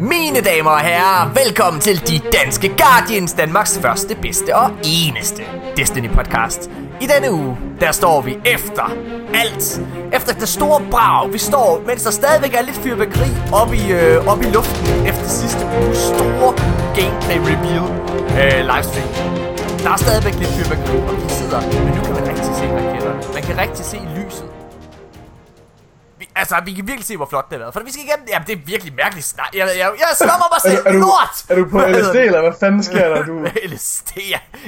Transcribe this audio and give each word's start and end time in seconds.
Mine 0.00 0.40
damer 0.40 0.70
og 0.70 0.80
herrer, 0.80 1.34
velkommen 1.44 1.80
til 1.80 2.08
De 2.08 2.20
Danske 2.38 2.68
Guardians, 2.68 3.32
Danmarks 3.32 3.78
første, 3.78 4.16
bedste 4.22 4.56
og 4.56 4.70
eneste 4.84 5.42
Destiny-podcast. 5.76 6.70
I 7.00 7.06
denne 7.06 7.32
uge, 7.32 7.56
der 7.80 7.92
står 7.92 8.20
vi 8.20 8.38
efter 8.44 8.96
alt. 9.34 9.80
Efter 10.12 10.32
det 10.34 10.48
store 10.48 10.82
brag, 10.90 11.32
vi 11.32 11.38
står, 11.38 11.82
mens 11.86 12.02
der 12.02 12.10
stadigvæk 12.10 12.54
er 12.54 12.62
lidt 12.62 12.76
fyrværkeri 12.76 13.30
oppe 13.52 13.76
i, 13.76 13.92
øh, 13.92 14.26
op 14.26 14.42
i 14.42 14.46
luften 14.46 15.06
efter 15.06 15.28
sidste 15.28 15.66
uges 15.84 15.98
store 15.98 16.52
gameplay 17.00 17.38
reveal 17.52 17.86
øh, 18.40 18.58
livestream. 18.70 19.08
Der 19.84 19.90
er 19.90 19.96
stadigvæk 19.96 20.34
lidt 20.34 20.50
fyrværkeri, 20.50 20.96
og 21.08 21.16
vi 21.16 21.28
sidder, 21.40 21.60
men 21.84 21.92
nu 21.96 22.00
kan 22.04 22.12
man 22.14 22.28
rigtig 22.28 22.54
se 22.60 22.64
raketterne. 22.76 23.20
Man 23.34 23.42
kan 23.42 23.58
rigtig 23.58 23.84
se 23.84 23.98
lyset. 24.16 24.49
Altså, 26.36 26.56
vi 26.64 26.72
kan 26.72 26.86
virkelig 26.86 27.06
se, 27.06 27.16
hvor 27.16 27.26
flot 27.26 27.44
det 27.50 27.52
har 27.52 27.58
været. 27.58 27.72
For 27.74 27.80
vi 27.84 27.92
skal 27.92 28.04
igennem... 28.04 28.26
Jamen, 28.28 28.46
det 28.46 28.52
er 28.52 28.60
virkelig 28.66 28.94
mærkeligt 28.94 29.26
snak. 29.26 29.46
Jeg, 29.54 29.68
jeg, 29.78 29.90
jeg 29.98 30.08
slår 30.16 30.54
mig 30.54 30.72
selv. 30.72 30.86
Er, 30.86 30.92
du- 30.92 30.98
du, 30.98 31.04
Lort! 31.04 31.44
er 31.48 31.54
du 31.54 31.64
på 31.70 31.78
LSD, 31.80 32.14
eller 32.16 32.40
hvad 32.40 32.52
fanden 32.60 32.82
sker 32.82 33.08
der? 33.14 33.22
Du, 33.24 33.46
LSD. 33.72 34.18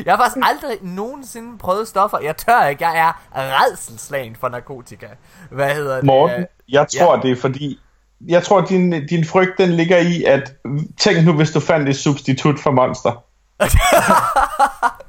Jeg 0.04 0.12
har 0.12 0.16
faktisk 0.24 0.46
aldrig 0.48 0.78
nogensinde 0.82 1.58
prøvet 1.58 1.88
stoffer. 1.88 2.18
Jeg 2.18 2.36
tør 2.36 2.66
ikke. 2.66 2.86
Jeg 2.86 3.08
er 3.08 3.12
redselslagen 3.34 4.36
for 4.40 4.48
narkotika. 4.48 5.06
Hvad 5.50 5.74
hedder 5.74 5.94
det? 5.94 6.04
Morten, 6.04 6.46
jeg 6.68 6.86
tror, 6.98 7.16
ja. 7.16 7.22
det 7.22 7.30
er 7.30 7.40
fordi... 7.40 7.78
Jeg 8.28 8.42
tror, 8.42 8.60
din, 8.60 9.06
din 9.06 9.24
frygt, 9.24 9.58
den 9.58 9.70
ligger 9.70 9.98
i, 9.98 10.24
at... 10.24 10.52
Tænk 10.98 11.24
nu, 11.24 11.32
hvis 11.32 11.50
du 11.50 11.60
fandt 11.60 11.88
et 11.88 11.96
substitut 11.96 12.60
for 12.60 12.70
Monster. 12.70 13.24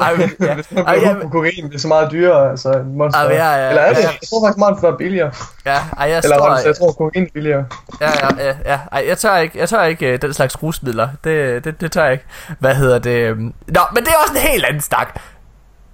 Ej, 0.00 0.16
men, 0.16 0.30
ja. 0.48 0.56
Ej, 0.82 0.98
ja, 1.02 1.28
kokain, 1.30 1.64
det 1.68 1.74
er 1.74 1.78
så 1.78 1.88
meget 1.88 2.10
dyrere, 2.12 2.50
altså 2.50 2.82
monster. 2.86 3.20
Ej, 3.20 3.32
ja, 3.34 3.54
ja, 3.54 3.68
Eller 3.68 3.82
er 3.82 3.94
det? 3.94 4.02
ja. 4.02 4.08
Jeg 4.08 4.18
tror 4.30 4.46
faktisk, 4.46 4.58
monster 4.58 4.88
er 4.92 4.96
billigere. 4.96 5.32
ja, 5.66 5.74
ej, 5.98 6.08
jeg 6.08 6.16
Eller 6.24 6.36
står, 6.36 6.48
monster, 6.48 6.68
jeg 6.68 6.76
tror, 6.76 6.92
kokain 6.92 7.24
er 7.24 7.28
billigere. 7.34 7.64
ja, 8.00 8.10
ja, 8.10 8.44
ja, 8.46 8.54
ja, 8.66 8.78
ej, 8.92 9.04
jeg 9.08 9.18
tør 9.18 9.36
ikke, 9.36 9.58
jeg 9.58 9.68
tør 9.68 9.82
ikke 9.82 10.06
øh, 10.12 10.22
den 10.22 10.32
slags 10.32 10.62
rusmidler. 10.62 11.08
Det, 11.24 11.64
det, 11.64 11.80
det 11.80 11.92
tør 11.92 12.02
jeg 12.04 12.12
ikke. 12.12 12.24
Hvad 12.58 12.74
hedder 12.74 12.98
det? 12.98 13.10
øhm. 13.10 13.54
Nå, 13.68 13.80
men 13.94 14.04
det 14.04 14.08
er 14.12 14.16
også 14.22 14.34
en 14.34 14.40
helt 14.40 14.64
anden 14.64 14.80
stak. 14.82 15.14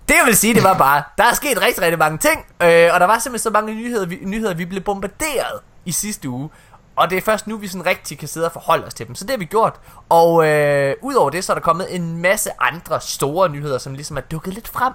Det 0.09 0.15
jeg 0.15 0.23
vil 0.27 0.37
sige, 0.37 0.55
det 0.55 0.63
var 0.65 0.79
bare, 0.79 1.03
der 1.19 1.25
er 1.25 1.35
sket 1.35 1.63
rigtig, 1.67 1.83
rigtig 1.83 1.99
mange 1.99 2.19
ting, 2.19 2.41
øh, 2.63 2.89
og 2.95 3.01
der 3.01 3.07
var 3.07 3.19
simpelthen 3.19 3.39
så 3.39 3.51
mange 3.51 3.75
nyheder, 3.75 4.07
vi, 4.07 4.19
nyheder, 4.23 4.55
vi 4.55 4.65
blev 4.65 4.83
bombarderet 4.83 5.61
i 5.85 5.93
sidste 5.93 6.29
uge. 6.29 6.49
Og 6.97 7.11
det 7.11 7.19
er 7.19 7.23
først 7.23 7.47
nu, 7.47 7.57
vi 7.57 7.69
sådan 7.69 7.87
rigtig 7.87 8.19
kan 8.19 8.29
sidde 8.29 8.47
og 8.47 8.53
forholde 8.53 8.87
os 8.87 8.95
til 8.95 9.07
dem. 9.07 9.15
Så 9.15 9.25
det 9.25 9.31
har 9.31 9.39
vi 9.39 9.45
gjort. 9.45 9.75
Og 10.09 10.47
øh, 10.49 10.95
udover 11.03 11.31
det, 11.31 11.45
så 11.45 11.53
er 11.53 11.55
der 11.55 11.61
kommet 11.63 11.95
en 11.95 12.17
masse 12.23 12.51
andre 12.61 13.01
store 13.01 13.49
nyheder, 13.49 13.79
som 13.79 13.95
ligesom 13.95 14.17
er 14.17 14.21
dukket 14.21 14.55
lidt 14.55 14.69
frem. 14.69 14.93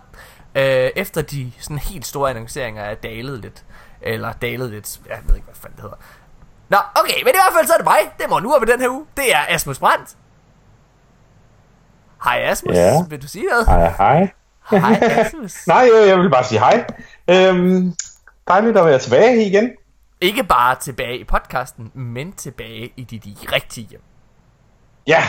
Øh, 0.56 0.90
efter 0.96 1.22
de 1.22 1.52
sådan 1.60 1.78
helt 1.78 2.06
store 2.08 2.30
annonceringer 2.30 2.84
er 2.84 2.96
dalet 2.96 3.40
lidt. 3.40 3.64
Eller 4.02 4.34
dalet 4.34 4.70
lidt. 4.70 5.00
Jeg 5.10 5.18
ved 5.28 5.36
ikke, 5.36 5.46
hvad 5.46 5.56
fanden 5.56 5.76
det 5.76 5.82
hedder. 5.84 5.96
Nå, 6.70 6.78
okay, 6.96 7.18
men 7.24 7.28
i 7.28 7.38
hvert 7.38 7.54
fald 7.58 7.68
så 7.68 7.74
er 7.74 7.78
det 7.78 7.86
mig. 7.86 8.00
Det 8.20 8.26
må 8.30 8.40
nu 8.40 8.60
ved 8.60 8.68
den 8.68 8.80
her 8.82 8.90
uge. 8.90 9.06
Det 9.18 9.36
er 9.36 9.40
Asmus 9.50 9.80
Brandt. 9.80 10.10
Hej 12.24 12.42
Asmus, 12.44 12.76
Ja. 12.76 13.04
vil 13.10 13.22
du 13.22 13.28
sige 13.28 13.46
noget? 13.46 13.66
Hej, 13.66 13.90
hej. 13.98 14.30
Hej 14.70 15.00
Asmus. 15.02 15.54
Nej, 15.68 15.90
jeg, 16.08 16.20
vil 16.20 16.30
bare 16.30 16.44
sige 16.44 16.60
hej. 16.60 16.86
Øhm, 17.28 17.94
dejligt 18.48 18.78
at 18.78 18.86
være 18.86 19.00
tilbage 19.00 19.46
igen. 19.46 19.72
Ikke 20.22 20.44
bare 20.44 20.76
tilbage 20.76 21.18
i 21.20 21.24
podcasten, 21.24 21.92
men 21.94 22.34
tilbage 22.34 22.94
i 22.98 23.04
dit 23.04 23.52
rigtige 23.52 23.88
hjem. 23.88 24.02
Ja, 25.08 25.24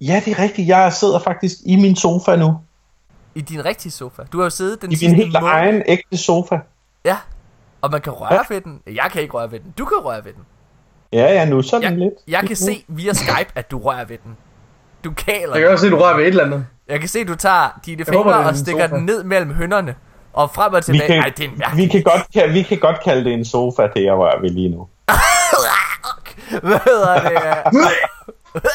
ja 0.00 0.22
det 0.24 0.32
er 0.38 0.42
rigtigt. 0.42 0.68
Jeg 0.68 0.92
sidder 0.92 1.18
faktisk 1.18 1.56
i 1.66 1.76
min 1.76 1.96
sofa 1.96 2.36
nu. 2.36 2.56
I 3.34 3.40
din 3.40 3.64
rigtige 3.64 3.92
sofa. 3.92 4.22
Du 4.32 4.38
har 4.38 4.44
jo 4.44 4.50
siddet 4.50 4.82
den 4.82 4.90
I 4.90 4.92
min 4.92 4.98
sidste 4.98 5.16
helt 5.16 5.32
måned. 5.32 5.48
egen 5.54 5.82
ægte 5.86 6.16
sofa. 6.16 6.58
Ja. 7.04 7.16
Og 7.80 7.90
man 7.90 8.00
kan 8.00 8.12
røre 8.12 8.44
ved 8.48 8.60
den. 8.60 8.80
Jeg 8.86 9.08
kan 9.12 9.22
ikke 9.22 9.34
røre 9.34 9.50
ved 9.50 9.60
den. 9.60 9.74
Du 9.78 9.84
kan 9.84 9.98
røre 9.98 10.24
ved 10.24 10.32
den. 10.32 10.42
Ja, 11.12 11.32
ja, 11.32 11.44
nu 11.44 11.62
sådan 11.62 11.82
Jeg, 11.90 11.98
lidt. 11.98 12.14
jeg 12.28 12.42
kan 12.46 12.56
se 12.56 12.84
via 12.88 13.12
Skype, 13.12 13.50
at 13.54 13.70
du 13.70 13.78
rører 13.78 14.04
ved 14.04 14.18
den. 14.24 14.36
Du 15.04 15.12
kaler 15.12 15.52
Jeg 15.54 15.60
kan 15.62 15.70
også 15.70 15.82
se, 15.82 15.86
at 15.86 15.92
du 15.92 15.98
rører 15.98 16.16
ved 16.16 16.22
et 16.24 16.28
eller 16.28 16.44
andet. 16.44 16.66
Jeg 16.88 17.00
kan 17.00 17.08
se, 17.08 17.18
at 17.18 17.28
du 17.28 17.34
tager 17.34 17.80
dine 17.86 18.04
Jeg 18.06 18.14
håber, 18.16 18.22
fingre 18.30 18.38
det 18.38 18.44
er 18.44 18.48
og 18.50 18.56
stikker 18.56 18.86
sofa. 18.86 18.96
den 18.96 19.04
ned 19.06 19.24
mellem 19.24 19.52
hønderne. 19.54 19.94
Og 20.36 20.50
frem 20.50 20.72
og 20.72 20.78
Vi 20.78 20.82
tilbage. 20.82 21.06
kan, 21.06 21.18
Ej, 21.22 21.32
det 21.36 21.44
er 21.44 21.76
vi, 21.76 21.86
kan 21.86 22.02
godt, 22.02 22.22
kan, 22.34 22.52
vi 22.54 22.62
kan 22.62 22.78
godt 22.78 23.00
kalde 23.04 23.24
det 23.24 23.32
en 23.32 23.44
sofa, 23.44 23.82
det 23.82 24.04
jeg 24.04 24.14
rører 24.14 24.40
ved 24.40 24.50
lige 24.50 24.68
nu. 24.68 24.88
Hvad 26.68 26.80
hedder 26.84 27.28
det? 27.28 27.82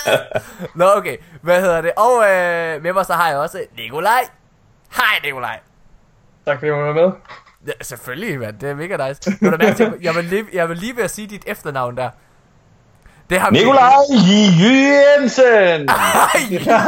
Nå, 0.76 0.86
okay. 0.98 1.18
Hvad 1.42 1.62
hedder 1.62 1.82
det? 1.82 1.92
Og 1.98 2.24
øh, 2.24 2.84
med 2.84 2.94
mig 2.94 3.06
så 3.06 3.14
har 3.14 3.30
jeg 3.30 3.38
også 3.38 3.64
Nikolaj. 3.78 4.22
Hej, 4.96 5.20
Nikolaj. 5.24 5.60
Tak 6.46 6.60
fordi 6.60 6.70
du 6.70 6.76
var 6.76 6.94
med. 6.94 7.12
Ja, 7.68 7.72
selvfølgelig, 7.82 8.40
mand. 8.40 8.60
Det 8.60 8.70
er 8.70 8.76
mega 8.76 9.08
nice. 9.08 9.32
Du 9.42 9.46
er 9.46 9.58
mærke 9.58 9.76
til, 9.76 9.94
jeg, 10.02 10.16
vil 10.16 10.26
lige, 10.26 10.46
jeg 10.54 10.70
vil 10.70 10.78
lige 10.78 10.96
ved 10.96 11.04
at 11.04 11.12
sige 11.12 11.28
dit 11.28 11.44
efternavn 11.48 11.98
der. 11.98 12.10
Det 13.32 13.40
har 13.42 13.52
vi- 13.52 13.58
Nikolaj 13.58 13.94
Jensen! 14.62 15.90
Ja. 16.68 16.82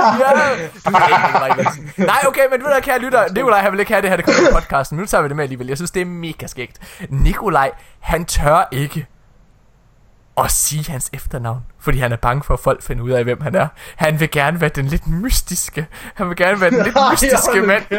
Nej, 1.97 2.19
okay, 2.27 2.41
men 2.51 2.61
ved 2.63 2.75
du 2.75 2.81
kære 2.81 2.99
lytter, 2.99 3.23
Nikolaj 3.33 3.61
han 3.61 3.71
vil 3.71 3.79
ikke 3.79 3.91
have 3.91 4.01
det 4.01 4.09
her, 4.09 4.17
det 4.17 4.25
kommer 4.25 4.49
i 4.49 4.53
podcasten, 4.53 4.95
men 4.97 5.01
nu 5.01 5.07
tager 5.07 5.21
vi 5.21 5.27
det 5.27 5.35
med 5.35 5.43
alligevel. 5.43 5.67
Jeg 5.67 5.77
synes, 5.77 5.91
det 5.91 6.01
er 6.01 6.05
mega 6.05 6.47
skægt. 6.47 6.77
Nikolaj, 7.09 7.71
han 7.99 8.25
tør 8.25 8.67
ikke 8.71 9.05
at 10.37 10.51
sige 10.51 10.91
hans 10.91 11.09
efternavn, 11.13 11.59
fordi 11.79 11.97
han 11.99 12.11
er 12.11 12.15
bange 12.15 12.43
for, 12.43 12.53
at 12.53 12.59
folk 12.59 12.83
finder 12.83 13.03
ud 13.03 13.09
af, 13.11 13.23
hvem 13.23 13.41
han 13.41 13.55
er. 13.55 13.67
Han 13.95 14.19
vil 14.19 14.31
gerne 14.31 14.61
være 14.61 14.69
den 14.69 14.85
lidt 14.85 15.07
mystiske. 15.07 15.87
Han 16.15 16.29
vil 16.29 16.35
gerne 16.37 16.61
være 16.61 16.69
den 16.69 16.83
lidt 16.83 16.95
mystiske 17.11 17.61
mand. 17.61 17.83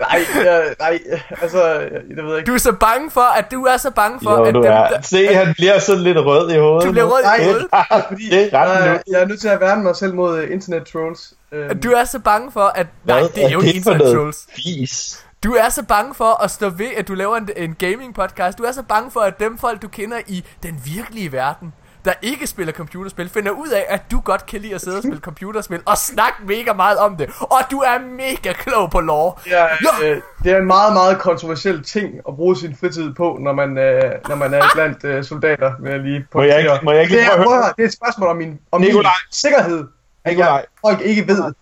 Nej, 0.00 0.20
jeg, 0.44 0.74
nej, 0.78 1.00
altså, 1.42 1.64
jeg, 1.64 1.90
det 1.90 2.16
ved 2.24 2.28
jeg 2.28 2.38
ikke. 2.38 2.48
Du 2.50 2.54
er 2.54 2.58
så 2.58 2.72
bange 2.72 3.10
for, 3.10 3.20
at 3.38 3.50
du 3.50 3.64
er 3.64 3.76
så 3.76 3.90
bange 3.90 4.20
for, 4.22 4.30
Jo, 4.30 4.44
at 4.44 4.54
du 4.54 4.62
dem, 4.62 4.70
er. 4.72 4.88
der, 4.88 5.00
Se, 5.02 5.26
han 5.34 5.54
bliver 5.54 5.78
sådan 5.78 6.02
lidt 6.02 6.18
rød 6.18 6.50
i 6.50 6.58
hovedet. 6.58 6.86
du 6.86 6.92
bliver 6.92 7.06
rød 7.06 7.22
Nej, 7.22 7.36
i 7.36 7.44
hovedet. 7.44 7.66
Fordi 8.08 8.30
Det 8.30 8.54
er 8.54 8.58
ret 8.58 8.84
jeg, 8.84 8.92
nu. 8.92 9.12
jeg 9.12 9.22
er 9.22 9.26
nødt 9.26 9.40
til 9.40 9.48
at 9.48 9.60
værne 9.60 9.82
mig 9.82 9.96
selv 9.96 10.14
mod 10.14 10.38
uh, 10.44 10.50
internet 10.52 10.86
trolls. 10.92 11.32
Øhm, 11.52 11.80
Du 11.80 11.90
er 11.92 12.04
så 12.04 12.18
bange 12.18 12.52
for, 12.52 12.72
at... 12.74 12.86
Nej, 13.04 13.20
Hvad 13.20 13.28
det 13.28 13.44
er 13.44 13.48
jo 13.50 13.60
ikke 13.60 13.82
for 13.82 13.90
internet 13.92 14.14
trolls. 14.16 14.46
Fis. 14.56 15.24
Du 15.44 15.52
er 15.54 15.68
så 15.68 15.82
bange 15.82 16.14
for 16.14 16.42
at 16.44 16.50
stå 16.50 16.68
ved, 16.68 16.88
at 16.96 17.08
du 17.08 17.14
laver 17.14 17.36
en, 17.36 17.48
en 17.56 17.74
gaming 17.74 18.14
podcast. 18.14 18.58
Du 18.58 18.62
er 18.62 18.72
så 18.72 18.82
bange 18.82 19.10
for, 19.10 19.20
at 19.20 19.40
dem 19.40 19.58
folk, 19.58 19.82
du 19.82 19.88
kender 19.88 20.18
i 20.26 20.44
den 20.62 20.80
virkelige 20.84 21.32
verden, 21.32 21.72
der 22.04 22.12
ikke 22.22 22.46
spiller 22.46 22.72
computerspil, 22.72 23.28
finder 23.28 23.50
ud 23.50 23.68
af, 23.68 23.84
at 23.88 24.10
du 24.10 24.20
godt 24.20 24.46
kan 24.46 24.60
lide 24.60 24.74
at 24.74 24.80
sidde 24.80 24.96
og 24.96 25.02
spille 25.02 25.18
computerspil 25.20 25.80
og 25.86 25.96
snakke 25.98 26.38
mega 26.46 26.72
meget 26.72 26.98
om 26.98 27.16
det. 27.16 27.30
Og 27.40 27.60
du 27.70 27.78
er 27.78 27.98
mega 27.98 28.52
klog 28.52 28.90
på 28.90 29.00
lore. 29.00 29.32
Ja, 29.50 29.66
øh, 30.04 30.20
det 30.44 30.52
er 30.52 30.56
en 30.56 30.66
meget, 30.66 30.92
meget 30.92 31.18
kontroversiel 31.18 31.84
ting 31.84 32.14
at 32.28 32.36
bruge 32.36 32.56
sin 32.56 32.76
fritid 32.80 33.14
på, 33.14 33.38
når 33.40 33.52
man, 33.52 33.78
øh, 33.78 34.12
når 34.28 34.34
man 34.36 34.54
er 34.54 34.62
blandt 34.74 35.04
øh, 35.04 35.24
soldater, 35.24 35.72
vil 35.80 35.90
jeg 35.92 36.00
lige 36.00 36.26
Må 36.34 36.42
jeg 36.42 36.58
ikke- 36.58 36.68
pointere. 36.68 36.84
må 36.84 36.92
jeg 36.92 37.02
ikke 37.02 37.12
det, 37.16 37.20
lige 37.22 37.32
er, 37.32 37.36
prøve 37.44 37.56
at 37.56 37.62
høre? 37.64 37.72
det 37.76 37.82
er 37.82 37.86
et 37.88 37.92
spørgsmål 37.94 38.28
om 38.28 38.36
min, 38.36 38.58
om 38.72 38.80
min 38.80 38.88
Nikolaj. 38.88 39.12
sikkerhed, 39.30 39.84
at 40.24 40.38
jeg, 40.38 40.64
folk 40.86 41.00
ikke 41.00 41.28
ved. 41.28 41.54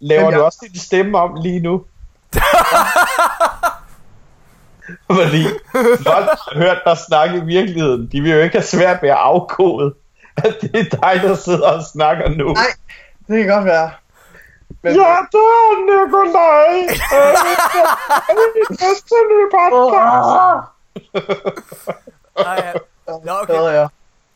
Laver 0.00 0.30
du 0.30 0.40
også 0.42 0.58
din 0.72 0.80
stemme 0.80 1.18
om 1.18 1.34
lige 1.42 1.60
nu? 1.60 1.84
Fordi 5.18 5.42
folk 6.02 6.26
har 6.26 6.52
hørt 6.54 6.78
dig 6.86 6.98
snakke 6.98 7.38
i 7.38 7.44
virkeligheden. 7.44 8.08
De 8.12 8.20
vil 8.20 8.30
jo 8.32 8.38
ikke 8.38 8.56
have 8.56 8.64
svært 8.64 9.02
ved 9.02 9.08
at 9.08 9.16
afkode, 9.16 9.94
at 10.36 10.56
det 10.60 10.74
er 10.74 10.84
dig, 10.84 11.20
der 11.22 11.34
sidder 11.34 11.70
og 11.72 11.82
snakker 11.92 12.28
nu. 12.28 12.52
Nej, 12.52 12.72
det 13.28 13.44
kan 13.44 13.54
godt 13.54 13.64
være. 13.64 13.90
Men, 14.82 14.94
Ja, 14.94 15.16
det 15.32 15.44
er 15.60 15.74
Nikolaj. 15.90 16.72
Det 18.26 18.42
er 18.44 18.50
min 18.54 18.78
næste 18.82 19.14
nye 19.30 19.48
podcast. 19.56 20.30
Ej, 22.36 22.62
ja. 22.64 22.72
Nå, 23.08 23.44
Hvad 23.46 23.58
okay. 23.58 23.88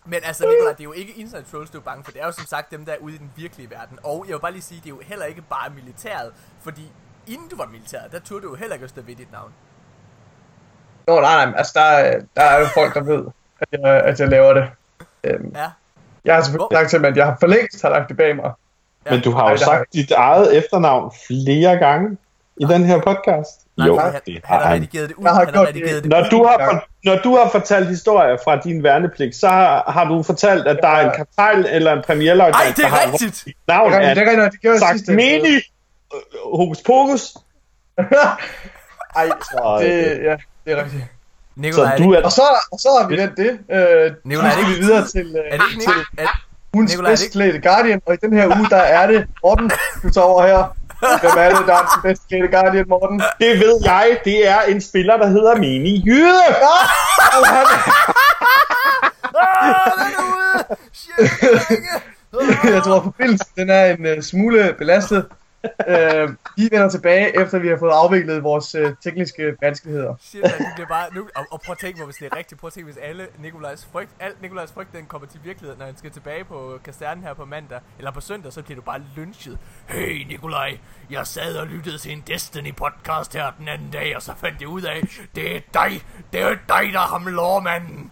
Men 0.06 0.20
altså, 0.25 0.48
Nicolaj, 0.48 0.72
det 0.72 0.80
er 0.80 0.84
jo 0.84 0.92
ikke 0.92 1.12
internet 1.12 1.47
trolls, 1.50 1.70
du 1.70 1.78
er 1.78 1.82
bange 1.82 2.04
for. 2.04 2.12
Det 2.12 2.20
er 2.22 2.26
jo 2.26 2.32
som 2.32 2.47
sagt 2.47 2.70
dem, 2.70 2.84
der 2.84 2.92
er 2.92 2.98
ude 2.98 3.15
i 3.15 3.19
den 3.19 3.30
virkelige 3.36 3.70
verden. 3.70 3.98
Og 4.03 4.25
jeg 4.28 4.34
vil 4.34 4.41
bare 4.41 4.53
lige 4.53 4.62
sige, 4.62 4.80
det 4.80 4.86
er 4.86 4.91
jo 4.91 5.00
heller 5.04 5.25
ikke 5.26 5.42
bare 5.42 5.70
militæret. 5.70 6.32
Fordi 6.60 6.92
inden 7.26 7.48
du 7.48 7.56
var 7.56 7.66
militæret, 7.66 8.12
der 8.12 8.19
turde 8.19 8.42
du 8.42 8.48
jo 8.48 8.54
heller 8.54 8.75
ikke 8.75 8.84
at 8.84 8.91
stå 8.91 9.00
ved 9.03 9.16
dit 9.16 9.32
navn. 9.32 9.53
Nå, 11.08 11.20
nej, 11.20 11.44
nej, 11.44 11.54
altså 11.56 11.72
der, 11.74 11.80
er- 11.84 12.20
der 12.36 12.42
er 12.42 12.58
jo 12.60 12.66
folk, 12.74 12.94
der 12.94 13.00
ved, 13.00 13.24
at 13.60 13.69
jeg, 13.82 13.91
at 14.04 14.20
jeg 14.20 14.28
laver 14.28 14.52
det. 14.52 14.64
Øhm, 15.24 15.53
Ja. 15.56 15.60
jeg 16.24 16.34
har 16.34 16.42
selvfølgelig 16.42 16.66
Hvor- 16.71 16.78
sagt 16.80 16.91
til 16.91 16.98
dem, 16.98 17.04
at 17.04 17.16
jeg 17.16 17.24
har 17.27 17.36
for 17.41 17.47
længst 17.47 17.83
har 17.83 17.88
lagt 17.91 18.09
det 18.09 18.16
bag 18.16 18.36
mig. 18.36 18.50
Men 19.10 19.21
du 19.22 19.30
har 19.30 19.38
Nej, 19.42 19.50
jo 19.53 19.56
har 19.59 19.65
sagt 19.65 19.92
dit 19.92 20.10
eget 20.10 20.56
efternavn 20.59 21.12
flere 21.27 21.77
gange 21.77 22.16
i 22.60 22.65
den 22.65 22.84
her 22.84 23.00
podcast. 23.00 23.50
Nej, 23.77 23.86
Jo, 23.86 23.98
han, 23.98 24.12
det 24.27 24.41
har 24.44 24.59
har 24.59 24.65
han. 24.66 24.74
redigeret 24.77 25.09
det 25.09 25.15
ud. 25.16 25.24
Jeg 25.24 25.30
har 25.33 25.38
Han 25.38 25.47
har 25.47 25.53
gjort 25.53 25.68
redigeret 25.68 25.94
det. 25.94 26.03
det 26.04 26.10
Når 26.10 26.21
ud. 26.24 26.30
du, 26.30 26.44
har 26.44 26.56
for, 26.71 26.84
når 27.04 27.16
du 27.24 27.36
har 27.36 27.48
fortalt 27.50 27.88
historier 27.88 28.36
fra 28.44 28.56
din 28.56 28.83
værnepligt, 28.83 29.36
så 29.36 29.48
har, 29.48 29.84
har 29.91 30.04
du 30.04 30.22
fortalt, 30.22 30.66
at 30.66 30.78
der 30.83 30.88
er 30.88 31.10
en 31.10 31.16
kaptajn 31.16 31.65
eller 31.65 31.92
en 31.92 32.03
premierløjtnant, 32.06 32.62
Ej, 32.65 32.68
det 32.68 32.77
der 32.77 32.84
er 32.84 32.88
har 32.88 33.12
rigtigt! 33.12 33.44
navn 33.68 33.92
Det 33.92 33.97
er 34.04 34.15
det 34.15 34.22
er 34.22 34.30
rigtigt, 34.30 34.53
det 34.53 34.60
gjorde 34.60 34.78
sagt 34.78 34.98
sidste. 34.98 35.12
mini 35.15 35.54
øh, 36.15 36.21
hokus 36.54 36.83
pokus. 36.86 37.36
Ej, 39.16 39.28
Så, 39.42 39.78
det, 39.80 40.18
øh, 40.18 40.24
ja, 40.24 40.36
det 40.68 40.78
er 40.78 40.84
rigtigt. 40.84 41.04
Nikolaj, 41.56 41.97
så 41.97 42.03
du 42.03 42.12
er 42.12 42.22
Og 42.22 42.32
så, 42.32 42.42
og 42.72 42.78
så 42.80 42.88
har 43.00 43.09
vi 43.09 43.16
den 43.16 43.30
det. 43.36 43.50
Øh, 43.76 44.12
Nikolaj, 44.24 44.54
nu 44.54 44.60
er 44.60 44.65
det 44.65 44.65
skal 44.65 44.74
vi 44.74 44.80
videre 44.80 45.06
til, 45.06 45.36
øh, 45.36 45.44
er 45.53 45.56
det 45.56 45.65
ikke 45.70 45.78
Nikolaj? 45.78 46.04
Er, 46.18 46.26
ugens 46.74 46.97
bedst 46.97 47.32
klædte 47.32 47.60
Guardian, 47.60 48.00
og 48.06 48.15
i 48.15 48.16
den 48.16 48.32
her 48.32 48.47
uge, 48.47 48.66
der 48.70 48.76
er 48.76 49.06
det 49.06 49.26
Morten, 49.44 49.70
du 50.03 50.10
tager 50.10 50.24
over 50.24 50.47
her. 50.47 50.76
Hvem 51.20 51.32
er 51.44 51.48
det, 51.59 51.66
der 51.66 51.74
er 51.74 51.84
den 51.92 52.03
bedst 52.03 52.28
klædte 52.28 52.48
Guardian, 52.48 52.84
Morten? 52.88 53.22
det 53.41 53.60
ved 53.60 53.80
jeg, 53.84 54.18
det 54.24 54.48
er 54.48 54.60
en 54.60 54.80
spiller, 54.80 55.16
der 55.16 55.26
hedder 55.26 55.56
Mini 55.56 56.03
Jyde. 56.06 56.42
Og 57.38 57.47
han, 57.48 57.66
jeg 62.74 62.82
tror, 62.82 63.03
forbindelsen 63.03 63.47
den 63.56 63.71
er 63.71 63.84
en 63.84 64.18
uh, 64.18 64.22
smule 64.22 64.74
belastet. 64.78 65.26
Uh, 65.65 66.34
vi 66.57 66.69
vender 66.72 66.89
tilbage, 66.89 67.41
efter 67.41 67.59
vi 67.59 67.69
har 67.69 67.77
fået 67.78 67.91
afviklet 67.91 68.43
vores 68.43 68.75
uh, 68.75 68.91
tekniske 69.05 69.57
vanskeligheder. 69.63 70.15
Shit, 70.21 70.43
man, 70.43 70.51
det 70.51 70.66
bliver 70.75 70.89
bare 70.89 71.15
nu, 71.15 71.28
og, 71.37 71.45
og 71.51 71.60
prøv 71.60 71.72
at 71.72 71.78
tænke 71.78 71.99
på, 71.99 72.05
hvis 72.05 72.16
det 72.16 72.28
er 72.33 72.37
rigtigt, 72.37 72.60
prøv 72.60 72.66
at 72.69 72.72
tænke, 72.72 72.84
hvis 72.84 72.97
alle 73.03 73.27
Nikolajs 73.39 73.89
frygt, 73.93 74.10
alt 74.21 74.43
Nikolajs 74.43 74.72
frygt, 74.72 74.93
den 74.93 75.07
kommer 75.07 75.28
til 75.28 75.41
virkelighed, 75.45 75.77
når 75.78 75.87
han 75.87 75.97
skal 75.97 76.10
tilbage 76.10 76.45
på 76.45 76.78
kasernen 76.84 77.25
her 77.25 77.34
på 77.34 77.45
mandag, 77.45 77.81
eller 77.99 78.10
på 78.10 78.21
søndag, 78.21 78.53
så 78.53 78.63
bliver 78.63 78.77
du 78.77 78.83
bare 78.83 79.01
lynchet. 79.16 79.59
Hey 79.89 80.27
Nikolaj, 80.28 80.78
jeg 81.10 81.27
sad 81.27 81.57
og 81.57 81.66
lyttede 81.66 81.99
til 81.99 82.13
en 82.13 82.25
Destiny 82.27 82.75
podcast 82.75 83.34
her 83.34 83.53
den 83.59 83.69
anden 83.69 83.91
dag, 83.91 84.16
og 84.16 84.22
så 84.22 84.33
fandt 84.37 84.60
jeg 84.60 84.69
ud 84.69 84.83
af, 84.83 85.03
det 85.34 85.57
er 85.57 85.60
dig, 85.75 86.03
det 86.33 86.43
er 86.43 86.49
dig, 86.49 86.93
der 86.93 87.01
er 87.01 87.09
ham 87.13 87.27
lårmanden, 87.27 88.10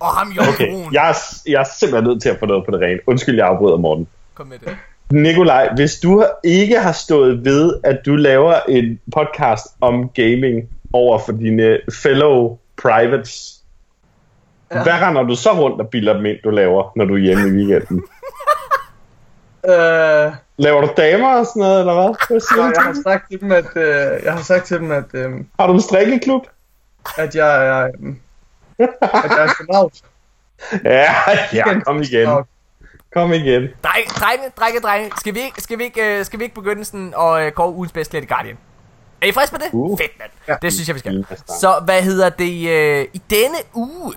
og 0.00 0.08
ham 0.08 0.28
Okay, 0.28 0.36
jordbrugen. 0.36 0.94
jeg 0.94 1.08
er, 1.10 1.14
jeg 1.46 1.60
er 1.60 1.64
simpelthen 1.64 2.04
nødt 2.10 2.22
til 2.22 2.28
at 2.28 2.38
få 2.38 2.46
noget 2.46 2.64
på 2.64 2.70
det 2.70 2.80
rene. 2.80 3.00
Undskyld, 3.06 3.36
jeg 3.36 3.46
afbryder 3.46 3.76
Morten. 3.76 4.08
Kom 4.34 4.46
med 4.46 4.58
det. 4.58 4.76
Nikolaj, 5.10 5.68
hvis 5.74 6.00
du 6.00 6.24
ikke 6.44 6.80
har 6.80 6.92
stået 6.92 7.44
ved, 7.44 7.74
at 7.84 8.00
du 8.06 8.16
laver 8.16 8.54
en 8.68 9.00
podcast 9.16 9.66
om 9.80 10.08
gaming 10.08 10.68
over 10.92 11.18
for 11.18 11.32
dine 11.32 11.78
fellow 12.02 12.58
privates, 12.82 13.60
ja. 14.72 14.82
hvad 14.82 14.92
render 14.92 15.22
du 15.22 15.36
så 15.36 15.52
rundt 15.52 15.80
og 15.80 15.88
bilder 15.88 16.12
dem 16.12 16.26
ind, 16.26 16.36
du 16.44 16.50
laver, 16.50 16.92
når 16.96 17.04
du 17.04 17.14
er 17.14 17.18
hjemme 17.18 17.48
i 17.48 17.52
weekenden? 17.52 18.04
Uh, 19.64 20.34
Laver 20.64 20.80
du 20.80 20.88
damer 20.96 21.34
og 21.34 21.46
sådan 21.46 21.60
noget, 21.60 21.80
eller 21.80 21.94
hvad? 21.94 22.14
hvad 22.28 22.40
siger 22.40 22.64
jeg 22.64 22.74
du? 22.76 22.80
har 22.80 22.96
sagt 23.02 23.30
til 23.30 23.40
dem, 23.40 23.52
at, 23.52 23.66
uh, 23.76 24.24
jeg 24.24 24.32
har 24.32 24.42
sagt 24.42 24.64
til 24.64 24.78
dem, 24.78 24.90
at, 24.90 25.04
um, 25.26 25.46
Har 25.60 25.66
du 25.66 25.72
en 25.72 25.80
strikkeklub? 25.80 26.46
at 27.18 27.34
jeg 27.34 27.66
er, 27.66 27.90
um, 27.98 28.18
at 28.78 28.88
jeg 29.02 29.38
er 29.38 29.44
astronaut. 29.44 29.92
Ja, 30.84 31.14
ja, 31.52 31.80
kom 31.80 32.02
igen. 32.02 32.28
Kom 33.14 33.32
igen. 33.32 33.62
Drenge, 33.84 34.10
drenge, 34.20 34.44
drenge, 34.58 34.80
drenge, 34.80 35.10
skal 35.18 35.34
vi 35.34 35.40
ikke, 35.40 35.60
skal 35.60 35.78
vi 35.78 35.84
ikke, 35.84 36.18
øh, 36.18 36.24
skal 36.24 36.38
vi 36.38 36.44
ikke 36.44 36.54
begynde 36.54 36.84
sådan 36.84 37.14
at 37.18 37.46
øh, 37.46 37.52
kåre 37.52 37.70
ugens 37.70 37.92
bedste 37.92 38.10
klædte 38.10 38.26
Guardian? 38.26 38.58
Er 39.22 39.26
I 39.26 39.32
friske 39.32 39.56
på 39.56 39.62
det? 39.64 39.68
Uh. 39.72 39.98
Fedt, 39.98 40.18
mand. 40.18 40.30
Ja. 40.48 40.54
Det 40.62 40.72
synes 40.72 40.88
jeg, 40.88 40.94
vi 40.94 40.98
skal. 40.98 41.26
Altså. 41.30 41.44
Så 41.60 41.80
hvad 41.84 42.02
hedder 42.02 42.28
det? 42.28 42.68
Øh, 42.68 43.06
I 43.12 43.22
denne 43.30 43.58
uge, 43.74 44.14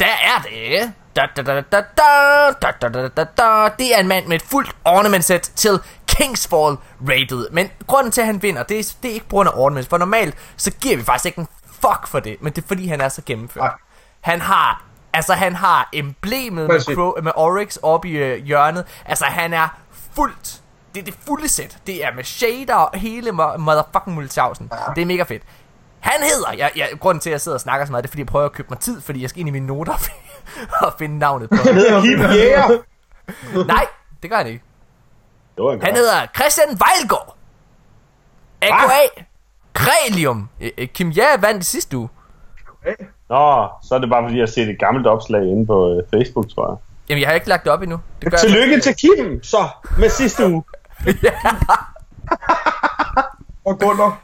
der 0.00 0.06
er 0.06 0.42
det... 0.42 0.92
Da, 1.16 1.26
da, 1.36 1.42
da, 1.42 1.60
da, 1.60 1.60
da, 1.72 2.80
da, 2.80 2.88
da, 2.88 3.08
da, 3.08 3.24
da. 3.24 3.68
Det 3.78 3.94
er 3.94 4.00
en 4.00 4.08
mand 4.08 4.26
med 4.26 4.36
et 4.36 4.42
fuldt 4.42 4.76
ornament 4.84 5.24
set 5.24 5.42
til 5.42 5.80
Kingsfall 6.06 6.76
rated. 7.08 7.50
Men 7.50 7.70
grunden 7.86 8.12
til, 8.12 8.20
at 8.20 8.26
han 8.26 8.42
vinder, 8.42 8.62
det 8.62 8.78
er, 8.78 8.94
det 9.02 9.10
er 9.10 9.14
ikke 9.14 9.28
på 9.28 9.36
grund 9.36 9.48
af 9.48 9.52
ornaments. 9.56 9.88
For 9.88 9.98
normalt, 9.98 10.34
så 10.56 10.70
giver 10.70 10.96
vi 10.96 11.02
faktisk 11.02 11.26
ikke 11.26 11.38
en 11.38 11.48
fuck 11.64 12.06
for 12.06 12.20
det. 12.20 12.36
Men 12.40 12.52
det 12.52 12.64
er 12.64 12.66
fordi, 12.68 12.86
han 12.86 13.00
er 13.00 13.08
så 13.08 13.22
gennemført. 13.26 13.62
Nej. 13.62 13.72
Han 14.20 14.40
har... 14.40 14.85
Altså, 15.16 15.34
han 15.34 15.54
har 15.54 15.88
emblemet 15.92 16.68
med. 16.68 16.80
Crow, 16.94 17.12
med 17.22 17.32
Oryx 17.34 17.76
oppe 17.82 18.08
i 18.08 18.12
øh, 18.12 18.44
hjørnet. 18.44 18.84
Altså, 19.04 19.24
han 19.24 19.52
er 19.52 19.68
fuldt... 20.14 20.60
Det 20.94 21.00
er 21.00 21.04
det 21.04 21.14
fulde 21.26 21.48
sæt. 21.48 21.78
Det 21.86 22.04
er 22.04 22.12
med 22.14 22.24
shader 22.24 22.74
og 22.74 22.98
hele 22.98 23.30
mo- 23.30 23.56
motherfucking 23.56 24.14
Multiausen. 24.16 24.70
Ja. 24.72 24.92
Det 24.94 25.02
er 25.02 25.06
mega 25.06 25.22
fedt. 25.22 25.42
Han 26.00 26.12
hedder... 26.22 26.52
Jeg, 26.52 26.70
jeg, 26.76 26.88
grunden 27.00 27.20
til, 27.20 27.30
at 27.30 27.32
jeg 27.32 27.40
sidder 27.40 27.56
og 27.56 27.60
snakker 27.60 27.86
så 27.86 27.92
meget, 27.92 28.02
det 28.02 28.08
er, 28.08 28.10
fordi 28.10 28.20
jeg 28.20 28.26
prøver 28.26 28.44
at 28.46 28.52
købe 28.52 28.68
mig 28.70 28.78
tid, 28.78 29.00
fordi 29.00 29.22
jeg 29.22 29.30
skal 29.30 29.40
ind 29.40 29.48
i 29.48 29.52
mine 29.52 29.66
noter 29.66 29.92
og 30.82 30.94
finde- 30.98 31.18
navnet 31.18 31.48
på 31.50 31.56
ham. 31.56 31.64
Han 31.66 31.74
hedder 31.74 32.00
Hip 32.00 32.18
Jæger. 32.18 32.78
Nej, 33.66 33.86
det 34.22 34.30
gør 34.30 34.36
han 34.36 34.46
ikke. 34.46 34.64
Det 35.56 35.64
var 35.64 35.72
en 35.72 35.80
Han 35.80 35.90
godt. 35.90 35.98
hedder 35.98 36.26
Christian 36.34 36.68
Vejlgaard. 36.68 37.36
AKA 38.62 39.24
Krelium. 39.72 40.48
Kim 40.94 41.10
Jær 41.10 41.36
vandt 41.36 41.66
sidste 41.66 41.96
uge. 41.96 42.08
Nå, 43.28 43.68
så 43.82 43.94
er 43.94 43.98
det 43.98 44.08
bare 44.10 44.24
fordi, 44.24 44.36
jeg 44.36 44.42
har 44.42 44.46
set 44.46 44.68
et 44.68 44.78
gammelt 44.78 45.06
opslag 45.06 45.42
inde 45.42 45.66
på 45.66 45.92
øh, 45.92 46.02
Facebook, 46.14 46.48
tror 46.54 46.70
jeg. 46.70 46.76
Jamen, 47.08 47.20
jeg 47.20 47.28
har 47.28 47.34
ikke 47.34 47.48
lagt 47.48 47.64
det 47.64 47.72
op 47.72 47.82
endnu. 47.82 48.00
Det 48.22 48.30
gør 48.30 48.38
jeg 48.42 48.50
Tillykke 48.50 48.80
til 48.80 48.94
Kim, 48.94 49.42
så, 49.42 49.68
med 49.98 50.08
sidste 50.08 50.46
uge. 50.46 50.62
Og 53.64 53.78
Gunnar. 53.78 54.20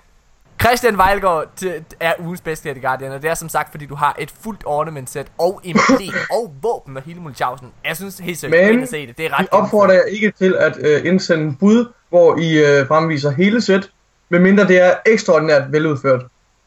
Christian 0.61 0.97
Vejlgaard 0.97 1.47
til, 1.57 1.85
er 2.01 2.13
ugens 2.19 2.41
bedste 2.41 2.69
Lady 2.69 2.83
Guardian, 2.83 3.13
og 3.13 3.23
det 3.23 3.31
er 3.31 3.35
som 3.35 3.49
sagt, 3.49 3.71
fordi 3.71 3.87
du 3.87 3.95
har 3.95 4.17
et 4.19 4.33
fuldt 4.43 4.63
ornament 4.67 5.11
set 5.11 5.27
og 5.39 5.61
emblem 5.65 6.15
og 6.37 6.55
våben 6.63 6.97
og 6.97 7.03
hele 7.03 7.21
Multiausen. 7.21 7.69
Jeg 7.85 7.97
synes 7.97 8.19
helt 8.19 8.39
seriøst, 8.39 8.69
Men 8.73 8.87
skal 8.87 9.01
se 9.01 9.07
det. 9.07 9.19
Det 9.19 9.27
er 9.27 9.29
Vi 9.29 9.35
ret 9.35 9.49
opfordrer 9.51 9.95
jer 9.95 10.03
ikke 10.03 10.31
til 10.31 10.55
at 10.59 10.77
uh, 10.77 11.07
indsende 11.07 11.57
bud, 11.61 11.93
hvor 12.09 12.39
I 12.39 12.81
uh, 12.81 12.87
fremviser 12.89 13.31
hele 13.31 13.61
sæt, 13.61 13.91
medmindre 14.29 14.67
det 14.67 14.81
er 14.81 14.95
ekstraordinært 15.07 15.73
veludført. 15.73 16.23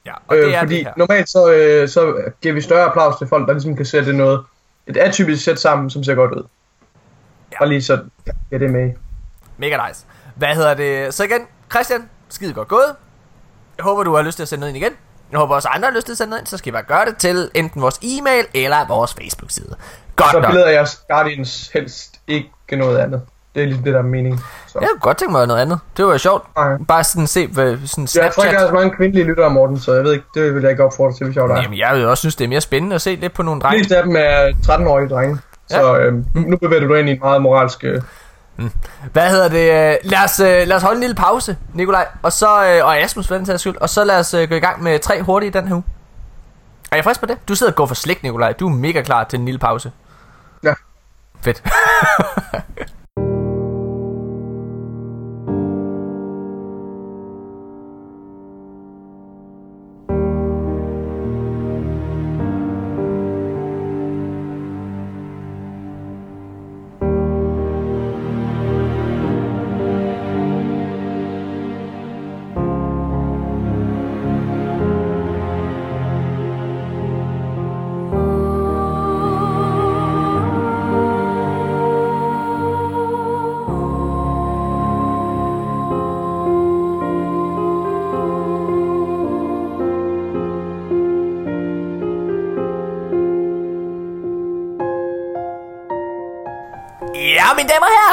Ja, 0.06 0.14
og 0.28 0.36
det 0.38 0.44
Øh, 0.46 0.54
er 0.54 0.60
fordi 0.60 0.76
det 0.78 0.86
her. 0.86 0.94
normalt 0.98 1.30
så, 1.30 1.52
øh, 1.52 1.90
så 1.90 2.16
giver 2.42 2.54
vi 2.54 2.62
større 2.62 2.84
applaus 2.86 3.16
til 3.18 3.28
folk, 3.28 3.48
der 3.48 3.54
ligesom 3.54 3.76
kan 3.76 3.86
sætte 3.86 4.14
noget, 4.14 4.44
et 4.88 4.98
atypisk 4.98 5.44
sæt 5.44 5.60
sammen, 5.60 5.90
som 5.90 6.04
ser 6.04 6.16
godt 6.16 6.32
ud. 6.32 6.44
Ja. 7.52 7.62
Og 7.62 7.68
lige 7.68 7.82
så 7.82 8.00
ja, 8.52 8.58
det 8.58 8.70
med. 8.72 8.92
Mega 9.58 9.88
nice. 9.88 10.06
Hvad 10.36 10.56
hedder 10.56 10.74
det? 10.74 11.14
Så 11.14 11.24
igen, 11.24 11.42
Christian, 11.72 12.10
skide 12.30 12.54
godt 12.54 12.68
gået. 12.68 12.96
Jeg 13.78 13.84
håber, 13.84 14.04
du 14.04 14.16
har 14.16 14.22
lyst 14.22 14.36
til 14.36 14.44
at 14.44 14.48
sende 14.48 14.60
noget 14.60 14.76
ind 14.76 14.84
igen. 14.84 14.94
Jeg 15.32 15.40
håber 15.40 15.56
også, 15.56 15.68
andre 15.68 15.88
har 15.90 15.96
lyst 15.96 16.06
til 16.06 16.14
at 16.14 16.18
sende 16.18 16.30
noget 16.30 16.42
ind, 16.42 16.48
så 16.48 16.58
skal 16.58 16.70
I 16.70 16.72
bare 16.72 16.84
gøre 16.84 17.06
det 17.06 17.18
til 17.18 17.52
enten 17.54 17.82
vores 17.82 18.00
e-mail 18.04 18.46
eller 18.54 18.88
vores 18.88 19.14
Facebook-side. 19.14 19.76
Godt 20.16 20.32
Så 20.32 20.40
nok. 20.40 20.50
billeder 20.52 20.70
jeres 20.70 21.02
Guardians 21.10 21.70
helst 21.74 22.20
ikke 22.28 22.50
noget 22.72 22.98
andet. 22.98 23.22
Det 23.56 23.64
er 23.64 23.68
lige 23.68 23.82
det, 23.84 23.94
der 23.94 24.00
er 24.00 24.04
meningen. 24.04 24.40
Så. 24.68 24.78
Jeg 24.82 24.90
kunne 24.92 25.00
godt 25.00 25.18
tænke 25.18 25.32
mig 25.32 25.48
noget 25.48 25.62
andet. 25.62 25.80
Det 25.98 26.06
var 26.06 26.12
jo 26.12 26.18
sjovt. 26.18 26.56
Nej. 26.56 26.78
Bare 26.88 27.04
sådan 27.04 27.28
se 27.28 27.48
hvad, 27.48 27.78
sådan 27.86 28.08
Jeg 28.24 28.32
tror 28.34 28.44
ikke, 28.44 28.56
der 28.56 28.62
er 28.64 28.68
Snapchat. 28.68 28.68
så 28.70 28.74
mange 28.74 28.96
kvindelige 28.98 29.24
lyttere, 29.26 29.50
Morten, 29.50 29.80
så 29.80 29.94
jeg 29.94 30.04
ved 30.04 30.14
ikke, 30.14 30.26
det 30.34 30.56
vil 30.56 30.62
jeg 30.62 30.72
ikke 30.72 30.84
opfordre 30.84 31.14
til, 31.18 31.26
hvis 31.26 31.36
jeg 31.36 31.44
var 31.44 31.56
dig. 31.56 31.64
Jamen, 31.64 31.78
jeg 31.80 31.96
vil 31.96 32.06
også 32.06 32.22
synes, 32.22 32.36
det 32.36 32.44
er 32.44 32.50
mere 32.50 32.62
spændende 32.62 32.96
at 32.96 33.02
se 33.02 33.16
lidt 33.16 33.34
på 33.34 33.44
nogle 33.44 33.62
drenge. 33.62 33.80
fleste 33.80 33.98
af 33.98 34.04
dem 34.04 34.16
er 34.16 34.52
13-årige 34.68 35.10
drenge. 35.10 35.38
Så 35.70 35.98
øh, 35.98 36.14
nu 36.36 36.58
bevæger 36.58 36.88
du 36.88 36.94
dig 36.94 37.00
ind 37.00 37.10
i 37.10 37.12
en 37.12 37.20
meget 37.22 37.42
moralsk... 37.42 37.84
Øh, 37.84 38.02
Hvad 39.14 39.30
hedder 39.30 39.48
det? 39.50 39.94
øh, 39.94 39.96
Lad 40.04 40.24
os, 40.24 40.40
øh, 40.40 40.68
lad 40.68 40.74
os 40.76 40.82
holde 40.84 40.96
en 40.96 41.02
lille 41.02 41.16
pause, 41.16 41.58
Nikolaj. 41.74 42.08
Og 42.22 42.32
så, 42.32 42.46
øh, 42.48 42.86
og 42.86 42.98
Asmus 42.98 43.28
for 43.28 43.36
den 43.36 43.46
sags 43.46 43.62
skyld. 43.62 43.78
Og 43.82 43.90
så 43.90 44.04
lad 44.04 44.20
os 44.20 44.32
gå 44.50 44.56
i 44.56 44.60
gang 44.60 44.84
med 44.84 45.00
tre 45.00 45.22
hurtige 45.22 45.52
den 45.52 45.68
her 45.68 45.76
uge. 45.76 45.84
Er 46.92 46.96
jeg 46.98 47.04
frisk 47.04 47.20
på 47.20 47.26
det? 47.26 47.38
Du 47.48 47.56
sidder 47.56 47.72
og 47.72 47.76
går 47.76 47.86
for 47.86 47.96
slik, 47.96 48.24
Nikolaj. 48.24 48.52
Du 48.54 48.68
er 48.68 48.74
mega 48.74 49.02
klar 49.02 49.24
til 49.24 49.40
en 49.40 49.46
lille 49.46 49.60
pause. 49.60 49.92
ja. 50.64 50.74
Fedt. 51.42 51.64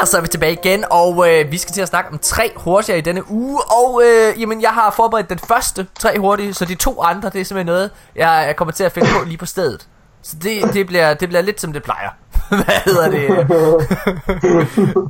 herrer, 0.03 0.09
så 0.11 0.17
er 0.17 0.21
vi 0.21 0.27
tilbage 0.27 0.53
igen, 0.53 0.85
og 0.91 1.29
øh, 1.29 1.51
vi 1.51 1.57
skal 1.57 1.73
til 1.73 1.81
at 1.81 1.87
snakke 1.87 2.11
om 2.11 2.19
tre 2.19 2.51
hurtigere 2.55 2.97
i 2.97 3.01
denne 3.01 3.31
uge, 3.31 3.61
og 3.63 4.01
øh, 4.05 4.41
jamen, 4.41 4.61
jeg 4.61 4.69
har 4.69 4.91
forberedt 4.91 5.29
den 5.29 5.39
første 5.39 5.87
tre 5.99 6.19
hurtige, 6.19 6.53
så 6.53 6.65
de 6.65 6.75
to 6.75 7.01
andre, 7.01 7.29
det 7.29 7.41
er 7.41 7.45
simpelthen 7.45 7.65
noget, 7.65 7.91
jeg, 8.15 8.43
jeg 8.47 8.55
kommer 8.55 8.71
til 8.71 8.83
at 8.83 8.91
finde 8.91 9.09
på 9.19 9.25
lige 9.25 9.37
på 9.37 9.45
stedet. 9.45 9.87
Så 10.21 10.37
det, 10.43 10.73
det, 10.73 10.87
bliver, 10.87 11.13
det 11.13 11.29
bliver 11.29 11.41
lidt 11.41 11.61
som 11.61 11.73
det 11.73 11.83
plejer. 11.83 12.09
Hvad 12.49 12.81
hedder 12.85 13.09
det? 13.09 13.29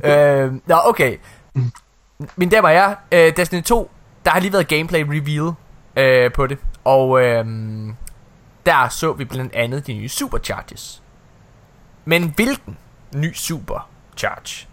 øh, 0.10 0.52
nå, 0.66 0.76
okay. 0.84 1.16
Mine 2.36 2.50
damer 2.50 2.68
og 2.68 2.74
herrer, 2.74 2.94
øh, 3.12 3.36
Destiny 3.36 3.62
2, 3.62 3.90
der 4.24 4.30
har 4.30 4.40
lige 4.40 4.52
været 4.52 4.68
gameplay 4.68 5.04
reveal 5.08 5.54
øh, 5.96 6.32
på 6.32 6.46
det, 6.46 6.58
og 6.84 7.20
øh, 7.22 7.44
der 8.66 8.88
så 8.88 9.12
vi 9.12 9.24
blandt 9.24 9.54
andet 9.54 9.86
de 9.86 9.92
nye 9.92 10.08
supercharges. 10.08 11.02
Men 12.04 12.32
hvilken 12.36 12.76
ny 13.14 13.32
supercharge 13.34 14.66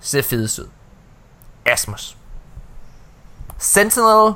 ser 0.00 0.22
fedest 0.22 0.58
ud? 0.58 0.68
Asmus. 1.66 2.16
Sentinel, 3.58 4.34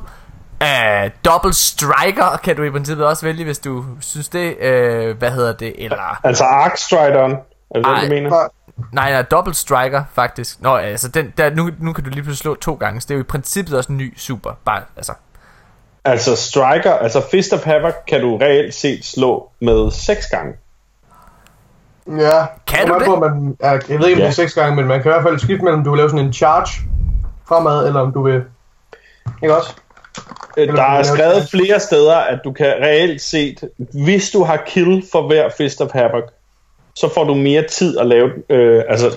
øh, 0.62 1.10
Double 1.24 1.52
Striker 1.52 2.40
kan 2.44 2.56
du 2.56 2.62
i 2.62 2.70
princippet 2.70 3.06
også 3.06 3.26
vælge, 3.26 3.44
hvis 3.44 3.58
du 3.58 3.84
synes 4.00 4.28
det. 4.28 4.58
Øh, 4.58 5.18
hvad 5.18 5.30
hedder 5.30 5.52
det? 5.52 5.84
Eller... 5.84 6.26
Altså 6.26 6.44
Arc 6.44 6.80
Stridon, 6.80 7.32
er 7.32 7.78
det 7.78 7.86
Ej. 7.86 8.00
du 8.04 8.08
mener? 8.08 8.48
Nej, 8.92 9.12
nej, 9.12 9.22
Double 9.22 9.54
Striker 9.54 10.04
faktisk. 10.14 10.62
Nå, 10.62 10.76
altså 10.76 11.08
den, 11.08 11.32
der, 11.36 11.50
nu, 11.50 11.70
nu 11.78 11.92
kan 11.92 12.04
du 12.04 12.10
lige 12.10 12.22
pludselig 12.22 12.42
slå 12.42 12.54
to 12.54 12.74
gange, 12.74 13.00
så 13.00 13.06
det 13.08 13.14
er 13.14 13.18
jo 13.18 13.20
i 13.20 13.26
princippet 13.26 13.78
også 13.78 13.92
en 13.92 13.98
ny 13.98 14.18
super. 14.18 14.50
Bare, 14.64 14.82
altså, 14.96 15.12
Altså 16.04 16.36
Striker, 16.36 16.92
altså 16.92 17.22
Fist 17.30 17.52
of 17.52 17.64
Havoc 17.64 17.94
kan 18.06 18.20
du 18.20 18.36
reelt 18.36 18.74
set 18.74 19.04
slå 19.04 19.50
med 19.60 19.90
6 19.90 20.26
gange. 20.26 20.52
Ja, 22.06 22.46
Kan 22.66 22.88
du 22.88 22.94
an 22.94 23.02
på, 23.06 23.14
om 23.14 23.20
man, 23.20 23.56
ja, 23.62 23.70
jeg 23.70 23.80
ved 23.88 23.90
ikke, 23.90 24.02
om 24.04 24.08
det 24.08 24.18
Ja. 24.18 24.26
er 24.26 24.30
seks 24.30 24.54
gange, 24.54 24.76
men 24.76 24.86
man 24.86 25.02
kan 25.02 25.10
i 25.10 25.12
hvert 25.12 25.22
fald 25.22 25.38
skifte 25.38 25.64
mellem, 25.64 25.78
om 25.80 25.84
du 25.84 25.90
vil 25.90 25.98
lave 25.98 26.10
sådan 26.10 26.26
en 26.26 26.32
charge 26.32 26.82
fremad, 27.48 27.86
eller 27.86 28.00
om 28.00 28.12
du 28.12 28.22
vil... 28.22 28.42
Ikke 29.42 29.56
også? 29.56 29.72
Øh, 30.56 30.68
Der 30.76 30.82
er 30.82 31.02
skrevet 31.02 31.48
flere 31.50 31.80
steder, 31.80 32.16
at 32.16 32.38
du 32.44 32.52
kan 32.52 32.66
reelt 32.66 33.20
set, 33.22 33.64
hvis 34.04 34.30
du 34.30 34.44
har 34.44 34.56
kill 34.66 35.04
for 35.12 35.26
hver 35.26 35.48
Fist 35.58 35.80
of 35.80 35.90
Havoc, 35.92 36.22
så 36.96 37.10
får 37.14 37.24
du 37.24 37.34
mere 37.34 37.64
tid 37.70 37.98
at 37.98 38.06
lave, 38.06 38.30
øh, 38.50 38.82
altså, 38.88 39.10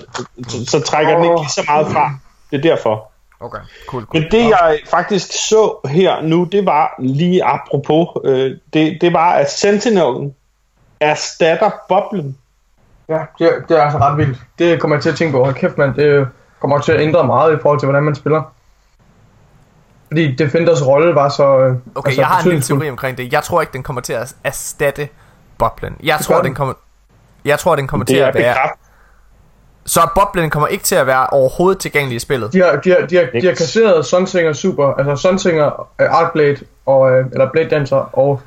så, 0.48 0.64
så 0.66 0.80
trækker 0.80 1.14
den 1.14 1.24
ikke 1.24 1.36
lige 1.36 1.50
så 1.50 1.64
meget 1.68 1.86
fra. 1.86 2.12
Det 2.50 2.56
er 2.56 2.62
derfor. 2.62 3.10
Okay, 3.40 3.58
cool, 3.86 4.04
cool. 4.04 4.22
Men 4.22 4.30
det 4.30 4.48
jeg 4.48 4.78
faktisk 4.90 5.48
så 5.48 5.88
her 5.88 6.22
nu, 6.22 6.44
det 6.44 6.66
var 6.66 6.94
lige 6.98 7.44
apropos, 7.44 8.08
øh, 8.24 8.56
det, 8.72 8.98
det 9.00 9.12
var, 9.12 9.30
at 9.32 9.50
Sentinelen 9.50 10.34
erstatter 11.00 11.70
boblen. 11.88 12.36
Ja, 13.08 13.20
det, 13.38 13.46
er- 13.46 13.60
det 13.68 13.78
er 13.78 13.82
altså 13.82 13.98
ret 13.98 14.16
vildt. 14.18 14.38
Det 14.58 14.80
kommer 14.80 14.96
jeg 14.96 15.02
til 15.02 15.10
at 15.10 15.16
tænke 15.16 15.32
på. 15.32 15.44
Hold 15.44 15.54
kæft, 15.54 15.78
mand. 15.78 15.94
Det 15.94 16.28
kommer 16.60 16.78
til 16.78 16.92
at 16.92 17.00
ændre 17.00 17.26
meget 17.26 17.52
i 17.52 17.58
forhold 17.62 17.80
til, 17.80 17.86
hvordan 17.86 18.02
man 18.02 18.14
spiller. 18.14 18.42
Fordi 20.08 20.34
Defenders 20.34 20.86
rolle 20.86 21.14
var 21.14 21.28
så... 21.28 21.58
øh, 21.58 21.76
Okay, 21.94 22.08
altså, 22.08 22.20
jeg 22.20 22.28
har 22.28 22.42
en 22.42 22.48
lille 22.48 22.62
teori 22.62 22.90
omkring 22.90 23.18
det. 23.18 23.32
Jeg 23.32 23.42
tror 23.42 23.60
ikke, 23.60 23.72
den 23.72 23.82
kommer 23.82 24.02
til 24.02 24.12
at 24.12 24.34
erstatte 24.44 25.08
boblen. 25.58 25.96
Jeg 26.02 26.18
Det 26.18 26.26
tror, 26.26 26.42
den 26.42 26.54
kommer... 26.54 26.74
Jeg 27.44 27.58
tror, 27.58 27.76
den 27.76 27.86
kommer 27.86 28.06
til 28.06 28.16
Det 28.16 28.22
er 28.24 28.28
at 28.28 28.34
være... 28.34 28.54
bekræftet. 28.54 28.78
Så 29.86 30.00
boblen 30.14 30.50
kommer 30.50 30.66
ikke 30.66 30.84
til 30.84 30.94
at 30.94 31.06
være 31.06 31.26
overhovedet 31.26 31.80
tilgængelig 31.80 32.16
i 32.16 32.18
spillet. 32.18 32.52
De 32.52 32.58
har, 32.62 32.76
de, 32.76 32.90
har, 32.90 33.06
de, 33.06 33.16
har, 33.16 33.26
de 33.40 33.46
har 33.46 33.54
kasseret 33.54 34.06
Sunsinger 34.06 34.52
Super, 34.52 34.94
altså 34.94 35.16
Sunsinger, 35.16 35.80
uh, 36.02 36.20
Artblade, 36.20 36.56
og, 36.86 37.10
øh, 37.12 37.26
eller 37.32 37.50
Blade 37.52 37.68
Dancer, 37.70 37.96
og... 37.96 38.40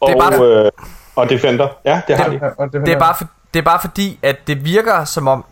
Og, 0.00 0.08
Det 0.08 0.16
er 0.16 0.20
bare- 0.20 0.64
øh, 0.64 0.70
og 1.16 1.28
Defender. 1.28 1.68
Ja, 1.84 2.02
det 2.08 2.16
har 2.16 2.28
de. 2.28 2.38
Ja, 2.42 2.48
og 2.58 2.72
Det 2.72 2.88
er, 2.88 2.98
bare 2.98 3.14
for, 3.18 3.28
det 3.54 3.60
er 3.60 3.64
bare 3.64 3.80
fordi, 3.80 4.18
at 4.22 4.46
det 4.46 4.64
virker 4.64 5.04
som 5.04 5.28
om, 5.28 5.44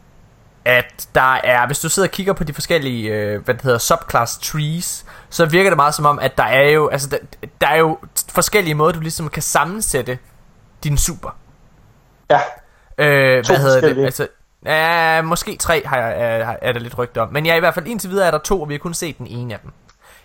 at 0.65 1.09
der 1.15 1.35
er, 1.35 1.67
hvis 1.67 1.79
du 1.81 1.89
sidder 1.89 2.09
og 2.09 2.13
kigger 2.13 2.33
på 2.33 2.45
de 2.45 2.55
forskellige, 2.55 3.11
øh, 3.11 3.45
hvad 3.45 3.55
det 3.55 3.63
hedder, 3.63 3.79
subclass 3.79 4.39
trees, 4.39 5.05
så 5.31 5.47
virker 5.47 5.71
det 5.71 5.77
meget 5.77 5.95
som 5.95 6.07
om, 6.07 6.19
at 6.19 6.39
der 6.39 6.45
er 6.45 6.69
jo, 6.71 6.89
altså 6.89 7.09
der, 7.09 7.17
der 7.61 7.67
er 7.67 7.77
jo 7.77 7.99
forskellige 8.33 8.75
måder, 8.75 8.93
du 8.93 9.01
ligesom 9.01 9.29
kan 9.29 9.43
sammensætte 9.43 10.19
din 10.85 10.99
super. 10.99 11.37
Ja. 12.31 12.41
Øh, 12.99 13.45
To 13.45 13.53
hvad 13.53 13.61
hedder 13.61 13.75
det? 13.75 13.83
forskellige. 13.83 14.05
Altså, 14.05 14.29
ja, 14.67 15.23
måske 15.23 15.57
tre 15.57 15.83
har 15.87 15.97
jeg, 15.97 16.13
er, 16.21 16.57
er 16.63 16.73
der 16.73 16.81
lidt 16.81 16.99
rygte 16.99 17.21
om. 17.23 17.33
Men 17.33 17.47
ja, 17.47 17.57
i 17.57 17.61
hvert 17.61 17.75
fald 17.75 17.87
indtil 17.87 18.11
videre 18.11 18.27
er 18.27 18.31
der 18.31 18.39
to, 18.39 18.63
og 18.63 18.69
vi 18.69 18.75
har 18.75 18.79
kun 18.79 18.95
set 18.95 19.19
den 19.19 19.27
ene 19.27 19.55
af 19.55 19.61
dem. 19.61 19.73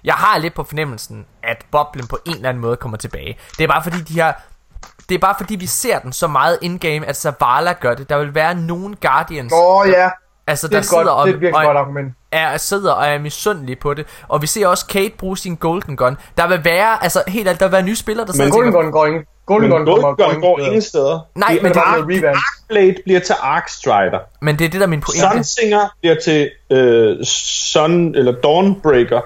Jeg 0.04 0.14
har 0.14 0.38
lidt 0.38 0.54
på 0.54 0.64
fornemmelsen, 0.64 1.26
at 1.44 1.66
boblen 1.72 2.08
på 2.08 2.20
en 2.26 2.36
eller 2.36 2.50
anden 2.50 2.62
måde 2.62 2.76
kommer 2.78 2.98
tilbage. 2.98 3.38
Det 3.58 3.64
er 3.64 3.68
bare 3.68 3.84
fordi, 3.84 3.98
de 4.02 4.20
har... 4.20 4.42
Det 5.10 5.16
er 5.16 5.20
bare 5.20 5.36
fordi, 5.38 5.56
vi 5.56 5.66
ser 5.68 6.00
den 6.00 6.14
så 6.14 6.28
meget 6.28 6.58
in-game, 6.62 7.06
at 7.06 7.18
Zavala 7.18 7.74
gør 7.74 7.94
det. 7.96 8.10
Der 8.10 8.18
vil 8.18 8.36
være 8.36 8.56
nogle 8.56 8.96
Guardians, 9.02 9.54
Åh 9.54 9.76
oh, 9.82 9.90
ja, 9.90 10.10
altså, 10.48 10.68
det 10.68 10.72
der 10.72 10.78
er, 10.78 10.82
sidder 10.82 11.04
godt, 11.04 11.14
og, 11.14 11.28
det 11.28 11.32
er 11.32 11.36
et 11.36 11.42
virkelig 11.42 11.58
og, 11.60 11.66
godt 11.66 11.78
argument. 11.78 12.14
er, 12.32 12.58
sidder 12.58 12.94
og 12.94 13.08
er 13.08 13.20
misundelige 13.20 13.76
på 13.76 13.94
det. 13.94 14.06
Og 14.28 14.42
vi 14.42 14.48
ser 14.48 14.68
også 14.68 14.86
Kate 14.88 15.14
bruge 15.18 15.38
sin 15.38 15.56
Golden 15.56 15.96
Gun. 15.98 16.18
Der 16.38 16.48
vil 16.48 16.64
være, 16.64 17.04
altså 17.04 17.24
helt 17.28 17.48
alt, 17.50 17.60
der 17.60 17.66
vil 17.66 17.72
være 17.72 17.84
nye 17.84 17.96
spillere, 17.96 18.28
der 18.28 18.34
sidder 18.34 18.46
Men 18.46 18.54
Golden 18.54 18.74
Gun 18.74 18.92
går 18.92 19.06
ikke. 19.06 19.26
Golden 19.46 19.70
Gun 19.70 19.86
Gun 19.86 20.16
går 20.42 20.58
ikke. 20.60 20.68
ingen 20.68 20.82
steder. 20.82 21.20
Nej, 21.36 21.50
Det- 21.54 21.64
men 21.64 21.72
det- 21.74 21.82
revamp. 21.86 22.38
Arcblade 22.38 22.96
bliver 23.06 23.20
til 23.20 23.36
Arcstrider. 23.42 24.20
men 24.42 24.60
det 24.60 24.66
er 24.66 24.70
det, 24.70 24.80
der 24.80 24.86
er 24.86 24.90
min 24.90 25.02
pointe. 25.02 25.20
Sunsinger 25.34 25.90
bliver 26.02 26.16
til 26.24 26.50
øh, 26.72 27.26
Sun, 27.26 28.16
eller 28.16 28.32
Dawnbreaker. 28.32 29.22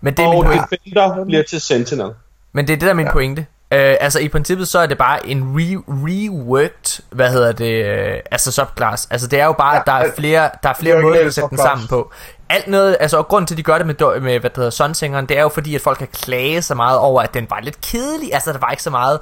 Men 0.00 0.14
det 0.14 0.24
er 0.24 0.28
min 0.30 0.38
Og 0.38 0.44
pointe. 0.44 0.64
Defender 0.70 1.24
bliver 1.24 1.42
til 1.42 1.60
Sentinel. 1.60 2.10
Men 2.52 2.66
det 2.66 2.72
er 2.72 2.76
det, 2.76 2.80
der 2.86 2.90
er 2.90 2.94
min 2.94 3.06
ja. 3.06 3.12
pointe. 3.12 3.46
Øh, 3.74 3.96
altså 4.00 4.18
i 4.18 4.28
princippet 4.28 4.68
så 4.68 4.78
er 4.78 4.86
det 4.86 4.98
bare 4.98 5.26
en 5.26 5.42
re- 5.42 5.84
reworked, 5.88 7.02
hvad 7.10 7.30
hedder 7.30 7.52
det, 7.52 7.84
øh, 7.86 8.18
altså 8.30 8.52
subclass. 8.52 9.08
Altså 9.10 9.26
det 9.26 9.40
er 9.40 9.44
jo 9.44 9.52
bare, 9.52 9.74
ja, 9.74 9.80
at 9.80 9.86
der 9.86 9.92
er 9.92 9.96
al- 9.96 10.12
flere, 10.16 10.50
der 10.62 10.68
er 10.68 10.74
flere 10.74 10.96
er 10.96 11.02
måder 11.02 11.26
at 11.26 11.34
sætte 11.34 11.48
den 11.50 11.58
sammen 11.58 11.88
på. 11.88 12.12
Alt 12.48 12.66
noget, 12.68 12.96
altså 13.00 13.16
og 13.18 13.28
grunden 13.28 13.46
til, 13.46 13.54
at 13.54 13.58
de 13.58 13.62
gør 13.62 13.78
det 13.78 13.86
med, 13.86 14.20
med 14.20 14.40
hvad 14.40 14.50
det 14.50 14.56
hedder, 14.56 14.70
Sunsingeren, 14.70 15.26
det 15.26 15.38
er 15.38 15.42
jo 15.42 15.48
fordi, 15.48 15.74
at 15.74 15.80
folk 15.80 15.98
kan 15.98 16.08
klage 16.12 16.62
så 16.62 16.74
meget 16.74 16.98
over, 16.98 17.22
at 17.22 17.34
den 17.34 17.46
var 17.50 17.60
lidt 17.60 17.80
kedelig. 17.80 18.34
Altså 18.34 18.52
der 18.52 18.58
var 18.58 18.70
ikke 18.70 18.82
så 18.82 18.90
meget 18.90 19.20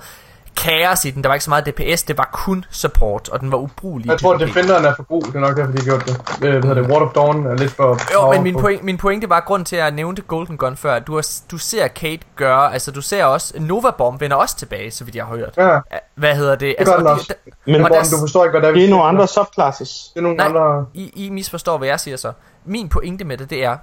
kaos 0.57 1.05
i 1.05 1.11
den, 1.11 1.23
der 1.23 1.29
var 1.29 1.35
ikke 1.35 1.45
så 1.45 1.51
meget 1.51 1.67
DPS, 1.67 2.03
det 2.03 2.19
var 2.19 2.29
kun 2.33 2.65
support, 2.71 3.29
og 3.29 3.41
den 3.41 3.53
var 3.53 3.59
ubrugelig. 3.59 4.07
i 4.07 4.11
Jeg 4.11 4.19
tror, 4.21 4.35
at. 4.35 4.41
Defenderen 4.41 4.85
er 4.85 4.95
for 4.97 5.03
god. 5.03 5.23
Det 5.23 5.35
er 5.35 5.41
nok 5.41 5.57
derfor, 5.57 5.73
de 5.73 5.79
har 5.79 5.85
gjort 5.85 6.05
det. 6.07 6.21
Øh, 6.47 6.51
Hvad 6.59 6.63
hedder 6.63 6.75
det? 6.83 6.91
Ward 6.91 7.03
of 7.03 7.13
Dawn 7.13 7.47
er 7.47 7.57
lidt 7.57 7.71
for... 7.71 7.99
Jo, 8.15 8.33
men 8.33 8.43
min, 8.43 8.61
point, 8.61 8.83
min 8.85 8.99
pointe 8.99 9.29
var 9.29 9.41
grund 9.41 9.65
til, 9.65 9.77
at 9.77 9.83
jeg 9.83 9.91
nævnte 9.91 10.23
Golden 10.23 10.57
Gun 10.57 10.77
før. 10.77 10.95
at 10.95 11.07
Du, 11.07 11.15
har, 11.15 11.27
du 11.51 11.59
ser 11.59 11.89
Kate 11.89 12.23
gøre, 12.37 12.73
altså 12.73 12.91
du 12.91 13.01
ser 13.03 13.25
også, 13.25 13.55
Nova 13.61 13.91
Bomb 13.91 14.21
vender 14.21 14.37
også 14.37 14.57
tilbage, 14.57 14.91
så 14.91 15.05
vidt 15.05 15.17
jeg 15.17 15.25
har 15.25 15.37
hørt. 15.37 15.55
Ja, 15.57 15.79
Hvad 16.15 16.35
hedder 16.37 16.55
det? 16.57 16.75
det 16.79 16.87
gør 16.87 16.97
den 16.97 17.07
de- 17.07 17.11
også. 17.11 17.35
der- 17.47 17.53
Men 17.73 17.81
der- 17.85 17.89
du 18.13 18.21
forstår 18.21 18.45
ikke, 18.45 18.51
hvad 18.53 18.61
der 18.63 18.69
er. 18.69 18.73
vi 18.73 18.81
det 18.81 18.87
er 18.87 18.91
nogle 18.91 19.05
andre 19.05 19.29
subclasses. 19.29 20.11
Det 20.15 20.19
er 20.21 20.23
nogle 20.23 20.37
Nej. 20.37 20.47
andre... 20.47 20.87
I, 20.95 21.27
I 21.27 21.31
misforstår, 21.31 21.79
hvad 21.79 21.89
jeg 21.89 22.01
siger 22.01 22.17
så. 22.17 22.33
Min 22.65 22.89
pointe 22.89 23.25
med 23.25 23.37
det, 23.39 23.51
det 23.51 23.65
er, 23.65 23.77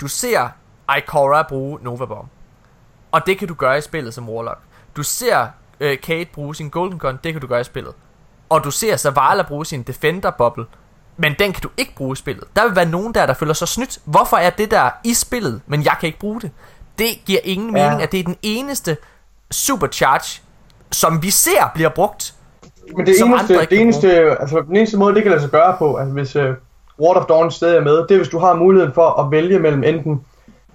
du 0.00 0.08
ser 0.08 0.48
Ikora 0.98 1.42
bruge 1.48 1.78
Nova 1.82 2.04
Bomb. 2.04 2.28
Og 3.12 3.26
det 3.26 3.38
kan 3.38 3.48
du 3.48 3.54
gøre 3.54 3.78
i 3.78 3.80
spillet 3.80 4.14
som 4.14 4.28
Warlock. 4.28 4.58
Du 4.96 5.02
ser 5.02 5.46
øh, 5.80 5.98
Kate 6.00 6.28
bruge 6.34 6.54
sin 6.54 6.68
Golden 6.68 6.98
Gun, 6.98 7.18
det 7.24 7.32
kan 7.32 7.40
du 7.40 7.46
gøre 7.46 7.60
i 7.60 7.64
spillet. 7.64 7.92
Og 8.48 8.64
du 8.64 8.70
ser 8.70 8.96
Zavala 8.96 9.42
bruge 9.42 9.66
sin 9.66 9.82
Defender 9.82 10.30
Bubble. 10.30 10.64
Men 11.16 11.34
den 11.38 11.52
kan 11.52 11.62
du 11.62 11.68
ikke 11.76 11.94
bruge 11.96 12.12
i 12.12 12.16
spillet. 12.16 12.44
Der 12.56 12.66
vil 12.66 12.76
være 12.76 12.86
nogen 12.86 13.14
der, 13.14 13.26
der 13.26 13.34
føler 13.34 13.52
sig 13.52 13.68
snydt. 13.68 13.98
Hvorfor 14.04 14.36
er 14.36 14.50
det 14.50 14.70
der 14.70 14.90
i 15.04 15.14
spillet, 15.14 15.60
men 15.66 15.84
jeg 15.84 15.96
kan 16.00 16.06
ikke 16.06 16.18
bruge 16.18 16.40
det? 16.40 16.50
Det 16.98 17.06
giver 17.26 17.40
ingen 17.44 17.76
Ja. 17.76 17.84
mening, 17.84 18.02
at 18.02 18.12
det 18.12 18.20
er 18.20 18.24
den 18.24 18.36
eneste 18.42 18.96
supercharge, 19.50 20.42
som 20.92 21.22
vi 21.22 21.30
ser 21.30 21.70
bliver 21.74 21.88
brugt. 21.88 22.34
Men 22.96 23.06
det 23.06 23.20
eneste, 23.20 23.54
det 23.70 23.80
eneste, 23.80 24.10
altså 24.40 24.62
den 24.68 24.76
eneste 24.76 24.96
måde, 24.96 25.14
det 25.14 25.22
kan 25.22 25.30
lade 25.30 25.42
sig 25.42 25.50
gøre 25.50 25.76
på, 25.78 25.96
altså 25.96 26.12
hvis 26.12 26.36
uh, 26.36 26.42
Ward 27.00 27.16
of 27.16 27.24
Dawn 27.26 27.50
stadig 27.50 27.76
er 27.76 27.80
med, 27.84 27.96
det 27.96 28.10
er 28.10 28.16
hvis 28.16 28.28
du 28.28 28.38
har 28.38 28.54
muligheden 28.54 28.94
for 28.94 29.08
at 29.22 29.30
vælge 29.30 29.58
mellem 29.58 29.84
enten 29.84 30.20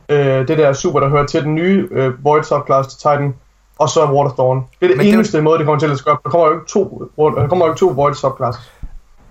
øh, 0.10 0.48
det 0.48 0.58
der 0.58 0.74
super, 0.74 1.00
der 1.00 1.10
hører 1.10 1.26
til 1.26 1.44
den 1.44 1.56
nye 1.56 1.88
øh, 1.92 2.24
Void 2.24 2.44
subclass 2.44 2.88
til 2.90 2.98
Titan, 2.98 3.34
og 3.80 3.90
så 3.90 4.02
of 4.02 4.32
Dawn. 4.38 4.58
Det 4.58 4.86
er 4.86 4.88
det 4.88 4.98
Men 4.98 5.06
det 5.06 5.14
eneste 5.14 5.42
måde, 5.42 5.58
det 5.58 5.66
kommer 5.66 5.80
til 5.80 5.92
at 5.92 6.04
gøre. 6.06 6.18
Der 6.24 6.30
kommer 6.30 6.48
jo 6.48 6.54
ikke 6.54 6.66
to, 6.68 7.10
der 7.18 7.48
kommer 7.48 7.66
jo 7.66 7.72
ikke 7.72 7.80
to 7.80 7.88
Void 7.88 8.14
subclasses. 8.14 8.72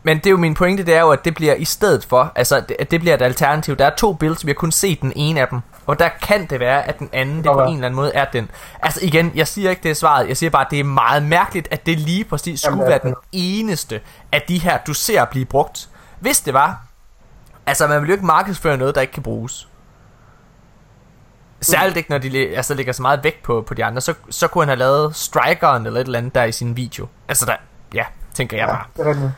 Men 0.07 0.17
det 0.17 0.27
er 0.27 0.31
jo 0.31 0.37
min 0.37 0.55
pointe, 0.55 0.87
det 0.87 0.95
er 0.95 1.01
jo, 1.01 1.11
at 1.11 1.25
det 1.25 1.35
bliver 1.35 1.55
i 1.55 1.65
stedet 1.65 2.05
for, 2.05 2.33
altså 2.35 2.63
det, 2.69 2.77
at 2.79 2.91
det 2.91 3.01
bliver 3.01 3.15
et 3.15 3.23
alternativ. 3.23 3.77
Der 3.77 3.87
er 3.87 3.95
to 3.97 4.13
builds, 4.13 4.47
vi 4.47 4.51
har 4.51 4.55
kun 4.55 4.73
set 4.73 5.01
den 5.01 5.13
ene 5.17 5.41
af 5.41 5.49
dem. 5.49 5.61
Og 5.87 5.99
der 5.99 6.09
kan 6.23 6.47
det 6.51 6.61
være, 6.61 6.89
at 6.89 6.99
den 6.99 7.09
anden, 7.13 7.37
det 7.37 7.45
kan 7.45 7.53
på 7.53 7.63
en 7.63 7.75
eller 7.75 7.87
anden 7.87 7.97
måde 7.97 8.11
er 8.15 8.25
den. 8.25 8.51
Altså 8.83 9.01
igen, 9.03 9.33
jeg 9.35 9.49
siger 9.49 9.71
ikke, 9.71 9.83
det 9.83 9.91
er 9.91 9.95
svaret. 9.95 10.29
Jeg 10.29 10.37
siger 10.37 10.51
bare, 10.51 10.65
at 10.65 10.71
det 10.71 10.81
er 10.81 10.85
meget 10.85 11.23
mærkeligt, 11.23 11.69
at 11.71 11.87
det 11.87 11.99
lige 11.99 12.25
præcis 12.25 12.61
skulle 12.61 12.73
Jamen, 12.73 12.87
være 12.87 12.95
altså. 12.95 13.09
den 13.09 13.15
eneste 13.33 14.01
af 14.33 14.43
de 14.49 14.59
her, 14.59 14.79
du 14.87 14.95
ser 14.95 15.25
blive 15.25 15.45
brugt. 15.45 15.89
Hvis 16.21 16.41
det 16.41 16.55
var, 16.55 16.83
altså 17.67 17.87
man 17.87 18.01
vil 18.01 18.09
jo 18.09 18.13
ikke 18.13 18.27
markedsføre 18.27 18.77
noget, 18.77 18.95
der 18.95 19.01
ikke 19.01 19.13
kan 19.13 19.23
bruges. 19.23 19.69
Særligt 21.64 21.97
ikke, 21.97 22.11
når 22.11 22.18
de 22.18 22.56
altså, 22.56 22.75
lægger 22.75 22.92
så 22.92 23.02
meget 23.02 23.25
vægt 23.25 23.42
på, 23.42 23.64
på 23.66 23.75
de 23.75 23.85
andre. 23.85 24.00
Så, 24.00 24.14
så 24.30 24.49
kunne 24.49 24.62
han 24.62 24.68
have 24.68 24.78
lavet 24.78 25.16
Strikeren 25.16 25.87
eller 25.87 26.00
et 26.00 26.04
eller 26.04 26.18
andet 26.18 26.35
der 26.35 26.44
i 26.44 26.52
sin 26.52 26.76
video. 26.76 27.06
Altså 27.28 27.47
der, 27.47 27.56
ja, 27.94 28.04
tænker 28.35 28.56
jeg 28.56 28.68
Ja, 28.68 29.02
bare. 29.02 29.14
det 29.14 29.23
er. 29.23 29.30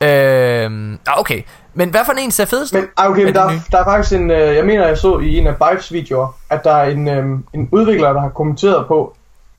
Øhm, 0.00 0.98
ah, 1.06 1.20
okay. 1.20 1.42
Men 1.74 1.90
hvad 1.90 2.00
for 2.04 2.12
en 2.12 2.30
ser 2.30 2.44
fedest? 2.44 2.74
Men 2.74 2.84
ah, 2.96 3.10
okay, 3.10 3.24
men 3.24 3.34
der, 3.34 3.50
nye? 3.50 3.60
der 3.72 3.78
er 3.78 3.84
faktisk 3.84 4.20
en, 4.20 4.30
øh, 4.30 4.56
jeg 4.56 4.64
mener 4.64 4.86
jeg 4.86 4.98
så 4.98 5.18
i 5.18 5.38
en 5.38 5.46
af 5.46 5.54
Bives 5.56 5.92
videoer, 5.92 6.36
at 6.50 6.64
der 6.64 6.72
er 6.72 6.90
en, 6.90 7.08
øh, 7.08 7.38
en 7.52 7.68
udvikler, 7.72 8.12
der 8.12 8.20
har 8.20 8.28
kommenteret 8.28 8.86
på, 8.86 9.16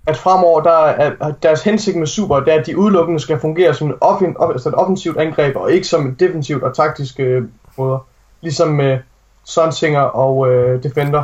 at 0.07 0.17
fremover 0.17 0.61
der 0.61 0.77
er, 0.85 1.31
deres 1.43 1.63
hensigt 1.63 1.97
med 1.97 2.07
Super, 2.07 2.39
det 2.39 2.53
er, 2.53 2.59
at 2.59 2.65
de 2.65 2.77
udelukkende 2.77 3.19
skal 3.19 3.39
fungere 3.39 3.73
som 3.73 3.89
et, 3.89 3.95
offen, 4.01 4.35
altså 4.53 4.69
et 4.69 4.75
offensivt 4.75 5.17
angreb, 5.17 5.55
og 5.55 5.71
ikke 5.71 5.87
som 5.87 6.07
et 6.07 6.19
defensivt 6.19 6.63
og 6.63 6.75
taktisk 6.75 7.19
øh, 7.19 7.43
måder. 7.77 7.99
Ligesom 8.41 8.67
med 8.67 8.97
Sunsinger 9.45 10.01
og 10.01 10.51
øh, 10.51 10.83
Defender. 10.83 11.23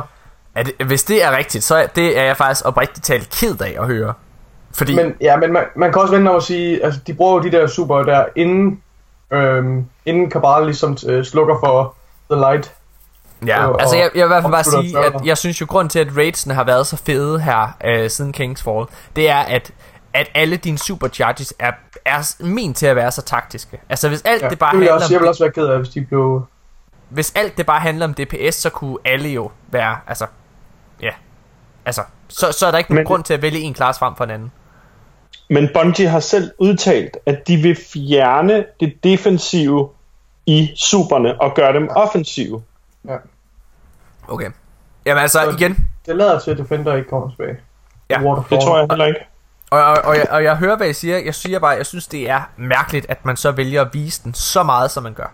Er 0.54 0.62
det, 0.62 0.86
hvis 0.86 1.04
det 1.04 1.24
er 1.24 1.36
rigtigt, 1.36 1.64
så 1.64 1.74
er, 1.76 1.86
det 1.86 2.18
er 2.18 2.22
jeg 2.22 2.36
faktisk 2.36 2.66
oprigtigt 2.66 3.06
talt 3.06 3.30
ked 3.30 3.60
af 3.60 3.76
at 3.80 3.86
høre. 3.86 4.14
Fordi, 4.74 4.94
Men, 4.96 5.14
ja, 5.20 5.36
men 5.36 5.52
man, 5.52 5.64
man 5.76 5.92
kan 5.92 6.02
også 6.02 6.14
vente 6.14 6.28
om 6.28 6.36
at 6.36 6.42
sige, 6.42 6.84
altså 6.84 7.00
de 7.06 7.14
bruger 7.14 7.32
jo 7.34 7.42
de 7.42 7.50
der 7.52 7.66
Super 7.66 8.02
der, 8.02 8.24
inden, 8.36 8.82
øh, 9.30 9.64
inden 10.06 10.30
Cabal 10.30 10.64
ligesom 10.64 10.96
øh, 11.08 11.24
slukker 11.24 11.56
for 11.64 11.94
The 12.30 12.40
Light. 12.40 12.72
ja, 13.46 13.66
og- 13.66 13.80
altså 13.80 13.96
jeg, 13.96 14.10
jeg 14.14 14.20
vil 14.20 14.24
i 14.24 14.26
hvert 14.28 14.42
fald 14.42 14.52
bare 14.52 14.64
sige, 14.64 14.98
at 14.98 15.12
jeg 15.26 15.38
synes 15.38 15.60
jo, 15.60 15.66
grund 15.68 15.90
til, 15.90 15.98
at 15.98 16.16
raidsene 16.16 16.54
har 16.54 16.64
været 16.64 16.86
så 16.86 16.96
fede 16.96 17.40
her 17.40 17.76
øh, 17.84 18.10
siden 18.10 18.32
Kings 18.32 18.62
Fall, 18.62 18.84
det 19.16 19.30
er, 19.30 19.38
at 19.38 19.72
at 20.16 20.30
alle 20.34 20.56
dine 20.56 20.78
supercharges 20.78 21.54
er, 21.58 21.72
er 22.04 22.34
ment 22.44 22.76
til 22.76 22.86
at 22.86 22.96
være 22.96 23.10
så 23.12 23.22
taktiske. 23.22 23.80
Altså 23.88 24.08
hvis 24.08 24.22
alt 24.24 24.42
Ja, 24.42 24.48
det 24.48 24.58
bare 24.58 24.70
det 24.70 24.78
handler 24.78 24.92
også, 24.92 25.06
jeg 25.14 25.20
vil 25.20 25.26
om, 25.26 25.30
også 25.30 25.44
være 25.44 25.52
ked 25.52 25.66
af, 25.66 25.78
hvis 25.78 25.88
de 25.88 26.00
blev... 26.08 26.42
hvis 27.08 27.32
alt 27.36 27.56
det 27.56 27.66
bare 27.66 27.80
handler 27.80 28.06
om 28.06 28.14
DPS, 28.14 28.54
så 28.54 28.70
kunne 28.70 28.98
alle 29.04 29.28
jo 29.28 29.50
være, 29.70 29.96
altså, 30.06 30.26
ja, 31.02 31.10
altså, 31.84 32.02
så, 32.28 32.52
så 32.52 32.66
er 32.66 32.70
der 32.70 32.78
ikke 32.78 32.90
nogen 32.90 32.98
Men- 33.00 33.06
grund 33.06 33.24
til 33.24 33.34
at 33.34 33.42
vælge 33.42 33.60
en 33.60 33.74
klasse 33.74 33.98
frem 33.98 34.16
for 34.16 34.24
en 34.24 34.30
anden. 34.30 34.52
Men 35.50 35.68
Bungie 35.74 36.08
har 36.08 36.20
selv 36.20 36.50
udtalt, 36.58 37.16
at 37.26 37.48
de 37.48 37.56
vil 37.56 37.76
fjerne 37.92 38.64
det 38.80 39.04
defensive 39.04 39.88
i 40.46 40.72
superne 40.76 41.40
og 41.40 41.54
gøre 41.54 41.72
dem 41.72 41.88
offensive. 41.90 42.62
Okay. 44.28 44.50
Jamen 45.06 45.22
altså, 45.22 45.38
Så- 45.44 45.56
igen, 45.58 45.88
Det 46.06 46.16
lader 46.16 46.38
til, 46.40 46.50
at 46.50 46.58
Defender 46.58 46.94
ikke 46.94 47.08
kommer 47.10 47.30
tilbage. 47.30 47.56
Ja, 48.10 48.24
of 48.24 48.44
Det 48.50 48.60
tror 48.60 48.78
jeg 48.78 48.86
heller 48.90 49.06
ikke. 49.06 49.20
Og, 49.70 49.84
og, 49.84 49.96
og, 50.04 50.16
jeg, 50.16 50.26
og 50.30 50.44
jeg 50.44 50.56
hører, 50.56 50.76
hvad 50.76 50.88
I 50.88 50.92
siger. 50.92 51.18
Jeg 51.18 51.34
siger 51.34 51.58
bare, 51.58 51.70
jeg 51.70 51.86
synes, 51.86 52.06
det 52.06 52.30
er 52.30 52.40
mærkeligt, 52.56 53.06
at 53.08 53.24
man 53.24 53.36
så 53.36 53.50
vælger 53.52 53.80
at 53.82 53.88
vise 53.92 54.22
den 54.24 54.34
så 54.34 54.62
meget, 54.62 54.90
som 54.90 55.02
man 55.02 55.14
gør. 55.14 55.32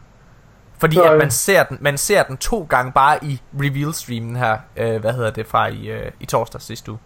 Fordi 0.81 0.95
Så, 0.95 1.03
at 1.03 1.13
øh, 1.13 1.19
man 1.19 1.31
ser, 1.31 1.63
den, 1.63 1.79
man 1.81 1.99
ser 1.99 2.23
den 2.23 2.37
to 2.37 2.67
gange 2.69 2.93
bare 2.93 3.19
i 3.25 3.41
reveal-streamen 3.61 4.37
her. 4.37 4.59
Øh, 4.77 5.01
hvad 5.01 5.13
hedder 5.13 5.31
det, 5.31 5.47
fra 5.47 5.67
i, 5.67 5.89
øh, 5.89 6.11
i 6.21 6.27
torsdag 6.27 6.61
sidste 6.61 6.91
uge. 6.91 6.99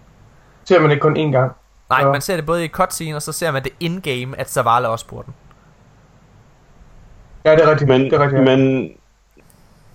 Ser 0.64 0.80
man 0.80 0.90
ikke 0.90 1.00
kun 1.00 1.16
én 1.16 1.30
gang. 1.32 1.52
Nej, 1.90 2.00
Ja. 2.00 2.10
man 2.12 2.20
ser 2.20 2.36
det 2.36 2.46
både 2.46 2.64
i 2.64 2.68
cutscene, 2.68 3.16
og 3.16 3.22
så 3.22 3.32
ser 3.32 3.50
man 3.50 3.62
det 3.64 3.72
in-game, 3.80 4.38
at 4.38 4.50
Zavala 4.50 4.88
også 4.88 5.06
bruger 5.06 5.22
den. 5.22 5.34
Ja, 7.44 7.52
det 7.52 7.60
er 7.64 7.70
rigtigt. 7.70 7.88
Men, 7.88 8.00
det 8.04 8.12
er 8.12 8.20
rigtigt, 8.20 8.48
ja. 8.48 8.56
men, 8.56 8.90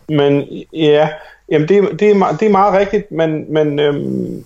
men 0.09 0.47
ja, 0.73 1.09
jamen 1.51 1.67
det, 1.67 1.99
det, 1.99 2.09
er, 2.11 2.31
det 2.39 2.45
er 2.45 2.49
meget 2.51 2.73
rigtigt, 2.73 3.11
men, 3.11 3.53
men, 3.53 3.79
øhm, 3.79 4.45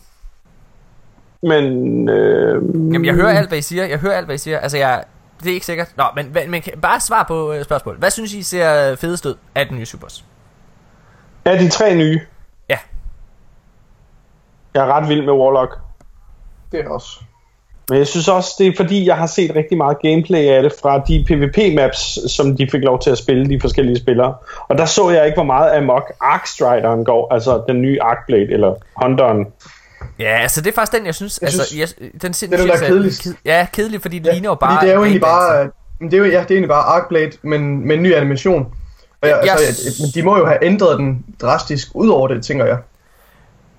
men 1.43 2.09
øhm, 2.09 2.91
Jamen, 2.93 3.05
jeg 3.05 3.13
hører 3.13 3.37
alt, 3.37 3.47
hvad 3.47 3.57
I 3.57 3.61
siger. 3.61 3.85
Jeg 3.85 3.99
hører 3.99 4.17
alt, 4.17 4.25
hvad 4.25 4.35
I 4.35 4.37
siger. 4.37 4.59
Altså, 4.59 4.77
jeg, 4.77 5.03
det 5.43 5.49
er 5.49 5.53
ikke 5.53 5.65
sikkert. 5.65 5.87
Nå, 5.97 6.03
men, 6.15 6.33
men, 6.33 6.51
men 6.51 6.61
kan- 6.61 6.79
bare 6.81 6.99
svar 6.99 7.23
på 7.27 7.53
øh, 7.53 7.63
spørgsmålet. 7.63 7.99
Hvad 7.99 8.11
synes 8.11 8.33
I 8.33 8.43
ser 8.43 8.95
fedest 8.95 9.25
ud 9.25 9.35
af 9.55 9.67
den 9.67 9.77
nye 9.77 9.85
Supers? 9.85 10.25
er 11.45 11.57
de 11.57 11.69
tre 11.69 11.95
nye. 11.95 12.21
Ja. 12.69 12.77
Jeg 14.73 14.81
er 14.87 14.93
ret 14.93 15.09
vild 15.09 15.25
med 15.25 15.33
Warlock. 15.33 15.77
Det 16.71 16.79
er 16.79 16.89
også. 16.89 17.19
Men 17.89 17.97
jeg 17.97 18.07
synes 18.07 18.27
også, 18.27 18.55
det 18.59 18.67
er 18.67 18.73
fordi, 18.77 19.05
jeg 19.07 19.17
har 19.17 19.25
set 19.27 19.55
rigtig 19.55 19.77
meget 19.77 19.97
gameplay 20.01 20.45
af 20.47 20.63
det 20.63 20.73
fra 20.81 20.99
de 20.99 21.25
PvP-maps, 21.27 22.31
som 22.31 22.57
de 22.57 22.67
fik 22.71 22.81
lov 22.83 22.99
til 22.99 23.09
at 23.09 23.17
spille, 23.17 23.49
de 23.49 23.59
forskellige 23.61 23.99
spillere. 23.99 24.35
Og 24.67 24.77
der 24.77 24.85
så 24.85 25.09
jeg 25.09 25.25
ikke, 25.25 25.35
hvor 25.35 25.43
meget 25.43 25.71
amok 25.77 26.11
Arkstrideren 26.21 27.05
går, 27.05 27.33
altså 27.33 27.63
den 27.67 27.81
nye 27.81 28.01
Arkblade, 28.01 28.51
eller 28.51 28.75
Hunteren. 29.01 29.45
Ja, 30.19 30.37
altså 30.41 30.61
det 30.61 30.69
er 30.71 30.75
faktisk 30.75 30.97
den, 30.99 31.05
jeg 31.05 31.15
synes... 31.15 31.39
Jeg 31.41 31.47
altså, 31.47 31.65
synes, 31.65 31.95
jeg, 31.99 32.09
den 32.21 32.31
det 32.31 32.43
er 32.43 32.57
den, 32.57 32.67
der 32.67 32.73
er 32.73 32.87
kedeligst. 32.87 33.27
ja, 33.45 33.67
kedelig, 33.73 34.01
fordi 34.01 34.19
det 34.19 34.25
Ja, 34.27 34.31
ligner 34.33 34.49
jo 34.49 34.55
bare... 34.55 34.75
Fordi 34.75 34.85
det 34.85 34.91
er 34.93 34.95
jo 34.97 35.03
egentlig 35.03 35.21
bare... 35.21 35.69
Men 35.99 36.11
det 36.11 36.17
er 36.17 36.21
jo, 36.21 36.25
ja, 36.25 36.29
det 36.29 36.35
er 36.35 36.51
egentlig 36.51 36.69
bare 36.69 36.83
Arkblade, 36.83 37.31
men 37.41 37.87
med 37.87 37.95
en 37.95 38.03
ny 38.03 38.13
animation. 38.15 38.73
Og 39.21 39.29
jeg, 39.29 39.39
Jeg 39.45 39.51
altså, 39.59 39.83
jeg, 39.85 39.93
men 39.99 40.09
de 40.15 40.23
må 40.27 40.37
jo 40.37 40.45
have 40.45 40.57
ændret 40.65 40.99
den 40.99 41.25
drastisk 41.41 41.87
ud 41.93 42.09
over 42.09 42.27
det, 42.27 42.45
tænker 42.45 42.65
jeg. 42.65 42.77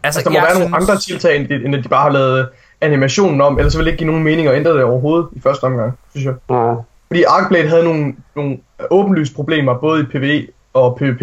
Altså, 0.03 0.21
Altså, 0.21 0.21
der 0.25 0.31
må 0.31 0.41
være 0.47 0.55
synes, 0.55 0.71
nogle 0.71 0.77
andre 0.77 0.99
tiltag, 1.01 1.37
end, 1.37 1.49
de- 1.49 1.65
end 1.65 1.75
at 1.77 1.85
de 1.85 1.89
bare 1.89 2.03
har 2.03 2.11
lavet 2.11 2.49
animationen 2.81 3.41
om, 3.41 3.59
ellers 3.59 3.77
vil 3.77 3.85
det 3.85 3.91
ikke 3.93 3.99
give 3.99 4.11
nogen 4.11 4.25
mening 4.25 4.49
at 4.49 4.55
ændre 4.57 4.71
det 4.75 4.83
overhovedet 4.85 5.29
i 5.33 5.41
første 5.41 5.65
omgang, 5.65 5.93
synes 6.11 6.25
jeg. 6.25 6.35
Nej. 6.51 6.75
Fordi 7.07 7.23
Arkblade 7.23 7.69
havde 7.69 7.85
nogle, 7.85 8.15
nogle 8.37 8.59
åbenlyse 8.91 9.35
problemer, 9.35 9.75
både 9.79 10.01
i 10.01 10.05
PvE 10.05 10.47
og 10.75 10.97
PvP. 10.97 11.23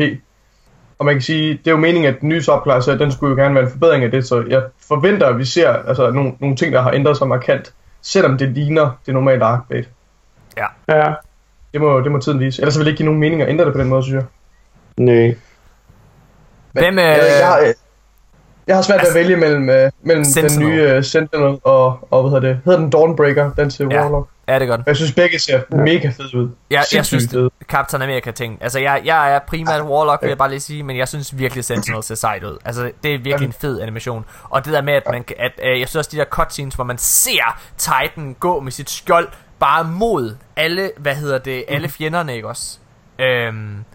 Og 1.01 1.05
man 1.05 1.15
kan 1.15 1.21
sige, 1.21 1.49
det 1.53 1.67
er 1.67 1.71
jo 1.71 1.77
meningen, 1.77 2.13
at 2.13 2.21
den 2.21 2.29
nye 2.29 2.41
subklasse, 2.41 2.99
den 2.99 3.11
skulle 3.11 3.29
jo 3.29 3.41
gerne 3.41 3.55
være 3.55 3.63
en 3.63 3.69
forbedring 3.71 4.03
af 4.03 4.11
det, 4.11 4.27
så 4.27 4.43
jeg 4.49 4.63
forventer, 4.87 5.27
at 5.27 5.37
vi 5.37 5.45
ser 5.45 5.69
altså, 5.69 6.11
nogle, 6.11 6.33
nogle 6.39 6.55
ting, 6.55 6.73
der 6.73 6.81
har 6.81 6.91
ændret 6.91 7.17
sig 7.17 7.27
markant, 7.27 7.73
selvom 8.01 8.37
det 8.37 8.49
ligner 8.49 8.99
det 9.05 9.13
normale 9.13 9.45
Arkblade. 9.45 9.85
Ja. 10.57 11.13
Det 11.73 11.81
må, 11.81 11.99
det 12.01 12.11
må 12.11 12.19
tiden 12.19 12.39
vise. 12.39 12.61
Ellers 12.61 12.77
vil 12.77 12.85
det 12.85 12.91
ikke 12.91 12.97
give 12.97 13.05
nogen 13.05 13.19
mening 13.19 13.41
at 13.41 13.49
ændre 13.49 13.65
det 13.65 13.73
på 13.73 13.79
den 13.79 13.89
måde, 13.89 14.03
synes 14.03 14.15
jeg. 14.15 14.23
Nej. 14.97 15.35
Hvem, 16.71 16.99
øh, 16.99 17.05
jeg, 17.05 17.37
jeg, 17.39 17.47
har, 17.47 17.59
øh, 17.59 17.73
jeg 18.67 18.75
har 18.75 18.81
svært 18.81 18.95
ved 18.95 19.01
at 19.01 19.07
altså- 19.07 19.19
vælge 19.19 19.37
mellem, 19.37 19.69
øh, 19.69 19.91
mellem 20.01 20.23
Sentinel. 20.25 20.67
den 20.67 20.69
nye 20.69 20.97
uh, 20.97 21.03
Sentinel 21.03 21.59
og, 21.63 22.07
og, 22.11 22.21
hvad 22.21 22.31
hedder 22.31 22.53
det, 22.53 22.61
hedder 22.65 22.79
den 22.79 22.89
Dawnbreaker, 22.89 23.51
den 23.53 23.69
til 23.69 23.87
Ja. 23.91 24.01
Warlock. 24.01 24.29
Ja, 24.51 24.59
det 24.59 24.69
er 24.69 24.77
godt. 24.77 24.87
Jeg 24.87 24.95
synes 24.95 25.11
begge 25.11 25.39
ser 25.39 25.61
mega 25.75 26.09
fede 26.09 26.37
ud. 26.37 26.49
Jeg, 26.69 26.83
jeg 26.93 27.05
synes, 27.05 27.27
det, 27.27 27.51
Captain 27.67 28.01
America 28.01 28.31
ting. 28.31 28.57
Altså, 28.61 28.79
jeg, 28.79 29.01
jeg 29.05 29.35
er 29.35 29.39
primært 29.47 29.81
Warlock, 29.81 30.21
vil 30.21 30.27
jeg 30.27 30.37
bare 30.37 30.49
lige 30.49 30.59
sige, 30.59 30.83
men 30.83 30.97
jeg 30.97 31.07
synes 31.07 31.37
virkelig 31.37 31.65
Sentinel 31.65 32.03
ser 32.03 32.15
sejt 32.15 32.43
ud. 32.43 32.57
Altså, 32.65 32.91
det 33.03 33.13
er 33.13 33.19
virkelig 33.19 33.47
en 33.47 33.53
fed 33.53 33.81
animation. 33.81 34.25
Og 34.43 34.65
det 34.65 34.73
der 34.73 34.81
med, 34.81 34.93
at 34.93 35.03
man 35.11 35.23
kan, 35.23 35.35
at, 35.39 35.51
øh, 35.63 35.79
jeg 35.79 35.87
synes 35.87 35.95
også, 35.95 36.09
de 36.13 36.17
der 36.17 36.25
cutscenes, 36.25 36.75
hvor 36.75 36.83
man 36.83 36.97
ser 36.97 37.61
Titan 37.77 38.35
gå 38.39 38.59
med 38.59 38.71
sit 38.71 38.89
skjold 38.89 39.27
bare 39.59 39.83
mod 39.83 40.35
alle, 40.55 40.91
hvad 40.97 41.15
hedder 41.15 41.37
det, 41.37 41.65
alle 41.67 41.89
fjenderne, 41.89 42.35
ikke 42.35 42.47
også? 42.47 42.77
Øhm, 43.19 43.85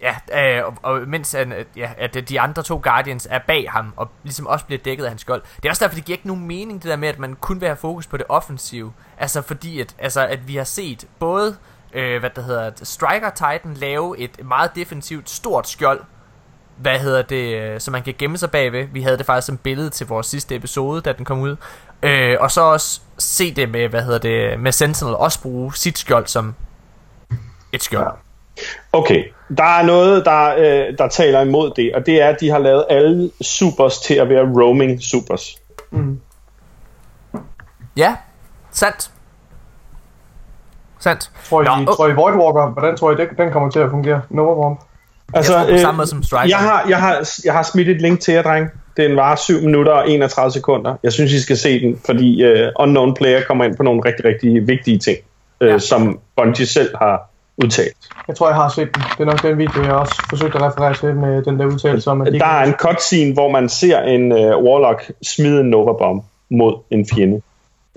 ja, 0.00 0.16
øh, 0.58 0.66
og, 0.66 0.74
og 0.82 1.08
mens 1.08 1.32
han, 1.32 1.64
ja, 1.76 1.90
at 1.98 2.28
de 2.28 2.40
andre 2.40 2.62
to 2.62 2.80
Guardians 2.82 3.28
er 3.30 3.38
bag 3.38 3.70
ham, 3.70 3.92
og 3.96 4.10
ligesom 4.22 4.46
også 4.46 4.66
bliver 4.66 4.82
dækket 4.82 5.04
af 5.04 5.10
hans 5.10 5.20
skjold. 5.20 5.42
Det 5.56 5.64
er 5.64 5.70
også 5.70 5.84
derfor, 5.84 5.94
det 5.94 6.04
giver 6.04 6.16
ikke 6.16 6.28
nogen 6.28 6.46
mening, 6.46 6.82
det 6.82 6.90
der 6.90 6.96
med, 6.96 7.08
at 7.08 7.18
man 7.18 7.36
kun 7.40 7.60
vil 7.60 7.68
have 7.68 7.76
fokus 7.76 8.06
på 8.06 8.16
det 8.16 8.26
offensive. 8.28 8.92
Altså 9.18 9.42
fordi, 9.42 9.80
at, 9.80 9.94
altså, 9.98 10.26
at 10.26 10.48
vi 10.48 10.56
har 10.56 10.64
set 10.64 11.06
både, 11.18 11.56
øh, 11.92 12.20
hvad 12.20 12.30
det 12.30 12.44
hedder, 12.44 12.70
Striker 12.82 13.30
Titan 13.30 13.74
lave 13.74 14.18
et 14.18 14.44
meget 14.44 14.70
defensivt 14.74 15.30
stort 15.30 15.68
skjold, 15.68 16.00
hvad 16.76 16.98
hedder 16.98 17.22
det, 17.22 17.56
øh, 17.60 17.80
som 17.80 17.92
man 17.92 18.02
kan 18.02 18.14
gemme 18.18 18.38
sig 18.38 18.50
bagved. 18.50 18.86
Vi 18.92 19.02
havde 19.02 19.18
det 19.18 19.26
faktisk 19.26 19.46
som 19.46 19.56
billede 19.56 19.90
til 19.90 20.06
vores 20.06 20.26
sidste 20.26 20.54
episode, 20.56 21.00
da 21.00 21.12
den 21.12 21.24
kom 21.24 21.40
ud. 21.40 21.56
Øh, 22.02 22.36
og 22.40 22.50
så 22.50 22.60
også 22.60 23.00
se 23.18 23.54
det 23.54 23.68
med, 23.68 23.88
hvad 23.88 24.02
hedder 24.02 24.18
det, 24.18 24.60
med 24.60 24.72
Sentinel 24.72 25.14
også 25.14 25.42
bruge 25.42 25.74
sit 25.74 25.98
skjold 25.98 26.26
som 26.26 26.54
et 27.72 27.82
skjold. 27.82 28.16
Okay, 28.92 29.24
der 29.56 29.78
er 29.78 29.82
noget, 29.82 30.24
der, 30.24 30.54
øh, 30.58 30.98
der 30.98 31.08
taler 31.08 31.40
imod 31.40 31.70
det, 31.76 31.94
og 31.94 32.06
det 32.06 32.22
er, 32.22 32.28
at 32.28 32.40
de 32.40 32.50
har 32.50 32.58
lavet 32.58 32.84
alle 32.90 33.30
supers 33.40 33.98
til 33.98 34.14
at 34.14 34.28
være 34.28 34.42
roaming 34.62 35.02
supers. 35.02 35.56
Mm. 35.90 36.20
Ja, 37.96 38.16
sandt. 38.70 39.10
Sandt. 41.00 41.30
Tror 41.48 41.62
I, 41.62 41.64
Nå, 41.64 41.92
tror 41.94 42.08
I 42.08 42.12
Void 42.12 42.34
Walker, 42.34 42.72
hvordan 42.72 42.96
tror 42.96 43.12
I, 43.12 43.16
det, 43.16 43.28
den 43.38 43.52
kommer 43.52 43.70
til 43.70 43.78
at 43.78 43.90
fungere? 43.90 44.22
Nova 44.30 44.54
Bomb? 44.54 44.80
Altså, 45.34 45.56
Jeg 45.58 45.66
tror 45.66 45.72
på 45.74 45.78
samme 45.78 45.96
måde 45.96 46.06
som 46.06 46.22
Striker. 46.22 46.48
Jeg 46.48 46.58
har, 46.58 46.84
jeg, 46.88 46.98
har, 47.00 47.28
jeg 47.44 47.52
har 47.52 47.62
smidt 47.62 47.88
et 47.88 48.00
link 48.02 48.20
til 48.20 48.34
jer, 48.34 48.42
dreng. 48.42 48.70
Den 48.96 49.16
varer 49.16 49.36
7 49.36 49.60
minutter 49.60 49.92
og 49.92 50.10
31 50.10 50.50
sekunder. 50.52 50.94
Jeg 51.02 51.12
synes, 51.12 51.32
I 51.32 51.40
skal 51.42 51.56
se 51.56 51.80
den, 51.80 52.00
fordi 52.06 52.52
uh, 52.52 52.68
Unknown 52.78 53.14
Player 53.14 53.40
kommer 53.46 53.64
ind 53.64 53.76
på 53.76 53.82
nogle 53.82 54.02
rigtig, 54.04 54.24
rigtig 54.24 54.68
vigtige 54.68 54.98
ting, 54.98 55.18
Ja. 55.60 55.66
ja. 55.66 55.78
som 55.78 56.20
Bungie 56.36 56.66
selv 56.66 56.96
har 56.96 57.30
udtalt. 57.56 57.96
Jeg 58.28 58.36
tror, 58.36 58.48
jeg 58.48 58.56
har 58.56 58.68
set 58.68 58.94
den. 58.94 59.02
Det 59.02 59.20
er 59.20 59.24
nok 59.24 59.42
den 59.42 59.58
video, 59.58 59.82
jeg 59.82 59.92
også 59.92 60.26
forsøgte 60.28 60.58
at 60.58 60.64
referere 60.64 60.94
til 60.94 61.14
med 61.16 61.42
den 61.42 61.58
der 61.60 61.66
udtalelse 61.66 62.10
om, 62.10 62.20
at 62.20 62.32
de 62.32 62.38
Der 62.38 62.46
er 62.46 62.64
en 62.64 62.72
cutscene, 62.72 63.32
hvor 63.32 63.50
man 63.50 63.68
ser 63.68 64.00
en 64.00 64.32
uh, 64.32 64.38
Warlock 64.38 65.10
smide 65.22 65.60
en 65.60 65.70
Nova 65.70 65.92
Bomb 65.92 66.24
mod 66.50 66.76
en 66.90 67.06
fjende. 67.14 67.42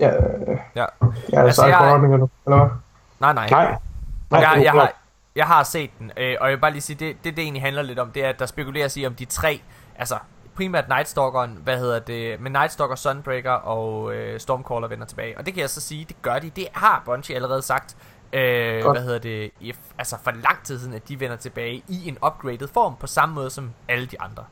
Ja, 0.00 0.06
Ja. 0.06 0.12
ja 0.76 0.84
Altså, 1.32 1.62
altså, 1.62 1.66
jeg- 1.66 2.00
jeg... 2.02 2.18
nu, 2.18 2.30
eller 2.46 2.58
hvad? 2.58 2.68
Nej, 3.20 3.32
nej. 3.32 3.48
Nej. 3.50 3.76
Nej, 4.30 4.40
jeg, 4.40 4.64
jeg, 4.64 4.72
har, 4.72 4.92
jeg 5.36 5.46
har 5.46 5.62
set 5.62 5.90
den, 5.98 6.10
øh, 6.16 6.36
og 6.40 6.46
jeg 6.48 6.56
vil 6.56 6.60
bare 6.60 6.70
lige 6.70 6.82
sige, 6.82 6.96
det, 7.06 7.16
det, 7.24 7.36
det 7.36 7.42
egentlig 7.42 7.62
handler 7.62 7.82
lidt 7.82 7.98
om, 7.98 8.10
det 8.10 8.24
er, 8.24 8.28
at 8.28 8.38
der 8.38 8.46
spekuleres 8.46 8.96
i, 8.96 9.06
om 9.06 9.14
de 9.14 9.24
tre, 9.24 9.60
altså 9.98 10.14
primært 10.56 10.88
Nightstalkeren, 10.88 11.58
hvad 11.64 11.78
hedder 11.78 11.98
det, 11.98 12.40
med 12.40 12.50
Nightstalker, 12.50 12.96
Sunbreaker 12.96 13.50
og 13.50 14.14
øh, 14.14 14.40
Stormcaller 14.40 14.88
vender 14.88 15.06
tilbage. 15.06 15.38
Og 15.38 15.46
det 15.46 15.54
kan 15.54 15.60
jeg 15.60 15.70
så 15.70 15.80
sige, 15.80 16.04
det 16.08 16.22
gør 16.22 16.38
de. 16.38 16.50
Det 16.56 16.66
har 16.72 17.02
Bungie 17.04 17.36
allerede 17.36 17.62
sagt, 17.62 17.96
øh, 18.32 18.82
Godt. 18.82 18.96
hvad 18.96 19.04
hedder 19.04 19.18
det, 19.18 19.50
if, 19.60 19.76
altså 19.98 20.16
for 20.24 20.30
lang 20.30 20.62
tid 20.64 20.78
siden, 20.78 20.94
at 20.94 21.08
de 21.08 21.20
vender 21.20 21.36
tilbage 21.36 21.82
i 21.88 22.08
en 22.08 22.18
upgraded 22.26 22.68
form, 22.74 22.94
på 23.00 23.06
samme 23.06 23.34
måde 23.34 23.50
som 23.50 23.70
alle 23.88 24.06
de 24.06 24.20
andre. 24.20 24.44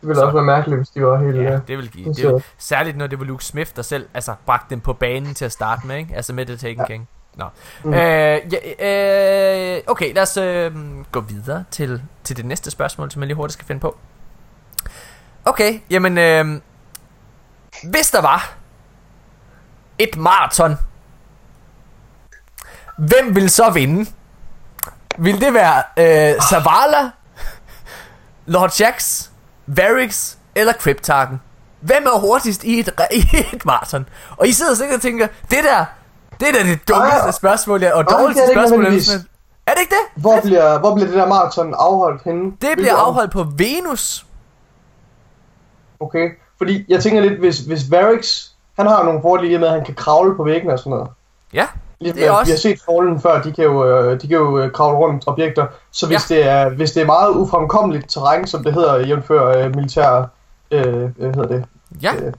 Det 0.00 0.08
ville 0.08 0.20
Så- 0.20 0.24
også 0.24 0.34
være 0.36 0.44
mærkeligt, 0.44 0.78
hvis 0.78 0.88
de 0.88 1.04
var 1.06 1.18
helt... 1.24 1.36
Ja, 1.36 1.42
Ja. 1.42 1.58
det 1.68 1.78
vil 1.78 1.90
give. 1.90 2.08
det 2.08 2.16
Det 2.16 2.32
vil, 2.32 2.42
ser- 2.42 2.48
særligt 2.58 2.96
når 2.96 3.06
det 3.06 3.18
var 3.18 3.24
Luke 3.24 3.44
Smith, 3.44 3.70
der 3.76 3.82
selv 3.82 4.08
altså, 4.14 4.34
bragte 4.46 4.66
dem 4.70 4.80
på 4.80 4.92
banen 4.92 5.34
til 5.34 5.44
at 5.44 5.52
starte 5.52 5.86
med, 5.86 5.96
ikke? 5.96 6.14
Altså 6.16 6.32
med 6.32 6.46
The 6.46 6.56
Taken 6.56 6.78
ja. 6.78 6.86
King. 6.86 7.08
Nå. 7.34 7.44
Mm. 7.84 7.92
Øh, 7.94 7.98
ja, 8.80 9.76
øh, 9.76 9.82
okay, 9.86 10.14
lad 10.14 10.22
os 10.22 10.36
øh, 10.36 10.72
gå 11.12 11.20
videre 11.20 11.64
til, 11.70 12.02
til 12.24 12.36
det 12.36 12.44
næste 12.44 12.70
spørgsmål, 12.70 13.10
som 13.10 13.22
jeg 13.22 13.26
lige 13.26 13.36
hurtigt 13.36 13.52
skal 13.52 13.66
finde 13.66 13.80
på. 13.80 13.96
Okay, 15.44 15.80
jamen, 15.90 16.18
øh, 16.18 16.60
hvis 17.90 18.10
der 18.10 18.22
var 18.22 18.54
et 19.98 20.16
maraton, 20.16 20.74
hvem 22.98 23.34
vil 23.34 23.50
så 23.50 23.70
vinde? 23.70 24.10
Vil 25.18 25.40
det 25.40 25.54
være 25.54 25.82
øh, 25.96 26.40
Zavala, 26.40 27.10
Lord 28.46 28.80
Jax, 28.80 29.28
Varix 29.66 30.34
eller 30.54 30.72
Cryptarken? 30.72 31.40
Hvem 31.80 32.06
er 32.06 32.18
hurtigst 32.18 32.64
i 32.64 32.78
et, 32.78 32.90
i 33.12 33.24
et 33.52 33.66
maraton? 33.66 34.08
Og 34.36 34.48
I 34.48 34.52
sidder 34.52 34.74
sikkert 34.74 34.96
og 34.96 35.02
tænker, 35.02 35.26
det 35.26 35.58
der, 35.64 35.84
det 36.40 36.48
er 36.48 36.52
da 36.52 36.58
det 36.58 36.88
dummeste 36.88 37.18
Ej, 37.18 37.30
spørgsmål, 37.30 37.82
jeg, 37.82 37.92
og 37.92 38.04
det 38.04 38.12
er 38.12 38.18
dårligste 38.18 38.42
spørgsmål. 38.52 38.84
Er 39.66 39.72
det 39.72 39.80
ikke 39.80 39.94
det? 39.94 40.22
Hvor 40.22 40.40
bliver, 40.40 40.78
hvor 40.78 40.94
bliver 40.94 41.06
det 41.06 41.16
der 41.16 41.26
maraton 41.26 41.74
afholdt 41.78 42.22
henne? 42.24 42.52
Det 42.60 42.70
bliver 42.76 42.96
afholdt 42.96 43.32
på 43.32 43.46
Venus. 43.56 44.26
Okay, 46.00 46.30
fordi 46.58 46.84
jeg 46.88 47.02
tænker 47.02 47.20
lidt, 47.20 47.38
hvis, 47.38 47.58
hvis 47.58 47.90
Varix, 47.90 48.48
han 48.78 48.86
har 48.86 49.02
nogle 49.02 49.22
fordele 49.22 49.56
og 49.56 49.60
med, 49.60 49.68
at 49.68 49.74
han 49.74 49.84
kan 49.84 49.94
kravle 49.94 50.36
på 50.36 50.44
væggene 50.44 50.72
og 50.72 50.78
sådan 50.78 50.90
noget. 50.90 51.08
Ja, 51.52 51.66
Ligesom 52.00 52.16
Det 52.18 52.26
er 52.26 52.32
at 52.32 52.38
også- 52.38 52.52
vi 52.52 52.54
har 52.54 52.58
set 52.58 52.80
Fallen 52.86 53.20
før, 53.20 53.42
de 53.42 53.52
kan 53.52 53.64
jo, 53.64 53.86
øh, 53.86 54.20
de 54.22 54.28
kan 54.28 54.36
jo 54.36 54.58
øh, 54.58 54.72
kravle 54.72 54.98
rundt 54.98 55.24
objekter. 55.26 55.66
Så 55.92 56.06
hvis, 56.06 56.30
Ja. 56.30 56.34
det 56.36 56.46
er, 56.48 56.68
hvis 56.68 56.92
det 56.92 57.02
er 57.02 57.06
meget 57.06 57.30
ufremkommeligt 57.30 58.10
terræn, 58.10 58.46
som 58.46 58.64
det 58.64 58.74
hedder 58.74 58.96
jævnfør 59.06 59.46
øh, 59.64 59.76
militær, 59.76 60.28
øh, 60.70 60.84
hvad 60.84 61.34
hedder 61.34 61.46
det, 61.46 61.64
ja. 62.02 62.14
øh, 62.14 62.32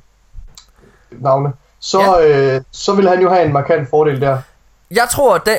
navne, 1.12 1.54
så, 1.80 2.22
øh, 2.22 2.62
så 2.72 2.94
vil 2.96 3.10
han 3.10 3.22
jo 3.22 3.30
have 3.30 3.46
en 3.46 3.54
markant 3.54 3.90
fordel 3.90 4.22
der. 4.22 4.38
Jeg 4.92 5.08
tror, 5.12 5.38
det, 5.38 5.58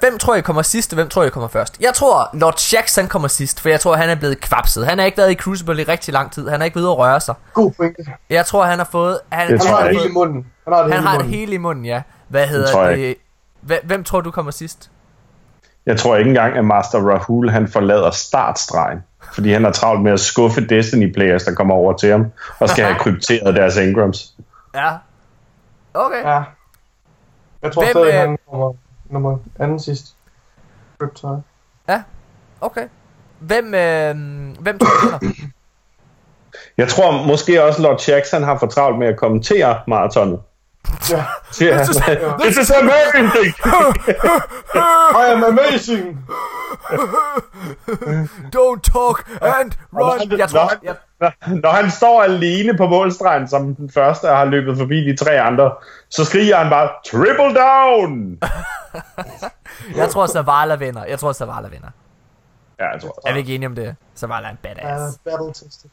hvem 0.00 0.18
tror 0.18 0.34
jeg 0.34 0.44
kommer 0.44 0.62
sidst, 0.62 0.92
og 0.92 0.94
hvem 0.94 1.08
tror 1.08 1.22
jeg 1.22 1.32
kommer 1.32 1.48
først? 1.48 1.76
Jeg 1.80 1.94
tror, 1.94 2.30
Lord 2.32 2.54
Shax 2.56 2.96
han 2.96 3.08
kommer 3.08 3.28
sidst, 3.28 3.60
for 3.60 3.68
jeg 3.68 3.80
tror, 3.80 3.94
han 3.96 4.10
er 4.10 4.14
blevet 4.14 4.40
kvapset. 4.40 4.86
Han 4.86 4.98
har 4.98 5.04
ikke 5.06 5.18
været 5.18 5.30
i 5.30 5.34
Crucible 5.34 5.80
i 5.80 5.84
rigtig 5.84 6.14
lang 6.14 6.32
tid. 6.32 6.48
Han 6.48 6.60
har 6.60 6.64
ikke 6.64 6.74
været 6.74 6.84
ude 6.84 6.92
at 6.92 6.98
røre 6.98 7.20
sig. 7.20 7.34
God 7.52 7.70
pointe. 7.76 8.04
Jeg 8.30 8.46
tror, 8.46 8.64
han 8.64 8.78
har 8.78 8.88
fået... 8.92 9.18
Han, 9.32 9.52
Det 9.52 9.60
Han 9.60 9.68
har 9.70 9.78
jeg 9.78 9.86
en 9.86 9.90
ikke. 9.90 10.02
hel 10.02 10.10
i 10.10 10.14
munden. 10.14 10.46
Han 10.64 10.72
har 10.74 10.82
det 10.82 10.92
Han 10.92 11.00
hele 11.00 11.02
i 11.02 11.06
har 11.06 11.12
det 11.18 11.24
munden. 11.24 11.38
hele 11.40 11.54
i 11.54 11.58
munden, 11.58 11.84
ja. 11.84 12.02
Hvad 12.28 12.46
hedder 12.46 12.72
tror 12.72 12.84
jeg 12.84 12.96
det? 12.96 13.16
Hvem, 13.66 13.80
hvem 13.84 14.04
tror 14.04 14.20
du 14.20 14.30
kommer 14.30 14.50
sidst? 14.52 14.90
Jeg 15.86 15.98
tror 15.98 16.16
ikke 16.16 16.28
engang, 16.28 16.56
at 16.56 16.64
Master 16.64 16.98
Rahul 16.98 17.48
han 17.48 17.68
forlader 17.68 18.10
startstregen. 18.10 18.98
Fordi 19.34 19.52
han 19.52 19.64
er 19.64 19.72
travlt 19.72 20.02
med 20.02 20.12
at 20.12 20.20
skuffe 20.20 20.60
Destiny-players, 20.60 21.44
der 21.44 21.54
kommer 21.54 21.74
over 21.74 21.92
til 21.96 22.10
ham, 22.10 22.32
og 22.58 22.68
skal 22.68 22.84
have 22.84 22.98
krypteret 23.04 23.54
deres 23.56 23.76
engrams. 23.76 24.34
Ja. 24.74 24.90
Okay. 25.94 26.22
Ja. 26.24 26.42
Jeg 27.62 27.72
tror 27.72 27.82
Hvem, 27.82 27.90
stadig, 27.90 28.14
øh, 28.14 28.20
han 28.20 28.38
kommer 28.50 28.72
nummer 29.10 29.38
anden 29.58 29.80
sidst. 29.80 30.14
Riptide. 31.02 31.42
Okay. 32.64 32.88
Hvem, 33.38 33.74
øh, 33.74 34.14
hvem 34.60 34.78
tror 34.78 35.18
du? 35.18 35.26
Jeg 36.76 36.88
tror 36.88 37.26
måske 37.26 37.64
også, 37.64 37.82
Lord 37.82 38.08
Jackson 38.08 38.42
har 38.42 38.58
for 38.58 38.66
travlt 38.66 38.98
med 38.98 39.06
at 39.06 39.16
kommentere 39.16 39.80
maratonet. 39.88 40.40
Ja. 41.10 41.24
Siger 41.50 41.74
han. 41.74 41.86
This 41.86 41.96
is- 41.96 42.02
This 42.42 42.56
is 42.56 42.70
amazing! 42.70 43.26
I 45.22 45.32
am 45.34 45.44
amazing! 45.44 46.18
Don't 48.52 48.80
talk 48.92 49.24
and 49.42 49.72
run. 49.92 50.18
han- 50.30 50.38
Jeg 50.38 50.48
tror, 50.48 50.70
Nå, 50.82 50.90
jeg, 51.20 51.32
Når 51.62 51.70
han 51.70 51.90
står 51.90 52.22
alene 52.22 52.76
på 52.76 52.86
målstregen 52.86 53.48
som 53.48 53.74
den 53.74 53.90
første 53.90 54.30
og 54.30 54.36
har 54.36 54.44
løbet 54.44 54.78
forbi 54.78 54.94
de 55.10 55.16
tre 55.16 55.40
andre, 55.40 55.72
så 56.10 56.24
skriger 56.24 56.56
han 56.56 56.70
bare, 56.70 56.88
triple 57.06 57.54
down! 57.60 58.40
jeg 60.00 60.08
tror, 60.10 60.26
Zavala 60.26 60.74
vinder. 60.74 61.04
Jeg 61.04 61.18
tror, 61.18 61.32
Zavala 61.32 61.68
vinder. 61.68 61.88
Ja, 62.78 62.88
jeg 62.90 63.00
tror 63.00 63.18
Er 63.26 63.32
vi 63.32 63.38
ikke 63.38 63.54
enige 63.54 63.66
om 63.68 63.74
det? 63.74 63.96
Zavala 64.16 64.46
er 64.46 64.50
en 64.50 64.58
Ja, 64.64 64.68
badass. 64.74 65.18
battle 65.24 65.52
tested. 65.52 65.90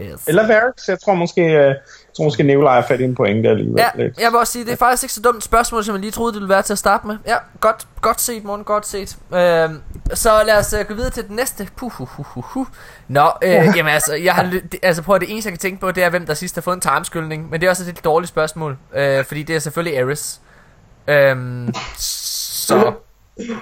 Yes. 0.00 0.26
Eller 0.26 0.46
Varix, 0.46 0.88
jeg 0.88 1.00
tror 1.00 1.14
måske, 1.14 1.42
øh, 1.42 1.52
jeg 1.52 1.76
tror 2.16 2.24
måske 2.24 2.42
Nikolaj 2.42 2.74
har 2.74 2.86
fat 2.88 3.00
i 3.00 3.04
en 3.04 3.14
pointe 3.14 3.48
alligevel. 3.48 3.80
Ja, 3.80 4.02
Lidt. 4.02 4.18
jeg 4.20 4.30
vil 4.30 4.38
også 4.38 4.52
sige, 4.52 4.64
det 4.64 4.72
er 4.72 4.76
faktisk 4.76 5.02
ikke 5.02 5.12
så 5.12 5.20
dumt 5.20 5.36
et 5.36 5.44
spørgsmål, 5.44 5.84
som 5.84 5.94
jeg 5.94 6.00
lige 6.00 6.10
troede, 6.10 6.32
det 6.32 6.40
ville 6.40 6.48
være 6.48 6.62
til 6.62 6.72
at 6.72 6.78
starte 6.78 7.06
med. 7.06 7.16
Ja, 7.26 7.36
godt, 7.60 7.86
godt 8.00 8.20
set, 8.20 8.44
morgen, 8.44 8.64
godt 8.64 8.86
set. 8.86 9.16
Øhm, 9.34 9.80
så 10.14 10.42
lad 10.46 10.58
os 10.58 10.74
uh, 10.80 10.86
gå 10.88 10.94
videre 10.94 11.10
til 11.10 11.28
den 11.28 11.36
næste. 11.36 11.68
Puh, 11.76 11.92
hu, 11.92 12.04
hu, 12.04 12.22
hu, 12.22 12.40
hu. 12.40 12.66
Nå, 13.08 13.30
øh, 13.42 13.50
jamen 13.50 13.92
altså, 13.92 14.14
jeg 14.14 14.34
har, 14.34 14.42
det, 14.42 14.74
altså 14.82 15.02
prøv 15.02 15.14
at 15.14 15.20
det 15.20 15.30
eneste, 15.32 15.48
jeg 15.48 15.52
kan 15.52 15.60
tænke 15.60 15.80
på, 15.80 15.90
det 15.90 16.04
er, 16.04 16.10
hvem 16.10 16.26
der 16.26 16.34
sidst 16.34 16.54
har 16.54 16.62
fået 16.62 16.74
en 16.74 16.80
tarmskyldning. 16.80 17.50
Men 17.50 17.60
det 17.60 17.66
er 17.66 17.70
også 17.70 17.82
et 17.82 17.86
lidt 17.86 18.04
dårligt 18.04 18.28
spørgsmål, 18.28 18.78
øh, 18.94 19.24
fordi 19.24 19.42
det 19.42 19.56
er 19.56 19.60
selvfølgelig 19.60 20.02
Ares. 20.02 20.40
Øhm, 21.06 21.74
så... 21.96 22.92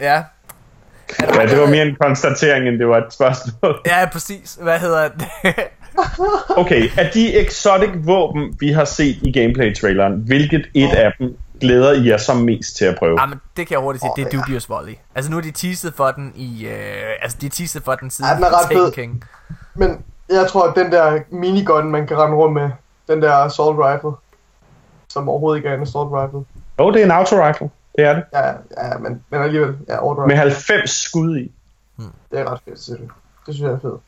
Ja, 0.00 0.22
Ja, 1.20 1.46
det 1.46 1.60
var 1.60 1.66
mere 1.66 1.86
en 1.86 1.96
konstatering, 2.00 2.68
end 2.68 2.78
det 2.78 2.88
var 2.88 2.98
et 2.98 3.12
spørgsmål. 3.12 3.80
ja, 3.86 4.08
præcis. 4.12 4.58
Hvad 4.62 4.78
hedder 4.78 5.08
det? 5.08 5.54
Okay, 6.56 6.88
af 6.98 7.10
de 7.14 7.40
exotic 7.40 7.90
våben, 8.04 8.56
vi 8.60 8.68
har 8.68 8.84
set 8.84 9.16
i 9.22 9.32
gameplay-traileren, 9.32 10.12
hvilket 10.26 10.66
et 10.74 10.92
af 10.92 11.12
dem 11.18 11.36
glæder 11.60 11.92
I 11.92 12.08
jer 12.08 12.16
som 12.16 12.36
mest 12.36 12.76
til 12.76 12.84
at 12.84 12.96
prøve? 12.98 13.20
Jamen, 13.20 13.40
det 13.56 13.66
kan 13.66 13.74
jeg 13.74 13.80
hurtigt 13.80 14.04
sige, 14.04 14.12
det 14.16 14.34
er 14.34 14.38
Dubious 14.38 14.68
Volley. 14.68 14.94
Altså 15.14 15.30
nu 15.30 15.36
er 15.36 15.40
de 15.40 15.50
teaset 15.50 15.94
for 15.96 16.10
den 16.10 16.32
i... 16.36 16.66
Øh, 16.66 16.72
altså 17.22 17.38
de 17.40 17.46
er 17.46 17.50
teaset 17.50 17.82
for 17.82 17.94
den 17.94 18.10
siden 18.10 18.30
Ja, 18.30 18.36
den 18.36 18.44
er 18.44 18.58
ret 18.58 18.68
Taken 18.68 18.84
fed. 18.84 18.92
King. 18.92 19.24
Men 19.74 19.98
jeg 20.30 20.46
tror, 20.48 20.68
at 20.68 20.76
den 20.76 20.92
der 20.92 21.18
minigun, 21.30 21.90
man 21.90 22.06
kan 22.06 22.18
rende 22.18 22.36
rundt 22.36 22.54
med, 22.54 22.70
den 23.08 23.22
der 23.22 23.32
assault 23.32 23.78
rifle, 23.78 24.10
som 25.08 25.28
overhovedet 25.28 25.58
ikke 25.58 25.68
er 25.68 25.74
en 25.74 25.82
assault 25.82 26.12
rifle. 26.12 26.38
Åh, 26.38 26.86
oh, 26.86 26.92
det 26.92 27.00
er 27.00 27.04
en 27.04 27.10
auto-rifle. 27.10 27.70
Det 27.96 28.04
er 28.04 28.12
det. 28.14 28.24
Ja, 28.32 28.46
ja 28.48 28.98
men, 28.98 29.24
men 29.30 29.42
alligevel, 29.42 29.74
ja, 29.88 29.98
overdrive. 30.02 30.26
Med 30.26 30.36
90 30.36 30.90
skud 30.90 31.36
i. 31.38 31.52
Det 32.30 32.40
er 32.40 32.52
ret 32.52 32.60
fedt, 32.68 32.80
siger 32.80 32.96
du. 32.96 33.02
Det 33.46 33.54
synes 33.54 33.60
jeg 33.60 33.70
er 33.72 33.78
fedt. 33.80 34.00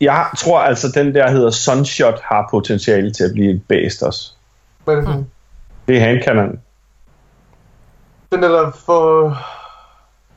Jeg 0.00 0.26
tror 0.38 0.60
altså, 0.60 0.88
den 0.94 1.14
der 1.14 1.30
hedder 1.30 1.50
Sunshot 1.50 2.20
har 2.24 2.48
potentiale 2.50 3.12
til 3.12 3.24
at 3.24 3.30
blive 3.32 3.50
et 3.54 3.62
bæst 3.68 4.02
også. 4.02 4.32
Men 4.86 4.98
hmm. 5.06 5.24
Det 5.88 5.96
er 5.96 6.00
handkanon. 6.00 6.60
den 8.32 8.42
der, 8.42 8.48
der 8.48 8.70
får... 8.86 9.36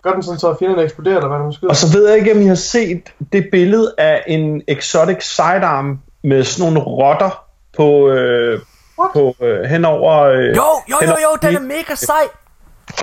Gør 0.02 0.12
den 0.14 0.24
sådan, 0.24 0.40
så 0.40 0.56
fjenderne 0.60 0.84
eksploderer, 0.84 1.16
eller 1.16 1.28
hvad 1.28 1.40
man 1.40 1.54
skyder? 1.54 1.70
Og 1.70 1.76
så 1.76 1.98
ved 1.98 2.08
jeg 2.10 2.18
ikke, 2.18 2.32
om 2.32 2.42
I 2.42 2.46
har 2.46 2.56
set 2.56 3.02
det 3.34 3.48
billede 3.52 3.94
af 3.98 4.24
en 4.28 4.62
exotic 4.68 5.24
sidearm 5.36 6.00
med 6.24 6.44
sådan 6.44 6.74
nogle 6.74 6.88
rotter 6.90 7.46
på, 7.78 8.10
øh, 8.10 8.60
What? 9.00 9.12
på 9.14 9.36
øh, 9.46 9.64
henover... 9.70 10.20
Øh, 10.24 10.38
Jo, 10.38 10.44
jo, 10.46 10.62
jo, 10.92 10.96
henover- 11.02 11.20
jo, 11.22 11.48
den 11.48 11.56
er 11.56 11.60
mega 11.60 11.96
sej. 11.96 12.14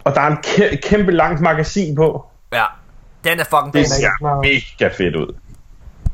Og 0.04 0.14
der 0.14 0.20
er 0.20 0.26
en 0.26 0.38
kæ- 0.46 0.88
kæmpe 0.88 1.12
langt 1.12 1.40
magasin 1.40 1.94
på. 1.96 2.26
Ja, 2.52 2.64
den 3.24 3.40
er 3.40 3.44
fucking 3.44 3.72
Det 3.72 3.88
ser 3.88 4.40
mega 4.40 4.92
fedt 4.96 5.16
ud. 5.16 5.34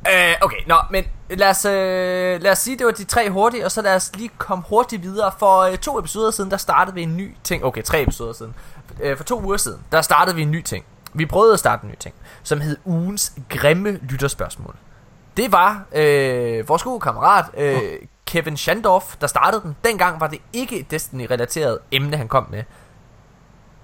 Øh, 0.08 0.34
okay, 0.40 0.56
nå, 0.66 0.74
men 0.90 1.04
lad 1.30 1.48
os, 1.50 1.64
øh, 1.64 2.42
lad 2.42 2.50
os 2.50 2.58
sige, 2.58 2.78
det 2.78 2.86
var 2.86 2.92
de 2.92 3.04
tre 3.04 3.30
hurtige, 3.30 3.64
og 3.64 3.70
så 3.72 3.82
lad 3.82 3.94
os 3.96 4.10
lige 4.16 4.30
komme 4.38 4.64
hurtigt 4.68 5.02
videre. 5.02 5.32
For 5.38 5.58
øh, 5.60 5.76
to 5.76 5.98
episoder 5.98 6.30
siden, 6.30 6.50
der 6.50 6.56
startede 6.56 6.94
vi 6.94 7.02
en 7.02 7.16
ny 7.16 7.34
ting. 7.44 7.64
Okay, 7.64 7.82
tre 7.82 8.02
episoder 8.02 8.32
siden. 8.32 8.54
Øh, 9.00 9.16
for 9.16 9.24
to 9.24 9.40
uger 9.42 9.56
siden, 9.56 9.80
der 9.92 10.02
startede 10.02 10.36
vi 10.36 10.42
en 10.42 10.50
ny 10.50 10.62
ting. 10.62 10.84
Vi 11.14 11.26
prøvede 11.26 11.52
at 11.52 11.58
starte 11.58 11.84
en 11.84 11.90
ny 11.90 11.94
ting, 12.00 12.14
som 12.42 12.60
hed 12.60 12.76
ugens 12.84 13.32
grimme 13.48 13.98
lytterspørgsmål. 14.02 14.74
Det 15.36 15.52
var 15.52 15.82
øh, 15.92 16.68
vores 16.68 16.82
gode 16.82 17.00
kammerat, 17.00 17.44
øh, 17.56 17.78
Kevin 18.26 18.56
Shandorf, 18.56 19.16
der 19.20 19.26
startede 19.26 19.62
den. 19.62 19.76
Dengang 19.84 20.20
var 20.20 20.26
det 20.26 20.38
ikke 20.52 20.78
et 20.80 20.90
Destiny-relateret 20.90 21.78
emne, 21.92 22.16
han 22.16 22.28
kom 22.28 22.46
med. 22.50 22.62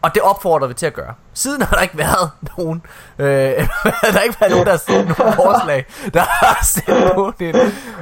Og 0.03 0.15
det 0.15 0.23
opfordrer 0.23 0.69
vi 0.69 0.75
til 0.75 0.87
at 0.87 0.95
gøre. 0.95 1.15
Siden 1.35 1.63
har 1.63 1.77
der 1.77 1.83
ikke 1.83 1.99
været 1.99 2.31
nogen, 2.57 2.83
øh, 3.19 3.27
der 4.03 4.13
har 4.13 4.21
ikke 4.21 4.41
været 4.41 4.51
nogen, 4.51 4.67
der 4.67 4.73
har 4.73 4.79
sendt 4.79 5.19
nogen 5.19 5.35
forslag, 5.35 5.87
der 6.15 6.21
har 6.21 6.65
sendt 6.65 7.17
nogen 7.17 7.35
ind. 7.41 7.57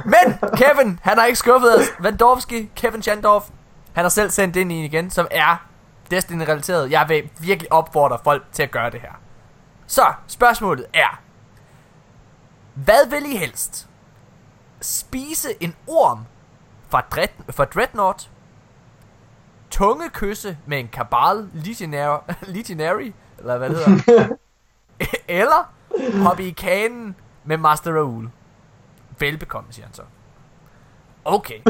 Men 0.05 0.57
Kevin, 0.57 0.99
han 1.03 1.17
har 1.17 1.25
ikke 1.25 1.39
skuffet 1.39 1.79
os. 1.79 1.85
Vandorfski, 1.99 2.69
Kevin 2.75 3.01
Chandorf, 3.01 3.43
han 3.93 4.03
har 4.03 4.09
selv 4.09 4.31
sendt 4.31 4.55
ind 4.55 4.71
i 4.71 4.85
igen, 4.85 5.11
som 5.11 5.27
er 5.31 5.65
Destiny-relateret. 6.11 6.91
Jeg 6.91 7.05
vil 7.07 7.29
virkelig 7.39 7.71
opfordre 7.71 8.19
folk 8.23 8.43
til 8.51 8.63
at 8.63 8.71
gøre 8.71 8.89
det 8.89 9.01
her. 9.01 9.11
Så, 9.87 10.13
spørgsmålet 10.27 10.85
er, 10.93 11.21
hvad 12.73 13.09
vil 13.09 13.33
I 13.33 13.37
helst? 13.37 13.87
Spise 14.81 15.49
en 15.59 15.75
orm 15.87 16.25
fra, 16.89 17.01
Dread, 17.01 17.27
fra 17.49 17.65
Dreadnought, 17.65 18.29
tungekysse 19.71 20.57
med 20.65 20.79
en 20.79 20.87
kabal 20.87 21.49
legionary, 21.53 22.19
legionary 22.57 23.11
eller 23.39 23.57
hvad 23.57 23.69
det 23.69 23.77
hedder, 23.77 24.27
eller 25.41 25.71
hoppe 26.23 26.43
i 26.43 26.51
kanen 26.51 27.15
med 27.45 27.57
Master 27.57 27.91
Raoul. 27.93 28.29
Velbekomme, 29.19 29.73
siger 29.73 29.85
han 29.85 29.93
så. 29.93 30.01
Okay. 31.25 31.59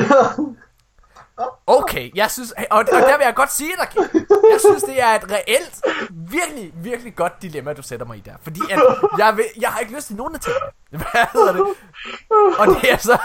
Okay, 1.68 2.12
jeg 2.16 2.32
synes, 2.32 2.52
og, 2.52 2.66
og 2.72 2.86
der 2.86 3.18
vil 3.18 3.24
jeg 3.26 3.36
godt 3.36 3.52
sige 3.52 3.72
dig, 3.80 4.04
jeg 4.52 4.60
synes, 4.60 4.84
det 4.84 5.02
er 5.02 5.08
et 5.08 5.32
reelt, 5.32 5.82
virkelig, 6.10 6.72
virkelig 6.76 7.16
godt 7.16 7.42
dilemma, 7.42 7.74
du 7.74 7.82
sætter 7.82 8.06
mig 8.06 8.18
i 8.18 8.20
der. 8.20 8.32
Fordi 8.42 8.60
at 8.72 8.80
jeg, 9.18 9.38
vil, 9.38 9.46
jeg 9.62 9.70
har 9.70 9.80
ikke 9.80 9.96
lyst 9.96 10.08
til 10.08 10.16
nogen 10.16 10.36
af 10.36 10.40
tingene. 10.42 10.66
Hvad 10.90 11.26
hedder 11.34 11.52
det? 11.54 11.62
Og 12.60 12.68
det 12.68 12.92
er 12.92 12.98
så... 12.98 13.18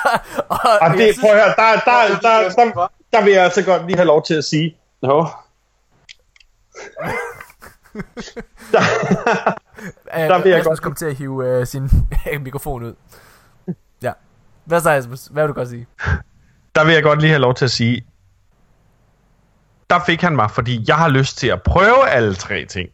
Og, 0.49 0.59
Og 0.63 0.89
jeg 0.89 0.99
det, 0.99 1.15
synes- 1.15 1.21
prøv 1.21 1.31
at 1.31 1.37
høre, 1.37 1.55
der, 1.57 1.81
der, 1.81 2.21
der, 2.21 2.53
der, 2.55 2.73
der 2.75 2.89
vil 3.21 3.33
jeg 3.33 3.45
altså 3.45 3.63
godt 3.65 3.87
lige 3.87 3.97
have 3.97 4.07
lov 4.07 4.23
til 4.25 4.35
at 4.35 4.45
sige. 4.45 4.77
Nå. 5.03 5.27
Der, 8.73 8.81
Der 10.29 10.43
vil 10.43 10.51
jeg 10.51 10.59
Rasmus 10.59 10.65
godt- 10.67 10.83
kom 10.83 10.95
til 10.95 11.07
at 11.07 11.15
hive 11.15 11.47
øh, 11.61 11.67
sin 11.67 11.91
mikrofon 12.41 12.83
ud. 12.83 12.95
Ja. 14.03 14.13
Hvad 14.65 14.81
så, 14.81 14.91
Rasmus? 14.91 15.27
Hvad 15.27 15.43
vil 15.43 15.49
du 15.49 15.55
godt 15.55 15.69
sige? 15.69 15.87
der 16.75 16.85
vil 16.85 16.95
jeg 16.95 17.03
godt 17.03 17.21
lige 17.21 17.31
have 17.31 17.41
lov 17.41 17.55
til 17.55 17.65
at 17.65 17.71
sige. 17.71 18.07
Der 19.91 20.01
fik 20.07 20.21
han 20.21 20.37
mig, 20.37 20.51
fordi 20.51 20.85
jeg 20.89 20.97
har 20.97 21.09
lyst 21.09 21.39
til 21.39 21.49
at 21.49 21.63
prøve 21.63 22.09
alle 22.09 22.35
tre 22.35 22.65
ting. 22.65 22.89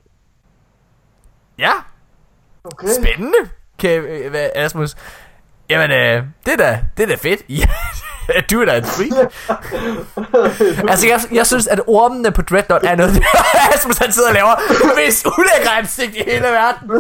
Ja, 1.59 1.73
Okay. 2.65 2.89
spændende. 3.03 3.39
Kan, 3.79 3.91
øh, 4.05 4.31
hvad, 4.31 4.51
Rasmus? 4.57 4.95
Jamen, 5.71 5.91
øh, 5.91 6.25
det 6.47 6.53
er 6.53 6.57
da, 6.57 6.85
det 6.97 7.03
er 7.03 7.07
da 7.07 7.15
fedt. 7.15 7.43
Du 8.51 8.61
er 8.61 8.64
da 8.64 8.77
en 8.77 8.85
freak. 8.85 9.33
altså, 10.91 11.07
jeg, 11.07 11.21
jeg 11.33 11.47
synes, 11.47 11.67
at 11.67 11.81
ormene 11.87 12.31
på 12.31 12.43
Dreadnought 12.43 12.87
er 12.87 12.97
noget, 12.97 13.23
Rasmus 13.73 13.99
han 13.99 14.12
sidder 14.12 14.29
og 14.29 14.35
laver 14.35 14.55
det 14.55 14.93
mest 14.97 15.27
ulækre 15.27 15.79
ansigt 15.79 16.14
i 16.14 16.23
hele 16.27 16.47
verden. 16.47 16.91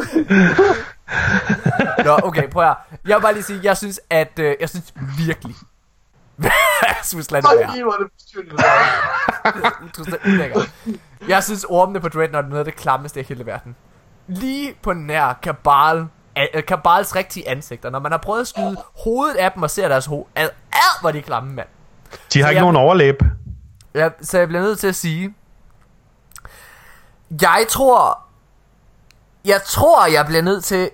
Nå, 2.04 2.18
okay, 2.22 2.48
prøv 2.50 2.64
at. 2.64 2.76
Jeg 3.06 3.16
vil 3.16 3.22
bare 3.22 3.32
lige 3.32 3.42
sige, 3.42 3.60
jeg 3.62 3.76
synes, 3.76 4.00
at, 4.10 4.38
øh, 4.38 4.54
jeg 4.60 4.68
synes 4.68 4.94
virkelig, 5.18 5.54
Rasmus 6.42 7.30
lad 7.30 7.42
det 7.42 7.50
være. 7.58 7.76
det 7.98 8.12
bestyrligt. 8.16 8.54
ulækkert. 10.26 10.70
Jeg 11.28 11.44
synes, 11.44 11.64
ormene 11.68 12.00
på 12.00 12.08
Dreadnought 12.08 12.44
er 12.44 12.48
noget 12.48 12.58
af 12.58 12.64
det 12.64 12.76
klammeste 12.76 13.20
i 13.20 13.22
hele 13.28 13.46
verden. 13.46 13.76
Lige 14.26 14.74
på 14.82 14.92
nær 14.92 15.38
Kabal, 15.42 16.06
Kabals 16.68 17.16
rigtige 17.16 17.48
ansigter. 17.48 17.90
Når 17.90 17.98
man 17.98 18.12
har 18.12 18.18
prøvet 18.18 18.40
at 18.40 18.46
skyde 18.48 18.76
hovedet 19.04 19.36
af 19.36 19.52
dem 19.52 19.62
og 19.62 19.70
ser 19.70 19.88
deres 19.88 20.06
hoved. 20.06 20.24
Ad, 20.34 20.48
ad, 20.72 21.00
hvor 21.00 21.10
de 21.10 21.22
klamme, 21.22 21.52
mand. 21.52 21.68
De 22.32 22.38
har 22.38 22.46
Så 22.46 22.50
ikke 22.50 22.56
jeg- 22.56 22.60
nogen 22.60 22.76
overlæb. 22.76 23.22
Ja, 23.94 24.08
så 24.22 24.38
jeg 24.38 24.48
bliver 24.48 24.62
nødt 24.62 24.78
til 24.78 24.86
at 24.86 24.94
sige... 24.96 25.34
Jeg 27.42 27.66
tror... 27.68 28.18
Jeg 29.44 29.62
tror, 29.62 30.06
jeg 30.06 30.26
bliver 30.26 30.42
nødt 30.42 30.64
til 30.64 30.90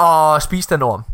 at 0.00 0.42
spise 0.42 0.68
den 0.70 0.82
orm. 0.82 1.04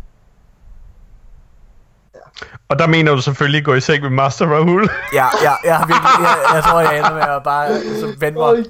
Og 2.69 2.79
der 2.79 2.87
mener 2.87 3.15
du 3.15 3.21
selvfølgelig 3.21 3.65
gå 3.65 3.73
i 3.73 3.81
seng 3.81 4.01
med 4.03 4.09
Master 4.09 4.45
Rahul. 4.45 4.89
Ja, 5.13 5.27
ja, 5.43 5.53
ja, 5.63 5.77
virkelig, 5.93 6.19
jeg, 6.19 6.37
jeg 6.53 6.63
tror, 6.63 6.79
jeg 6.79 6.97
ender 6.97 7.13
med 7.13 7.21
at 7.21 7.43
bare 7.43 7.67
så 7.99 8.15
vende 8.19 8.39
mig. 8.39 8.65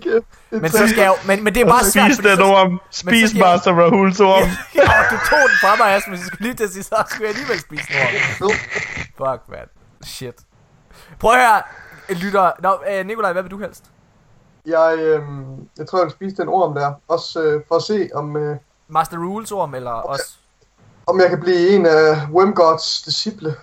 Men 0.62 0.72
så 0.72 0.88
skal 0.88 0.98
jeg 1.02 1.08
jo, 1.08 1.28
men, 1.28 1.44
men 1.44 1.56
det 1.56 1.62
er 1.62 1.66
bare 1.66 1.84
svært, 1.86 2.06
Spis 2.14 2.18
den 2.18 2.38
så- 2.38 2.44
orm. 2.44 2.82
Spis 2.92 3.30
så 3.32 3.38
jeg- 3.38 3.46
Master 3.48 3.72
Rahuls 3.74 4.20
orm. 4.20 4.50
Ja, 4.76 4.82
du 5.12 5.16
tog 5.30 5.40
den 5.50 5.58
fra 5.62 5.76
mig, 5.84 5.96
Asmus. 5.96 6.20
Jeg 6.20 6.26
skulle 6.28 6.42
lige 6.44 6.54
til 6.54 6.64
at 6.64 6.70
sige, 6.70 6.84
så 6.84 6.96
skulle 7.10 7.28
jeg 7.28 7.30
alligevel 7.36 7.60
spise 7.60 7.84
den 7.88 7.98
over. 8.44 8.54
Fuck, 9.18 9.42
man. 9.50 9.68
Shit. 10.04 10.36
Prøv 11.20 11.32
at 11.32 11.38
høre, 11.40 11.62
lytter. 12.16 12.52
Nå, 12.62 12.78
øh, 12.92 13.06
Nikolaj, 13.06 13.32
hvad 13.34 13.42
vil 13.44 13.52
du 13.52 13.60
helst? 13.60 13.84
Jeg, 14.66 14.96
øh, 14.98 15.22
jeg 15.78 15.88
tror, 15.88 15.98
jeg 16.00 16.06
vil 16.06 16.12
spise 16.12 16.36
den 16.36 16.48
orm 16.48 16.76
der. 16.76 16.94
Også 17.08 17.42
øh, 17.42 17.62
for 17.68 17.76
at 17.76 17.84
se, 17.84 18.10
om, 18.16 18.38
øh, 18.38 18.58
Master 18.90 19.18
Rules 19.18 19.52
orm, 19.52 19.76
eller 19.76 19.92
også... 19.92 20.24
om 21.10 21.20
jeg 21.20 21.30
kan 21.30 21.40
blive 21.40 21.70
en 21.70 21.86
af 21.86 22.18
Wemgods 22.34 23.02
disciple. 23.06 23.56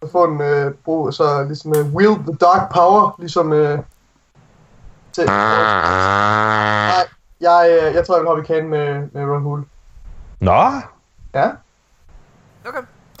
Og 0.00 0.08
få 0.12 0.24
en 0.24 0.40
øh, 0.42 0.72
brug, 0.84 1.14
så 1.14 1.42
ligesom 1.42 1.74
øh, 1.76 1.94
wield 1.94 2.18
the 2.26 2.36
dark 2.40 2.72
power, 2.74 3.14
ligesom... 3.18 3.52
Øh, 3.52 3.78
til, 5.12 5.24
nej, 5.26 7.04
jeg, 7.40 7.78
øh, 7.82 7.94
jeg 7.94 8.06
tror, 8.06 8.14
jeg 8.16 8.20
vil 8.22 8.28
hoppe 8.28 8.42
i 8.42 8.46
kanen 8.46 8.70
med, 8.70 8.94
med 9.12 9.22
Rahul. 9.34 9.64
Nå, 10.40 10.62
Ja. 11.34 11.50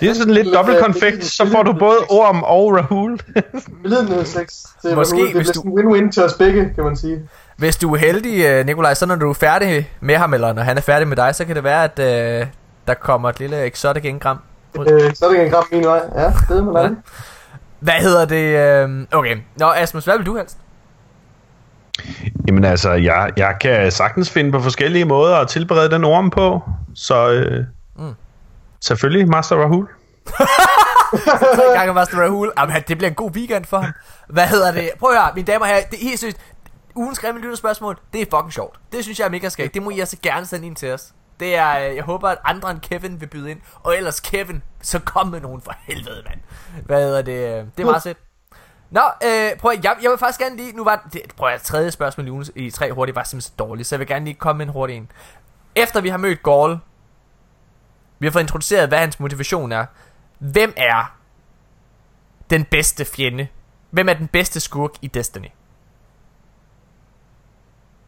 det 0.00 0.10
er 0.10 0.14
sådan 0.14 0.34
lidt 0.34 0.46
Lidt, 0.46 0.56
dobbelt 0.56 0.76
øh, 0.78 0.82
konfekt. 0.84 1.24
Så 1.24 1.46
får 1.52 1.62
du 1.62 1.72
både 1.72 1.96
orm 2.10 2.42
og 2.42 2.76
Rahul. 2.76 3.20
Medlidenhedssex 3.82 4.48
til 4.82 4.94
Måske, 4.94 5.16
Rahul. 5.16 5.34
Det 5.34 5.46
du- 5.46 5.52
sådan 5.52 5.70
en 5.70 5.78
win-win 5.78 6.10
til 6.12 6.22
os 6.24 6.34
begge, 6.34 6.72
kan 6.74 6.84
man 6.84 6.96
sige. 6.96 7.28
Hvis 7.56 7.76
du 7.76 7.94
er 7.94 7.98
heldig, 7.98 8.44
øh, 8.44 8.66
Nikolaj, 8.66 8.94
så 8.94 9.06
når 9.06 9.14
du 9.16 9.30
er 9.30 9.34
færdig 9.34 9.90
med 10.00 10.16
ham, 10.16 10.34
eller 10.34 10.52
når 10.52 10.62
han 10.62 10.76
er 10.76 10.80
færdig 10.80 11.08
med 11.08 11.16
dig, 11.16 11.34
så 11.34 11.44
kan 11.44 11.56
det 11.56 11.64
være, 11.64 11.84
at 11.84 11.98
øh, 12.40 12.46
der 12.86 12.94
kommer 12.94 13.28
et 13.28 13.38
lille 13.40 13.66
exotic 13.66 14.04
engram. 14.04 14.38
Øh, 14.78 15.14
så 15.14 15.26
er 15.26 15.30
det 15.32 15.44
en 15.44 15.50
gram 15.50 15.64
min 15.72 15.84
vej. 15.84 16.00
Ja, 16.14 16.24
det 16.48 16.58
er 16.58 16.62
man 16.62 16.82
Ja. 16.84 16.90
Hvad 17.80 17.94
hedder 17.94 18.24
det? 18.24 18.58
Øh, 18.88 19.06
okay. 19.12 19.36
Nå, 19.56 19.66
Asmus, 19.72 20.04
hvad 20.04 20.16
vil 20.16 20.26
du 20.26 20.36
helst? 20.36 20.58
Jamen 22.46 22.64
altså, 22.64 22.92
jeg, 22.92 23.32
jeg 23.36 23.56
kan 23.60 23.92
sagtens 23.92 24.30
finde 24.30 24.52
på 24.52 24.60
forskellige 24.60 25.04
måder 25.04 25.36
at 25.36 25.48
tilberede 25.48 25.90
den 25.90 26.04
orm 26.04 26.30
på. 26.30 26.62
Så 26.94 27.30
øh, 27.30 27.64
Mm. 27.96 28.14
selvfølgelig 28.80 29.28
Master 29.28 29.56
Rahul. 29.56 29.88
Så 31.56 31.62
i 31.72 31.76
gang 31.76 31.86
med 31.86 31.94
Master 31.94 32.20
Rahul. 32.22 32.52
Jamen, 32.58 32.76
det 32.88 32.98
bliver 32.98 33.08
en 33.10 33.14
god 33.14 33.30
weekend 33.30 33.64
for 33.64 33.78
ham. 33.78 33.92
Hvad 34.28 34.46
hedder 34.46 34.72
det? 34.72 34.90
Prøv 34.98 35.10
at 35.10 35.22
høre, 35.22 35.30
mine 35.34 35.46
damer 35.46 35.60
og 35.60 35.66
herrer. 35.66 35.82
Det 35.90 35.98
er 35.98 36.02
helt 36.08 36.20
seriøst. 36.20 36.36
Ugens 36.94 37.18
grimme 37.18 37.40
lytterspørgsmål, 37.40 37.96
det 38.12 38.20
er 38.20 38.26
fucking 38.36 38.52
sjovt. 38.52 38.76
Det 38.92 39.02
synes 39.04 39.18
jeg 39.18 39.26
er 39.26 39.30
mega 39.30 39.48
skægt. 39.48 39.74
Det 39.74 39.82
må 39.82 39.90
I 39.90 40.00
altså 40.00 40.16
gerne 40.22 40.46
sende 40.46 40.66
ind 40.66 40.76
til 40.76 40.92
os. 40.92 41.12
Det 41.40 41.56
er, 41.56 41.88
øh, 41.88 41.96
jeg 41.96 42.04
håber, 42.04 42.28
at 42.28 42.38
andre 42.44 42.70
end 42.70 42.80
Kevin 42.80 43.20
vil 43.20 43.26
byde 43.26 43.50
ind. 43.50 43.60
Og 43.82 43.96
ellers 43.96 44.20
Kevin, 44.20 44.62
så 44.80 44.98
kom 44.98 45.26
med 45.28 45.40
nogen 45.40 45.60
for 45.60 45.74
helvede, 45.80 46.22
mand. 46.28 46.40
Hvad 46.86 47.02
hedder 47.04 47.22
det? 47.22 47.32
øh, 47.32 47.66
Det 47.76 47.82
er 47.82 47.84
meget 47.84 48.02
sødt. 48.02 48.18
Nå, 48.90 49.00
øh, 49.00 49.56
prøv 49.58 49.70
at, 49.70 49.84
jeg, 49.84 49.96
jeg 50.02 50.10
vil 50.10 50.18
faktisk 50.18 50.40
gerne 50.40 50.56
lige, 50.56 50.72
nu 50.72 50.84
var 50.84 51.08
det, 51.12 51.20
prøv 51.36 51.48
at 51.48 51.62
tredje 51.62 51.90
spørgsmål 51.90 52.26
i, 52.26 52.30
ugen, 52.30 52.46
i 52.54 52.70
tre 52.70 52.92
hurtigt 52.92 53.16
var 53.16 53.24
simpelthen 53.24 53.50
så 53.50 53.56
dårligt, 53.58 53.88
så 53.88 53.94
jeg 53.94 53.98
vil 54.00 54.08
gerne 54.08 54.24
lige 54.24 54.34
komme 54.34 54.58
med 54.58 54.66
en 54.66 54.72
hurtig 54.72 54.96
en. 54.96 55.10
Efter 55.74 56.00
vi 56.00 56.08
har 56.08 56.16
mødt 56.16 56.42
Gaul, 56.42 56.78
vi 58.18 58.26
har 58.26 58.32
fået 58.32 58.42
introduceret, 58.42 58.88
hvad 58.88 58.98
hans 58.98 59.20
motivation 59.20 59.72
er. 59.72 59.86
Hvem 60.38 60.72
er 60.76 61.14
den 62.50 62.64
bedste 62.64 63.04
fjende? 63.04 63.48
Hvem 63.90 64.08
er 64.08 64.14
den 64.14 64.28
bedste 64.28 64.60
skurk 64.60 64.90
i 65.02 65.06
Destiny? 65.06 65.48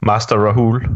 Master 0.03 0.37
Rahul. 0.37 0.83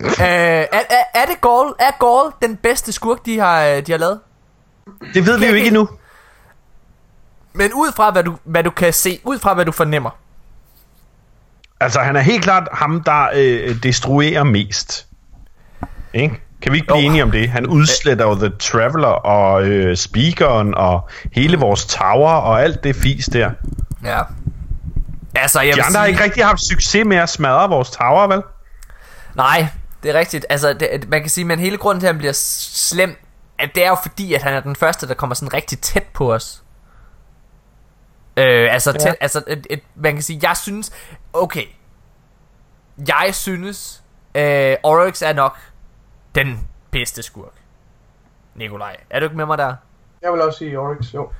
øh, 0.00 0.06
er, 0.20 0.64
er, 0.72 1.04
er 1.14 1.26
det 1.26 1.40
Gaul? 1.40 1.74
Er 1.78 1.90
Gaul 2.00 2.32
den 2.42 2.56
bedste 2.56 2.92
skurk, 2.92 3.26
de 3.26 3.38
har, 3.38 3.62
øh, 3.64 3.86
de 3.86 3.92
har 3.92 3.98
lavet? 3.98 4.20
Det 5.14 5.26
ved 5.26 5.38
vi 5.38 5.46
jo 5.46 5.54
ikke 5.54 5.66
endnu. 5.66 5.88
Men 7.52 7.72
ud 7.74 7.92
fra, 7.96 8.10
hvad 8.10 8.24
du, 8.24 8.36
hvad 8.44 8.64
du 8.64 8.70
kan 8.70 8.92
se, 8.92 9.20
ud 9.24 9.38
fra, 9.38 9.54
hvad 9.54 9.64
du 9.64 9.72
fornemmer. 9.72 10.10
Altså, 11.80 12.00
han 12.00 12.16
er 12.16 12.20
helt 12.20 12.42
klart 12.42 12.68
ham, 12.72 13.02
der 13.04 13.28
øh, 13.34 13.82
destruerer 13.82 14.44
mest. 14.44 15.06
Ikke? 16.14 16.40
Kan 16.62 16.72
vi 16.72 16.76
ikke 16.76 16.86
blive 16.86 16.98
Jo. 16.98 17.06
enige 17.08 17.22
om 17.22 17.30
det? 17.30 17.48
Han 17.48 17.66
udsletter 17.66 18.26
jo 18.28 18.34
The 18.34 18.52
Traveler 18.58 19.08
og 19.08 19.64
øh, 19.64 19.96
Speakeren 19.96 20.74
og 20.74 21.08
hele 21.32 21.56
vores 21.56 21.86
tower 21.86 22.30
og 22.32 22.62
alt 22.62 22.84
det 22.84 22.96
fis 22.96 23.24
der. 23.24 23.50
Ja. 24.04 24.20
Altså, 25.34 25.60
jeg 25.60 25.76
De 25.76 25.82
andre 25.82 25.98
har 25.98 26.06
sige, 26.06 26.12
ikke 26.12 26.24
rigtig 26.24 26.44
haft 26.44 26.60
succes 26.60 27.04
med 27.06 27.16
at 27.16 27.28
smadre 27.28 27.68
vores 27.68 27.90
tower, 27.90 28.26
vel? 28.26 28.42
Nej, 29.34 29.66
det 30.02 30.10
er 30.10 30.18
rigtigt. 30.18 30.46
Altså, 30.48 30.72
det, 30.72 31.08
man 31.08 31.20
kan 31.20 31.30
sige, 31.30 31.44
men 31.44 31.58
hele 31.58 31.76
grunden 31.76 32.00
til, 32.00 32.06
at 32.06 32.14
han 32.14 32.18
bliver 32.18 32.32
slem, 32.32 33.16
at 33.58 33.70
det 33.74 33.84
er 33.84 33.88
jo 33.88 33.96
fordi, 34.02 34.34
at 34.34 34.42
han 34.42 34.52
er 34.54 34.60
den 34.60 34.76
første, 34.76 35.08
der 35.08 35.14
kommer 35.14 35.34
sådan 35.34 35.54
rigtig 35.54 35.78
tæt 35.80 36.06
på 36.14 36.34
os. 36.34 36.62
Øh, 38.36 38.74
altså, 38.74 38.92
tæt, 38.92 39.16
altså 39.20 39.42
et, 39.46 39.66
et, 39.70 39.80
man 39.94 40.12
kan 40.12 40.22
sige, 40.22 40.40
jeg 40.48 40.56
synes, 40.56 40.92
okay, 41.32 41.64
jeg 43.08 43.34
synes, 43.34 44.02
øh, 44.34 44.76
Oryx 44.82 45.22
er 45.22 45.32
nok 45.32 45.58
den 46.34 46.68
bedste 46.90 47.22
skurk. 47.22 47.52
Nikolaj, 48.54 48.96
er 49.10 49.20
du 49.20 49.24
ikke 49.24 49.36
med 49.36 49.46
mig 49.46 49.58
der? 49.58 49.74
Jeg 50.22 50.32
vil 50.32 50.40
også 50.42 50.58
sige 50.58 50.78
Oryx, 50.78 51.14
jo. 51.14 51.30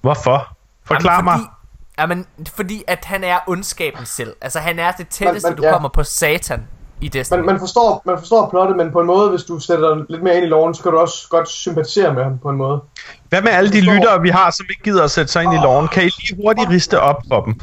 Hvorfor? 0.00 0.56
Forklar 0.84 1.12
Jamen, 1.12 1.24
mig. 1.24 1.34
fordi, 1.34 1.50
Jamen, 1.98 2.26
fordi 2.48 2.84
at 2.86 3.04
han 3.04 3.24
er 3.24 3.38
ondskaben 3.46 4.06
selv. 4.06 4.36
Altså, 4.40 4.58
han 4.60 4.78
er 4.78 4.92
det 4.92 5.08
tætteste, 5.08 5.48
Men- 5.48 5.52
men- 5.54 5.56
du 5.62 5.66
ja. 5.66 5.72
kommer 5.72 5.88
på 5.88 6.02
satan 6.02 6.68
i 7.00 7.08
Destiny. 7.08 7.36
Man, 7.38 7.46
man, 7.46 7.58
forstår, 7.58 8.02
man 8.06 8.18
forstår 8.18 8.50
plottet, 8.50 8.76
men 8.76 8.92
på 8.92 9.00
en 9.00 9.06
måde, 9.06 9.30
hvis 9.30 9.42
du 9.42 9.58
sætter 9.58 9.94
dig 9.94 10.04
lidt 10.08 10.22
mere 10.22 10.36
ind 10.36 10.44
i 10.46 10.48
loven, 10.48 10.74
så 10.74 10.82
kan 10.82 10.92
du 10.92 10.98
også 10.98 11.28
godt 11.30 11.48
sympatisere 11.48 12.14
med 12.14 12.22
ham 12.22 12.38
på 12.38 12.48
en 12.50 12.56
måde. 12.56 12.80
Hvad 13.28 13.42
med 13.42 13.50
alle 13.50 13.72
de 13.72 13.80
lyttere, 13.80 14.20
vi 14.22 14.28
har, 14.28 14.50
som 14.50 14.66
ikke 14.70 14.82
gider 14.82 15.04
at 15.04 15.10
sætte 15.10 15.32
sig 15.32 15.42
ind 15.42 15.52
i 15.54 15.56
loven? 15.56 15.88
Kan 15.88 16.02
I 16.02 16.06
lige 16.06 16.42
hurtigt 16.42 16.68
riste 16.70 17.00
op 17.00 17.22
for 17.28 17.40
dem? 17.44 17.60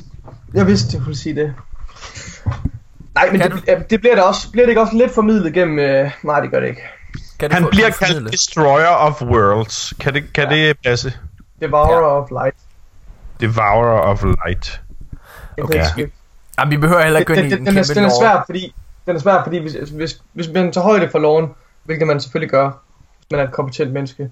Jeg 0.54 0.68
vidste, 0.68 0.98
du 0.98 1.04
ville 1.04 1.18
sige 1.18 1.36
det. 1.36 1.54
Nej, 3.16 3.32
men 3.32 3.42
Kan 3.42 3.52
det, 3.52 3.90
det 3.90 4.00
bliver, 4.00 4.16
da 4.16 4.22
også, 4.22 4.52
bliver 4.52 4.66
det 4.66 4.70
ikke 4.72 4.82
også 4.82 4.96
lidt 4.96 5.14
formidlet 5.16 5.54
gennem... 5.54 5.80
Øh, 5.80 6.12
nej, 6.24 6.40
det 6.40 6.52
gør 6.52 6.60
det 6.60 6.68
ikke. 6.68 6.82
Kan 7.40 7.50
du 7.50 7.54
Han 7.54 7.68
bliver 7.72 7.90
kaldt 7.90 8.32
Destroyer 8.32 8.88
of 8.96 9.22
Worlds. 9.22 9.94
Kan 10.00 10.14
det, 10.14 10.34
kan 10.34 10.52
Ja. 10.52 10.56
det 10.56 10.78
passe? 10.86 11.14
Devourer 11.62 11.98
Ja. 12.16 12.22
of 12.22 12.30
Light. 12.32 12.56
Devourer 13.40 14.00
of 14.00 14.24
Light. 14.24 14.82
Okay. 15.64 15.84
skrive. 15.86 16.10
Jamen, 16.60 16.72
vi 16.72 16.78
behøver 16.78 17.02
heller 17.04 17.20
ikke 17.20 17.34
gå 17.34 17.40
ind 17.40 17.52
den, 17.52 17.52
i 17.52 17.56
den, 17.56 17.60
en 17.60 17.66
den, 17.66 17.78
er, 17.78 17.84
kæmpe 17.84 18.00
den 18.00 18.04
er 18.04 18.14
svær, 18.22 18.44
fordi, 18.46 18.74
den 19.08 19.16
er 19.16 19.20
svær, 19.20 19.44
fordi 19.44 19.58
hvis, 19.58 19.74
hvis, 19.74 20.22
hvis 20.34 20.50
man 20.54 20.72
tager 20.72 20.86
højde 20.86 21.10
for 21.10 21.20
loven, 21.20 21.50
hvilket 21.84 22.08
man 22.08 22.20
selvfølgelig 22.20 22.52
gør, 22.52 22.70
hvis 23.18 23.32
man 23.32 23.40
er 23.40 23.44
et 23.44 23.52
kompetent 23.52 23.94
menneske, 23.94 24.32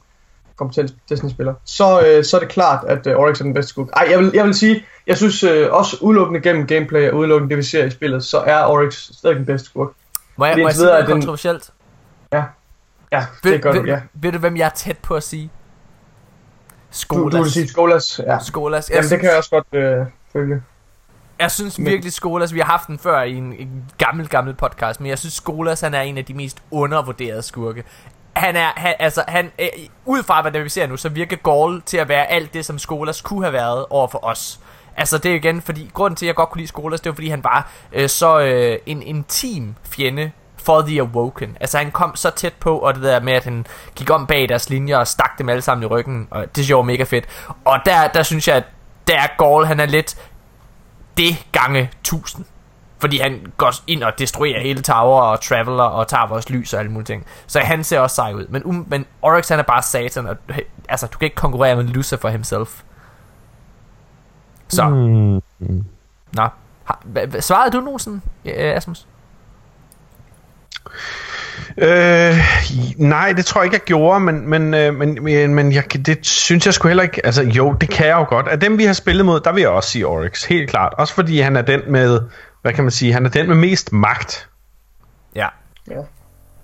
kompetent 0.56 0.94
Destiny-spiller, 1.10 1.54
så, 1.66 2.02
øh, 2.02 2.24
så 2.24 2.38
er 2.38 2.40
det 2.40 2.50
klart, 2.50 2.86
at 2.88 3.08
øh, 3.08 3.16
Oryx 3.16 3.40
er 3.40 3.44
den 3.44 3.54
bedste 3.54 3.70
skurk. 3.70 3.88
Ej, 3.94 4.08
jeg 4.10 4.20
vil, 4.20 4.32
jeg 4.34 4.46
vil 4.46 4.54
sige, 4.54 4.86
jeg 5.08 5.18
synes 5.18 5.44
øh, 5.44 5.74
også 5.74 5.98
udelukkende 6.02 6.42
gennem 6.42 6.68
gameplay 6.68 7.10
og 7.10 7.18
udelukkende 7.18 7.50
det, 7.50 7.58
vi 7.58 7.64
ser 7.64 7.86
i 7.86 7.90
spillet, 7.90 8.24
så 8.24 8.38
er 8.38 8.64
Oryx 8.64 8.94
stadig 8.94 9.36
den 9.36 9.46
bedste 9.46 9.70
skurk. 9.70 9.90
Må 10.38 10.46
jeg, 10.46 10.58
må 10.58 10.64
jeg 10.68 10.76
sige 10.76 10.86
noget 10.86 11.02
er 11.02 11.06
kontroversielt? 11.06 11.72
Ja, 13.12 13.26
Ved, 13.44 13.52
det 13.52 13.62
gør 13.62 13.72
ved, 13.72 13.82
du, 13.82 13.88
ja. 13.88 14.02
ved 14.14 14.32
du, 14.32 14.38
hvem 14.38 14.58
jeg 14.58 14.66
er 14.66 14.70
tæt 14.70 14.98
på 14.98 15.16
at 15.16 15.24
sige? 15.24 15.44
Du, 15.44 16.98
Skolas. 16.98 17.32
du 17.32 17.44
vil 17.44 17.52
sige 17.52 17.68
Skolas, 17.68 18.22
ja. 18.28 18.40
Skolas. 18.40 18.90
Jeg, 18.90 18.96
Jamen, 18.96 19.10
det 19.10 19.20
kan 19.20 19.30
jeg 19.30 19.38
også 19.38 19.50
godt 19.50 19.84
øh, 19.84 20.06
følge. 20.34 20.62
Jeg 21.40 21.52
synes 21.52 21.80
Men- 21.80 21.88
virkelig, 21.88 22.14
Skolas, 22.14 22.54
vi 22.54 22.60
har 22.60 22.66
haft 22.66 22.88
den 22.88 23.00
før 23.00 23.22
i 23.22 23.34
en, 23.36 23.54
en 23.60 23.84
gammel, 23.98 24.28
gammel 24.28 24.54
podcast, 24.54 25.02
men 25.02 25.10
jeg 25.10 25.20
synes, 25.20 25.34
Skolas, 25.34 25.82
han 25.82 25.94
er 25.94 26.02
en 26.02 26.18
af 26.18 26.26
de 26.26 26.34
mest 26.34 26.58
undervurderede 26.72 27.42
skurke. 27.42 27.84
Han 28.34 28.56
er, 28.56 28.68
han, 28.76 28.94
altså, 29.00 29.24
han, 29.28 29.52
øh, 29.60 29.68
ud 30.06 30.24
fra 30.24 30.42
hvad 30.42 30.52
vi 30.62 30.70
ser 30.70 30.88
nu, 30.88 30.98
så 30.98 31.10
virker 31.10 31.36
Gaul 31.36 31.82
til 31.82 31.98
at 31.98 32.10
være 32.10 32.28
alt 32.28 32.54
det, 32.54 32.66
som 32.66 32.80
Skolas 32.80 33.22
kunne 33.22 33.44
have 33.44 33.54
været 33.54 33.86
over 33.90 34.08
for 34.08 34.26
os. 34.26 34.60
Altså 34.98 35.18
det 35.18 35.32
er 35.32 35.36
igen, 35.36 35.62
fordi 35.62 35.90
grunden 35.94 36.16
til, 36.16 36.26
at 36.26 36.28
jeg 36.28 36.36
godt 36.36 36.50
kunne 36.50 36.60
lide 36.60 36.68
Skolas, 36.68 37.02
det 37.02 37.10
var 37.10 37.14
fordi 37.16 37.30
han 37.30 37.44
var 37.44 37.72
øh, 37.94 38.10
så 38.10 38.40
øh, 38.40 38.78
en 38.86 39.02
intim 39.02 39.76
fjende 39.90 40.32
for 40.58 40.82
The 40.82 41.02
Awoken. 41.02 41.58
Altså 41.60 41.78
han 41.78 41.92
kom 41.92 42.16
så 42.16 42.30
tæt 42.30 42.54
på, 42.54 42.78
og 42.78 42.96
det 42.96 43.04
der 43.04 43.20
med, 43.20 43.34
at 43.34 43.44
han 43.44 43.66
gik 43.96 44.10
om 44.10 44.28
bag 44.28 44.50
deres 44.50 44.70
linjer 44.70 44.98
og 44.98 45.08
stak 45.08 45.38
dem 45.38 45.50
alle 45.50 45.62
sammen 45.62 45.84
i 45.84 45.88
ryggen, 45.88 46.28
og 46.32 46.56
det 46.56 46.70
jeg 46.70 46.78
var 46.78 46.84
mega 46.84 47.04
fedt. 47.04 47.26
Og 47.66 47.80
der, 47.86 48.08
der 48.08 48.24
synes 48.24 48.48
jeg, 48.48 48.56
at 48.56 48.64
der 49.08 49.20
er 49.20 49.28
Gaul, 49.38 49.66
han 49.66 49.80
er 49.80 49.86
lidt 49.86 50.18
det 51.18 51.48
gange 51.52 51.92
1000. 52.02 52.46
Fordi 53.00 53.20
han 53.20 53.54
går 53.58 53.74
ind 53.88 54.04
og 54.04 54.20
destruerer 54.20 54.62
hele 54.62 54.82
tower 54.82 55.22
og 55.22 55.42
traveler 55.42 55.84
og 55.84 56.08
tager 56.08 56.28
vores 56.28 56.50
lys 56.50 56.74
og 56.74 56.80
alle 56.80 56.92
mulige 56.92 57.06
ting. 57.06 57.26
Så 57.48 57.60
han 57.60 57.84
ser 57.84 58.00
også 58.00 58.16
sej 58.16 58.34
ud. 58.34 58.48
Men, 58.48 58.64
um, 58.64 58.86
men 58.90 59.06
Oryx 59.22 59.50
han 59.50 59.60
er 59.60 59.64
bare 59.64 59.82
satan. 59.82 60.28
Og, 60.28 60.38
altså, 60.90 61.08
du 61.08 61.18
kan 61.18 61.26
ikke 61.26 61.36
konkurrere 61.36 61.76
med 61.76 61.84
Lucifer 61.84 62.30
himself. 62.30 62.84
Så, 64.68 64.90
mm. 64.90 65.86
Nå. 66.34 66.48
Svarede 67.40 67.72
du 67.72 67.82
nogensinde, 67.82 68.22
Asmus? 68.46 69.08
Øh, 71.78 72.38
nej, 72.98 73.34
det 73.34 73.46
tror 73.46 73.62
jeg 73.62 73.66
ikke, 73.66 73.76
jeg 73.76 73.82
gjorde, 73.82 74.20
men, 74.20 74.50
men, 74.50 74.74
øh, 74.74 74.96
men, 74.96 75.24
men, 75.24 75.56
men 75.56 75.72
jeg, 75.72 75.84
det 76.06 76.26
synes 76.26 76.66
jeg 76.66 76.74
sgu 76.74 76.88
heller 76.88 77.04
ikke. 77.04 77.26
Altså, 77.26 77.44
jo, 77.44 77.74
det 77.74 77.90
kan 77.90 78.08
jeg 78.08 78.16
jo 78.16 78.26
godt. 78.30 78.48
Af 78.48 78.60
dem, 78.60 78.78
vi 78.78 78.86
har 78.86 78.94
spillet 78.94 79.26
mod, 79.26 79.40
der 79.40 79.52
vil 79.52 79.62
jeg 79.62 79.70
også 79.70 79.90
sige 79.90 80.08
Oryx, 80.08 80.44
helt 80.44 80.70
klart. 80.70 80.94
Også 80.98 81.14
fordi 81.14 81.40
han 81.40 81.56
er 81.56 81.62
den 81.62 81.82
med, 81.88 82.22
hvad 82.62 82.74
kan 82.74 82.84
man 82.84 82.92
sige, 82.92 83.14
han 83.14 83.26
er 83.26 83.30
den 83.30 83.48
med 83.48 83.56
mest 83.56 83.94
magt. 83.94 84.50
Ja. 85.36 85.48
Ja. 85.92 86.02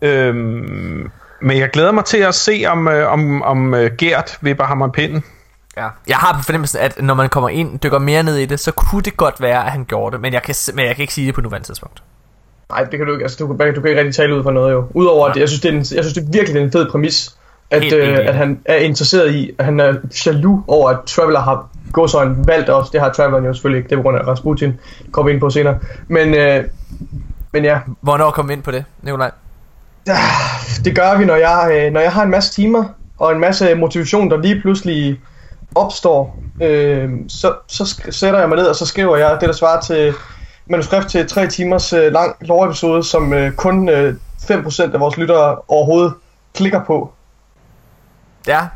Øhm, 0.07 1.11
Men 1.41 1.57
jeg 1.57 1.69
glæder 1.69 1.91
mig 1.91 2.05
til 2.05 2.17
at 2.17 2.35
se, 2.35 2.63
om, 2.67 2.87
øh, 2.87 3.11
om, 3.11 3.41
om 3.41 3.73
øh, 3.73 3.91
Gert 3.97 4.37
vipper 4.41 4.63
ham 4.63 4.81
af 4.81 4.91
pinden. 4.91 5.23
Ja. 5.77 5.87
Jeg 6.07 6.17
har 6.17 6.33
på 6.33 6.43
fornemmelsen, 6.43 6.79
at 6.79 7.01
når 7.01 7.13
man 7.13 7.29
kommer 7.29 7.49
ind, 7.49 7.79
dykker 7.79 7.99
mere 7.99 8.23
ned 8.23 8.37
i 8.37 8.45
det, 8.45 8.59
så 8.59 8.71
kunne 8.71 9.01
det 9.01 9.17
godt 9.17 9.41
være, 9.41 9.65
at 9.65 9.71
han 9.71 9.85
gjorde 9.85 10.13
det. 10.13 10.21
Men 10.21 10.33
jeg 10.33 10.43
kan, 10.43 10.55
men 10.73 10.85
jeg 10.85 10.95
kan 10.95 11.03
ikke 11.03 11.13
sige 11.13 11.27
det 11.27 11.35
på 11.35 11.41
nuværende 11.41 11.67
tidspunkt. 11.67 12.03
Nej, 12.71 12.83
det 12.83 12.97
kan 12.99 13.07
du 13.07 13.13
ikke. 13.13 13.23
Altså, 13.23 13.37
du, 13.39 13.47
kan- 13.57 13.73
du 13.75 13.81
kan 13.81 13.89
ikke 13.89 13.99
rigtig 14.01 14.15
tale 14.15 14.35
ud 14.35 14.43
fra 14.43 14.51
noget 14.51 14.71
jo. 14.73 14.85
Udover 14.93 15.27
at 15.27 15.37
jeg 15.37 15.49
synes, 15.49 15.61
det 15.61 15.69
er 15.69 15.73
en, 15.73 15.77
jeg 15.79 15.85
synes 15.85 16.13
det 16.13 16.23
er 16.23 16.31
virkelig 16.31 16.61
en 16.61 16.71
fed 16.71 16.89
præmis, 16.91 17.35
at, 17.71 17.81
Helt 17.81 17.93
øh, 17.93 18.17
at 18.27 18.35
han 18.35 18.59
er 18.65 18.75
interesseret 18.75 19.31
i, 19.33 19.51
at 19.57 19.65
han 19.65 19.79
er 19.79 19.93
jaloux 20.25 20.63
over, 20.67 20.89
at 20.89 20.97
Traveler 21.05 21.39
har 21.39 21.67
gået 21.91 22.11
så 22.11 22.21
en 22.21 22.47
valgt 22.47 22.69
også. 22.69 22.89
Det 22.93 23.01
har 23.01 23.09
Traveler 23.11 23.47
jo 23.47 23.53
selvfølgelig 23.53 23.77
ikke, 23.77 23.89
det 23.89 23.93
er 23.95 23.97
på 23.99 24.03
grund 24.03 24.17
af 24.17 24.27
Rasputin. 24.27 24.79
Kommer 25.11 25.29
vi 25.29 25.33
ind 25.33 25.41
på 25.41 25.49
senere. 25.49 25.77
Men, 26.07 26.33
øh, 26.33 26.63
men 27.53 27.63
ja, 27.63 27.79
Hvornår 28.01 28.31
kom 28.31 28.47
vi 28.49 28.53
ind 28.53 28.63
på 28.63 28.71
det, 28.71 28.83
Nikolaj? 29.01 29.31
det 30.85 30.95
gør 30.95 31.17
vi, 31.17 31.25
når 31.25 31.35
jeg, 31.35 31.71
øh, 31.85 31.93
når 31.93 31.99
jeg 32.01 32.11
har 32.11 32.23
en 32.23 32.29
masse 32.29 32.51
timer 32.53 32.83
og 33.19 33.31
en 33.31 33.39
masse 33.39 33.75
motivation, 33.75 34.29
der 34.31 34.37
lige 34.37 34.61
pludselig 34.61 35.19
opstår, 35.75 36.39
øh, 36.61 37.09
så, 37.27 37.53
så 37.67 37.95
sætter 38.09 38.39
jeg 38.39 38.49
mig 38.49 38.57
ned, 38.57 38.65
og 38.65 38.75
så 38.75 38.85
skriver 38.85 39.17
jeg 39.17 39.37
det, 39.39 39.47
der 39.49 39.53
svarer 39.55 39.81
til 39.81 40.13
manuskript 40.65 41.07
til 41.09 41.27
tre 41.27 41.47
timers 41.47 41.93
øh, 41.93 42.11
lang 42.13 42.35
lovepisode, 42.41 43.03
som 43.03 43.33
øh, 43.33 43.51
kun 43.53 43.89
øh, 43.89 44.15
5% 44.41 44.93
af 44.93 44.99
vores 44.99 45.17
lyttere 45.17 45.55
overhovedet 45.67 46.13
klikker 46.55 46.83
på. 46.85 47.13
Ja. 48.47 48.67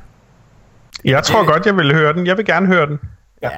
Jeg 1.06 1.24
tror 1.24 1.40
Det- 1.40 1.48
godt, 1.48 1.66
jeg 1.66 1.76
vil 1.78 1.94
høre 1.96 2.14
den. 2.14 2.28
Jeg 2.28 2.38
vil 2.38 2.46
gerne 2.46 2.68
høre 2.68 2.86
den. 2.88 3.00
Ja. 3.42 3.50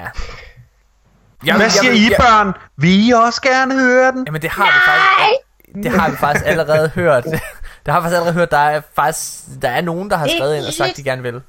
Jeg, 1.46 1.56
Hvad 1.56 1.70
siger 1.70 1.92
I, 1.92 2.08
børn? 2.18 2.52
Vil 2.76 3.08
I 3.08 3.10
også 3.10 3.42
gerne 3.42 3.80
høre 3.80 4.12
den? 4.12 4.24
Jamen 4.26 4.42
det 4.42 4.50
har 4.50 4.64
vi 4.64 4.78
faktisk 4.86 5.84
Det 5.84 6.00
har 6.00 6.10
vi 6.10 6.16
faktisk 6.16 6.44
allerede 6.46 6.88
hørt 7.00 7.24
Det 7.86 7.94
har 7.94 8.00
vi 8.00 8.04
faktisk 8.04 8.14
allerede 8.16 8.32
hørt 8.34 8.50
Der 8.50 8.58
er 8.58 8.80
faktisk 8.96 9.44
Der 9.62 9.68
er 9.68 9.80
nogen 9.80 10.10
der 10.10 10.16
har 10.16 10.28
skrevet 10.36 10.56
ind 10.56 10.64
og 10.64 10.72
sagt 10.72 10.96
de 10.96 11.02
gerne 11.02 11.22
vil 11.22 11.40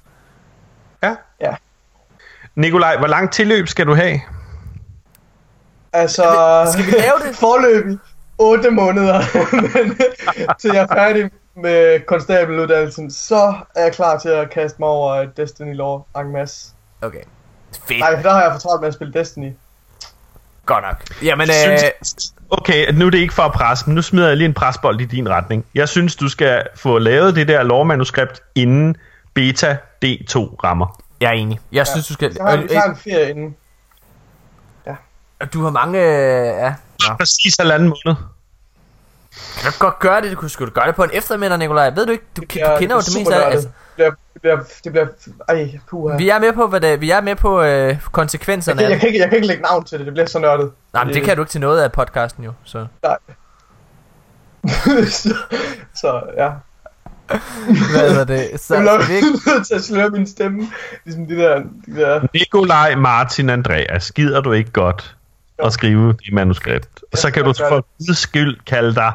Ja. 1.04 1.16
Ja. 1.42 1.56
Nikolaj, 2.56 2.98
hvor 2.98 3.08
lang 3.08 3.32
tilløb 3.32 3.68
skal 3.68 3.88
du 3.88 3.96
have? 3.96 4.20
Altså, 5.94 6.24
Skal 6.74 6.86
vi 6.86 6.92
lave 6.92 7.28
det? 7.28 7.36
forløbig 7.46 7.98
8 8.38 8.72
måneder, 8.72 9.22
men, 9.74 9.98
så 10.60 10.74
jeg 10.74 10.84
er 10.84 10.96
færdig 10.96 11.32
med 11.56 12.06
konstabeluddannelsen, 12.06 13.12
så 13.12 13.54
er 13.76 13.84
jeg 13.84 13.94
klar 13.94 14.18
til 14.18 14.30
at 14.30 14.50
kaste 14.50 14.76
mig 14.80 14.90
over 14.90 15.26
Destiny 15.26 15.76
Law 15.76 16.02
en 16.18 16.32
masse. 16.32 16.72
Okay 17.02 17.24
Fedt 17.88 18.00
Nej, 18.00 18.16
for 18.16 18.22
der 18.22 18.32
har 18.32 18.42
jeg 18.42 18.52
fortalt 18.52 18.82
med 18.82 18.88
at 18.88 18.94
spille 18.94 19.14
Destiny. 19.14 19.52
Godt 20.66 20.84
nok 20.84 21.24
Jamen 21.24 21.50
øh, 21.50 22.12
okay, 22.50 22.92
nu 22.94 23.06
er 23.06 23.10
det 23.10 23.18
ikke 23.18 23.34
for 23.34 23.44
at 23.44 23.52
presse, 23.52 23.86
men 23.88 23.96
nu 23.96 24.02
smider 24.02 24.28
jeg 24.28 24.38
lige 24.38 24.46
en 24.46 24.54
presbold 24.54 25.02
i 25.02 25.06
din 25.06 25.30
retning. 25.30 25.66
Jeg 25.76 25.90
synes, 25.90 26.16
du 26.16 26.30
skal 26.30 26.64
få 26.76 26.98
lavet 26.98 27.36
det 27.36 27.48
der 27.48 27.64
lovmanuskript, 27.64 28.42
inden 28.56 28.98
beta 29.34 29.78
D2 30.06 30.38
rammer. 30.64 31.02
Jeg 31.22 31.28
er 31.28 31.34
enig 31.34 31.60
Jeg 31.72 31.88
synes 31.88 32.08
du 32.08 32.14
skal 32.14 32.34
Så 32.34 32.44
har 32.44 32.50
jeg, 32.50 32.64
øh, 32.64 32.70
har 32.70 32.84
jeg 32.84 32.90
en 32.90 32.96
ferie 32.96 33.30
inden. 33.30 33.56
Øh, 35.42 35.48
Du 35.54 35.64
har 35.64 35.70
mange 35.70 36.00
øh, 36.00 36.46
Ja. 36.46 36.74
Nå. 37.10 37.16
Præcis 37.20 37.56
halvanden 37.60 37.88
måned. 37.90 38.18
Kan 39.62 39.72
du 39.72 39.78
godt 39.80 40.00
gøre 40.00 40.22
det. 40.22 40.32
Du 40.32 40.36
kunne, 40.36 40.50
skulle 40.50 40.70
du 40.70 40.74
gøre 40.74 40.88
det 40.88 40.96
på 40.96 41.04
en 41.04 41.10
eftermiddag 41.14 41.58
Nikolaj 41.58 41.90
Ved 41.90 42.06
du 42.06 42.12
ikke? 42.12 42.24
Du, 42.38 42.42
du 42.42 42.46
bliver- 42.48 42.80
kender 42.80 42.96
jo 42.96 43.00
det 43.00 43.08
det 43.08 43.16
meste 43.18 43.36
af 43.36 43.52
altså, 43.52 43.68
Det 43.68 43.96
bliver, 43.96 44.12
det 44.34 44.42
bliver, 44.42 44.58
det 44.84 44.92
bliver, 44.92 45.08
ej, 45.50 45.80
puha. 45.90 46.18
Vi 46.18 46.30
er 46.30 46.40
med 46.40 46.54
på 46.54 46.68
hvad 46.68 46.82
det, 46.82 47.02
Vi 47.02 47.10
er 47.10 47.22
med 47.22 47.36
på 47.36 47.62
øh, 47.62 47.68
Jeg 47.68 48.00
konsekvenserne 48.12 48.78
kan, 48.78 48.86
af 48.86 48.90
jeg, 48.90 48.94
det. 48.96 49.00
kan 49.02 49.08
ikke, 49.10 49.20
jeg 49.20 49.30
kan 49.30 49.36
ikke 49.36 49.48
lægge 49.48 49.64
navn 49.64 49.84
til 49.86 49.98
det, 49.98 50.06
det 50.06 50.14
bliver 50.14 50.28
så 50.28 50.40
nørdet. 50.40 50.72
Nej 50.94 51.04
men 51.04 51.14
det 51.14 51.24
kan 51.24 51.36
du 51.36 51.42
ikke 51.42 51.52
til 51.52 51.62
noget 51.62 51.82
af 51.82 51.92
podcasten 51.92 52.44
jo 52.44 52.54
Så. 52.64 52.86
Nej. 53.04 53.18
så, 55.10 55.36
så, 55.96 56.22
ja. 56.38 56.50
Hvad 57.92 58.16
er 58.20 58.24
det? 58.24 58.50
Så 58.62 58.76
Jeg 58.76 59.00
bliver 59.06 59.18
ikke 59.18 59.28
nødt 59.52 59.68
til 59.68 59.76
at 59.76 59.84
sløre 59.84 60.10
min 60.10 60.28
stemme. 60.28 60.68
Ligesom 61.06 61.28
de 61.28 61.36
der, 61.36 61.60
de 61.86 61.96
der 61.96 62.22
Nikolaj, 62.34 62.96
Martin, 62.96 63.50
Andreas, 63.50 64.12
gider 64.12 64.42
du 64.42 64.52
ikke 64.52 64.72
godt 64.72 65.16
at 65.64 65.74
skrive 65.74 66.14
det 66.14 66.34
manuskript? 66.34 66.90
Og 67.12 67.18
så 67.18 67.32
kan 67.32 67.44
du 67.44 67.54
for 67.70 67.88
guds 68.08 68.18
skyld 68.18 68.58
kalde 68.66 68.96
dig 68.96 69.14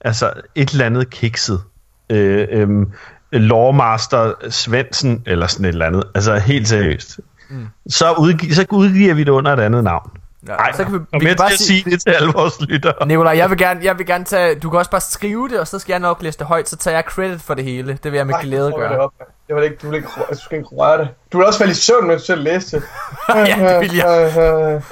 altså, 0.00 0.32
et 0.54 0.70
eller 0.70 0.86
andet 0.86 1.10
kikset. 1.10 1.62
Øh, 2.10 2.48
øhm, 2.50 2.92
Lawmaster 3.32 4.32
Svendsen, 4.50 5.22
eller 5.26 5.46
sådan 5.46 5.64
et 5.64 5.68
eller 5.68 5.86
andet. 5.86 6.04
Altså 6.14 6.38
helt 6.38 6.68
seriøst. 6.68 7.20
Mm. 7.50 7.66
Så, 7.88 8.12
udgi- 8.12 8.54
så 8.54 8.66
udgiver 8.70 9.14
vi 9.14 9.24
det 9.24 9.30
under 9.30 9.52
et 9.52 9.60
andet 9.60 9.84
navn. 9.84 10.10
Ja, 10.48 10.56
Nej, 10.56 10.72
så 10.72 10.84
kan 10.84 10.92
vi, 10.92 10.98
vi 10.98 11.18
kan 11.18 11.28
til 11.28 11.36
bare 11.36 11.50
sige, 11.50 11.82
sige 11.82 11.90
det 11.90 12.02
til 12.02 12.10
alle 12.10 12.32
vores 12.32 12.60
lyttere. 12.60 13.06
Nikolaj, 13.06 13.36
jeg 13.36 13.50
vil 13.50 13.58
gerne, 13.58 13.80
jeg 13.84 13.98
vil 13.98 14.06
gerne 14.06 14.24
tage, 14.24 14.54
du 14.54 14.70
kan 14.70 14.78
også 14.78 14.90
bare 14.90 15.00
skrive 15.00 15.48
det, 15.48 15.60
og 15.60 15.68
så 15.68 15.78
skal 15.78 15.92
jeg 15.92 16.00
nok 16.00 16.22
læse 16.22 16.38
det 16.38 16.46
højt, 16.46 16.68
så 16.68 16.76
tager 16.76 16.94
jeg 16.94 17.04
credit 17.06 17.42
for 17.42 17.54
det 17.54 17.64
hele. 17.64 17.98
Det 18.02 18.12
vil 18.12 18.16
jeg 18.16 18.26
med 18.26 18.34
Ej, 18.34 18.42
glæde 18.42 18.64
jeg 18.64 18.72
tror, 18.72 18.80
Det, 18.80 18.88
gøre. 18.88 18.98
op, 18.98 19.12
var 19.48 19.56
det 19.56 19.64
ikke, 19.64 19.76
du 19.82 19.88
vil 19.88 19.96
ikke, 19.96 20.08
du 20.30 20.38
skal 20.38 20.58
ikke 20.58 20.68
røre 20.72 20.98
det. 20.98 21.08
Du 21.32 21.38
vil 21.38 21.46
også 21.46 21.58
falde 21.58 21.70
i 21.70 21.74
søvn, 21.74 22.06
mens 22.06 22.22
du 22.22 22.26
selv 22.26 22.42
læste 22.42 22.76
det. 22.76 22.84
ja, 23.48 23.74
det 23.74 23.80
vil 23.80 23.96
jeg. 23.96 24.82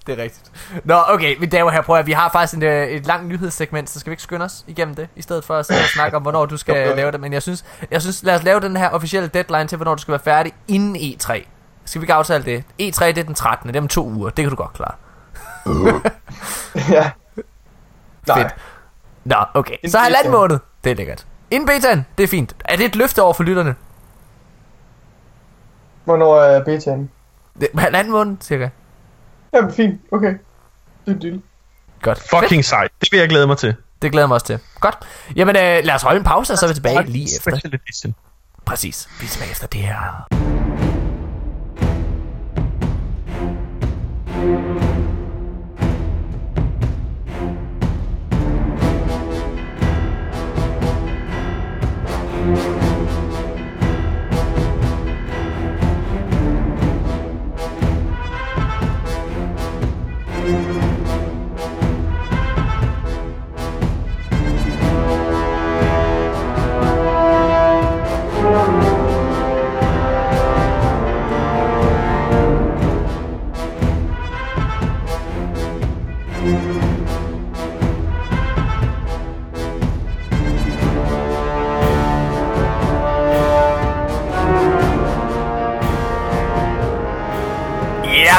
Det 0.06 0.18
er 0.18 0.22
rigtigt. 0.22 0.50
Nå, 0.84 0.94
okay, 1.08 1.36
mine 1.38 1.50
damer 1.50 1.64
og 1.64 1.72
herrer, 1.72 1.82
prøv 1.84 1.96
at 1.96 2.06
vi 2.06 2.12
har 2.12 2.30
faktisk 2.32 2.54
en, 2.54 2.62
øh, 2.62 2.88
et 2.88 3.06
langt 3.06 3.28
nyhedssegment, 3.28 3.90
så 3.90 4.00
skal 4.00 4.10
vi 4.10 4.12
ikke 4.12 4.22
skynde 4.22 4.44
os 4.44 4.64
igennem 4.66 4.94
det, 4.94 5.08
i 5.16 5.22
stedet 5.22 5.44
for 5.44 5.56
at 5.56 5.66
sidde 5.66 5.80
og 5.80 5.88
snakke 5.88 6.16
om, 6.16 6.22
hvornår 6.22 6.46
du 6.46 6.56
skal 6.56 6.88
lave 6.96 7.12
det. 7.12 7.20
Men 7.20 7.32
jeg 7.32 7.42
synes, 7.42 7.64
jeg 7.90 8.02
synes, 8.02 8.22
lad 8.22 8.34
os 8.34 8.42
lave 8.42 8.60
den 8.60 8.76
her 8.76 8.88
officielle 8.88 9.28
deadline 9.28 9.66
til, 9.66 9.76
hvornår 9.76 9.94
du 9.94 10.00
skal 10.02 10.12
være 10.12 10.20
færdig 10.24 10.52
inden 10.68 10.96
E3. 10.96 11.42
Skal 11.84 12.00
vi 12.00 12.04
ikke 12.04 12.14
aftale 12.14 12.44
det? 12.44 12.64
E3 12.82 13.06
det 13.06 13.18
er 13.18 13.22
den 13.24 13.34
13. 13.34 13.68
Det 13.68 13.76
er 13.76 13.80
om 13.80 13.88
to 13.88 14.06
uger. 14.08 14.30
Det 14.30 14.42
kan 14.42 14.50
du 14.50 14.56
godt 14.56 14.72
klare. 14.72 14.94
ja. 16.96 17.10
Nej. 18.26 18.42
Fedt. 18.42 18.54
Nå, 19.24 19.36
okay. 19.54 19.76
Så 19.88 19.98
halvanden 19.98 20.32
måned. 20.32 20.58
Det 20.84 20.92
er 20.92 20.96
lækkert. 20.96 21.26
Inden 21.50 21.66
betaen, 21.66 22.06
det 22.18 22.24
er 22.24 22.28
fint. 22.28 22.56
Er 22.64 22.76
det 22.76 22.86
et 22.86 22.96
løfte 22.96 23.22
over 23.22 23.32
for 23.32 23.42
lytterne? 23.42 23.74
Hvornår 26.04 26.40
er 26.40 26.64
betaen? 26.64 27.10
Det, 27.60 27.68
halvanden 27.78 28.12
måned, 28.12 28.36
cirka. 28.40 28.68
Ja, 29.52 29.66
fint. 29.66 30.00
Okay. 30.12 30.34
Det 31.06 31.16
er 31.16 31.18
deal. 31.18 31.42
Godt. 32.02 32.18
Fucking 32.30 32.64
sejt. 32.64 32.90
Det 33.00 33.12
vil 33.12 33.20
jeg 33.20 33.28
glæde 33.28 33.46
mig 33.46 33.58
til. 33.58 33.74
Det 34.02 34.12
glæder 34.12 34.22
jeg 34.22 34.28
mig 34.28 34.34
også 34.34 34.46
til. 34.46 34.58
Godt. 34.80 34.98
Jamen, 35.36 35.56
øh, 35.56 35.84
lad 35.84 35.94
os 35.94 36.02
holde 36.02 36.18
en 36.18 36.24
pause, 36.24 36.52
og 36.52 36.58
så 36.58 36.66
er 36.66 36.68
vi 36.68 36.74
tilbage 36.74 37.02
lige 37.06 37.28
efter. 37.36 37.60
Edition. 37.64 38.14
Præcis. 38.64 39.08
Vi 39.20 39.26
er 39.26 39.30
tilbage 39.30 39.50
efter 39.50 39.66
det 39.66 39.80
her. 39.80 40.43
Ja, 44.44 44.84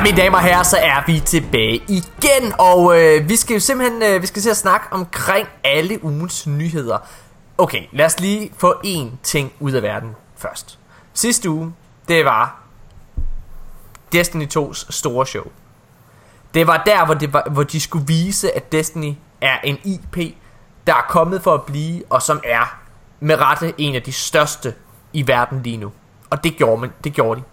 mine 0.06 0.18
damer 0.18 0.38
og 0.38 0.44
herrer, 0.44 0.64
så 0.64 0.78
er 0.78 1.04
vi 1.08 1.20
tilbage 1.20 1.84
igen, 1.88 2.54
og 2.60 3.02
øh, 3.02 3.30
vi 3.30 3.36
skal 3.36 3.54
jo 3.54 3.60
simpelthen 3.60 4.04
øh, 4.04 4.22
vi 4.22 4.28
skal 4.28 4.42
til 4.42 4.50
at 4.50 4.58
snakke 4.58 4.88
omkring 4.92 5.48
alle 5.64 6.04
ugens 6.04 6.48
nyheder. 6.48 6.98
Okay, 7.58 7.84
lad 7.92 8.06
os 8.06 8.20
lige 8.20 8.52
få 8.58 8.74
én 8.86 9.08
ting 9.24 9.54
ud 9.60 9.72
af 9.72 9.84
verden 9.84 10.16
først. 10.38 10.80
Sidste 11.14 11.50
uge, 11.50 11.74
det 12.08 12.26
var 12.26 12.62
Destiny 14.12 14.48
2's 14.58 14.86
store 14.90 15.26
show. 15.26 15.44
Det 16.54 16.68
var 16.68 16.84
der, 16.86 17.06
hvor, 17.06 17.14
det 17.14 17.34
var, 17.34 17.48
hvor 17.52 17.64
de 17.64 17.80
skulle 17.80 18.08
vise, 18.08 18.56
at 18.56 18.72
Destiny 18.72 19.14
er 19.42 19.58
en 19.64 19.78
IP, 19.84 20.36
der 20.88 20.94
er 20.94 21.06
kommet 21.10 21.42
for 21.42 21.54
at 21.54 21.64
blive, 21.64 22.04
og 22.10 22.22
som 22.22 22.42
er 22.44 22.80
med 23.20 23.36
rette 23.42 23.74
en 23.78 23.96
af 23.96 24.02
de 24.02 24.12
største 24.12 24.74
i 25.14 25.28
verden 25.28 25.64
lige 25.64 25.78
nu. 25.78 25.92
Og 26.30 26.44
det 26.44 26.58
gjorde, 26.58 26.82
man, 26.82 26.92
det 27.04 27.14
gjorde 27.14 27.40
de. 27.40 27.46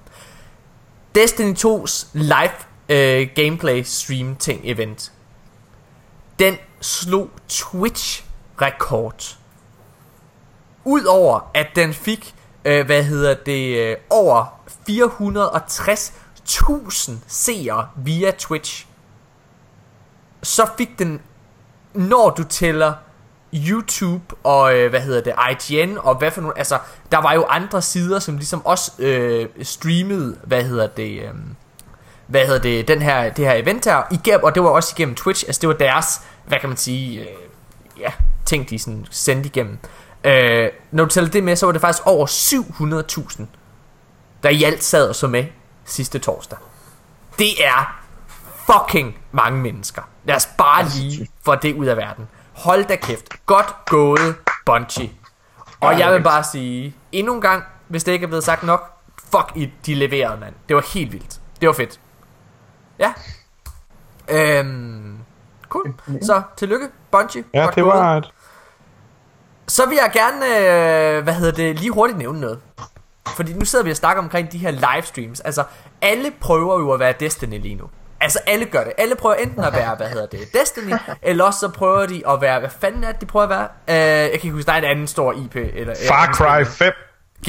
Destiny 1.14 1.54
2's 1.54 2.06
live 2.12 2.52
øh, 2.88 3.28
gameplay 3.34 3.82
stream 3.82 4.36
ting 4.36 4.60
event. 4.64 5.12
Den 6.38 6.56
slog 6.80 7.30
Twitch 7.48 8.24
rekord. 8.60 9.36
Udover 10.84 11.50
at 11.54 11.66
den 11.74 11.94
fik 11.94 12.34
øh, 12.64 12.86
Hvad 12.86 13.04
hedder 13.04 13.34
det 13.34 13.78
øh, 13.78 13.96
Over 14.10 14.60
460.000 14.90 17.12
seere 17.26 17.88
Via 17.96 18.30
Twitch 18.30 18.86
Så 20.42 20.66
fik 20.78 20.98
den 20.98 21.20
Når 21.94 22.30
du 22.30 22.44
tæller 22.44 22.94
YouTube 23.54 24.34
og, 24.44 24.78
øh, 24.78 24.90
hvad 24.90 25.00
hedder 25.00 25.20
det, 25.20 25.34
IGN 25.70 25.98
og 25.98 26.14
hvad 26.14 26.30
for 26.30 26.40
nogle, 26.40 26.58
altså, 26.58 26.78
der 27.12 27.18
var 27.18 27.32
jo 27.32 27.44
andre 27.44 27.82
sider, 27.82 28.18
som 28.18 28.36
ligesom 28.36 28.66
også 28.66 28.92
øh, 28.98 29.48
streamede, 29.62 30.36
hvad 30.44 30.64
hedder 30.64 30.86
det, 30.86 31.22
øh, 31.22 31.30
hvad 32.26 32.46
hedder 32.46 32.60
det, 32.60 32.88
den 32.88 33.02
her, 33.02 33.30
det 33.30 33.44
her 33.44 33.54
event 33.54 33.84
her, 33.84 34.02
igennem, 34.10 34.44
og 34.44 34.54
det 34.54 34.62
var 34.62 34.68
også 34.68 34.94
igennem 34.96 35.14
Twitch, 35.14 35.44
altså 35.46 35.60
det 35.60 35.68
var 35.68 35.74
deres, 35.74 36.20
hvad 36.46 36.58
kan 36.58 36.68
man 36.68 36.78
sige, 36.78 37.20
øh, 37.20 37.26
ja, 37.98 38.12
ting 38.46 38.70
de 38.70 38.78
sådan 38.78 39.06
sendte 39.10 39.46
igennem. 39.46 39.78
Øh, 40.24 40.68
når 40.90 41.04
du 41.04 41.10
tæller 41.10 41.30
det 41.30 41.44
med, 41.44 41.56
så 41.56 41.66
var 41.66 41.72
det 41.72 41.80
faktisk 41.80 42.06
over 42.06 42.26
700.000, 42.26 43.42
der 44.42 44.48
i 44.48 44.62
alt 44.62 44.84
sad 44.84 45.08
og 45.08 45.14
så 45.14 45.26
med 45.26 45.44
sidste 45.84 46.18
torsdag. 46.18 46.58
Det 47.38 47.64
er 47.64 48.02
fucking 48.66 49.18
mange 49.32 49.60
mennesker. 49.60 50.02
Lad 50.24 50.36
os 50.36 50.48
bare 50.58 50.88
lige 50.88 51.28
få 51.44 51.54
det 51.54 51.74
ud 51.74 51.86
af 51.86 51.96
verden. 51.96 52.28
Hold 52.54 52.84
da 52.84 52.96
kæft. 52.96 53.46
Godt 53.46 53.74
gået, 53.86 54.36
Bungie. 54.66 55.10
Og 55.80 55.98
jeg 55.98 56.12
vil 56.12 56.22
bare 56.22 56.44
sige, 56.44 56.94
endnu 57.12 57.34
en 57.34 57.40
gang, 57.40 57.64
hvis 57.88 58.04
det 58.04 58.12
ikke 58.12 58.24
er 58.24 58.28
blevet 58.28 58.44
sagt 58.44 58.62
nok, 58.62 58.90
fuck 59.30 59.52
I, 59.54 59.72
de 59.86 59.94
leverede, 59.94 60.40
mand. 60.40 60.54
Det 60.68 60.76
var 60.76 60.84
helt 60.94 61.12
vildt. 61.12 61.40
Det 61.60 61.66
var 61.66 61.72
fedt. 61.74 62.00
Ja. 62.98 63.12
Øhm, 64.28 65.18
cool. 65.68 65.94
Så, 66.22 66.42
tillykke, 66.56 66.88
Bungie. 67.10 67.44
Ja, 67.54 67.60
Godt 67.64 67.74
det 67.74 67.84
gået. 67.84 67.94
var 67.94 68.16
et... 68.16 68.30
Så 69.68 69.86
vil 69.88 69.98
jeg 70.02 70.10
gerne, 70.12 70.46
øh, 71.16 71.22
hvad 71.22 71.34
hedder 71.34 71.52
det, 71.52 71.78
lige 71.78 71.90
hurtigt 71.92 72.18
nævne 72.18 72.40
noget. 72.40 72.60
Fordi 73.36 73.52
nu 73.52 73.64
sidder 73.64 73.84
vi 73.84 73.90
og 73.90 73.96
snakker 73.96 74.22
omkring 74.22 74.52
de 74.52 74.58
her 74.58 74.70
livestreams. 74.70 75.40
Altså, 75.40 75.64
alle 76.02 76.32
prøver 76.40 76.78
jo 76.78 76.90
at 76.92 77.00
være 77.00 77.12
Destiny 77.20 77.60
lige 77.60 77.74
nu. 77.74 77.84
Altså, 78.22 78.38
alle 78.46 78.64
gør 78.64 78.84
det. 78.84 78.92
Alle 78.98 79.16
prøver 79.16 79.34
enten 79.34 79.64
at 79.64 79.72
være, 79.72 79.94
hvad 79.96 80.06
hedder 80.06 80.26
det, 80.26 80.40
Destiny, 80.60 80.92
eller 81.22 81.44
også 81.44 81.60
så 81.60 81.68
prøver 81.68 82.06
de 82.06 82.22
at 82.28 82.40
være, 82.40 82.60
hvad 82.60 82.70
fanden 82.80 83.04
er 83.04 83.12
det, 83.12 83.20
de 83.20 83.26
prøver 83.26 83.44
at 83.44 83.50
være? 83.50 83.68
Uh, 83.88 83.94
jeg 83.94 84.30
kan 84.30 84.32
ikke 84.32 84.50
huske, 84.50 84.66
der 84.66 84.72
er 84.72 84.78
en 84.78 84.84
anden 84.84 85.06
stor 85.06 85.32
IP. 85.32 85.56
Eller, 85.56 85.94
Far 86.08 86.32
Cry 86.34 86.64
5. 86.64 86.92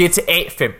GTA 0.01 0.49
5. 0.57 0.71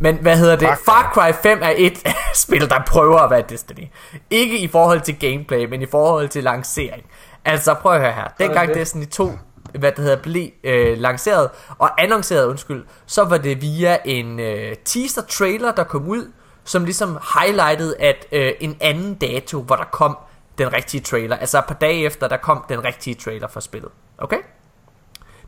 Men 0.00 0.16
hvad 0.16 0.36
hedder 0.36 0.56
det? 0.56 0.68
Far 0.68 1.10
Cry. 1.14 1.20
Far 1.20 1.32
Cry 1.32 1.42
5 1.42 1.58
er 1.62 1.72
et 1.76 1.98
spil, 2.34 2.70
der 2.70 2.82
prøver 2.86 3.18
at 3.18 3.30
være 3.30 3.42
Destiny. 3.48 3.88
Ikke 4.30 4.58
i 4.58 4.68
forhold 4.68 5.00
til 5.00 5.18
gameplay, 5.18 5.64
men 5.64 5.82
i 5.82 5.86
forhold 5.86 6.28
til 6.28 6.44
lancering. 6.44 7.02
Altså 7.44 7.74
prøv 7.74 7.92
at 7.92 8.00
høre 8.00 8.12
her. 8.12 8.28
Dengang 8.38 8.68
det. 8.68 8.76
Destiny 8.76 9.06
2 9.06 9.30
hvad 9.78 9.92
det 9.92 10.04
hedder, 10.04 10.22
blev 10.22 10.48
øh, 10.64 10.98
lanceret 10.98 11.50
og 11.78 12.02
annonceret, 12.02 12.46
undskyld, 12.46 12.84
så 13.06 13.24
var 13.24 13.36
det 13.36 13.62
via 13.62 13.98
en 14.04 14.40
øh, 14.40 14.76
teaser 14.84 15.22
trailer, 15.22 15.72
der 15.72 15.84
kom 15.84 16.08
ud, 16.08 16.32
som 16.70 16.84
ligesom 16.84 17.18
highlightede, 17.38 17.96
at 18.00 18.26
øh, 18.32 18.52
en 18.60 18.76
anden 18.80 19.14
dato, 19.14 19.60
hvor 19.62 19.76
der 19.76 19.84
kom 19.84 20.18
den 20.58 20.72
rigtige 20.72 21.00
trailer. 21.00 21.36
Altså 21.36 21.58
et 21.58 21.64
par 21.64 21.74
dage 21.74 22.04
efter, 22.04 22.28
der 22.28 22.36
kom 22.36 22.64
den 22.68 22.84
rigtige 22.84 23.14
trailer 23.14 23.48
for 23.48 23.60
spillet. 23.60 23.90
Okay? 24.18 24.36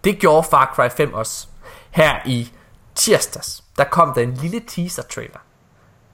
Det 0.05 0.19
gjorde 0.19 0.43
Far 0.51 0.73
Cry 0.75 0.89
5 0.97 1.15
også. 1.15 1.47
Her 1.91 2.15
i 2.27 2.53
tirsdags, 2.95 3.65
der 3.79 3.85
kom 3.85 4.13
der 4.15 4.21
en 4.23 4.35
lille 4.35 4.61
teaser 4.69 5.03
trailer 5.03 5.39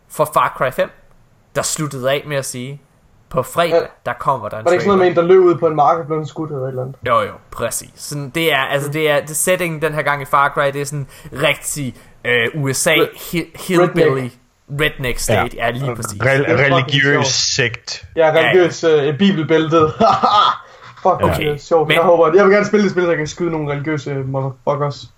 for 0.09 0.31
Far 0.35 0.55
Cry 0.59 0.71
5, 0.73 0.91
der 1.55 1.63
sluttede 1.63 2.11
af 2.11 2.25
med 2.27 2.37
at 2.37 2.45
sige, 2.45 2.83
på 3.31 3.43
fredag, 3.43 3.81
Ja. 3.81 3.87
der 4.07 4.13
kommer 4.13 4.49
der 4.49 4.59
en 4.59 4.65
Var 4.65 4.71
det 4.71 4.75
ikke 4.75 4.85
sådan 4.85 4.99
noget 4.99 5.15
med 5.17 5.23
en, 5.23 5.29
der 5.29 5.35
løb 5.35 5.41
ud 5.45 5.55
på 5.59 5.67
en 5.67 5.77
mark 5.77 5.99
og 5.99 6.07
blev 6.07 6.27
skudt 6.27 6.51
eller 6.51 6.63
et 6.65 6.69
eller 6.69 6.83
andet? 6.83 6.97
Jo 7.07 7.21
jo, 7.21 7.33
præcis. 7.51 7.91
Sådan, 7.95 8.31
det 8.31 8.53
er 8.53 8.59
altså 8.59 8.91
det 8.93 9.11
er 9.11 9.27
det 9.27 9.37
setting 9.37 9.83
den 9.83 9.95
her 9.95 10.03
gang 10.03 10.23
i 10.23 10.25
Far 10.25 10.49
Cry, 10.49 10.67
det 10.73 10.81
er 10.81 10.85
sådan 10.85 11.09
rigtig 11.33 11.95
øh, 12.25 12.49
USA 12.55 12.95
hi- 12.95 13.67
hillbilly 13.67 14.07
redneck, 14.09 14.35
redneck 14.81 15.19
state. 15.19 15.57
Ja, 15.57 15.71
lige 15.71 15.97
præcis. 15.97 16.23
Re- 16.23 16.27
religiøs 16.27 17.27
sekt. 17.27 18.05
Ja, 18.16 18.31
religiøs 18.35 18.85
øh, 18.85 19.19
bibelbæltet. 19.19 19.93
Fuck, 21.03 21.07
Okay, 21.23 21.45
det 21.47 21.53
er 21.53 21.59
sjovt. 21.59 21.89
men-. 21.89 21.95
Jeg 21.95 22.03
håber, 22.05 22.35
jeg 22.35 22.45
vil 22.45 22.53
gerne 22.53 22.66
spille 22.66 22.85
det 22.85 22.91
spil, 22.93 23.03
så 23.03 23.09
jeg 23.09 23.19
kan 23.19 23.27
skyde 23.27 23.51
nogle 23.51 23.73
religiøse 23.73 24.14
motherfuckers. 24.14 25.11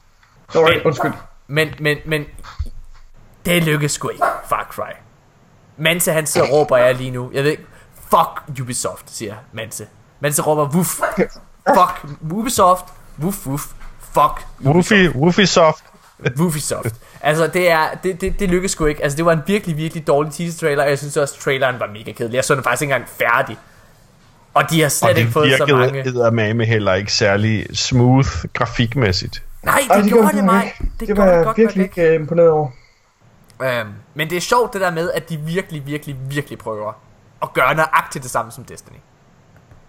Sorry, 0.53 0.71
Men- 0.73 0.83
undskyld. 0.87 1.13
Men 1.49 1.69
men 1.81 1.99
men 2.07 2.25
det 3.45 3.65
lykkedes 3.65 3.93
sgu 3.93 4.09
ikke 4.09 4.25
Far 4.49 4.67
Cry. 4.71 4.93
Manse 5.79 6.13
han 6.13 6.27
så 6.27 6.43
råber 6.53 6.77
jeg 6.77 6.95
lige 6.95 7.11
nu. 7.11 7.31
Jeg 7.35 7.45
ved 7.45 7.51
ikke, 7.51 7.65
fuck 8.11 8.61
Ubisoft, 8.63 9.11
siger 9.11 9.35
Manse. 9.53 9.87
Manse 10.21 10.43
råber 10.43 10.69
wuff. 10.75 11.01
Fuck 11.69 12.07
Ubisoft. 12.33 12.85
Wuff 13.23 13.47
wuff. 13.47 13.65
Fuck 14.15 14.47
Woofy, 14.65 15.09
Woofysoft. 15.15 15.85
Ubisoft. 16.41 16.95
Altså, 17.23 17.47
det, 17.47 17.71
er, 17.71 17.81
det, 18.03 18.21
det, 18.21 18.41
det 18.41 18.49
lykkedes 18.49 18.73
sgu 18.73 18.87
ikke. 18.87 19.03
Altså, 19.03 19.17
det 19.17 19.25
var 19.25 19.33
en 19.33 19.43
virkelig, 19.47 19.77
virkelig 19.77 20.07
dårlig 20.07 20.33
teaser-trailer, 20.33 20.83
og 20.83 20.89
jeg 20.91 20.99
synes 20.99 21.17
også, 21.17 21.41
traileren 21.41 21.81
var 21.81 21.87
mega 21.87 22.13
kedelig. 22.13 22.37
Jeg 22.37 22.45
så 22.45 22.55
den 22.55 22.63
faktisk 22.63 22.83
ikke 22.83 22.95
engang 22.95 23.09
færdig. 23.09 23.57
Og 24.55 24.71
de 24.71 24.83
har 24.83 24.89
slet 24.89 25.11
Og 25.11 25.19
ikke 25.19 25.27
det 25.27 25.33
fået 25.33 25.53
så 25.59 25.67
mange... 25.67 25.93
virkede 25.93 26.15
eddermame 26.15 26.65
heller 26.65 26.95
ikke 26.95 27.13
særlig 27.13 27.67
smooth 27.77 28.29
grafikmæssigt. 28.53 29.43
Nej, 29.63 29.75
Ej, 29.91 29.97
det, 29.97 30.05
det 30.05 30.13
gjorde 30.13 30.37
det 30.37 30.45
mig. 30.45 30.73
Det, 31.01 31.09
Det 31.09 31.17
var 31.17 31.27
det 31.27 31.33
jeg 31.33 31.45
godt 31.45 31.57
virkelig 31.59 31.85
ikke. 31.85 32.01
ikke 32.03 32.15
øh, 32.15 32.21
imponeret 32.21 32.51
over. 32.51 32.69
Øhm, 33.63 33.89
men 34.15 34.31
det 34.31 34.37
er 34.37 34.41
sjovt 34.41 34.73
det 34.73 34.81
der 34.81 34.91
med, 34.91 35.11
at 35.11 35.29
de 35.29 35.37
virkelig, 35.37 35.87
virkelig, 35.87 36.17
virkelig 36.29 36.59
prøver 36.59 36.93
at 37.43 37.53
gøre 37.53 37.75
nøjagtigt 37.75 38.23
det 38.23 38.31
samme 38.31 38.53
som 38.53 38.65
Destiny. 38.65 38.97
Det 38.97 39.03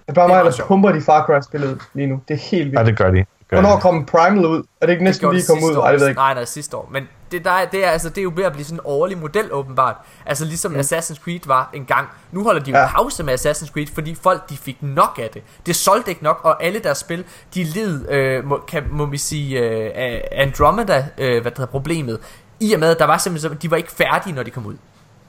er 0.07 0.13
bare 0.13 0.27
Det 0.29 0.35
er 0.39 0.43
mig, 0.43 0.53
sjovt. 0.53 0.67
pumper 0.67 0.91
de 0.91 1.01
Far 1.01 1.25
Cry-spillet 1.25 1.79
lige 1.93 2.07
nu. 2.07 2.21
Det 2.27 2.33
er 2.33 2.37
helt 2.51 2.73
Ja, 2.73 2.79
vildt. 2.79 2.85
det 2.87 2.97
gør 2.97 3.11
de. 3.11 3.17
Det 3.17 3.25
gør 3.49 3.61
Hvornår 3.61 3.79
kom 3.79 4.05
Primal 4.05 4.45
ud? 4.45 4.63
Er 4.81 4.85
det 4.85 4.93
ikke 4.93 4.99
Det 4.99 5.03
næsten 5.03 5.21
gjorde 5.21 5.35
lige 5.35 5.41
det 5.41 5.49
kommet 5.49 5.63
ud? 5.71 5.75
år. 5.75 5.81
Ej, 5.83 5.91
det 5.91 5.99
ved 5.99 6.05
jeg 6.07 6.11
ikke. 6.11 6.19
Nej, 6.19 6.33
nej, 6.33 6.45
sidste 6.45 6.77
år. 6.77 6.89
Men 6.91 7.07
det, 7.31 7.45
der, 7.45 7.51
er- 7.51 7.65
det, 7.65 7.85
er, 7.85 7.89
altså, 7.89 8.09
det 8.09 8.17
er 8.17 8.23
jo 8.23 8.31
ved 8.35 8.43
at 8.43 8.51
blive 8.53 8.65
sådan 8.65 8.77
en 8.77 8.81
årlig 8.83 9.17
model, 9.17 9.53
åbenbart. 9.53 9.95
Altså 10.25 10.45
ligesom 10.45 10.71
mm. 10.71 10.79
Assassin's 10.79 11.23
Creed 11.23 11.39
var 11.45 11.69
en 11.73 11.85
gang. 11.85 12.07
Nu 12.31 12.43
holder 12.43 12.61
de 12.61 12.71
jo 12.71 12.77
ja. 12.77 12.87
Pause 12.87 13.23
med 13.23 13.33
Assassin's 13.33 13.71
Creed, 13.71 13.87
fordi 13.93 14.15
folk 14.15 14.49
de 14.49 14.57
fik 14.57 14.77
nok 14.81 15.19
af 15.21 15.29
det. 15.33 15.43
Det 15.65 15.75
solgte 15.75 16.11
ikke 16.11 16.23
nok, 16.23 16.39
og 16.43 16.63
alle 16.63 16.79
deres 16.79 16.97
spil, 16.97 17.25
de 17.55 17.63
led, 17.63 18.09
øh, 18.09 18.45
må, 18.45 18.63
kan, 18.67 18.83
må 18.91 19.05
vi 19.05 19.17
sige, 19.17 19.59
øh, 19.59 20.21
Andromeda, 20.31 21.07
øh, 21.17 21.41
hvad 21.41 21.51
det 21.51 21.57
hedder, 21.57 21.71
problemet. 21.71 22.19
I 22.59 22.73
og 22.73 22.79
med, 22.79 22.91
at 22.91 22.99
der 22.99 23.05
var 23.05 23.17
simpelthen, 23.17 23.57
de 23.61 23.71
var 23.71 23.77
ikke 23.77 23.91
færdige, 23.91 24.35
når 24.35 24.43
de 24.43 24.51
kom 24.51 24.65
ud. 24.65 24.75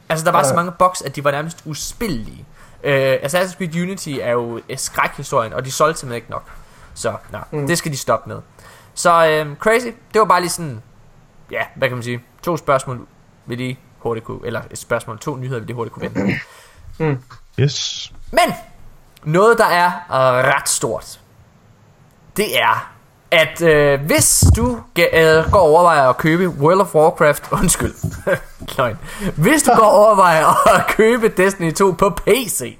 Altså, 0.08 0.24
der 0.24 0.32
var 0.32 0.38
ja. 0.38 0.48
så 0.48 0.54
mange 0.54 0.72
boks, 0.72 1.02
at 1.02 1.16
de 1.16 1.24
var 1.24 1.30
nærmest 1.30 1.58
uspillelige. 1.64 2.44
Øh, 2.84 3.14
Assassin's 3.14 3.56
Creed 3.56 3.82
Unity 3.82 4.10
er 4.20 4.32
jo 4.32 4.60
øh, 4.68 4.78
skrækhistorien, 4.78 5.52
og 5.52 5.64
de 5.64 5.72
solgte 5.72 6.00
simpelthen 6.00 6.16
ikke 6.16 6.30
nok. 6.30 6.44
Så, 6.94 7.14
nej, 7.32 7.44
mm. 7.50 7.66
det 7.66 7.78
skal 7.78 7.92
de 7.92 7.96
stoppe 7.96 8.28
med. 8.28 8.38
Så 8.94 9.26
øh, 9.26 9.56
crazy, 9.56 9.86
det 9.86 10.18
var 10.20 10.24
bare 10.24 10.40
lige 10.40 10.50
sådan, 10.50 10.82
ja, 11.52 11.62
hvad 11.74 11.88
kan 11.88 11.96
man 11.96 12.02
sige, 12.02 12.22
to 12.42 12.56
spørgsmål, 12.56 13.06
vi 13.46 13.54
lige 13.54 13.78
hurtigt 13.98 14.26
kunne, 14.26 14.40
eller 14.44 14.62
et 14.70 14.78
spørgsmål, 14.78 15.18
to 15.18 15.36
nyheder, 15.36 15.60
vi 15.60 15.66
lige 15.66 15.76
hurtigt 15.76 15.94
kunne 15.94 16.10
vende. 16.14 17.18
Yes. 17.58 18.12
Men, 18.30 18.54
noget 19.24 19.58
der 19.58 19.66
er 19.66 19.92
ret 20.56 20.68
stort, 20.68 21.20
det 22.36 22.60
er, 22.60 22.92
at 23.30 23.62
øh, 23.62 24.00
hvis 24.00 24.44
du 24.56 24.80
øh, 24.98 25.50
går 25.52 25.58
og 25.58 25.64
overvejer 25.64 26.08
at 26.08 26.16
købe 26.16 26.48
World 26.48 26.80
of 26.80 26.94
Warcraft, 26.94 27.52
undskyld, 27.60 27.94
løgn, 28.76 28.98
hvis 29.36 29.62
du 29.62 29.70
går 29.74 29.84
og 29.84 30.06
overvejer 30.06 30.68
at 30.78 30.86
købe 30.86 31.28
Destiny 31.28 31.72
2 31.72 31.90
på 31.90 32.10
PC, 32.10 32.78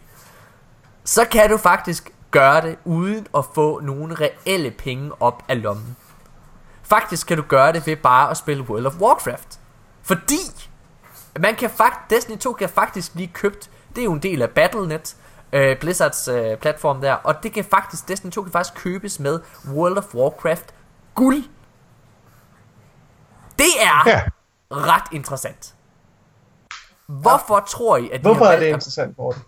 så 1.05 1.25
kan 1.25 1.51
du 1.51 1.57
faktisk 1.57 2.11
gøre 2.31 2.61
det 2.61 2.77
uden 2.85 3.27
at 3.37 3.45
få 3.55 3.81
nogle 3.81 4.15
reelle 4.15 4.71
penge 4.71 5.11
op 5.21 5.43
af 5.49 5.63
lommen. 5.63 5.97
Faktisk 6.93 7.27
kan 7.27 7.37
du 7.37 7.43
gøre 7.49 7.73
det 7.73 7.87
ved 7.87 7.97
bare 7.97 8.31
at 8.31 8.37
spille 8.37 8.63
World 8.63 8.87
of 8.87 8.95
Warcraft. 9.01 9.61
Fordi 10.03 10.69
man 11.41 11.55
kan 11.55 11.71
fakt 11.71 12.11
Destiny 12.11 12.39
2 12.39 12.53
kan 12.53 12.69
faktisk 12.69 13.13
blive 13.15 13.29
købt. 13.29 13.71
Det 13.95 14.01
er 14.01 14.05
jo 14.05 14.13
en 14.13 14.23
del 14.23 14.43
af 14.43 14.51
Battle.net, 14.51 15.17
øh, 15.53 15.79
Blizzards 15.81 16.29
øh, 16.29 16.57
platform 16.57 17.01
der, 17.01 17.13
og 17.15 17.43
det 17.43 17.53
kan 17.53 17.65
faktisk 17.65 18.09
Destiny 18.09 18.31
2 18.31 18.43
kan 18.43 18.53
faktisk 18.53 18.83
købes 18.83 19.21
med 19.21 19.41
World 19.69 19.99
of 19.99 20.15
Warcraft 20.15 20.75
guld. 21.15 21.45
Det 23.59 23.73
er 23.81 24.09
Ja. 24.09 24.23
ret 24.71 25.05
interessant. 25.13 25.75
Hvorfor 27.07 27.61
tror 27.69 27.97
I, 27.97 28.11
at 28.11 28.21
de 28.21 28.23
Hvorfor 28.23 28.45
er 28.45 28.59
det 28.59 28.67
interessant, 28.67 29.19
Morten? 29.19 29.43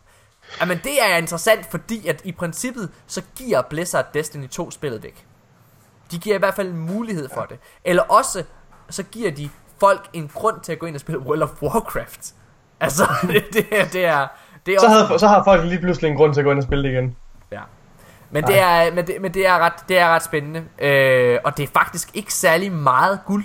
Jamen 0.60 0.80
det 0.84 1.02
er 1.02 1.16
interessant, 1.16 1.70
fordi 1.70 2.08
at 2.08 2.20
i 2.24 2.32
princippet, 2.32 2.90
så 3.06 3.22
giver 3.36 3.62
Blizzard 3.62 4.06
Destiny 4.14 4.48
2 4.48 4.70
spillet 4.70 5.02
væk. 5.02 5.26
De 6.14 6.18
giver 6.18 6.36
i 6.36 6.38
hvert 6.38 6.54
fald 6.54 6.72
mulighed 6.72 7.28
for 7.34 7.42
det. 7.42 7.58
Eller 7.84 8.02
også, 8.02 8.42
så 8.90 9.02
giver 9.02 9.30
de 9.30 9.50
folk 9.80 10.08
en 10.12 10.30
grund 10.34 10.60
til 10.60 10.72
at 10.72 10.78
gå 10.78 10.86
ind 10.86 10.94
og 10.94 11.00
spille 11.00 11.20
World 11.20 11.42
of 11.42 11.62
Warcraft. 11.62 12.34
Altså, 12.80 13.02
det, 13.22 13.44
det, 13.52 13.66
er, 13.70 13.84
det 13.84 14.04
er... 14.06 14.26
Det 14.66 14.74
er 14.74 14.80
Så, 14.80 14.86
også, 14.86 15.04
havde, 15.04 15.18
så 15.18 15.26
har 15.28 15.44
folk 15.44 15.64
lige 15.64 15.80
pludselig 15.80 16.10
en 16.10 16.16
grund 16.16 16.34
til 16.34 16.40
at 16.40 16.44
gå 16.44 16.50
ind 16.50 16.58
og 16.58 16.62
spille 16.64 16.84
det 16.84 16.90
igen. 16.94 17.16
ja. 17.52 17.60
Men 18.30 18.44
det, 18.44 18.58
er, 18.58 18.94
men, 18.94 19.06
det, 19.06 19.20
men 19.20 19.34
det, 19.34 19.46
er 19.46 19.58
ret, 19.58 19.72
det 19.88 19.98
er 19.98 20.08
ret 20.08 20.24
spændende. 20.24 20.64
Øh, 20.78 21.38
og 21.44 21.56
det 21.56 21.62
er 21.62 21.66
faktisk 21.72 22.10
ikke 22.14 22.34
særlig 22.34 22.72
meget 22.72 23.20
guld. 23.26 23.44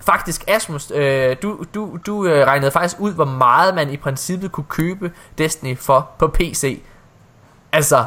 Faktisk, 0.00 0.44
Asmus, 0.48 0.90
øh, 0.90 1.36
du, 1.42 1.64
du, 1.74 1.98
du 2.06 2.26
øh, 2.26 2.46
regnede 2.46 2.70
faktisk 2.70 3.00
ud, 3.00 3.14
hvor 3.14 3.24
meget 3.24 3.74
man 3.74 3.90
i 3.90 3.96
princippet 3.96 4.52
kunne 4.52 4.66
købe 4.68 5.12
Destiny 5.38 5.78
for 5.78 6.10
på 6.18 6.28
PC. 6.28 6.82
Altså, 7.72 8.04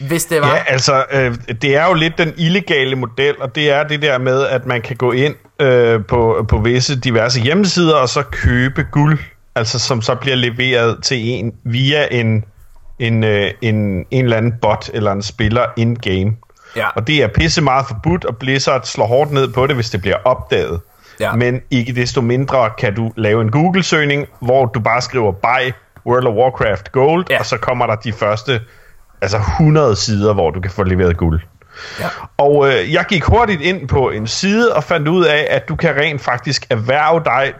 hvis 0.00 0.24
det 0.24 0.40
var... 0.40 0.54
Ja, 0.54 0.62
altså, 0.66 1.04
øh, 1.12 1.34
det 1.62 1.76
er 1.76 1.86
jo 1.86 1.94
lidt 1.94 2.18
den 2.18 2.32
illegale 2.36 2.96
model, 2.96 3.34
og 3.40 3.54
det 3.54 3.70
er 3.70 3.82
det 3.82 4.02
der 4.02 4.18
med, 4.18 4.46
at 4.46 4.66
man 4.66 4.82
kan 4.82 4.96
gå 4.96 5.12
ind 5.12 5.34
øh, 5.60 6.04
på, 6.04 6.44
på 6.48 6.58
visse 6.58 7.00
diverse 7.00 7.40
hjemmesider, 7.40 7.94
og 7.94 8.08
så 8.08 8.22
købe 8.22 8.86
guld, 8.90 9.18
altså 9.54 9.78
som 9.78 10.02
så 10.02 10.14
bliver 10.14 10.36
leveret 10.36 11.02
til 11.02 11.28
en 11.28 11.52
via 11.64 12.06
en, 12.10 12.44
en, 12.98 13.24
øh, 13.24 13.50
en, 13.62 13.74
en 14.10 14.24
eller 14.24 14.36
anden 14.36 14.54
bot 14.62 14.90
eller 14.94 15.12
en 15.12 15.22
spiller 15.22 15.64
in-game. 15.76 16.36
Ja. 16.76 16.88
Og 16.88 17.06
det 17.06 17.22
er 17.22 17.28
pisse 17.28 17.60
meget 17.62 17.86
forbudt, 17.86 18.24
og 18.24 18.36
Blizzard 18.36 18.84
slår 18.84 19.06
hårdt 19.06 19.32
ned 19.32 19.48
på 19.48 19.66
det, 19.66 19.74
hvis 19.74 19.90
det 19.90 20.00
bliver 20.00 20.16
opdaget. 20.24 20.80
Ja. 21.20 21.32
Men 21.32 21.60
ikke 21.70 21.92
desto 21.94 22.20
mindre 22.20 22.70
kan 22.78 22.94
du 22.94 23.12
lave 23.16 23.42
en 23.42 23.50
Google-søgning, 23.50 24.26
hvor 24.40 24.66
du 24.66 24.80
bare 24.80 25.00
skriver 25.00 25.32
buy 25.32 25.72
World 26.06 26.26
of 26.26 26.34
Warcraft 26.34 26.92
Gold, 26.92 27.24
Ja. 27.30 27.38
og 27.38 27.46
så 27.46 27.56
kommer 27.56 27.86
der 27.86 27.94
de 27.94 28.12
første 28.12 28.60
altså 29.22 29.36
100 29.36 29.96
sider, 29.96 30.34
hvor 30.34 30.50
du 30.50 30.60
kan 30.60 30.70
få 30.70 30.82
leveret 30.82 31.16
guld. 31.16 31.40
Ja. 32.00 32.08
Og 32.36 32.68
øh, 32.68 32.92
jeg 32.92 33.04
gik 33.08 33.24
hurtigt 33.24 33.60
ind 33.60 33.88
på 33.88 34.10
en 34.10 34.26
side 34.26 34.74
og 34.74 34.84
fandt 34.84 35.08
ud 35.08 35.24
af, 35.24 35.46
at 35.50 35.68
du 35.68 35.76
kan 35.76 35.96
rent 35.96 36.20
faktisk 36.20 36.66
erhverve 36.70 37.24
dig 37.24 37.52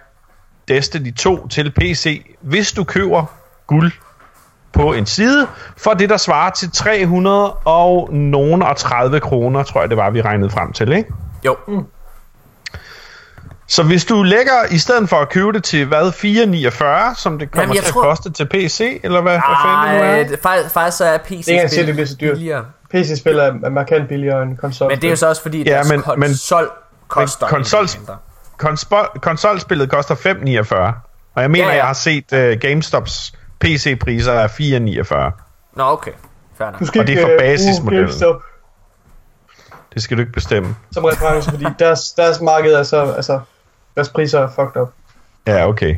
Destiny 0.68 1.14
2 1.14 1.48
til 1.48 1.72
PC, 1.72 2.26
hvis 2.40 2.72
du 2.72 2.84
køber 2.84 3.24
guld 3.66 3.92
på 4.72 4.92
en 4.92 5.06
side, 5.06 5.46
for 5.76 5.90
det 5.90 6.08
der 6.10 6.16
svarer 6.16 6.50
til 6.50 6.70
300 6.70 7.52
og 7.52 8.14
nogen 8.14 8.62
og 8.62 8.76
30 8.76 9.20
kroner, 9.20 9.62
tror 9.62 9.80
jeg 9.80 9.90
det 9.90 9.96
var, 9.96 10.10
vi 10.10 10.20
regnede 10.20 10.50
frem 10.50 10.72
til, 10.72 10.92
ikke? 10.92 11.12
Jo. 11.44 11.56
Så 13.66 13.82
hvis 13.82 14.04
du 14.04 14.22
lægger, 14.22 14.52
i 14.70 14.78
stedet 14.78 15.08
for 15.08 15.16
at 15.16 15.28
købe 15.28 15.52
det 15.52 15.64
til, 15.64 15.84
hvad, 15.86 16.12
4,49, 16.12 17.20
som 17.20 17.38
det 17.38 17.50
kommer 17.50 17.62
Jamen, 17.62 17.74
jeg 17.76 17.84
til 17.84 17.92
tror- 17.92 18.02
at 18.02 18.08
koste 18.08 18.30
til 18.32 18.48
PC, 18.48 19.00
eller 19.04 19.20
hvad, 19.20 19.32
hvad 19.32 19.40
fanden 19.64 19.94
det 19.94 20.00
nu 20.00 20.06
Ej, 20.06 20.20
er? 20.20 20.28
det- 20.28 20.38
faktisk, 20.42 20.74
faktisk 20.74 20.96
så 20.96 21.04
er 21.04 21.18
PC 21.18 21.30
ikke 21.30 21.52
engang 21.52 21.70
sikkert, 21.70 21.96
det 21.96 22.08
så 22.08 22.16
dyrt. 22.20 22.34
billigere. 22.34 22.64
PC-spil 22.90 23.36
er 23.38 23.52
er 23.64 23.68
markant 23.70 24.08
billigere 24.08 24.42
end 24.42 24.56
konsol. 24.56 24.88
Men 24.90 24.96
det 25.00 25.04
er 25.06 25.10
jo 25.10 25.16
så 25.16 25.28
også 25.28 25.42
fordi, 25.42 25.62
Ja, 25.62 25.82
men- 25.82 26.02
men- 26.16 26.28
konsol 26.28 26.70
koster 27.08 27.46
men 27.46 27.56
en 27.56 27.64
konsol- 28.68 29.18
konsolspillet 29.20 29.90
koster 29.90 30.14
5,49, 30.14 30.92
og 31.34 31.42
jeg 31.42 31.50
mener, 31.50 31.64
Ja, 31.64 31.70
ja. 31.70 31.76
jeg 31.76 31.86
har 31.86 31.92
set 31.92 32.24
uh, 32.32 32.60
GameStops 32.60 33.32
PC-priser 33.60 34.32
er 34.32 34.48
4,49. 34.48 35.32
Nå, 35.76 35.82
okay. 35.84 36.10
Fair 36.58 36.70
nok. 36.70 36.80
du 36.80 36.86
skal 36.86 37.00
og 37.00 37.06
det 37.06 37.18
er 37.18 37.22
for 37.22 37.32
øh, 37.32 37.38
basismodellen. 37.38 38.06
GameStop 38.06 38.42
Det 39.94 40.02
skal 40.02 40.16
du 40.16 40.20
ikke 40.22 40.32
bestemme. 40.32 40.76
som 40.92 41.04
reference, 41.04 41.50
fordi 41.50 41.64
deres, 41.78 42.00
deres 42.16 42.40
marked 42.40 42.72
er 42.72 42.82
så, 42.82 43.12
altså, 43.12 43.40
deres 43.94 44.08
priser 44.08 44.40
er 44.40 44.48
fucked 44.48 44.82
up. 44.82 44.88
Ja, 45.46 45.68
okay. 45.68 45.96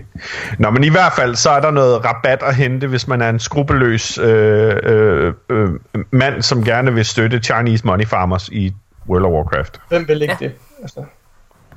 Nå, 0.58 0.70
men 0.70 0.84
i 0.84 0.88
hvert 0.88 1.12
fald, 1.12 1.36
så 1.36 1.50
er 1.50 1.60
der 1.60 1.70
noget 1.70 2.04
rabat 2.04 2.42
at 2.42 2.54
hente, 2.54 2.86
hvis 2.86 3.08
man 3.08 3.22
er 3.22 3.28
en 3.28 3.38
skrupelløs 3.38 4.18
øh, 4.18 4.76
øh, 4.82 5.34
øh, 5.50 5.70
mand, 6.10 6.42
som 6.42 6.64
gerne 6.64 6.94
vil 6.94 7.04
støtte 7.04 7.38
Chinese 7.38 7.86
Money 7.86 8.06
Farmers 8.06 8.48
i 8.48 8.74
World 9.08 9.24
of 9.24 9.30
Warcraft. 9.32 9.80
Hvem 9.88 10.08
vil 10.08 10.22
ikke 10.22 10.36
Ja. 10.40 10.46
det? 10.46 10.54
Altså, 10.82 11.04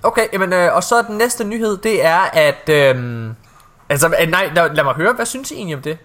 Okay, 0.03 0.27
jamen, 0.33 0.53
øh, 0.53 0.75
og 0.75 0.83
så 0.83 1.01
den 1.07 1.17
næste 1.17 1.43
nyhed, 1.43 1.77
det 1.77 2.05
er, 2.05 2.19
at... 2.33 2.69
Øh, 2.69 3.29
altså, 3.89 4.07
øh, 4.21 4.27
nej, 4.29 4.49
lad, 4.55 4.69
lad 4.75 4.83
mig 4.83 4.93
høre, 4.93 5.13
hvad 5.13 5.25
synes 5.25 5.51
I 5.51 5.55
egentlig 5.55 5.75
om 5.75 5.81
det? 5.81 5.97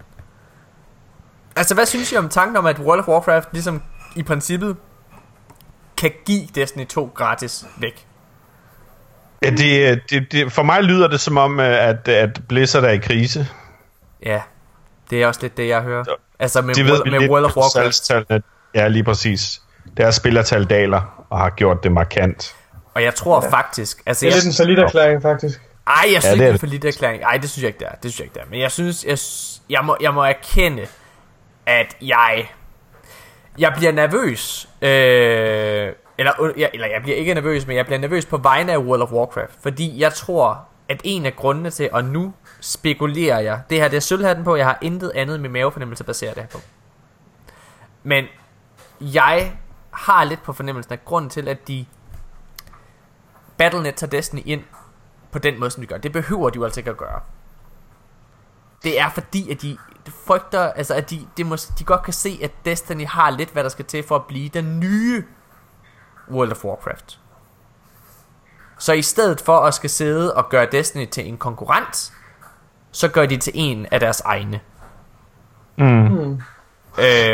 Altså, 1.56 1.74
hvad 1.74 1.86
synes 1.86 2.12
I 2.12 2.16
om 2.16 2.28
tanken 2.28 2.56
om, 2.56 2.66
at 2.66 2.78
World 2.78 3.00
of 3.00 3.08
Warcraft 3.08 3.48
ligesom 3.52 3.82
i 4.16 4.22
princippet 4.22 4.76
kan 5.96 6.10
give 6.26 6.42
Destiny 6.54 6.86
2 6.86 7.10
gratis 7.14 7.64
væk? 7.80 8.06
Ja, 9.44 9.50
det, 9.50 10.00
det, 10.10 10.32
det, 10.32 10.52
for 10.52 10.62
mig 10.62 10.82
lyder 10.82 11.08
det 11.08 11.20
som 11.20 11.36
om, 11.36 11.60
øh, 11.60 11.88
at, 11.88 12.08
at 12.08 12.40
Blizzard 12.48 12.84
er 12.84 12.88
i 12.90 12.98
krise. 12.98 13.48
Ja, 14.26 14.40
det 15.10 15.22
er 15.22 15.26
også 15.26 15.40
lidt 15.42 15.56
det, 15.56 15.68
jeg 15.68 15.80
hører. 15.82 16.04
Altså, 16.38 16.62
med, 16.62 16.74
De 16.74 16.84
ved 16.84 17.00
med 17.04 17.20
lidt 17.20 17.30
World 17.30 17.44
of 17.44 17.56
Warcraft. 17.56 18.10
Ja, 18.74 18.88
lige 18.88 19.04
præcis. 19.04 19.62
Deres 19.96 20.14
spillertal 20.14 20.64
daler 20.64 21.24
og 21.30 21.38
har 21.38 21.50
gjort 21.50 21.82
det 21.84 21.92
markant. 21.92 22.54
Og 22.94 23.02
jeg 23.02 23.14
tror 23.14 23.40
faktisk... 23.50 24.02
Altså, 24.06 24.20
det 24.20 24.26
er 24.26 24.30
jeg, 24.30 24.36
lidt 24.36 24.46
en 24.46 24.52
solid 24.52 24.78
erklæring, 24.78 25.22
faktisk. 25.22 25.60
Ej, 25.86 25.94
jeg 26.12 26.22
synes 26.22 26.24
Ja, 26.24 26.28
ja, 26.30 26.34
det 26.34 26.34
ikke, 26.34 26.42
er 26.42 26.44
det 26.44 26.48
er 26.48 26.52
det. 26.52 26.60
for 26.60 26.66
lidt 26.66 26.84
erklæring. 26.84 27.22
Ej, 27.22 27.36
det 27.36 27.50
synes 27.50 27.62
jeg 27.62 27.68
ikke, 27.68 27.78
det 27.78 27.86
er. 27.86 27.90
Det 28.02 28.12
synes 28.12 28.18
jeg 28.18 28.24
ikke, 28.24 28.34
det 28.34 28.40
er. 28.42 28.46
Men 28.50 28.60
jeg 28.60 28.70
synes, 28.72 29.04
jeg, 29.04 29.18
jeg, 29.70 29.84
må, 29.84 29.96
jeg 30.00 30.14
må 30.14 30.22
erkende, 30.24 30.86
at 31.66 31.96
jeg... 32.02 32.50
Jeg 33.58 33.72
bliver 33.76 33.92
nervøs. 33.92 34.68
Øh, 34.82 35.92
eller, 36.26 36.52
jeg, 36.56 36.70
eller 36.74 36.86
jeg 36.86 37.02
bliver 37.02 37.16
ikke 37.16 37.34
nervøs, 37.34 37.66
men 37.66 37.76
jeg 37.76 37.86
bliver 37.86 37.98
nervøs 37.98 38.26
på 38.26 38.36
vegne 38.36 38.72
af 38.72 38.78
World 38.78 39.02
of 39.02 39.12
Warcraft. 39.12 39.58
Fordi 39.62 40.00
jeg 40.00 40.14
tror, 40.14 40.68
at 40.88 41.00
en 41.04 41.26
af 41.26 41.36
grundene 41.36 41.70
til, 41.70 41.88
og 41.92 42.04
nu 42.04 42.34
spekulerer 42.60 43.38
jeg, 43.38 43.62
det 43.70 43.80
her 43.80 43.88
det 43.88 43.96
er 43.96 44.00
sølvhatten 44.00 44.44
på, 44.44 44.56
jeg 44.56 44.66
har 44.66 44.78
intet 44.80 45.12
andet 45.14 45.40
med 45.40 45.50
mavefornemmelse 45.50 46.04
baseret 46.04 46.34
det 46.34 46.42
her 46.42 46.50
på. 46.50 46.58
Men 48.02 48.24
jeg 49.00 49.52
har 49.90 50.24
lidt 50.24 50.42
på 50.42 50.52
fornemmelsen 50.52 50.92
af 50.92 51.04
grunden 51.04 51.30
til, 51.30 51.48
at 51.48 51.68
de 51.68 51.86
Battle.net 53.56 53.94
tager 53.94 54.10
Destiny 54.10 54.42
ind 54.44 54.62
på 55.30 55.38
den 55.38 55.60
måde, 55.60 55.70
som 55.70 55.80
de 55.80 55.86
gør. 55.86 55.96
Det 55.96 56.12
behøver 56.12 56.50
de 56.50 56.56
jo 56.56 56.64
altså 56.64 56.80
ikke 56.80 56.90
at 56.90 56.96
gøre. 56.96 57.20
Det 58.82 59.00
er 59.00 59.10
fordi, 59.10 59.50
at 59.50 59.62
de 59.62 59.78
frygter, 60.26 60.60
altså 60.60 60.94
at 60.94 61.10
de, 61.10 61.26
de, 61.36 61.44
må, 61.44 61.56
de 61.78 61.84
godt 61.84 62.02
kan 62.02 62.12
se, 62.12 62.38
at 62.42 62.50
Destiny 62.64 63.06
har 63.06 63.30
lidt, 63.30 63.50
hvad 63.50 63.62
der 63.64 63.70
skal 63.70 63.84
til 63.84 64.02
for 64.02 64.16
at 64.16 64.24
blive 64.24 64.48
den 64.48 64.80
nye 64.80 65.24
World 66.30 66.50
of 66.52 66.64
Warcraft. 66.64 67.18
Så 68.78 68.92
i 68.92 69.02
stedet 69.02 69.40
for 69.40 69.58
at 69.58 69.74
skal 69.74 69.90
sidde 69.90 70.34
og 70.34 70.48
gøre 70.48 70.66
Destiny 70.72 71.06
til 71.06 71.28
en 71.28 71.36
konkurrent, 71.36 72.12
så 72.92 73.08
gør 73.08 73.26
de 73.26 73.36
til 73.36 73.52
en 73.56 73.86
af 73.90 74.00
deres 74.00 74.20
egne. 74.20 74.60
Mm. 75.78 75.84
Øh, 75.84 76.38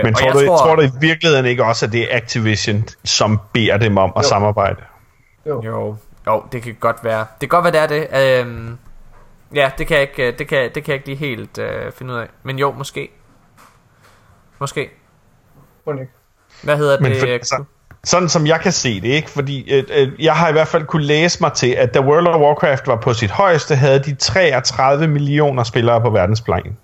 Men 0.05 0.15
og 0.15 0.21
tror 0.21 0.27
jeg 0.27 0.35
du, 0.35 0.47
tror... 0.47 0.57
tror 0.57 0.77
du 0.77 0.83
i 0.83 0.91
virkeligheden 1.01 1.47
ikke 1.47 1.65
også, 1.65 1.87
at 1.87 1.93
det 1.93 2.13
er 2.13 2.17
Activision, 2.17 2.85
som 3.05 3.41
beder 3.53 3.77
dem 3.77 3.97
om 3.99 4.13
at 4.17 4.23
Jo. 4.23 4.29
samarbejde? 4.29 4.83
Jo, 5.47 5.97
jo, 6.27 6.45
det 6.53 6.63
kan 6.63 6.77
godt 6.81 7.05
være. 7.05 7.27
Det 7.41 7.51
kan 7.51 7.63
godt 7.63 7.75
være, 7.75 7.89
det 7.89 8.09
er 8.11 8.43
det. 8.43 8.47
Øhm, 8.47 8.79
ja, 9.55 9.71
det 9.79 9.87
kan 9.87 9.95
jeg 9.95 10.03
ikke, 10.03 10.33
øh, 10.33 10.39
det 10.39 10.49
kan, 10.49 10.71
det 10.75 10.85
kan 10.85 10.93
jeg 10.93 10.95
ikke 10.95 11.07
lige 11.07 11.17
helt 11.17 11.59
øh, 11.59 11.93
finde 11.93 12.15
ud 12.15 12.19
af. 12.19 12.29
Men 12.43 12.59
jo, 12.59 12.73
måske. 12.73 13.11
Måske. 14.59 14.91
Må 15.87 15.93
ikke. 15.93 16.13
Hvad 16.63 16.77
hedder 16.77 17.01
Men 17.01 17.13
det? 17.13 17.21
for, 17.21 17.27
altså, 17.27 17.65
sådan 18.05 18.29
som 18.29 18.47
jeg 18.47 18.61
kan 18.61 18.73
se 18.73 19.01
det, 19.01 19.09
ikke? 19.09 19.31
Fordi 19.31 19.73
øh, 19.73 19.85
øh, 19.91 20.25
jeg 20.25 20.37
har 20.37 20.49
i 20.49 20.53
hvert 20.53 20.69
fald 20.69 20.87
kunne 20.87 21.05
læse 21.05 21.39
mig 21.41 21.53
til, 21.53 21.71
at 21.71 21.95
da 21.95 22.01
World 22.01 22.27
of 22.27 22.41
Warcraft 22.41 22.87
var 22.87 22.97
på 22.97 23.15
sit 23.15 23.31
højeste, 23.31 23.77
havde 23.77 23.99
de 23.99 24.15
33 24.15 25.07
millioner 25.07 25.63
spillere 25.63 26.01
på 26.01 26.11
verdensplan. 26.11 26.77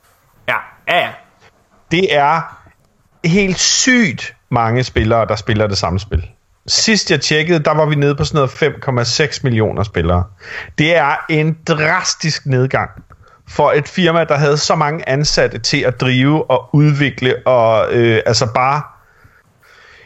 Ja, 0.48 0.56
ja, 0.88 0.98
ja. 0.98 1.08
Det 1.90 2.16
er 2.16 2.58
helt 3.24 3.58
sygt 3.58 4.34
mange 4.50 4.84
spillere, 4.84 5.26
der 5.26 5.36
spiller 5.36 5.66
det 5.66 5.78
samme 5.78 6.00
spil. 6.00 6.30
Sidst 6.66 7.10
jeg 7.10 7.20
tjekkede, 7.20 7.58
der 7.58 7.74
var 7.74 7.86
vi 7.86 7.94
nede 7.94 8.14
på 8.14 8.24
sådan 8.24 8.48
noget 8.92 9.30
5,6 9.30 9.40
millioner 9.42 9.82
spillere. 9.82 10.24
Det 10.78 10.96
er 10.96 11.16
en 11.28 11.58
drastisk 11.68 12.46
nedgang 12.46 12.90
for 13.48 13.72
et 13.72 13.88
firma, 13.88 14.24
der 14.24 14.36
havde 14.36 14.56
så 14.56 14.74
mange 14.74 15.08
ansatte 15.08 15.58
til 15.58 15.80
at 15.80 16.00
drive 16.00 16.50
og 16.50 16.68
udvikle 16.72 17.46
og 17.46 17.92
øh, 17.92 18.22
altså 18.26 18.46
bare 18.54 18.82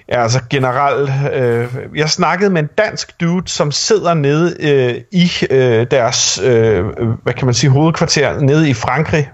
Ja, 0.09 0.23
altså 0.23 0.41
generelt. 0.51 1.11
Øh, 1.35 1.77
jeg 1.95 2.11
snakkede 2.11 2.51
med 2.51 2.63
en 2.63 2.69
dansk 2.79 3.21
dude, 3.21 3.49
som 3.49 3.73
sidder 3.73 4.15
nede 4.15 4.57
øh, 4.61 5.01
i 5.13 5.31
øh, 5.51 5.87
deres, 5.91 6.41
øh, 6.45 6.85
hvad 7.23 7.33
kan 7.33 7.45
man 7.45 7.55
sige, 7.55 7.71
hovedkvarter 7.71 8.41
nede 8.41 8.71
i 8.71 8.75
Frankrig, 8.75 9.31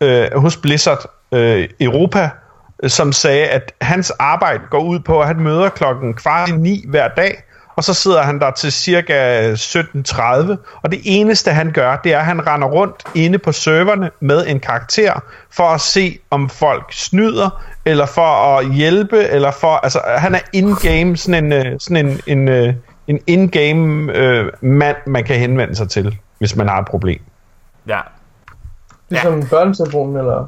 øh, 0.00 0.26
hos 0.36 0.56
Blizzard 0.56 1.04
øh, 1.32 1.68
Europa, 1.80 2.30
øh, 2.82 2.90
som 2.90 3.12
sagde, 3.12 3.46
at 3.46 3.72
hans 3.80 4.10
arbejde 4.10 4.62
går 4.70 4.80
ud 4.80 5.00
på, 5.00 5.20
at 5.20 5.26
han 5.26 5.40
møder 5.40 5.68
klokken 5.68 6.14
kvart 6.14 6.48
i 6.48 6.52
ni 6.52 6.84
hver 6.88 7.08
dag, 7.08 7.42
og 7.76 7.84
så 7.84 7.94
sidder 7.94 8.22
han 8.22 8.40
der 8.40 8.50
til 8.50 8.72
cirka 8.72 9.52
17.30, 9.54 10.56
og 10.82 10.90
det 10.90 11.00
eneste 11.04 11.50
han 11.50 11.72
gør, 11.72 11.96
det 11.96 12.12
er, 12.14 12.18
at 12.18 12.24
han 12.24 12.46
render 12.46 12.68
rundt 12.68 13.04
inde 13.14 13.38
på 13.38 13.52
serverne 13.52 14.10
med 14.20 14.46
en 14.46 14.60
karakter, 14.60 15.20
for 15.50 15.62
at 15.62 15.80
se, 15.80 16.18
om 16.30 16.48
folk 16.48 16.92
snyder, 16.92 17.62
eller 17.84 18.06
for 18.06 18.58
at 18.58 18.74
hjælpe, 18.74 19.18
eller 19.22 19.50
for, 19.50 19.76
altså 19.76 20.00
han 20.06 20.34
er 20.34 20.40
in-game, 20.52 21.16
sådan 21.16 21.44
en, 21.44 21.52
øh, 21.52 21.80
sådan 21.80 22.06
en, 22.06 22.20
en, 22.26 22.48
øh, 22.48 22.74
en 23.06 23.20
in-game 23.26 24.12
øh, 24.12 24.52
mand, 24.60 24.96
man 25.06 25.24
kan 25.24 25.36
henvende 25.36 25.76
sig 25.76 25.88
til, 25.88 26.18
hvis 26.38 26.56
man 26.56 26.68
har 26.68 26.80
et 26.80 26.86
problem. 26.86 27.20
ja. 27.88 28.00
Ligesom 29.08 29.40
ja. 29.40 29.46
børnetelefonen, 29.46 30.16
eller... 30.16 30.46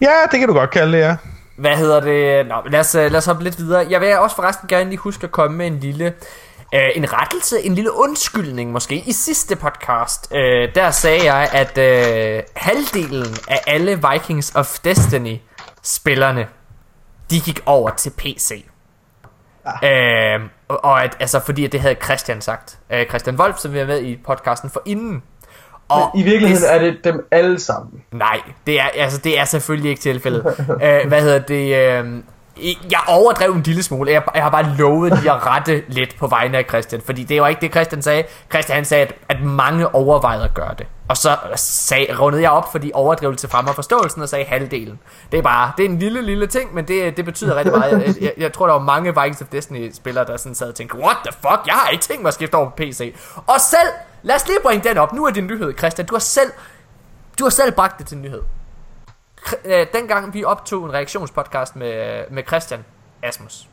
Ja, 0.00 0.12
det 0.30 0.38
kan 0.38 0.48
du 0.48 0.54
godt 0.54 0.70
kalde 0.70 0.92
det, 0.92 0.98
ja. 0.98 1.16
Hvad 1.60 1.76
hedder 1.76 2.00
det? 2.00 2.46
Nå, 2.46 2.54
lad 2.66 2.80
os, 2.80 2.94
øh, 2.94 3.10
lad 3.10 3.18
os 3.18 3.26
hoppe 3.26 3.44
lidt 3.44 3.58
videre. 3.58 3.86
Jeg 3.90 4.00
vil 4.00 4.18
også 4.18 4.36
forresten 4.36 4.68
gerne 4.68 4.90
lige 4.90 4.98
huske 4.98 5.24
at 5.24 5.30
komme 5.30 5.56
med 5.56 5.66
en 5.66 5.78
lille 5.78 6.14
øh, 6.74 6.88
en 6.94 7.12
rettelse, 7.12 7.60
en 7.62 7.74
lille 7.74 7.92
undskyldning 7.92 8.72
måske. 8.72 8.96
I 9.06 9.12
sidste 9.12 9.56
podcast, 9.56 10.32
øh, 10.34 10.74
der 10.74 10.90
sagde 10.90 11.32
jeg, 11.32 11.48
at 11.52 11.78
øh, 11.78 12.42
halvdelen 12.56 13.36
af 13.48 13.60
alle 13.66 14.00
Vikings 14.12 14.54
of 14.54 14.78
Destiny 14.84 15.36
spillerne, 15.82 16.48
de 17.30 17.40
gik 17.40 17.60
over 17.66 17.90
til 17.90 18.10
PC. 18.10 18.64
Øh, 19.84 20.40
og, 20.68 21.04
at, 21.04 21.16
altså 21.20 21.40
fordi 21.40 21.64
at 21.64 21.72
det 21.72 21.80
havde 21.80 21.96
Christian 22.04 22.40
sagt. 22.40 22.78
Øh, 22.90 23.06
Christian 23.08 23.36
Wolf, 23.36 23.58
som 23.58 23.72
vi 23.72 23.78
har 23.78 23.86
med 23.86 24.02
i 24.02 24.16
podcasten 24.26 24.70
for 24.70 24.82
inden. 24.86 25.22
Og 25.90 26.10
I 26.14 26.22
virkeligheden 26.22 26.62
det- 26.62 26.74
er 26.74 26.78
det 26.78 27.04
dem 27.04 27.28
alle 27.30 27.60
sammen. 27.60 28.02
Nej, 28.12 28.40
det 28.66 28.80
er, 28.80 28.84
altså, 28.94 29.18
det 29.24 29.38
er 29.38 29.44
selvfølgelig 29.44 29.90
ikke 29.90 30.02
tilfældet. 30.02 30.44
uh, 30.58 31.08
hvad 31.08 31.22
hedder 31.22 31.38
det? 31.38 31.64
Uh, 32.02 32.18
jeg 32.92 33.00
overdrev 33.08 33.50
en 33.52 33.62
lille 33.62 33.82
smule. 33.82 34.12
Jeg, 34.12 34.22
jeg 34.34 34.42
har 34.42 34.50
bare 34.50 34.74
lovet 34.78 35.18
lige 35.18 35.30
at 35.32 35.46
rette 35.46 35.82
lidt 35.88 36.16
på 36.18 36.26
vegne 36.26 36.58
af 36.58 36.64
Christian. 36.68 37.00
Fordi 37.04 37.22
det 37.24 37.40
var 37.42 37.48
ikke 37.48 37.60
det, 37.60 37.70
Christian 37.70 38.02
sagde. 38.02 38.22
Christian 38.50 38.74
han 38.76 38.84
sagde, 38.84 39.04
at, 39.06 39.14
at 39.28 39.42
mange 39.42 39.94
overvejede 39.94 40.44
at 40.44 40.54
gøre 40.54 40.74
det. 40.78 40.86
Og 41.10 41.16
så 41.16 41.38
sag, 41.56 42.20
rundede 42.20 42.42
jeg 42.42 42.50
op 42.50 42.72
for 42.72 42.78
de 42.78 42.90
overdrivelse 42.94 43.48
frem 43.48 43.66
og 43.66 43.74
forståelsen 43.74 44.22
og 44.22 44.28
sagde 44.28 44.44
halvdelen. 44.44 45.00
Det 45.32 45.38
er 45.38 45.42
bare, 45.42 45.72
det 45.76 45.84
er 45.84 45.88
en 45.88 45.98
lille, 45.98 46.22
lille 46.22 46.46
ting, 46.46 46.74
men 46.74 46.88
det, 46.88 47.16
det 47.16 47.24
betyder 47.24 47.54
rigtig 47.56 47.72
meget. 47.78 48.02
Jeg, 48.06 48.14
jeg, 48.22 48.32
jeg 48.36 48.52
tror, 48.52 48.66
der 48.66 48.72
var 48.72 48.80
mange 48.80 49.20
Vikings 49.20 49.42
of 49.42 49.48
Destiny-spillere, 49.48 50.24
der 50.26 50.36
sådan 50.36 50.54
sad 50.54 50.68
og 50.68 50.74
tænkte, 50.74 50.98
what 50.98 51.16
the 51.24 51.32
fuck, 51.32 51.66
jeg 51.66 51.74
har 51.74 51.88
ikke 51.88 52.02
tænkt 52.04 52.22
mig 52.22 52.28
at 52.28 52.34
skifte 52.34 52.54
over 52.54 52.70
på 52.70 52.76
PC. 52.76 53.14
Og 53.46 53.60
selv, 53.60 53.88
lad 54.22 54.34
os 54.36 54.46
lige 54.48 54.58
bringe 54.62 54.88
den 54.88 54.98
op. 54.98 55.12
Nu 55.12 55.24
er 55.24 55.30
en 55.32 55.46
nyhed, 55.46 55.78
Christian. 55.78 56.06
Du 56.06 56.14
har 56.14 56.20
selv, 56.20 56.52
du 57.38 57.44
har 57.44 57.50
selv 57.50 57.72
bragt 57.72 57.98
det 57.98 58.06
til 58.06 58.18
nyhed. 58.18 58.42
Øh, 59.64 59.86
dengang 59.94 60.34
vi 60.34 60.44
optog 60.44 60.84
en 60.84 60.92
reaktionspodcast 60.92 61.76
med, 61.76 62.24
med 62.30 62.42
Christian 62.46 62.84
Asmus, 63.22 63.68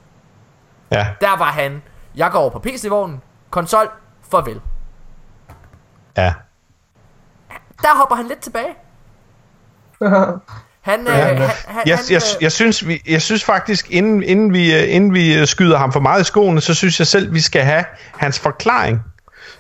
Ja. 0.91 1.07
der 1.21 1.37
var 1.37 1.45
han, 1.51 1.83
jeg 2.15 2.31
går 2.31 2.39
over 2.39 2.49
på 2.49 2.59
PC-vognen, 2.59 3.21
konsol, 3.49 3.89
farvel. 4.31 4.61
Ja. 6.17 6.33
Der 7.81 7.95
hopper 7.95 8.15
han 8.15 8.27
lidt 8.27 8.39
tilbage. 8.39 8.75
Han, 10.81 11.07
øh, 11.07 11.13
han, 11.13 11.37
han, 11.37 11.49
Jeg, 11.85 11.99
jeg, 12.09 12.21
øh, 12.37 12.43
jeg, 12.43 12.51
synes, 12.51 12.87
vi, 12.87 13.01
jeg 13.07 13.21
synes 13.21 13.43
faktisk, 13.43 13.91
inden, 13.91 14.23
inden, 14.23 14.53
vi, 14.53 14.75
øh, 14.75 14.95
inden 14.95 15.13
vi 15.13 15.39
øh, 15.39 15.47
skyder 15.47 15.77
ham 15.77 15.91
for 15.91 15.99
meget 15.99 16.21
i 16.21 16.23
skoene, 16.23 16.61
så 16.61 16.73
synes 16.73 16.99
jeg 16.99 17.07
selv, 17.07 17.33
vi 17.33 17.41
skal 17.41 17.61
have 17.61 17.85
hans 18.17 18.39
forklaring. 18.39 19.01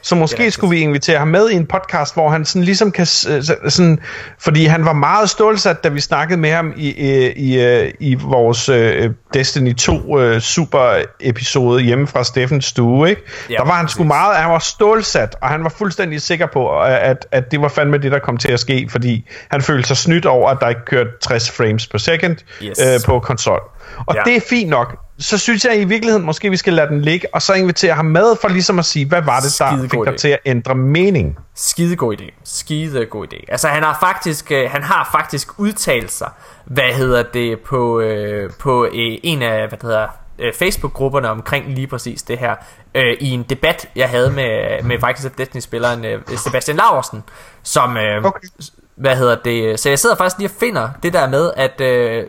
Så 0.07 0.15
måske 0.15 0.51
skulle 0.51 0.75
vi 0.75 0.81
invitere 0.81 1.17
ham 1.17 1.27
med 1.27 1.49
i 1.49 1.55
en 1.55 1.65
podcast, 1.65 2.13
hvor 2.13 2.29
han 2.29 2.45
sådan 2.45 2.63
ligesom 2.63 2.91
kan... 2.91 3.05
Sådan, 3.05 3.99
fordi 4.39 4.65
han 4.65 4.85
var 4.85 4.93
meget 4.93 5.29
stålsat, 5.29 5.83
da 5.83 5.89
vi 5.89 6.01
snakkede 6.01 6.39
med 6.39 6.51
ham 6.51 6.73
i, 6.77 6.89
i, 6.89 7.31
i, 7.31 7.61
øh, 7.61 7.91
i 7.99 8.15
vores 8.15 8.69
øh, 8.69 9.09
Destiny 9.33 9.75
2 9.75 10.19
øh, 10.19 10.41
super 10.41 11.01
episode 11.19 11.83
hjemme 11.83 12.07
fra 12.07 12.23
Steffens 12.23 12.65
stue. 12.65 13.09
Ikke? 13.09 13.21
Ja, 13.49 13.55
Der 13.55 13.65
var 13.65 13.73
han 13.73 13.87
sgu 13.87 14.03
meget... 14.03 14.35
Han 14.37 14.51
var 14.51 14.59
stålsat, 14.59 15.35
og 15.41 15.49
han 15.49 15.63
var 15.63 15.69
fuldstændig 15.69 16.21
sikker 16.21 16.47
på, 16.53 16.81
at, 16.81 17.27
at 17.31 17.51
det 17.51 17.61
var 17.61 17.67
fandme 17.67 17.97
det, 17.97 18.11
der 18.11 18.19
kom 18.19 18.37
til 18.37 18.51
at 18.51 18.59
ske, 18.59 18.87
fordi 18.91 19.29
han 19.51 19.61
følte 19.61 19.87
sig 19.87 19.97
snydt 19.97 20.25
over, 20.25 20.49
at 20.49 20.57
der 20.61 20.69
ikke 20.69 20.85
kørte 20.85 21.09
60 21.21 21.51
frames 21.51 21.87
per 21.87 21.97
second 21.97 22.37
Yes. 22.63 22.79
øh, 22.79 22.99
på 23.05 23.19
konsol. 23.19 23.61
Og 24.07 24.15
ja. 24.15 24.21
det 24.25 24.35
er 24.35 24.41
fint 24.49 24.69
nok. 24.69 25.06
Så 25.19 25.37
synes 25.37 25.65
jeg 25.65 25.81
i 25.81 25.83
virkeligheden, 25.83 26.25
måske 26.25 26.49
vi 26.49 26.57
skal 26.57 26.73
lade 26.73 26.87
den 26.87 27.01
ligge, 27.01 27.27
og 27.33 27.41
så 27.41 27.53
invitere 27.53 27.93
ham 27.93 28.05
med 28.05 28.35
for 28.41 28.47
ligesom 28.47 28.79
at 28.79 28.85
sige, 28.85 29.05
hvad 29.05 29.21
var 29.21 29.39
det, 29.39 29.55
der 29.59 29.67
Skidegod 29.71 30.05
fik 30.05 30.05
dig 30.05 30.13
idé. 30.13 30.17
til 30.17 30.27
at 30.27 30.39
ændre 30.45 30.75
mening? 30.75 31.37
Skide 31.55 31.95
god 31.95 32.15
idé. 32.21 32.33
Skide 32.43 33.05
god 33.05 33.27
idé. 33.33 33.45
Altså 33.47 33.67
han 33.67 33.83
har 33.83 33.97
faktisk 33.99 34.51
øh, 34.51 34.69
han 34.71 34.83
har 34.83 35.09
faktisk 35.11 35.59
udtalt 35.59 36.11
sig, 36.11 36.29
hvad 36.65 36.93
hedder 36.93 37.23
det 37.23 37.59
på 37.59 37.99
øh, 37.99 38.49
på 38.59 38.85
øh, 38.85 38.91
en 39.23 39.41
af 39.41 39.59
hvad 39.67 39.69
det 39.69 39.81
hedder 39.81 40.07
øh, 40.39 40.53
Facebook-grupperne 40.59 41.29
omkring 41.29 41.73
lige 41.73 41.87
præcis 41.87 42.23
det 42.23 42.37
her 42.37 42.55
øh, 42.95 43.17
i 43.19 43.29
en 43.29 43.43
debat 43.43 43.89
jeg 43.95 44.09
havde 44.09 44.29
med 44.31 44.83
med 44.83 44.97
Vikings 45.07 45.25
of 45.25 45.31
Destiny 45.31 45.61
spilleren 45.61 46.05
øh, 46.05 46.21
Sebastian 46.37 46.77
Laversen, 46.77 47.23
som 47.63 47.97
øh, 47.97 48.25
Okay. 48.25 48.47
hvad 48.95 49.15
hedder 49.15 49.35
det 49.45 49.79
så 49.79 49.89
jeg 49.89 49.99
sidder 49.99 50.15
faktisk 50.15 50.37
lige 50.37 50.49
og 50.49 50.55
finder 50.59 50.89
det 51.03 51.13
der 51.13 51.29
med 51.29 51.51
at 51.55 51.81
øh, 51.81 52.23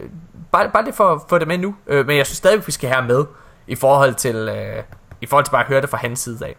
bare 0.53 0.71
bare 0.73 0.85
lige 0.85 0.95
for 0.95 1.13
at 1.13 1.21
få 1.29 1.39
det 1.39 1.49
med 1.49 1.59
nu, 1.59 1.75
øh, 1.87 2.07
men 2.07 2.17
jeg 2.17 2.27
synes 2.27 2.37
stadig 2.37 2.67
vi 2.67 2.73
skal 2.73 2.91
have 2.91 3.07
med 3.07 3.25
i 3.67 3.75
forhold 3.75 4.15
til 4.15 4.37
øh, 4.37 4.83
i 5.21 5.27
forhold 5.27 5.45
til 5.45 5.51
bare 5.51 5.63
at 5.63 5.69
høre 5.69 5.81
det 5.81 5.91
fra 5.91 5.99
hans 5.99 6.21
side 6.21 6.47
af. 6.47 6.57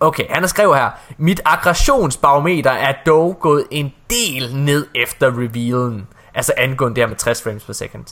Okay, 0.00 0.26
han 0.30 0.42
har 0.42 0.48
skrevet 0.48 0.76
her, 0.78 0.90
mit 1.18 1.40
aggressionsbarometer 1.44 2.70
er 2.70 2.94
dog 3.06 3.36
gået 3.40 3.64
en 3.70 3.92
del 4.10 4.56
ned 4.56 4.86
efter 4.94 5.26
revealen. 5.38 6.06
Altså 6.34 6.52
angående 6.56 6.96
det 6.96 7.02
her 7.02 7.08
med 7.08 7.16
60 7.16 7.42
frames 7.42 7.64
per 7.64 7.72
second. 7.72 8.04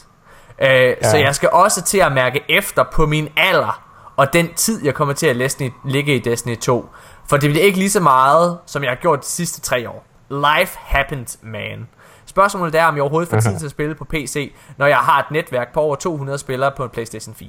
Øh, 0.58 0.68
ja. 0.68 1.10
Så 1.10 1.16
jeg 1.16 1.34
skal 1.34 1.48
også 1.52 1.82
til 1.82 1.98
at 1.98 2.12
mærke 2.12 2.44
efter 2.48 2.84
på 2.92 3.06
min 3.06 3.28
alder, 3.36 3.82
og 4.16 4.32
den 4.32 4.54
tid, 4.54 4.84
jeg 4.84 4.94
kommer 4.94 5.14
til 5.14 5.26
at 5.26 5.36
læse, 5.36 5.72
ligge 5.84 6.16
i 6.16 6.18
Destiny 6.18 6.56
2. 6.56 6.88
For 7.28 7.36
det 7.36 7.50
bliver 7.50 7.64
ikke 7.64 7.78
lige 7.78 7.90
så 7.90 8.00
meget, 8.00 8.58
som 8.66 8.82
jeg 8.82 8.90
har 8.90 8.96
gjort 8.96 9.20
de 9.20 9.26
sidste 9.26 9.60
tre 9.60 9.88
år. 9.88 10.04
Life 10.30 10.78
happened, 10.78 11.38
man. 11.42 11.88
Spørgsmålet 12.32 12.74
er, 12.74 12.84
om 12.84 12.94
jeg 12.94 13.02
overhovedet 13.02 13.28
får 13.30 13.40
tid 13.40 13.58
til 13.58 13.64
at 13.64 13.70
spille 13.70 13.94
på 13.94 14.04
PC, 14.04 14.54
når 14.76 14.86
jeg 14.86 14.96
har 14.96 15.18
et 15.18 15.30
netværk 15.30 15.72
på 15.72 15.80
over 15.80 15.96
200 15.96 16.38
spillere 16.38 16.72
på 16.76 16.84
en 16.84 16.90
Playstation 16.90 17.34
4. 17.34 17.48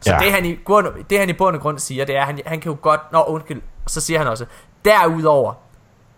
Så 0.00 0.10
ja. 0.10 0.18
Ja. 0.18 0.24
det, 0.24 0.32
han 0.32 0.44
i 0.44 0.58
grund, 0.64 0.88
det 1.10 1.18
han 1.18 1.28
i 1.28 1.32
bund 1.32 1.56
og 1.56 1.62
grund 1.62 1.78
siger, 1.78 2.04
det 2.04 2.16
er, 2.16 2.20
at 2.20 2.26
han, 2.26 2.40
han 2.46 2.60
kan 2.60 2.72
jo 2.72 2.78
godt... 2.82 3.00
Nå, 3.12 3.22
undskyld. 3.22 3.62
Så 3.86 4.00
siger 4.00 4.18
han 4.18 4.28
også, 4.28 4.46
derudover 4.84 5.54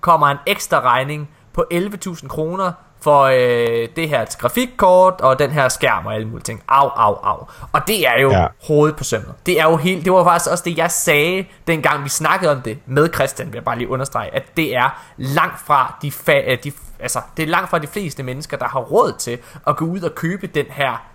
kommer 0.00 0.26
en 0.26 0.36
ekstra 0.46 0.80
regning 0.80 1.30
på 1.52 1.64
11.000 1.74 2.28
kroner 2.28 2.72
for 3.05 3.22
øh, 3.22 3.88
det 3.96 4.09
her 4.09 4.24
grafikkort 4.38 5.20
og 5.20 5.38
den 5.38 5.50
her 5.50 5.68
skærm 5.68 6.07
og 6.07 6.14
alle 6.14 6.26
mulige 6.28 6.42
ting. 6.44 6.62
Au, 6.68 6.88
au, 6.88 7.14
au. 7.14 7.46
Og 7.72 7.80
det 7.86 8.09
er 8.09 8.20
jo 8.20 8.30
ja. 8.30 8.46
Hovedet 8.66 8.96
på 8.96 9.05
sømmet. 9.05 9.34
Det 9.46 9.61
er 9.61 9.64
jo 9.70 9.76
helt, 9.76 10.05
det 10.05 10.12
var 10.12 10.24
faktisk 10.24 10.50
også 10.50 10.64
det, 10.64 10.78
jeg 10.78 10.90
sagde, 10.90 11.44
dengang 11.66 12.05
vi 12.05 12.09
snakkede 12.09 12.52
om 12.52 12.61
det 12.62 12.78
med 12.86 13.09
Christian, 13.14 13.48
vil 13.48 13.55
jeg 13.55 13.64
bare 13.64 13.78
lige 13.78 13.88
understrege, 13.88 14.34
at 14.34 14.57
det 14.57 14.76
er 14.76 15.02
langt 15.16 15.61
fra 15.66 15.98
de, 16.02 16.09
fa- 16.09 16.50
øh, 16.52 16.59
de 16.64 16.72
altså, 17.00 17.20
det 17.36 17.42
er 17.42 17.46
langt 17.46 17.70
fra 17.70 17.78
de 17.78 17.86
fleste 17.86 18.22
mennesker, 18.22 18.57
der 18.57 18.68
har 18.68 18.80
råd 18.80 19.12
til 19.18 19.38
at 19.66 19.76
gå 19.76 19.84
ud 19.84 20.00
og 20.00 20.14
købe 20.14 20.46
den 20.46 20.66
her 20.70 21.07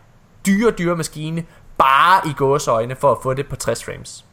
dyre, 0.45 0.71
dyre 0.71 0.95
maskine, 0.95 1.43
bare 1.77 2.21
i 2.29 2.33
gåseøjne 2.37 2.95
for 2.95 3.11
at 3.11 3.17
få 3.23 3.33
det 3.33 3.47
på 3.47 3.55
60 3.55 3.83
frames. 3.83 4.25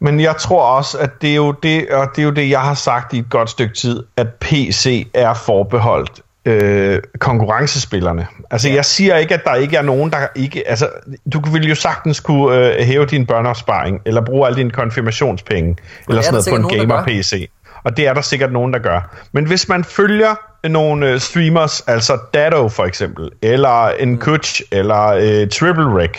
Men 0.00 0.20
jeg 0.20 0.36
tror 0.36 0.62
også, 0.62 0.98
at 0.98 1.10
det 1.22 1.30
er 1.30 1.34
jo 1.34 1.52
det, 1.52 1.90
og 1.90 2.08
det 2.16 2.22
er 2.22 2.26
jo 2.26 2.30
det, 2.30 2.50
jeg 2.50 2.60
har 2.60 2.74
sagt 2.74 3.12
i 3.12 3.18
et 3.18 3.30
godt 3.30 3.50
stykke 3.50 3.74
tid, 3.74 4.02
at 4.16 4.26
PC 4.40 5.06
er 5.14 5.34
forbeholdt 5.34 6.20
øh, 6.44 7.02
konkurrencespillerne. 7.18 8.26
Altså, 8.50 8.68
Ja. 8.68 8.74
jeg 8.74 8.84
siger 8.84 9.16
ikke, 9.16 9.34
at 9.34 9.44
der 9.44 9.54
ikke 9.54 9.76
er 9.76 9.82
nogen, 9.82 10.10
der 10.10 10.18
ikke... 10.34 10.68
Altså, 10.68 10.88
du 11.32 11.40
ville 11.52 11.68
jo 11.68 11.74
sagtens 11.74 12.20
kunne 12.20 12.56
øh, 12.56 12.86
hæve 12.86 13.06
din 13.06 13.26
børneopsparing, 13.26 14.00
eller 14.06 14.20
bruge 14.20 14.46
alle 14.46 14.56
dine 14.58 14.70
konfirmationspenge, 14.70 15.76
eller 16.08 16.18
er 16.18 16.24
sådan 16.24 16.52
noget 16.52 16.68
på 16.68 16.74
en 16.74 16.88
gamer-PC. 16.88 17.50
Og 17.84 17.96
det 17.96 18.06
er 18.06 18.14
der 18.14 18.20
sikkert 18.20 18.52
nogen, 18.52 18.72
der 18.72 18.78
gør. 18.78 19.16
Men 19.32 19.44
hvis 19.44 19.68
man 19.68 19.84
følger 19.84 20.34
nogle 20.68 21.10
øh, 21.10 21.20
streamers, 21.20 21.80
altså 21.80 22.18
Dado 22.34 22.68
for 22.68 22.84
eksempel, 22.84 23.30
eller 23.42 23.88
en 23.88 24.18
Kutch, 24.18 24.62
eller 24.72 25.06
øh, 25.06 25.48
Triple 25.48 26.02
Rec, 26.02 26.10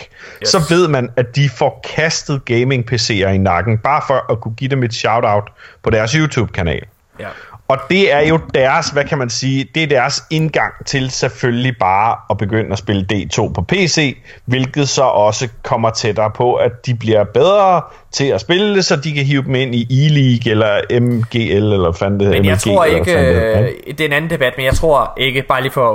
yes. 0.42 0.48
så 0.48 0.58
ved 0.68 0.88
man, 0.88 1.10
at 1.16 1.36
de 1.36 1.48
får 1.48 1.86
kastet 1.96 2.44
gaming-PC'er 2.44 3.28
i 3.28 3.38
nakken, 3.38 3.78
bare 3.78 4.02
for 4.06 4.32
at 4.32 4.40
kunne 4.40 4.54
give 4.54 4.70
dem 4.70 4.82
et 4.82 4.94
shout-out 4.94 5.52
på 5.82 5.90
deres 5.90 6.12
YouTube-kanal. 6.12 6.82
Ja. 7.20 7.28
Og 7.68 7.78
det 7.90 8.12
er 8.12 8.20
jo 8.20 8.38
deres, 8.54 8.88
hvad 8.88 9.04
kan 9.04 9.18
man 9.18 9.30
sige, 9.30 9.68
det 9.74 9.82
er 9.82 9.86
deres 9.86 10.24
indgang 10.30 10.72
til 10.86 11.10
selvfølgelig 11.10 11.76
bare 11.80 12.16
at 12.30 12.38
begynde 12.38 12.72
at 12.72 12.78
spille 12.78 13.06
D2 13.12 13.52
på 13.52 13.62
PC, 13.68 14.18
hvilket 14.44 14.88
så 14.88 15.02
også 15.02 15.48
kommer 15.62 15.90
tættere 15.90 16.30
på, 16.30 16.54
at 16.54 16.86
de 16.86 16.94
bliver 16.94 17.24
bedre 17.24 17.82
til 18.12 18.24
at 18.24 18.40
spille 18.40 18.76
det, 18.76 18.84
så 18.84 18.96
de 18.96 19.12
kan 19.12 19.24
hive 19.24 19.42
dem 19.42 19.54
ind 19.54 19.74
i 19.74 19.82
E-League 19.82 20.50
eller 20.50 21.00
MGL 21.00 21.72
eller 21.72 21.92
fanden 21.92 22.20
det 22.20 22.28
Men 22.28 22.44
jeg 22.44 22.52
MLG, 22.52 22.60
tror 22.60 22.84
ikke, 22.84 23.12
det 23.12 23.58
øh, 23.60 23.68
det 23.86 24.00
er 24.00 24.04
en 24.04 24.12
anden 24.12 24.30
debat, 24.30 24.52
men 24.56 24.66
jeg 24.66 24.74
tror 24.74 25.12
ikke, 25.16 25.42
bare 25.42 25.62
lige 25.62 25.72
for 25.72 25.90
at 25.90 25.94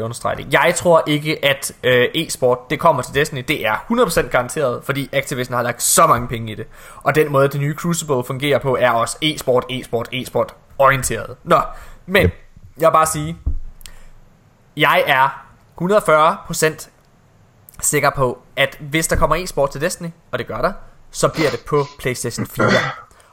understrege 0.00 0.36
det, 0.36 0.46
jeg 0.52 0.72
tror 0.76 1.02
ikke, 1.06 1.44
at 1.44 1.72
øh, 1.84 2.04
e-sport, 2.14 2.58
det 2.70 2.78
kommer 2.78 3.02
til 3.02 3.14
Destiny, 3.14 3.44
det 3.48 3.66
er 3.66 3.84
100% 3.92 4.28
garanteret, 4.28 4.80
fordi 4.84 5.08
Activision 5.12 5.54
har 5.54 5.62
lagt 5.62 5.82
så 5.82 6.06
mange 6.06 6.28
penge 6.28 6.52
i 6.52 6.54
det. 6.54 6.66
Og 7.02 7.14
den 7.14 7.32
måde, 7.32 7.48
det 7.48 7.60
nye 7.60 7.74
Crucible 7.74 8.24
fungerer 8.26 8.58
på, 8.58 8.76
er 8.80 8.90
også 8.90 9.16
e-sport, 9.22 9.64
e-sport, 9.70 10.08
e-sport 10.12 10.54
orienteret. 10.78 11.36
Nå, 11.44 11.60
men 12.06 12.22
Yep. 12.22 12.32
jeg 12.78 12.88
vil 12.88 12.92
bare 12.92 13.06
sige, 13.06 13.36
jeg 14.76 15.04
er 15.06 15.44
140% 15.80 16.88
sikker 17.80 18.10
på, 18.16 18.38
at 18.56 18.76
hvis 18.80 19.06
der 19.06 19.16
kommer 19.16 19.36
e-sport 19.36 19.70
til 19.70 19.80
Destiny, 19.80 20.08
og 20.30 20.38
det 20.38 20.46
gør 20.46 20.60
der, 20.60 20.72
så 21.10 21.28
bliver 21.28 21.50
det 21.50 21.60
på 21.60 21.84
PlayStation 21.98 22.46
4. 22.46 22.66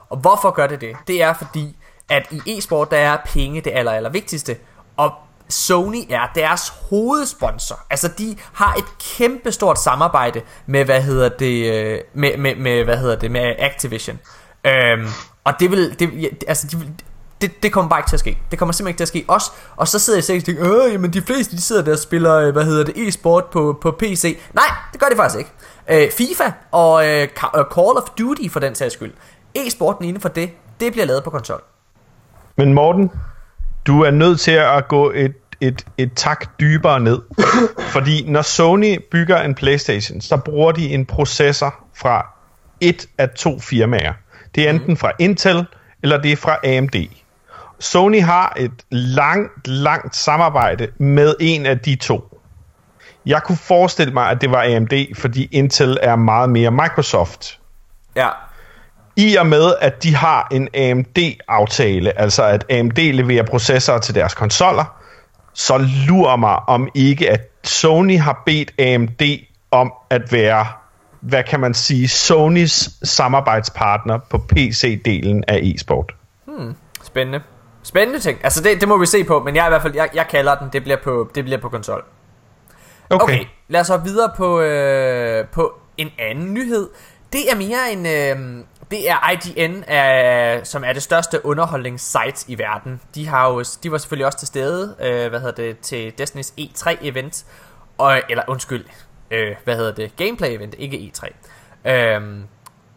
Og 0.09 0.17
hvorfor 0.17 0.51
gør 0.51 0.67
det 0.67 0.81
det? 0.81 0.95
Det 1.07 1.21
er 1.21 1.33
fordi, 1.33 1.77
at 2.09 2.27
i 2.31 2.41
e-sport, 2.57 2.91
der 2.91 2.97
er 2.97 3.17
penge 3.25 3.61
det 3.61 3.71
aller, 3.75 3.91
aller 3.91 4.09
vigtigste, 4.09 4.57
og 4.97 5.11
Sony 5.49 6.03
er 6.09 6.27
deres 6.35 6.73
hovedsponsor. 6.89 7.79
Altså 7.89 8.07
de 8.17 8.37
har 8.53 8.73
et 8.73 8.85
kæmpe 9.17 9.51
stort 9.51 9.79
samarbejde 9.79 10.41
med 10.65 10.85
hvad 10.85 11.01
hedder 11.01 11.29
det 11.29 11.73
øh, 11.73 11.99
med, 12.13 12.37
med, 12.37 12.55
med 12.55 12.83
hvad 12.83 12.97
hedder 12.97 13.15
det 13.15 13.31
med 13.31 13.55
Activision. 13.59 14.19
Øhm, 14.63 15.07
og 15.43 15.53
det 15.59 15.71
vil 15.71 15.99
det, 15.99 16.43
altså 16.47 16.67
de 16.67 16.77
vil, 16.77 16.93
det, 17.41 17.63
det 17.63 17.71
kommer 17.71 17.89
bare 17.89 17.99
ikke 17.99 18.09
til 18.09 18.15
at 18.15 18.19
ske. 18.19 18.37
Det 18.51 18.59
kommer 18.59 18.73
simpelthen 18.73 18.91
ikke 18.91 18.97
til 18.97 19.03
at 19.03 19.07
ske. 19.07 19.25
Også, 19.27 19.51
og 19.75 19.87
så 19.87 19.99
sidder 19.99 20.17
jeg 20.17 20.23
sikkert 20.23 20.43
og 20.43 20.45
tænker, 20.45 20.85
øh, 20.85 20.93
jamen 20.93 21.13
de 21.13 21.21
fleste 21.21 21.55
de 21.55 21.61
sidder 21.61 21.83
der 21.83 21.91
og 21.91 21.99
spiller, 21.99 22.35
øh, 22.35 22.53
hvad 22.53 22.65
hedder 22.65 22.83
det, 22.83 23.07
e-sport 23.07 23.45
på, 23.45 23.77
på 23.81 23.91
PC. 23.91 24.39
Nej, 24.53 24.65
det 24.91 24.99
gør 24.99 25.07
de 25.07 25.15
faktisk 25.15 25.39
ikke. 25.39 25.51
Øh, 25.89 26.11
FIFA 26.11 26.51
og 26.71 27.07
øh, 27.07 27.27
Ca- 27.39 27.59
øh, 27.59 27.65
Call 27.73 27.97
of 27.97 28.09
Duty 28.19 28.49
for 28.49 28.59
den 28.59 28.75
sags 28.75 28.93
skyld. 28.93 29.13
E-sporten 29.55 30.05
inden 30.05 30.21
for 30.21 30.29
det, 30.29 30.49
det 30.79 30.91
bliver 30.91 31.05
lavet 31.05 31.23
på 31.23 31.29
konsol. 31.29 31.61
Men 32.55 32.73
Morten, 32.73 33.11
du 33.87 34.01
er 34.01 34.11
nødt 34.11 34.39
til 34.39 34.51
at 34.51 34.87
gå 34.87 35.11
et, 35.15 35.33
et, 35.61 35.85
et 35.97 36.11
tak 36.15 36.59
dybere 36.59 36.99
ned. 36.99 37.19
Fordi 37.93 38.29
når 38.29 38.41
Sony 38.41 38.99
bygger 39.11 39.41
en 39.41 39.55
Playstation, 39.55 40.21
så 40.21 40.37
bruger 40.37 40.71
de 40.71 40.93
en 40.93 41.05
processor 41.05 41.75
fra 41.95 42.27
et 42.81 43.05
af 43.17 43.29
to 43.29 43.59
firmaer. 43.59 44.13
Det 44.55 44.65
er 44.65 44.69
enten 44.69 44.97
fra 44.97 45.11
Intel, 45.19 45.65
eller 46.03 46.21
det 46.21 46.31
er 46.31 46.35
fra 46.35 46.57
AMD. 46.63 46.95
Sony 47.81 48.21
har 48.21 48.53
et 48.57 48.71
langt, 48.91 49.67
langt 49.67 50.15
samarbejde 50.15 50.87
med 50.97 51.35
en 51.39 51.65
af 51.65 51.79
de 51.79 51.95
to. 51.95 52.39
Jeg 53.25 53.43
kunne 53.43 53.57
forestille 53.57 54.13
mig, 54.13 54.29
at 54.29 54.41
det 54.41 54.51
var 54.51 54.75
AMD, 54.75 55.15
fordi 55.15 55.49
Intel 55.51 55.97
er 56.01 56.15
meget 56.15 56.49
mere 56.49 56.71
Microsoft. 56.71 57.59
Ja. 58.15 58.29
i 59.15 59.35
og 59.35 59.47
med, 59.47 59.73
at 59.81 60.03
de 60.03 60.15
har 60.15 60.47
en 60.51 60.69
AMD-aftale, 60.73 62.19
altså 62.19 62.43
at 62.43 62.65
AMD 62.71 62.97
leverer 63.13 63.43
processorer 63.43 63.99
til 63.99 64.15
deres 64.15 64.33
konsoller, 64.33 64.95
så 65.53 65.77
lurer 66.07 66.35
mig 66.35 66.59
om 66.67 66.89
ikke, 66.95 67.31
at 67.31 67.41
Sony 67.63 68.19
har 68.19 68.41
bedt 68.45 68.79
AMD 68.79 69.21
om 69.71 69.93
at 70.09 70.31
være, 70.31 70.67
hvad 71.19 71.43
kan 71.43 71.59
man 71.59 71.73
sige, 71.73 72.07
Sonys 72.07 72.89
samarbejdspartner 73.03 74.17
på 74.29 74.37
PC-delen 74.37 75.41
af 75.47 75.59
e-sport. 75.63 76.11
Spændende. 77.03 77.41
Spændende 77.83 78.19
ting. 78.19 78.39
Altså 78.43 78.63
det, 78.63 78.81
det 78.81 78.87
må 78.87 78.97
vi 78.97 79.05
se 79.05 79.23
på, 79.23 79.39
men 79.39 79.55
jeg 79.55 79.65
i 79.65 79.69
hvert 79.69 79.81
fald, 79.81 79.95
jeg, 79.95 80.09
jeg 80.13 80.27
kalder 80.27 80.55
den, 80.55 80.69
det 80.73 80.83
bliver 80.83 80.97
på, 81.03 81.31
det 81.35 81.43
bliver 81.43 81.59
på 81.59 81.69
konsol. 81.69 82.03
Okay. 83.09 83.23
Okay, 83.23 83.45
lad 83.67 83.81
os 83.81 83.87
så 83.87 83.97
videre 83.97 84.31
på, 84.37 84.61
øh, 84.61 85.47
på 85.47 85.73
en 85.97 86.09
anden 86.19 86.53
nyhed. 86.53 86.89
Det 87.33 87.51
er 87.51 87.55
mere 87.55 87.91
en... 87.91 88.05
Øh, 88.05 88.63
det 88.91 89.09
er 89.09 89.31
IGN, 89.31 89.75
øh, 89.93 90.65
som 90.65 90.83
er 90.83 90.93
det 90.93 91.03
største 91.03 91.45
underholdningssite 91.45 92.45
i 92.47 92.57
verden. 92.57 93.01
De, 93.15 93.27
har 93.27 93.49
jo, 93.49 93.63
de 93.83 93.91
var 93.91 93.97
selvfølgelig 93.97 94.25
også 94.25 94.39
til 94.39 94.47
stede, 94.47 94.95
øh, 95.01 95.29
hvad 95.29 95.39
hedder 95.39 95.55
det, 95.55 95.79
til 95.79 96.13
Destiny's 96.21 96.51
E3-event. 96.59 97.45
Og, 97.97 98.21
eller 98.29 98.43
undskyld, 98.47 98.85
øh, 99.31 99.55
hvad 99.63 99.75
hedder 99.75 99.91
det, 99.91 100.11
gameplay-event, 100.21 100.73
ikke 100.77 101.11
E3. 101.13 101.29
Øhm, 101.91 102.43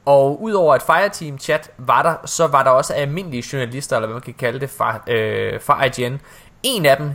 og 0.05 0.43
udover 0.43 0.75
et 0.75 0.83
Fireteam 0.83 1.39
chat 1.39 1.71
var 1.79 2.03
der, 2.03 2.15
så 2.27 2.47
var 2.47 2.63
der 2.63 2.71
også 2.71 2.95
almindelige 2.95 3.45
journalister, 3.53 3.97
eller 3.97 4.07
hvad 4.07 4.15
man 4.15 4.23
kan 4.23 4.35
kalde 4.35 4.61
det, 4.61 4.71
fra, 4.71 5.01
øh, 5.07 5.61
fra 5.61 5.85
IGN. 5.85 6.21
En 6.63 6.87
af 6.87 6.97
dem 6.97 7.13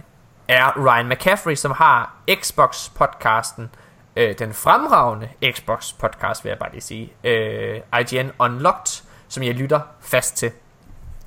er 0.47 0.85
Ryan 0.85 1.09
McCaffrey, 1.09 1.55
som 1.55 1.71
har 1.71 2.15
Xbox-podcasten, 2.31 3.63
øh, 4.15 4.39
den 4.39 4.53
fremragende 4.53 5.29
Xbox-podcast, 5.45 6.43
vil 6.43 6.49
jeg 6.49 6.59
bare 6.59 6.71
lige 6.71 6.81
sige, 6.81 7.13
øh, 7.23 7.81
IGN 7.99 8.31
Unlocked, 8.39 9.03
som 9.27 9.43
jeg 9.43 9.53
lytter 9.53 9.79
fast 10.01 10.37
til. 10.37 10.51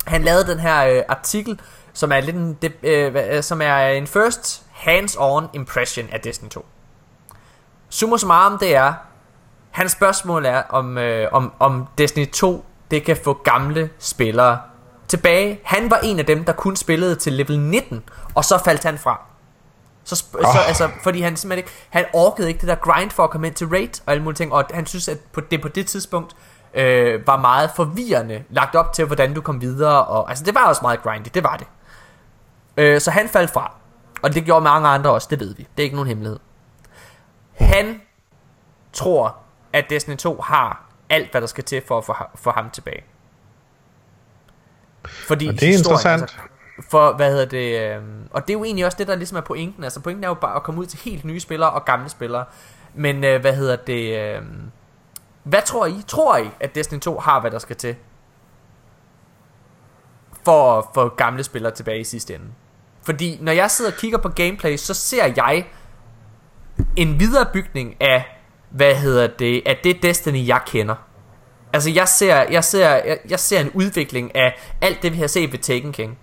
Han 0.07 0.23
lavede 0.23 0.47
den 0.47 0.59
her 0.59 0.85
øh, 0.85 1.03
artikel, 1.07 1.59
som 1.93 2.11
er 2.11 2.19
lidt 2.19 2.35
en, 2.35 2.57
det, 2.61 2.73
øh, 2.83 3.15
øh, 3.35 3.43
som 3.43 3.61
er 3.61 3.77
en 3.87 4.07
first 4.07 4.65
hands-on 4.71 5.43
impression 5.53 6.09
af 6.11 6.19
Destiny 6.19 6.49
2. 6.49 6.65
Summa 7.89 8.17
summarum, 8.17 8.57
det 8.57 8.75
er, 8.75 8.93
hans 9.73 9.91
spørgsmål 9.91 10.45
er, 10.45 10.61
om, 10.69 10.97
øh, 10.97 11.27
om, 11.31 11.53
om 11.59 11.87
Destiny 11.97 12.31
2 12.31 12.65
det 12.91 13.03
kan 13.03 13.17
få 13.23 13.33
gamle 13.33 13.89
spillere 13.99 14.59
tilbage. 15.07 15.59
Han 15.63 15.91
var 15.91 15.97
en 16.03 16.19
af 16.19 16.25
dem, 16.25 16.45
der 16.45 16.53
kun 16.53 16.75
spillede 16.75 17.15
til 17.15 17.33
level 17.33 17.59
19, 17.59 18.03
og 18.35 18.45
så 18.45 18.57
faldt 18.65 18.83
han 18.83 18.97
fra. 18.97 19.21
Så, 20.03 20.25
oh. 20.33 20.53
så 20.53 20.59
altså, 20.67 20.89
fordi 21.03 21.21
han 21.21 21.35
simpelthen 21.37 21.57
ikke, 21.57 21.71
han 21.89 22.05
orkede 22.13 22.47
ikke 22.47 22.59
det 22.59 22.67
der 22.67 22.75
grind 22.75 23.11
for 23.11 23.23
at 23.23 23.29
komme 23.29 23.47
ind 23.47 23.55
til 23.55 23.67
raid 23.67 24.01
og 24.05 24.11
alle 24.11 24.23
mulige 24.23 24.37
ting, 24.37 24.53
og 24.53 24.65
han 24.73 24.85
synes, 24.85 25.07
at 25.07 25.17
på 25.19 25.41
det 25.41 25.61
på 25.61 25.67
det 25.67 25.87
tidspunkt 25.87 26.35
øh, 26.73 27.27
var 27.27 27.37
meget 27.37 27.71
forvirrende 27.75 28.43
lagt 28.49 28.75
op 28.75 28.93
til, 28.93 29.05
hvordan 29.05 29.33
du 29.33 29.41
kom 29.41 29.61
videre, 29.61 30.05
og 30.05 30.29
altså 30.29 30.43
det 30.43 30.55
var 30.55 30.67
også 30.67 30.81
meget 30.81 31.03
grindy, 31.03 31.27
det 31.33 31.43
var 31.43 31.57
det. 31.57 31.67
Øh, 32.77 33.01
så 33.01 33.11
han 33.11 33.29
faldt 33.29 33.51
fra, 33.51 33.75
og 34.21 34.33
det 34.33 34.45
gjorde 34.45 34.63
mange 34.63 34.87
andre 34.87 35.11
også, 35.11 35.27
det 35.31 35.39
ved 35.39 35.55
vi, 35.55 35.67
det 35.77 35.83
er 35.83 35.83
ikke 35.83 35.95
nogen 35.95 36.07
hemmelighed. 36.07 36.39
Han 37.53 38.01
tror, 38.93 39.42
at 39.73 39.85
Destiny 39.89 40.15
2 40.15 40.41
har 40.41 40.85
alt, 41.09 41.31
hvad 41.31 41.41
der 41.41 41.47
skal 41.47 41.63
til 41.63 41.81
for 41.87 41.97
at 41.97 42.05
få, 42.05 42.15
få 42.35 42.51
ham 42.51 42.69
tilbage. 42.69 43.03
Fordi 45.05 45.47
Og 45.47 45.53
det 45.53 45.63
er 45.63 45.67
historien, 45.67 45.79
interessant. 45.79 46.21
Altså, 46.21 46.37
for, 46.89 47.13
hvad 47.13 47.31
hedder 47.31 47.45
det, 47.45 47.95
øhm, 47.95 48.27
og 48.31 48.41
det 48.41 48.49
er 48.49 48.57
jo 48.57 48.63
egentlig 48.63 48.85
også 48.85 48.97
det, 48.97 49.07
der 49.07 49.15
ligesom 49.15 49.37
er 49.37 49.41
pointen. 49.41 49.83
Altså 49.83 49.99
pointen 49.99 50.23
er 50.23 50.27
jo 50.27 50.33
bare 50.33 50.55
at 50.55 50.63
komme 50.63 50.81
ud 50.81 50.85
til 50.85 50.99
helt 50.99 51.25
nye 51.25 51.39
spillere 51.39 51.71
og 51.71 51.85
gamle 51.85 52.09
spillere. 52.09 52.45
Men 52.93 53.23
øh, 53.23 53.41
hvad 53.41 53.55
hedder 53.55 53.75
det, 53.75 54.19
øhm, 54.19 54.71
hvad 55.43 55.61
tror 55.65 55.85
I? 55.85 55.95
Tror 56.07 56.37
I, 56.37 56.49
at 56.59 56.75
Destiny 56.75 56.99
2 56.99 57.19
har, 57.19 57.41
hvad 57.41 57.51
der 57.51 57.59
skal 57.59 57.75
til? 57.75 57.95
For 60.45 60.77
at 60.77 60.85
få 60.93 61.09
gamle 61.09 61.43
spillere 61.43 61.73
tilbage 61.73 61.99
i 61.99 62.03
sidste 62.03 62.35
ende. 62.35 62.45
Fordi 63.01 63.37
når 63.41 63.51
jeg 63.51 63.71
sidder 63.71 63.91
og 63.91 63.97
kigger 63.97 64.17
på 64.17 64.29
gameplay, 64.29 64.77
så 64.77 64.93
ser 64.93 65.25
jeg 65.35 65.65
en 66.95 67.19
viderebygning 67.19 68.01
af, 68.01 68.42
hvad 68.73 68.95
hedder 68.95 69.27
det, 69.27 69.61
af 69.65 69.77
det 69.83 70.03
Destiny, 70.03 70.47
jeg 70.47 70.59
kender. 70.65 70.95
Altså 71.73 71.89
jeg 71.89 72.07
ser, 72.07 72.35
jeg 72.51 72.63
ser, 72.63 72.89
jeg, 72.89 73.17
jeg 73.29 73.39
ser 73.39 73.59
en 73.59 73.71
udvikling 73.73 74.35
af 74.35 74.55
alt 74.81 75.01
det, 75.03 75.13
vi 75.13 75.17
har 75.17 75.27
set 75.27 75.51
ved 75.51 75.59
Taken 75.59 75.91
King. 75.91 76.17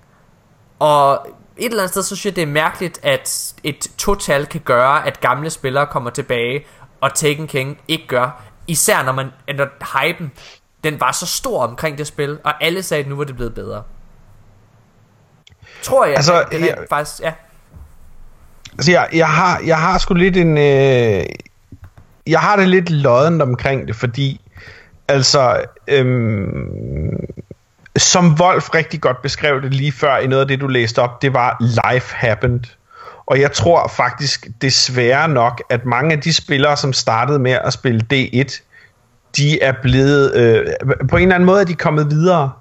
Og 0.79 1.27
et 1.57 1.65
eller 1.65 1.79
andet 1.79 1.91
sted, 1.91 2.03
så 2.03 2.17
synes 2.17 2.27
jeg, 2.27 2.37
det 2.37 2.43
er 2.43 2.47
mærkeligt, 2.47 3.01
at 3.03 3.55
et 3.65 3.87
total 3.99 4.47
kan 4.47 4.61
gøre, 4.61 5.07
at 5.07 5.21
gamle 5.21 5.51
spillere 5.51 5.87
kommer 5.87 6.11
tilbage, 6.11 6.65
og 7.01 7.15
Taken 7.15 7.47
King 7.47 7.79
ikke 7.89 8.07
gør. 8.07 8.43
Især 8.67 9.03
når 9.03 9.13
man, 9.13 9.31
når 9.59 9.67
hypen, 10.03 10.33
den 10.85 11.01
var 11.01 11.13
så 11.13 11.27
stor 11.27 11.63
omkring 11.67 11.99
det 11.99 12.07
spil, 12.07 12.39
og 12.45 12.65
alle 12.65 12.83
sagde, 12.83 13.03
at 13.05 13.09
nu 13.09 13.17
var 13.17 13.25
det 13.25 13.37
blevet 13.37 13.55
bedre. 13.55 13.83
Tror 15.83 16.05
jeg, 16.05 16.17
Altså, 16.17 16.41
at 16.43 16.49
det 16.51 16.61
er 16.61 16.67
jeg- 16.67 16.87
faktisk, 16.91 17.21
ja. 17.21 17.33
Altså, 18.73 18.91
jeg, 18.93 19.09
jeg, 19.13 19.29
har, 19.29 19.61
jeg 19.67 19.79
har 19.79 19.99
sgu 19.99 20.15
lidt 20.15 20.37
en... 20.37 20.59
Øh, 20.59 21.23
jeg 22.31 22.41
har 22.41 22.57
det 22.57 22.69
lidt 22.69 22.91
loddent 22.91 23.43
omkring 23.43 23.89
det, 23.89 23.97
fordi... 23.97 24.41
Altså... 25.09 25.61
Øhm, 25.89 27.17
som 27.97 28.35
Wolf 28.41 28.75
rigtig 28.75 29.01
godt 29.01 29.23
beskrev 29.23 29.63
det 29.63 29.75
lige 29.75 29.93
før 29.93 30.17
i 30.17 30.27
noget 30.27 30.43
af 30.43 30.49
det, 30.49 30.61
du 30.61 30.67
læste 30.67 30.99
op, 30.99 31.23
det 31.23 31.35
var 31.35 31.57
life 31.61 32.15
happened. 32.15 32.61
Og 33.27 33.41
jeg 33.41 33.53
tror 33.53 33.89
faktisk 33.89 34.49
desværre 34.63 35.29
nok, 35.29 35.63
at 35.71 35.85
mange 35.85 36.13
af 36.13 36.21
de 36.21 36.33
spillere, 36.33 36.77
som 36.77 36.93
startede 36.93 37.39
med 37.39 37.59
at 37.65 37.73
spille 37.73 38.07
D1, 38.13 38.61
de 39.37 39.63
er 39.63 39.73
blevet... 39.83 40.37
Øh, 40.37 40.67
på 41.09 41.17
en 41.17 41.23
eller 41.23 41.35
anden 41.35 41.47
måde 41.47 41.61
er 41.61 41.65
de 41.65 41.75
kommet 41.75 42.11
videre. 42.11 42.53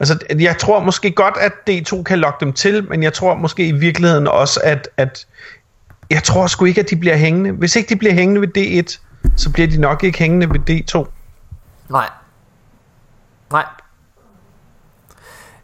Altså, 0.00 0.18
jeg 0.38 0.58
tror 0.58 0.80
måske 0.80 1.10
godt, 1.10 1.34
at 1.40 1.52
D2 1.70 2.02
kan 2.02 2.18
lokke 2.18 2.44
dem 2.44 2.52
til, 2.52 2.88
men 2.88 3.02
jeg 3.02 3.12
tror 3.12 3.34
måske 3.34 3.66
i 3.66 3.72
virkeligheden 3.72 4.28
også, 4.28 4.60
at, 4.64 4.88
at 4.96 5.26
jeg 6.10 6.22
tror 6.22 6.46
sgu 6.46 6.64
ikke, 6.64 6.80
at 6.80 6.90
de 6.90 6.96
bliver 6.96 7.16
hængende. 7.16 7.50
Hvis 7.52 7.76
ikke 7.76 7.88
de 7.88 7.96
bliver 7.96 8.14
hængende 8.14 8.40
ved 8.40 8.58
D1, 8.58 8.98
så 9.36 9.52
bliver 9.52 9.68
de 9.68 9.80
nok 9.80 10.04
ikke 10.04 10.18
hængende 10.18 10.50
ved 10.50 10.70
D2. 10.70 11.06
Nej. 11.90 12.08
Nej. 13.52 13.64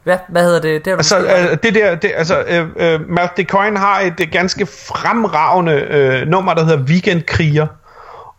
Hvad, 0.02 0.18
hvad 0.28 0.44
hedder 0.44 0.60
det? 0.60 0.84
det 0.84 0.90
Altså, 0.90 1.18
øh, 1.18 1.58
det 1.62 1.74
der, 1.74 1.94
det, 1.94 2.12
altså, 2.16 2.44
øh, 2.48 2.68
øh, 2.76 3.08
Matt 3.08 3.36
DeCoin 3.36 3.76
har 3.76 4.00
et 4.00 4.20
øh, 4.20 4.28
ganske 4.32 4.66
fremragende 4.66 5.72
øh, 5.72 6.28
nummer, 6.28 6.54
der 6.54 6.64
hedder 6.64 6.82
Weekendkriger. 6.82 7.66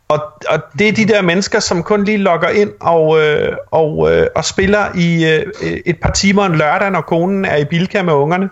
Og, 0.08 0.20
og 0.50 0.60
det 0.80 0.88
er 0.88 0.92
de 0.92 1.08
der 1.08 1.22
mennesker, 1.22 1.60
som 1.60 1.84
kun 1.84 2.04
lige 2.04 2.18
logger 2.18 2.50
ind 2.50 2.72
og, 2.80 3.22
øh, 3.22 3.58
og, 3.72 4.12
øh, 4.12 4.28
og 4.36 4.46
spiller 4.46 4.86
i 4.96 5.26
øh, 5.26 5.46
et 5.86 6.00
par 6.02 6.12
timer 6.12 6.46
en 6.46 6.56
lørdag, 6.56 6.92
når 6.92 7.02
konen 7.02 7.46
er 7.46 7.56
i 7.56 7.66
Bilka 7.66 8.04
med 8.04 8.14
ungerne. 8.14 8.50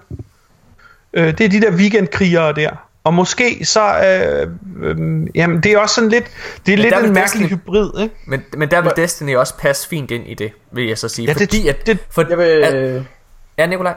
Øh, 1.14 1.38
det 1.38 1.42
er 1.42 1.50
de 1.50 1.62
der 1.62 1.72
weekendkrigere 1.72 2.54
der. 2.54 2.72
Og 3.04 3.14
måske 3.14 3.66
så, 3.66 3.82
øh, 3.82 4.48
øh, 4.84 5.28
jamen 5.36 5.64
det 5.64 5.72
er 5.74 5.80
også 5.80 5.96
sådan 5.96 6.10
lidt, 6.10 6.24
det 6.66 6.74
er 6.74 6.78
Men 6.78 6.84
lidt 6.84 6.96
en 7.06 7.14
mærkelig 7.14 7.46
Destiny- 7.46 7.50
hybrid, 7.56 7.92
ikke? 8.02 8.16
Men, 8.28 8.44
men 8.58 8.72
der 8.72 8.82
vil 8.82 8.92
Destiny 8.96 9.36
også 9.36 9.58
passe 9.58 9.88
fint 9.88 10.12
ind 10.12 10.28
i 10.28 10.34
det, 10.34 10.52
vil 10.72 10.88
jeg 10.88 10.98
så 10.98 11.08
sige. 11.10 11.26
Ja, 11.28 11.34
det- 11.34 11.42
fordi 11.42 11.68
at, 11.68 11.88
det- 11.88 11.98
for, 12.12 12.26
Jeg 12.30 12.38
vil, 12.38 12.44
at, 12.44 12.74
øh, 12.76 13.04
ja, 13.58 13.66
Nikolaj. 13.66 13.94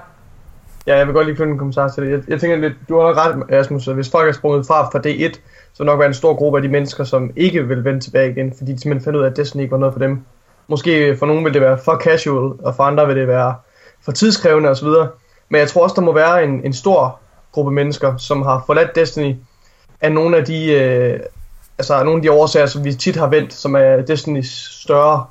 ja, 0.86 0.96
jeg 0.98 1.06
vil 1.06 1.14
godt 1.14 1.26
lige 1.26 1.36
knytte 1.36 1.52
en 1.52 1.58
kommentar 1.58 1.88
til 1.88 2.02
det. 2.02 2.10
Jeg, 2.10 2.20
jeg 2.28 2.40
tænker 2.40 2.56
lidt, 2.56 2.72
du 2.88 2.96
har 3.00 3.06
nok 3.06 3.16
ret, 3.16 3.42
Asmus, 3.58 3.88
at 3.88 3.94
hvis 3.94 4.10
folk 4.10 4.28
er 4.28 4.32
sprunget 4.32 4.66
fra 4.66 4.84
fra 4.84 4.98
D1, 4.98 5.32
så 5.72 5.82
vil 5.82 5.86
nok 5.86 5.98
være 5.98 6.08
en 6.08 6.14
stor 6.14 6.34
gruppe 6.34 6.58
af 6.58 6.62
de 6.62 6.68
mennesker, 6.68 7.04
som 7.04 7.30
ikke 7.36 7.68
vil 7.68 7.84
vende 7.84 8.00
tilbage 8.00 8.30
igen, 8.30 8.54
fordi 8.58 8.72
de 8.72 8.80
simpelthen 8.80 9.04
fandt 9.04 9.16
ud 9.18 9.22
af, 9.24 9.30
at 9.30 9.36
Destiny 9.36 9.62
ikke 9.62 9.72
var 9.72 9.78
noget 9.78 9.92
for 9.94 9.98
dem. 10.00 10.20
Måske 10.68 11.16
for 11.16 11.26
nogen 11.26 11.44
vil 11.44 11.54
det 11.54 11.62
være 11.62 11.78
for 11.84 12.00
casual, 12.04 12.52
og 12.64 12.74
for 12.76 12.82
andre 12.82 13.06
vil 13.06 13.16
det 13.16 13.28
være 13.28 13.54
for 14.04 14.12
tidskrævende 14.12 14.68
osv. 14.68 14.88
Men 15.48 15.58
jeg 15.60 15.68
tror 15.68 15.82
også, 15.82 15.94
der 15.94 16.02
må 16.02 16.12
være 16.14 16.44
en, 16.44 16.60
en 16.64 16.72
stor 16.72 17.18
gruppe 17.52 17.72
mennesker, 17.72 18.16
som 18.16 18.42
har 18.42 18.62
forladt 18.66 18.94
Destiny 18.94 19.34
af 20.00 20.12
nogle 20.12 20.36
af 20.36 20.44
de, 20.44 20.72
øh, 20.72 21.20
altså 21.78 22.04
nogle 22.04 22.16
af 22.16 22.22
de 22.22 22.32
årsager, 22.32 22.66
som 22.66 22.84
vi 22.84 22.94
tit 22.94 23.16
har 23.16 23.26
vendt, 23.26 23.54
som 23.54 23.74
er 23.74 23.96
Destinys 23.96 24.80
større 24.82 25.24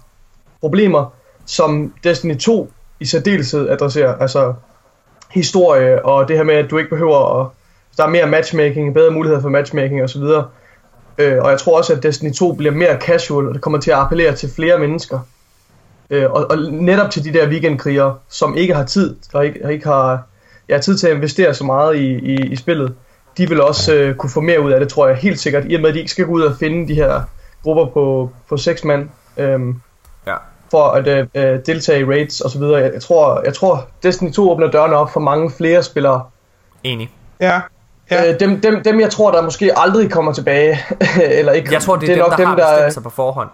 problemer, 0.59 1.13
som 1.45 1.93
Destiny 2.03 2.37
2 2.37 2.71
i 2.99 3.05
særdeleshed 3.05 3.69
adresserer. 3.69 4.17
Altså 4.17 4.53
historie, 5.31 6.05
og 6.05 6.27
det 6.27 6.37
her 6.37 6.43
med, 6.43 6.55
at 6.55 6.71
du 6.71 6.77
ikke 6.77 6.89
behøver 6.89 7.41
at... 7.41 7.47
Der 7.97 8.03
er 8.03 8.09
mere 8.09 8.27
matchmaking, 8.27 8.93
bedre 8.93 9.11
muligheder 9.11 9.41
for 9.41 9.49
matchmaking 9.49 10.03
osv. 10.03 10.21
Øh, 11.17 11.43
og 11.43 11.51
jeg 11.51 11.59
tror 11.59 11.77
også, 11.77 11.93
at 11.93 12.03
Destiny 12.03 12.33
2 12.33 12.53
bliver 12.53 12.73
mere 12.73 12.99
casual, 12.99 13.47
og 13.47 13.53
det 13.53 13.61
kommer 13.61 13.79
til 13.79 13.91
at 13.91 13.97
appellere 13.97 14.35
til 14.35 14.49
flere 14.55 14.79
mennesker. 14.79 15.19
Øh, 16.09 16.31
og, 16.31 16.45
og 16.49 16.57
netop 16.71 17.11
til 17.11 17.23
de 17.23 17.33
der 17.33 17.47
weekendkrigere, 17.47 18.15
som 18.29 18.57
ikke 18.57 18.73
har 18.73 18.85
tid, 18.85 19.15
og 19.33 19.45
ikke, 19.45 19.59
og 19.63 19.73
ikke 19.73 19.85
har 19.85 20.23
ja, 20.71 20.77
tid 20.77 20.97
til 20.97 21.07
at 21.07 21.15
investere 21.15 21.53
så 21.53 21.63
meget 21.63 21.95
i, 21.95 22.07
i, 22.13 22.35
i 22.35 22.55
spillet, 22.55 22.93
de 23.37 23.49
vil 23.49 23.61
også 23.61 23.93
øh, 23.93 24.15
kunne 24.15 24.29
få 24.29 24.41
mere 24.41 24.61
ud 24.61 24.71
af 24.71 24.79
det, 24.79 24.89
tror 24.89 25.07
jeg 25.07 25.17
helt 25.17 25.39
sikkert, 25.39 25.63
i 25.69 25.75
og 25.75 25.81
med, 25.81 25.89
at 25.89 25.93
de 25.95 25.99
ikke 25.99 26.11
skal 26.11 26.25
gå 26.25 26.31
ud 26.31 26.41
og 26.41 26.55
finde 26.59 26.87
de 26.87 26.93
her 26.93 27.21
grupper 27.63 27.85
på, 27.85 28.29
på 28.49 28.57
seks 28.57 28.83
mand. 28.83 29.09
Øhm, 29.37 29.81
Ja. 30.27 30.35
for 30.71 30.83
at 30.83 31.07
øh, 31.07 31.27
øh, 31.35 31.59
deltage 31.65 31.99
i 31.99 32.05
raids 32.05 32.41
og 32.41 32.49
så 32.49 32.59
videre. 32.59 32.75
Jeg, 32.81 32.93
jeg 32.93 33.01
tror, 33.01 33.41
jeg 33.45 33.53
tror 33.53 33.87
Destiny 34.03 34.31
2 34.31 34.51
åbner 34.51 34.71
dørene 34.71 34.95
op 34.95 35.13
for 35.13 35.19
mange 35.19 35.51
flere 35.51 35.83
spillere. 35.83 36.23
Enig. 36.83 37.09
Ja. 37.39 37.61
Ja. 38.11 38.33
Øh, 38.33 38.39
dem, 38.39 38.61
dem, 38.61 38.83
dem, 38.83 38.99
jeg 38.99 39.09
tror, 39.11 39.31
der 39.31 39.41
måske 39.41 39.79
aldrig 39.79 40.11
kommer 40.11 40.33
tilbage. 40.33 40.79
eller 41.39 41.51
ikke, 41.51 41.73
Jeg 41.73 41.81
tror, 41.81 41.95
det 41.95 42.09
er, 42.09 42.13
det 42.15 42.21
er 42.21 42.23
dem, 42.25 42.29
nok 42.29 42.39
der 42.39 42.45
har 42.45 42.55
der, 42.55 42.75
bestemt 42.75 42.93
sig 42.93 43.03
på 43.03 43.09
forhånd. 43.09 43.49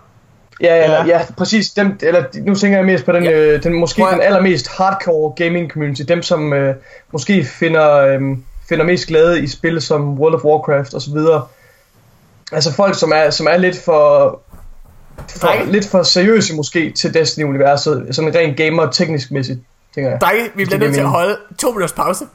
Ja, 0.62 0.84
eller, 0.84 1.06
ja, 1.06 1.22
præcis. 1.38 1.70
Dem, 1.70 2.00
eller, 2.02 2.24
nu 2.46 2.56
tænker 2.56 2.78
jeg 2.78 2.86
mest 2.86 3.06
på 3.06 3.12
den, 3.12 3.24
Ja. 3.24 3.30
ja. 3.30 3.38
øh, 3.38 3.64
den 3.64 3.74
måske 3.74 4.04
at- 4.06 4.14
den 4.14 4.22
allermest 4.22 4.68
hardcore 4.78 5.34
gaming 5.46 5.72
community. 5.72 6.02
Dem, 6.02 6.22
som 6.24 6.54
øh, 6.54 6.76
måske 7.12 7.46
finder, 7.46 7.98
øh, 7.98 8.22
finder 8.70 8.86
mest 8.86 9.08
glæde 9.08 9.44
i 9.44 9.48
spil 9.48 9.82
som 9.82 10.20
World 10.20 10.36
of 10.36 10.44
Warcraft 10.44 10.94
og 10.94 11.02
så 11.02 11.12
videre. 11.14 11.46
Altså 12.52 12.74
folk, 12.74 12.96
som 13.00 13.12
er, 13.16 13.30
som 13.30 13.48
er 13.48 13.58
lidt 13.58 13.78
for, 13.86 14.40
for 15.30 15.66
lidt 15.72 15.88
for 15.88 16.04
seriøse 16.04 16.56
måske 16.56 16.92
til 16.92 17.14
Destiny-universet, 17.14 18.08
sådan 18.12 18.36
rent 18.36 18.58
gamer-teknisk 18.58 19.32
mæssigt, 19.32 19.60
tænker 19.96 20.12
jeg. 20.12 20.22
Drenge, 20.22 20.44
vi 20.56 20.66
bliver 20.66 20.80
nødt 20.80 20.94
til 20.94 21.02
at 21.02 21.08
holde 21.08 21.38
to 21.60 21.68
minutters 21.68 21.94
pause. 21.94 22.26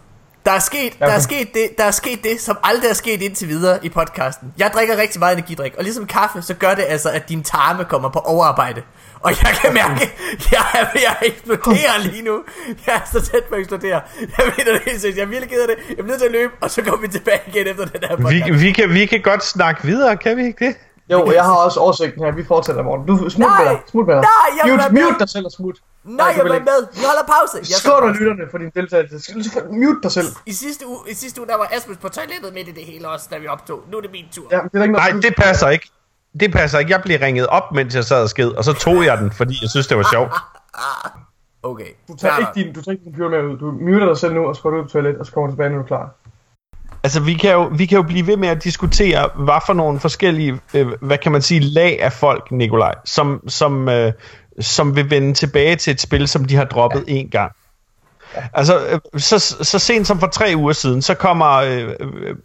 Der 0.44 0.52
er, 0.52 0.58
sket, 0.58 0.98
der, 0.98 1.06
er 1.06 1.10
okay. 1.10 1.20
sket 1.20 1.54
det, 1.54 1.78
der 1.78 1.84
er 1.84 1.90
sket 1.90 2.24
det, 2.24 2.40
som 2.40 2.58
aldrig 2.62 2.90
er 2.90 2.94
sket 2.94 3.22
indtil 3.22 3.48
videre 3.48 3.84
i 3.84 3.88
podcasten. 3.88 4.52
Jeg 4.58 4.70
drikker 4.74 4.96
rigtig 4.96 5.18
meget 5.18 5.32
energidrik, 5.38 5.74
og 5.78 5.84
ligesom 5.84 6.06
kaffe, 6.06 6.42
så 6.42 6.54
gør 6.54 6.74
det 6.74 6.84
altså, 6.88 7.10
at 7.10 7.28
din 7.28 7.42
tarme 7.42 7.84
kommer 7.84 8.08
på 8.08 8.18
overarbejde. 8.18 8.82
Og 9.20 9.30
jeg 9.30 9.54
kan 9.62 9.74
mærke, 9.74 10.02
at 10.32 10.52
jeg 10.52 10.64
er 10.74 10.86
ved 10.92 11.02
at 11.08 11.16
eksplodere 11.22 12.02
lige 12.02 12.22
nu. 12.22 12.42
Jeg 12.86 12.94
er 12.94 13.00
så 13.12 13.30
tæt 13.30 13.44
på 13.44 13.54
at 13.54 13.60
eksplodere. 13.60 14.00
Jeg 14.20 14.52
mener 14.58 14.72
det 14.72 14.82
helt 14.84 15.00
seriøst. 15.00 15.18
Jeg 15.18 15.24
er 15.24 15.26
virkelig 15.26 15.50
ked 15.50 15.60
af 15.60 15.68
det. 15.68 15.76
Jeg 15.88 15.96
bliver 15.96 16.06
nødt 16.06 16.18
til 16.18 16.26
at 16.26 16.32
løbe, 16.32 16.52
og 16.60 16.70
så 16.70 16.82
kommer 16.82 17.00
vi 17.00 17.08
tilbage 17.08 17.40
igen 17.46 17.66
efter 17.66 17.84
den 17.84 18.00
her 18.08 18.16
Vi, 18.16 18.22
podcast. 18.22 18.62
vi, 18.62 18.72
kan, 18.72 18.94
vi 18.94 19.06
kan 19.06 19.20
godt 19.20 19.44
snakke 19.44 19.84
videre, 19.84 20.16
kan 20.16 20.36
vi 20.36 20.44
ikke 20.46 20.66
det? 20.66 20.76
Jo, 21.12 21.32
jeg 21.32 21.44
har 21.44 21.56
også 21.66 21.80
oversigten 21.80 22.24
her. 22.24 22.32
Vi 22.32 22.44
fortsætter, 22.44 22.82
Morten. 22.82 23.06
Du, 23.06 23.14
smut 23.30 23.48
Nej! 23.48 23.64
med 23.64 23.70
dig. 23.70 23.80
Smut 23.90 24.06
med 24.06 24.14
dig. 24.14 24.22
Nej, 24.22 24.48
jeg 24.58 24.64
vil 24.64 24.80
mute, 24.80 24.94
med. 24.94 25.02
mute 25.04 25.18
dig 25.18 25.28
selv 25.28 25.46
og 25.46 25.52
smut. 25.52 25.76
Nej, 26.04 26.26
jeg 26.26 26.34
vil 26.36 26.44
vil 26.44 26.54
ikke. 26.54 26.64
med. 26.64 26.80
Vi 27.00 27.04
holder 27.10 27.26
pause. 27.34 27.56
Jeg 27.72 27.78
Skål 27.82 28.02
og 28.02 28.14
lytterne 28.18 28.44
for 28.50 28.58
din 28.58 28.70
deltagelse. 28.74 29.32
Mute 29.82 30.00
dig 30.02 30.12
selv. 30.12 30.26
I 30.46 30.52
sidste, 30.52 30.86
uge, 30.86 30.98
I 31.08 31.14
sidste 31.14 31.40
uge, 31.40 31.48
der 31.48 31.56
var 31.56 31.68
Asmus 31.76 31.96
på 31.96 32.08
toilettet 32.08 32.54
midt 32.54 32.68
i 32.68 32.72
det 32.72 32.84
hele 32.84 33.08
også, 33.08 33.26
da 33.30 33.38
vi 33.38 33.46
optog. 33.46 33.80
Nu 33.90 33.96
er 33.96 34.00
det 34.00 34.12
min 34.12 34.26
tur. 34.32 34.46
Ja, 34.50 34.56
det 34.56 34.78
er 34.78 34.82
ikke 34.82 34.92
Nej, 34.96 35.10
noget 35.10 35.24
det 35.24 35.34
passer 35.36 35.68
ikke. 35.68 35.90
Det 36.40 36.52
passer 36.52 36.78
ikke. 36.78 36.90
Jeg 36.92 37.00
blev 37.02 37.18
ringet 37.22 37.46
op, 37.46 37.72
mens 37.72 37.94
jeg 37.94 38.04
sad 38.04 38.22
og 38.22 38.28
sked, 38.28 38.50
og 38.50 38.64
så 38.64 38.72
tog 38.72 39.04
jeg 39.04 39.18
den, 39.18 39.32
fordi 39.32 39.54
jeg 39.62 39.70
synes, 39.70 39.86
det 39.86 39.96
var 39.96 40.06
sjovt. 40.12 40.32
Okay. 41.64 41.86
Du 42.08 42.16
tager 42.16 42.38
ikke 42.38 42.50
din, 42.54 42.74
du 42.74 42.82
tager 42.82 42.92
ikke 42.92 43.04
din 43.04 43.12
computer 43.12 43.42
med 43.42 43.52
ud. 43.52 43.58
Du 43.58 43.70
muter 43.70 44.06
dig 44.06 44.16
selv 44.18 44.34
nu 44.34 44.46
og 44.46 44.56
skruer 44.56 44.78
ud 44.78 44.82
på 44.82 44.88
toilet, 44.90 45.18
og 45.18 45.26
så 45.26 45.32
kommer 45.32 45.46
du 45.46 45.52
tilbage, 45.52 45.70
når 45.70 45.76
du 45.76 45.82
er 45.82 45.86
klar. 45.86 46.10
Altså, 47.04 47.20
vi 47.20 47.34
kan, 47.34 47.52
jo, 47.52 47.70
vi 47.76 47.86
kan 47.86 47.96
jo 47.96 48.02
blive 48.02 48.26
ved 48.26 48.36
med 48.36 48.48
at 48.48 48.64
diskutere, 48.64 49.30
hvad 49.36 49.60
for 49.66 49.72
nogle 49.72 50.00
forskellige, 50.00 50.60
øh, 50.74 50.86
hvad 51.00 51.18
kan 51.18 51.32
man 51.32 51.42
sige, 51.42 51.60
lag 51.60 52.02
af 52.02 52.12
folk, 52.12 52.52
Nikolaj, 52.52 52.94
som, 53.04 53.48
som, 53.48 53.88
øh, 53.88 54.12
som 54.60 54.96
vil 54.96 55.10
vende 55.10 55.34
tilbage 55.34 55.76
til 55.76 55.90
et 55.90 56.00
spil, 56.00 56.28
som 56.28 56.44
de 56.44 56.56
har 56.56 56.64
droppet 56.64 57.04
en 57.08 57.28
gang. 57.28 57.52
Altså, 58.54 58.86
øh, 58.86 59.00
så, 59.20 59.38
så 59.62 59.78
sent 59.78 60.06
som 60.06 60.20
for 60.20 60.26
tre 60.26 60.52
uger 60.56 60.72
siden, 60.72 61.02
så 61.02 61.14
kommer, 61.14 61.52
øh, 61.52 61.88
øh, 62.00 62.36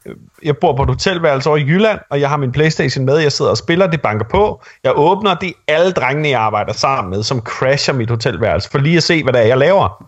jeg 0.43 0.57
bor 0.57 0.75
på 0.75 0.83
et 0.83 0.89
hotelværelse 0.89 1.49
over 1.49 1.57
i 1.57 1.61
Jylland, 1.61 1.99
og 2.09 2.19
jeg 2.19 2.29
har 2.29 2.37
min 2.37 2.51
Playstation 2.51 3.05
med, 3.05 3.17
jeg 3.17 3.31
sidder 3.31 3.51
og 3.51 3.57
spiller, 3.57 3.87
det 3.87 4.01
banker 4.01 4.25
på, 4.25 4.63
jeg 4.83 4.91
åbner, 4.95 5.35
det 5.35 5.49
er 5.49 5.73
alle 5.75 5.91
drengene, 5.91 6.29
jeg 6.29 6.41
arbejder 6.41 6.73
sammen 6.73 7.09
med, 7.09 7.23
som 7.23 7.41
crasher 7.41 7.93
mit 7.93 8.09
hotelværelse, 8.09 8.69
for 8.69 8.77
lige 8.77 8.97
at 8.97 9.03
se, 9.03 9.23
hvad 9.23 9.33
det 9.33 9.41
er, 9.41 9.45
jeg 9.45 9.57
laver. 9.57 10.05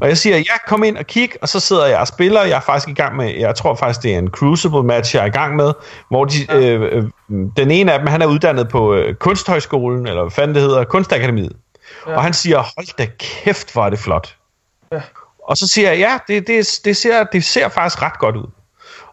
Og 0.00 0.08
jeg 0.08 0.18
siger, 0.18 0.36
ja, 0.36 0.58
kom 0.66 0.84
ind 0.84 0.96
og 0.96 1.06
kig, 1.06 1.30
og 1.42 1.48
så 1.48 1.60
sidder 1.60 1.86
jeg 1.86 1.98
og 1.98 2.08
spiller, 2.08 2.42
jeg 2.42 2.56
er 2.56 2.60
faktisk 2.60 2.88
i 2.88 2.94
gang 2.94 3.16
med, 3.16 3.34
jeg 3.38 3.54
tror 3.54 3.74
faktisk, 3.74 4.02
det 4.02 4.14
er 4.14 4.18
en 4.18 4.28
Crucible 4.28 4.82
match, 4.82 5.14
jeg 5.14 5.22
er 5.22 5.26
i 5.26 5.30
gang 5.30 5.56
med, 5.56 5.72
hvor 6.08 6.24
de, 6.24 6.52
øh, 6.52 6.80
øh, 6.82 7.04
den 7.56 7.70
ene 7.70 7.92
af 7.92 7.98
dem, 7.98 8.08
han 8.08 8.22
er 8.22 8.26
uddannet 8.26 8.68
på 8.68 8.94
øh, 8.94 9.14
Kunsthøjskolen, 9.14 10.06
eller 10.06 10.22
hvad 10.22 10.30
fanden 10.30 10.54
det 10.54 10.62
hedder, 10.62 10.84
Kunstakademiet. 10.84 11.52
Ja. 12.06 12.16
Og 12.16 12.22
han 12.22 12.32
siger, 12.32 12.58
hold 12.58 12.96
da 12.98 13.06
kæft, 13.18 13.72
hvor 13.72 13.86
er 13.86 13.90
det 13.90 13.98
flot. 13.98 14.36
Ja. 14.92 15.00
Og 15.48 15.56
så 15.56 15.68
siger 15.68 15.90
jeg, 15.90 15.98
ja, 15.98 16.18
det, 16.34 16.46
det, 16.46 16.80
det, 16.84 16.96
ser, 16.96 17.24
det 17.24 17.44
ser 17.44 17.68
faktisk 17.68 18.02
ret 18.02 18.18
godt 18.18 18.36
ud. 18.36 18.50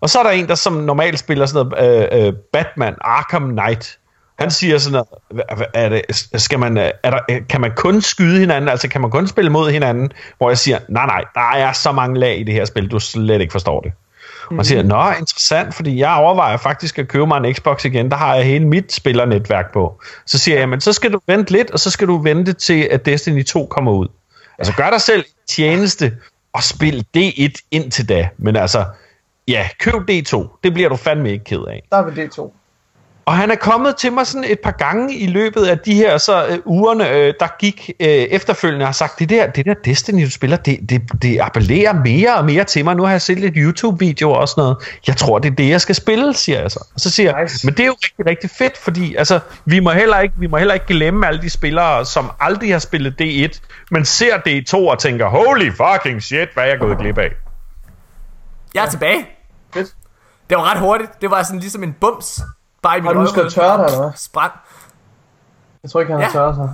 Og 0.01 0.09
så 0.09 0.19
er 0.19 0.23
der 0.23 0.30
en, 0.30 0.47
der 0.47 0.55
som 0.55 0.73
normalt 0.73 1.19
spiller 1.19 1.45
sådan 1.45 1.65
noget 1.67 2.07
øh, 2.13 2.27
øh, 2.27 2.34
Batman, 2.53 2.95
Arkham 3.01 3.49
Knight. 3.49 3.97
Han 4.39 4.51
siger 4.51 4.77
sådan 4.77 4.91
noget, 4.93 5.07
"Hva- 5.34 5.55
hva- 5.55 5.71
er 5.73 5.89
det, 5.89 6.01
skal 6.41 6.59
man, 6.59 6.77
øh, 6.77 6.91
er 7.03 7.09
der, 7.11 7.19
kan 7.49 7.61
man 7.61 7.71
kun 7.75 8.01
skyde 8.01 8.39
hinanden, 8.39 8.69
altså 8.69 8.88
kan 8.88 9.01
man 9.01 9.11
kun 9.11 9.27
spille 9.27 9.51
mod 9.51 9.71
hinanden? 9.71 10.11
Hvor 10.38 10.49
jeg 10.49 10.57
siger, 10.57 10.80
nej, 10.89 11.05
nej, 11.05 11.23
der 11.34 11.51
er 11.55 11.73
så 11.73 11.91
mange 11.91 12.19
lag 12.19 12.39
i 12.39 12.43
det 12.43 12.53
her 12.53 12.65
spil, 12.65 12.88
du 12.91 12.99
slet 12.99 13.41
ikke 13.41 13.51
forstår 13.51 13.82
det. 13.82 13.91
Og 14.49 14.55
han 14.55 14.65
siger, 14.65 14.84
nå, 14.84 15.09
interessant, 15.19 15.73
fordi 15.75 15.99
jeg 15.99 16.13
overvejer 16.15 16.57
faktisk 16.57 16.99
at 16.99 17.07
købe 17.07 17.27
mig 17.27 17.38
en 17.45 17.53
Xbox 17.53 17.86
igen, 17.86 18.09
der 18.11 18.17
har 18.17 18.36
jeg 18.36 18.45
hele 18.45 18.67
mit 18.67 18.93
spillernetværk 18.93 19.73
på. 19.73 20.01
Så 20.25 20.38
siger 20.38 20.59
jeg, 20.59 20.69
men 20.69 20.82
så 20.82 20.93
skal 20.93 21.13
du 21.13 21.19
vente 21.27 21.51
lidt, 21.51 21.71
og 21.71 21.80
så 21.80 21.91
skal 21.91 22.07
du 22.07 22.17
vente 22.21 22.53
til, 22.53 22.88
at 22.91 23.05
Destiny 23.05 23.45
2 23.45 23.65
kommer 23.65 23.91
ud. 23.91 24.07
Altså 24.60 24.74
gør 24.74 24.89
dig 24.89 25.01
selv 25.01 25.26
tjeneste 25.49 26.18
og 26.53 26.64
spil 26.64 27.05
D1 27.18 27.68
indtil 27.72 28.10
da. 28.10 28.30
Men 28.38 28.55
altså, 28.55 28.86
ja, 29.47 29.70
køb 29.80 30.10
D2. 30.10 30.60
Det 30.64 30.74
bliver 30.74 30.89
du 30.89 30.95
fandme 30.95 31.32
ikke 31.32 31.45
ked 31.45 31.62
af. 31.68 31.84
Der 31.91 31.97
er 31.97 32.05
vel 32.05 32.30
D2. 32.30 32.51
Og 33.30 33.38
han 33.38 33.51
er 33.51 33.55
kommet 33.55 33.95
til 33.95 34.13
mig 34.13 34.27
sådan 34.27 34.43
et 34.43 34.59
par 34.59 34.71
gange 34.71 35.15
i 35.15 35.27
løbet 35.27 35.65
af 35.65 35.80
de 35.80 35.93
her 35.93 36.17
så 36.17 36.47
øh, 36.47 36.57
ugerne, 36.65 37.09
øh, 37.09 37.34
der 37.39 37.57
gik 37.59 37.91
øh, 37.99 38.07
efterfølgende 38.07 38.84
og 38.84 38.88
har 38.88 38.93
sagt, 38.93 39.19
det 39.19 39.30
der, 39.30 39.47
det 39.51 39.65
der 39.65 39.73
Destiny, 39.73 40.25
du 40.25 40.32
spiller, 40.32 40.57
det, 40.57 40.89
det, 40.89 41.01
det 41.21 41.39
appellerer 41.41 41.93
mere 41.93 42.36
og 42.36 42.45
mere 42.45 42.63
til 42.63 42.86
mig. 42.86 42.95
Nu 42.95 43.03
har 43.03 43.11
jeg 43.11 43.21
set 43.21 43.39
lidt 43.39 43.53
YouTube-videoer 43.57 44.36
og 44.36 44.47
sådan 44.47 44.61
noget. 44.61 44.77
Jeg 45.07 45.17
tror, 45.17 45.39
det 45.39 45.51
er 45.51 45.55
det, 45.55 45.69
jeg 45.69 45.82
skal 45.82 45.95
spille, 45.95 46.34
siger 46.34 46.61
jeg 46.61 46.71
så. 46.71 46.88
Og 46.93 46.99
så 46.99 47.09
siger 47.09 47.32
jeg, 47.32 47.43
Nice. 47.43 47.67
men 47.67 47.73
det 47.73 47.84
er 47.84 47.86
jo 47.86 47.95
rigtig, 48.03 48.25
rigtig 48.25 48.49
fedt, 48.49 48.77
fordi 48.77 49.15
altså, 49.15 49.39
vi, 49.65 49.80
må 49.80 49.91
heller 49.91 50.19
ikke, 50.19 50.36
vi 50.38 50.47
må 50.47 50.57
heller 50.57 50.73
ikke 50.73 50.86
glemme 50.86 51.27
alle 51.27 51.41
de 51.41 51.49
spillere, 51.49 52.05
som 52.05 52.32
aldrig 52.39 52.71
har 52.71 52.80
spillet 52.80 53.21
D1, 53.21 53.59
men 53.91 54.05
ser 54.05 54.38
D2 54.38 54.77
og 54.77 54.99
tænker, 54.99 55.27
holy 55.27 55.71
fucking 55.71 56.23
shit, 56.23 56.49
hvad 56.53 56.63
er 56.63 56.67
jeg 56.67 56.80
gået 56.80 56.97
glip 56.97 57.17
af. 57.17 57.30
Jeg 58.73 58.86
er 58.86 58.89
tilbage. 58.89 59.27
Fedt. 59.73 59.88
Det 60.49 60.57
var 60.57 60.71
ret 60.71 60.80
hurtigt. 60.80 61.11
Det 61.21 61.32
var 61.32 61.43
sådan 61.43 61.59
ligesom 61.59 61.84
en 61.84 61.95
bums. 62.01 62.41
Bare 62.82 62.97
i 62.97 63.01
mit 63.01 63.07
Har 63.07 63.13
du 63.13 63.19
husket 63.19 63.41
at 63.41 63.53
tørre 63.53 63.77
dig, 63.77 63.86
eller 63.86 63.99
hvad? 64.01 64.11
Sprang. 64.15 64.51
Jeg 65.84 65.91
tror 65.91 65.99
ikke, 65.99 66.13
han 66.13 66.21
har 66.21 66.27
Ja. 66.30 66.34
tørret 66.34 66.55
sig. 66.55 66.69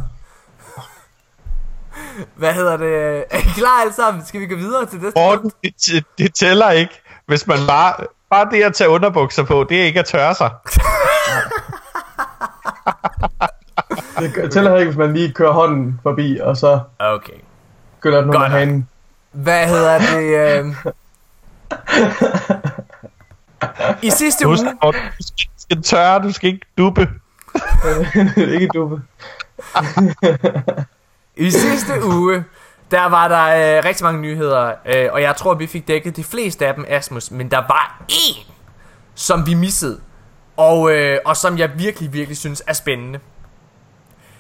Hvad 2.36 2.54
hedder 2.54 2.78
det? 2.78 3.18
Er 3.30 3.38
I 3.38 3.42
klar 3.42 3.82
alle 3.82 3.94
sammen? 3.94 4.26
Skal 4.26 4.42
vi 4.42 4.46
gå 4.48 4.56
videre 4.56 4.86
til 4.86 5.00
næste 5.02 5.20
Morten, 5.20 5.52
det, 5.64 6.06
det 6.18 6.36
tæller 6.36 6.72
ikke, 6.72 7.02
hvis 7.26 7.48
man 7.48 7.58
bare... 7.68 7.94
Bare 8.30 8.48
det 8.52 8.64
at 8.64 8.74
tage 8.74 8.90
underbukser 8.90 9.44
på, 9.44 9.66
det 9.70 9.82
er 9.82 9.86
ikke 9.86 10.00
at 10.00 10.06
tørre 10.06 10.36
sig. 10.36 10.50
Det 14.20 14.34
gør- 14.34 14.48
tæller 14.48 14.70
heller 14.70 14.76
ikke, 14.78 14.92
hvis 14.92 14.98
man 14.98 15.14
lige 15.14 15.34
kører 15.34 15.52
hånden 15.52 16.00
forbi, 16.04 16.40
og 16.44 16.58
så 16.58 16.80
Okay. 17.00 17.34
skyller 18.00 18.22
den 18.22 18.30
under 18.30 18.48
hanen. 18.50 18.90
Hvad 19.32 19.68
hedder 19.68 19.98
det? 20.00 20.24
Øh... 20.24 20.76
I 24.08 24.10
sidste 24.10 24.48
uge, 24.48 24.58
skal, 25.66 25.84
tørre, 25.84 26.24
du 26.24 26.32
skal 26.32 26.54
ikke 26.54 26.66
duppe. 26.78 27.10
ikke 28.54 28.68
duppe. 28.74 29.02
i 31.46 31.52
sidste 31.52 32.06
uge, 32.06 32.44
der 32.92 33.06
var 33.06 33.28
der 33.28 33.78
øh, 33.78 33.86
rigtig 33.86 34.04
mange 34.04 34.22
nyheder, 34.22 34.74
øh, 34.86 35.10
og 35.12 35.22
jeg 35.22 35.36
tror, 35.36 35.54
vi 35.54 35.68
fik 35.68 35.88
dækket 35.88 36.16
de 36.16 36.24
fleste 36.24 36.68
af 36.68 36.74
dem, 36.74 36.86
Asmus, 36.88 37.32
men 37.32 37.52
der 37.52 37.58
var 37.58 38.02
én, 38.12 38.52
som 39.16 39.48
vi 39.48 39.54
missede, 39.54 40.00
og, 40.58 40.92
øh, 40.92 41.20
og 41.26 41.38
som 41.38 41.58
jeg 41.58 41.72
virkelig, 41.80 42.14
virkelig 42.14 42.38
synes 42.38 42.64
er 42.68 42.74
spændende. 42.74 43.20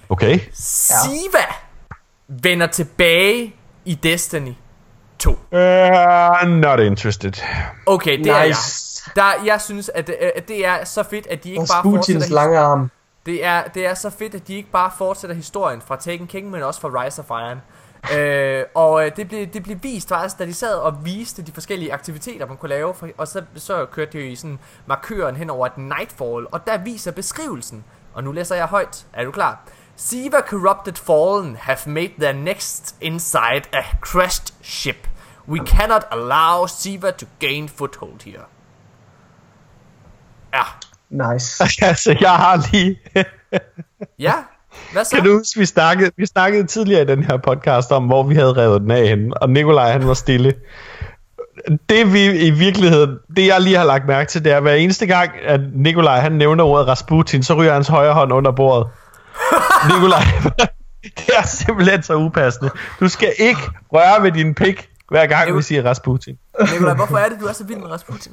Okay. 0.09 0.39
Siva 0.53 1.45
vender 2.27 2.67
tilbage 2.67 3.55
i 3.85 3.95
Destiny 3.95 4.53
2. 5.19 5.31
Uh, 5.31 6.47
not 6.47 6.79
interested. 6.79 7.33
Okay, 7.85 8.17
det 8.17 8.27
er 8.27 8.43
jeg. 8.43 8.55
Der, 9.15 9.43
jeg 9.45 9.61
synes, 9.61 9.89
at 9.89 10.07
det, 10.07 10.13
at 10.13 10.47
det 10.47 10.65
er 10.65 10.83
så 10.83 11.03
fedt, 11.03 11.27
at 11.27 11.43
de 11.43 11.49
ikke 11.49 11.65
bare 11.69 11.83
fortsætter 11.83 12.29
lange 12.29 12.57
arm. 12.57 12.91
Det 13.25 13.45
er, 13.45 13.63
det 13.67 13.85
er 13.85 13.93
så 13.93 14.09
fedt, 14.09 14.35
at 14.35 14.47
de 14.47 14.55
ikke 14.55 14.71
bare 14.71 14.91
fortsætter 14.97 15.35
historien 15.35 15.81
fra 15.81 15.95
Taken 15.95 16.27
King, 16.27 16.49
men 16.49 16.63
også 16.63 16.81
fra 16.81 17.03
Rise 17.03 17.21
of 17.21 17.29
Iron. 17.29 17.61
Øh, 18.13 18.63
og 18.75 19.05
øh, 19.05 19.15
det 19.15 19.27
blev, 19.27 19.47
det 19.47 19.63
blev 19.63 19.77
vist 19.81 20.09
faktisk, 20.09 20.39
da 20.39 20.45
de 20.45 20.53
sad 20.53 20.75
og 20.75 21.05
viste 21.05 21.41
de 21.41 21.51
forskellige 21.51 21.93
aktiviteter, 21.93 22.45
man 22.45 22.57
kunne 22.57 22.69
lave. 22.69 22.93
For, 22.93 23.09
og 23.17 23.27
så, 23.27 23.43
så 23.55 23.85
kørte 23.85 24.11
de 24.11 24.23
jo 24.23 24.31
i 24.31 24.35
sådan 24.35 24.59
markøren 24.85 25.35
hen 25.35 25.49
over 25.49 25.65
et 25.65 25.77
Nightfall, 25.77 26.47
og 26.51 26.67
der 26.67 26.77
viser 26.77 27.11
beskrivelsen. 27.11 27.83
Og 28.13 28.23
nu 28.23 28.31
læser 28.31 28.55
jeg 28.55 28.65
højt. 28.65 29.05
Er 29.13 29.25
du 29.25 29.31
klar? 29.31 29.63
Siva 29.95 30.41
Corrupted 30.41 30.93
Fallen 30.93 31.55
have 31.55 31.77
made 31.85 32.13
their 32.19 32.33
next 32.33 32.95
inside 33.01 33.61
a 33.73 33.83
crashed 34.01 34.53
ship. 34.61 35.07
We 35.47 35.59
cannot 35.65 36.05
allow 36.11 36.65
Siva 36.67 37.11
to 37.11 37.25
gain 37.39 37.69
foothold 37.69 38.23
here. 38.25 38.45
Ja. 40.55 41.33
Nice. 41.33 41.63
altså, 41.89 42.17
jeg 42.21 42.31
har 42.31 42.69
lige... 42.71 42.99
Ja? 44.19 44.33
Hvad 44.91 45.05
så? 45.05 45.15
kan 45.15 45.25
du 45.25 45.37
huske, 45.37 45.59
vi 45.59 45.65
snakkede, 45.65 46.11
vi 46.17 46.25
snakkede 46.25 46.67
tidligere 46.67 47.01
i 47.01 47.05
den 47.05 47.23
her 47.23 47.37
podcast 47.37 47.91
om, 47.91 48.05
hvor 48.05 48.23
vi 48.23 48.35
havde 48.35 48.53
revet 48.53 48.81
den 48.81 48.91
af 48.91 49.07
henne, 49.07 49.37
og 49.37 49.49
Nikolaj 49.49 49.91
han 49.91 50.07
var 50.07 50.13
stille. 50.13 50.53
Det 51.89 52.13
vi 52.13 52.47
i 52.47 52.51
virkeligheden, 52.51 53.17
det 53.35 53.47
jeg 53.47 53.61
lige 53.61 53.77
har 53.77 53.85
lagt 53.85 54.07
mærke 54.07 54.29
til, 54.29 54.43
det 54.43 54.51
er, 54.51 54.57
at 54.57 54.61
hver 54.61 54.73
eneste 54.73 55.05
gang, 55.05 55.31
at 55.45 55.61
Nikolaj 55.73 56.19
han 56.19 56.31
nævner 56.31 56.63
ordet 56.63 56.87
Rasputin, 56.87 57.43
så 57.43 57.53
ryger 57.53 57.73
hans 57.73 57.87
højre 57.87 58.13
hånd 58.13 58.33
under 58.33 58.51
bordet. 58.51 58.87
Nikolaj, 59.93 60.23
det 61.17 61.29
er 61.37 61.45
simpelthen 61.45 62.03
så 62.03 62.15
upassende. 62.15 62.71
Du 62.99 63.09
skal 63.09 63.33
ikke 63.37 63.61
røre 63.93 64.23
ved 64.23 64.31
din 64.31 64.53
pik, 64.53 64.89
hver 65.09 65.25
gang 65.25 65.57
vi 65.57 65.61
siger 65.61 65.85
Rasputin. 65.85 66.37
Nikolaj, 66.71 66.93
hvorfor 66.93 67.17
er 67.17 67.29
det, 67.29 67.39
du 67.39 67.45
er 67.45 67.53
så 67.53 67.63
vild 67.63 67.79
med 67.79 67.91
Rasputin? 67.91 68.31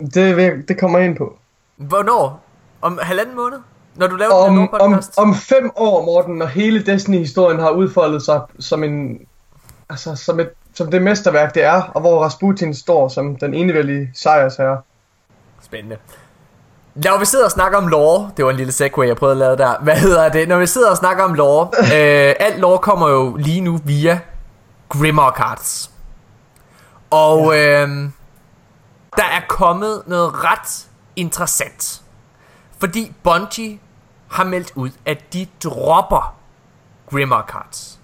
Det, 0.00 0.36
vil 0.36 0.68
det 0.68 0.78
kommer 0.78 0.98
jeg 0.98 1.08
ind 1.08 1.16
på. 1.16 1.38
Hvornår? 1.76 2.44
Om 2.82 2.98
halvanden 3.02 3.36
måned? 3.36 3.58
Når 3.94 4.06
du 4.06 4.16
laver 4.16 4.32
om, 4.32 4.56
den 4.56 4.68
om, 4.80 5.02
om 5.16 5.34
fem 5.34 5.70
år, 5.76 6.04
Morten, 6.04 6.34
når 6.34 6.46
hele 6.46 6.82
Destiny-historien 6.82 7.60
har 7.60 7.70
udfoldet 7.70 8.22
sig 8.22 8.40
som 8.58 8.84
en... 8.84 9.18
Altså, 9.90 10.16
som, 10.16 10.40
et, 10.40 10.50
som 10.74 10.90
det 10.90 11.02
mesterværk, 11.02 11.54
det 11.54 11.64
er, 11.64 11.82
og 11.82 12.00
hvor 12.00 12.24
Rasputin 12.24 12.74
står 12.74 13.08
som 13.08 13.36
den 13.36 13.54
enevældige 13.54 14.10
sejrsherre. 14.14 14.80
Spændende. 15.62 15.96
Når 16.94 17.18
vi 17.18 17.24
sidder 17.24 17.44
og 17.44 17.50
snakker 17.50 17.78
om 17.78 17.88
lore, 17.88 18.30
det 18.36 18.44
var 18.44 18.50
en 18.50 18.56
lille 18.56 18.72
segway, 18.72 19.06
jeg 19.06 19.16
prøvede 19.16 19.34
at 19.34 19.38
lave 19.38 19.68
der. 19.68 19.82
Hvad 19.82 19.96
hedder 19.96 20.28
det? 20.28 20.48
Når 20.48 20.58
vi 20.58 20.66
sidder 20.66 20.90
og 20.90 20.96
snakker 20.96 21.24
om 21.24 21.34
lore, 21.34 21.68
øh, 21.96 22.34
alt 22.40 22.58
lore 22.58 22.78
kommer 22.78 23.08
jo 23.08 23.36
lige 23.36 23.60
nu 23.60 23.80
via 23.84 24.20
Grimmer 24.88 25.30
Cards. 25.30 25.90
Og 27.10 27.58
øh, 27.58 27.88
der 29.16 29.24
er 29.24 29.40
kommet 29.48 30.02
noget 30.06 30.44
ret 30.44 30.88
interessant. 31.16 32.02
Fordi 32.78 33.12
Bungie 33.22 33.78
har 34.30 34.44
meldt 34.44 34.72
ud, 34.74 34.90
at 35.06 35.32
de 35.32 35.46
dropper 35.64 36.36
Grimmer 37.10 37.42
Cards 37.48 37.98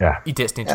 Ja. 0.00 0.10
i 0.24 0.32
Destiny 0.32 0.66
2. 0.66 0.72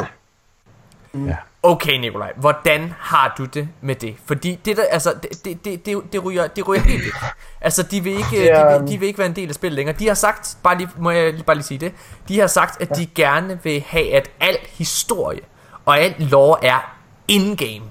Ja. 1.13 1.19
ja. 1.25 1.35
Okay, 1.63 1.93
Nikolaj, 1.99 2.33
hvordan 2.35 2.93
har 2.99 3.33
du 3.37 3.45
det 3.45 3.69
med 3.81 3.95
det? 3.95 4.15
Fordi 4.25 4.55
det 4.65 4.77
der, 4.77 4.83
altså, 4.91 5.13
det, 5.23 5.45
det, 5.45 5.65
det, 5.65 5.85
det, 5.85 6.13
det 6.13 6.23
ryger, 6.25 6.47
det 6.47 6.67
ryger 6.67 6.81
helt 6.81 7.03
væk. 7.03 7.13
Altså, 7.61 7.83
de 7.83 8.03
vil, 8.03 8.13
ikke, 8.17 8.43
Ja. 8.43 8.73
de, 8.75 8.79
vil, 8.79 8.91
de 8.91 8.97
vil 8.99 9.07
ikke 9.07 9.19
være 9.19 9.27
en 9.27 9.35
del 9.35 9.49
af 9.49 9.55
spillet 9.55 9.75
længere. 9.75 9.97
De 9.99 10.07
har 10.07 10.13
sagt, 10.13 10.57
bare 10.63 10.77
lige, 10.77 10.89
må 10.97 11.11
jeg 11.11 11.33
lige- 11.33 11.43
bare 11.43 11.55
lige 11.55 11.65
sige 11.65 11.77
det, 11.77 11.93
de 12.27 12.39
har 12.39 12.47
sagt, 12.47 12.81
at 12.81 12.95
de 12.95 13.05
gerne 13.05 13.59
vil 13.63 13.81
have, 13.87 14.13
at 14.13 14.29
al 14.39 14.57
historie 14.69 15.41
og 15.85 15.99
alt 15.99 16.19
lore 16.19 16.65
er 16.65 16.95
in-game. 17.27 17.83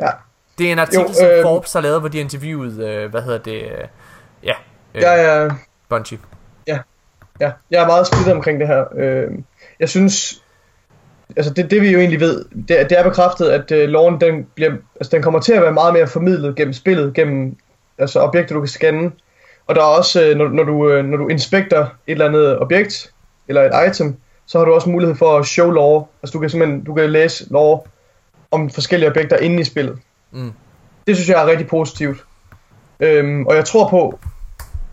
Ja. 0.00 0.08
Det 0.58 0.68
er 0.68 0.72
en 0.72 0.78
artikel, 0.78 1.00
Jo, 1.00 1.08
jo, 1.08 1.14
som 1.14 1.26
øh, 1.26 1.42
Forbes 1.42 1.72
har 1.72 1.80
lavet, 1.80 2.00
hvor 2.00 2.08
de 2.08 2.18
har 2.18 2.24
interviewet, 2.24 2.78
øh, 2.78 3.10
hvad 3.10 3.22
hedder 3.22 3.38
det, 3.38 3.62
øh, 3.62 3.86
ja, 4.44 4.52
øh, 4.94 5.02
Jeg 5.02 5.24
er, 5.24 5.50
Bungie. 5.88 6.18
ja, 7.40 7.50
jeg 7.70 7.82
er 7.82 7.86
meget 7.86 8.06
splittet 8.06 8.34
omkring 8.34 8.60
det 8.60 8.68
her. 8.68 8.84
Øh, 8.96 9.30
jeg 9.80 9.88
synes, 9.88 10.42
altså 11.36 11.52
det, 11.52 11.70
det 11.70 11.82
vi 11.82 11.90
jo 11.92 11.98
egentlig 11.98 12.20
ved, 12.20 12.44
det, 12.68 12.68
det 12.68 12.98
er 12.98 13.02
bekræftet, 13.02 13.48
at 13.48 13.72
øh, 13.72 13.88
loven 13.88 14.20
den, 14.20 14.46
bliver, 14.54 14.72
altså 15.00 15.10
den 15.16 15.22
kommer 15.22 15.40
til 15.40 15.52
at 15.52 15.62
være 15.62 15.72
meget 15.72 15.94
mere 15.94 16.06
formidlet 16.06 16.56
gennem 16.56 16.72
spillet, 16.72 17.14
gennem 17.14 17.56
altså 17.98 18.20
objekter, 18.20 18.54
du 18.54 18.60
kan 18.60 18.68
scanne. 18.68 19.10
Og 19.66 19.74
der 19.74 19.80
er 19.80 19.86
også, 19.86 20.24
øh, 20.24 20.36
når, 20.36 20.48
når, 20.48 20.64
du, 20.64 20.90
øh, 20.90 21.04
når 21.04 21.16
du 21.16 21.28
inspekter 21.28 21.80
et 21.82 21.88
eller 22.06 22.26
andet 22.28 22.58
objekt, 22.58 23.12
eller 23.48 23.62
et 23.62 23.90
item, 23.90 24.16
så 24.46 24.58
har 24.58 24.64
du 24.64 24.72
også 24.72 24.90
mulighed 24.90 25.16
for 25.16 25.38
at 25.38 25.46
show 25.46 25.70
lore. 25.70 26.04
Altså 26.22 26.32
du 26.32 26.40
kan 26.40 26.50
simpelthen 26.50 26.84
du 26.84 26.94
kan 26.94 27.10
læse 27.10 27.52
lore 27.52 27.80
om 28.52 28.70
forskellige 28.70 29.10
objekter 29.10 29.36
inde 29.36 29.60
i 29.60 29.64
spillet. 29.64 29.98
Mm. 30.32 30.52
Det 31.06 31.16
synes 31.16 31.28
jeg 31.28 31.42
er 31.42 31.46
rigtig 31.46 31.66
positivt. 31.66 32.24
Øhm, 33.00 33.46
og 33.46 33.56
jeg 33.56 33.64
tror 33.64 33.88
på, 33.88 34.18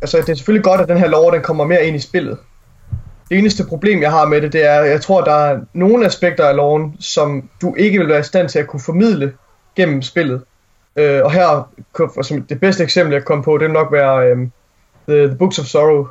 altså 0.01 0.17
det 0.17 0.29
er 0.29 0.35
selvfølgelig 0.35 0.63
godt, 0.63 0.81
at 0.81 0.87
den 0.87 0.97
her 0.97 1.07
lore 1.07 1.35
den 1.35 1.43
kommer 1.43 1.63
mere 1.65 1.85
ind 1.85 1.95
i 1.95 1.99
spillet. 1.99 2.37
Det 3.29 3.37
eneste 3.37 3.65
problem, 3.65 4.01
jeg 4.01 4.11
har 4.11 4.25
med 4.25 4.41
det, 4.41 4.53
det 4.53 4.65
er, 4.65 4.79
at 4.79 4.89
jeg 4.89 5.01
tror, 5.01 5.23
der 5.23 5.33
er 5.33 5.59
nogle 5.73 6.05
aspekter 6.05 6.45
af 6.45 6.55
loven, 6.55 6.95
som 6.99 7.49
du 7.61 7.75
ikke 7.75 7.99
vil 7.99 8.07
være 8.07 8.19
i 8.19 8.23
stand 8.23 8.49
til 8.49 8.59
at 8.59 8.67
kunne 8.67 8.79
formidle 8.79 9.33
gennem 9.75 10.01
spillet. 10.01 10.41
Øh, 10.95 11.21
og 11.23 11.31
her, 11.31 11.69
som 12.21 12.41
det 12.41 12.59
bedste 12.59 12.83
eksempel, 12.83 13.13
jeg 13.13 13.25
kom 13.25 13.41
på, 13.43 13.57
det 13.57 13.61
vil 13.61 13.73
nok 13.73 13.91
være 13.91 14.27
øhm, 14.27 14.51
The, 15.09 15.27
The 15.27 15.35
Books 15.35 15.59
of 15.59 15.65
Sorrow, 15.65 16.07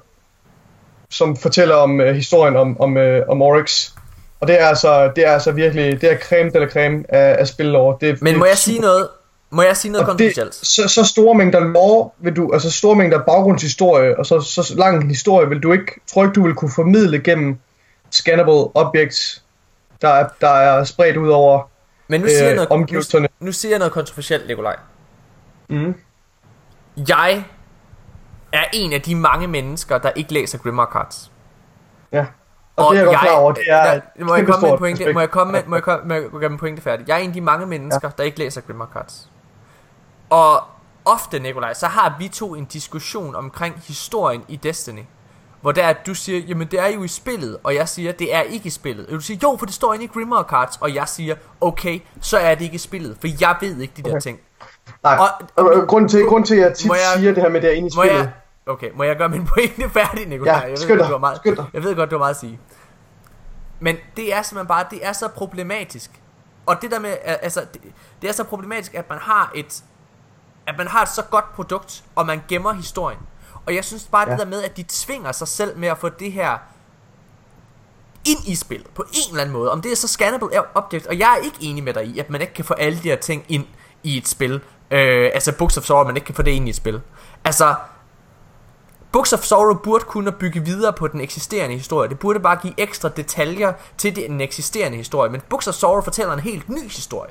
som 1.11 1.36
fortæller 1.36 1.74
om 1.74 2.01
øh, 2.01 2.14
historien 2.14 2.57
om, 2.57 2.80
om, 2.80 2.96
øh, 2.96 3.28
om 3.28 3.42
Oryx. 3.42 3.90
Og 4.41 4.49
det 4.49 4.61
er 4.62 4.66
altså, 4.66 5.12
det 5.16 5.26
er 5.26 5.32
altså 5.32 5.53
virkelig, 5.53 6.01
det 6.01 6.12
er 6.12 6.18
creme 6.18 6.51
eller 6.55 6.68
creme 6.68 7.05
af, 7.14 7.36
af 7.39 7.49
spillore. 7.49 7.97
Det, 8.01 8.09
er- 8.09 8.12
det 8.12 8.22
Men 8.22 8.39
må 8.39 8.45
jeg 8.45 8.59
super 8.59 8.72
sige 8.72 8.80
noget, 8.80 9.09
må 9.51 9.62
jeg 9.62 9.76
sige 9.76 9.93
noget 9.93 10.09
og 10.09 10.18
det, 10.18 10.34
kontroversielt? 10.34 10.55
så, 10.55 10.89
så 10.89 11.05
store 11.05 11.34
mængder 11.34 11.61
lore 11.61 12.11
vil 12.18 12.36
du, 12.36 12.51
altså 12.53 12.70
store 12.70 12.97
mængder 12.97 13.18
baggrundshistorie, 13.18 14.18
og 14.18 14.26
så, 14.26 14.41
så 14.41 14.74
lang 14.76 15.03
en 15.03 15.09
historie 15.09 15.49
vil 15.49 15.61
du 15.62 15.72
ikke, 15.72 16.01
tror 16.07 16.22
ikke 16.24 16.32
du 16.34 16.43
vil 16.43 16.55
kunne 16.55 16.70
formidle 16.74 17.20
gennem 17.22 17.59
scannable 18.11 18.76
objects, 18.76 19.43
der 20.03 20.09
er, 20.09 20.28
der 20.41 20.49
er 20.49 20.84
spredt 20.84 21.16
ud 21.16 21.28
over 21.28 21.62
Men 22.09 22.20
nu 22.20 22.26
siger, 22.28 22.43
jeg 22.43 22.51
øh, 22.51 22.57
noget, 22.57 22.70
nu, 22.70 22.74
omgivelserne. 22.76 23.28
nu 23.41 23.53
siger 23.53 23.72
jeg 23.72 23.78
noget 23.78 23.93
kontroversielt, 23.93 24.47
Nikolaj. 24.49 24.76
Mm. 25.68 25.95
Jeg 27.09 27.45
er 28.53 28.64
en 28.72 28.93
af 28.93 29.01
de 29.03 29.14
mange 29.14 29.47
mennesker, 29.47 29.99
der 29.99 30.11
ikke 30.11 30.32
læser 30.32 30.59
Grimmer 30.59 30.86
Cards. 30.93 31.30
Ja. 32.12 32.26
Og, 32.79 32.87
og 32.87 32.95
det 32.95 33.01
er 33.01 33.05
jeg 33.05 33.07
godt 33.14 33.20
klar 33.20 33.37
over. 33.37 33.53
Det 33.53 33.62
er 33.68 33.87
Ja, 33.87 33.95
et 33.97 34.03
må, 34.26 34.35
jeg 34.35 34.47
komme 34.47 34.62
med 34.66 34.72
en 34.72 34.79
pointe, 34.79 35.12
må 35.12 35.20
jeg 35.20 35.31
komme 35.31 35.53
med, 35.53 35.62
må 35.66 35.76
jeg 35.76 35.83
komme, 35.83 36.05
må 36.09 36.14
jeg 36.14 36.22
gøre 36.31 36.49
min 36.49 36.59
pointe 36.59 36.83
færdig? 36.83 37.09
Jeg 37.09 37.14
er 37.14 37.18
en 37.18 37.29
af 37.29 37.35
de 37.35 37.41
mange 37.41 37.66
mennesker, 37.66 38.09
ja. 38.09 38.11
der 38.18 38.24
ikke 38.24 38.39
læser 38.39 38.61
Grimmer 38.61 38.87
Cards. 38.95 39.29
Og 40.31 40.62
ofte, 41.05 41.39
Nikolaj, 41.39 41.74
så 41.74 41.87
har 41.87 42.16
vi 42.18 42.29
to 42.29 42.55
en 42.55 42.64
diskussion 42.64 43.35
omkring 43.35 43.74
historien 43.87 44.45
i 44.49 44.57
Destiny. 44.57 45.03
Hvor 45.61 45.72
der 45.72 45.87
at 45.87 45.97
du 46.07 46.14
siger, 46.14 46.39
jamen 46.39 46.68
det 46.70 46.81
er 46.81 46.87
jo 46.87 47.03
i 47.03 47.09
spillet, 47.09 47.57
og 47.64 47.74
jeg 47.74 47.89
siger, 47.89 48.12
det 48.12 48.35
er 48.35 48.41
ikke 48.41 48.66
i 48.66 48.70
spillet. 48.70 49.07
Og 49.07 49.12
du 49.12 49.20
siger, 49.20 49.39
jo, 49.43 49.57
for 49.59 49.66
det 49.66 49.74
står 49.74 49.95
inde 49.95 50.05
i 50.05 50.09
Grimmer 50.14 50.43
Cards, 50.43 50.76
og 50.81 50.95
jeg 50.95 51.09
siger, 51.09 51.35
okay, 51.61 52.01
så 52.20 52.39
er 52.39 52.55
det 52.55 52.64
ikke 52.64 52.74
i 52.74 52.79
spillet, 52.79 53.16
for 53.20 53.29
jeg 53.41 53.57
ved 53.61 53.81
ikke 53.81 53.95
de 53.97 54.03
der 54.03 54.11
Okay. 54.11 54.20
ting. 54.20 54.39
Nej, 55.03 55.18
og- 55.57 55.87
grunden 55.89 56.09
til, 56.09 56.24
grund 56.26 56.45
til, 56.45 56.55
at 56.55 56.61
jeg 56.61 56.74
tit 56.76 56.91
jeg- 56.91 56.97
siger 57.16 57.35
det 57.35 57.43
her 57.43 57.51
med, 57.51 57.61
det 57.61 57.70
er 57.70 57.74
inde 57.74 57.89
i 57.89 57.91
spillet. 57.91 58.16
jeg, 58.18 58.31
okay, 58.68 58.90
må 58.94 59.02
jeg 59.04 59.16
gøre 59.16 59.28
min 59.28 59.46
pointe 59.46 59.90
færdig, 60.00 60.26
Nikolaj? 60.26 60.54
Ja, 60.54 60.60
jeg, 60.60 60.70
ved 60.70 60.88
godt, 60.88 61.00
du 61.00 61.04
har 61.04 61.18
meget, 61.18 61.40
jeg 61.72 61.82
ved 61.82 61.96
godt, 61.96 62.10
du 62.10 62.14
har 62.14 62.18
meget 62.18 62.34
at 62.34 62.40
sige. 62.40 62.60
Men 63.80 63.96
det 64.16 64.34
er 64.34 64.42
simpelthen 64.42 64.66
bare, 64.68 64.84
det 64.90 65.06
er 65.06 65.12
så 65.12 65.28
problematisk. 65.28 66.10
Og 66.66 66.82
det 66.82 66.90
der 66.90 66.98
med, 66.98 67.10
al- 67.24 67.38
altså, 67.42 67.60
det, 67.72 67.80
det 68.22 68.28
er 68.28 68.32
så 68.32 68.44
problematisk, 68.44 68.94
at 68.94 69.10
man 69.10 69.18
har 69.18 69.52
et, 69.54 69.82
at 70.66 70.74
man 70.78 70.86
har 70.86 71.02
et 71.02 71.08
så 71.08 71.22
godt 71.22 71.52
produkt, 71.54 72.04
og 72.14 72.26
man 72.26 72.42
gemmer 72.48 72.72
historien. 72.72 73.18
Og 73.66 73.74
jeg 73.74 73.84
synes 73.84 74.08
bare, 74.12 74.24
ja. 74.26 74.30
det 74.30 74.40
der 74.40 74.46
med, 74.46 74.62
at 74.62 74.76
de 74.76 74.84
tvinger 74.88 75.32
sig 75.32 75.48
selv 75.48 75.78
med 75.78 75.88
at 75.88 75.98
få 75.98 76.08
det 76.08 76.32
her 76.32 76.58
ind 78.24 78.38
i 78.46 78.54
spillet, 78.54 78.90
på 78.94 79.02
en 79.02 79.30
eller 79.30 79.40
anden 79.40 79.52
måde. 79.52 79.70
Om 79.70 79.82
det 79.82 79.92
er 79.92 79.96
så 79.96 80.08
scannable 80.08 80.48
object, 80.74 81.06
og 81.06 81.18
jeg 81.18 81.32
er 81.38 81.44
ikke 81.44 81.56
enig 81.60 81.84
med 81.84 81.94
dig 81.94 82.06
i, 82.06 82.18
at 82.18 82.30
man 82.30 82.40
ikke 82.40 82.54
kan 82.54 82.64
få 82.64 82.74
alle 82.74 82.98
de 82.98 83.08
her 83.08 83.16
ting 83.16 83.44
ind 83.48 83.66
i 84.02 84.16
et 84.16 84.28
spil. 84.28 84.54
Øh, 84.90 85.30
altså 85.34 85.52
Books 85.52 85.76
of 85.76 85.84
Sorrow, 85.84 86.06
man 86.06 86.16
ikke 86.16 86.26
kan 86.26 86.34
få 86.34 86.42
det 86.42 86.50
ind 86.50 86.66
i 86.66 86.70
et 86.70 86.76
spil. 86.76 87.00
Altså, 87.44 87.74
Books 89.12 89.32
of 89.32 89.42
Sorrow 89.42 89.74
burde 89.74 90.04
kunne 90.04 90.32
bygge 90.32 90.64
videre 90.64 90.92
på 90.92 91.09
den 91.09 91.20
eksisterende 91.20 91.76
historie. 91.76 92.09
Det 92.09 92.18
burde 92.18 92.40
bare 92.40 92.56
give 92.56 92.74
ekstra 92.76 93.09
detaljer 93.09 93.72
til 93.98 94.16
den 94.16 94.40
eksisterende 94.40 94.96
historie. 94.96 95.30
Men 95.30 95.40
Books 95.48 95.68
of 95.68 95.74
Sorrow 95.74 96.02
fortæller 96.02 96.32
en 96.32 96.40
helt 96.40 96.68
ny 96.68 96.88
historie. 96.88 97.30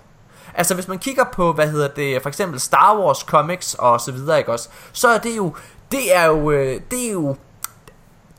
Altså 0.53 0.73
hvis 0.73 0.87
man 0.87 0.99
kigger 0.99 1.23
på, 1.33 1.53
hvad 1.53 1.69
hedder 1.69 1.87
det, 1.87 2.21
for 2.21 2.29
eksempel 2.29 2.59
Star 2.59 2.99
Wars 2.99 3.17
comics 3.19 3.73
og 3.73 4.01
så 4.01 4.11
videre, 4.11 4.37
ikke 4.37 4.51
også? 4.51 4.69
Så 4.91 5.07
er 5.07 5.17
det 5.17 5.37
jo, 5.37 5.55
det 5.91 6.15
er 6.15 6.25
jo, 6.25 6.51
øh, 6.51 6.81
det 6.91 7.07
er 7.07 7.11
jo, 7.11 7.35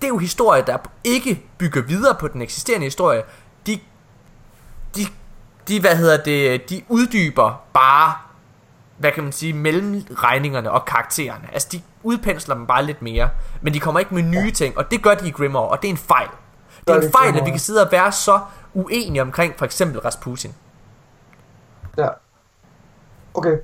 det 0.01 0.05
er 0.05 0.09
jo 0.09 0.19
historier, 0.19 0.65
der 0.65 0.79
ikke 1.05 1.43
bygger 1.59 1.83
videre 1.83 2.15
på 2.15 2.29
den 2.29 2.43
eksisterende 2.43 2.87
historie. 2.87 3.23
De, 3.67 3.81
de, 4.97 5.07
de 5.69 5.81
hvad 5.81 5.97
hedder 5.97 6.23
det, 6.23 6.71
de 6.71 6.83
uddyber 6.89 7.65
bare 7.73 8.15
hvad 8.99 9.13
kan 9.13 9.23
man 9.23 9.33
sige, 9.33 9.53
mellemregningerne 9.53 10.71
og 10.71 10.85
karaktererne. 10.85 11.49
Altså, 11.53 11.69
de 11.73 11.83
udpensler 12.03 12.55
dem 12.55 12.67
bare 12.67 12.85
lidt 12.85 13.03
mere, 13.03 13.29
men 13.61 13.75
de 13.75 13.81
kommer 13.81 14.01
ikke 14.01 14.15
med 14.15 14.23
nye 14.23 14.51
ting, 14.51 14.79
og 14.79 14.91
det 14.91 15.03
gør 15.03 15.15
de 15.15 15.29
i 15.29 15.31
Grimoire, 15.31 15.69
og 15.69 15.83
det 15.83 15.89
er 15.89 15.93
en 15.93 15.97
fejl. 15.97 16.29
Det 16.87 16.97
er 16.97 17.01
en 17.01 17.13
fejl, 17.13 17.39
at 17.39 17.47
vi 17.47 17.51
kan 17.51 17.59
sidde 17.59 17.83
og 17.83 17.93
være 17.93 18.13
så 18.13 18.41
uenige 18.75 19.23
omkring 19.23 19.55
for 19.57 19.65
eksempel 19.65 20.01
Rasputin. 20.01 20.55
Ja. 21.99 22.09
Okay. 23.35 23.57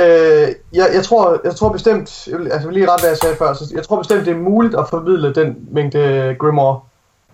Øh, 0.00 0.48
jeg, 0.72 0.90
jeg, 0.94 1.04
tror, 1.04 1.40
jeg 1.44 1.56
tror 1.56 1.68
bestemt, 1.72 2.28
jeg 2.28 2.38
vil, 2.38 2.52
altså 2.52 2.70
lige 2.70 2.90
ret, 2.90 3.00
hvad 3.00 3.10
jeg 3.10 3.18
sagde 3.18 3.36
før, 3.36 3.52
så 3.52 3.72
jeg 3.74 3.84
tror 3.84 3.98
bestemt, 3.98 4.26
det 4.26 4.32
er 4.32 4.38
muligt 4.38 4.74
at 4.74 4.88
formidle 4.90 5.34
den 5.34 5.56
mængde 5.70 6.36
Grimoire, 6.40 6.80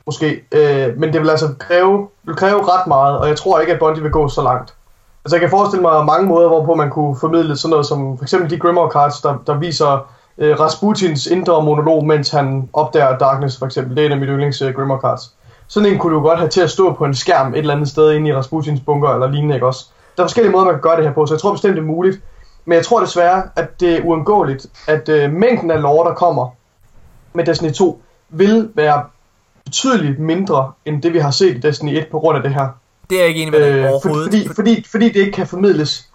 måske. 0.06 0.44
Øh, 0.52 0.98
men 0.98 1.12
det 1.12 1.20
vil 1.20 1.30
altså 1.30 1.54
kræve, 1.58 2.08
vil 2.22 2.36
kræve 2.36 2.62
ret 2.62 2.86
meget, 2.86 3.18
og 3.18 3.28
jeg 3.28 3.36
tror 3.36 3.60
ikke, 3.60 3.72
at 3.72 3.78
Bungie 3.78 4.02
vil 4.02 4.12
gå 4.12 4.28
så 4.28 4.42
langt. 4.42 4.74
Altså 5.24 5.36
jeg 5.36 5.40
kan 5.40 5.50
forestille 5.50 5.82
mig 5.82 6.04
mange 6.04 6.26
måder, 6.26 6.48
hvorpå 6.48 6.74
man 6.74 6.90
kunne 6.90 7.16
formidle 7.16 7.56
sådan 7.56 7.70
noget 7.70 7.86
som 7.86 8.18
for 8.18 8.24
eksempel 8.24 8.50
de 8.50 8.58
Grimoire 8.58 8.90
cards, 8.90 9.20
der, 9.20 9.38
der 9.46 9.54
viser 9.58 10.12
øh, 10.38 10.60
Rasputins 10.60 11.26
indre 11.26 11.62
monolog, 11.64 12.06
mens 12.06 12.30
han 12.30 12.68
opdager 12.72 13.18
Darkness 13.18 13.58
for 13.58 13.66
eksempel. 13.66 13.96
Det 13.96 14.02
er 14.02 14.06
en 14.06 14.12
af 14.12 14.18
mine 14.18 14.32
yndlings 14.32 14.62
øh, 14.62 14.74
Grimoire 14.74 15.00
cards. 15.00 15.34
Sådan 15.68 15.92
en 15.92 15.98
kunne 15.98 16.14
du 16.14 16.20
godt 16.20 16.38
have 16.38 16.48
til 16.50 16.60
at 16.60 16.70
stå 16.70 16.92
på 16.92 17.04
en 17.04 17.14
skærm 17.14 17.52
et 17.54 17.58
eller 17.58 17.74
andet 17.74 17.88
sted 17.88 18.12
inde 18.12 18.28
i 18.28 18.34
Rasputins 18.34 18.80
bunker 18.80 19.08
eller 19.08 19.30
lignende, 19.30 19.54
ikke 19.54 19.66
også? 19.66 19.86
Der 20.16 20.22
er 20.22 20.26
forskellige 20.26 20.52
måder, 20.52 20.64
man 20.64 20.74
kan 20.74 20.80
gøre 20.80 20.96
det 20.96 21.04
her 21.04 21.12
på, 21.12 21.26
så 21.26 21.34
jeg 21.34 21.40
tror 21.40 21.52
bestemt, 21.52 21.76
det 21.76 21.82
er 21.82 21.86
muligt. 21.86 22.20
Men 22.64 22.76
jeg 22.76 22.84
tror 22.86 23.00
desværre, 23.00 23.42
at 23.56 23.80
det 23.80 23.98
er 23.98 24.02
uundgåeligt, 24.04 24.66
at 24.86 25.08
øh, 25.08 25.32
mængden 25.32 25.70
af 25.70 25.82
lore, 25.82 26.08
der 26.08 26.14
kommer 26.14 26.48
med 27.32 27.44
Destiny 27.44 27.72
2, 27.72 28.02
vil 28.28 28.68
være 28.74 29.02
betydeligt 29.64 30.18
mindre, 30.18 30.72
end 30.84 31.02
det 31.02 31.12
vi 31.12 31.18
har 31.18 31.30
set 31.30 31.56
i 31.56 31.58
Destiny 31.60 31.98
1 31.98 32.06
på 32.10 32.18
grund 32.18 32.36
af 32.36 32.42
det 32.42 32.54
her. 32.54 32.68
Det 33.10 33.16
er 33.16 33.20
jeg 33.20 33.28
ikke 33.28 33.42
enig 33.42 33.52
med 33.60 33.72
Øh, 33.72 33.90
overhovedet. 33.90 34.24
fordi, 34.32 34.48
fordi, 34.54 34.84
fordi 34.90 35.08
det 35.08 35.16
ikke 35.16 35.32
kan 35.32 35.46
formidles. 35.46 36.08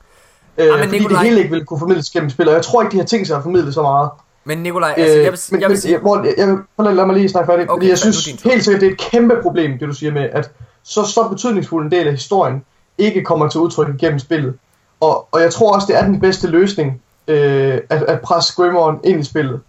Øh, 0.58 0.68
men 0.80 0.84
fordi 0.84 0.98
Nikolaj- 1.00 1.10
det 1.10 1.30
hele 1.30 1.38
ikke 1.42 1.52
vil 1.52 1.66
kunne 1.66 1.80
formidles 1.80 2.10
gennem 2.10 2.30
spil, 2.30 2.48
og 2.48 2.54
jeg 2.54 2.62
tror 2.64 2.82
ikke, 2.82 2.92
de 2.92 2.98
har 2.98 3.06
tænkt 3.06 3.28
sig 3.28 3.38
at 3.38 3.44
formidle 3.44 3.74
så 3.74 3.82
meget. 3.82 4.10
Men 4.46 4.58
Nikolaj, 4.58 4.94
altså, 4.98 5.18
Øh, 5.18 5.24
jeg 5.24 5.32
vil, 5.32 5.40
men, 5.52 5.62
jeg 5.62 5.70
vil 5.70 5.80
men, 5.84 6.26
jeg, 6.26 6.86
jeg, 6.88 6.96
lad 6.96 7.06
mig 7.06 7.16
lige 7.16 7.30
snakke 7.30 7.48
færdigt, 7.52 7.70
Okay, 7.70 7.78
fordi 7.80 7.90
jeg 7.90 7.98
synes 7.98 8.26
helt 8.44 8.64
sikkert, 8.64 8.82
det 8.82 8.88
er 8.88 8.92
et 8.92 8.98
kæmpe 8.98 9.36
problem, 9.42 9.80
det 9.80 9.88
du 9.88 9.94
siger 9.94 10.12
med, 10.12 10.30
at 10.32 10.52
så, 10.84 11.04
så 11.06 11.28
betydningsfuld 11.30 11.86
en 11.86 11.92
del 11.92 12.08
af 12.08 12.14
historien 12.14 12.64
ikke 12.98 13.24
kommer 13.24 13.48
til 13.50 13.60
udtryk 13.62 13.88
igennem 14.02 14.20
spillet. 14.20 14.54
Og, 15.00 15.28
og 15.32 15.42
jeg 15.42 15.54
tror 15.54 15.76
også, 15.76 15.88
det 15.88 15.98
er 15.98 16.06
den 16.06 16.20
bedste 16.20 16.48
løsning, 16.48 17.02
øh, 17.28 17.78
at, 17.90 18.04
at 18.04 18.22
presse 18.22 18.54
Grimoire 18.56 18.98
ind 19.04 19.20
i 19.20 19.24
spillet. 19.24 19.60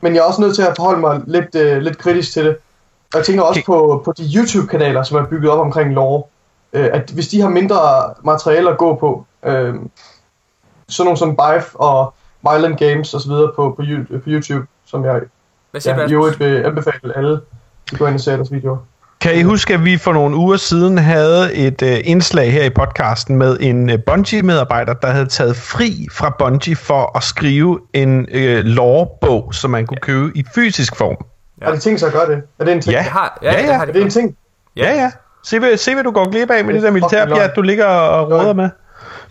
men 0.00 0.14
jeg 0.14 0.20
er 0.20 0.24
også 0.24 0.40
nødt 0.40 0.54
til 0.54 0.62
at 0.62 0.72
forholde 0.76 1.00
mig 1.00 1.20
lidt, 1.26 1.54
øh, 1.54 1.78
lidt 1.82 1.98
kritisk 1.98 2.32
til 2.32 2.44
det. 2.44 2.56
Og 3.12 3.18
jeg 3.18 3.24
tænker 3.26 3.42
også 3.42 3.60
Okay. 3.60 3.66
på, 3.66 4.02
på 4.04 4.12
de 4.18 4.30
YouTube-kanaler, 4.36 5.02
som 5.02 5.16
er 5.18 5.24
bygget 5.26 5.50
op 5.50 5.58
omkring 5.58 5.92
lore. 5.94 6.22
Øh, 6.72 6.88
at 6.92 7.10
hvis 7.14 7.28
de 7.28 7.40
har 7.40 7.48
mindre 7.48 7.78
materiale 8.24 8.70
at 8.70 8.78
gå 8.78 8.94
på, 8.94 9.24
øh, 9.46 9.74
sådan 10.88 11.04
nogle 11.04 11.18
som 11.18 11.36
Bife 11.36 11.80
og 11.80 12.14
Violent 12.42 12.78
Games 12.78 13.14
osv. 13.14 13.30
På, 13.30 13.52
på, 13.56 13.84
på 14.14 14.22
YouTube, 14.26 14.66
som 14.86 15.04
jeg 15.04 15.20
Hvad 15.70 15.80
siger 15.80 15.94
ja, 15.94 16.02
ja, 16.02 16.08
i 16.08 16.12
øvrigt 16.12 16.40
vil 16.40 16.64
anbefale 16.64 17.16
alle, 17.16 17.40
at 17.92 17.98
gå 17.98 18.06
ind 18.06 18.14
og 18.14 18.20
se 18.20 18.30
deres 18.30 18.52
videoer. 18.52 18.78
Kan 19.20 19.38
I 19.38 19.42
huske, 19.42 19.74
at 19.74 19.84
vi 19.84 19.96
for 19.96 20.12
nogle 20.12 20.36
uger 20.36 20.56
siden 20.56 20.98
havde 20.98 21.54
et 21.54 21.82
øh, 21.82 21.98
indslag 22.04 22.52
her 22.52 22.64
i 22.64 22.70
podcasten 22.70 23.36
med 23.36 23.56
en 23.60 23.90
øh, 23.90 23.98
Bungie-medarbejder, 24.06 24.92
der 24.94 25.08
havde 25.08 25.26
taget 25.26 25.56
fri 25.56 26.06
fra 26.12 26.36
Bungie 26.38 26.76
for 26.76 27.16
at 27.16 27.22
skrive 27.22 27.80
en 27.92 28.26
øh, 28.30 28.64
lore-bog, 28.64 29.54
som 29.54 29.70
man 29.70 29.86
kunne 29.86 29.98
købe 29.98 30.32
i 30.34 30.44
fysisk 30.54 30.96
form. 30.96 31.16
Ja. 31.60 31.66
Har 31.66 31.72
de 31.72 31.78
tænkt 31.78 32.00
sig 32.00 32.06
at 32.06 32.12
gøre 32.12 32.26
det? 32.26 32.42
Er 32.58 32.64
det 32.64 32.72
en 32.74 32.80
ting? 32.80 32.92
Ja. 32.92 32.98
Det 32.98 33.06
har, 33.06 33.38
ja, 33.42 33.52
Ja, 33.52 33.60
ja, 33.60 33.66
det 33.66 33.74
har 33.74 33.82
Er 33.82 33.86
de 33.86 33.92
det 33.92 34.02
en 34.02 34.10
ting? 34.10 34.36
Ja, 34.76 34.94
ja. 34.94 35.10
Se, 35.44 35.58
hvad, 35.58 35.76
se 35.76 35.94
hvad 35.94 36.04
du 36.04 36.10
går 36.10 36.30
glip 36.30 36.50
af 36.50 36.64
med 36.64 36.74
det 36.74 36.82
der 36.82 36.90
militærpjat, 36.90 37.56
du 37.56 37.62
ligger 37.62 37.86
og 37.86 38.30
råder 38.30 38.52
med. 38.52 38.70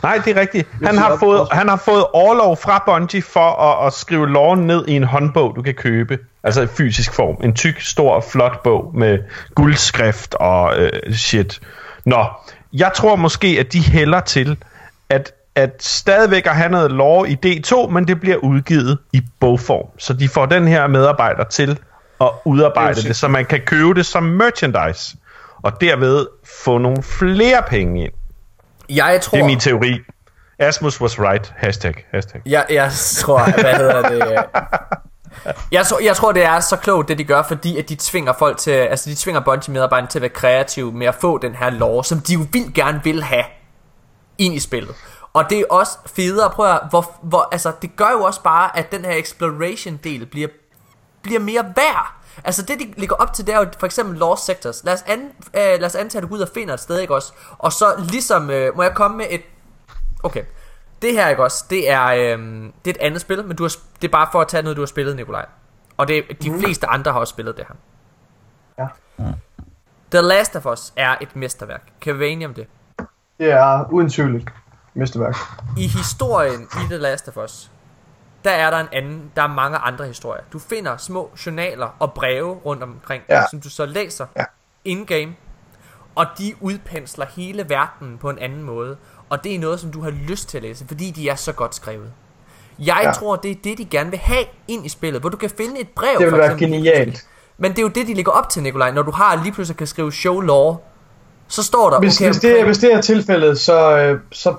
Nej, 0.03 0.21
det 0.25 0.37
er 0.37 0.41
rigtigt. 0.41 0.67
Han 0.83 0.97
har 0.97 1.17
fået, 1.19 1.47
han 1.51 1.69
har 1.69 1.75
fået 1.75 2.05
overlov 2.13 2.57
fra 2.57 2.83
Bungie 2.85 3.21
for 3.21 3.61
at, 3.61 3.87
at 3.87 3.93
skrive 3.93 4.29
loven 4.29 4.59
ned 4.59 4.87
i 4.87 4.91
en 4.91 5.03
håndbog, 5.03 5.55
du 5.55 5.61
kan 5.61 5.73
købe. 5.73 6.19
Altså 6.43 6.61
i 6.61 6.67
fysisk 6.67 7.13
form. 7.13 7.43
En 7.43 7.53
tyk, 7.53 7.81
stor, 7.81 8.21
flot 8.31 8.63
bog 8.63 8.91
med 8.95 9.19
guldskrift 9.55 10.33
og 10.33 10.79
øh, 10.79 11.13
shit. 11.13 11.59
Nå, 12.05 12.25
jeg 12.73 12.91
tror 12.95 13.15
måske, 13.15 13.57
at 13.59 13.73
de 13.73 13.79
hælder 13.79 14.19
til, 14.19 14.57
at, 15.09 15.31
at 15.55 15.83
stadigvæk 15.83 16.47
at 16.47 16.55
have 16.55 16.69
noget 16.69 16.91
lore 16.91 17.29
i 17.29 17.37
D2, 17.45 17.89
men 17.89 18.07
det 18.07 18.19
bliver 18.19 18.37
udgivet 18.37 18.97
i 19.13 19.21
bogform. 19.39 19.87
Så 19.97 20.13
de 20.13 20.29
får 20.29 20.45
den 20.45 20.67
her 20.67 20.87
medarbejder 20.87 21.43
til 21.43 21.79
at 22.21 22.29
udarbejde 22.45 22.95
Det 22.95 23.07
det, 23.07 23.15
så 23.15 23.27
man 23.27 23.45
kan 23.45 23.61
købe 23.65 23.93
det 23.93 24.05
som 24.05 24.23
merchandise. 24.23 25.17
Og 25.61 25.81
derved 25.81 26.27
få 26.63 26.77
nogle 26.77 27.03
flere 27.03 27.63
penge 27.69 28.03
ind. 28.03 28.13
Jeg 28.89 29.21
tror... 29.21 29.35
Det 29.35 29.43
er 29.43 29.47
min 29.47 29.59
teori. 29.59 29.99
Asmus 30.59 31.01
was 31.01 31.19
right. 31.19 31.53
Hashtag. 31.57 32.05
Hashtag. 32.11 32.41
Jeg, 32.45 32.65
jeg 32.69 32.91
tror, 33.15 33.61
hvad 33.61 33.73
hedder 33.73 34.09
det... 34.09 34.45
Jeg 35.71 35.85
tror, 35.85 35.99
jeg 35.99 36.15
tror, 36.15 36.31
det 36.31 36.43
er 36.43 36.59
så 36.59 36.75
klogt, 36.75 37.07
det 37.07 37.17
de 37.17 37.23
gør, 37.23 37.43
fordi 37.43 37.77
at 37.77 37.89
de 37.89 37.95
tvinger 37.99 38.33
folk 38.39 38.57
til, 38.57 38.71
altså 38.71 39.09
de 39.09 39.15
tvinger 39.15 39.41
Bungie-medarbejderne 39.41 40.07
til 40.07 40.19
at 40.19 40.21
være 40.21 40.29
kreative 40.29 40.91
med 40.91 41.07
at 41.07 41.15
få 41.15 41.37
den 41.37 41.55
her 41.55 41.69
lore, 41.69 42.03
som 42.03 42.19
de 42.19 42.33
jo 42.33 42.39
vildt 42.51 42.73
gerne 42.73 43.01
vil 43.03 43.23
have 43.23 43.43
ind 44.37 44.53
i 44.53 44.59
spillet. 44.59 44.95
Og 45.33 45.49
det 45.49 45.59
er 45.59 45.63
også 45.69 45.97
federe, 46.15 46.49
prøv 46.49 46.71
at, 46.71 46.79
hvor, 46.89 47.11
hvor, 47.21 47.49
altså 47.51 47.71
det 47.81 47.95
gør 47.95 48.11
jo 48.11 48.23
også 48.23 48.41
bare, 48.41 48.77
at 48.77 48.91
den 48.91 49.05
her 49.05 49.11
exploration-del 49.11 50.25
bliver, 50.25 50.47
bliver 51.23 51.39
mere 51.39 51.63
værd. 51.75 52.13
Altså 52.43 52.61
det, 52.61 52.79
de 52.79 52.93
ligger 52.97 53.15
op 53.15 53.33
til, 53.33 53.47
det 53.47 53.55
er 53.55 53.59
jo 53.59 53.65
for 53.79 53.85
eksempel 53.85 54.17
Lost 54.17 54.45
Sectors. 54.45 54.83
Lad 54.83 54.93
os, 54.93 55.03
an, 55.07 55.19
øh, 55.19 55.51
lad 55.53 55.85
os 55.85 55.95
antage, 55.95 56.17
at 56.17 56.23
du 56.23 56.27
går 56.27 56.35
ud 56.35 56.41
og 56.41 56.49
finder 56.53 56.73
et 56.73 56.79
sted, 56.79 56.99
ikke 56.99 57.15
også? 57.15 57.33
Og 57.57 57.73
så 57.73 57.85
ligesom, 58.11 58.49
øh, 58.49 58.75
må 58.75 58.83
jeg 58.83 58.93
komme 58.95 59.17
med 59.17 59.25
et... 59.29 59.41
Okay. 60.23 60.43
Det 61.01 61.13
her, 61.13 61.29
ikke 61.29 61.43
også? 61.43 61.65
Det 61.69 61.89
er, 61.89 62.05
øhm, 62.05 62.73
det 62.85 62.91
er 62.91 62.99
et 63.01 63.05
andet 63.05 63.21
spil, 63.21 63.45
men 63.45 63.57
du 63.57 63.63
har, 63.63 63.75
det 64.01 64.07
er 64.07 64.11
bare 64.11 64.27
for 64.31 64.41
at 64.41 64.47
tage 64.47 64.63
noget, 64.63 64.77
du 64.77 64.81
har 64.81 64.85
spillet, 64.85 65.15
Nikolaj. 65.15 65.45
Og 65.97 66.07
det, 66.07 66.23
de 66.41 66.59
fleste 66.59 66.87
andre 66.87 67.11
har 67.11 67.19
også 67.19 67.31
spillet 67.31 67.57
det 67.57 67.65
her. 67.67 67.75
Ja. 68.79 68.87
The 70.11 70.21
Last 70.21 70.55
of 70.55 70.65
Us 70.65 70.93
er 70.95 71.15
et 71.21 71.35
mesterværk. 71.35 71.83
Kan 72.01 72.13
vi 72.13 72.19
være 72.19 72.29
enige 72.29 72.47
om 72.47 72.53
det? 72.53 72.67
Det 73.39 73.51
er 73.51 73.91
uden 73.91 74.09
tvivl 74.09 74.49
mesterværk. 74.93 75.35
I 75.77 75.87
historien 75.87 76.61
i 76.61 76.85
The 76.85 76.97
Last 76.97 77.27
of 77.27 77.37
Us, 77.37 77.71
der 78.45 78.51
er 78.51 78.69
der 78.69 78.77
en 78.77 78.87
anden, 78.91 79.31
der 79.35 79.41
er 79.41 79.47
mange 79.47 79.77
andre 79.77 80.05
historier. 80.07 80.41
Du 80.53 80.59
finder 80.59 80.97
små 80.97 81.31
journaler 81.45 81.87
og 81.99 82.13
breve 82.13 82.53
rundt 82.53 82.83
omkring, 82.83 83.23
Ja. 83.29 83.41
som 83.49 83.61
du 83.61 83.69
så 83.69 83.85
læser 83.85 84.25
Ja. 84.37 84.43
in-game, 84.85 85.35
og 86.15 86.25
de 86.37 86.53
udpensler 86.61 87.25
hele 87.35 87.69
verdenen 87.69 88.17
på 88.17 88.29
en 88.29 88.39
anden 88.39 88.63
måde. 88.63 88.97
Og 89.29 89.43
det 89.43 89.55
er 89.55 89.59
noget, 89.59 89.79
som 89.79 89.91
du 89.91 90.01
har 90.01 90.09
lyst 90.09 90.49
til 90.49 90.57
at 90.57 90.63
læse, 90.63 90.85
fordi 90.87 91.11
de 91.11 91.29
er 91.29 91.35
så 91.35 91.51
godt 91.51 91.75
skrevet. 91.75 92.11
Jeg 92.79 92.99
ja. 93.03 93.11
Tror, 93.11 93.35
det 93.35 93.51
er 93.51 93.55
det, 93.63 93.77
de 93.77 93.85
gerne 93.85 94.09
vil 94.09 94.19
have 94.19 94.43
ind 94.67 94.85
i 94.85 94.89
spillet, 94.89 95.21
hvor 95.21 95.29
du 95.29 95.37
kan 95.37 95.49
finde 95.49 95.79
et 95.79 95.89
brev. 95.89 96.09
Det 96.17 96.19
vil 96.25 96.29
for 96.29 96.37
være 96.37 96.53
eksempel, 96.53 96.77
genialt. 96.77 97.27
Men 97.57 97.71
det 97.71 97.77
er 97.79 97.81
jo 97.83 97.87
det, 97.87 98.07
de 98.07 98.13
ligger 98.13 98.31
op 98.31 98.49
til, 98.49 98.63
Nikolaj. 98.63 98.91
Når 98.91 99.01
du 99.01 99.11
har 99.11 99.43
lige 99.43 99.51
pludselig 99.53 99.77
kan 99.77 99.87
skrive 99.87 100.11
show 100.11 100.39
lore, 100.39 100.77
så 101.47 101.63
står 101.63 101.89
der... 101.89 101.99
Hvis, 101.99 102.21
okay, 102.21 102.27
hvis, 102.27 102.37
det, 102.37 102.51
omkring- 102.51 102.65
hvis 102.65 102.77
det 102.77 102.93
er 102.93 103.01
tilfældet, 103.01 103.59
så, 103.59 103.97
øh, 103.97 104.19
så, 104.31 104.55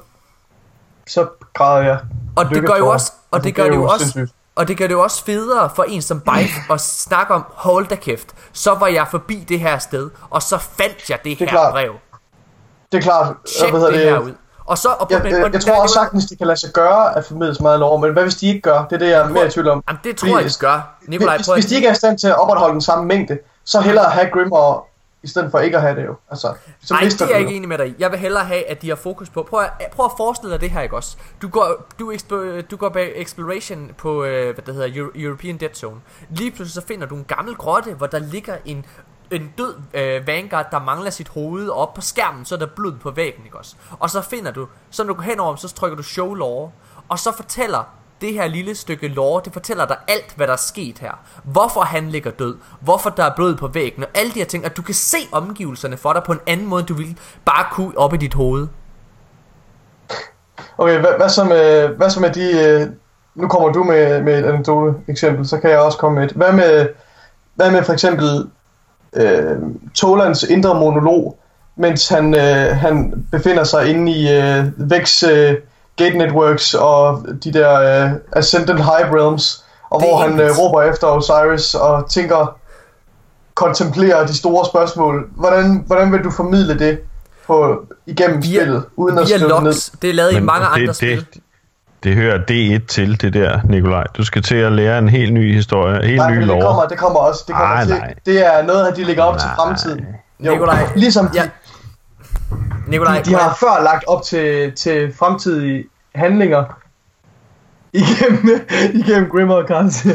så 1.08 1.26
græder 1.54 1.82
jeg. 1.86 1.98
Og 2.36 2.48
det 2.50 2.66
gør 2.66 2.76
jo 2.76 2.88
også, 2.88 3.12
og 3.30 3.40
det 3.44 3.46
Altså, 3.46 3.56
gør 3.56 3.64
er 3.64 3.70
det 3.70 3.76
jo 3.76 3.84
også, 3.84 3.98
sindssygt. 4.10 4.32
og 4.56 4.68
det 4.68 4.78
gør 4.78 4.86
det 4.86 4.94
jo 4.94 5.02
også 5.02 5.24
federe 5.24 5.70
for 5.76 5.82
en 5.88 6.02
som 6.02 6.20
Bife 6.20 6.72
at 6.72 6.80
snakke 6.80 7.34
om, 7.34 7.44
hold 7.54 7.86
da 7.86 7.94
kæft, 7.94 8.28
så 8.52 8.74
var 8.74 8.86
jeg 8.86 9.06
forbi 9.10 9.44
det 9.48 9.60
her 9.60 9.78
sted, 9.78 10.10
og 10.30 10.42
så 10.42 10.58
fandt 10.58 11.10
jeg 11.10 11.18
det, 11.24 11.38
Det 11.38 11.44
er 11.46 11.50
her 11.50 11.50
klart. 11.50 11.72
brev. 11.72 11.92
Det 12.92 12.98
er 12.98 13.02
klart. 13.02 13.34
Tjek 13.60 13.70
hedder 13.72 13.90
det, 13.90 13.98
her 14.00 14.18
ud. 14.18 14.32
Og 14.66 14.78
så, 14.78 14.88
og 14.88 15.06
Jeg, 15.10 15.20
men- 15.22 15.32
jeg, 15.32 15.44
og 15.44 15.52
jeg 15.52 15.60
tror 15.60 15.82
også 15.82 15.94
sagtens, 15.94 16.24
de 16.26 16.36
kan 16.36 16.46
lade 16.46 16.60
sig 16.60 16.70
gøre 16.74 17.16
at 17.16 17.24
formidle 17.24 17.54
så 17.54 17.62
meget 17.62 17.80
lov, 17.80 18.00
men 18.00 18.12
hvad 18.12 18.22
hvis 18.22 18.34
de 18.34 18.46
ikke 18.48 18.60
gør? 18.60 18.84
Det 18.84 18.92
er 18.92 18.98
det, 18.98 19.08
jeg 19.08 19.20
er 19.20 19.28
mere 19.28 19.46
i 19.46 19.50
tvivl 19.50 19.68
om. 19.68 19.82
Jamen, 19.88 20.00
det 20.04 20.16
tror 20.16 20.38
jeg, 20.38 20.44
de 20.50 20.54
gør. 20.60 20.94
Nikolaj, 21.08 21.36
hvis, 21.36 21.46
prøv 21.46 21.54
hvis 21.54 21.66
de 21.66 21.74
ikke 21.74 21.88
er 21.88 21.92
i 21.92 21.94
stand 21.94 22.18
til 22.18 22.28
at 22.28 22.38
opretholde 22.40 22.72
den 22.72 22.80
samme 22.80 23.04
mængde, 23.04 23.38
så 23.64 23.80
hellere 23.80 24.04
have 24.04 24.30
Grimmer 24.32 24.84
i 25.22 25.26
stedet 25.26 25.50
for 25.50 25.58
ikke 25.58 25.76
at 25.76 25.82
have 25.82 25.96
det 25.96 26.06
jo. 26.06 26.16
Altså, 26.30 26.54
så 26.80 26.96
mister 27.02 27.26
det 27.26 27.34
er 27.34 27.38
jeg 27.38 27.46
ikke 27.46 27.56
enig 27.56 27.68
med 27.68 27.78
dig 27.78 27.88
i. 27.88 27.94
Jeg 27.98 28.10
vil 28.10 28.18
hellere 28.18 28.44
have, 28.44 28.66
at 28.66 28.82
de 28.82 28.88
har 28.88 28.96
fokus 28.96 29.30
på... 29.30 29.42
Prøv 29.42 29.60
at, 29.60 29.90
prøv 29.92 30.06
at 30.06 30.12
forestille 30.16 30.52
dig 30.52 30.60
det 30.60 30.70
her, 30.70 30.80
ikke 30.80 30.96
også? 30.96 31.16
Du 31.42 31.48
går, 31.48 31.86
du, 31.98 32.10
expo, 32.10 32.60
du 32.60 32.76
går 32.76 32.88
bag 32.88 33.12
exploration 33.16 33.90
på, 33.96 34.24
øh, 34.24 34.54
hvad 34.54 34.64
det 34.64 34.74
hedder, 34.74 35.00
Euro, 35.00 35.10
European 35.14 35.56
Dead 35.56 35.74
Zone. 35.74 36.00
Lige 36.30 36.50
pludselig 36.50 36.82
så 36.82 36.86
finder 36.86 37.06
du 37.06 37.16
en 37.16 37.24
gammel 37.24 37.54
grotte, 37.54 37.94
hvor 37.94 38.06
der 38.06 38.18
ligger 38.18 38.56
en, 38.64 38.86
en 39.30 39.52
død 39.58 39.74
øh, 39.94 40.26
Vanguard, 40.26 40.66
der 40.70 40.80
mangler 40.80 41.10
sit 41.10 41.28
hoved, 41.28 41.68
og 41.68 41.76
op 41.76 41.94
på 41.94 42.00
skærmen, 42.00 42.44
så 42.44 42.54
er 42.54 42.58
der 42.58 42.66
blod 42.66 42.92
på 42.92 43.10
væggen, 43.10 43.44
ikke 43.44 43.58
også? 43.58 43.76
Og 43.98 44.10
så 44.10 44.20
finder 44.20 44.50
du, 44.50 44.68
så 44.90 45.04
når 45.04 45.12
du 45.12 45.14
går 45.14 45.22
henover, 45.22 45.56
så 45.56 45.68
trykker 45.74 45.96
du 45.96 46.02
show 46.02 46.34
lore, 46.34 46.70
og 47.08 47.18
så 47.18 47.32
fortæller 47.32 47.97
det 48.20 48.32
her 48.32 48.46
lille 48.46 48.74
stykke 48.74 49.08
lore, 49.08 49.42
det 49.44 49.52
fortæller 49.52 49.86
dig 49.86 49.96
alt, 50.08 50.32
hvad 50.36 50.46
der 50.46 50.52
er 50.52 50.56
sket 50.56 50.98
her. 50.98 51.12
Hvorfor 51.44 51.80
han 51.80 52.08
ligger 52.08 52.30
død, 52.30 52.56
hvorfor 52.80 53.10
der 53.10 53.24
er 53.24 53.34
blod 53.36 53.56
på 53.56 53.66
væggen, 53.66 54.02
og 54.02 54.10
alle 54.14 54.32
de 54.32 54.38
her 54.38 54.46
ting, 54.46 54.64
at 54.64 54.76
du 54.76 54.82
kan 54.82 54.94
se 54.94 55.18
omgivelserne 55.32 55.96
for 55.96 56.12
dig 56.12 56.22
på 56.26 56.32
en 56.32 56.40
anden 56.46 56.66
måde, 56.66 56.80
end 56.80 56.88
du 56.88 56.94
ville 56.94 57.16
bare 57.44 57.66
kunne 57.72 57.98
op 57.98 58.14
i 58.14 58.16
dit 58.16 58.34
hoved. 58.34 58.66
Okay, 60.78 61.00
hvad, 61.00 61.10
hvad, 61.16 61.28
så 61.28 61.44
med, 61.44 61.88
hvad 61.88 62.10
så 62.10 62.20
med 62.20 62.30
de... 62.30 62.66
Øh, 62.66 62.86
nu 63.34 63.48
kommer 63.48 63.68
du 63.68 63.84
med, 63.84 64.22
med 64.22 64.38
et 64.38 64.44
anekdote 64.44 64.94
eksempel, 65.08 65.48
så 65.48 65.58
kan 65.58 65.70
jeg 65.70 65.78
også 65.78 65.98
komme 65.98 66.18
med 66.20 66.24
et. 66.24 66.32
Hvad 66.32 66.52
med, 66.52 66.88
hvad 67.54 67.70
med 67.70 67.82
for 67.82 67.92
eksempel 67.92 68.50
øh, 69.16 69.56
Tolands 69.94 70.42
indre 70.42 70.80
monolog, 70.80 71.38
mens 71.76 72.08
han, 72.08 72.34
øh, 72.34 72.76
han 72.76 73.26
befinder 73.32 73.64
sig 73.64 73.90
inde 73.90 74.12
i 74.12 74.36
øh, 74.36 74.90
Vex 74.90 75.22
øh, 75.22 75.54
Gate 75.98 76.18
Networks 76.18 76.74
og 76.74 77.26
de 77.44 77.52
der 77.52 78.04
øh, 78.04 78.10
Ascendant 78.32 78.78
High 78.78 79.12
Realms, 79.14 79.64
og 79.90 80.00
Det 80.00 80.08
hvor 80.08 80.18
han 80.18 80.40
øh, 80.40 80.50
råber 80.58 80.82
efter 80.82 81.06
Osiris 81.06 81.74
og 81.74 82.10
tænker, 82.10 82.56
kontemplerer 83.54 84.26
de 84.26 84.36
store 84.36 84.66
spørgsmål. 84.66 85.26
Hvordan, 85.36 85.84
hvordan 85.86 86.12
vil 86.12 86.24
du 86.24 86.30
formidle 86.30 86.78
det 86.78 86.98
på, 87.46 87.86
igennem 88.06 88.42
Via- 88.42 88.60
spillet, 88.60 88.84
uden 88.96 89.18
at 89.18 89.28
skrive 89.28 89.50
det 89.54 89.62
ned? 89.62 90.00
det 90.02 90.10
er 90.10 90.14
lavet 90.14 90.32
i 90.32 90.40
mange 90.40 90.66
det, 90.66 90.80
andre 90.82 90.94
spil. 90.94 91.16
det, 91.34 91.40
det 92.04 92.14
hører 92.14 92.38
D1 92.38 92.86
til, 92.86 93.20
det 93.20 93.34
der, 93.34 93.60
Nikolaj. 93.64 94.04
Du 94.16 94.24
skal 94.24 94.42
til 94.42 94.56
at 94.56 94.72
lære 94.72 94.98
en 94.98 95.08
helt 95.08 95.32
ny 95.32 95.54
historie, 95.54 95.96
en 95.96 96.04
helt 96.04 96.16
Nej, 96.16 96.30
ny 96.30 96.32
men 96.34 96.40
det 96.40 96.48
lov. 96.48 96.62
kommer, 96.62 96.84
det 96.86 96.98
kommer 96.98 97.20
også. 97.20 97.44
Det, 97.46 97.54
kommer 97.54 97.74
Ej, 97.74 97.84
til, 97.84 97.94
nej. 97.94 98.14
det 98.26 98.46
er 98.46 98.62
noget, 98.62 98.96
de 98.96 99.04
lægger 99.04 99.22
op 99.22 99.38
til 99.38 99.46
Nej. 99.46 99.54
fremtiden. 99.56 100.06
Jo, 100.40 100.52
Nikolaj, 100.52 100.88
ligesom 100.96 101.26
de, 101.28 101.38
ja. 101.40 101.48
Nikolaj, 102.86 103.18
de, 103.18 103.30
de 103.30 103.34
har 103.34 103.54
før 103.54 103.82
lagt 103.82 104.04
op 104.06 104.22
til, 104.22 104.72
til 104.72 105.14
fremtidige 105.18 105.84
handlinger 106.14 106.64
igennem, 107.92 108.66
igennem 109.04 109.30
Grimmer 109.30 109.62
Kans. 109.66 110.06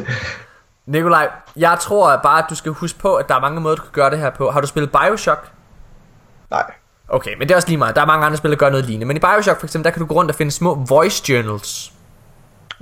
Nikolaj, 0.85 1.29
jeg 1.55 1.77
tror 1.81 2.17
bare, 2.23 2.43
at 2.43 2.45
du 2.49 2.55
skal 2.55 2.71
huske 2.71 2.99
på, 2.99 3.15
at 3.15 3.29
der 3.29 3.35
er 3.35 3.39
mange 3.39 3.61
måder, 3.61 3.75
du 3.75 3.81
kan 3.81 3.91
gøre 3.91 4.09
det 4.09 4.19
her 4.19 4.29
på. 4.29 4.51
Har 4.51 4.61
du 4.61 4.67
spillet 4.67 4.91
Bioshock? 4.91 5.51
Nej. 6.49 6.71
Okay, 7.07 7.31
men 7.39 7.41
det 7.41 7.51
er 7.51 7.55
også 7.55 7.67
lige 7.67 7.77
meget. 7.77 7.95
Der 7.95 8.01
er 8.01 8.05
mange 8.05 8.25
andre 8.25 8.37
spil, 8.37 8.51
der 8.51 8.57
gør 8.57 8.69
noget 8.69 8.85
lignende. 8.85 9.05
Men 9.05 9.17
i 9.17 9.19
Bioshock 9.19 9.59
for 9.59 9.67
eksempel, 9.67 9.85
der 9.85 9.91
kan 9.91 9.99
du 9.99 10.05
gå 10.05 10.13
rundt 10.13 10.31
og 10.31 10.35
finde 10.35 10.51
små 10.51 10.75
voice 10.75 11.33
journals. 11.33 11.93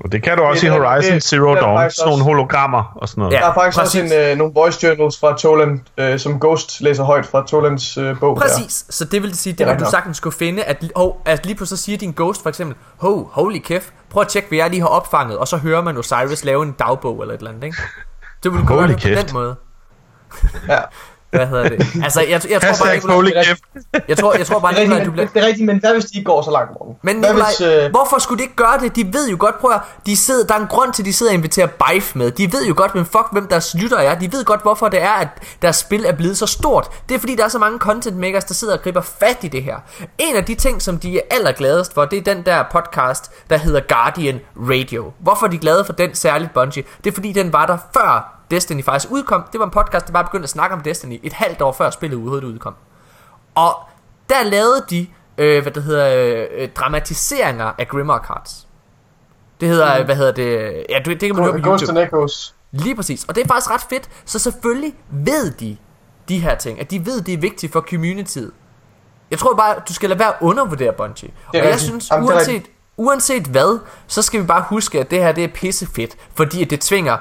Og 0.03 0.11
det 0.11 0.23
kan 0.23 0.38
du 0.38 0.44
også 0.44 0.61
Det 0.68 0.68
i 0.68 0.78
Horizon 0.78 1.14
det- 1.14 1.23
Zero 1.23 1.49
det 1.52 1.57
er 1.57 1.61
Dawn. 1.61 1.91
Sådan 1.91 2.10
nogle 2.10 2.23
hologrammer 2.23 2.94
og 2.95 3.10
sådan 3.10 3.22
noget. 3.22 3.34
Ja. 3.34 3.40
Der 3.40 3.45
er 3.49 3.53
faktisk 3.53 3.80
præcis. 3.80 4.02
også 4.02 4.15
en, 4.15 4.32
øh, 4.32 4.38
nogle 4.38 4.53
voice 4.53 4.88
journals 4.88 5.19
fra 5.19 5.38
Toland, 5.38 5.80
øh, 5.98 6.19
som 6.19 6.40
Ghost 6.40 6.82
læser 6.82 7.03
højt 7.03 7.26
fra 7.26 7.45
Tolands 7.48 7.98
øh, 7.98 8.19
bog. 8.19 8.36
der. 8.36 8.41
Præcis, 8.41 8.86
så 8.90 9.06
det 9.06 9.23
vil 9.23 9.38
sige, 9.38 9.53
det 9.53 9.60
Det 9.60 9.68
er 9.68 9.73
vil 9.73 9.86
du 9.86 9.90
sagtens 9.91 10.18
skulle 10.18 10.36
finde, 10.38 10.64
at, 10.64 10.84
oh, 10.95 11.14
at 11.26 11.45
lige 11.45 11.56
pludselig 11.56 11.78
så 11.80 11.84
siger 11.86 11.98
din 11.98 12.11
ghost 12.15 12.41
for 12.44 12.49
eksempel, 12.49 12.76
ho, 12.98 13.28
holy 13.32 13.60
kæft, 13.60 13.94
prøv 14.10 14.22
at 14.22 14.28
tjekke, 14.28 14.48
hvad 14.49 14.57
jeg 14.57 14.69
lige 14.69 14.82
har 14.82 14.88
opfanget, 14.88 15.38
og 15.38 15.48
så 15.48 15.57
hører 15.57 15.82
man 15.82 15.98
Osiris 15.98 16.45
lave 16.45 16.64
en 16.64 16.72
dagbog 16.72 17.22
eller 17.22 17.34
et 17.34 17.38
eller 17.38 17.52
andet, 17.52 17.64
ikke? 17.64 17.78
Det 18.44 18.52
vil 18.52 18.61
du 18.61 18.65
gøre 18.65 18.80
Holy 18.82 18.94
det 18.94 19.02
på 19.02 19.07
den 19.28 19.34
måde. 19.34 19.56
Ja. 20.69 20.78
Hvad 21.31 21.47
hedder 21.47 21.69
det? 21.69 21.85
Altså, 22.03 22.21
jeg, 22.21 22.41
jeg 22.49 22.61
tror 22.61 22.85
bare, 22.85 22.93
Gift. 22.93 23.61
jeg 24.07 24.17
tror, 24.17 24.33
jeg 24.37 24.45
tror 24.47 24.59
bare, 24.59 24.73
Det 24.73 24.79
er, 24.79 24.83
Nikolaj, 24.83 24.99
rigtigt, 24.99 25.05
du 25.05 25.11
men, 25.11 25.11
bliver... 25.11 25.27
det 25.33 25.43
er 25.43 25.47
rigtigt, 25.47 25.65
men 25.65 25.79
hvad 25.79 25.93
hvis 25.93 26.05
de 26.05 26.17
ikke 26.17 26.25
går 26.25 26.41
så 26.41 26.51
langt, 26.51 26.71
Morten? 26.71 26.95
Men 27.03 27.15
Nikolaj, 27.15 27.47
hvis, 27.47 27.61
øh, 27.61 27.91
hvorfor 27.91 28.19
skulle 28.19 28.39
de 28.39 28.43
ikke 28.43 28.55
gøre 28.55 28.79
det? 28.81 28.95
De 28.95 29.13
ved 29.13 29.29
jo 29.29 29.35
godt, 29.39 29.59
prøv 29.59 29.71
at, 29.71 29.79
de 30.05 30.17
sidder, 30.17 30.47
der 30.47 30.53
er 30.55 30.59
en 30.59 30.67
grund 30.67 30.93
til, 30.93 31.01
at 31.01 31.05
de 31.05 31.13
sidder 31.13 31.31
og 31.31 31.35
inviterer 31.35 31.67
Bife 31.67 32.17
med. 32.17 32.31
De 32.31 32.53
ved 32.53 32.65
jo 32.65 32.73
godt, 32.77 32.91
hvem 32.91 33.05
fuck, 33.05 33.27
hvem 33.31 33.47
deres 33.47 33.75
lytter 33.75 33.97
er. 33.97 34.15
De 34.19 34.31
ved 34.31 34.45
godt, 34.45 34.61
hvorfor 34.61 34.87
det 34.89 35.01
er, 35.01 35.11
at 35.11 35.27
deres 35.61 35.75
spil 35.75 36.05
er 36.05 36.11
blevet 36.13 36.37
så 36.37 36.45
stort. 36.45 36.87
Det 37.09 37.15
er 37.15 37.19
fordi, 37.19 37.35
der 37.35 37.43
er 37.43 37.47
så 37.47 37.59
mange 37.59 37.79
content 37.79 38.17
makers, 38.17 38.43
der 38.43 38.53
sidder 38.53 38.73
og 38.73 38.81
griber 38.83 39.01
fat 39.01 39.37
i 39.41 39.47
det 39.47 39.63
her. 39.63 39.75
En 40.17 40.35
af 40.35 40.45
de 40.45 40.55
ting, 40.55 40.81
som 40.81 40.99
de 40.99 41.17
er 41.17 41.21
allergladest 41.31 41.93
for, 41.93 42.05
det 42.05 42.17
er 42.27 42.33
den 42.33 42.45
der 42.45 42.63
podcast, 42.71 43.31
der 43.49 43.57
hedder 43.57 43.81
Guardian 43.89 44.39
Radio. 44.55 45.11
Hvorfor 45.19 45.45
er 45.45 45.49
de 45.49 45.57
glade 45.57 45.85
for 45.85 45.93
den 45.93 46.15
særligt, 46.15 46.53
Bungie? 46.53 46.83
Det 47.03 47.09
er 47.09 47.13
fordi, 47.13 47.31
den 47.31 47.53
var 47.53 47.65
der 47.65 47.77
før 47.93 48.40
Destiny 48.52 48.84
faktisk 48.84 49.11
udkom. 49.11 49.44
Det 49.52 49.60
var 49.60 49.65
en 49.65 49.72
podcast, 49.72 50.07
der 50.07 50.14
bare 50.14 50.23
begyndte 50.23 50.44
at 50.44 50.49
snakke 50.49 50.76
om 50.76 50.82
Destiny 50.82 51.19
et 51.23 51.34
halvt 51.34 51.61
år 51.61 51.72
før 51.72 51.90
spillet 51.90 52.18
overhovedet 52.19 52.48
udkom. 52.48 52.76
Og 53.56 53.76
der 54.30 54.44
lavede 54.44 54.86
de, 54.90 55.07
øh, 55.38 55.61
hvad 55.61 55.72
det 55.72 55.84
hedder, 55.84 56.48
øh, 56.52 56.69
dramatiseringer 56.69 57.72
af 57.78 57.88
Grimmer 57.88 58.19
Cards. 58.19 58.68
Det 59.61 59.69
hedder, 59.69 59.99
mm. 59.99 60.06
hvad 60.06 60.15
hedder 60.15 60.32
det, 60.32 60.84
ja, 60.90 60.98
det, 60.98 61.06
det 61.06 61.19
kan 61.19 61.36
man 61.36 61.44
høre 61.45 61.53
på 61.53 61.69
Ghost 61.69 61.84
YouTube. 61.84 62.03
Echoes. 62.03 62.56
Lige 62.72 62.95
præcis. 62.95 63.23
Og 63.23 63.36
det 63.36 63.44
er 63.44 63.48
faktisk 63.48 63.72
ret 63.72 63.86
fedt. 63.90 64.10
Så 64.26 64.40
selvfølgelig 64.40 64.95
ved 65.10 65.52
de 65.52 65.78
de 66.30 66.40
her 66.40 66.56
ting. 66.56 66.80
At 66.80 66.91
de 66.91 67.06
ved, 67.06 67.22
det 67.22 67.34
er 67.34 67.38
vigtigt 67.38 67.73
for 67.73 67.82
communityet. 67.82 68.52
Jeg 69.32 69.40
tror 69.40 69.56
bare, 69.56 69.76
du 69.88 69.94
skal 69.94 70.10
lade 70.10 70.19
være 70.19 70.30
at 70.30 70.36
undervurdere 70.41 70.94
Bungie. 70.94 71.30
Og 71.48 71.56
jeg 71.56 71.64
rigtigt. 71.64 71.82
synes, 71.82 72.10
Jamen, 72.11 72.30
uanset, 72.30 72.64
uanset 72.98 73.44
hvad, 73.44 73.80
så 74.07 74.22
skal 74.22 74.41
vi 74.41 74.45
bare 74.45 74.64
huske, 74.68 74.99
at 74.99 75.11
det 75.11 75.19
her 75.19 75.32
det 75.32 75.44
er 75.44 75.48
pissefedt. 75.48 76.15
Fordi 76.36 76.61
at 76.61 76.69
det 76.69 76.80
tvinger... 76.82 77.18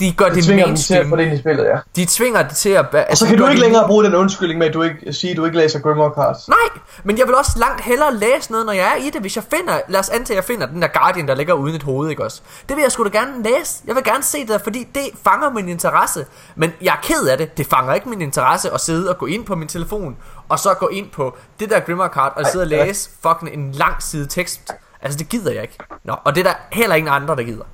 De 0.00 0.12
gør 0.12 0.24
det, 0.24 0.34
Det 0.34 0.42
det 0.42 0.44
tvinger 0.44 0.66
dem 0.66 0.76
til 0.76 0.94
at 0.94 1.06
få 1.08 1.16
det 1.16 1.22
ind 1.22 1.32
i 1.34 1.38
spillet, 1.38 1.64
ja. 1.64 1.78
De 1.96 2.06
tvinger 2.08 2.42
det 2.42 2.56
til 2.56 2.68
at... 2.68 2.94
Og 3.10 3.16
så 3.16 3.26
kan 3.26 3.38
du 3.38 3.46
ikke 3.46 3.60
længere 3.60 3.86
bruge 3.86 4.04
den 4.04 4.14
undskyldning 4.14 4.58
med, 4.58 4.66
at 4.66 4.74
du 4.74 4.82
ikke 4.82 5.12
sige, 5.12 5.30
at 5.30 5.36
du 5.36 5.44
ikke 5.44 5.56
læser 5.56 5.80
Grimoire 5.80 6.12
Cards. 6.14 6.48
Nej, 6.48 6.80
men 7.04 7.18
jeg 7.18 7.26
vil 7.26 7.34
også 7.34 7.50
langt 7.58 7.80
hellere 7.80 8.14
læse 8.14 8.50
noget, 8.50 8.66
når 8.66 8.72
jeg 8.72 8.92
er 8.92 9.06
i 9.06 9.10
det. 9.10 9.20
Hvis 9.20 9.36
jeg 9.36 9.44
finder, 9.44 9.80
lad 9.88 10.00
os 10.00 10.08
antage, 10.08 10.34
at 10.34 10.36
jeg 10.36 10.44
finder 10.44 10.66
den 10.66 10.82
der 10.82 10.88
Guardian, 10.88 11.28
der 11.28 11.34
ligger 11.34 11.54
uden 11.54 11.74
et 11.74 11.82
hoved, 11.82 12.10
ikke 12.10 12.24
også? 12.24 12.42
Det 12.68 12.76
vil 12.76 12.82
jeg 12.82 12.92
sgu 12.92 13.04
da 13.04 13.08
gerne 13.08 13.42
læse. 13.42 13.82
Jeg 13.86 13.94
vil 13.94 14.04
gerne 14.04 14.22
se 14.22 14.38
det, 14.38 14.48
der, 14.48 14.58
fordi 14.58 14.88
det 14.94 15.02
fanger 15.24 15.50
min 15.50 15.68
interesse. 15.68 16.26
Men 16.56 16.72
jeg 16.82 16.92
er 16.92 17.00
ked 17.02 17.28
af 17.28 17.38
det. 17.38 17.58
Det 17.58 17.66
fanger 17.66 17.94
ikke 17.94 18.08
min 18.08 18.20
interesse 18.20 18.70
at 18.74 18.80
sidde 18.80 19.10
og 19.10 19.18
gå 19.18 19.26
ind 19.26 19.44
på 19.44 19.54
min 19.54 19.68
telefon, 19.68 20.16
og 20.48 20.58
så 20.58 20.74
gå 20.74 20.88
ind 20.88 21.10
på 21.10 21.36
det 21.60 21.70
der 21.70 21.80
Grimmer 21.80 22.08
Card, 22.08 22.32
og 22.36 22.46
sidde 22.46 22.62
og 22.62 22.68
læse 22.68 23.10
fucking 23.22 23.54
en 23.54 23.72
lang 23.72 24.02
side 24.02 24.26
tekst. 24.26 24.72
Altså, 25.02 25.18
det 25.18 25.28
gider 25.28 25.52
jeg 25.52 25.62
ikke. 25.62 25.78
Nå, 26.04 26.14
og 26.24 26.34
det 26.34 26.46
er 26.46 26.50
der 26.50 26.56
heller 26.72 26.96
ingen 26.96 27.12
andre, 27.12 27.36
der 27.36 27.42
gider. 27.42 27.64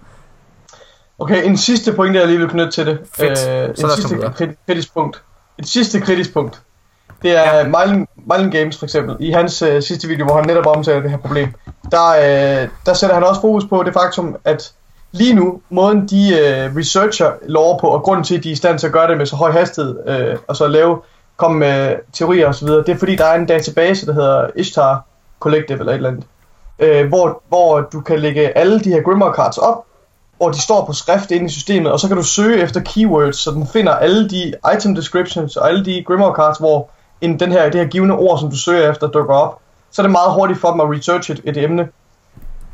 Okay, 1.23 1.44
en 1.47 1.57
sidste 1.57 1.93
point, 1.93 2.16
jeg 2.16 2.27
lige 2.27 2.39
vil 2.39 2.49
knytte 2.49 2.70
til 2.73 2.86
det. 2.86 2.99
Fedt. 3.16 3.31
Øh, 3.31 3.36
Så 3.36 3.43
en 3.53 3.74
komme 3.81 3.90
sidste 3.97 4.15
videre. 4.15 4.32
krit- 4.32 4.65
kritisk 4.66 4.94
punkt. 4.94 5.23
Et 5.59 5.69
sidste 5.69 6.01
kritisk 6.01 6.32
punkt. 6.32 6.61
Det 7.23 7.36
er 7.36 7.57
Ja. 7.57 7.65
Mylan, 7.65 8.07
Mylan 8.16 8.51
Games 8.51 8.78
for 8.78 8.86
eksempel. 8.86 9.16
I 9.20 9.31
hans 9.31 9.62
øh, 9.62 9.82
sidste 9.82 10.09
video, 10.09 10.24
hvor 10.27 10.35
han 10.36 10.47
netop 10.47 10.66
omtaler 10.66 11.01
det 11.01 11.11
her 11.11 11.19
problem. 11.19 11.49
Der, 11.90 12.09
øh, 12.62 12.69
der 12.86 12.94
sætter 12.94 13.15
han 13.15 13.24
også 13.24 13.40
fokus 13.40 13.65
på 13.70 13.82
det 13.82 13.93
faktum, 13.93 14.36
at 14.44 14.73
lige 15.12 15.35
nu, 15.35 15.61
måden 15.70 16.07
de 16.09 16.39
øh, 16.39 16.77
researcher 16.77 17.31
lov 17.49 17.81
på, 17.81 17.86
og 17.86 18.03
grunden 18.03 18.24
til, 18.24 18.36
at 18.39 18.44
de 18.44 18.49
er 18.49 18.53
i 18.53 18.57
stand 18.57 18.78
til 18.78 18.86
at 18.86 18.93
gøre 18.93 19.09
det 19.09 19.19
med 19.19 19.27
så 19.27 19.36
høj 19.36 19.51
hastighed, 19.51 19.97
øh, 20.09 20.36
og 20.49 20.57
så 20.57 20.66
lave, 20.69 20.99
komme 21.36 21.59
med 21.59 21.97
teorier 22.12 22.49
osv., 22.49 22.69
det 22.69 22.89
er 22.89 22.97
fordi, 22.97 23.16
der 23.16 23.24
er 23.24 23.35
en 23.35 23.47
database, 23.47 24.07
der 24.07 24.12
hedder 24.12 24.47
Ishtar 24.57 25.05
Collective 25.40 25.78
eller 25.78 25.93
et 25.93 25.97
eller 25.97 26.09
andet, 26.11 26.24
øh, 26.78 27.09
hvor, 27.09 27.43
hvor 27.49 27.81
du 27.81 28.01
kan 28.01 28.19
lægge 28.19 28.59
alle 28.59 28.81
de 28.81 28.90
her 28.90 29.03
Grimoire 29.03 29.35
cards 29.35 29.59
op, 29.59 29.85
hvor 30.43 30.51
de 30.51 30.60
står 30.60 30.85
på 30.85 30.93
skrift 30.93 31.31
inde 31.31 31.47
i 31.47 31.48
systemet, 31.48 31.93
og 31.93 32.01
så 32.01 32.09
kan 32.09 32.16
du 32.16 32.23
søge 32.23 32.62
efter 32.62 32.81
keywords, 32.81 33.36
så 33.36 33.51
den 33.51 33.66
finder 33.73 33.93
alle 33.93 34.31
de 34.31 34.55
item 34.77 34.94
descriptions 34.94 35.56
og 35.56 35.69
alle 35.69 35.85
de 35.85 36.05
Grimoire 36.06 36.35
cards, 36.36 36.59
hvor 36.59 36.90
en, 37.20 37.40
den 37.40 37.52
her, 37.52 37.70
det 37.70 37.81
her 37.81 37.89
givende 37.89 38.14
ord, 38.14 38.39
som 38.39 38.51
du 38.51 38.56
søger 38.56 38.90
efter, 38.90 39.06
dukker 39.06 39.35
op. 39.35 39.59
Så 39.90 40.02
er 40.02 40.05
det 40.05 40.10
meget 40.10 40.32
hurtigt 40.32 40.60
for 40.60 40.70
dem 40.70 40.81
at 40.81 40.86
researche 40.90 41.35
et, 41.35 41.40
et 41.44 41.56
emne. 41.64 41.89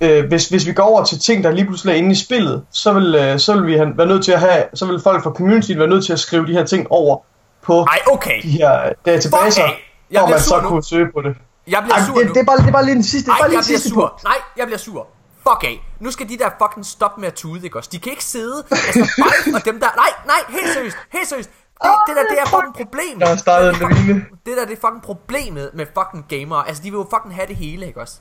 Øh, 0.00 0.28
hvis, 0.28 0.48
hvis 0.48 0.66
vi 0.66 0.72
går 0.72 0.82
over 0.82 1.04
til 1.04 1.20
ting, 1.20 1.44
der 1.44 1.50
lige 1.50 1.64
pludselig 1.64 1.92
er 1.92 1.96
inde 1.96 2.10
i 2.10 2.14
spillet, 2.14 2.62
så 2.70 2.92
vil, 2.92 3.14
øh, 3.14 3.38
så 3.38 3.54
vil 3.54 3.66
vi 3.66 3.76
have, 3.76 3.88
være 3.96 4.06
nødt 4.06 4.24
til 4.24 4.32
at 4.32 4.40
have, 4.40 4.62
så 4.74 4.86
vil 4.86 5.00
folk 5.00 5.22
fra 5.22 5.30
community 5.30 5.72
være 5.76 5.88
nødt 5.88 6.04
til 6.04 6.12
at 6.12 6.18
skrive 6.20 6.46
de 6.46 6.52
her 6.52 6.64
ting 6.64 6.86
over 6.90 7.18
på 7.62 7.80
Ej, 7.82 7.98
okay. 8.12 8.42
de 8.42 8.48
her 8.50 8.92
databaser, 9.06 9.62
hvor 10.10 10.28
man 10.30 10.40
så 10.40 10.60
nu. 10.62 10.68
kunne 10.68 10.84
søge 10.84 11.06
på 11.14 11.22
det. 11.22 11.36
Jeg 11.68 11.82
bliver 11.82 11.96
Ej, 11.96 12.06
sur 12.06 12.14
det, 12.14 12.26
nu. 12.26 12.32
det, 12.34 12.40
er 12.40 12.44
bare, 12.44 12.56
det 12.56 12.68
er 12.68 12.72
bare 12.72 12.84
lige 12.84 12.94
den 12.94 13.02
sidste, 13.02 13.28
Nej, 13.28 13.38
bare 13.40 13.48
lige 13.48 13.58
jeg 13.58 13.64
den 13.64 13.68
bliver 13.68 13.78
sidste 13.78 13.88
sur. 13.94 14.00
punkt. 14.00 14.24
Nej, 14.24 14.36
jeg 14.56 14.66
bliver 14.66 14.78
sur. 14.78 15.06
Fuck 15.48 15.64
af. 15.64 15.76
Nu 16.00 16.10
skal 16.10 16.28
de 16.28 16.38
der 16.38 16.50
fucking 16.62 16.86
stoppe 16.86 17.20
med 17.20 17.28
at 17.28 17.34
tude, 17.34 17.64
ikke 17.64 17.76
også? 17.78 17.90
De 17.92 17.98
kan 17.98 18.10
ikke 18.12 18.24
sidde, 18.24 18.64
altså 18.70 19.22
Bife 19.22 19.56
og 19.56 19.64
dem 19.64 19.80
der... 19.80 19.86
Nej, 19.96 20.12
nej, 20.26 20.40
helt 20.48 20.72
seriøst, 20.72 20.96
helt 21.12 21.28
seriøst. 21.28 21.50
Det, 21.82 21.90
det 22.06 22.16
der, 22.16 22.22
det 22.22 22.38
er 22.40 22.46
fucking 22.46 22.74
problemet. 22.74 23.20
Jeg 23.20 23.28
har 23.28 23.36
startet 23.36 23.68
en. 23.82 24.26
Det 24.46 24.56
der, 24.56 24.64
det 24.64 24.72
er 24.72 24.80
fucking 24.86 25.02
problemet 25.02 25.70
med 25.74 25.86
fucking 25.98 26.24
gamere. 26.28 26.68
Altså, 26.68 26.82
de 26.82 26.90
vil 26.90 26.98
jo 26.98 27.06
fucking 27.14 27.34
have 27.34 27.46
det 27.46 27.56
hele, 27.56 27.86
ikke 27.86 28.00
også? 28.00 28.16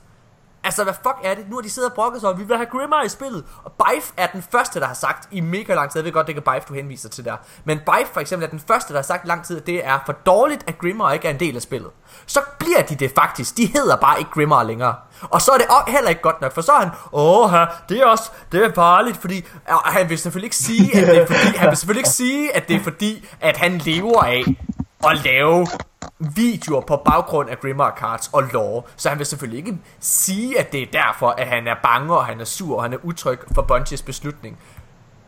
Altså, 0.64 0.84
hvad 0.84 0.94
fuck 0.94 1.16
er 1.24 1.34
det? 1.34 1.48
Nu 1.48 1.56
har 1.56 1.62
de 1.62 1.70
siddet 1.70 1.90
og 1.90 1.94
brokket 1.94 2.20
sig, 2.20 2.30
og 2.30 2.38
vi 2.38 2.44
vil 2.44 2.56
have 2.56 2.66
Grimmer 2.66 3.02
i 3.02 3.08
spillet. 3.08 3.44
Og 3.64 3.72
Bife 3.72 4.12
er 4.16 4.26
den 4.26 4.44
første, 4.52 4.80
der 4.80 4.86
har 4.86 4.94
sagt 4.94 5.28
i 5.30 5.40
mega 5.40 5.74
lang 5.74 5.90
tid, 5.90 6.00
jeg 6.00 6.04
ved 6.04 6.12
godt, 6.12 6.26
det 6.26 6.34
kan 6.34 6.42
Bife, 6.42 6.66
du 6.68 6.74
henviser 6.74 7.08
til 7.08 7.24
der. 7.24 7.36
Men 7.64 7.78
Bife 7.78 8.12
for 8.12 8.20
eksempel 8.20 8.46
er 8.46 8.50
den 8.50 8.62
første, 8.68 8.92
der 8.92 8.98
har 8.98 9.04
sagt 9.04 9.24
i 9.24 9.28
lang 9.28 9.44
tid, 9.44 9.56
at 9.56 9.66
det 9.66 9.86
er 9.86 9.98
for 10.06 10.12
dårligt, 10.12 10.64
at 10.66 10.78
Grimmer 10.78 11.10
ikke 11.10 11.28
er 11.28 11.32
en 11.32 11.40
del 11.40 11.56
af 11.56 11.62
spillet. 11.62 11.90
Så 12.26 12.40
bliver 12.58 12.82
de 12.82 12.94
det 12.94 13.12
faktisk. 13.14 13.56
De 13.56 13.66
hedder 13.66 13.96
bare 13.96 14.18
ikke 14.18 14.30
Grimmer 14.30 14.62
længere. 14.62 14.94
Og 15.22 15.42
så 15.42 15.50
er 15.52 15.58
det 15.58 15.66
heller 15.94 16.08
ikke 16.08 16.22
godt 16.22 16.40
nok, 16.40 16.54
for 16.54 16.60
så 16.60 16.72
er 16.72 16.80
han, 16.80 16.90
åh, 17.12 17.52
det 17.88 18.00
er 18.00 18.06
også, 18.06 18.30
det 18.52 18.64
er 18.64 18.72
farligt, 18.74 19.16
fordi, 19.16 19.44
og 19.68 19.92
han 19.92 20.08
vil 20.08 20.18
selvfølgelig 20.18 20.46
ikke 20.46 20.56
sige, 20.56 20.96
at 20.96 21.06
det 21.06 21.16
er 21.22 21.26
fordi, 21.26 21.56
han 21.56 21.68
vil 21.68 21.76
selvfølgelig 21.76 22.00
ikke 22.00 22.08
sige, 22.08 22.56
at 22.56 22.68
det 22.68 22.76
er 22.76 22.80
fordi, 22.82 23.28
at 23.40 23.56
han 23.56 23.78
lever 23.78 24.22
af 24.22 24.44
at 25.10 25.24
lave 25.24 25.66
videoer 26.18 26.80
på 26.80 26.96
baggrund 26.96 27.50
af 27.50 27.60
Grimmer 27.60 27.90
Cards 27.90 28.30
og 28.32 28.42
lore. 28.42 28.82
Så 28.96 29.08
han 29.08 29.18
vil 29.18 29.26
selvfølgelig 29.26 29.58
ikke 29.58 29.78
sige, 30.00 30.58
at 30.60 30.72
det 30.72 30.82
er 30.82 30.86
derfor, 30.92 31.28
at 31.28 31.46
han 31.46 31.66
er 31.66 31.74
bange, 31.82 32.16
og 32.16 32.26
han 32.26 32.40
er 32.40 32.44
sur, 32.44 32.76
og 32.76 32.82
han 32.82 32.92
er 32.92 32.98
utryg 33.02 33.38
for 33.54 33.62
Bungies 33.62 34.02
beslutning. 34.02 34.58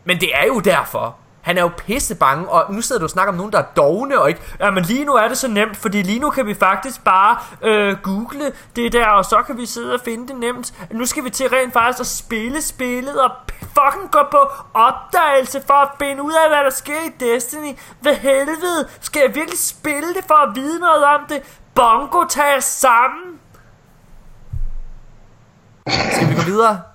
Men 0.05 0.21
det 0.21 0.35
er 0.35 0.47
jo 0.47 0.61
derfor. 0.61 1.17
Han 1.41 1.59
er 1.59 1.62
jo 1.62 1.71
pisse 1.77 2.15
bange, 2.15 2.49
og 2.49 2.75
nu 2.75 2.83
sidder 2.83 2.99
du 2.99 3.05
og 3.05 3.11
snakker 3.11 3.33
om 3.33 3.37
nogen, 3.37 3.53
der 3.53 3.59
er 3.59 3.67
dogne, 3.77 4.21
og 4.21 4.29
ikke... 4.29 4.41
Ja, 4.61 4.71
men 4.71 4.85
lige 4.85 5.05
nu 5.05 5.12
er 5.15 5.29
det 5.29 5.39
så 5.39 5.49
nemt, 5.49 5.77
fordi 5.77 6.03
lige 6.03 6.19
nu 6.19 6.31
kan 6.31 6.47
vi 6.47 6.55
faktisk 6.55 7.05
bare 7.05 7.37
øh, 7.62 7.97
google 8.03 8.53
det 8.77 8.93
der, 8.93 9.07
og 9.07 9.25
så 9.25 9.43
kan 9.47 9.57
vi 9.57 9.67
sidde 9.67 9.95
og 9.95 10.01
finde 10.05 10.29
det 10.29 10.37
nemt. 10.37 10.75
Nu 10.93 11.07
skal 11.07 11.25
vi 11.25 11.31
til 11.31 11.49
rent 11.49 11.73
faktisk 11.73 12.01
at 12.01 12.07
spille 12.07 12.62
spillet, 12.62 13.21
og 13.23 13.31
fucking 13.61 14.11
gå 14.11 14.19
på 14.31 14.39
opdagelse 14.75 15.62
for 15.67 15.75
at 15.75 15.89
finde 15.99 16.23
ud 16.23 16.33
af, 16.33 16.49
hvad 16.49 16.65
der 16.65 16.71
sker 16.71 17.01
i 17.07 17.11
Destiny. 17.21 17.79
Hvad 18.01 18.15
helvede? 18.15 18.89
Skal 19.01 19.23
jeg 19.27 19.35
virkelig 19.35 19.59
spille 19.59 20.15
det 20.15 20.25
for 20.27 20.35
at 20.35 20.57
vide 20.57 20.81
noget 20.81 21.05
om 21.05 21.21
det? 21.29 21.43
Bongo, 21.75 22.25
tag 22.25 22.62
sammen! 22.62 23.41
Skal 25.89 26.29
vi 26.29 26.35
gå 26.35 26.43
videre? 26.43 26.90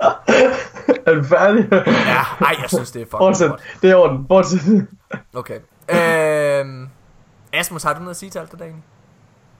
Er 1.06 1.14
du 1.14 1.22
færdig? 1.24 1.68
Ja, 1.72 1.80
nej, 2.40 2.54
jeg 2.62 2.64
synes, 2.68 2.90
det 2.90 3.02
er 3.02 3.06
fucking 3.06 3.18
Fortsæt. 3.18 3.48
godt. 3.50 3.60
Det 3.82 3.90
er 3.90 3.96
orden. 3.96 4.24
Fortsæt. 4.28 4.60
Okay. 5.34 5.58
Øhm, 5.90 6.88
Asmus, 7.52 7.82
har 7.82 7.92
du 7.92 7.98
noget 7.98 8.10
at 8.10 8.16
sige 8.16 8.30
til 8.30 8.38
alt 8.38 8.50
det 8.50 8.58
der 8.58 8.64
egentlig? 8.64 8.84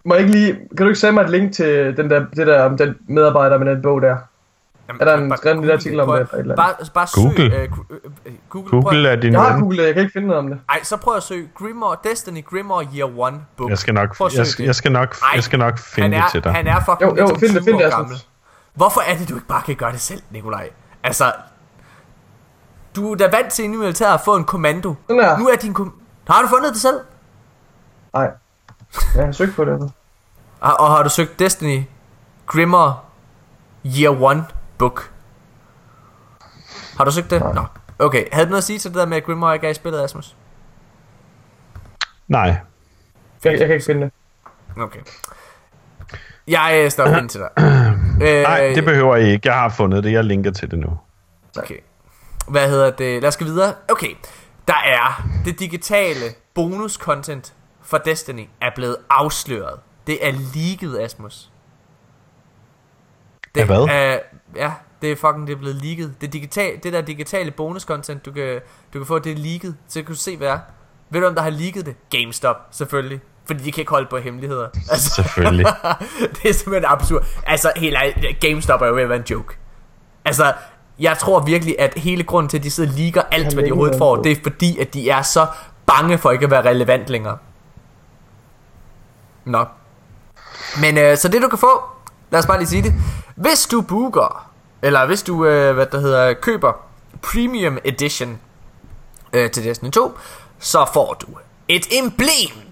Må 0.04 0.14
jeg 0.14 0.20
ikke 0.24 0.32
lige... 0.38 0.52
Kan 0.52 0.76
du 0.78 0.86
ikke 0.86 0.98
sende 1.00 1.12
mig 1.12 1.22
et 1.22 1.30
link 1.30 1.52
til 1.52 1.96
den 1.96 2.10
der, 2.10 2.24
det 2.36 2.46
der, 2.46 2.62
om 2.62 2.76
den 2.76 2.94
medarbejder 3.08 3.58
med 3.58 3.66
den 3.74 3.82
bog 3.82 4.02
der? 4.02 4.16
Jamen, 4.88 5.00
Er 5.00 5.04
der 5.04 5.16
en 5.16 5.36
skrevet 5.36 5.56
lille 5.56 5.60
Google 5.60 5.72
artikel 5.72 6.00
om 6.00 6.08
det, 6.08 6.14
eller 6.16 6.34
et 6.34 6.40
eller 6.40 6.56
Bare, 6.56 6.74
bare 6.94 7.06
Google. 7.14 7.36
søg... 7.36 7.52
Øh, 7.52 7.68
Gu- 7.72 7.94
øh, 8.26 8.32
Google. 8.48 8.70
Prøv, 8.70 8.82
Google 8.82 9.08
er 9.08 9.16
din 9.16 9.32
Jeg 9.32 9.40
har 9.42 9.52
ven. 9.52 9.60
googlet, 9.62 9.84
jeg 9.86 9.94
kan 9.94 10.00
ikke 10.02 10.12
finde 10.12 10.28
noget 10.28 10.38
om 10.38 10.48
det. 10.48 10.58
ej, 10.68 10.82
så 10.82 10.96
prøv 10.96 11.16
at 11.16 11.22
søge 11.22 11.48
Grimoire, 11.54 11.96
Destiny 12.04 12.44
Grimoire 12.44 12.86
Year 12.96 13.18
One 13.18 13.40
book. 13.56 13.70
Jeg 13.70 13.78
skal 13.78 13.94
nok, 13.94 14.16
jeg, 14.36 14.46
jeg 14.66 14.74
skal 14.74 14.92
nok, 14.92 15.14
Ej, 15.22 15.28
jeg 15.34 15.42
skal 15.44 15.58
nok 15.58 15.78
finde 15.78 16.16
er, 16.16 16.22
det 16.22 16.30
til 16.30 16.44
dig. 16.44 16.52
Han 16.52 16.66
er 16.66 16.80
fucking 16.84 17.10
Jo, 17.10 17.16
jo, 17.16 17.26
find 17.26 17.54
det, 17.54 17.62
20 17.62 17.64
find 17.64 17.78
det, 17.78 17.90
gammel. 17.92 18.16
Hvorfor 18.76 19.00
er 19.00 19.16
det, 19.16 19.28
du 19.28 19.34
ikke 19.34 19.46
bare 19.46 19.62
kan 19.62 19.76
gøre 19.76 19.92
det 19.92 20.00
selv, 20.00 20.22
Nikolaj? 20.30 20.70
Altså, 21.02 21.32
du 22.96 23.12
er 23.12 23.16
da 23.16 23.28
vant 23.30 23.52
til 23.52 23.64
i 23.64 23.68
militæret 23.68 24.14
at 24.14 24.20
få 24.20 24.36
en 24.36 24.44
kommando. 24.44 24.94
Sådan 25.08 25.22
her. 25.22 25.38
Nu 25.38 25.48
er 25.48 25.56
din 25.56 25.74
kom... 25.74 26.00
Har 26.28 26.42
du 26.42 26.48
fundet 26.48 26.72
det 26.72 26.80
selv? 26.80 27.00
Nej. 28.12 28.30
Jeg 29.14 29.24
har 29.24 29.32
søgt 29.32 29.56
på 29.56 29.64
det. 29.64 29.92
Og, 30.60 30.80
og 30.80 30.90
har 30.90 31.02
du 31.02 31.08
søgt 31.08 31.38
Destiny 31.38 31.84
Grimmer 32.46 33.04
Year 33.86 34.22
One 34.22 34.44
book? 34.78 35.12
Har 36.96 37.04
du 37.04 37.10
søgt 37.10 37.30
det? 37.30 37.54
Nå. 37.54 37.64
Okay, 37.98 38.24
havde 38.32 38.46
du 38.46 38.50
noget 38.50 38.60
at 38.62 38.64
sige 38.64 38.78
til 38.78 38.90
det 38.90 38.98
der 38.98 39.06
med, 39.06 39.16
at 39.16 39.24
Grimmer 39.24 39.52
ikke 39.52 39.66
er 39.66 39.70
i 39.70 39.74
spillet, 39.74 40.00
Asmus? 40.00 40.36
Nej. 42.28 42.56
Jeg, 43.44 43.52
jeg 43.52 43.58
kan 43.58 43.70
ikke 43.70 43.84
finde 43.86 44.00
det. 44.00 44.12
Okay. 44.82 45.00
Jeg 46.48 46.80
øh, 46.84 46.90
står 46.90 47.06
ind 47.06 47.28
til 47.28 47.40
dig. 47.40 47.50
Øh, 48.22 48.42
Nej, 48.42 48.72
det 48.74 48.84
behøver 48.84 49.16
I 49.16 49.30
ikke. 49.32 49.48
Jeg 49.48 49.54
har 49.54 49.68
fundet 49.68 50.04
det. 50.04 50.12
Jeg 50.12 50.24
linker 50.24 50.50
til 50.50 50.70
det 50.70 50.78
nu. 50.78 50.98
Okay. 51.58 51.78
Hvad 52.48 52.68
hedder 52.68 52.90
det? 52.90 53.22
Lad 53.22 53.28
os 53.28 53.36
gå 53.36 53.44
videre. 53.44 53.74
Okay. 53.88 54.10
Der 54.68 54.74
er 54.84 55.28
det 55.44 55.58
digitale 55.58 56.24
bonus-content 56.54 57.52
for 57.82 57.98
Destiny 57.98 58.48
er 58.60 58.70
blevet 58.74 58.96
afsløret. 59.10 59.80
Det 60.06 60.26
er 60.26 60.32
leaget, 60.54 61.04
Asmus. 61.04 61.50
Det 63.54 63.60
Af 63.60 63.66
hvad? 63.66 63.88
Er, 63.90 64.18
ja, 64.56 64.72
det 65.02 65.12
er 65.12 65.16
fucking 65.16 65.46
det 65.46 65.52
er 65.52 65.58
blevet 65.58 65.76
leaget. 65.76 66.14
Det, 66.20 66.32
digital, 66.32 66.80
det 66.82 66.92
der 66.92 67.00
digitale 67.00 67.50
bonus-content, 67.50 68.18
du 68.24 68.32
kan, 68.32 68.60
du 68.92 68.98
kan 68.98 69.06
få, 69.06 69.18
det 69.18 69.32
er 69.32 69.36
leaget. 69.36 69.76
Så 69.88 70.02
kan 70.02 70.06
du 70.06 70.14
se, 70.14 70.36
hvad 70.36 70.48
er. 70.48 70.58
Ved 71.10 71.20
du, 71.20 71.26
om 71.26 71.34
der 71.34 71.42
har 71.42 71.50
leaget 71.50 71.86
det? 71.86 71.96
GameStop, 72.10 72.56
selvfølgelig. 72.70 73.20
Fordi 73.46 73.64
de 73.64 73.72
kan 73.72 73.80
ikke 73.80 73.90
holde 73.90 74.06
på 74.10 74.18
hemmeligheder. 74.18 74.68
Altså, 74.90 75.10
Selvfølgelig. 75.10 75.66
det 76.42 76.50
er 76.50 76.54
simpelthen 76.54 76.84
absurd. 76.84 77.26
Altså, 77.46 77.72
helt 77.76 77.96
ærligt, 77.96 78.40
GameStop 78.40 78.82
er 78.82 78.86
jo 78.86 78.94
ved 78.94 79.02
at 79.02 79.08
være 79.08 79.18
en 79.18 79.24
joke. 79.30 79.56
Altså, 80.24 80.52
jeg 80.98 81.18
tror 81.18 81.40
virkelig, 81.40 81.76
at 81.78 81.94
hele 81.96 82.22
grunden 82.24 82.50
til, 82.50 82.58
at 82.58 82.64
de 82.64 82.70
sidder 82.70 82.90
og 82.90 82.98
leaker 82.98 83.22
alt, 83.30 83.54
hvad 83.54 83.64
de 83.64 83.70
overhovedet 83.70 83.98
får, 83.98 84.16
det 84.16 84.32
er 84.32 84.36
fordi, 84.42 84.78
at 84.78 84.94
de 84.94 85.10
er 85.10 85.22
så 85.22 85.46
bange 85.86 86.18
for 86.18 86.30
ikke 86.30 86.44
at 86.44 86.50
være 86.50 86.64
relevant 86.64 87.08
længere. 87.08 87.38
Nå. 89.44 89.64
Men 90.80 90.98
øh, 90.98 91.16
så 91.16 91.28
det 91.28 91.42
du 91.42 91.48
kan 91.48 91.58
få, 91.58 91.82
lad 92.30 92.40
os 92.40 92.46
bare 92.46 92.58
lige 92.58 92.68
sige 92.68 92.82
det. 92.82 92.94
Hvis 93.36 93.66
du 93.66 93.80
booker, 93.80 94.50
eller 94.82 95.06
hvis 95.06 95.22
du, 95.22 95.44
øh, 95.46 95.74
hvad 95.74 95.86
der 95.86 96.00
hedder, 96.00 96.34
køber 96.34 96.72
Premium 97.22 97.78
Edition 97.84 98.38
øh, 99.32 99.50
til 99.50 99.64
Destiny 99.64 99.90
2, 99.90 100.18
så 100.58 100.86
får 100.94 101.14
du 101.14 101.26
et 101.68 101.86
emblem 101.90 102.65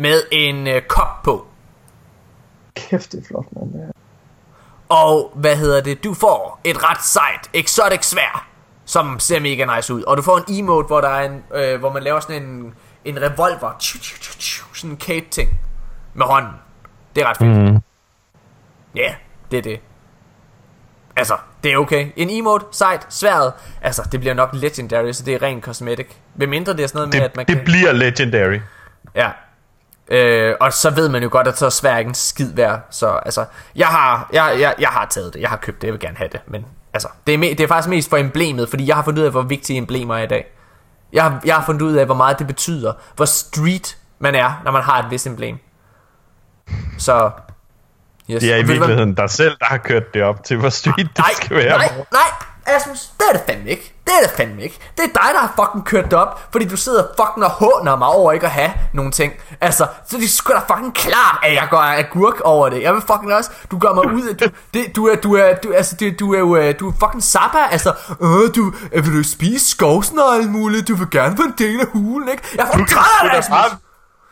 med 0.00 0.22
en 0.30 0.66
øh, 0.66 0.82
kop 0.82 1.22
på. 1.22 1.46
Kæft, 2.74 3.12
det 3.12 3.20
er 3.20 3.24
flot, 3.28 3.46
mand. 3.52 3.74
Ja. 3.74 3.90
Og 4.88 5.32
hvad 5.34 5.56
hedder 5.56 5.80
det? 5.80 6.04
Du 6.04 6.14
får 6.14 6.60
et 6.64 6.90
ret 6.90 7.04
sejt 7.04 7.50
exotic 7.54 8.04
svær, 8.04 8.48
som 8.84 9.18
ser 9.18 9.40
mega 9.40 9.76
nice 9.76 9.94
ud. 9.94 10.02
Og 10.02 10.16
du 10.16 10.22
får 10.22 10.38
en 10.38 10.44
emote, 10.48 10.86
hvor 10.86 11.00
der 11.00 11.08
er 11.08 11.30
en, 11.30 11.44
øh, 11.54 11.80
hvor 11.80 11.92
man 11.92 12.02
laver 12.02 12.20
sådan 12.20 12.42
en, 12.42 12.74
en 13.04 13.22
revolver, 13.22 13.76
tju, 13.78 13.98
tju, 13.98 14.16
tju, 14.20 14.38
tju, 14.38 14.74
sådan 14.74 14.90
en 14.90 14.96
cape 15.00 15.26
ting 15.30 15.50
med 16.14 16.26
hånden. 16.26 16.52
Det 17.16 17.22
er 17.22 17.28
ret 17.28 17.36
fedt. 17.36 17.72
Mm. 17.72 17.78
Ja, 18.94 19.00
yeah, 19.00 19.14
det 19.50 19.58
er 19.58 19.62
det. 19.62 19.80
Altså, 21.16 21.36
det 21.62 21.72
er 21.72 21.76
okay. 21.76 22.08
En 22.16 22.30
emote, 22.30 22.64
sejt, 22.70 23.06
sværet. 23.08 23.52
Altså, 23.82 24.08
det 24.12 24.20
bliver 24.20 24.34
nok 24.34 24.50
legendary, 24.52 25.12
så 25.12 25.24
det 25.24 25.34
er 25.34 25.42
ren 25.42 25.60
cosmetic. 25.60 26.06
Hvem 26.34 26.48
mindre 26.48 26.72
det 26.72 26.82
er 26.82 26.86
sådan 26.86 26.98
noget 26.98 27.14
med, 27.14 27.20
Det, 27.20 27.26
at 27.26 27.36
man 27.36 27.46
det 27.46 27.56
kan... 27.56 27.64
bliver 27.64 27.92
legendary. 27.92 28.60
Ja. 29.14 29.30
Øh, 30.10 30.54
og 30.60 30.72
så 30.72 30.90
ved 30.90 31.08
man 31.08 31.22
jo 31.22 31.28
godt, 31.32 31.46
at 31.48 31.58
så 31.58 31.66
er 31.66 31.70
svær 31.70 31.96
ikke 31.96 32.08
en 32.08 32.14
skid 32.14 32.54
værd. 32.54 32.80
Så 32.90 33.08
altså, 33.08 33.44
jeg 33.76 33.86
har, 33.86 34.28
jeg, 34.32 34.56
jeg, 34.60 34.74
jeg 34.78 34.88
har 34.88 35.06
taget 35.10 35.34
det. 35.34 35.40
Jeg 35.40 35.48
har 35.48 35.56
købt 35.56 35.80
det. 35.80 35.86
Jeg 35.86 35.92
vil 35.92 36.00
gerne 36.00 36.16
have 36.16 36.28
det. 36.32 36.40
Men 36.46 36.66
altså, 36.92 37.08
det 37.26 37.34
er, 37.34 37.38
me, 37.38 37.46
det 37.46 37.60
er 37.60 37.66
faktisk 37.68 37.88
mest 37.88 38.10
for 38.10 38.16
emblemet, 38.16 38.68
fordi 38.68 38.86
jeg 38.86 38.96
har 38.96 39.02
fundet 39.02 39.20
ud 39.20 39.26
af, 39.26 39.30
hvor 39.32 39.42
vigtige 39.42 39.78
emblemer 39.78 40.16
er 40.16 40.22
i 40.22 40.26
dag. 40.26 40.46
Jeg 41.12 41.22
har, 41.22 41.40
jeg 41.44 41.54
har 41.54 41.64
fundet 41.64 41.82
ud 41.82 41.92
af, 41.94 42.06
hvor 42.06 42.14
meget 42.14 42.38
det 42.38 42.46
betyder. 42.46 42.92
Hvor 43.16 43.24
street 43.24 43.96
man 44.18 44.34
er, 44.34 44.60
når 44.64 44.70
man 44.70 44.82
har 44.82 45.02
et 45.02 45.10
vis 45.10 45.26
emblem. 45.26 45.58
Så... 46.98 47.30
Yes. 48.30 48.40
Det 48.40 48.52
er 48.52 48.56
i 48.56 48.62
virkeligheden 48.66 49.14
dig 49.14 49.30
selv, 49.30 49.56
der 49.58 49.64
har 49.66 49.76
kørt 49.76 50.14
det 50.14 50.22
op 50.22 50.44
til, 50.44 50.56
hvor 50.56 50.68
street 50.68 50.96
det 51.16 51.18
Nej, 51.18 51.30
skal 51.42 51.56
være. 51.56 51.78
nej, 51.78 51.92
nej, 52.12 52.76
Asmus, 52.76 52.98
det 53.18 53.26
er 53.28 53.32
det 53.32 53.42
fandme 53.46 53.70
ikke. 53.70 53.94
Det 54.10 54.16
er 54.18 54.26
det 54.26 54.36
fandme 54.36 54.62
ikke. 54.62 54.78
Det 54.96 55.04
er 55.04 55.06
dig, 55.06 55.30
der 55.34 55.38
har 55.40 55.52
fucking 55.60 55.84
kørt 55.84 56.04
det 56.04 56.12
op, 56.12 56.40
fordi 56.52 56.64
du 56.68 56.76
sidder 56.76 57.04
fucking 57.20 57.44
og 57.44 57.50
håner 57.50 57.96
mig 57.96 58.08
over 58.08 58.32
ikke 58.32 58.46
at 58.46 58.52
have 58.52 58.72
nogle 58.92 59.10
ting. 59.12 59.32
Altså, 59.60 59.86
så 60.08 60.16
det 60.16 60.24
er 60.24 60.28
sgu 60.28 60.52
da 60.52 60.74
fucking 60.74 60.94
klart, 60.94 61.38
at 61.42 61.54
jeg 61.54 61.66
går 61.70 61.78
agurk 61.78 62.40
over 62.40 62.68
det. 62.68 62.82
Jeg 62.82 62.94
vil 62.94 63.02
fucking 63.02 63.34
også, 63.34 63.50
du 63.70 63.78
gør 63.78 63.92
mig 63.94 64.14
ud 64.14 64.22
af, 64.22 64.36
du, 64.36 64.46
det, 64.74 64.96
du 64.96 65.06
er, 65.08 65.16
du 65.16 65.34
er, 65.34 65.54
du, 65.54 65.72
altså, 65.72 65.96
du, 66.00 66.04
du 66.20 66.34
er 66.34 66.38
jo, 66.38 66.56
øh, 66.56 66.74
du 66.80 66.88
er 66.88 66.92
fucking 67.00 67.22
zappa, 67.22 67.58
altså, 67.70 67.92
øh, 68.22 68.54
du, 68.56 68.72
øh, 68.92 69.06
vil 69.06 69.18
du 69.18 69.22
spise 69.22 69.70
skovsnegle 69.70 70.50
muligt, 70.50 70.88
du 70.88 70.94
vil 70.94 71.10
gerne 71.10 71.36
få 71.36 71.42
en 71.42 71.54
del 71.58 71.80
af 71.80 71.86
hulen, 71.92 72.28
ikke? 72.28 72.42
Jeg 72.56 72.66
får 72.74 72.84
træt 72.84 73.30
af 73.36 73.42
bare, 73.50 73.70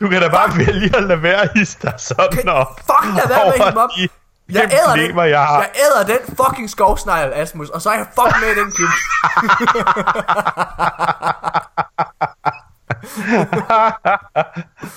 du 0.00 0.08
kan 0.08 0.22
da 0.22 0.28
bare 0.28 0.56
vælge 0.58 0.96
at 0.96 1.02
lade 1.02 1.22
være 1.22 1.44
i 1.56 1.64
dig 1.82 1.92
sådan 1.98 2.48
og 2.48 2.66
Fuck, 2.86 3.14
lad 3.16 3.28
være 3.28 3.44
med 3.58 3.66
at 3.66 3.74
mig 3.74 3.82
op. 3.84 3.90
de 3.96 4.08
Jeg 4.52 4.70
æder 4.72 4.96
den, 4.96 5.18
jeg 5.30 5.40
har. 5.40 5.58
jeg 5.60 5.70
æder 5.74 6.06
den 6.18 6.36
fucking 6.36 6.70
skovsnegl, 6.70 7.32
Asmus, 7.34 7.68
og 7.68 7.82
så 7.82 7.90
er 7.90 7.94
jeg 7.94 8.06
fucking 8.14 8.40
med 8.44 8.56
i 8.56 8.60
den 8.60 8.72
klub. 8.72 8.88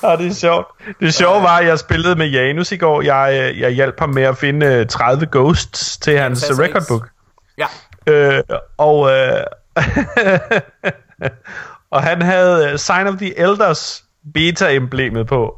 Ja, 0.04 0.16
det 0.18 0.28
er 0.28 0.34
sjovt. 0.34 0.68
Det 1.00 1.14
sjove 1.14 1.44
var, 1.44 1.58
at 1.58 1.66
jeg 1.68 1.80
spillede 1.80 2.16
med 2.16 2.28
Janus 2.28 2.72
i 2.72 2.78
går. 2.78 3.02
Jeg, 3.02 3.52
øh, 3.54 3.60
jeg 3.60 3.72
hjalp 3.72 4.00
ham 4.00 4.10
med 4.10 4.24
at 4.24 4.38
finde 4.38 4.66
øh, 4.66 4.88
30 4.88 5.28
ghosts 5.32 5.98
til 5.98 6.18
hans 6.18 6.40
Fantastisk. 6.44 6.62
record 6.62 6.84
book. 6.88 7.10
Ja, 7.58 7.66
Øh, 8.08 8.44
og, 8.78 9.12
øh, 9.12 9.44
og 11.92 12.04
han 12.04 12.22
havde 12.22 12.70
øh, 12.72 12.80
Sign 12.80 13.08
of 13.08 13.16
the 13.18 13.40
Elders 13.40 14.04
beta-emblemet 14.34 15.28
på. 15.28 15.56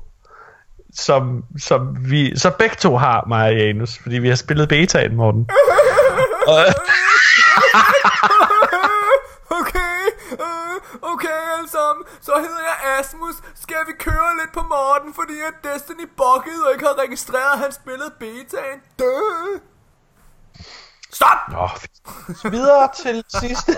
Som, 0.96 1.44
som 1.60 1.98
vi 2.10 2.40
så 2.40 2.50
begge 2.60 2.76
to 2.76 2.98
har, 2.98 3.26
mig 3.28 3.46
og 3.50 3.56
Janus, 3.58 3.98
fordi 4.02 4.18
vi 4.18 4.30
har 4.30 4.36
spillet 4.36 4.70
betaen, 4.70 5.16
Morten. 5.16 5.50
og, 6.48 6.60
Okay, 9.60 10.00
øh, 10.32 10.76
okay 11.14 11.38
alle 11.58 11.70
sammen, 11.70 12.04
så 12.22 12.32
hedder 12.36 12.64
jeg 12.70 13.00
Asmus. 13.00 13.36
Skal 13.64 13.76
vi 13.88 13.94
køre 14.00 14.30
lidt 14.42 14.54
på 14.54 14.62
Morten, 14.62 15.14
fordi 15.14 15.34
at 15.50 15.56
Destiny 15.74 16.08
buggede 16.18 16.62
og 16.68 16.72
ikke 16.74 16.86
har 16.86 16.98
registreret, 17.04 17.54
at 17.54 17.60
han 17.60 17.72
spillede 17.72 18.12
betaen? 18.20 18.80
Død. 19.00 19.60
Stop! 21.12 21.38
Nå, 21.52 21.70
Videre 22.50 22.90
til 23.04 23.24
sidste. 23.40 23.72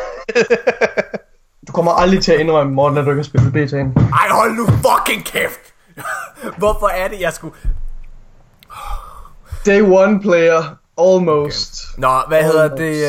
Du 1.67 1.71
kommer 1.71 1.91
aldrig 1.91 2.23
til 2.23 2.31
at 2.31 2.39
indrømme, 2.39 2.73
Morten, 2.73 2.97
at 2.97 3.05
du 3.05 3.09
ikke 3.09 3.19
har 3.23 3.23
spillet 3.23 3.53
betaen. 3.53 3.97
Ej, 4.13 4.27
hold 4.29 4.51
nu 4.55 4.65
fucking 4.65 5.25
kæft! 5.25 5.74
Hvorfor 6.57 6.87
er 6.87 7.07
det, 7.07 7.21
jeg 7.21 7.33
skulle... 7.33 7.55
Day 9.65 9.81
one 9.81 10.21
player, 10.21 10.77
almost. 10.97 11.97
Nå, 11.97 12.21
hvad 12.27 12.43
hedder 12.43 12.75
det? 12.75 13.05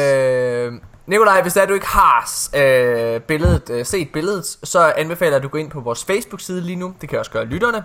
Øh... 0.67 0.81
Nikolaj, 1.07 1.43
hvis 1.43 1.57
er, 1.57 1.67
du 1.67 1.75
ikke 1.75 1.87
har 1.87 2.31
øh, 2.55 3.21
billedet, 3.21 3.71
øh, 3.71 3.87
set 3.87 4.13
billedet, 4.13 4.59
så 4.63 4.93
anbefaler 4.97 5.31
jeg, 5.31 5.37
at 5.37 5.43
du 5.43 5.49
går 5.49 5.59
ind 5.59 5.71
på 5.71 5.81
vores 5.81 6.05
Facebook-side 6.05 6.61
lige 6.61 6.77
nu. 6.77 6.95
Det 7.01 7.09
kan 7.09 7.19
også 7.19 7.31
gøre 7.31 7.45
lytterne. 7.45 7.85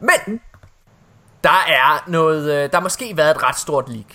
Men 0.00 0.40
der 1.44 1.64
er 1.68 2.04
noget, 2.10 2.52
øh, 2.52 2.70
der 2.70 2.76
har 2.76 2.80
måske 2.80 3.16
været 3.16 3.30
et 3.30 3.42
ret 3.42 3.58
stort 3.58 3.88
leak 3.88 4.06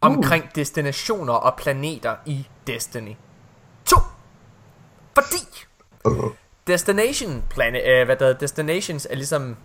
omkring 0.00 0.54
destinationer 0.54 1.32
og 1.32 1.54
planeter 1.56 2.14
i 2.26 2.48
Destiny 2.66 3.14
2. 3.84 3.96
Fordi 5.14 5.66
Destination 6.66 7.42
planet, 7.50 7.82
øh, 7.86 8.04
hvad 8.04 8.16
der 8.16 8.32
Destinations 8.32 9.06
er 9.10 9.14
ligesom 9.14 9.56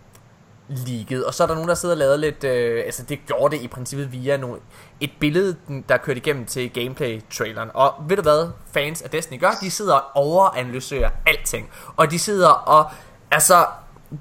ligget, 0.68 1.26
og 1.26 1.34
så 1.34 1.44
er 1.44 1.48
der 1.48 1.54
nogen, 1.54 1.70
der 1.70 1.76
sidder 1.76 1.96
og 1.96 2.00
lavet 2.00 2.20
lidt, 2.20 2.44
øh, 2.44 2.84
altså 2.86 3.04
det 3.04 3.20
gjorde 3.26 3.56
det 3.56 3.64
i 3.64 3.68
princippet 3.68 4.12
via 4.12 4.38
nogle, 4.38 4.60
et 5.00 5.12
billede, 5.20 5.56
der 5.90 5.98
kørte 5.98 6.18
igennem 6.18 6.46
til 6.46 6.70
gameplay-traileren. 6.74 7.70
Og 7.74 7.94
ved 8.08 8.16
du 8.16 8.22
hvad 8.22 8.50
fans 8.74 9.02
af 9.02 9.10
Destiny 9.10 9.40
gør? 9.40 9.52
De 9.62 9.72
sidder 9.72 9.96
og 9.96 10.16
overanalyserer 10.16 11.10
alting. 11.26 11.70
Og 11.96 12.12
de 12.12 12.20
sidder 12.20 12.50
og, 12.50 12.92
altså, 13.32 13.66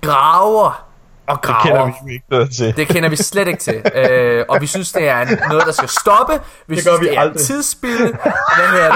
graver 0.02 0.93
og 1.26 1.38
det 1.42 1.54
kender 1.62 1.76
graver. 1.76 1.92
vi 2.06 2.12
ikke 2.12 2.24
noget 2.30 2.50
til. 2.50 2.76
Det 2.76 2.88
kender 2.88 3.08
vi 3.08 3.16
slet 3.16 3.48
ikke 3.48 3.60
til. 3.60 3.82
Øh, 3.94 4.44
og 4.48 4.60
vi 4.60 4.66
synes, 4.66 4.92
det 4.92 5.08
er 5.08 5.48
noget, 5.48 5.66
der 5.66 5.72
skal 5.72 5.88
stoppe. 5.88 6.32
Vi 6.66 6.74
Det 6.74 6.82
synes, 6.84 7.00
vi 7.00 7.06
det 7.06 7.16
er 7.16 7.20
aldrig. 7.20 7.40
tidsspil. 7.40 7.98
Det? 7.98 8.18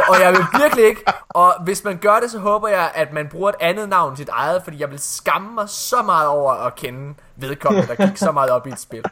Og 0.09 0.21
jeg 0.21 0.33
vil 0.33 0.45
virkelig 0.63 0.85
ikke. 0.85 1.03
Og 1.29 1.55
hvis 1.65 1.85
man 1.85 1.97
gør 1.97 2.19
det, 2.23 2.31
så 2.31 2.39
håber 2.39 2.69
jeg, 2.69 2.91
at 2.95 3.13
man 3.13 3.29
bruger 3.29 3.49
et 3.49 3.55
andet 3.61 3.89
navn 3.89 4.17
til 4.17 4.19
sit 4.25 4.29
eget. 4.33 4.63
Fordi 4.65 4.81
jeg 4.81 4.91
vil 4.91 4.99
skamme 4.99 5.55
mig 5.55 5.69
så 5.69 6.03
meget 6.03 6.29
over 6.29 6.53
at 6.53 6.75
kende 6.77 7.15
vedkommende, 7.37 7.89
der 7.97 8.07
gik 8.07 8.17
så 8.17 8.33
meget 8.33 8.51
op 8.51 8.67
i 8.67 8.71
et 8.71 8.81
spil. 8.81 9.03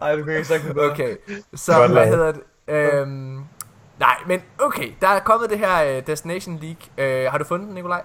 Ej, 0.00 0.16
du 0.16 0.24
kan 0.24 0.32
ikke 0.36 0.44
sagt 0.48 0.64
det 0.64 0.74
bedre. 0.74 0.90
Okay, 0.90 1.16
så 1.54 1.72
Godt 1.72 1.90
hvad 1.92 2.04
lavet. 2.06 2.08
hedder 2.18 2.32
det? 2.32 2.40
Øhm, 2.68 3.44
nej, 4.00 4.16
men 4.26 4.40
okay, 4.58 4.92
der 5.00 5.08
er 5.08 5.18
kommet 5.20 5.50
det 5.50 5.58
her 5.58 5.96
uh, 5.98 6.02
Destination 6.06 6.58
League. 6.62 7.24
Uh, 7.26 7.30
har 7.32 7.38
du 7.38 7.44
fundet 7.44 7.66
den, 7.66 7.74
Nikolaj? 7.74 8.02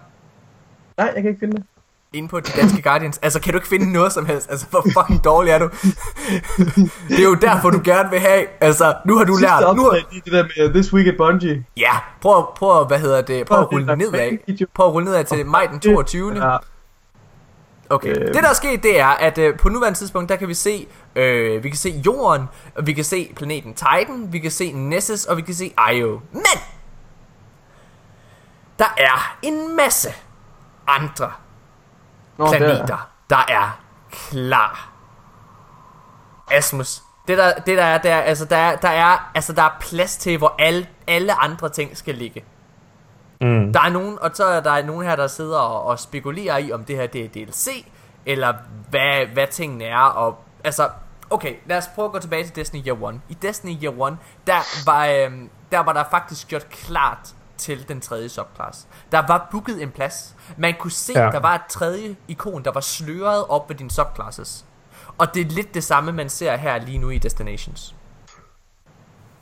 Nej, 0.97 1.11
jeg 1.15 1.21
kan 1.23 1.27
ikke 1.31 1.39
finde 1.39 1.57
det. 1.57 1.65
Inde 2.13 2.29
på 2.29 2.39
de 2.39 2.51
danske 2.61 2.81
Guardians. 2.81 3.17
Altså, 3.17 3.39
kan 3.39 3.53
du 3.53 3.57
ikke 3.57 3.67
finde 3.67 3.91
noget 3.91 4.13
som 4.13 4.25
helst? 4.25 4.51
Altså, 4.51 4.65
hvor 4.69 4.81
fucking 4.81 5.23
dårlig 5.23 5.51
er 5.51 5.59
du? 5.59 5.65
det 7.09 7.19
er 7.19 7.23
jo 7.23 7.35
derfor, 7.35 7.69
du 7.69 7.81
gerne 7.83 8.09
vil 8.09 8.19
have. 8.19 8.45
Altså, 8.61 8.95
nu 9.05 9.17
har 9.17 9.23
du 9.23 9.33
Sidste 9.35 9.55
lært. 9.61 9.75
Nu 9.75 9.83
har, 9.83 9.99
det 10.25 10.33
der 10.33 10.43
med 10.43 10.67
uh, 10.67 10.73
This 10.73 10.93
Week 10.93 11.07
at 11.07 11.15
Bungie. 11.17 11.65
ja, 11.77 11.91
prøv, 12.21 12.45
prøv, 12.55 12.85
hvad 12.85 12.99
hedder 12.99 13.21
det? 13.21 13.47
Prøv 13.47 13.59
at 13.59 13.71
rulle 13.71 13.95
nedad. 13.95 14.67
Prøv 14.73 14.85
at 14.87 14.93
rulle 14.93 15.05
nedad 15.05 15.23
til 15.23 15.45
maj 15.45 15.65
den 15.65 15.79
22. 15.79 16.45
Ja, 16.45 16.57
Okay. 17.89 18.09
Øh. 18.09 18.33
Det 18.33 18.35
der 18.35 18.49
er 18.49 18.53
sket, 18.53 18.83
det 18.83 18.99
er, 18.99 19.07
at 19.07 19.37
øh, 19.37 19.57
på 19.57 19.69
nuværende 19.69 19.99
tidspunkt, 19.99 20.29
der 20.29 20.35
kan 20.35 20.47
vi 20.47 20.53
se, 20.53 20.87
øh, 21.15 21.63
vi 21.63 21.69
kan 21.69 21.77
se 21.77 22.01
Jorden, 22.05 22.45
og 22.75 22.87
vi 22.87 22.93
kan 22.93 23.03
se 23.03 23.33
planeten 23.35 23.73
Titan, 23.73 24.27
vi 24.33 24.39
kan 24.39 24.51
se 24.51 24.71
Nessus, 24.71 25.25
og 25.25 25.37
vi 25.37 25.41
kan 25.41 25.53
se 25.53 25.73
Io. 25.93 26.21
Men! 26.31 26.43
Der 28.79 28.93
er 28.97 29.37
en 29.41 29.75
masse 29.75 30.09
andre 30.87 31.31
Nå, 32.39 32.45
det 32.47 32.53
er- 32.53 32.57
planeter, 32.57 33.09
der 33.29 33.45
er 33.49 33.79
klar. 34.11 34.89
Asmus, 36.51 37.01
det 37.27 37.37
der, 37.37 37.53
det 37.55 37.77
der 37.77 37.83
er, 37.83 37.97
der, 37.97 38.15
er- 38.15 38.21
altså, 38.21 38.45
der, 38.45 38.55
er, 38.57 38.75
der 38.75 38.89
er, 38.89 39.31
altså, 39.35 39.53
der 39.53 39.63
er 39.63 39.77
plads 39.79 40.17
til, 40.17 40.37
hvor 40.37 40.55
alle, 40.59 40.87
alle 41.07 41.33
andre 41.43 41.69
ting 41.69 41.97
skal 41.97 42.15
ligge. 42.15 42.43
Mm. 43.41 43.73
Der 43.73 43.81
er 43.81 43.89
nogen, 43.89 44.19
og 44.21 44.31
så 44.33 44.45
er 44.45 44.59
der 44.61 44.83
nogen 44.85 45.05
her, 45.05 45.15
der 45.15 45.27
sidder 45.27 45.59
og, 45.59 45.83
og 45.85 45.99
spekulerer 45.99 46.57
i, 46.57 46.71
om 46.71 46.83
det 46.85 46.95
her 46.95 47.07
det 47.07 47.25
er 47.25 47.29
DLC, 47.45 47.85
eller 48.25 48.53
hvad, 48.89 49.25
hvad 49.33 49.47
tingene 49.47 49.85
er, 49.85 49.97
og 49.99 50.43
altså, 50.63 50.89
okay, 51.29 51.55
lad 51.65 51.77
os 51.77 51.87
prøve 51.95 52.05
at 52.05 52.11
gå 52.11 52.19
tilbage 52.19 52.43
til 52.43 52.55
Destiny 52.55 52.87
Year 52.87 53.07
1. 53.09 53.21
I 53.29 53.33
Destiny 53.33 53.83
Year 53.83 54.07
1, 54.07 54.17
der 54.47 54.85
var, 54.85 55.05
øhm, 55.05 55.49
der 55.71 55.79
var 55.79 55.93
der 55.93 56.03
faktisk 56.11 56.47
gjort 56.47 56.69
klart 56.69 57.33
til 57.59 57.87
den 57.87 58.01
tredje 58.01 58.29
subclass. 58.29 58.87
Der 59.11 59.27
var 59.27 59.47
booket 59.51 59.81
en 59.81 59.91
plads. 59.91 60.35
Man 60.57 60.73
kunne 60.79 60.91
se, 60.91 61.13
Ja. 61.15 61.21
der 61.31 61.39
var 61.39 61.55
et 61.55 61.61
tredje 61.69 62.15
ikon, 62.27 62.63
der 62.63 62.71
var 62.71 62.81
sløret 62.81 63.45
op 63.49 63.69
ved 63.69 63.75
dine 63.75 63.91
subclasses. 63.91 64.65
Og 65.17 65.33
det 65.33 65.41
er 65.41 65.45
lidt 65.49 65.73
det 65.73 65.83
samme, 65.83 66.11
man 66.11 66.29
ser 66.29 66.55
her 66.55 66.77
lige 66.79 66.97
nu 66.97 67.09
i 67.09 67.17
Destinations. 67.17 67.95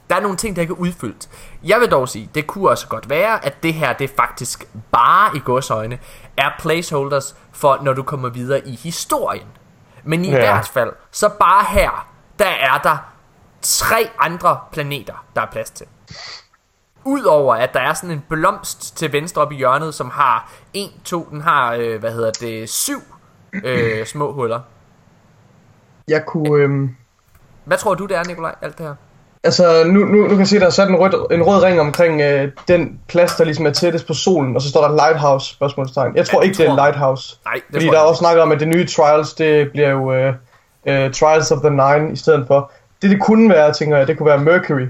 Der 0.09 0.15
er 0.15 0.19
nogle 0.19 0.37
ting, 0.37 0.55
der 0.55 0.61
ikke 0.61 0.71
er 0.73 0.77
udfyldt. 0.77 1.29
Jeg 1.63 1.79
vil 1.79 1.91
dog 1.91 2.09
sige, 2.09 2.29
det 2.35 2.47
kunne 2.47 2.69
også 2.69 2.87
godt 2.87 3.09
være, 3.09 3.45
at 3.45 3.63
det 3.63 3.73
her, 3.73 3.93
det 3.93 4.09
faktisk 4.17 4.67
bare 4.91 5.37
i 5.37 5.39
godsøjne, 5.45 5.99
er 6.37 6.49
placeholders 6.59 7.35
for, 7.51 7.79
når 7.81 7.93
du 7.93 8.03
kommer 8.03 8.29
videre 8.29 8.67
i 8.67 8.75
historien. 8.75 9.47
Men 10.03 10.25
i 10.25 10.29
ja. 10.29 10.37
hvert 10.37 10.67
fald, 10.67 10.93
så 11.11 11.29
bare 11.29 11.65
her, 11.69 12.07
der 12.39 12.45
er 12.45 12.77
der 12.77 12.97
tre 13.61 14.09
andre 14.19 14.59
planeter, 14.71 15.25
der 15.35 15.41
er 15.41 15.45
plads 15.51 15.69
til. 15.69 15.85
Udover 17.07 17.55
at 17.55 17.73
der 17.73 17.79
er 17.79 17.93
sådan 17.93 18.11
en 18.11 18.23
blomst 18.29 18.97
til 18.97 19.13
venstre 19.13 19.41
op 19.41 19.51
i 19.51 19.55
hjørnet, 19.55 19.93
som 19.93 20.09
har 20.13 20.51
en, 20.73 20.89
to, 21.05 21.27
den 21.31 21.41
har, 21.41 21.73
øh, 21.73 21.99
hvad 21.99 22.11
hedder 22.11 22.31
det, 22.31 22.69
syv 22.69 23.01
øh, 23.63 24.05
små 24.05 24.33
huller. 24.33 24.59
Jeg 26.07 26.25
kunne... 26.25 26.63
Øhm, 26.63 26.95
Hvad 27.65 27.77
tror 27.77 27.93
du, 27.93 28.05
det 28.05 28.17
er, 28.17 28.23
Nikolaj, 28.23 28.55
alt 28.61 28.77
det 28.77 28.85
her? 28.85 28.95
altså, 29.43 29.83
nu, 29.87 29.99
nu, 29.99 30.17
nu 30.21 30.27
kan 30.27 30.39
jeg 30.39 30.47
se, 30.47 30.59
der 30.59 30.65
er 30.65 30.69
sat 30.69 30.89
en 30.89 30.95
rød, 30.95 31.27
en 31.31 31.43
rød 31.43 31.63
ring 31.63 31.79
omkring 31.79 32.21
øh, 32.21 32.51
den 32.67 32.99
plads, 33.07 33.35
der 33.35 33.43
ligesom 33.43 33.65
er 33.65 33.71
tættest 33.71 34.07
på 34.07 34.13
solen, 34.13 34.55
og 34.55 34.61
så 34.61 34.69
står 34.69 34.81
der 34.87 34.95
Lighthouse, 34.95 35.53
spørgsmålstegn. 35.53 36.15
Jeg 36.15 36.25
tror 36.27 36.39
Ja, 36.41 36.43
ikke, 36.43 36.57
det 36.57 36.63
er 36.63 36.67
tror- 36.75 36.75
Lighthouse. 36.85 37.35
Nej, 37.45 37.53
det 37.53 37.63
Fordi 37.71 37.85
tror 37.85 37.93
der 37.93 37.99
er 37.99 38.03
også 38.05 38.19
snakket 38.19 38.41
om, 38.41 38.51
at 38.51 38.59
det 38.59 38.67
nye 38.67 38.87
Trials, 38.87 39.33
det 39.33 39.71
bliver 39.71 39.89
jo 39.89 40.13
øh, 40.13 40.33
øh, 40.85 41.13
Trials 41.13 41.51
of 41.51 41.59
the 41.59 41.69
Nine 41.69 42.11
i 42.13 42.15
stedet 42.15 42.47
for. 42.47 42.71
Det 43.01 43.09
det 43.11 43.21
kunne 43.21 43.49
være, 43.49 43.73
tænker 43.73 43.97
jeg, 43.97 44.07
det 44.07 44.17
kunne 44.17 44.27
være 44.29 44.39
Mercury. 44.39 44.87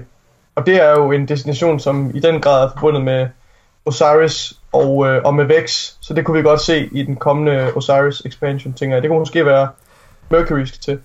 Og 0.58 0.66
det 0.66 0.82
er 0.82 0.90
jo 0.90 1.12
en 1.12 1.28
destination, 1.28 1.80
som 1.80 2.10
i 2.14 2.20
den 2.20 2.40
grad 2.40 2.64
er 2.64 2.70
forbundet 2.70 3.02
med 3.04 3.26
Osiris 3.86 4.52
og, 4.72 5.06
øh, 5.08 5.22
og 5.24 5.34
med 5.34 5.44
Vex. 5.44 5.92
Så 6.00 6.14
det 6.14 6.24
kunne 6.24 6.36
vi 6.36 6.42
godt 6.42 6.60
se 6.60 6.88
i 6.92 7.02
den 7.02 7.16
kommende 7.16 7.72
Osiris 7.76 8.20
expansion, 8.24 8.72
tænker 8.72 8.96
jeg. 8.96 9.02
Det 9.02 9.08
kunne 9.10 9.18
måske 9.18 9.46
være 9.46 9.68
Mercury 10.30 10.64
skal 10.64 10.80
til. 10.80 10.98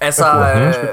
Altså, 0.00 0.24
øh, 0.56 0.88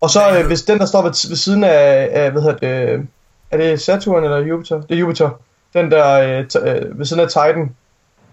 Og 0.00 0.10
så 0.10 0.20
øh, 0.38 0.46
hvis 0.46 0.62
den, 0.62 0.78
der 0.78 0.86
står 0.86 1.02
ved, 1.02 1.28
ved 1.28 1.36
siden 1.36 1.64
af, 1.64 2.08
af, 2.12 2.30
hvad 2.30 2.42
hedder 2.42 2.56
det, 2.58 3.06
er 3.50 3.56
det 3.56 3.80
Saturn 3.80 4.24
eller 4.24 4.38
Jupiter? 4.38 4.80
Det 4.80 4.94
er 4.94 4.98
Jupiter. 4.98 5.30
Den 5.74 5.90
der 5.90 6.20
øh, 6.20 6.44
t- 6.54 6.68
øh, 6.68 6.98
ved 6.98 7.06
siden 7.06 7.22
af 7.22 7.28
Titan, 7.28 7.74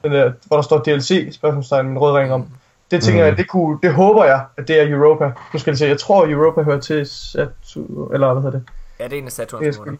den 0.04 0.12
der, 0.12 0.32
hvor 0.48 0.58
der 0.58 0.64
står 0.64 0.80
DLC, 0.80 1.28
spørgsmålstegn 1.36 1.86
med 1.86 1.92
en 1.92 2.00
rød 2.00 2.14
ring 2.14 2.34
om. 2.34 2.46
Det 2.92 3.04
tænker 3.04 3.22
Mm. 3.22 3.28
jeg, 3.28 3.38
det, 3.38 3.48
kunne, 3.48 3.78
det 3.84 3.94
håber 3.94 4.26
jeg, 4.26 4.42
at 4.58 4.68
det 4.68 4.82
er 4.82 4.90
Europa. 4.96 5.32
Nu 5.54 5.60
skal 5.60 5.72
jeg 5.72 5.78
se, 5.78 5.86
jeg 5.86 6.00
tror 6.00 6.28
Europa 6.28 6.62
hører 6.62 6.80
til 6.80 7.06
Saturn, 7.06 8.14
eller 8.14 8.34
hvad 8.34 8.44
hedder 8.44 8.60
det? 8.60 8.68
Ja, 9.00 9.04
det 9.04 9.14
er 9.14 9.18
en 9.18 9.26
af 9.26 9.32
Saturns 9.32 9.78
måner. 9.78 9.92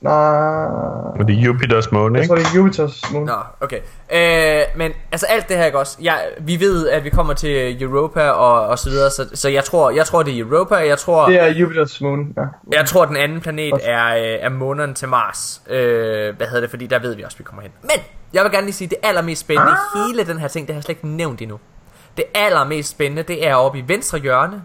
Nej, 0.00 1.16
Men 1.18 1.26
det 1.26 1.38
er 1.38 1.40
Jupiters 1.40 1.92
måne, 1.92 2.14
jeg 2.14 2.22
ikke? 2.22 2.28
tror 2.30 2.36
det 2.36 2.46
er 2.46 2.56
Jupiters 2.56 3.02
måne. 3.12 3.26
Nå, 3.26 3.36
okay. 3.60 3.80
Øh, 4.12 4.62
men 4.76 4.92
altså 5.12 5.26
alt 5.26 5.48
det 5.48 5.56
her 5.56 5.64
ikke 5.64 5.78
også. 5.78 5.98
Jeg, 6.00 6.24
vi 6.40 6.60
ved, 6.60 6.88
at 6.88 7.04
vi 7.04 7.10
kommer 7.10 7.34
til 7.34 7.82
Europa 7.82 8.30
og, 8.30 8.66
og 8.66 8.78
så 8.78 8.90
videre, 8.90 9.10
så, 9.10 9.30
så 9.34 9.48
jeg 9.48 9.64
tror, 9.64 9.90
jeg 9.90 10.06
tror 10.06 10.22
det 10.22 10.34
er 10.34 10.44
Europa. 10.44 10.74
Jeg 10.74 10.98
tror, 10.98 11.26
Det 11.28 11.40
er 11.40 11.46
Jupiters 11.46 12.00
måne, 12.00 12.24
ja. 12.36 12.42
jeg 12.78 12.86
tror 12.86 13.04
den 13.04 13.16
anden 13.16 13.40
planet 13.40 13.72
Også. 13.72 13.86
er, 13.88 14.16
øh, 14.16 14.38
er 14.40 14.48
måneden 14.48 14.94
til 14.94 15.08
Mars. 15.08 15.62
Øh, 15.70 16.36
hvad 16.36 16.46
hedder 16.46 16.60
det? 16.60 16.70
Fordi 16.70 16.86
der 16.86 16.98
ved 16.98 17.14
vi 17.14 17.22
også, 17.22 17.34
at 17.34 17.38
vi 17.38 17.44
kommer 17.44 17.62
hen. 17.62 17.70
Men 17.82 18.04
jeg 18.32 18.44
vil 18.44 18.52
gerne 18.52 18.66
lige 18.66 18.74
sige, 18.74 18.88
det 18.88 18.98
allermest 19.02 19.40
spændende 19.40 19.72
i 19.72 19.98
hele 20.06 20.26
den 20.26 20.38
her 20.38 20.48
ting, 20.48 20.66
det 20.66 20.74
har 20.74 20.78
jeg 20.78 20.84
slet 20.84 20.96
ikke 20.96 21.08
nævnt 21.08 21.42
endnu. 21.42 21.58
Det 22.16 22.24
allermest 22.34 22.90
spændende, 22.90 23.22
det 23.22 23.46
er 23.48 23.54
oppe 23.54 23.78
i 23.78 23.84
venstre 23.86 24.18
hjørne, 24.18 24.62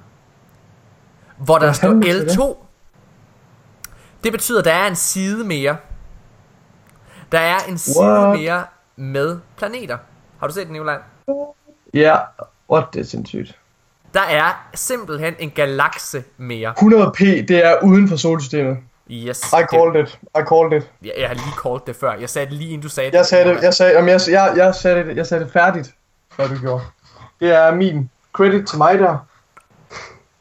hvor 1.37 1.57
der 1.57 1.71
står 1.71 1.87
fanden 1.87 1.99
betyder 2.01 2.45
det? 2.45 2.55
L2. 4.19 4.23
Det 4.23 4.31
betyder, 4.31 4.59
at 4.59 4.65
der 4.65 4.73
er 4.73 4.87
en 4.87 4.95
side 4.95 5.43
mere. 5.43 5.77
Der 7.31 7.39
er 7.39 7.57
en 7.67 7.77
side 7.77 7.99
What? 7.99 8.39
mere 8.39 8.63
med 8.95 9.39
planeter. 9.57 9.97
Har 10.39 10.47
du 10.47 10.53
set 10.53 10.65
den, 10.65 10.73
Nicolaj? 10.73 10.97
Ja, 11.93 12.17
what, 12.69 12.85
det 12.93 12.99
er 12.99 13.05
sindssygt. 13.05 13.55
Der 14.13 14.21
er 14.21 14.69
simpelthen 14.73 15.35
en 15.39 15.49
galakse 15.49 16.23
mere. 16.37 16.73
100p, 16.79 17.23
det 17.23 17.65
er 17.65 17.83
uden 17.83 18.09
for 18.09 18.15
solsystemet. 18.15 18.77
Yes. 19.11 19.43
I 19.53 19.63
called 19.75 20.03
it. 20.03 20.19
I 20.37 20.41
called 20.49 20.81
it. 20.81 20.91
Jeg, 21.03 21.13
jeg 21.17 21.27
har 21.27 21.33
lige 21.35 21.53
called 21.63 21.81
det 21.87 21.95
før. 21.95 22.13
Jeg 22.13 22.29
sagde 22.29 22.45
det 22.45 22.53
lige 22.53 22.69
inden 22.69 22.81
du 22.81 22.89
sagde 22.89 23.11
det. 23.11 23.17
Jeg 23.17 23.25
sagde 23.25 23.49
det, 23.49 23.63
jeg 23.63 23.73
sagde, 23.73 23.93
jamen 23.93 24.09
jeg, 24.09 24.19
jeg, 24.29 24.53
jeg, 24.55 24.75
sagde 24.75 25.03
det, 25.03 25.17
jeg 25.17 25.27
sagde 25.27 25.43
det 25.43 25.53
færdigt, 25.53 25.93
før 26.35 26.47
du 26.47 26.55
gjorde. 26.55 26.83
Det 27.39 27.51
er 27.51 27.75
min 27.75 28.09
credit 28.33 28.67
til 28.67 28.77
mig 28.77 28.99
der. 28.99 29.17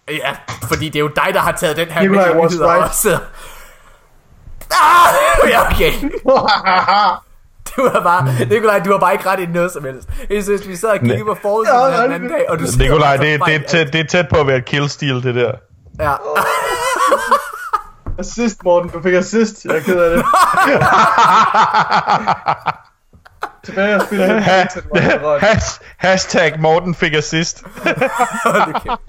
Ja, 0.09 0.37
fordi 0.69 0.89
det 0.89 0.97
er 0.97 1.01
jo 1.01 1.09
dig, 1.09 1.35
der 1.35 1.41
har 1.41 1.53
taget 1.53 1.77
den 1.77 1.89
her 1.89 2.01
Nikolaj 2.03 2.33
med 2.33 2.43
was 2.43 2.61
right. 2.61 2.85
også. 2.85 3.19
Ah, 4.71 5.15
ja, 5.53 5.71
okay. 5.71 5.93
Du 7.77 7.89
har 7.89 8.03
bare, 8.03 8.47
Nikolaj, 8.49 8.79
du 8.79 8.93
har 8.93 8.99
bare 8.99 9.13
ikke 9.13 9.27
ret 9.27 9.41
i 9.41 9.47
noget 9.47 9.73
som 9.73 9.85
helst. 9.85 10.09
Jeg 10.31 10.45
synes, 10.45 10.69
vi 10.69 10.77
sad 10.77 10.89
og 10.89 10.99
kiggede 10.99 11.25
på 11.43 11.65
Ja, 11.67 11.91
her 11.91 12.03
den 12.03 12.13
anden 12.13 12.29
dag, 12.29 12.51
og 12.51 12.59
du 12.59 12.65
Nikolaj, 12.79 13.13
altså 13.13 13.25
det, 13.25 13.41
det, 13.47 13.55
er 13.55 13.69
tæt, 13.69 13.93
det 13.93 14.01
er 14.01 14.05
tæt 14.05 14.29
på 14.29 14.37
at 14.41 14.47
være 14.47 14.61
killsteal, 14.61 15.23
det 15.23 15.35
der. 15.35 15.53
Ja. 16.01 16.15
assist, 18.19 18.65
Morten. 18.65 18.91
Du 18.91 19.03
fik 19.03 19.15
assist. 19.15 19.65
Jeg 19.65 19.77
er 19.77 19.81
ked 19.81 20.01
af 20.01 20.17
det. 20.17 20.25
Tilbage 23.65 23.97
og 23.97 24.03
spille 24.03 24.27
hen. 24.27 24.43
Ha, 24.43 24.67
has, 25.41 25.81
hashtag 25.97 26.61
Morten 26.61 26.95
fik 26.95 27.15
assist. 27.15 27.65
Kæft. 27.85 29.01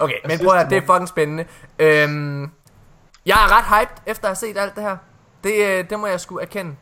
Okay, 0.00 0.14
men 0.28 0.38
prøv 0.38 0.58
at 0.58 0.70
det 0.70 0.78
er 0.78 0.82
fucking 0.86 1.08
spændende. 1.08 1.44
Øhm, 1.78 2.50
jeg 3.28 3.34
er 3.34 3.58
ret 3.58 3.64
hyped 3.64 4.02
efter 4.06 4.24
at 4.24 4.28
have 4.28 4.36
set 4.36 4.58
alt 4.58 4.74
det 4.74 4.82
her. 4.82 4.96
Det, 5.44 5.54
øh, 5.66 5.90
det 5.90 5.98
må 6.00 6.06
jeg 6.06 6.20
sgu 6.20 6.38
erkende. 6.38 6.74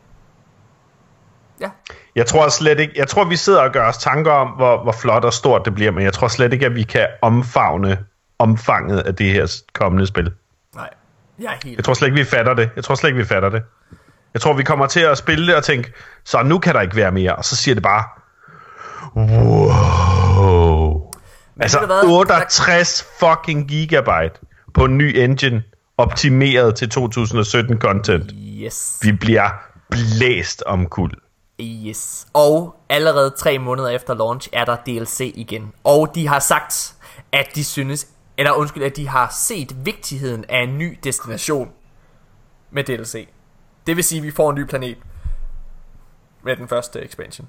Ja. 1.59 1.69
Jeg 2.15 2.25
tror 2.25 2.49
slet 2.49 2.79
ikke, 2.79 2.93
jeg 2.95 3.07
tror 3.07 3.23
vi 3.23 3.35
sidder 3.35 3.61
og 3.61 3.71
gør 3.71 3.87
os 3.87 3.97
tanker 3.97 4.31
om, 4.31 4.47
hvor, 4.47 4.83
hvor 4.83 4.91
flot 4.91 5.25
og 5.25 5.33
stort 5.33 5.65
det 5.65 5.75
bliver, 5.75 5.91
men 5.91 6.03
jeg 6.03 6.13
tror 6.13 6.27
slet 6.27 6.53
ikke, 6.53 6.65
at 6.65 6.75
vi 6.75 6.83
kan 6.83 7.07
omfavne 7.21 7.97
omfanget 8.39 8.99
af 8.99 9.15
det 9.15 9.31
her 9.31 9.61
kommende 9.73 10.07
spil. 10.07 10.31
Nej, 10.75 10.89
jeg 11.39 11.45
er 11.45 11.57
helt... 11.63 11.77
Jeg 11.77 11.85
tror 11.85 11.93
slet 11.93 12.07
ikke, 12.07 12.17
vi 12.17 12.25
fatter 12.25 12.53
det. 12.53 12.69
Jeg 12.75 12.83
tror 12.83 12.95
slet 12.95 13.09
ikke, 13.09 13.17
vi 13.17 13.25
fatter 13.25 13.49
det. 13.49 13.63
Jeg 14.33 14.41
tror, 14.41 14.53
vi 14.53 14.63
kommer 14.63 14.87
til 14.87 14.99
at 14.99 15.17
spille 15.17 15.47
det 15.47 15.55
og 15.55 15.63
tænke, 15.63 15.93
så 16.23 16.43
nu 16.43 16.59
kan 16.59 16.73
der 16.73 16.81
ikke 16.81 16.95
være 16.95 17.11
mere. 17.11 17.35
Og 17.35 17.45
så 17.45 17.55
siger 17.55 17.75
det 17.75 17.83
bare, 17.83 18.03
wow. 19.15 21.11
Altså 21.59 21.79
du 21.79 21.85
hvad? 21.85 22.03
68 22.03 23.07
fucking 23.19 23.69
gigabyte 23.69 24.39
på 24.73 24.85
en 24.85 24.97
ny 24.97 25.17
engine, 25.17 25.63
optimeret 25.97 26.75
til 26.75 26.89
2017 26.89 27.79
content. 27.79 28.33
Yes. 28.37 28.99
Vi 29.01 29.11
bliver 29.11 29.49
blæst 29.89 30.63
om 30.65 30.85
kul. 30.85 31.11
Yes. 31.61 32.27
Og 32.33 32.75
allerede 32.89 33.33
tre 33.37 33.59
måneder 33.59 33.89
efter 33.89 34.13
launch 34.13 34.49
er 34.53 34.65
der 34.65 34.75
DLC 34.75 35.31
igen. 35.35 35.73
Og 35.83 36.15
de 36.15 36.27
har 36.27 36.39
sagt, 36.39 36.95
at 37.31 37.47
de 37.55 37.63
synes, 37.63 38.07
eller 38.37 38.51
undskyld, 38.51 38.83
at 38.83 38.95
de 38.95 39.07
har 39.07 39.35
set 39.47 39.85
vigtigheden 39.85 40.45
af 40.49 40.63
en 40.63 40.77
ny 40.77 40.99
destination 41.03 41.71
med 42.71 42.83
DLC. 42.83 43.27
Det 43.87 43.95
vil 43.95 44.03
sige, 44.03 44.19
at 44.19 44.23
vi 44.23 44.31
får 44.31 44.49
en 44.49 44.55
ny 44.55 44.63
planet 44.63 44.97
med 46.43 46.55
den 46.55 46.67
første 46.67 47.05
expansion. 47.05 47.47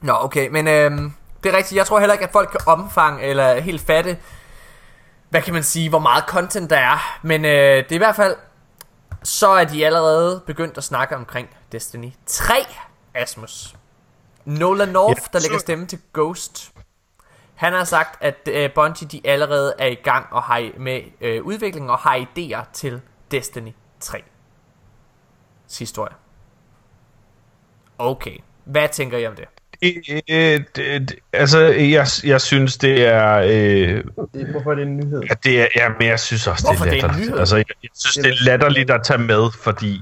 Nå, 0.00 0.12
okay, 0.20 0.48
men 0.48 0.68
øhm, 0.68 1.12
det 1.42 1.52
er 1.52 1.56
rigtigt. 1.56 1.76
Jeg 1.76 1.86
tror 1.86 1.98
heller 1.98 2.12
ikke, 2.12 2.24
at 2.24 2.32
folk 2.32 2.50
kan 2.50 2.60
omfange 2.66 3.22
eller 3.22 3.60
helt 3.60 3.80
fatte, 3.80 4.16
hvad 5.32 5.42
kan 5.42 5.54
man 5.54 5.62
sige, 5.62 5.88
hvor 5.88 5.98
meget 5.98 6.24
content 6.28 6.70
der 6.70 6.76
er. 6.76 7.18
Men 7.22 7.44
øh, 7.44 7.50
det 7.84 7.92
er 7.92 7.94
i 7.94 7.98
hvert 7.98 8.16
fald 8.16 8.36
så 9.22 9.48
er 9.48 9.64
de 9.64 9.86
allerede 9.86 10.42
begyndt 10.46 10.78
at 10.78 10.84
snakke 10.84 11.16
omkring 11.16 11.48
Destiny 11.72 12.12
3, 12.26 12.54
Asmus. 13.14 13.76
Nolan 14.44 14.88
North, 14.88 15.20
Ja, 15.22 15.38
der 15.38 15.42
lægger 15.42 15.58
stemme 15.58 15.86
til 15.86 15.98
Ghost, 16.14 16.72
han 17.54 17.72
har 17.72 17.84
sagt, 17.84 18.22
at 18.22 18.48
uh, 18.48 18.74
Bungie 18.74 19.08
de 19.08 19.20
allerede 19.24 19.74
er 19.78 19.86
i 19.86 19.94
gang 19.94 20.26
og 20.32 20.42
har 20.42 20.58
i- 20.58 20.72
med 20.78 21.02
uh, 21.40 21.46
udvikling 21.46 21.90
og 21.90 21.98
har 21.98 22.16
idéer 22.16 22.72
til 22.72 23.00
Destiny 23.30 23.72
3. 24.00 24.22
Historie. 25.78 26.14
Okay. 27.98 28.38
Hvad 28.64 28.88
tænker 28.88 29.18
I 29.18 29.26
om 29.26 29.36
det? 29.36 29.44
Øh, 29.82 29.90
det- 30.30 30.66
det- 30.76 31.14
altså, 31.32 31.58
jeg, 31.60 32.06
jeg 32.24 32.40
synes, 32.40 32.76
det 32.76 33.06
er... 33.06 33.42
Øh, 33.44 34.04
Hvorfor 34.50 34.70
er 34.70 34.74
det 34.74 34.82
en 34.82 34.96
nyhed? 34.96 35.22
ja, 35.22 35.34
det 35.44 35.60
er 35.60 35.66
ja, 35.76 35.88
men 35.98 36.08
jeg 36.08 36.20
synes 36.20 36.46
også, 36.46 36.66
Hvorfor 36.66 36.84
det 36.84 36.92
det 36.92 36.98
er 36.98 37.02
er 37.04 37.06
latterligt. 37.08 37.28
nyhed? 37.30 37.40
Altså, 37.40 37.56
jeg, 37.56 37.64
jeg 37.82 37.90
synes, 37.94 38.16
det 38.16 38.26
er 38.26 38.44
latterligt 38.44 38.90
at 38.90 39.00
tage 39.04 39.18
med, 39.18 39.48
fordi... 39.62 40.00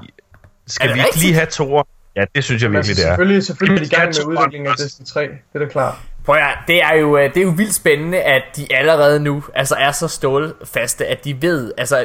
Skal 0.66 0.85
Er 0.89 0.94
det 0.94 1.02
vi 1.02 1.07
ikke 1.09 1.19
lige 1.19 1.35
have 1.35 1.47
toer? 1.47 1.82
Ja, 2.16 2.24
det 2.35 2.44
synes 2.44 2.62
jeg 2.62 2.73
virkelig, 2.73 2.97
det 2.97 3.02
er. 3.05 3.09
selvfølgelig, 3.09 3.43
selvfølgelig 3.44 3.77
er 3.82 3.89
de 3.89 3.97
i 3.97 3.97
gang 3.97 4.09
med 4.09 4.24
udviklingen 4.27 4.70
af 4.70 4.77
to- 4.77 4.85
Destiny 4.85 5.07
3. 5.07 5.20
Det 5.23 5.31
er 5.55 5.59
da 5.59 5.66
klart. 5.66 5.94
Prøv 6.24 6.36
at, 6.36 6.59
det 6.69 6.82
er 6.82 6.94
jo 6.94 7.19
øh, 7.19 7.35
det 7.35 7.36
er 7.40 7.44
jo 7.44 7.51
vildt 7.57 7.74
spændende 7.74 8.20
at 8.23 8.43
de 8.57 8.66
allerede 8.74 9.20
nu 9.20 9.44
altså 9.55 9.74
er 9.74 9.93
så 9.93 10.09
stålfaste 10.09 11.07
at 11.07 11.24
de 11.24 11.43
ved 11.43 11.73
altså 11.78 12.05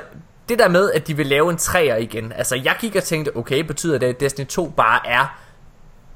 det 0.49 0.59
der 0.59 0.67
med 0.69 0.91
at 0.91 1.07
de 1.07 1.17
vil 1.17 1.25
lave 1.25 1.49
en 1.51 1.57
træer 1.57 1.95
igen. 1.95 2.31
Altså 2.35 2.55
jeg 2.55 2.75
gik 2.81 2.95
og 2.95 3.03
tænkte 3.03 3.37
okay 3.37 3.59
betyder 3.59 3.97
det 3.97 4.07
at 4.07 4.19
Destiny 4.19 4.45
2 4.45 4.69
bare 4.69 4.99
er 5.07 5.39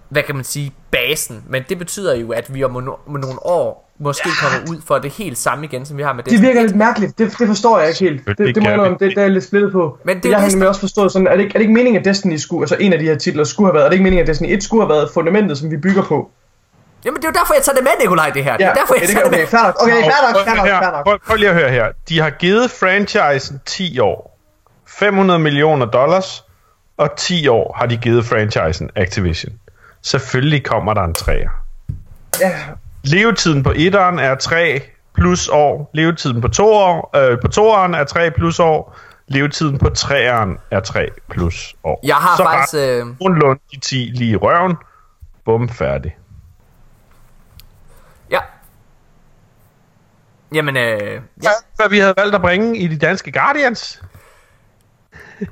hvad 0.10 0.24
kan 0.24 0.36
man 0.36 0.44
sige, 0.44 0.72
basen. 0.92 1.44
Men 1.50 1.64
det 1.70 1.78
betyder 1.78 2.16
jo, 2.16 2.32
at 2.32 2.54
vi 2.54 2.64
om 2.64 2.72
no- 2.78 3.12
nogle 3.20 3.46
år 3.46 3.90
måske 4.00 4.30
ja. 4.30 4.50
kommer 4.50 4.72
ud 4.72 4.82
for 4.88 4.98
det 4.98 5.12
helt 5.12 5.38
samme 5.38 5.66
igen, 5.66 5.86
som 5.86 5.98
vi 5.98 6.04
har 6.04 6.14
med 6.14 6.24
det. 6.24 6.32
Det 6.34 6.42
virker 6.42 6.62
lidt 6.62 6.76
mærkeligt. 6.76 7.18
Det, 7.18 7.36
det 7.40 7.48
forstår 7.48 7.80
jeg 7.80 7.88
ikke 7.88 8.00
helt. 8.00 8.28
Det, 8.28 8.38
det, 8.38 8.56
det 8.56 8.64
må 8.64 8.70
jeg 8.70 8.80
det, 8.80 9.00
det, 9.00 9.16
det 9.16 9.24
er 9.24 9.28
lidt 9.28 9.44
splittet 9.44 9.72
på. 9.72 9.98
Men 10.04 10.20
det 10.20 10.30
jeg 10.30 10.40
har 10.40 10.50
nemlig 10.50 10.68
også 10.68 10.80
forstået 10.80 11.12
sådan, 11.12 11.28
er 11.28 11.36
det, 11.36 11.44
ikke, 11.44 11.50
er 11.50 11.54
det 11.54 11.62
ikke 11.62 11.74
meningen, 11.74 12.00
at 12.00 12.06
Destiny 12.06 12.36
skulle, 12.36 12.64
altså 12.64 12.76
en 12.80 12.94
af 12.94 13.00
de 13.00 13.06
her 13.06 13.16
titler 13.16 13.44
skulle 13.44 13.68
have 13.68 13.74
været, 13.74 13.86
er 13.86 13.90
det 13.90 13.94
ikke 13.94 14.04
meningen, 14.04 14.22
at 14.22 14.28
Destiny 14.28 14.54
1 14.54 14.64
skulle 14.64 14.84
have 14.84 14.90
været 14.90 15.10
fundamentet, 15.14 15.58
som 15.58 15.72
vi 15.72 15.78
bygger 15.78 16.04
på? 16.04 16.32
Jamen 17.06 17.18
det 17.18 17.26
er 17.26 17.30
jo 17.30 17.40
derfor, 17.40 17.54
jeg 17.54 17.64
tager 17.64 17.76
det 17.76 17.84
med, 17.84 17.92
Nikolaj, 18.02 18.30
det 18.30 18.44
her. 18.44 18.58
Det 18.58 18.66
er 18.66 18.74
derfor, 18.74 18.96
jeg 19.00 19.10
tager 19.10 19.26
okay, 19.26 19.42
det 19.42 19.54
med. 19.54 19.60
Okay, 19.60 19.94
okay, 19.94 20.04
fair 20.04 20.34
nok, 20.34 20.46
fair 20.46 20.56
nok, 20.56 20.68
fair 20.68 20.92
nok. 20.92 21.06
Prøv, 21.06 21.20
prøv 21.28 21.36
lige 21.38 21.50
at 21.50 21.56
høre 21.56 21.70
her. 21.70 21.88
De 22.10 22.20
har 22.20 22.30
givet 22.30 22.72
franchisen 22.72 23.62
10 23.66 24.00
år. 24.00 24.40
500 24.88 25.40
millioner 25.40 25.86
dollars, 25.86 26.44
og 26.98 27.16
10 27.18 27.48
år 27.48 27.76
har 27.80 27.86
de 27.86 27.98
givet 27.98 28.26
franchisen 28.26 28.90
Activision. 28.96 29.54
Selvfølgelig 30.02 30.66
kommer 30.66 30.94
der 30.94 31.04
en 31.04 31.14
træer. 31.14 31.50
Ja. 32.40 32.60
Levetiden 33.04 33.64
på 33.64 33.74
etteren 33.76 34.20
er 34.20 34.36
3 34.36 34.82
plus 35.14 35.48
år. 35.48 35.90
Levetiden 35.94 36.42
på 36.42 36.48
to 36.48 36.74
år, 36.74 37.18
øh, 37.18 37.42
på 37.42 37.48
toeren 37.48 37.94
er 37.94 38.04
3 38.04 38.32
plus 38.32 38.60
år. 38.60 38.98
Levetiden 39.28 39.78
på 39.78 39.90
træeren 39.90 40.58
er 40.72 40.80
3 40.80 41.08
plus 41.30 41.76
år. 41.84 42.00
Jeg 42.04 42.16
har 42.16 42.38
Så 42.38 42.44
faktisk... 42.44 42.76
Øh... 42.76 43.08
Nogenlunde 43.20 43.62
de 43.72 43.80
10 43.80 43.96
lige 43.96 44.32
i 44.32 44.36
røven. 44.36 44.76
Bum, 45.46 45.70
færdig. 45.70 46.18
Ja. 48.32 48.40
Jamen, 50.54 50.78
øh... 50.78 51.22
Ja. 51.44 51.50
Hvad 51.76 51.90
vi 51.90 52.00
havde 52.00 52.14
valgt 52.18 52.36
at 52.36 52.42
bringe 52.42 52.78
i 52.78 52.88
de 52.88 52.98
danske 52.98 53.32
Guardians 53.32 54.02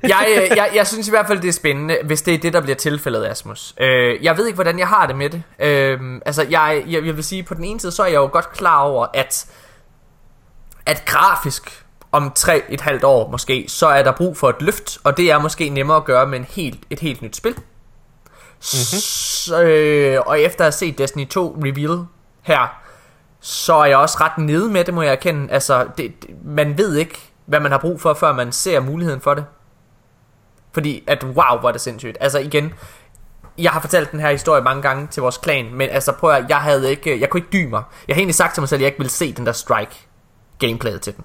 jeg, 0.04 0.28
øh, 0.30 0.58
jeg, 0.58 0.70
jeg 0.76 0.88
synes 0.88 1.08
i 1.08 1.12
hvert 1.12 1.28
fald, 1.28 1.40
det 1.40 1.48
er 1.48 1.54
spændende, 1.54 1.98
hvis 2.04 2.22
det 2.22 2.34
er 2.34 2.38
det, 2.38 2.54
der 2.54 2.62
bliver 2.62 2.76
tilfældet, 2.76 3.26
Asmus. 3.26 3.74
Øh, 3.80 4.24
jeg 4.24 4.38
ved 4.38 4.46
ikke, 4.46 4.56
hvordan 4.56 4.80
jeg 4.80 4.88
har 4.88 5.08
det 5.08 5.16
med 5.16 5.30
det. 5.30 5.44
Øh, 5.60 6.00
altså, 6.26 6.46
jeg, 6.50 6.84
jeg, 6.88 7.06
jeg 7.06 7.16
vil 7.16 7.24
sige, 7.24 7.44
på 7.44 7.54
den 7.54 7.64
ene 7.64 7.80
side, 7.80 7.92
så 7.92 8.04
er 8.04 8.08
jeg 8.08 8.16
jo 8.16 8.30
godt 8.32 8.52
klar 8.52 8.80
over, 8.80 9.08
at, 9.14 9.46
at 10.86 11.06
grafisk 11.06 11.84
om 12.12 12.32
tre 12.36 12.64
et 12.70 12.82
halvt 12.82 13.04
år 13.04 13.30
måske, 13.32 13.66
så 13.68 13.88
er 13.88 14.04
der 14.04 14.12
brug 14.12 14.38
for 14.38 14.50
et 14.50 14.56
løft, 14.60 14.98
og 15.04 15.18
det 15.18 15.32
er 15.32 15.40
måske 15.40 15.70
nemmere 15.70 15.98
at 15.98 16.06
gøre 16.06 16.28
med 16.28 16.40
en 16.40 16.46
helt, 16.50 16.80
et 16.90 17.00
helt 17.00 17.22
nyt 17.22 17.36
spil. 17.36 17.54
Mm-hmm. 17.54 19.00
Så, 19.00 19.64
øh, 19.64 20.22
og 20.26 20.42
efter 20.42 20.60
at 20.60 20.66
have 20.66 20.72
set 20.72 20.98
Destiny 20.98 21.28
2 21.28 21.58
reveal 21.64 22.06
her, 22.42 22.82
så 23.40 23.74
er 23.74 23.86
jeg 23.86 23.98
også 23.98 24.18
ret 24.22 24.38
nede 24.38 24.70
med 24.70 24.84
det, 24.84 24.94
må 24.94 25.02
jeg 25.02 25.12
erkende. 25.12 25.52
Altså, 25.52 25.88
det, 25.98 26.22
det, 26.22 26.30
man 26.46 26.78
ved 26.78 26.96
ikke, 26.96 27.20
hvad 27.46 27.60
man 27.60 27.72
har 27.72 27.80
brug 27.80 28.02
for, 28.02 28.14
før 28.14 28.34
man 28.34 28.52
ser 28.52 28.80
muligheden 28.80 29.22
for 29.22 29.34
det. 29.34 29.46
Fordi 30.78 31.04
at 31.08 31.24
wow, 31.24 31.60
hvor 31.60 31.68
er 31.68 31.72
det 31.72 31.82
sindssygt. 31.82 32.18
Altså 32.22 32.40
igen, 32.40 32.74
jeg 33.58 33.72
har 33.72 33.80
fortalt 33.80 34.12
den 34.12 34.20
her 34.20 34.32
historie 34.32 34.62
mange 34.64 34.82
gange 34.82 35.08
til 35.08 35.22
vores 35.22 35.38
klan, 35.38 35.74
men 35.74 35.90
altså 35.90 36.12
prøv 36.12 36.30
at, 36.30 36.46
jeg 36.50 36.58
havde 36.58 36.90
ikke, 36.90 37.20
jeg 37.20 37.30
kunne 37.30 37.40
ikke 37.40 37.50
dybe 37.54 37.70
mig. 37.70 37.84
Jeg 38.08 38.16
har 38.16 38.20
egentlig 38.20 38.36
sagt 38.36 38.54
til 38.54 38.62
mig 38.62 38.70
selv, 38.70 38.80
at 38.80 38.82
jeg 38.82 38.88
ikke 38.88 38.98
ville 38.98 39.12
se 39.12 39.34
den 39.34 39.46
der 39.46 39.52
strike 39.52 40.08
gameplayet 40.60 41.02
til 41.02 41.16
den. 41.16 41.24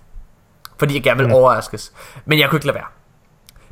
Fordi 0.79 0.95
jeg 0.95 1.03
gerne 1.03 1.17
ville 1.17 1.29
mm. 1.29 1.35
overraskes. 1.35 1.93
Men 2.25 2.39
jeg 2.39 2.49
kunne 2.49 2.57
ikke 2.57 2.67
lade 2.67 2.75
være. 2.75 2.87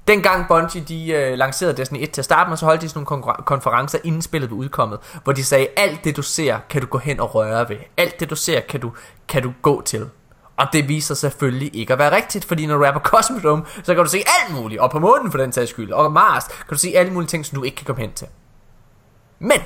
Dengang 0.09 0.48
Bungie 0.48 0.85
de 0.89 1.11
øh, 1.11 1.39
lancerede 1.39 1.77
Destiny 1.77 1.98
1 2.02 2.11
til 2.11 2.20
at 2.20 2.24
starte 2.24 2.48
med, 2.51 2.57
så 2.57 2.66
holdt 2.66 2.82
de 2.82 2.89
sådan 2.89 3.07
nogle 3.11 3.35
konferencer 3.44 3.98
inden 4.05 4.23
spillet 4.23 4.48
blev 4.48 4.59
udkommet, 4.59 4.98
hvor 5.24 5.32
de 5.32 5.44
sagde, 5.44 5.66
alt 5.77 6.05
det 6.05 6.16
du 6.16 6.23
ser, 6.23 6.59
kan 6.70 6.81
du 6.81 6.86
gå 6.86 6.98
hen 6.98 7.20
og 7.20 7.35
røre 7.35 7.69
ved. 7.69 7.77
Alt 7.97 8.20
det 8.20 8.31
du 8.31 8.36
ser, 8.36 8.61
kan 8.61 8.81
du, 8.81 8.93
kan 9.28 9.43
du 9.43 9.52
gå 9.62 9.82
til. 9.82 10.09
Og 10.61 10.66
det 10.73 10.89
viser 10.89 11.15
selvfølgelig 11.15 11.77
ikke 11.77 11.93
at 11.93 11.99
være 11.99 12.16
rigtigt, 12.16 12.45
fordi 12.45 12.66
når 12.66 12.77
du 12.77 12.82
er 12.82 12.93
på 12.93 12.99
Cosmodrome, 13.11 13.65
så 13.82 13.95
kan 13.95 14.05
du 14.05 14.11
se 14.11 14.19
alt 14.19 14.55
muligt, 14.55 14.81
og 14.81 14.91
på 14.91 14.99
månen 14.99 15.31
for 15.31 15.39
den 15.39 15.53
sags 15.53 15.70
skyld, 15.70 15.93
og 15.93 16.12
Mars, 16.12 16.45
kan 16.45 16.66
du 16.70 16.78
se 16.78 16.93
alle 16.97 17.12
mulige 17.12 17.28
ting, 17.28 17.47
som 17.47 17.59
du 17.59 17.65
ikke 17.65 17.77
kan 17.77 17.87
komme 17.87 18.01
hen 18.01 18.12
til. 18.12 18.27
Men, 19.39 19.61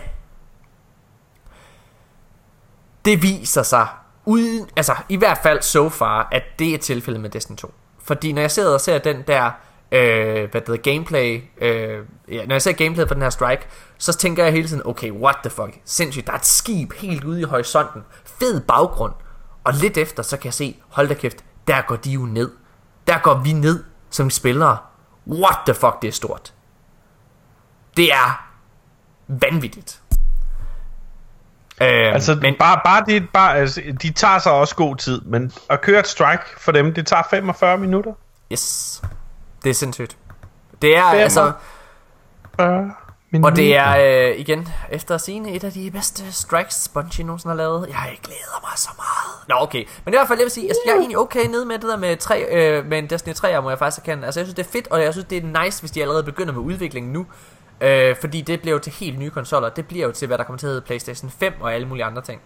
det 3.04 3.22
viser 3.22 3.62
sig, 3.62 3.86
uden, 4.24 4.68
altså 4.76 4.94
i 5.08 5.16
hvert 5.16 5.38
fald 5.42 5.62
so 5.62 5.88
far, 5.88 6.28
at 6.32 6.42
det 6.58 6.74
er 6.74 6.78
tilfældet 6.78 7.20
med 7.20 7.30
Destiny 7.30 7.56
2. 7.56 7.74
Fordi 8.04 8.32
når 8.32 8.40
jeg 8.40 8.50
sidder 8.50 8.74
og 8.74 8.80
ser 8.80 8.98
den 8.98 9.22
der, 9.26 9.50
øh, 9.92 10.50
hvad 10.50 10.60
det 10.60 10.82
gameplay, 10.82 11.42
øh, 11.58 11.98
ja, 12.28 12.46
når 12.46 12.54
jeg 12.54 12.62
ser 12.62 12.72
gameplay 12.72 13.06
for 13.06 13.14
den 13.14 13.22
her 13.22 13.30
strike, 13.30 13.66
så 13.98 14.12
tænker 14.12 14.44
jeg 14.44 14.52
hele 14.52 14.68
tiden, 14.68 14.82
okay, 14.84 15.10
what 15.10 15.36
the 15.42 15.50
fuck, 15.50 15.78
sindssygt, 15.84 16.26
der 16.26 16.32
er 16.32 16.36
et 16.36 16.46
skib 16.46 16.92
helt 16.92 17.24
ude 17.24 17.40
i 17.40 17.44
horisonten, 17.44 18.02
fed 18.24 18.60
baggrund, 18.60 19.12
og 19.64 19.74
lidt 19.74 19.96
efter, 19.96 20.22
så 20.22 20.36
kan 20.36 20.44
jeg 20.44 20.54
se, 20.54 20.80
hold 20.88 21.08
da 21.08 21.14
kæft, 21.14 21.44
der 21.68 21.82
går 21.82 21.96
de 21.96 22.10
jo 22.10 22.20
ned. 22.20 22.52
Der 23.06 23.18
går 23.18 23.34
vi 23.34 23.52
ned 23.52 23.84
som 24.10 24.30
spillere. 24.30 24.78
What 25.26 25.56
the 25.66 25.74
fuck, 25.74 26.02
det 26.02 26.08
er 26.08 26.12
stort. 26.12 26.54
Det 27.96 28.12
er 28.12 28.48
vanvittigt. 29.26 30.00
Øh, 31.80 32.14
altså, 32.14 32.34
men, 32.34 32.54
bare, 32.58 32.80
bare, 32.84 33.04
de, 33.06 33.26
bare 33.32 33.56
altså, 33.56 33.82
de 34.02 34.12
tager 34.12 34.38
sig 34.38 34.52
også 34.52 34.74
god 34.74 34.96
tid, 34.96 35.20
men 35.20 35.52
at 35.70 35.80
køre 35.80 36.00
et 36.00 36.06
strike 36.06 36.42
for 36.58 36.72
dem, 36.72 36.94
det 36.94 37.06
tager 37.06 37.22
45 37.30 37.78
minutter. 37.78 38.12
Yes. 38.52 39.02
Det 39.64 39.70
er 39.70 39.74
sindssygt. 39.74 40.16
Det 40.82 40.96
er 40.96 41.10
45. 41.10 41.22
altså... 41.22 41.52
40. 42.56 42.92
Men 43.34 43.44
og 43.44 43.56
det 43.56 43.76
er 43.76 44.28
øh, 44.30 44.40
igen, 44.40 44.68
efter 44.90 45.14
at 45.14 45.20
sige 45.20 45.50
et 45.50 45.64
af 45.64 45.72
de 45.72 45.90
bedste 45.90 46.32
strikes, 46.32 46.90
Bungie 46.94 47.24
nogensinde 47.24 47.52
har 47.52 47.56
lavet. 47.56 47.88
Jeg 47.88 48.18
glæder 48.22 48.60
mig 48.62 48.78
så 48.78 48.90
meget. 48.96 49.48
Nå, 49.48 49.54
okay. 49.60 49.84
Men 50.04 50.14
i 50.14 50.16
hvert 50.16 50.28
fald, 50.28 50.38
jeg 50.38 50.44
vil 50.44 50.50
sige, 50.50 50.68
altså, 50.68 50.80
jeg 50.86 50.92
er 50.92 50.96
egentlig 50.96 51.18
okay 51.18 51.46
nede 51.46 51.66
med 51.66 51.78
det 51.78 51.88
der 51.88 51.96
med, 51.96 52.16
tre, 52.16 52.44
øh, 52.50 52.86
med 52.86 52.98
en 52.98 53.10
Destiny 53.10 53.34
3, 53.34 53.62
må 53.62 53.68
jeg 53.68 53.78
faktisk 53.78 54.08
erkende. 54.08 54.24
Altså, 54.24 54.40
jeg 54.40 54.46
synes, 54.46 54.54
det 54.54 54.66
er 54.66 54.70
fedt, 54.70 54.88
og 54.90 55.02
jeg 55.02 55.12
synes, 55.12 55.26
det 55.26 55.44
er 55.44 55.64
nice, 55.64 55.82
hvis 55.82 55.90
de 55.90 56.02
allerede 56.02 56.22
begynder 56.22 56.52
med 56.52 56.62
udviklingen 56.62 57.12
nu. 57.12 57.26
Øh, 57.80 58.16
fordi 58.20 58.40
det 58.40 58.60
bliver 58.60 58.72
jo 58.72 58.78
til 58.78 58.92
helt 58.92 59.18
nye 59.18 59.30
konsoller. 59.30 59.68
Det 59.68 59.86
bliver 59.86 60.06
jo 60.06 60.12
til, 60.12 60.26
hvad 60.26 60.38
der 60.38 60.44
kommer 60.44 60.58
til 60.58 60.66
at 60.66 60.70
hedde 60.70 60.86
PlayStation 60.86 61.30
5 61.30 61.52
og 61.60 61.74
alle 61.74 61.88
mulige 61.88 62.04
andre 62.04 62.22
ting. 62.22 62.40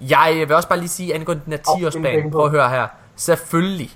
Jeg 0.00 0.44
vil 0.46 0.52
også 0.52 0.68
bare 0.68 0.78
lige 0.78 0.88
sige, 0.88 1.14
angående 1.14 1.42
den 1.44 1.52
her 1.52 1.58
10-årsplan, 1.58 2.30
prøv 2.30 2.44
at 2.44 2.50
høre 2.50 2.70
her. 2.70 2.86
Selvfølgelig, 3.16 3.90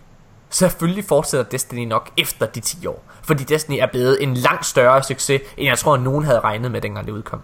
selvfølgelig 0.52 1.04
fortsætter 1.04 1.50
Destiny 1.50 1.84
nok 1.84 2.10
efter 2.18 2.46
de 2.46 2.60
10 2.60 2.86
år. 2.86 3.02
Fordi 3.22 3.44
Destiny 3.44 3.76
er 3.80 3.86
blevet 3.86 4.22
en 4.22 4.34
langt 4.34 4.66
større 4.66 5.02
succes, 5.02 5.42
end 5.56 5.68
jeg 5.68 5.78
tror, 5.78 5.96
nogen 5.96 6.24
havde 6.24 6.40
regnet 6.40 6.70
med, 6.70 6.80
dengang 6.80 7.06
det 7.06 7.12
udkom. 7.12 7.40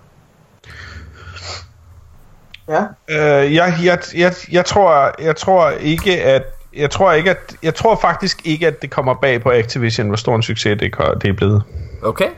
Ja. 2.69 2.83
Øh, 3.09 3.55
jeg, 3.55 3.75
jeg, 3.83 3.99
jeg, 4.17 4.35
jeg, 4.53 4.65
tror, 4.65 5.15
jeg 5.23 5.37
tror 5.37 5.71
ikke, 5.71 6.23
at 6.23 6.43
jeg 6.75 6.91
tror 6.91 7.13
ikke, 7.13 7.31
at 7.31 7.57
jeg 7.63 7.75
tror 7.75 7.97
faktisk 8.01 8.47
ikke, 8.47 8.67
at 8.67 8.83
det 8.83 8.91
kommer 8.91 9.15
bag 9.15 9.43
på 9.43 9.51
Activision, 9.51 10.07
hvor 10.07 10.17
stor 10.17 10.37
en 10.37 10.43
succes 10.43 10.79
det, 10.81 10.95
det 11.23 11.29
er 11.29 11.33
blevet. 11.33 11.63
Okay, 12.03 12.29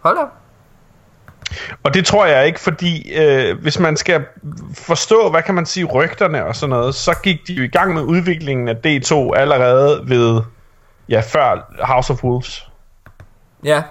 hold 0.00 0.18
op. 0.18 0.43
Og 1.82 1.94
det 1.94 2.06
tror 2.06 2.26
jeg 2.26 2.46
ikke, 2.46 2.60
fordi 2.60 3.12
øh, 3.12 3.60
hvis 3.62 3.78
man 3.78 3.96
skal 3.96 4.24
forstå, 4.74 5.30
hvad 5.30 5.42
kan 5.42 5.54
man 5.54 5.66
sige, 5.66 5.84
rygterne 5.84 6.44
og 6.44 6.56
sådan 6.56 6.70
noget, 6.70 6.94
så 6.94 7.14
gik 7.22 7.48
de 7.48 7.52
jo 7.52 7.62
i 7.62 7.68
gang 7.68 7.94
med 7.94 8.02
udviklingen 8.02 8.68
af 8.68 8.74
D2 8.86 9.34
allerede 9.36 10.02
ved, 10.06 10.40
ja, 11.08 11.20
før 11.20 11.74
House 11.84 12.12
of 12.12 12.24
Wolves. 12.24 12.68
Ja. 13.64 13.82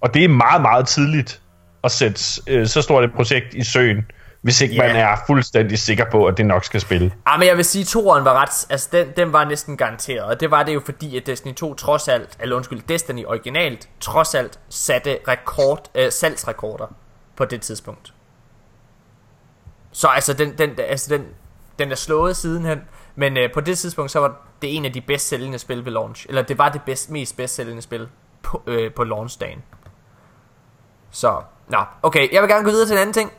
Og 0.00 0.14
det 0.14 0.24
er 0.24 0.28
meget, 0.28 0.62
meget 0.62 0.86
tidligt 0.86 1.40
at 1.84 1.90
sætte 1.90 2.42
øh, 2.46 2.66
så 2.66 2.82
stort 2.82 3.04
et 3.04 3.12
projekt 3.12 3.54
i 3.54 3.64
søen, 3.64 4.06
hvis 4.44 4.60
ikke 4.60 4.76
yeah. 4.76 4.86
man 4.86 4.96
er 4.96 5.16
fuldstændig 5.26 5.78
sikker 5.78 6.04
på, 6.10 6.26
at 6.26 6.36
det 6.36 6.46
nok 6.46 6.64
skal 6.64 6.80
spille. 6.80 7.12
Ja, 7.26 7.36
men 7.36 7.48
jeg 7.48 7.56
vil 7.56 7.64
sige, 7.64 7.82
at 7.82 7.88
toeren 7.88 8.24
var 8.24 8.34
ret, 8.42 8.66
altså 8.70 8.88
den, 8.92 9.06
den 9.16 9.32
var 9.32 9.44
næsten 9.44 9.76
garanteret, 9.76 10.24
og 10.24 10.40
det 10.40 10.50
var 10.50 10.62
det 10.62 10.74
jo 10.74 10.80
fordi, 10.84 11.16
at 11.16 11.26
Destiny 11.26 11.54
2 11.54 11.74
trods 11.74 12.08
alt, 12.08 12.36
eller 12.40 12.56
undskyld, 12.56 12.82
Destiny 12.88 13.26
originalt, 13.26 13.88
trods 14.00 14.34
alt 14.34 14.58
satte 14.68 15.18
rekord, 15.28 15.90
øh, 15.94 16.12
salgsrekorder 16.12 16.86
på 17.36 17.44
det 17.44 17.60
tidspunkt. 17.60 18.14
Så 19.92 20.08
altså, 20.08 20.32
den, 20.32 20.58
den, 20.58 20.70
altså 20.78 21.14
den, 21.14 21.26
den 21.78 21.90
er 21.90 21.96
slået 21.96 22.36
sidenhen, 22.36 22.80
men 23.16 23.36
øh, 23.36 23.52
på 23.52 23.60
det 23.60 23.78
tidspunkt, 23.78 24.10
så 24.10 24.20
var 24.20 24.46
det 24.62 24.76
en 24.76 24.84
af 24.84 24.92
de 24.92 25.00
bedst 25.00 25.28
sælgende 25.28 25.58
spil 25.58 25.84
ved 25.84 25.92
launch. 25.92 26.26
Eller 26.28 26.42
det 26.42 26.58
var 26.58 26.68
det 26.68 26.82
bedst, 26.82 27.10
mest 27.10 27.36
bedst 27.36 27.54
sælgende 27.54 27.82
spil 27.82 28.08
på, 28.42 28.62
øh, 28.66 28.92
på 28.92 29.04
launchdagen. 29.04 29.62
Så, 31.10 31.42
nå, 31.68 31.78
okay, 32.02 32.32
jeg 32.32 32.42
vil 32.42 32.50
gerne 32.50 32.64
gå 32.64 32.70
videre 32.70 32.86
til 32.86 32.94
en 32.94 33.00
anden 33.00 33.14
ting. 33.14 33.32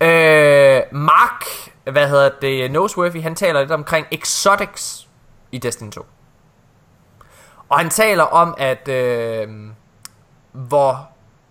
Øh, 0.00 0.82
Mark, 0.92 1.44
hvad 1.84 2.08
hedder 2.08 2.30
det, 2.40 2.70
Noseworthy, 2.70 3.22
han 3.22 3.34
taler 3.34 3.60
lidt 3.60 3.72
omkring 3.72 4.06
exotics 4.10 5.08
i 5.52 5.58
Destiny 5.58 5.90
2. 5.90 6.06
Og 7.68 7.78
han 7.78 7.90
taler 7.90 8.22
om, 8.22 8.54
at 8.58 8.88
øh, 8.88 9.48
hvor 10.52 11.08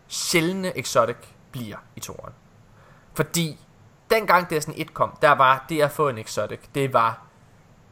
sjældne 0.07 0.78
exotic 0.78 1.15
bliver 1.52 1.78
i 1.95 1.99
toren. 1.99 2.34
Fordi 3.14 3.60
dengang 4.10 4.49
Destiny 4.49 4.74
1 4.78 4.94
kom, 4.94 5.18
der 5.22 5.32
var 5.32 5.65
det 5.70 5.82
at 5.82 5.91
få 5.91 6.10
en 6.10 6.18
exotic, 6.18 6.60
det 6.76 6.94
var 6.94 7.22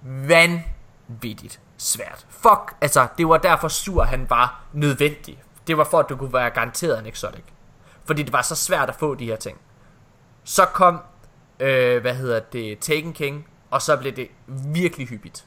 vanvittigt 0.02 1.60
svært. 1.78 2.26
Fuck, 2.30 2.76
altså, 2.82 3.08
det 3.18 3.28
var 3.28 3.38
derfor 3.38 3.68
sur, 3.68 4.04
han 4.04 4.30
var 4.30 4.62
nødvendig. 4.74 5.44
Det 5.68 5.78
var 5.78 5.84
for, 5.84 6.00
at 6.00 6.10
du 6.10 6.16
kunne 6.18 6.34
være 6.34 6.50
garanteret 6.50 7.00
en 7.00 7.06
exotic. 7.06 7.44
Fordi 8.06 8.24
det 8.24 8.34
var 8.34 8.42
så 8.42 8.56
svært 8.56 8.90
at 8.90 8.96
få 8.96 9.16
de 9.16 9.26
her 9.26 9.36
ting. 9.36 9.58
Så 10.52 10.66
kom, 10.66 11.00
øh, 11.60 12.02
hvad 12.02 12.16
hedder 12.16 12.40
det, 12.40 12.80
Taken 12.80 13.14
King, 13.14 13.48
og 13.70 13.82
så 13.82 13.98
blev 13.98 14.16
det 14.16 14.28
virkelig 14.48 15.08
hyppigt. 15.08 15.46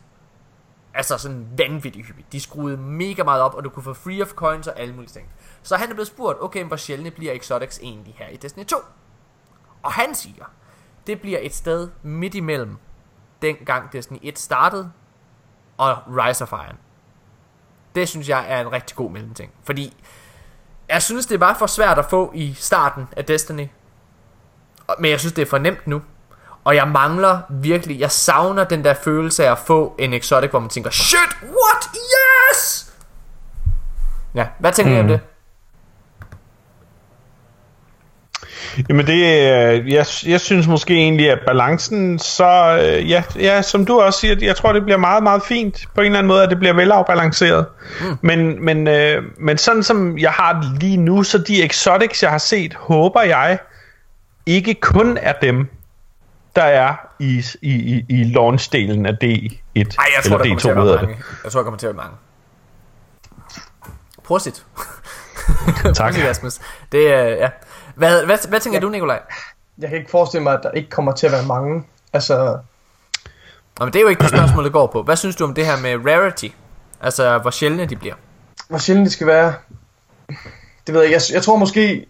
Altså 0.95 1.19
sådan 1.19 1.49
vanvittigt 1.59 2.07
hyppigt. 2.07 2.33
De 2.33 2.41
skruede 2.41 2.77
mega 2.77 3.23
meget 3.23 3.43
op, 3.43 3.55
og 3.55 3.65
du 3.65 3.71
kunne 3.71 3.83
få 3.83 3.95
free 3.95 4.23
of 4.23 4.29
coins 4.29 4.67
og 4.67 4.81
alle 4.81 4.95
mulige 4.95 5.11
ting. 5.11 5.29
Så 5.63 5.77
han 5.77 5.91
er 5.91 5.95
blevet 5.95 6.07
spurgt, 6.07 6.39
okay, 6.41 6.65
hvor 6.65 6.77
sjældne 6.77 7.11
bliver 7.11 7.33
exotics 7.33 7.79
egentlig 7.83 8.15
her 8.19 8.29
i 8.29 8.37
Destiny 8.37 8.65
2? 8.65 8.77
Og 9.83 9.93
han 9.93 10.15
siger, 10.15 10.45
det 11.07 11.21
bliver 11.21 11.39
et 11.43 11.55
sted 11.55 11.91
midt 12.03 12.35
imellem 12.35 12.77
dengang 13.43 13.93
Destiny 13.93 14.19
1 14.23 14.39
startede, 14.39 14.93
og 15.77 15.97
Rise 16.07 16.45
of 16.45 16.53
Iron. 16.53 16.79
Det 17.95 18.09
synes 18.09 18.29
jeg 18.29 18.45
er 18.49 18.61
en 18.61 18.73
rigtig 18.73 18.97
god 18.97 19.11
mellemting. 19.11 19.53
Fordi 19.65 19.97
jeg 20.89 21.03
synes, 21.03 21.27
det 21.27 21.41
var 21.41 21.55
for 21.55 21.67
svært 21.67 21.99
at 21.99 22.05
få 22.05 22.33
i 22.35 22.55
starten 22.55 23.09
af 23.17 23.25
Destiny. 23.25 23.69
Men 24.99 25.11
jeg 25.11 25.21
synes, 25.21 25.33
det 25.33 25.43
er 25.43 25.47
for 25.47 25.59
nemt 25.59 25.87
nu. 25.87 26.03
Og 26.65 26.77
jeg 26.77 26.89
mangler 26.89 27.39
virkelig, 27.51 28.01
jeg 28.01 28.11
savner 28.11 28.65
den 28.65 28.85
der 28.85 28.95
følelse 28.95 29.47
af 29.47 29.51
at 29.51 29.59
få 29.59 29.95
en 29.99 30.13
exotic, 30.13 30.51
hvor 30.51 30.59
man 30.59 30.69
tænker, 30.69 30.91
shit, 30.91 31.37
what, 31.43 31.89
yes! 31.95 32.93
Ja, 34.35 34.47
hvad 34.59 34.73
tænker 34.73 34.93
mm. 34.93 34.97
I 34.97 35.01
om 35.01 35.09
det? 35.09 35.21
Jamen 38.89 39.07
det, 39.07 39.15
øh, 39.15 39.93
jeg, 39.93 40.07
jeg 40.27 40.41
synes 40.41 40.67
måske 40.67 40.95
egentlig, 40.95 41.31
at 41.31 41.39
balancen 41.47 42.19
så, 42.19 42.79
øh, 42.83 43.11
ja, 43.11 43.23
ja, 43.39 43.63
som 43.63 43.87
du 43.87 44.01
også 44.01 44.21
siger, 44.21 44.37
jeg 44.41 44.57
tror, 44.57 44.73
det 44.73 44.85
bliver 44.85 44.99
meget, 44.99 45.23
meget 45.23 45.43
fint 45.43 45.85
på 45.95 46.01
en 46.01 46.07
eller 46.07 46.19
anden 46.19 46.29
måde, 46.29 46.43
at 46.43 46.51
det 46.51 46.59
bliver 46.59 46.75
velafbalanceret. 46.75 47.67
Mm. 48.01 48.19
Men, 48.21 48.65
men, 48.65 48.89
øh, 48.89 49.23
men 49.39 49.59
sådan 49.59 49.83
som 49.83 50.19
jeg 50.19 50.31
har 50.31 50.53
det 50.53 50.83
lige 50.83 50.97
nu, 50.97 51.23
så 51.23 51.39
de 51.39 51.65
exotics, 51.65 52.23
jeg 52.23 52.31
har 52.31 52.39
set, 52.39 52.75
håber 52.75 53.23
jeg, 53.23 53.59
ikke 54.47 54.75
kun 54.75 55.17
er 55.17 55.33
dem, 55.43 55.69
der 56.57 56.63
er 56.63 56.95
i, 57.19 57.45
i, 57.63 57.73
i, 57.73 58.05
i 58.09 58.25
launch-delen 58.25 59.07
af 59.07 59.17
D1 59.25 59.57
Ej, 59.77 60.07
jeg 60.17 60.25
tror, 60.25 60.39
eller 60.39 60.57
D2 60.57 60.61
til 60.61 60.69
at 60.69 60.77
være 60.77 60.85
mange. 60.85 61.17
Jeg 61.45 61.53
tror, 61.53 61.61
der 61.61 61.65
kommer 61.65 61.79
til 61.79 61.87
at 61.87 61.97
være 61.97 62.05
mange. 62.05 62.17
Prosit. 64.25 64.65
tak. 65.95 66.15
Rasmus. 66.29 66.61
Det 66.93 67.13
er, 67.13 67.23
ja. 67.23 67.49
Hvad, 67.95 68.25
hvad, 68.25 68.49
hvad 68.49 68.61
tænker 68.61 68.79
ja. 68.79 68.81
du, 68.81 68.89
Nikolaj? 68.89 69.21
Jeg 69.79 69.89
kan 69.89 69.99
ikke 69.99 70.11
forestille 70.11 70.43
mig, 70.43 70.53
at 70.53 70.61
der 70.63 70.71
ikke 70.71 70.91
kommer 70.91 71.13
til 71.13 71.27
at 71.27 71.33
være 71.33 71.47
mange. 71.47 71.85
Altså... 72.13 72.59
Nå, 73.79 73.85
men 73.85 73.93
det 73.93 73.99
er 73.99 74.03
jo 74.03 74.09
ikke 74.09 74.23
det 74.23 74.31
spørgsmål, 74.31 74.65
det 74.65 74.73
går 74.73 74.87
på. 74.87 75.03
Hvad 75.03 75.17
synes 75.17 75.37
du 75.37 75.45
om 75.45 75.55
det 75.55 75.67
her 75.67 75.77
med 75.81 76.13
rarity? 76.13 76.47
Altså, 77.01 77.39
hvor 77.39 77.51
sjældne 77.51 77.87
de 77.87 77.97
bliver? 77.97 78.15
Hvor 78.69 78.79
sjældne 78.79 79.05
de 79.05 79.11
skal 79.11 79.27
være? 79.27 79.55
Det 80.87 80.95
ved 80.95 81.03
jeg 81.03 81.11
Jeg, 81.11 81.21
jeg 81.33 81.43
tror 81.43 81.57
måske... 81.57 82.07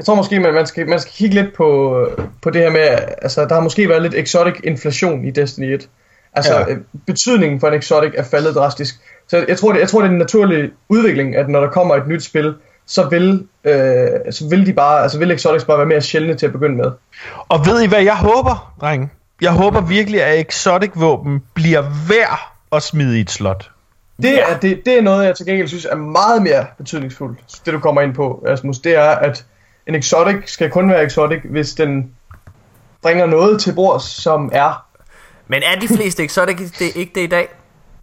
Jeg 0.00 0.06
tror 0.06 0.14
måske, 0.14 0.40
man, 0.40 0.54
man, 0.54 0.66
skal, 0.66 0.88
man 0.88 1.00
skal 1.00 1.12
kigge 1.12 1.34
lidt 1.34 1.54
på, 1.56 2.08
på 2.42 2.50
det 2.50 2.62
her 2.62 2.70
med... 2.70 2.98
Altså, 3.22 3.44
der 3.44 3.54
har 3.54 3.60
måske 3.60 3.88
været 3.88 4.02
lidt 4.02 4.14
exotic 4.14 4.54
inflation 4.64 5.24
i 5.24 5.30
Destiny 5.30 5.74
1. 5.74 5.88
Altså, 6.32 6.54
ja. 6.54 6.70
Øh, 6.70 6.78
betydningen 7.06 7.60
for 7.60 7.68
en 7.68 7.74
exotic 7.74 8.12
er 8.14 8.22
faldet 8.22 8.54
drastisk. 8.54 8.94
Så 9.28 9.44
jeg 9.48 9.58
tror, 9.58 9.72
det, 9.72 9.80
jeg 9.80 9.88
tror, 9.88 10.00
det 10.00 10.08
er 10.08 10.12
en 10.12 10.18
naturlig 10.18 10.70
udvikling, 10.88 11.36
at 11.36 11.48
når 11.48 11.60
der 11.60 11.68
kommer 11.68 11.94
et 11.94 12.08
nyt 12.08 12.24
spil, 12.24 12.54
så 12.86 13.08
vil, 13.08 13.46
øh, 13.64 14.08
så 14.30 14.48
vil 14.50 14.66
de 14.66 14.72
bare, 14.72 15.02
altså 15.02 15.18
vil 15.18 15.30
Exotics 15.30 15.64
bare 15.64 15.78
være 15.78 15.86
mere 15.86 16.00
sjældne 16.00 16.34
til 16.34 16.46
at 16.46 16.52
begynde 16.52 16.76
med. 16.76 16.90
Og 17.48 17.66
ved 17.66 17.82
I 17.82 17.86
hvad 17.86 18.02
jeg 18.02 18.16
håber, 18.16 18.74
drenge? 18.80 19.08
Jeg 19.40 19.52
håber 19.52 19.80
virkelig, 19.80 20.22
at 20.22 20.40
Exotic 20.40 20.90
våben 20.94 21.42
bliver 21.54 21.82
værd 22.08 22.52
at 22.72 22.82
smide 22.82 23.18
i 23.18 23.20
et 23.20 23.30
slot. 23.30 23.70
Det 24.22 24.40
er, 24.40 24.58
det, 24.62 24.82
det 24.86 24.98
er 24.98 25.02
noget, 25.02 25.26
jeg 25.26 25.36
til 25.36 25.46
gengæld 25.46 25.68
synes 25.68 25.84
er 25.84 25.96
meget 25.96 26.42
mere 26.42 26.66
betydningsfuldt, 26.78 27.38
det 27.64 27.72
du 27.74 27.78
kommer 27.78 28.00
ind 28.00 28.14
på, 28.14 28.44
Asmus. 28.48 28.78
Det 28.78 28.96
er, 28.96 29.10
at 29.10 29.44
en 29.90 29.96
Exotic 29.96 30.36
skal 30.46 30.70
kun 30.70 30.90
være 30.90 31.04
Exotic, 31.04 31.40
hvis 31.44 31.74
den 31.74 32.10
bringer 33.02 33.26
noget 33.26 33.60
til 33.60 33.74
bord, 33.74 34.00
som 34.00 34.50
er... 34.52 34.84
Men 35.48 35.62
er 35.62 35.80
de 35.80 35.88
fleste 35.88 36.24
Exotic 36.24 36.56
det, 36.78 36.96
ikke 36.96 37.12
det 37.14 37.20
i 37.20 37.26
dag? 37.26 37.48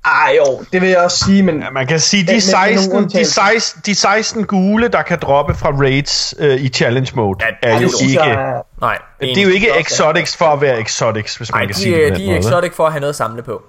Ej 0.05 0.37
jo, 0.37 0.65
det 0.73 0.81
vil 0.81 0.89
jeg 0.89 0.99
også 0.99 1.25
sige, 1.25 1.43
men... 1.43 1.59
Ja, 1.59 1.69
man 1.69 1.87
kan 1.87 1.99
sige, 1.99 2.27
de, 2.27 2.41
16, 2.41 3.09
de, 3.09 3.25
16, 3.25 3.81
de 3.85 3.95
16 3.95 4.45
gule, 4.45 4.87
der 4.87 5.01
kan 5.01 5.19
droppe 5.21 5.53
fra 5.53 5.71
raids 5.71 6.35
øh, 6.39 6.61
i 6.61 6.69
challenge 6.69 7.11
mode, 7.15 7.39
ja, 7.45 7.69
er 7.69 7.79
jo 7.79 7.89
ikke... 8.01 8.23
Jeg, 8.23 8.61
nej, 8.81 8.97
det 9.19 9.37
er 9.37 9.43
jo 9.43 9.49
ikke 9.49 9.79
exotics 9.79 10.37
for 10.37 10.45
at 10.45 10.61
være 10.61 10.81
exotics, 10.81 11.35
hvis 11.35 11.51
man 11.51 11.61
kan 11.61 11.69
de, 11.69 11.73
sige 11.73 12.09
det 12.09 12.17
de 12.17 12.31
er 12.31 12.37
exotic 12.37 12.73
for 12.73 12.85
at 12.85 12.91
have 12.91 12.99
noget 12.99 13.13
at 13.13 13.15
samle 13.15 13.41
på. 13.41 13.63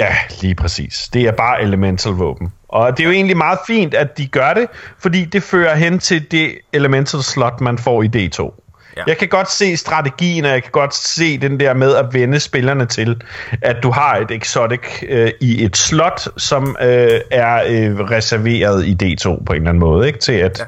Ja, 0.00 0.16
lige 0.40 0.54
præcis. 0.54 1.08
Det 1.12 1.22
er 1.22 1.32
bare 1.32 1.62
elemental 1.62 2.12
våben. 2.12 2.52
Og 2.68 2.96
det 2.96 3.02
er 3.02 3.04
jo 3.04 3.12
egentlig 3.12 3.36
meget 3.36 3.58
fint, 3.66 3.94
at 3.94 4.18
de 4.18 4.26
gør 4.26 4.54
det, 4.54 4.66
fordi 4.98 5.24
det 5.24 5.42
fører 5.42 5.74
hen 5.74 5.98
til 5.98 6.30
det 6.30 6.58
elemental 6.72 7.22
slot, 7.22 7.60
man 7.60 7.78
får 7.78 8.02
i 8.02 8.08
D2. 8.16 8.62
Ja. 8.96 9.02
Jeg 9.06 9.18
kan 9.18 9.28
godt 9.28 9.50
se 9.50 9.76
strategien, 9.76 10.44
og 10.44 10.50
jeg 10.50 10.62
kan 10.62 10.72
godt 10.72 10.94
se 10.94 11.38
den 11.38 11.60
der 11.60 11.74
med 11.74 11.94
at 11.94 12.06
vende 12.12 12.40
spillerne 12.40 12.86
til, 12.86 13.22
at 13.62 13.76
du 13.82 13.90
har 13.90 14.16
et 14.16 14.30
exotic 14.30 15.02
øh, 15.08 15.30
i 15.40 15.64
et 15.64 15.76
slot, 15.76 16.28
som 16.36 16.76
øh, 16.80 17.20
er 17.30 17.62
øh, 17.68 18.00
reserveret 18.00 18.84
i 18.84 18.96
D2 19.02 19.44
på 19.44 19.52
en 19.52 19.56
eller 19.56 19.68
anden 19.68 19.78
måde, 19.78 20.06
ikke? 20.06 20.18
til 20.18 20.32
at, 20.32 20.58
ja. 20.58 20.64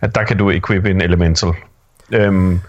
at 0.00 0.14
der 0.14 0.24
kan 0.24 0.36
du 0.36 0.50
equip 0.50 0.86
en 0.86 1.00
elemental. 1.00 1.50
Øhm, 2.12 2.60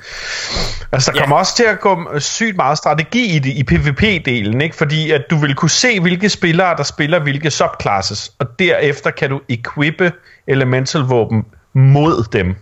altså 0.91 1.11
der 1.11 1.17
ja. 1.17 1.23
kommer 1.23 1.37
også 1.37 1.55
til 1.55 1.63
at 1.63 1.79
gå 1.79 2.19
sygt 2.19 2.55
meget 2.55 2.77
strategi 2.77 3.35
i 3.35 3.39
det 3.39 3.49
i 3.49 3.63
PvP-delen, 3.63 4.61
ikke? 4.61 4.75
fordi 4.75 5.11
at 5.11 5.21
du 5.29 5.37
vil 5.37 5.55
kunne 5.55 5.69
se, 5.69 5.99
hvilke 5.99 6.29
spillere, 6.29 6.77
der 6.77 6.83
spiller 6.83 7.19
hvilke 7.19 7.51
subclasses, 7.51 8.31
og 8.39 8.59
derefter 8.59 9.11
kan 9.11 9.29
du 9.29 9.41
equippe 9.49 10.11
elemental 10.47 11.01
våben 11.01 11.45
mod 11.73 12.23
dem 12.31 12.55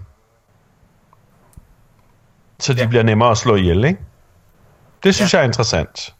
så 2.60 2.74
de 2.74 2.82
ja. 2.82 2.88
bliver 2.88 3.04
nemmere 3.04 3.32
at 3.32 3.38
slå 3.38 3.56
ihjel, 3.56 3.86
ikke? 3.86 4.00
Det 5.04 5.16
synes 5.16 5.34
ja. 5.34 5.38
jeg 5.38 5.44
er 5.44 5.48
interessant. 5.48 6.14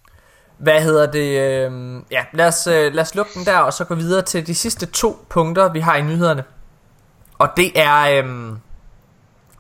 Hvad 0.58 0.82
hedder 0.82 1.12
det? 1.12 1.40
Øh, 1.40 2.02
ja, 2.12 2.24
lad 2.34 2.48
os, 2.48 2.68
øh, 2.68 2.94
lad 2.94 3.04
os 3.04 3.16
lukke 3.16 3.32
den 3.36 3.46
der, 3.46 3.58
og 3.58 3.74
så 3.74 3.86
gå 3.86 3.96
videre 3.96 4.22
til 4.22 4.48
de 4.48 4.56
sidste 4.56 4.86
to 4.86 5.26
punkter, 5.30 5.72
vi 5.72 5.80
har 5.80 5.96
i 5.96 6.02
nyhederne. 6.02 6.44
Og 7.38 7.50
det 7.58 7.80
er... 7.80 8.24
Øh, 8.24 8.58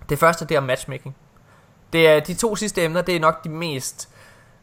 det 0.09 0.19
første, 0.19 0.45
det 0.45 0.57
er 0.57 0.61
matchmaking. 0.61 1.15
Det 1.93 2.07
er 2.07 2.19
de 2.19 2.33
to 2.33 2.55
sidste 2.55 2.83
emner, 2.83 3.01
det 3.01 3.15
er 3.15 3.19
nok 3.19 3.43
de 3.43 3.49
mest... 3.49 4.09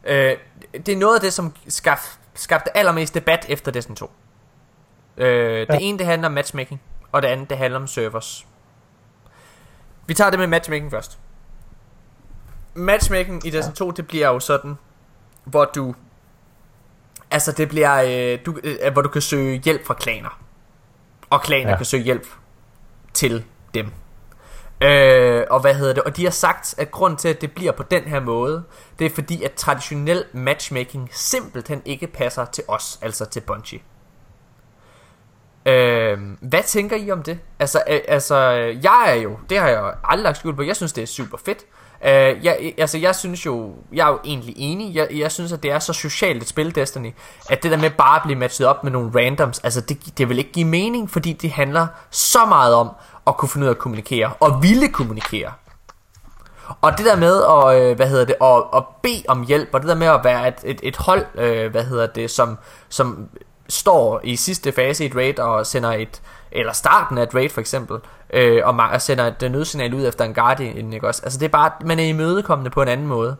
Øh, 0.03 0.37
det 0.73 0.89
er 0.89 0.97
noget 0.97 1.15
af 1.15 1.21
det, 1.21 1.33
som 1.33 1.53
skab, 1.67 1.97
skabte 2.33 2.77
allermest 2.77 3.13
debat 3.13 3.45
efter 3.49 3.71
Destiny 3.71 3.95
2. 3.95 4.11
Øh, 5.17 5.59
det 5.59 5.67
ja. 5.69 5.77
ene, 5.81 5.97
det 5.97 6.05
handler 6.05 6.27
om 6.27 6.33
matchmaking, 6.33 6.81
og 7.11 7.21
det 7.21 7.27
andet, 7.27 7.49
det 7.49 7.57
handler 7.57 7.79
om 7.79 7.87
servers. 7.87 8.47
Vi 10.07 10.13
tager 10.13 10.29
det 10.29 10.39
med 10.39 10.47
matchmaking 10.47 10.91
først 10.91 11.19
matchmaking 12.73 13.47
i 13.47 13.49
Destiny 13.49 13.75
2, 13.75 13.91
det 13.91 14.07
bliver 14.07 14.27
jo 14.27 14.39
sådan, 14.39 14.77
hvor 15.43 15.65
du... 15.65 15.95
Altså 17.31 17.51
det 17.51 17.69
bliver, 17.69 18.03
øh, 18.33 18.39
du, 18.45 18.59
øh, 18.63 18.93
hvor 18.93 19.01
du 19.01 19.09
kan 19.09 19.21
søge 19.21 19.61
hjælp 19.65 19.85
fra 19.85 19.93
klaner. 19.93 20.39
Og 21.29 21.41
klaner 21.41 21.69
ja. 21.69 21.77
kan 21.77 21.85
søge 21.85 22.03
hjælp 22.03 22.27
til 23.13 23.43
dem. 23.73 23.91
Øh, 24.83 25.43
og 25.49 25.59
hvad 25.61 25.73
hedder 25.73 25.93
det? 25.93 26.03
Og 26.03 26.17
de 26.17 26.23
har 26.23 26.31
sagt, 26.31 26.75
at 26.77 26.91
grund 26.91 27.17
til, 27.17 27.27
at 27.27 27.41
det 27.41 27.51
bliver 27.51 27.71
på 27.71 27.83
den 27.83 28.03
her 28.03 28.19
måde, 28.19 28.63
det 28.99 29.05
er 29.05 29.09
fordi, 29.09 29.43
at 29.43 29.51
traditionel 29.51 30.23
matchmaking 30.33 31.09
simpelthen 31.11 31.81
ikke 31.85 32.07
passer 32.07 32.45
til 32.45 32.63
os, 32.67 32.99
altså 33.01 33.25
til 33.25 33.39
Bungie. 33.39 33.79
Øh, 35.65 36.17
hvad 36.41 36.63
tænker 36.63 36.97
I 36.97 37.11
om 37.11 37.23
det? 37.23 37.39
Altså, 37.59 37.83
øh, 37.89 37.99
altså, 38.07 38.35
jeg 38.83 39.05
er 39.07 39.13
jo, 39.13 39.37
det 39.49 39.59
har 39.59 39.67
jeg 39.67 39.93
aldrig 40.03 40.23
lagt 40.23 40.37
skjul 40.37 40.55
på, 40.55 40.63
jeg 40.63 40.75
synes, 40.75 40.93
det 40.93 41.01
er 41.01 41.07
super 41.07 41.37
fedt. 41.45 41.65
Uh, 42.05 42.09
jeg, 42.45 42.73
altså 42.77 42.97
jeg 42.97 43.15
synes 43.15 43.45
jo, 43.45 43.75
jeg 43.93 44.07
er 44.07 44.11
jo 44.11 44.19
egentlig 44.25 44.53
enig, 44.57 44.95
jeg, 44.95 45.07
jeg 45.11 45.31
synes 45.31 45.51
at 45.51 45.63
det 45.63 45.71
er 45.71 45.79
så 45.79 45.93
socialt 45.93 46.41
et 46.41 46.47
spil 46.47 46.75
Destiny, 46.75 47.13
at 47.49 47.63
det 47.63 47.71
der 47.71 47.77
med 47.77 47.89
bare 47.89 48.15
at 48.15 48.21
blive 48.23 48.39
matchet 48.39 48.67
op 48.67 48.83
med 48.83 48.91
nogle 48.91 49.11
randoms, 49.15 49.59
altså 49.59 49.81
det, 49.81 50.17
det 50.17 50.29
vil 50.29 50.37
ikke 50.37 50.51
give 50.51 50.67
mening, 50.67 51.09
fordi 51.09 51.33
det 51.33 51.51
handler 51.51 51.87
så 52.09 52.45
meget 52.45 52.75
om 52.75 52.89
at 53.27 53.37
kunne 53.37 53.49
finde 53.49 53.65
ud 53.65 53.69
af 53.69 53.73
at 53.73 53.79
kommunikere, 53.79 54.31
og 54.39 54.63
ville 54.63 54.87
kommunikere. 54.87 55.51
Og 56.81 56.97
det 56.97 57.05
der 57.05 57.15
med 57.15 57.43
at, 57.43 57.81
øh, 57.81 57.95
hvad 57.95 58.07
hedder 58.07 58.25
det, 58.25 58.35
at, 58.41 58.63
at 58.75 58.83
bede 59.03 59.23
om 59.27 59.45
hjælp, 59.45 59.69
og 59.73 59.81
det 59.81 59.89
der 59.89 59.95
med 59.95 60.07
at 60.07 60.19
være 60.23 60.47
et, 60.47 60.55
et, 60.63 60.79
et 60.83 60.97
hold, 60.97 61.25
øh, 61.35 61.71
hvad 61.71 61.83
hedder 61.83 62.07
det, 62.07 62.31
som, 62.31 62.57
som 62.89 63.29
står 63.69 64.21
i 64.23 64.35
sidste 64.35 64.71
fase 64.71 65.03
i 65.03 65.07
et 65.07 65.15
raid 65.15 65.39
og 65.39 65.65
sender 65.65 65.91
et, 65.91 66.21
eller 66.51 66.73
starten 66.73 67.17
af 67.17 67.23
et 67.23 67.35
raid 67.35 67.49
for 67.49 67.61
eksempel, 67.61 67.99
øh, 68.33 68.61
og, 68.63 68.75
og 68.91 69.01
sender 69.01 69.25
et 69.25 69.43
øh, 69.43 69.51
nødsignal 69.51 69.93
ud 69.93 70.07
efter 70.07 70.25
en 70.25 70.33
guardian, 70.33 70.93
ikke 70.93 71.07
også? 71.07 71.21
Altså 71.23 71.39
det 71.39 71.45
er 71.45 71.49
bare, 71.49 71.71
man 71.85 71.99
er 71.99 72.03
imødekommende 72.03 72.71
på 72.71 72.81
en 72.81 72.87
anden 72.87 73.07
måde, 73.07 73.35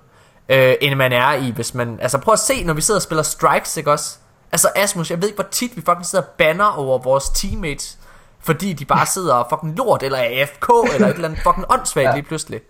øh, 0.50 0.74
end 0.82 0.96
man 0.96 1.14
er 1.14 1.34
i, 1.34 1.52
hvis 1.52 1.74
man, 1.74 2.00
altså 2.02 2.18
prøv 2.18 2.34
at 2.34 2.40
se, 2.40 2.64
når 2.64 2.74
vi 2.74 2.82
sidder 2.82 2.98
og 2.98 3.02
spiller 3.02 3.24
strikes, 3.24 3.78
ikke 3.78 3.92
også? 3.92 4.18
Altså 4.52 4.68
Asmus, 4.76 5.12
jeg 5.12 5.22
ved 5.22 5.28
ikke, 5.28 5.38
hvor 5.38 5.50
tit 5.52 5.76
vi 5.76 5.82
fucking 5.82 6.06
sidder 6.06 6.26
og 6.26 6.32
banner 6.38 6.66
over 6.66 7.00
vores 7.00 7.30
teammates, 7.30 7.98
fordi 8.44 8.74
de 8.74 8.86
bare 8.86 9.06
sidder 9.06 9.36
og 9.36 9.48
fucking 9.49 9.78
lort, 9.78 10.03
eller 10.03 10.18
er 10.18 10.41
AFK, 10.41 10.94
eller 10.94 11.07
et 11.07 11.15
eller 11.15 11.28
andet 11.28 11.44
fucking 11.44 11.65
åndssvagt 11.70 12.07
ja. 12.07 12.14
lige 12.14 12.24
pludselig. 12.24 12.61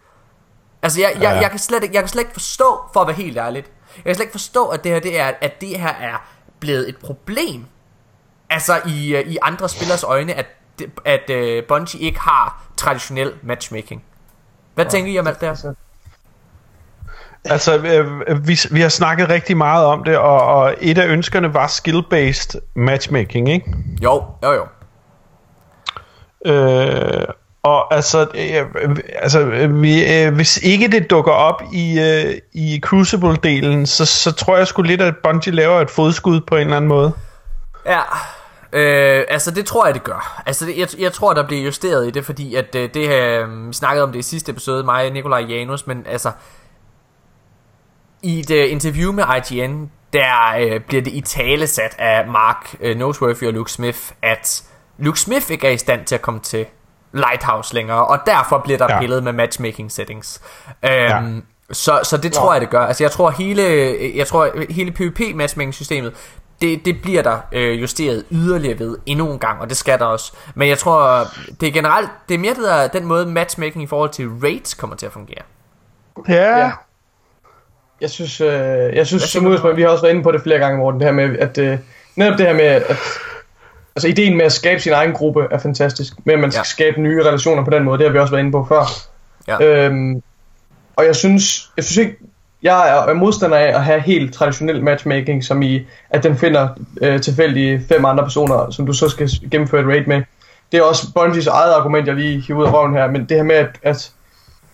Altså 0.82 1.02
jeg, 1.02 1.12
jeg, 1.22 1.40
jeg, 1.42 1.50
kan 1.50 1.60
slet 1.60 1.84
ikke, 1.84 1.96
jeg 1.96 2.02
kan 2.02 2.10
slet 2.10 2.22
ikke 2.22 2.34
forstå, 2.34 2.82
for 2.94 3.00
at 3.00 3.08
være 3.08 3.16
helt 3.16 3.38
ærligt, 3.38 3.72
jeg 3.96 4.04
kan 4.04 4.16
slet 4.16 4.24
ikke 4.24 4.32
forstå, 4.32 4.68
at 4.68 4.84
det 4.84 4.92
her, 4.92 5.00
det 5.00 5.20
er, 5.20 5.32
at 5.42 5.62
det 5.62 5.80
her 5.80 5.94
er 5.94 6.28
blevet 6.60 6.90
et 6.90 6.98
problem. 6.98 7.66
Altså 8.50 8.82
i, 8.86 9.22
i 9.22 9.38
andre 9.42 9.70
spillers 9.70 10.04
øjne, 10.04 10.34
at 10.34 10.46
at 11.06 11.30
uh, 11.30 11.68
Bungie 11.68 12.02
ikke 12.02 12.20
har 12.20 12.64
traditionel 12.78 13.34
matchmaking. 13.44 14.04
Hvad 14.76 14.86
ja, 14.86 14.90
tænker 14.90 15.12
I 15.12 15.20
om 15.20 15.28
alt 15.28 15.42
det 15.42 15.48
her? 15.48 15.74
Altså, 17.46 17.78
øh, 17.78 18.48
vi, 18.48 18.60
vi 18.72 18.82
har 18.82 18.90
snakket 18.90 19.30
rigtig 19.30 19.58
meget 19.58 19.86
om 19.86 20.04
det, 20.04 20.18
og, 20.18 20.42
og 20.42 20.76
et 20.82 20.98
af 20.98 21.08
ønskerne 21.08 21.54
var 21.54 21.68
skill-based 21.68 22.60
matchmaking, 22.76 23.50
ikke? 23.50 23.76
Jo, 24.04 24.24
jo, 24.44 24.52
jo. 24.54 24.66
Øh, 26.46 27.26
og 27.64 27.96
altså, 27.96 28.28
øh, 28.36 28.98
altså 29.16 29.40
øh, 29.40 29.82
vi, 29.82 30.24
øh, 30.24 30.34
hvis 30.34 30.58
ikke 30.58 30.88
det 30.88 31.10
dukker 31.10 31.32
op 31.32 31.62
i, 31.74 32.00
øh, 32.00 32.40
i 32.54 32.82
Crucible-delen, 32.86 33.86
så, 33.86 34.06
så 34.06 34.32
tror 34.32 34.58
jeg 34.58 34.68
sgu 34.68 34.82
lidt, 34.82 35.02
at 35.02 35.18
Bungie 35.24 35.54
laver 35.54 35.82
et 35.82 35.90
fodskud 35.90 36.42
på 36.42 36.56
en 36.56 36.62
eller 36.62 36.78
anden 36.78 36.88
måde. 36.88 37.14
Ja, 37.86 38.02
øh, 38.74 39.26
altså 39.30 39.52
det 39.52 39.66
tror 39.66 39.86
jeg 39.86 39.94
det 39.94 40.04
gør 40.04 40.44
Altså 40.46 40.66
det, 40.66 40.78
jeg, 40.78 40.88
jeg 41.00 41.14
tror 41.14 41.34
der 41.34 41.48
bliver 41.48 41.64
justeret 41.64 42.08
i 42.08 42.12
det 42.12 42.26
Fordi 42.26 42.56
at 42.56 42.76
øh, 42.76 42.90
det 42.94 43.08
her 43.08 43.46
Vi 43.68 43.74
snakkede 43.74 44.04
om 44.04 44.12
det 44.12 44.20
i 44.20 44.22
sidste 44.22 44.52
episode 44.52 44.84
Mig 44.84 45.06
og 45.06 45.12
Nikolaj 45.12 45.40
Janus 45.40 45.88
Men 45.88 46.06
altså 46.10 46.32
I 48.22 48.40
et 48.40 48.52
øh, 48.52 48.72
interview 48.72 49.12
med 49.12 49.24
IGN 49.52 49.92
Der 50.14 50.56
øh, 50.60 50.82
bliver 50.82 51.02
det 51.02 51.14
i 51.14 51.22
tale 51.22 51.68
sat 51.68 51.96
Af 52.00 52.28
Mark 52.28 52.76
øh, 52.80 52.98
Noseworthy 52.98 53.44
og 53.48 53.54
Luke 53.54 53.72
Smith 53.72 54.00
At 54.22 54.64
Luke 54.98 55.20
Smith 55.20 55.52
ikke 55.52 55.68
er 55.68 55.72
i 55.72 55.78
stand 55.78 56.06
til 56.06 56.16
at 56.16 56.22
komme 56.22 56.40
til 56.40 56.66
Lighthouse 57.14 57.74
længere 57.74 58.06
Og 58.06 58.20
derfor 58.26 58.58
bliver 58.58 58.78
der 58.78 58.86
Ja. 58.90 58.94
ja. 58.94 59.00
pillet 59.00 59.24
med 59.24 59.34
matchmaking 59.34 59.92
settings 59.92 60.42
øhm, 60.84 60.92
Ja. 60.94 61.22
så, 61.72 62.00
så 62.04 62.18
det 62.18 62.34
tror 62.34 62.54
jeg 62.54 62.62
det 62.62 62.70
gør 62.70 62.80
Altså 62.86 63.04
jeg 63.04 63.12
tror 63.12 63.30
hele 63.30 63.64
Jeg 64.18 64.28
tror 64.28 64.50
hele 64.70 64.92
PvP 64.92 65.20
matchmaking 65.36 65.74
systemet 65.74 66.14
det, 66.62 66.86
det 66.86 67.02
bliver 67.02 67.22
der 67.22 67.38
øh, 67.52 67.82
justeret 67.82 68.26
yderligere 68.32 68.80
ved 68.80 68.98
endnu 69.06 69.32
en 69.34 69.40
gang, 69.40 69.62
og 69.62 69.70
det 69.70 69.78
skal 69.78 70.00
der 70.00 70.06
også. 70.06 70.34
Men 70.56 70.70
jeg 70.70 70.78
tror, 70.78 71.28
det 71.62 71.68
er 71.68 71.72
generelt, 71.72 72.10
det 72.30 72.36
er 72.36 72.40
mere 72.40 72.54
det 72.54 72.64
der, 72.64 72.88
den 72.88 73.06
måde 73.06 73.26
matchmaking 73.26 73.84
i 73.84 73.88
forhold 73.88 74.10
til 74.10 74.30
raids 74.44 74.74
kommer 74.74 74.96
til 74.96 75.06
at 75.06 75.12
fungere. 75.12 75.42
Ja. 76.30 76.58
Ja. 76.60 76.72
Jeg 78.02 78.10
synes, 78.10 78.42
øh, 78.42 78.50
jeg 78.96 79.08
synes 79.08 79.24
som 79.24 79.46
udgangspunkt, 79.46 79.78
vi 79.78 79.82
har 79.82 79.90
også 79.90 80.02
været 80.02 80.14
inde 80.14 80.24
på 80.24 80.32
det 80.32 80.42
flere 80.42 80.60
gange, 80.60 80.78
Morten, 80.78 81.00
det 81.00 81.08
her 81.08 81.14
med, 81.14 81.38
at 81.40 81.58
øh, 81.58 81.78
netop 82.16 82.38
det 82.38 82.46
her 82.48 82.54
med, 82.54 82.64
at 82.66 82.98
altså 83.96 84.08
ideen 84.08 84.38
med 84.38 84.46
at 84.46 84.52
skabe 84.52 84.82
sin 84.82 84.94
egen 84.94 85.12
gruppe 85.14 85.48
er 85.52 85.58
fantastisk, 85.58 86.14
at 86.18 86.40
man 86.40 86.52
skal 86.52 86.60
Ja. 86.60 86.64
skabe 86.64 87.02
nye 87.02 87.24
relationer 87.24 87.64
på 87.66 87.70
den 87.72 87.84
måde, 87.84 87.98
det 87.98 88.08
har 88.08 88.14
vi 88.14 88.20
også 88.20 88.32
været 88.32 88.42
inde 88.42 88.52
på 88.52 88.66
før. 88.70 88.84
Ja. 89.48 89.66
Øhm, 89.66 90.22
og 90.96 91.06
jeg 91.06 91.16
synes, 91.16 91.70
jeg 91.78 91.86
synes 91.86 91.98
ikke, 91.98 92.16
jeg 92.64 92.90
er 92.90 93.02
er 93.02 93.14
modstander 93.14 93.58
af 93.58 93.68
at 93.68 93.84
have 93.84 94.00
helt 94.00 94.34
traditionel 94.34 94.84
matchmaking, 94.84 95.44
som 95.44 95.62
i, 95.62 95.82
at 96.10 96.24
den 96.24 96.38
finder 96.38 96.68
øh, 97.02 97.22
tilfældige 97.22 97.82
fem 97.90 98.06
andre 98.06 98.24
personer, 98.24 98.72
som 98.72 98.86
du 98.86 98.94
så 98.94 99.10
skal 99.10 99.30
gennemføre 99.52 99.82
et 99.82 99.88
raid 99.88 100.06
med. 100.06 100.22
Det 100.72 100.78
er 100.80 100.84
også 100.84 101.08
Bungies 101.16 101.48
eget 101.48 101.74
argument, 101.74 102.08
jeg 102.08 102.16
lige 102.16 102.42
hiver 102.42 102.60
ud 102.60 102.66
af 102.66 102.74
røven 102.74 102.94
her, 102.94 103.08
men 103.12 103.26
det 103.26 103.38
her 103.38 103.44
med, 103.44 103.56
at, 103.56 103.70
at, 103.84 104.12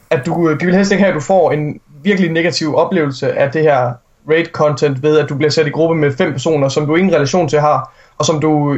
at 0.10 0.26
du, 0.26 0.54
de 0.60 0.66
vil 0.66 0.76
helst 0.76 0.92
ikke 0.92 1.04
have, 1.04 1.10
at 1.10 1.16
du 1.16 1.20
får 1.26 1.52
en 1.52 1.82
virkelig 2.04 2.32
negativ 2.32 2.76
oplevelse 2.76 3.34
af 3.34 3.52
det 3.52 3.62
her 3.62 3.94
raid-content 4.30 5.02
ved, 5.02 5.20
at 5.20 5.30
du 5.30 5.36
bliver 5.36 5.50
sat 5.52 5.68
i 5.68 5.70
gruppe 5.70 5.96
med 5.96 6.18
fem 6.18 6.32
personer, 6.32 6.70
som 6.70 6.86
du 6.86 6.96
ingen 6.96 7.14
relation 7.16 7.50
til 7.50 7.60
har, 7.60 7.94
og 8.18 8.26
som 8.26 8.40
du 8.40 8.78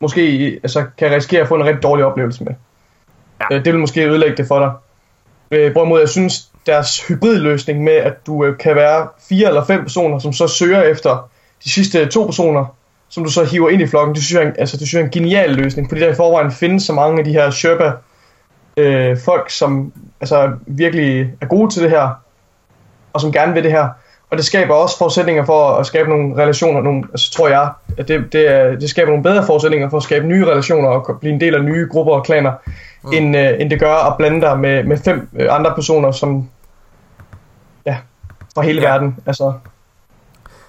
måske 0.00 0.60
altså, 0.62 0.84
kan 0.98 1.10
risikere 1.10 1.40
at 1.40 1.48
få 1.48 1.54
en 1.54 1.64
rigtig 1.64 1.82
dårlig 1.82 2.04
oplevelse 2.04 2.44
med. 2.44 2.52
Ja. 3.40 3.46
Ja. 3.50 3.62
Det 3.62 3.72
vil 3.72 3.80
måske 3.80 4.08
ødelægge 4.08 4.36
det 4.36 4.46
for 4.46 4.58
dig. 4.58 4.72
Øh, 5.50 5.72
hvorimod 5.72 6.00
jeg 6.00 6.08
synes, 6.08 6.50
deres 6.66 7.06
hybridløsning 7.08 7.84
med, 7.84 7.92
at 7.92 8.26
du 8.26 8.44
øh, 8.44 8.58
kan 8.58 8.76
være 8.76 9.08
fire 9.28 9.48
eller 9.48 9.64
fem 9.64 9.82
personer, 9.82 10.18
som 10.18 10.32
så 10.32 10.48
søger 10.48 10.82
efter 10.82 11.30
de 11.64 11.70
sidste 11.70 12.06
to 12.06 12.24
personer, 12.24 12.76
som 13.08 13.24
du 13.24 13.30
så 13.30 13.44
hiver 13.44 13.70
ind 13.70 13.82
i 13.82 13.86
flokken, 13.86 14.14
det 14.14 14.24
synes 14.24 14.44
jeg, 14.44 14.52
altså, 14.58 14.76
det 14.76 14.88
synes 14.88 14.94
jeg 14.94 15.00
er 15.00 15.04
en 15.04 15.10
genial 15.10 15.50
løsning, 15.50 15.88
fordi 15.88 16.00
der 16.00 16.08
i 16.08 16.14
forvejen 16.14 16.52
findes 16.52 16.82
så 16.82 16.92
mange 16.92 17.18
af 17.18 17.24
de 17.24 17.32
her 17.32 17.50
Sherpa 17.50 17.92
øh, 18.76 19.18
folk, 19.24 19.50
som 19.50 19.92
altså, 20.20 20.52
virkelig 20.66 21.32
er 21.40 21.46
gode 21.46 21.70
til 21.70 21.82
det 21.82 21.90
her, 21.90 22.08
og 23.12 23.20
som 23.20 23.32
gerne 23.32 23.52
vil 23.52 23.64
det 23.64 23.72
her. 23.72 23.88
Og 24.30 24.36
det 24.36 24.44
skaber 24.44 24.74
også 24.74 24.98
forudsætninger 24.98 25.44
for 25.44 25.70
at 25.72 25.86
skabe 25.86 26.08
nogle 26.08 26.42
relationer, 26.42 26.80
nogle, 26.80 27.04
altså 27.10 27.32
tror 27.32 27.48
jeg, 27.48 27.70
at 27.98 28.08
det, 28.08 28.32
det, 28.32 28.48
er, 28.54 28.70
det 28.76 28.90
skaber 28.90 29.08
nogle 29.10 29.22
bedre 29.22 29.46
forudsætninger 29.46 29.90
for 29.90 29.96
at 29.96 30.02
skabe 30.02 30.26
nye 30.26 30.46
relationer 30.46 30.88
og 30.88 31.20
blive 31.20 31.34
en 31.34 31.40
del 31.40 31.54
af 31.54 31.64
nye 31.64 31.88
grupper 31.90 32.12
og 32.14 32.24
klaner, 32.24 32.52
mm. 33.02 33.12
end, 33.12 33.36
øh, 33.36 33.50
end 33.60 33.70
det 33.70 33.80
gør 33.80 33.94
at 33.94 34.16
blande 34.16 34.40
dig 34.40 34.58
med, 34.58 34.84
med 34.84 34.96
fem 34.98 35.28
øh, 35.38 35.54
andre 35.54 35.74
personer, 35.74 36.10
som 36.10 36.48
ja, 37.86 37.96
fra 38.54 38.62
hele 38.62 38.80
Ja. 38.82 38.88
verden. 38.90 39.16
Altså, 39.26 39.52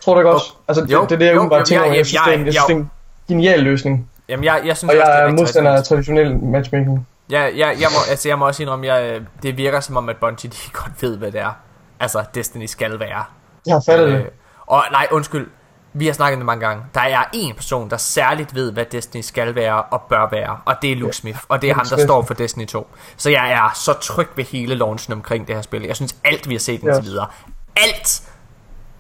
tror 0.02 0.14
du 0.14 0.20
ikke 0.20 0.32
også? 0.32 0.54
Altså, 0.68 0.84
det, 0.84 0.92
Jo, 0.92 1.04
det 1.04 1.12
er 1.12 1.18
det, 1.18 1.26
jeg 1.26 1.36
jo, 1.36 1.44
jo, 1.58 1.64
tænker, 1.64 1.86
jeg- 1.86 1.90
jeg, 1.92 1.98
jeg, 1.98 2.06
synes, 2.06 2.14
jeg- 2.14 2.24
det 2.26 2.34
er 2.36 2.40
en, 2.40 2.46
jeg 2.46 2.54
synes, 2.54 2.66
det 2.68 2.74
er 2.74 2.78
en 2.80 2.90
genial 3.28 3.60
løsning. 3.60 4.10
Jamen, 4.30 4.44
jeg, 4.46 4.62
jeg 4.66 4.78
synes 4.78 4.94
Og 4.94 5.00
også, 5.00 5.06
det 5.12 5.14
jeg 5.16 5.22
er 5.22 5.26
rigtig 5.26 5.40
modstander 5.42 5.72
af 5.72 5.84
traditionel 5.84 6.38
matchmaking. 6.38 7.08
Ja, 7.32 7.42
ja, 7.48 7.68
jeg, 7.68 7.76
må, 7.92 8.00
altså, 8.10 8.30
jeg 8.30 8.40
må 8.40 8.48
også 8.48 8.64
indrømme, 8.64 8.86
jeg, 8.94 9.20
det 9.44 9.58
virker 9.58 9.80
som 9.80 9.98
om, 9.98 10.10
at 10.10 10.16
Bungie 10.18 10.50
de 10.50 10.58
godt 10.84 11.02
ved, 11.02 11.18
hvad 11.18 11.32
det 11.32 11.42
er. 11.42 11.52
Altså, 12.00 12.24
Destiny 12.36 12.66
skal 12.66 13.00
være. 13.00 13.24
Jeg 13.66 13.76
har 13.76 13.84
fattet 13.86 14.08
det. 14.12 14.18
Øh, 14.18 14.26
og 14.68 14.84
nej, 14.92 15.08
undskyld. 15.12 15.50
Vi 15.94 16.06
har 16.06 16.14
snakket 16.14 16.38
det 16.38 16.46
mange 16.46 16.68
gange. 16.68 16.84
Der 16.94 17.02
er 17.02 17.24
en 17.34 17.56
person, 17.56 17.90
der 17.90 17.98
særligt 17.98 18.56
ved, 18.56 18.72
hvad 18.72 18.86
Destiny 18.86 19.22
skal 19.22 19.56
være 19.56 19.82
og 19.84 20.02
bør 20.10 20.30
være. 20.32 20.58
Og 20.66 20.76
det 20.82 20.92
er 20.92 20.96
Luke 20.96 21.16
Smith. 21.16 21.40
Og 21.50 21.62
det 21.62 21.68
er 21.70 21.74
Luke 21.74 21.78
ham, 21.78 21.88
der 21.88 21.96
Smith. 21.96 22.08
står 22.08 22.22
for 22.26 22.34
Destiny 22.34 22.66
2. 22.68 22.88
Så 23.18 23.30
jeg 23.30 23.52
er 23.52 23.72
så 23.76 23.94
tryg 23.94 24.28
ved 24.36 24.44
hele 24.46 24.76
launchen 24.76 25.14
omkring 25.14 25.48
det 25.48 25.56
her 25.56 25.62
spil. 25.62 25.82
Jeg 25.84 25.96
synes, 25.96 26.16
alt 26.24 26.50
vi 26.50 26.54
har 26.54 26.60
set 26.60 26.74
indtil 26.74 26.90
Yes. 26.98 27.06
videre. 27.06 27.28
Alt 27.76 28.22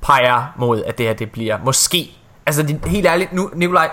peger 0.01 0.53
mod, 0.57 0.83
at 0.83 0.97
det 0.97 1.05
her 1.05 1.13
det 1.13 1.31
bliver 1.31 1.57
måske. 1.63 2.11
Altså, 2.45 2.63
det, 2.63 2.81
helt 2.85 3.05
ærligt, 3.05 3.33
nu, 3.33 3.49
Nikolaj. 3.53 3.89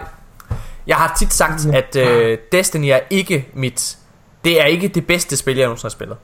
Jeg 0.87 0.97
har 0.97 1.15
tit 1.19 1.33
sagt, 1.33 1.67
at 1.75 1.97
øh, 1.97 2.39
Destiny 2.53 2.87
er 2.87 3.01
ikke 3.11 3.49
mit... 3.55 3.99
Det 4.45 4.61
er 4.61 4.65
ikke 4.65 4.89
det 4.89 5.07
bedste 5.07 5.37
spil, 5.37 5.57
jeg 5.57 5.65
nogensinde 5.67 5.87
har 5.91 5.91
spillet. 5.91 6.17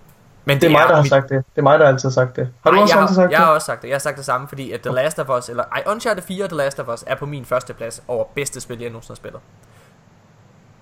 Men 0.45 0.61
Det 0.61 0.67
er 0.67 0.71
mig, 0.71 0.85
der 0.89 0.95
har 0.95 1.03
mit, 1.03 1.11
sagt 1.11 1.29
det. 1.29 1.45
Det 1.55 1.59
er 1.59 1.63
mig, 1.63 1.79
der 1.79 1.89
altid 1.89 2.09
har 2.09 2.13
sagt 2.13 2.37
det. 2.37 2.49
Har 2.63 2.71
du 2.71 2.75
Nej, 2.75 2.83
også 2.83 2.95
jeg, 2.95 3.03
altid 3.03 3.15
har, 3.17 3.23
sagt 3.23 3.33
jeg 3.33 3.39
det? 3.39 3.47
har 3.47 3.55
også 3.55 3.65
sagt 3.65 3.83
det. 3.83 3.89
Jeg 3.89 3.95
har 3.95 3.99
sagt 3.99 4.17
det 4.17 4.25
samme, 4.25 4.49
fordi 4.49 4.73
at 4.73 4.81
The 4.81 4.93
Last 4.95 5.19
of 5.19 5.29
Us, 5.39 5.49
eller 5.49 5.65
ej, 5.73 5.83
Uncharted 5.87 6.23
4 6.23 6.45
og 6.45 6.51
The 6.51 6.57
Last 6.57 6.81
of 6.81 6.89
Us 6.89 7.05
er 7.07 7.15
på 7.15 7.27
min 7.27 7.45
første 7.45 7.75
plads 7.75 8.03
over 8.09 8.25
bedste 8.35 8.61
spil, 8.61 8.79
jeg 8.79 8.91
nogensinde 8.91 9.13
har 9.13 9.17
spillet. 9.17 9.41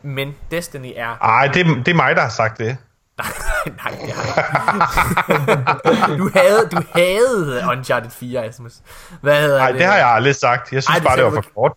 Men 0.02 0.34
Destiny 0.50 0.92
er... 0.96 1.08
Ej, 1.22 1.46
det, 1.54 1.66
det 1.66 1.88
er 1.88 1.94
mig, 1.94 2.16
der 2.16 2.22
har 2.22 2.28
sagt 2.28 2.58
det. 2.58 2.66
Nej, 3.18 3.98
det 4.04 4.12
har 4.12 4.24
jeg 4.36 6.08
ikke. 6.08 6.18
du 6.22 6.30
havde, 6.34 6.68
du 6.72 6.82
havde 6.94 7.62
Uncharted 7.70 8.10
4, 8.10 8.44
Asmus. 8.44 8.72
Hvad 9.20 9.40
hedder 9.40 9.58
Nej, 9.58 9.72
det 9.72 9.84
har 9.84 9.96
jeg 9.96 10.06
aldrig 10.08 10.34
sagt. 10.34 10.72
Jeg 10.72 10.82
synes 10.82 10.96
Ej, 10.98 10.98
Ej, 10.98 11.04
bare, 11.04 11.16
det 11.16 11.24
var 11.24 11.30
for 11.30 11.44
kort. 11.54 11.72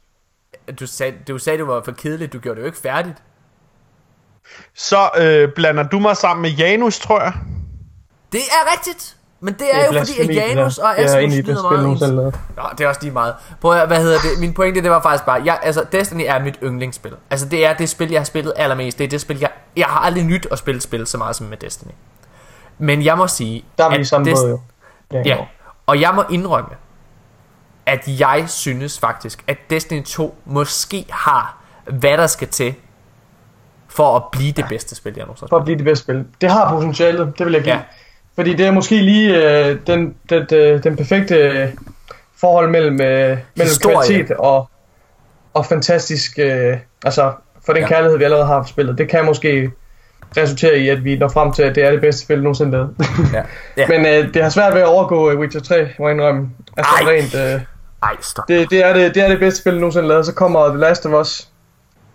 Du 0.80 0.88
sagde, 0.88 1.14
du 1.28 1.38
sagde, 1.38 1.57
det 1.57 1.68
var 1.68 1.82
for 1.86 1.91
kedeligt. 1.91 2.34
Du 2.34 2.40
gjorde 2.40 2.56
det 2.56 2.62
jo 2.62 2.66
ikke 2.66 2.78
færdigt. 2.78 3.18
Så 4.76 5.10
øh, 5.18 5.49
blander 5.56 5.84
du 5.84 5.99
mig 5.99 6.18
sammen 6.18 6.41
med 6.41 6.49
Janus, 6.49 6.99
tror 6.99 7.22
jeg. 7.22 7.34
Det 8.36 8.41
er 8.41 8.72
rigtigt. 8.78 9.16
Men 9.40 9.53
det 9.53 9.68
er, 9.74 9.86
jo 9.86 9.99
fordi, 9.99 10.20
at 10.20 10.36
Janus 10.36 10.78
og 10.78 10.94
Jeg 10.98 11.03
er 11.06 11.18
Asmus 11.18 11.34
det 11.34 11.45
lyder 11.45 11.56
spil 11.70 11.78
meget 11.80 11.91
ens. 11.91 12.02
Nå, 12.57 12.64
det 12.78 12.84
er 12.84 12.88
også 12.88 13.02
lige 13.02 13.14
meget. 13.14 13.36
Prøv 13.62 13.72
at, 13.72 13.88
hvad 13.88 13.98
hedder 14.02 14.20
det? 14.20 14.40
Min 14.40 14.53
pointe, 14.53 14.82
det 14.84 14.91
var 14.91 15.02
faktisk 15.02 15.26
bare, 15.26 15.41
jeg, 15.45 15.60
altså 15.64 15.86
Destiny 15.91 16.24
er 16.28 16.40
mit 16.44 16.57
yndlingsspil. 16.64 17.12
Altså 17.30 17.45
det 17.49 17.66
er 17.66 17.74
det 17.74 17.90
spil, 17.90 18.10
jeg 18.12 18.20
har 18.20 18.26
spillet 18.26 18.53
allermest. 18.56 18.98
Det 18.98 19.03
er 19.03 19.07
det 19.07 19.22
spil, 19.22 19.40
jeg, 19.40 19.49
jeg 19.76 19.86
har 19.86 19.99
aldrig 19.99 20.24
nyt 20.24 20.48
at 20.52 20.57
spille 20.57 20.82
spil 20.82 21.07
så 21.07 21.18
meget 21.18 21.36
som 21.36 21.48
med 21.48 21.57
Destiny. 21.57 21.91
Men 22.78 23.06
jeg 23.06 23.18
må 23.18 23.28
sige, 23.28 23.66
Der 23.78 23.86
er 23.86 23.98
vi 23.98 24.03
samme 24.06 24.32
Dest- 24.32 24.48
jo. 24.48 24.60
Det 25.12 25.20
er 25.20 25.24
Ja, 25.26 25.38
og 25.88 26.02
jeg 26.02 26.12
må 26.16 26.24
indrømme, 26.30 26.70
at 27.86 28.03
jeg 28.20 28.44
synes 28.48 28.99
faktisk, 28.99 29.44
at 29.48 29.57
Destiny 29.70 30.03
2 30.03 30.38
måske 30.45 31.06
har, 31.10 31.57
hvad 31.91 32.18
der 32.18 32.28
skal 32.28 32.48
til, 32.48 32.76
for 33.88 34.16
at 34.16 34.24
blive 34.32 34.52
det 34.52 34.66
bedste 34.70 34.95
spil, 34.95 35.14
jeg 35.18 35.26
nogensinde 35.26 35.49
For 35.49 35.57
at 35.57 35.64
blive 35.64 35.78
det 35.78 35.86
bedste 35.86 36.03
spil. 36.03 36.26
Det 36.41 36.52
har 36.52 36.70
potentialet, 36.70 37.34
det 37.38 37.45
vil 37.45 37.53
jeg 37.53 37.64
give. 37.64 37.76
Ja. 37.76 37.82
Fordi 38.36 38.53
det 38.53 38.66
er 38.66 38.72
måske 38.72 38.95
lige 39.02 39.36
øh, 39.68 39.78
den, 39.88 40.16
den, 40.30 40.45
den, 40.49 40.84
den 40.84 40.95
perfekte 40.95 41.36
øh, 41.36 41.68
forhold 42.41 42.70
mellem, 42.70 43.02
øh, 43.02 43.38
mellem 43.56 43.76
kvalitet 43.82 44.32
og, 44.32 44.70
og 45.53 45.66
fantastisk, 45.66 46.40
øh, 46.40 46.78
altså 47.06 47.32
for 47.66 47.74
den 47.74 47.82
Ja. 47.82 47.82
ja. 47.82 47.88
kærlighed, 47.88 48.18
vi 48.18 48.24
allerede 48.24 48.45
har 48.45 48.62
for 48.64 48.68
spillet. 48.68 48.98
Det 48.98 49.10
kan 49.10 49.26
måske 49.26 49.72
resultere 50.38 50.78
i, 50.80 50.90
at 50.90 51.03
vi 51.03 51.18
når 51.18 51.28
frem 51.30 51.53
til, 51.53 51.64
at 51.64 51.76
det 51.76 51.84
er 51.86 51.91
det 51.91 52.02
bedste 52.02 52.22
spil 52.22 52.38
nogensinde 52.41 52.72
lavet. 52.72 52.95
Ja. 53.34 53.44
Ja. 53.78 53.88
Men 53.88 54.06
øh, 54.06 54.34
det 54.34 54.44
har 54.44 54.49
svært 54.49 54.74
ved 54.74 54.82
at 54.82 54.88
overgå 54.88 55.32
øh, 55.32 55.40
Witcher 55.40 55.62
3, 55.62 55.88
må 55.99 56.07
jeg 56.07 56.16
indrømme. 56.16 56.49
Altså 56.78 56.91
Ej. 57.02 57.12
rent, 57.12 57.36
øh, 57.56 57.62
Ej, 58.03 58.16
stop. 58.22 58.48
det, 58.48 58.70
det, 58.70 58.86
er 58.86 58.94
det, 58.94 59.16
det 59.16 59.24
er 59.24 59.28
det 59.28 59.40
bedste 59.40 59.62
spil 59.62 59.74
nogensinde 59.76 60.07
lavet. 60.07 60.26
Så 60.26 60.34
kommer 60.34 60.68
The 60.70 60.78
Last 60.78 61.06
of 61.06 61.22
Us. 61.22 61.48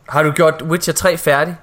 Har 0.08 0.22
du 0.22 0.30
gjort 0.30 0.62
Witcher 0.62 0.94
3 0.94 1.16
færdig? 1.16 1.56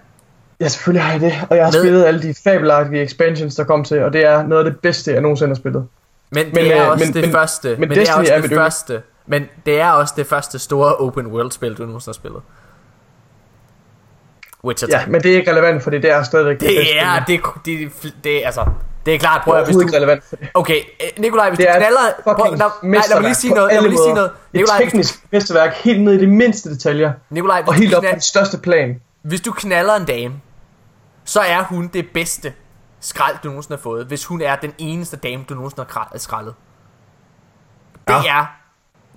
Ja, 0.59 0.67
selvfølgelig 0.67 1.03
har 1.03 1.11
jeg 1.11 1.21
det. 1.21 1.33
Og 1.49 1.57
jeg 1.57 1.65
har 1.65 1.71
Med- 1.71 1.81
spillet 1.81 2.05
alle 2.05 2.21
de 2.21 2.33
fabelagtige 2.43 3.01
expansions, 3.03 3.55
der 3.55 3.63
kom 3.63 3.83
til. 3.83 4.03
Og 4.03 4.13
det 4.13 4.25
er 4.25 4.43
noget 4.47 4.65
af 4.65 4.71
det 4.71 4.79
bedste, 4.79 5.11
jeg 5.13 5.21
nogensinde 5.21 5.49
har 5.49 5.55
spillet. 5.55 5.87
Men 6.31 6.45
det 6.45 6.53
Men, 6.53 6.65
er 6.71 6.83
øh, 6.85 6.91
også 6.91 7.05
men- 7.05 7.13
det 7.13 7.21
men- 7.21 7.31
første. 7.31 7.69
men 7.69 7.79
Men, 7.79 7.89
det 7.89 8.09
er 8.09 8.13
også 8.15 8.33
er 8.33 8.41
det 8.41 8.51
første. 8.51 9.01
Men 9.25 9.45
det 9.65 9.79
er 9.81 9.89
også 9.91 10.13
det 10.17 10.27
første 10.27 10.59
store 10.59 10.95
open 10.95 11.27
world 11.27 11.51
spil, 11.51 11.73
du 11.77 11.83
nogensinde 11.85 12.09
har 12.09 12.13
spillet. 12.13 12.41
Witcher 14.63 14.87
3. 14.87 14.97
Ja, 14.97 15.05
men 15.07 15.23
det 15.23 15.31
er 15.31 15.35
ikke 15.35 15.51
relevant, 15.51 15.83
fordi 15.83 15.97
det 15.97 16.11
er 16.11 16.23
stadigvæk 16.23 16.59
bedste 16.59 16.75
det 16.75 16.99
er, 17.01 17.23
det, 17.27 17.39
det, 17.65 17.91
det, 18.03 18.13
det, 18.23 18.41
altså, 18.45 18.65
det 19.05 19.15
er 19.15 19.19
klart, 19.19 19.35
Det 19.35 19.43
prøv 19.43 19.53
er 19.53 19.57
at 19.59 19.65
hvis 19.65 19.75
du... 19.75 19.81
ikke 19.81 19.97
relevant 19.97 20.23
for 20.29 20.35
det. 20.35 20.47
Okay, 20.53 20.75
øh, 20.77 21.07
Nikolaj, 21.21 21.49
hvis 21.49 21.57
Det 21.57 21.67
du 21.67 21.71
er 21.73 21.77
knaller... 21.77 21.99
Prøv, 22.23 22.33
nej, 22.57 22.67
nej, 22.83 23.01
lad 23.09 23.15
mig 23.15 23.23
lige 23.23 23.35
sige 23.35 23.53
noget. 23.53 23.73
Lad 23.73 23.81
mig 23.81 23.89
lige 23.89 23.99
sige 24.03 24.13
noget. 24.13 24.29
Et 24.29 24.53
Nikolaj, 24.53 24.77
du, 24.77 24.83
teknisk 24.83 25.23
mesterværk 25.31 25.73
helt 25.73 26.01
ned 26.01 26.13
i 26.13 26.17
de 26.17 26.27
mindste 26.27 26.69
detaljer. 26.73 27.11
Nikolaj, 27.29 27.63
Og 27.67 27.73
helt 27.73 27.93
op 27.93 27.97
på 27.97 28.01
knald, 28.01 28.13
den 28.13 28.21
største 28.21 28.57
plan. 28.57 29.01
hvis 29.21 29.41
du 29.41 29.51
knaller 29.51 29.93
en 29.95 30.05
dame, 30.05 30.33
så 31.27 31.39
er 31.39 31.63
hun 31.63 31.87
det 31.87 32.09
bedste 32.13 32.53
skrald, 32.99 33.35
du 33.43 33.47
nogensinde 33.47 33.77
har 33.77 33.81
fået, 33.81 34.05
hvis 34.05 34.25
hun 34.25 34.41
er 34.41 34.55
den 34.55 34.73
eneste 34.77 35.17
dame, 35.17 35.43
du 35.49 35.53
nogensinde 35.53 35.87
har 35.89 36.01
kra- 36.03 36.17
skraldet. 36.17 36.53
det 38.07 38.15
er, 38.29 38.55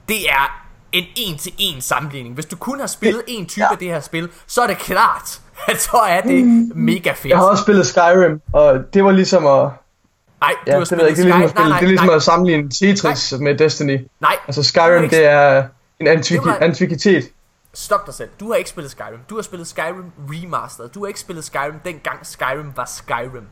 det 0.08 0.30
er 0.30 0.62
en 0.92 1.04
en-til-en 1.16 1.80
sammenligning. 1.80 2.34
Hvis 2.34 2.46
du 2.46 2.56
kun 2.56 2.80
har 2.80 2.86
spillet 2.86 3.22
en 3.26 3.46
type 3.46 3.64
Ja. 3.64 3.72
af 3.72 3.78
det 3.78 3.88
her 3.88 4.00
spil, 4.00 4.28
så 4.46 4.62
er 4.62 4.66
det 4.66 4.78
klart, 4.78 5.40
at 5.68 5.80
så 5.80 5.96
er 6.08 6.20
det 6.20 6.44
mega 6.76 7.12
fedt. 7.12 7.24
Jeg 7.30 7.38
har 7.38 7.44
også 7.44 7.62
spillet 7.62 7.86
Skyrim, 7.86 8.40
og 8.52 8.78
det 8.94 9.04
var 9.04 9.10
ligesom 9.12 9.46
at... 9.46 9.68
Nej, 10.40 10.52
du 10.66 10.70
Ja, 10.70 10.72
har 10.78 10.84
det 10.84 10.90
ved 10.90 10.98
jeg 10.98 11.08
ikke, 11.08 11.22
det 11.22 11.30
er 11.32 11.38
ligesom 11.38 11.42
at, 11.42 11.50
spille, 11.50 11.68
nej, 11.68 11.78
det 11.78 11.84
er 11.84 11.88
ligesom 11.88 12.06
nej, 12.06 12.16
at 12.16 12.22
sammenligne 12.22 12.70
Tetris 12.70 13.34
med 13.40 13.58
Destiny. 13.58 14.06
nej, 14.20 14.36
Altså 14.46 14.60
Du 14.62 14.66
Skyrim, 14.66 15.02
har 15.02 15.08
det 15.08 15.24
er 15.26 15.64
en 16.00 16.06
Det 16.06 16.44
var- 16.44 16.58
antiquitet. 16.60 17.24
Stop 17.72 18.06
dig 18.06 18.14
selv. 18.14 18.30
Du 18.40 18.48
har 18.50 18.56
ikke 18.56 18.70
spillet 18.70 18.90
Skyrim. 18.90 19.20
Du 19.30 19.34
har 19.34 19.42
spillet 19.42 19.66
Skyrim 19.66 20.12
Remastered. 20.18 20.88
Du 20.88 21.00
har 21.00 21.06
ikke 21.06 21.20
spillet 21.20 21.44
Skyrim 21.44 21.80
dengang 21.84 22.26
Skyrim 22.26 22.76
var 22.76 22.84
Skyrim. 22.84 23.48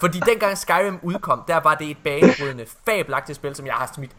Fordi 0.00 0.20
dengang 0.20 0.58
Skyrim 0.58 0.98
udkom, 1.02 1.44
der 1.48 1.56
var 1.60 1.74
det 1.74 1.90
et 1.90 1.98
banebrydende, 2.04 2.66
fabelagtigt 2.86 3.36
spil, 3.36 3.56
som 3.56 3.66
jeg 3.66 3.74
har 3.74 3.92
smidt. 3.94 4.16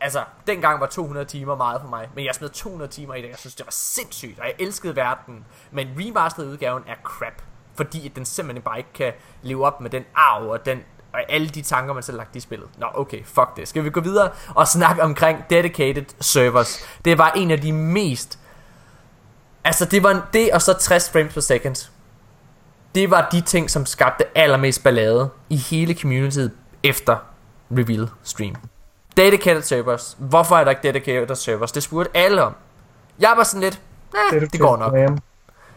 Altså, 0.00 0.24
dengang 0.46 0.80
var 0.80 0.86
200 0.86 1.26
timer 1.26 1.56
meget 1.56 1.80
for 1.80 1.88
mig, 1.88 2.10
men 2.14 2.24
jeg 2.24 2.34
smed 2.34 2.48
200 2.48 2.90
timer 2.90 3.14
i 3.14 3.22
det. 3.22 3.28
Jeg 3.28 3.38
synes, 3.38 3.54
det 3.54 3.66
var 3.66 3.70
sindssygt, 3.70 4.38
og 4.40 4.46
jeg 4.46 4.54
elskede 4.58 4.96
verden. 4.96 5.46
Men 5.70 5.88
remastered 5.98 6.48
udgaven 6.48 6.82
er 6.86 6.94
crap, 7.02 7.42
fordi 7.74 8.08
den 8.08 8.24
simpelthen 8.24 8.62
bare 8.62 8.78
ikke 8.78 8.92
kan 8.94 9.12
leve 9.42 9.66
op 9.66 9.80
med 9.80 9.90
den 9.90 10.04
arv 10.14 10.48
og 10.48 10.66
den 10.66 10.84
og 11.14 11.20
alle 11.28 11.48
de 11.48 11.62
tanker, 11.62 11.94
man 11.94 12.02
selv 12.02 12.16
har 12.16 12.18
lagt 12.18 12.36
i 12.36 12.40
spillet. 12.40 12.68
Nå, 12.78 12.86
okay, 12.94 13.24
fuck 13.24 13.56
det. 13.56 13.68
Skal 13.68 13.84
vi 13.84 13.90
gå 13.90 14.00
videre 14.00 14.30
og 14.54 14.68
snakke 14.68 15.02
omkring 15.02 15.44
dedicated 15.50 16.04
servers? 16.20 16.86
Det 17.04 17.18
var 17.18 17.32
en 17.36 17.50
af 17.50 17.60
de 17.60 17.72
mest 17.72 18.38
Altså 19.64 19.84
det 19.84 20.02
var 20.02 20.26
det 20.32 20.52
og 20.52 20.62
så 20.62 20.72
60 20.72 21.10
frames 21.10 21.34
per 21.34 21.40
second 21.40 21.90
Det 22.94 23.10
var 23.10 23.28
de 23.32 23.40
ting 23.40 23.70
som 23.70 23.86
skabte 23.86 24.38
allermest 24.38 24.82
ballade 24.82 25.30
I 25.48 25.56
hele 25.56 25.94
communityet 25.94 26.52
efter 26.82 27.16
reveal 27.70 28.08
stream 28.22 28.54
Dedicated 29.16 29.62
servers 29.62 30.16
Hvorfor 30.18 30.56
er 30.56 30.64
der 30.64 30.70
ikke 30.70 30.82
dedicated 30.82 31.36
servers? 31.36 31.72
Det 31.72 31.82
spurgte 31.82 32.16
alle 32.16 32.42
om 32.42 32.54
Jeg 33.18 33.32
var 33.36 33.44
sådan 33.44 33.60
lidt 33.60 33.80
det, 34.30 34.52
det 34.52 34.60
går 34.60 34.76
nok 34.76 35.20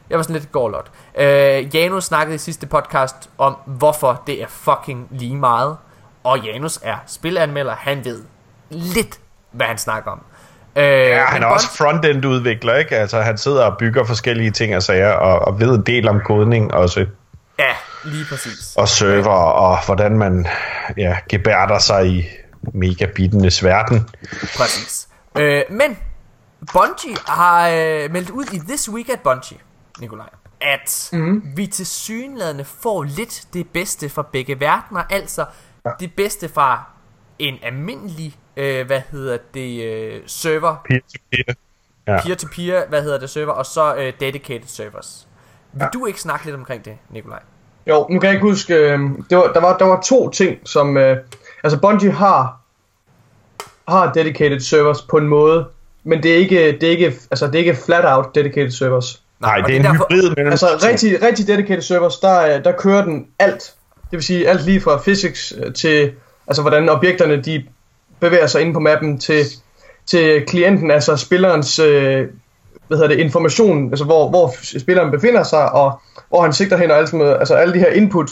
jeg 0.10 0.18
var 0.18 0.23
sådan 0.23 0.36
lidt 0.36 0.52
gårdlot. 0.52 0.91
Øh, 1.18 1.76
Janus 1.76 2.03
snakkede 2.03 2.36
i 2.36 2.38
sidste 2.38 2.68
podcast 2.68 3.15
om, 3.38 3.56
hvorfor 3.65 4.23
det 4.27 4.41
er 4.41 4.48
fucking 4.49 5.07
lige 5.11 5.36
meget. 5.36 5.77
Og 6.23 6.40
Janus 6.40 6.80
er 6.84 6.95
spilanmelder. 7.07 7.76
Han 7.76 8.06
ved 8.06 8.23
lidt, 8.69 9.19
hvad 9.52 9.68
han 9.68 9.77
snakker 9.77 10.11
om. 10.11 10.22
Øh, 10.76 10.84
Ja, 10.84 11.26
han 11.26 11.44
er 11.44 11.48
også 11.48 11.68
frontend 11.77 12.26
udvikler, 12.26 12.76
ikke? 12.76 12.95
Altså, 12.98 13.22
han 13.22 13.38
sidder 13.38 13.65
og 13.65 13.77
bygger 13.77 14.03
forskellige 14.06 14.52
ting 14.52 14.76
og 14.76 14.84
sager, 14.84 15.11
og, 15.11 15.40
og 15.40 15.60
ved 15.60 15.76
en 15.76 15.82
del 15.82 16.07
om 16.07 16.19
kodning 16.26 16.73
også, 16.73 17.06
Ja, 17.60 17.73
lige 18.06 18.26
præcis. 18.30 18.76
og 18.77 18.88
server, 18.88 19.32
og 19.32 19.86
hvordan 19.86 20.18
man 20.18 20.48
ja, 20.98 21.18
gebærder 21.30 21.80
sig 21.80 22.07
i 22.07 22.26
megabittenes 22.73 23.64
verden. 23.64 24.10
Præcis. 24.57 25.07
Øh, 25.38 25.61
men 25.69 25.98
Bungie 26.73 27.15
har 27.27 27.68
øh, 27.69 28.11
meldt 28.11 28.30
ud 28.30 28.45
i 28.53 28.60
This 28.68 28.90
Week 28.90 29.10
at 29.10 29.19
Bungie, 29.19 29.57
Nikolaj, 29.99 30.30
at 30.61 31.09
mm. 31.13 31.43
vi 31.55 31.67
til 31.67 31.85
synlædende 31.85 32.65
får 32.65 33.03
lidt 33.03 33.47
det 33.53 33.69
bedste 33.69 34.09
fra 34.09 34.27
begge 34.31 34.59
verdener, 34.59 35.03
altså 35.09 35.45
det 35.99 36.13
bedste 36.13 36.49
fra 36.49 36.84
en 37.39 37.57
almindelig, 37.63 38.38
øh, 38.57 38.85
hvad 38.85 39.01
hedder 39.11 39.38
det, 39.53 39.84
øh, 39.84 40.22
server, 40.26 40.76
Peer-to-peer. 40.89 41.53
Ja. 42.07 42.22
peer-to-peer, 42.22 42.88
hvad 42.89 43.03
hedder 43.03 43.19
det, 43.19 43.30
server, 43.30 43.53
og 43.53 43.65
så 43.65 43.95
øh, 43.95 44.13
dedicated 44.19 44.67
servers. 44.67 45.27
Vil 45.73 45.88
du 45.93 46.05
ikke 46.05 46.22
snakke 46.22 46.45
lidt 46.45 46.55
omkring 46.55 46.85
det, 46.85 46.97
Nikolaj? 47.09 47.39
Jo, 47.88 48.07
nu 48.09 48.19
kan 48.19 48.27
jeg 48.27 48.34
ikke 48.34 48.47
huske, 48.47 48.76
øh, 48.76 48.99
det 49.30 49.38
var, 49.38 49.51
der, 49.53 49.61
var, 49.61 49.77
der 49.77 49.85
var 49.85 50.01
to 50.01 50.30
ting, 50.30 50.67
som, 50.67 50.97
øh, 50.97 51.17
altså 51.63 51.80
Bungie 51.80 52.11
har, 52.11 52.59
har 53.88 54.13
dedicated 54.13 54.59
servers 54.59 55.01
på 55.01 55.17
en 55.17 55.27
måde, 55.27 55.67
men 56.03 56.23
det 56.23 56.34
er 56.34 56.38
ikke, 56.38 56.72
det 56.72 56.84
er 56.84 56.91
ikke, 56.91 57.05
altså 57.05 57.47
det 57.47 57.55
er 57.55 57.59
ikke 57.59 57.76
flat 57.85 58.05
out 58.05 58.35
dedicated 58.35 58.72
servers. 58.72 59.24
Nej, 59.40 59.57
det 59.57 59.72
er 59.72 59.80
en 59.80 59.84
derfor- 59.84 60.06
hybrid 60.12 60.30
mellem 60.36 60.52
Altså 60.52 60.68
rigtig, 60.84 61.22
rigtig 61.22 61.48
dedicated 61.48 61.82
servers, 61.82 62.18
der, 62.20 62.56
øh, 62.56 62.64
der 62.64 62.72
kører 62.72 63.03
den 63.06 63.28
alt. 63.40 63.74
Det 63.94 64.12
vil 64.12 64.24
sige 64.24 64.49
alt 64.49 64.66
lige 64.66 64.82
fra 64.82 65.02
physics 65.03 65.53
øh, 65.64 65.74
til, 65.74 66.12
altså 66.48 66.62
hvordan 66.62 66.90
objekterne 66.90 67.41
de 67.41 67.64
bevæger 68.20 68.48
sig 68.48 68.62
inde 68.62 68.74
på 68.74 68.80
mappen, 68.80 69.20
til, 69.20 69.45
til 70.06 70.44
klienten, 70.48 70.91
altså 70.91 71.16
spillerens 71.18 71.80
øh, 71.80 72.28
hvad 72.88 72.98
hedder 72.98 73.07
det, 73.07 73.20
information, 73.20 73.90
altså 73.90 74.06
hvor, 74.06 74.30
hvor 74.30 74.53
spilleren 74.80 75.12
befinder 75.12 75.44
sig, 75.44 75.72
og 75.72 76.02
hvor 76.30 76.41
han 76.41 76.53
sigter 76.53 76.78
hen, 76.78 76.91
og 76.91 76.98
alt 76.98 77.10
sådan 77.10 77.20
noget, 77.20 77.38
altså 77.40 77.56
alle 77.56 77.74
de 77.74 77.80
her 77.80 77.90
input 77.91 78.30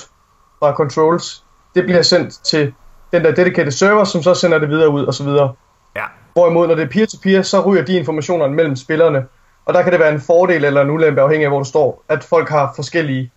fra 0.60 0.74
controls, 0.76 1.44
det 1.76 1.84
bliver 1.84 2.02
sendt 2.02 2.34
til 2.44 2.74
den 3.12 3.24
der 3.24 3.32
dedicated 3.32 3.72
server, 3.72 4.04
som 4.04 4.24
så 4.24 4.34
sender 4.34 4.60
det 4.60 4.70
videre 4.70 4.90
ud, 4.90 5.06
og 5.06 5.14
så 5.14 5.24
videre. 5.24 5.54
Ja. 5.96 6.04
Hvorimod, 6.34 6.68
når 6.68 6.76
det 6.76 6.84
er 6.84 6.90
peer-to-peer, 6.90 7.42
så 7.42 7.62
ryger 7.62 7.86
de 7.86 7.94
informationer 7.94 8.48
mellem 8.48 8.76
spillerne. 8.76 9.24
Og 9.66 9.74
der 9.74 9.82
kan 9.82 9.92
det 9.92 10.00
være 10.00 10.14
en 10.14 10.22
fordel 10.22 10.66
eller 10.66 10.82
en 10.82 10.90
ulempe, 10.90 11.22
afhængig 11.22 11.46
af 11.46 11.52
hvor 11.52 11.60
du 11.60 11.66
står, 11.66 12.04
at 12.10 12.24
folk 12.24 12.50
har 12.50 12.74
forskellige 12.76 13.32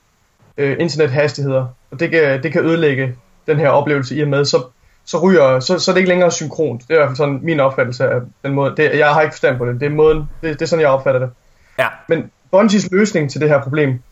øh, 0.57 0.77
internethastigheder. 0.81 1.67
Og 1.91 2.01
det 2.01 2.11
kan, 2.11 2.43
det 2.43 2.53
kan 2.53 2.65
ødelægge 2.65 3.15
den 3.47 3.59
her 3.59 3.69
oplevelse 3.69 4.17
i 4.17 4.23
og 4.23 4.29
med, 4.29 4.45
så, 4.45 4.63
så 5.05 5.19
ryger, 5.19 5.61
så, 5.61 5.79
så 5.79 5.91
er 5.91 5.93
det 5.93 6.01
ikke 6.01 6.09
længere 6.09 6.31
synkront. 6.31 6.83
Det 6.83 6.91
er 6.91 6.95
i 6.95 6.99
hvert 6.99 7.09
fald 7.09 7.17
sådan 7.17 7.41
min 7.43 7.61
opfattelse 7.61 8.09
af 8.09 8.21
den 8.45 8.53
måde. 8.53 8.75
Det, 8.77 8.99
jeg 8.99 9.09
har 9.09 9.23
ikke 9.23 9.35
forstand 9.35 9.59
på 9.59 9.67
det. 9.67 9.81
Det 9.81 9.87
er, 9.87 9.91
måden, 9.91 10.19
det, 10.43 10.53
det 10.53 10.63
er 10.63 10.67
sådan, 10.67 10.83
jeg 10.83 10.91
opfatter 10.91 11.21
det. 11.21 11.31
Ja. 11.79 11.87
Men 12.09 12.31
Bungies 12.51 12.91
løsning 12.91 13.31
til 13.31 13.41
det 13.41 13.49
her 13.49 13.63
problem, 13.63 14.03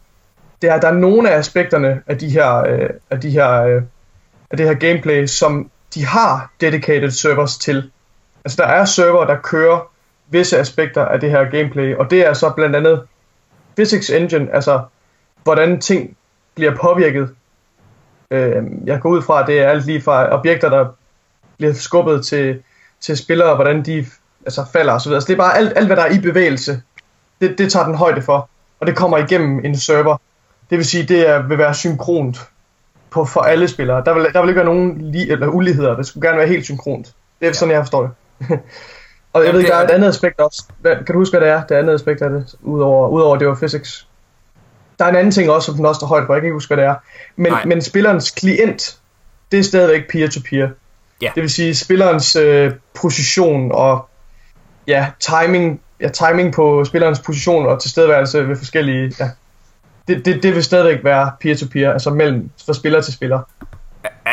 det 0.63 0.71
er, 0.71 0.75
at 0.75 0.83
der 0.83 0.89
er 0.89 0.93
nogle 0.93 1.31
af 1.31 1.39
aspekterne 1.39 2.03
af 2.07 2.19
de 2.19 2.29
her, 2.31 2.57
øh, 2.57 2.91
af 3.11 3.21
de 3.21 3.31
her, 3.31 3.63
øh, 3.63 3.83
af 4.51 4.57
det 4.57 4.67
her 4.67 4.75
gameplay, 4.75 5.27
som 5.27 5.71
de 5.95 6.07
har 6.07 6.51
dedicated 6.61 7.11
servers 7.11 7.59
til. 7.59 7.91
Altså 8.45 8.63
der 8.63 8.69
er 8.69 8.85
server, 8.85 9.25
der 9.25 9.37
kører 9.37 9.94
visse 10.29 10.59
aspekter 10.59 11.05
af 11.05 11.21
det 11.21 11.31
her 11.31 11.45
gameplay, 11.45 11.95
og 11.97 12.11
det 12.11 12.27
er 12.27 12.33
så 12.33 12.51
blandt 12.51 12.77
andet 12.77 13.03
physics 13.77 14.11
engine, 14.11 14.55
altså 14.55 14.83
hvordan 15.43 15.81
ting 15.81 16.17
bliver 16.55 16.77
påvirket. 16.77 17.31
Øh, 18.31 18.63
jeg 18.87 19.01
går 19.01 19.11
ud 19.11 19.23
fra, 19.23 19.41
at 19.41 19.47
det 19.47 19.59
er 19.59 19.69
alt 19.69 19.87
lige 19.87 20.03
fra 20.03 20.39
objekter, 20.39 20.69
der 20.69 20.87
bliver 21.57 21.73
skubbet 21.73 22.27
til, 22.27 22.63
til 23.01 23.17
spillere, 23.17 23.55
hvordan 23.55 23.83
de 23.83 24.07
altså, 24.47 24.65
falder 24.73 24.93
osv. 24.93 25.13
Altså, 25.13 25.27
det 25.27 25.33
er 25.33 25.39
bare 25.39 25.57
alt, 25.57 25.73
alt, 25.77 25.87
hvad 25.87 25.97
der 25.97 26.03
er 26.03 26.13
i 26.13 26.21
bevægelse, 26.21 26.83
det, 27.41 27.59
det 27.59 27.73
tager 27.73 27.87
den 27.87 27.95
højde 27.95 28.23
for, 28.23 28.49
og 28.81 28.87
det 28.87 28.97
kommer 28.97 29.19
igennem 29.19 29.65
en 29.65 29.79
server. 29.79 30.17
Det 30.71 30.79
vil 30.79 30.87
sige, 30.87 31.05
det 31.05 31.29
er, 31.29 31.43
vil 31.43 31.59
være 31.59 31.75
synkront 31.75 32.49
på, 33.11 33.25
for 33.25 33.41
alle 33.41 33.69
spillere. 33.69 34.03
Der 34.05 34.15
vil, 34.15 34.27
der 34.33 34.41
vil 34.41 34.49
ikke 34.49 34.59
være 34.59 34.75
nogen 34.75 35.13
li, 35.13 35.31
eller 35.31 35.47
uligheder. 35.49 35.97
Det 35.97 36.07
skulle 36.07 36.29
gerne 36.29 36.39
være 36.39 36.49
helt 36.49 36.65
synkront. 36.65 37.15
Det 37.41 37.49
er 37.49 37.53
sådan, 37.53 37.75
jeg 37.75 37.83
forstår 37.83 38.03
det. 38.03 38.11
og 39.35 39.41
jeg 39.41 39.47
Jamen, 39.47 39.53
ved 39.55 39.61
ikke, 39.61 39.71
der 39.71 39.77
er 39.77 39.81
er- 39.81 39.85
et 39.89 39.91
andet 39.91 40.09
aspekt 40.09 40.41
også. 40.41 40.65
Hvad, 40.81 40.97
kan 40.97 41.07
du 41.13 41.19
huske, 41.19 41.39
hvad 41.39 41.49
det 41.49 41.55
er? 41.55 41.63
Det 41.67 41.75
andet 41.75 41.95
aspekt 41.95 42.23
af 42.23 42.31
det, 42.31 42.55
udover, 42.63 43.09
udover 43.09 43.37
det 43.37 43.49
var 43.49 43.55
physics. 43.55 44.07
Der 44.99 45.05
er 45.05 45.09
en 45.09 45.17
anden 45.17 45.33
ting 45.33 45.51
også, 45.51 45.67
som 45.67 45.75
den 45.75 45.87
også 45.87 46.01
tager 46.01 46.09
højde 46.09 46.27
for. 46.27 46.35
Jeg 46.35 46.41
kan 46.41 46.47
ikke 46.47 46.55
huske, 46.55 46.75
hvad 46.75 46.85
det 46.85 46.91
er. 46.91 46.95
Men, 47.37 47.53
Nej. 47.53 47.65
men 47.65 47.83
spillerens 47.83 48.31
klient, 48.31 48.97
det 49.53 49.59
er 49.59 49.63
stadigvæk 49.65 50.11
peer-to-peer. 50.13 50.69
Ja. 51.23 51.31
Det 51.35 51.43
vil 51.43 51.51
sige, 51.51 51.75
spillerens 51.75 52.37
øh, 52.37 52.73
position 53.01 53.73
og 53.73 54.09
ja, 54.87 55.07
timing, 55.21 55.81
ja, 56.01 56.09
timing 56.09 56.53
på 56.55 56.85
spillerens 56.85 57.19
position 57.19 57.67
og 57.67 57.83
tilstedeværelse 57.83 58.49
ved 58.49 58.57
forskellige... 58.57 59.13
Ja, 59.21 59.31
det, 60.09 60.25
det, 60.25 60.43
det 60.43 60.55
vil 60.55 60.65
stadigvæk 60.65 61.05
være 61.05 61.33
peer-to-peer, 61.41 61.93
altså 61.93 62.11
mellem 62.11 62.51
fra 62.67 62.73
spiller 62.75 63.01
til 63.01 63.13
spiller. 63.13 63.39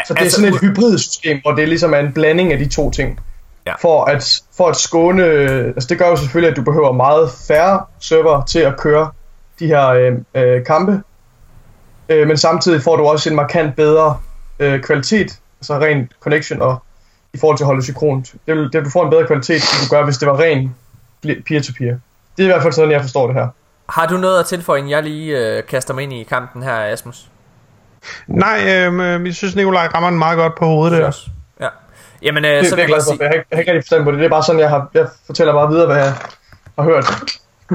Så 0.07 0.14
det 0.14 0.19
er 0.19 0.23
altså, 0.23 0.36
sådan 0.36 0.49
et 0.49 0.53
ud- 0.53 0.60
hybridsystem, 0.60 1.41
hvor 1.41 1.52
det 1.52 1.68
ligesom 1.69 1.94
er 1.94 1.98
en 1.98 2.14
blanding 2.14 2.53
af 2.53 2.60
de 2.60 2.69
to 2.69 2.91
ting. 2.91 3.19
Ja. 3.65 3.73
For 3.81 4.05
at, 4.05 4.41
for 4.57 4.67
at 4.67 4.75
skåne... 4.75 5.23
Altså 5.23 5.88
det 5.89 5.97
gør 5.99 6.09
jo 6.09 6.15
selvfølgelig, 6.15 6.51
at 6.51 6.57
du 6.57 6.63
behøver 6.63 6.91
meget 6.91 7.31
færre 7.47 7.85
server 7.99 8.45
til 8.45 8.59
at 8.59 8.77
køre 8.77 9.11
de 9.59 9.67
her 9.67 9.88
øh, 9.88 10.13
øh, 10.35 10.65
kampe. 10.65 11.01
Øh, 12.09 12.27
men 12.27 12.38
samtidig 12.38 12.81
får 12.81 12.95
du 12.95 13.03
også 13.03 13.29
en 13.29 13.35
markant 13.35 13.75
bedre 13.75 14.17
øh, 14.59 14.81
kvalitet, 14.81 15.39
altså 15.59 15.79
ren 15.79 16.11
connection 16.19 16.61
og 16.61 16.83
i 17.33 17.38
forhold 17.38 17.57
til 17.57 17.63
at 17.63 17.65
holde 17.65 17.83
synkront. 17.83 18.35
Det 18.47 18.55
vil, 18.55 18.69
det, 18.73 18.85
du 18.85 18.89
får 18.89 19.03
en 19.03 19.09
bedre 19.09 19.27
kvalitet, 19.27 19.55
end 19.55 19.89
du 19.89 19.95
gør, 19.95 20.03
hvis 20.03 20.17
det 20.17 20.27
var 20.27 20.39
ren 20.39 20.75
peer-to-peer. 21.21 21.97
Det 22.38 22.43
er 22.43 22.43
i 22.43 22.51
hvert 22.51 22.61
fald 22.61 22.73
sådan, 22.73 22.91
jeg 22.91 23.01
forstår 23.01 23.27
det 23.27 23.35
her. 23.35 23.47
Har 23.89 24.07
du 24.07 24.17
noget 24.17 24.39
at 24.39 24.45
tilføje, 24.45 24.79
inden 24.79 24.91
jeg 24.91 25.03
lige 25.03 25.57
øh, 25.57 25.63
kaster 25.63 25.93
mig 25.93 26.03
ind 26.03 26.13
i 26.13 26.23
kampen 26.23 26.63
her, 26.63 26.79
Asmus? 26.79 27.29
Nej, 28.27 28.57
øh, 28.57 29.25
jeg 29.25 29.35
synes, 29.35 29.55
Nikolaj 29.55 29.88
rammer 29.88 30.09
den 30.09 30.19
meget 30.19 30.38
godt 30.38 30.55
på 30.55 30.65
hovedet 30.65 31.01
der. 31.01 31.11
Ja. 32.22 32.26
Jamen, 32.26 32.45
øh, 32.45 32.52
Det, 32.52 32.68
så 32.68 32.76
det 32.76 32.81
er 32.81 32.84
jeg 32.84 32.88
glad 32.88 33.02
for, 33.03 33.23
jeg 33.23 33.27
har, 33.27 33.34
ikke, 33.34 33.45
jeg 33.52 33.57
har 33.57 33.60
ikke 33.61 33.72
rigtig 33.72 33.84
forstand 33.84 34.03
på 34.03 34.11
det. 34.11 34.19
Det 34.19 34.26
er 34.26 34.30
bare 34.30 34.43
sådan, 34.43 34.60
jeg, 34.60 34.69
har, 34.69 34.89
jeg 34.93 35.07
fortæller 35.26 35.53
bare 35.53 35.69
videre, 35.69 35.85
hvad 35.85 35.98
jeg 35.98 36.14
har 36.77 36.84
hørt. 36.84 37.06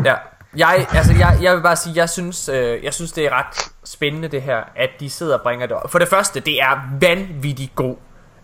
ja. 0.05 0.15
Jeg, 0.57 0.87
altså, 0.93 1.13
jeg, 1.19 1.39
jeg 1.43 1.57
vil 1.57 1.63
bare 1.63 1.77
sige, 1.77 1.97
jeg 1.97 2.11
synes, 2.11 2.49
øh, 2.49 2.85
jeg 2.85 2.95
synes, 2.95 3.13
det 3.13 3.27
er 3.27 3.31
ret 3.31 3.71
spændende 3.85 4.29
det 4.29 4.43
her, 4.43 4.57
at 4.77 4.91
de 5.01 5.11
sidder 5.11 5.35
og 5.35 5.43
bringer 5.43 5.67
det 5.67 5.77
op. 5.77 5.91
For 5.91 5.99
det 5.99 6.09
første, 6.09 6.41
det 6.41 6.61
er 6.63 6.89
vanvittigt 7.01 7.75
god, 7.75 7.97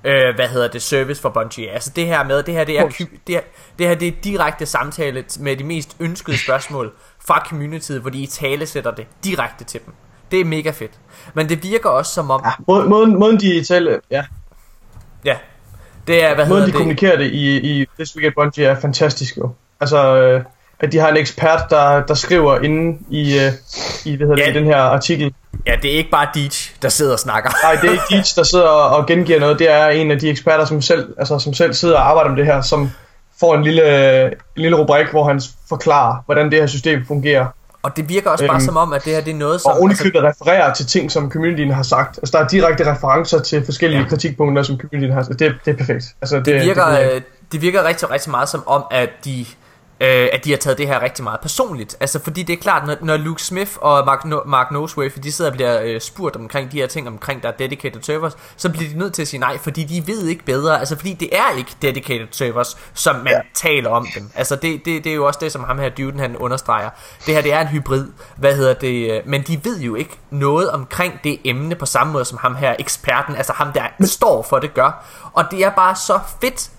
øh, 0.04 0.34
hvad 0.34 0.48
hedder 0.48 0.68
det, 0.68 0.82
service 0.82 1.22
for 1.22 1.28
Bungie. 1.28 1.70
Altså 1.70 1.92
det 1.96 2.06
her 2.06 2.24
med, 2.24 2.42
det 2.42 2.54
her, 2.54 2.64
det 2.64 2.78
er, 2.78 2.88
det 2.88 3.08
her, 3.28 3.40
det 3.78 3.88
her 3.88 3.94
det 3.94 4.08
er 4.08 4.12
direkte 4.24 4.66
samtale 4.66 5.24
med 5.40 5.56
de 5.56 5.64
mest 5.64 5.96
ønskede 6.00 6.38
spørgsmål 6.44 6.92
fra 7.26 7.46
communityet, 7.48 8.00
hvor 8.00 8.10
de 8.10 8.18
i 8.18 8.26
tale 8.26 8.66
sætter 8.66 8.90
det 8.90 9.06
direkte 9.24 9.64
til 9.64 9.80
dem. 9.86 9.94
Det 10.30 10.40
er 10.40 10.44
mega 10.44 10.70
fedt. 10.70 10.92
Men 11.34 11.48
det 11.48 11.62
virker 11.62 11.90
også 11.90 12.14
som 12.14 12.30
om, 12.30 12.42
Ja, 12.44 12.50
måden, 12.68 13.18
måden, 13.18 13.40
de 13.40 13.64
taler... 13.64 13.98
Ja, 14.10 14.24
Ja. 15.24 15.36
Det 16.06 16.24
er, 16.24 16.34
hvad 16.34 16.48
Måden 16.48 16.62
de 16.62 16.66
det? 16.66 16.74
kommunikerer 16.74 17.16
det 17.16 17.26
i, 17.26 17.56
i 17.80 17.86
This 17.98 18.16
Week 18.16 18.26
at 18.26 18.32
Bungie 18.36 18.66
er 18.66 18.80
fantastisk 18.80 19.36
jo. 19.36 19.50
Altså, 19.80 20.16
øh, 20.16 20.44
at 20.80 20.92
de 20.92 20.98
har 20.98 21.08
en 21.08 21.16
ekspert, 21.16 21.60
der, 21.70 22.02
der 22.06 22.14
skriver 22.14 22.60
inde 22.60 22.98
i, 23.10 23.38
øh, 23.38 23.52
i, 24.04 24.16
hvad 24.16 24.26
hedder 24.26 24.34
det, 24.34 24.42
Ja. 24.42 24.50
i 24.50 24.54
den 24.54 24.64
her 24.64 24.76
artikel. 24.76 25.34
Ja, 25.66 25.74
det 25.82 25.92
er 25.92 25.96
ikke 25.96 26.10
bare 26.10 26.28
Deej, 26.34 26.48
der 26.82 26.88
sidder 26.88 27.12
og 27.12 27.18
snakker. 27.18 27.50
Nej, 27.64 27.74
det 27.80 27.88
er 27.88 27.92
ikke 27.92 28.02
Deej, 28.10 28.22
der 28.36 28.42
sidder 28.42 28.64
og, 28.64 28.96
og 28.96 29.06
gengiver 29.06 29.40
noget. 29.40 29.58
Det 29.58 29.70
er 29.70 29.86
en 29.88 30.10
af 30.10 30.18
de 30.18 30.28
eksperter, 30.30 30.64
som 30.64 30.82
selv, 30.82 31.14
altså, 31.18 31.38
som 31.38 31.54
selv 31.54 31.74
sidder 31.74 31.96
og 31.96 32.08
arbejder 32.10 32.30
med 32.30 32.38
det 32.38 32.46
her, 32.46 32.60
som 32.60 32.90
får 33.40 33.54
en 33.54 33.62
lille, 33.64 34.24
en 34.26 34.32
lille 34.56 34.76
rubrik, 34.76 35.06
hvor 35.10 35.24
han 35.24 35.40
forklarer, 35.68 36.16
hvordan 36.26 36.50
det 36.50 36.60
her 36.60 36.66
system 36.66 37.06
fungerer. 37.06 37.46
Og 37.82 37.96
det 37.96 38.08
virker 38.08 38.30
også 38.30 38.46
bare 38.46 38.56
Øhm, 38.56 38.64
som 38.64 38.76
om, 38.76 38.92
at 38.92 39.04
det 39.04 39.12
her 39.12 39.20
det 39.20 39.30
er 39.30 39.34
noget, 39.36 39.60
som... 39.60 39.72
Og 39.72 39.78
ovenikøbet 39.78 40.22
refererer 40.22 40.74
til 40.74 40.86
ting, 40.86 41.12
som 41.12 41.30
communityen 41.30 41.70
har 41.70 41.82
sagt. 41.82 42.18
Altså, 42.18 42.38
der 42.38 42.44
er 42.44 42.48
direkte 42.48 42.92
referencer 42.92 43.38
til 43.40 43.64
forskellige 43.64 43.98
Ja. 43.98 44.04
ja. 44.04 44.08
kritikpunkter, 44.08 44.62
som 44.62 44.78
communityen 44.80 45.12
har 45.14 45.22
sagt. 45.22 45.38
Det, 45.38 45.54
det 45.64 45.72
er 45.72 45.76
perfekt. 45.76 46.04
Altså, 46.22 46.36
det, 46.36 46.46
det 46.46 46.54
virker, 46.54 46.86
det, 46.86 47.12
øh, 47.12 47.20
det 47.52 47.62
virker 47.62 47.84
rigtig, 47.84 48.10
rigtig 48.10 48.30
meget 48.30 48.48
som 48.48 48.62
om, 48.66 48.84
at 48.90 49.10
de, 49.24 49.46
øh, 50.02 50.28
at 50.32 50.44
de 50.44 50.50
har 50.50 50.56
taget 50.56 50.78
det 50.78 50.86
her 50.86 51.02
rigtig 51.02 51.24
meget 51.24 51.40
personligt. 51.40 51.96
Altså, 52.00 52.22
fordi 52.22 52.42
det 52.42 52.52
er 52.52 52.56
klart, 52.62 52.86
når, 52.86 52.96
når 53.00 53.16
Luke 53.16 53.42
Smith 53.42 53.70
og 53.76 54.06
Mark, 54.06 54.24
no- 54.24 54.48
Mark 54.48 54.70
Nosworthy, 54.70 55.20
de 55.22 55.32
sidder 55.32 55.50
og 55.50 55.56
bliver 55.56 55.80
øh, 55.82 56.00
spurgt 56.00 56.36
omkring 56.36 56.72
de 56.72 56.76
her 56.76 56.86
ting, 56.86 57.08
omkring 57.08 57.42
der 57.42 57.48
er 57.48 57.52
dedicated 57.52 58.02
servers, 58.02 58.36
så 58.56 58.70
bliver 58.70 58.90
de 58.90 58.98
nødt 58.98 59.14
til 59.14 59.22
at 59.22 59.28
sige 59.28 59.40
nej, 59.40 59.58
fordi 59.58 59.84
de 59.84 60.06
ved 60.06 60.26
ikke 60.26 60.44
bedre. 60.44 60.78
Altså, 60.78 60.96
fordi 60.96 61.12
det 61.12 61.28
er 61.36 61.56
ikke 61.56 61.70
dedicated 61.82 62.26
servers, 62.30 62.76
som 62.94 63.16
man 63.16 63.26
ja. 63.32 63.40
taler 63.54 63.90
om 63.90 64.06
dem. 64.14 64.30
Altså, 64.34 64.56
det, 64.56 64.84
det, 64.84 65.04
det 65.04 65.12
er 65.12 65.16
jo 65.16 65.26
også 65.26 65.38
det, 65.42 65.52
som 65.52 65.64
ham 65.64 65.78
her 65.78 65.88
Duden, 65.88 66.18
han 66.18 66.36
understreger. 66.36 66.90
Det 67.26 67.34
her, 67.34 67.42
det 67.42 67.52
er 67.52 67.60
en 67.60 67.68
hybrid. 67.68 68.06
Hvad 68.36 68.56
hedder 68.56 68.74
det? 68.74 69.10
øh, 69.10 69.20
Men 69.26 69.42
de 69.42 69.60
ved 69.64 69.80
jo 69.80 69.94
ikke 69.94 70.18
noget 70.30 70.70
omkring 70.70 71.20
det 71.24 71.38
emne 71.44 71.74
på 71.74 71.86
samme 71.86 72.12
måde, 72.12 72.24
som 72.24 72.38
ham 72.38 72.54
her 72.54 72.76
eksperten, 72.78 73.36
altså 73.36 73.52
ham 73.52 73.72
der 73.72 74.06
står 74.06 74.42
for 74.42 74.58
det 74.58 74.74
gør. 74.74 75.04
Og 75.32 75.44
det 75.50 75.64
er 75.64 75.70
bare 75.70 75.96
så 75.96 76.20
fedt, 76.40 76.70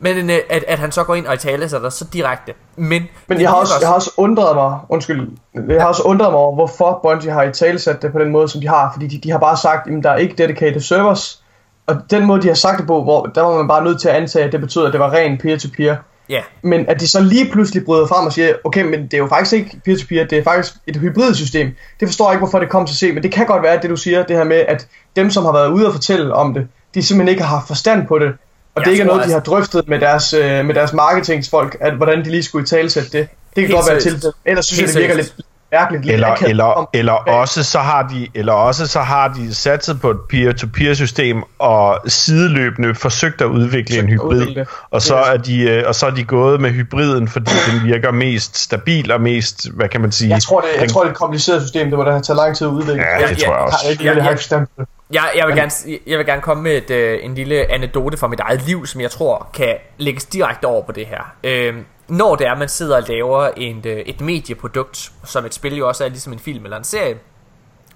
men 0.00 0.30
øh, 0.30 0.36
at, 0.50 0.64
at 0.68 0.78
han 0.78 0.92
så 0.92 1.04
går 1.04 1.14
ind 1.14 1.26
og 1.26 1.34
i 1.34 1.36
tale 1.36 1.68
sig 1.68 1.80
der 1.80 1.90
så 1.90 2.04
direkte. 2.12 2.52
Men, 2.76 3.02
Men 3.26 3.40
jeg 3.40 3.48
har, 3.50 3.56
virker 3.56 3.60
også, 3.60 3.74
jeg 3.80 3.88
har 3.88 3.94
også 3.94 4.10
undret 4.16 4.56
mig, 4.56 4.78
undskyld, 4.88 5.28
jeg 5.68 5.80
har 5.80 5.88
også 5.88 6.02
undret 6.02 6.32
mig 6.32 6.40
over, 6.40 6.54
hvorfor 6.54 7.00
Bungie 7.02 7.32
har 7.32 7.42
i 7.42 7.52
talesat 7.52 8.02
det 8.02 8.12
på 8.12 8.18
den 8.18 8.30
måde, 8.30 8.48
som 8.48 8.60
de 8.60 8.68
har. 8.68 8.90
Fordi 8.92 9.06
de, 9.06 9.18
de 9.18 9.30
har 9.30 9.38
bare 9.38 9.56
sagt, 9.56 9.90
at 9.90 10.04
der 10.04 10.10
er 10.10 10.16
ikke 10.16 10.34
dedicated 10.34 10.80
servers. 10.80 11.42
Og 11.86 11.96
den 12.10 12.26
måde, 12.26 12.42
de 12.42 12.46
har 12.48 12.54
sagt 12.54 12.78
det 12.78 12.86
på, 12.86 13.02
hvor, 13.02 13.26
der 13.26 13.42
var 13.42 13.56
man 13.56 13.68
bare 13.68 13.84
nødt 13.84 14.00
til 14.00 14.08
at 14.08 14.14
antage, 14.14 14.44
at 14.44 14.52
det 14.52 14.60
betyder, 14.60 14.86
at 14.86 14.92
det 14.92 15.00
var 15.00 15.12
ren 15.12 15.38
peer-to-peer. 15.38 15.96
Ja, 16.28 16.40
Men 16.62 16.88
at 16.88 17.00
de 17.00 17.08
så 17.08 17.20
lige 17.20 17.50
pludselig 17.52 17.84
bryder 17.84 18.06
frem 18.06 18.26
og 18.26 18.32
siger, 18.32 18.52
okay, 18.64 18.82
men 18.82 19.02
det 19.02 19.14
er 19.14 19.18
jo 19.18 19.26
faktisk 19.26 19.52
ikke 19.52 19.80
peer-to-peer, 19.84 20.26
det 20.26 20.38
er 20.38 20.42
faktisk 20.44 20.74
et 20.86 20.96
hybridsystem. 20.96 21.74
Det 22.00 22.08
forstår 22.08 22.26
jeg 22.26 22.32
ikke, 22.34 22.38
hvorfor 22.38 22.58
det 22.58 22.68
kom 22.68 22.86
til 22.86 22.92
at 22.92 22.96
se, 22.96 23.12
men 23.12 23.22
det 23.22 23.32
kan 23.32 23.46
godt 23.46 23.62
være, 23.62 23.72
at 23.72 23.82
det 23.82 23.90
du 23.90 23.96
siger, 23.96 24.22
det 24.22 24.36
her 24.36 24.44
med, 24.44 24.56
at 24.56 24.88
dem, 25.16 25.30
som 25.30 25.44
har 25.44 25.52
været 25.52 25.70
ude 25.70 25.86
og 25.86 25.92
fortælle 25.92 26.34
om 26.34 26.54
det, 26.54 26.68
de 26.94 27.02
simpelthen 27.02 27.28
ikke 27.28 27.42
har 27.42 27.56
haft 27.56 27.66
forstand 27.66 28.06
på 28.06 28.18
det. 28.18 28.34
Og 28.78 28.82
Jeg 28.82 28.86
det 28.86 28.92
ikke 28.92 29.02
er 29.02 29.06
noget, 29.06 29.18
de 29.18 29.22
altså- 29.22 29.36
har 29.38 29.44
drøftet 29.44 29.88
med 29.88 29.98
deres, 30.00 30.32
øh, 30.32 30.64
med 30.64 30.74
deres 30.74 30.92
marketingsfolk, 30.92 31.76
at 31.80 31.94
hvordan 31.94 32.24
de 32.24 32.30
lige 32.30 32.42
skulle 32.42 32.62
i 32.64 32.66
talesætte 32.66 33.10
det. 33.10 33.28
Det 33.28 33.28
kan 33.54 33.62
Helt 33.62 33.72
godt 33.74 33.88
være 33.90 34.00
seriøst. 34.00 34.22
til. 34.22 34.32
Ellers 34.44 34.66
synes 34.66 34.80
Helt 34.80 34.88
jeg, 34.88 34.94
det 34.94 35.02
virker 35.02 35.14
seriøst. 35.14 35.36
lidt 35.36 35.46
mærkeligt. 35.72 36.12
Eller, 36.14 36.26
akavet 36.28 36.50
eller, 36.50 36.64
om- 36.64 36.88
eller, 36.92 37.12
også 37.12 37.62
så 37.62 37.78
har 37.78 38.02
de, 38.02 38.28
eller 38.34 38.52
også 38.52 38.86
så 38.86 39.00
har 39.00 39.28
de 39.28 39.54
satset 39.54 40.00
på 40.00 40.10
et 40.10 40.18
peer-to-peer 40.30 40.94
system 40.94 41.42
og 41.58 41.98
sideløbende 42.06 42.94
forsøgt 42.94 43.40
at 43.40 43.46
udvikle 43.46 43.98
en 43.98 44.02
Forsøgt 44.02 44.12
at 44.12 44.12
hybrid. 44.12 44.40
udvikle. 44.40 44.66
Og 44.90 45.02
så, 45.02 45.16
er 45.16 45.36
de, 45.36 45.60
øh, 45.70 45.82
og 45.86 45.94
så 45.94 46.06
er 46.06 46.10
de 46.10 46.24
gået 46.24 46.60
med 46.60 46.70
hybriden, 46.70 47.28
fordi 47.28 47.50
den 47.72 47.84
virker 47.88 48.10
mest 48.12 48.58
stabil 48.58 49.12
og 49.12 49.20
mest, 49.20 49.70
hvad 49.70 49.88
kan 49.88 50.00
man 50.00 50.12
sige? 50.12 50.30
Jeg 50.30 50.42
tror, 50.42 50.60
det, 50.60 50.68
jeg 50.74 50.80
den- 50.80 50.88
tror, 50.90 51.00
det 51.00 51.08
er 51.08 51.12
et 51.12 51.18
kompliceret 51.18 51.62
system, 51.62 51.88
det 51.88 51.98
må 51.98 52.04
da 52.04 52.10
have 52.10 52.22
taget 52.22 52.36
lang 52.36 52.56
tid 52.56 52.66
at 52.66 52.70
udvikle. 52.70 53.02
Ja, 53.20 53.26
det 53.28 53.38
tror 53.38 53.52
jeg 53.54 53.62
også. 53.62 53.98
Jeg 54.04 54.14
har 54.14 54.20
haft 54.20 54.36
forstand 54.36 54.66
på 54.66 54.82
det. 54.82 54.88
jeg, 55.12 55.22
jeg, 55.36 55.46
vil 55.46 55.56
gerne, 55.56 55.70
jeg 56.06 56.18
vil 56.18 56.26
gerne 56.26 56.42
komme 56.42 56.62
med 56.62 56.72
et, 56.76 56.90
øh, 56.90 57.18
en 57.22 57.34
lille 57.34 57.72
anekdote 57.72 58.16
fra 58.16 58.28
mit 58.28 58.40
eget 58.40 58.62
liv, 58.66 58.86
som 58.86 59.00
jeg 59.00 59.10
tror 59.10 59.46
kan 59.54 59.74
lægges 59.98 60.24
direkte 60.24 60.64
over 60.64 60.82
på 60.86 60.92
det 60.92 61.06
her. 61.06 61.32
Øh, 61.44 61.74
når 62.08 62.36
det 62.36 62.46
er, 62.46 62.56
man 62.56 62.68
sidder 62.68 62.96
og 62.96 63.02
laver 63.08 63.46
en, 63.46 63.82
øh, 63.86 63.96
et 63.96 64.20
medieprodukt, 64.20 65.12
som 65.24 65.44
et 65.44 65.54
spil 65.54 65.76
jo 65.76 65.88
også 65.88 66.04
er 66.04 66.08
ligesom 66.08 66.32
en 66.32 66.38
film 66.38 66.64
eller 66.64 66.76
en 66.76 66.84
serie, 66.84 67.18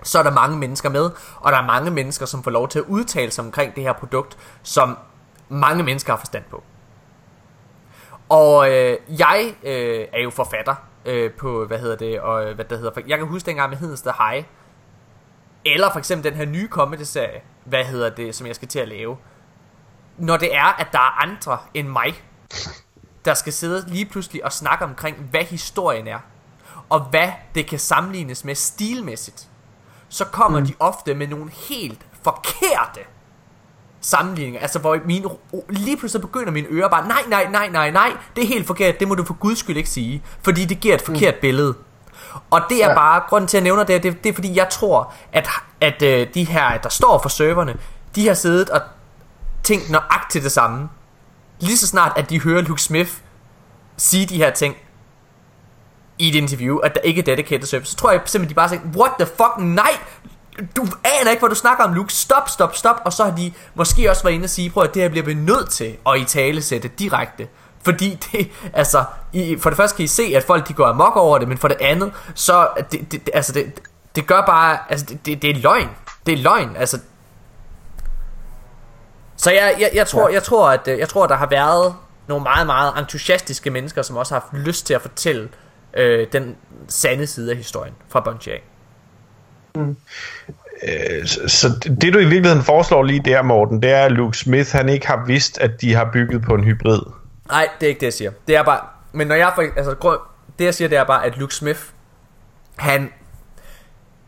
så 0.03 0.19
er 0.19 0.23
der 0.23 0.31
mange 0.31 0.57
mennesker 0.57 0.89
med, 0.89 1.11
og 1.37 1.53
der 1.53 1.59
er 1.59 1.67
mange 1.67 1.91
mennesker, 1.91 2.27
som 2.27 2.43
får 2.43 2.51
lov 2.51 2.69
til 2.69 2.79
at 2.79 2.85
udtale 2.89 3.31
sig 3.31 3.45
omkring 3.45 3.75
det 3.75 3.83
her 3.83 3.93
produkt, 3.93 4.39
som 4.63 4.99
mange 5.49 5.83
mennesker 5.83 6.13
har 6.13 6.19
forstand 6.19 6.45
på. 6.51 6.63
Og 8.29 8.71
øh, 8.71 8.97
jeg 9.09 9.55
øh, 9.63 10.07
er 10.13 10.23
jo 10.23 10.31
forfatter 10.31 10.75
øh, 11.05 11.33
på, 11.33 11.67
hvad 11.67 11.79
hedder 11.79 11.97
det, 11.97 12.21
og 12.21 12.45
øh, 12.45 12.55
hvad 12.55 12.65
det 12.65 12.79
hedder, 12.79 13.03
jeg 13.07 13.19
kan 13.19 13.27
huske 13.27 13.47
dengang 13.47 13.71
med 13.71 13.79
Hedensted 13.79 14.13
High, 14.19 14.45
eller 15.65 15.93
for 15.93 15.99
eksempel 15.99 16.31
den 16.31 16.39
her 16.39 16.47
nye 16.47 16.69
comedy-serie, 16.69 17.41
hvad 17.65 17.85
hedder 17.85 18.11
det, 18.11 18.35
som 18.35 18.47
jeg 18.47 18.55
skal 18.55 18.69
til 18.69 18.79
at 18.79 18.89
lave. 18.89 19.17
Når 20.17 20.37
det 20.37 20.55
er, 20.55 20.81
at 20.81 20.87
der 20.93 20.99
er 20.99 21.23
andre 21.23 21.59
end 21.75 21.89
mig, 21.89 22.15
der 23.25 23.35
skal 23.35 23.53
sidde 23.53 23.85
lige 23.89 24.05
pludselig 24.05 24.45
og 24.45 24.53
snakke 24.53 24.85
omkring, 24.85 25.17
hvad 25.31 25.45
historien 25.45 26.07
er, 26.07 26.19
og 26.89 27.01
hvad 27.01 27.29
det 27.55 27.67
kan 27.67 27.79
sammenlignes 27.79 28.45
med 28.45 28.55
stilmæssigt, 28.55 29.49
så 30.09 30.25
kommer 30.25 30.61
mm. 30.61 30.67
de 30.67 30.75
ofte 30.81 31.15
med 31.15 31.27
nogle 31.27 31.51
helt 31.69 32.07
forkerte 32.23 33.01
sammenligninger. 34.01 34.61
Altså 34.61 34.79
hvor 34.79 34.99
mine, 35.05 35.29
lige 35.69 35.97
pludselig 35.97 36.23
begynder 36.23 36.53
mine 36.53 36.67
ører 36.71 36.89
bare, 36.89 37.09
nej, 37.09 37.23
nej, 37.29 37.51
nej, 37.51 37.69
nej, 37.69 37.91
nej, 37.91 38.17
det 38.37 38.45
er 38.45 38.49
helt 38.49 38.67
forkert, 38.67 39.01
det 39.01 39.09
må 39.09 39.15
du 39.15 39.25
for 39.25 39.35
guds 39.35 39.59
skyld 39.59 39.77
ikke 39.77 39.91
sige, 39.91 40.23
fordi 40.43 40.65
det 40.65 40.81
giver 40.81 40.95
et 40.95 41.03
forkert 41.03 41.35
mm. 41.35 41.41
billede. 41.41 41.75
Og 42.51 42.61
det 42.69 42.85
er 42.85 42.89
ja. 42.89 42.95
Bare, 42.95 43.23
grunden 43.29 43.49
til 43.49 43.57
at 43.57 43.61
jeg 43.61 43.65
nævner 43.65 43.85
det, 43.85 44.03
det, 44.03 44.25
det 44.25 44.31
er 44.31 44.35
fordi 44.35 44.57
jeg 44.57 44.69
tror, 44.69 45.13
at, 45.33 45.49
at 45.81 46.03
øh, 46.03 46.27
de 46.35 46.45
her, 46.45 46.79
der 46.79 46.89
står 46.89 47.19
for 47.23 47.29
serverne, 47.29 47.77
de 48.15 48.27
har 48.27 48.35
siddet 48.35 48.71
og 48.71 48.81
tænkt 49.63 49.91
nøjagtigt 49.91 50.45
det 50.45 50.53
samme. 50.53 50.89
Lige 51.63 51.79
så 51.79 51.87
snart, 51.87 52.13
at 52.17 52.31
de 52.31 52.41
hører 52.41 52.63
Luke 52.63 52.83
Smith 52.83 53.11
sige 53.97 54.27
de 54.27 54.37
her 54.37 54.51
ting 54.51 54.77
i 56.19 56.29
et 56.29 56.35
interview, 56.35 56.77
at 56.77 56.95
der 56.95 57.01
ikke 57.01 57.21
er 57.21 57.25
dedicated 57.25 57.67
service, 57.67 57.91
så 57.91 57.97
tror 57.97 58.11
jeg 58.11 58.21
simpelthen, 58.25 58.51
de 58.51 58.55
bare 58.55 58.69
siger, 58.69 58.81
what 58.97 59.13
the 59.19 59.27
fuck, 59.27 59.53
nej, 59.59 59.91
du 60.77 60.87
aner 61.05 61.31
ikke, 61.31 61.41
hvad 61.41 61.49
du 61.49 61.55
snakker 61.55 61.85
om, 61.85 61.95
Luke, 61.95 62.13
stop, 62.13 62.49
stop, 62.49 62.77
stop, 62.77 62.97
og 63.05 63.13
så 63.13 63.25
har 63.25 63.37
de 63.37 63.53
måske 63.75 64.11
også 64.11 64.23
været 64.23 64.35
inde 64.35 64.45
og 64.45 64.51
sige, 64.51 64.71
prøv 64.71 64.83
at 64.85 64.95
det 64.95 65.03
her 65.03 65.09
bliver 65.09 65.25
vi 65.25 65.35
nødt 65.35 65.71
til 65.71 65.97
at 66.07 66.21
i 66.21 66.25
tale 66.25 66.63
sætte 66.63 66.89
direkte, 66.89 67.49
fordi 67.83 68.19
det, 68.33 68.51
altså, 68.73 69.05
I, 69.33 69.57
for 69.61 69.71
det 69.71 69.77
første 69.77 69.97
kan 69.97 70.05
I 70.05 70.09
se, 70.09 70.33
at 70.37 70.45
folk 70.45 70.69
de 70.69 70.73
går 70.73 70.87
amok 70.87 71.17
over 71.17 71.39
det, 71.39 71.49
men 71.49 71.59
for 71.59 71.69
det 71.69 71.77
andet, 71.81 72.13
så, 72.35 72.69
det, 72.93 73.13
det, 73.13 73.31
altså, 73.35 73.53
det, 73.53 73.81
det 74.17 74.27
gør 74.27 74.41
bare, 74.41 74.79
altså, 74.89 75.07
det, 75.07 75.27
det, 75.27 75.43
det 75.43 75.51
er 75.51 75.61
løgn, 75.61 75.89
det 76.27 76.35
er 76.35 76.43
løgn, 76.43 76.77
altså, 76.77 76.99
så 79.43 79.51
jeg, 79.51 79.75
jeg, 79.81 79.91
jeg, 79.95 80.07
tror, 80.07 80.29
jeg, 80.29 80.43
tror, 80.43 80.71
at, 80.71 80.89
øh, 80.89 80.99
jeg 80.99 81.09
tror, 81.09 81.27
der 81.27 81.35
har 81.37 81.47
været 81.47 81.95
nogle 82.29 82.43
meget, 82.43 82.67
meget 82.67 82.93
entusiastiske 82.99 83.71
mennesker, 83.71 84.03
som 84.03 84.17
også 84.17 84.35
har 84.35 84.41
haft 84.41 84.67
lyst 84.67 84.87
til 84.87 84.95
at 84.95 85.03
fortælle 85.03 85.49
øh, 85.97 86.27
den 86.33 86.57
sande 86.89 87.27
side 87.27 87.51
af 87.51 87.57
historien 87.57 87.95
fra 88.09 88.21
Bungie 88.21 88.53
af. 88.53 88.63
Øh, 90.83 91.27
så- 91.27 91.49
Så 91.49 91.69
det 92.01 92.15
du 92.15 92.19
i 92.19 92.25
virkeligheden 92.25 92.63
foreslår 92.65 93.03
lige 93.03 93.21
der, 93.25 93.43
Morten, 93.43 93.83
det 93.83 93.91
er, 93.91 94.05
at 94.05 94.13
Luke 94.13 94.39
Smith 94.39 94.71
han 94.73 94.89
ikke 94.89 95.07
har 95.07 95.25
vidst, 95.27 95.59
at 95.59 95.81
de 95.81 95.95
har 95.95 96.11
bygget 96.13 96.43
på 96.43 96.55
en 96.55 96.65
hybrid. 96.65 97.01
Nej, 97.49 97.69
det 97.81 97.87
er 97.87 97.89
ikke 97.89 98.01
det, 98.01 98.07
jeg 98.07 98.13
siger. 98.13 98.31
Det 98.49 98.57
er 98.57 98.63
bare... 98.63 98.81
Men 99.13 99.27
når 99.27 99.35
jeg... 99.35 99.53
For, 99.55 99.63
altså, 99.77 99.95
grund, 99.95 100.19
det 100.59 100.65
jeg 100.65 100.75
siger, 100.75 100.89
det 100.89 100.99
er 100.99 101.05
bare, 101.05 101.25
at 101.27 101.37
Luke 101.39 101.55
Smith, 101.55 101.81
han... 102.77 103.13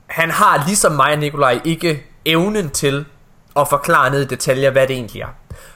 Han 0.07 0.31
har 0.31 0.65
ligesom 0.67 0.93
mig 0.93 1.13
og 1.13 1.19
Nikolaj 1.19 1.61
ikke 1.65 2.07
evnen 2.25 2.71
til 2.71 3.05
at 3.57 3.69
forklare 3.69 4.11
ned 4.11 4.23
i 4.23 4.27
detaljer, 4.27 4.71
hvad 4.71 4.87
det 4.87 4.97
egentlig 4.97 5.23
er. 5.23 5.29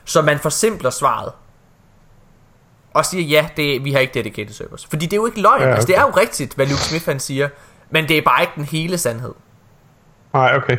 Så 0.04 0.22
man 0.22 0.38
forsimpler 0.38 0.90
svaret. 0.90 1.32
Og 2.94 3.06
siger, 3.06 3.24
ja, 3.24 3.48
det, 3.56 3.84
vi 3.84 3.92
har 3.92 4.00
ikke 4.00 4.14
dedicated 4.14 4.54
servers. 4.54 4.86
Fordi 4.86 5.06
det 5.06 5.12
er 5.12 5.16
jo 5.16 5.26
ikke 5.26 5.40
løgn. 5.40 5.60
Ja, 5.60 5.66
okay. 5.66 5.74
altså, 5.74 5.86
det 5.86 5.96
er 5.96 6.02
jo 6.02 6.10
rigtigt, 6.10 6.54
hvad 6.54 6.66
Luke 6.66 6.82
Smith 6.82 7.04
han 7.04 7.20
siger. 7.20 7.48
Men 7.90 8.08
det 8.08 8.18
er 8.18 8.22
bare 8.22 8.42
ikke 8.42 8.52
den 8.56 8.64
hele 8.64 8.98
sandhed. 8.98 9.34
Nej, 10.32 10.56
okay. 10.56 10.76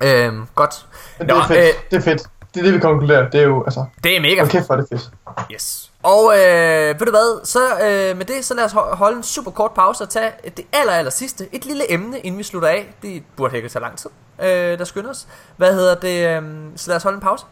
Øhm, 0.00 0.46
godt. 0.54 0.86
Men 1.18 1.28
det 1.28 1.36
er 1.36 1.46
fedt. 1.46 1.90
Det 1.90 1.96
er 1.96 2.00
fedt. 2.00 2.22
Det 2.54 2.60
er 2.60 2.64
det, 2.64 2.74
vi 2.74 2.78
konkluderer. 2.78 3.30
Det 3.30 3.40
er 3.40 3.44
jo, 3.44 3.64
altså... 3.64 3.84
det 4.04 4.16
er 4.16 4.20
mega 4.20 4.46
kæft, 4.46 4.66
hvor 4.66 4.74
er 4.74 4.80
det 4.80 4.88
fedt. 4.88 5.10
Yes. 5.52 5.87
Og 6.02 6.32
øh, 6.38 7.00
ved 7.00 7.06
du 7.06 7.10
hvad, 7.10 7.46
så 7.46 7.60
øh, 7.60 8.16
med 8.16 8.24
det, 8.24 8.44
så 8.44 8.54
lad 8.54 8.64
os 8.64 8.72
holde 8.72 9.16
en 9.16 9.22
super 9.22 9.50
kort 9.50 9.72
pause 9.72 10.04
og 10.04 10.10
tage 10.10 10.32
det 10.56 10.64
aller, 10.72 10.92
aller 10.92 11.10
sidste. 11.10 11.48
Et 11.52 11.64
lille 11.64 11.92
emne, 11.92 12.18
inden 12.20 12.38
vi 12.38 12.42
slutter 12.42 12.68
af. 12.68 12.94
Det 13.02 13.22
burde 13.36 13.56
ikke 13.56 13.68
tage 13.68 13.82
lang 13.82 13.98
tid, 13.98 14.10
øh, 14.40 14.78
der 14.78 14.84
skynder 14.84 15.10
os. 15.10 15.28
Hvad 15.56 15.74
hedder 15.74 15.94
det? 15.94 16.28
Øh, 16.28 16.42
så 16.76 16.90
lad 16.90 16.96
os 16.96 17.02
holde 17.02 17.16
en 17.16 17.22
pause. 17.22 17.46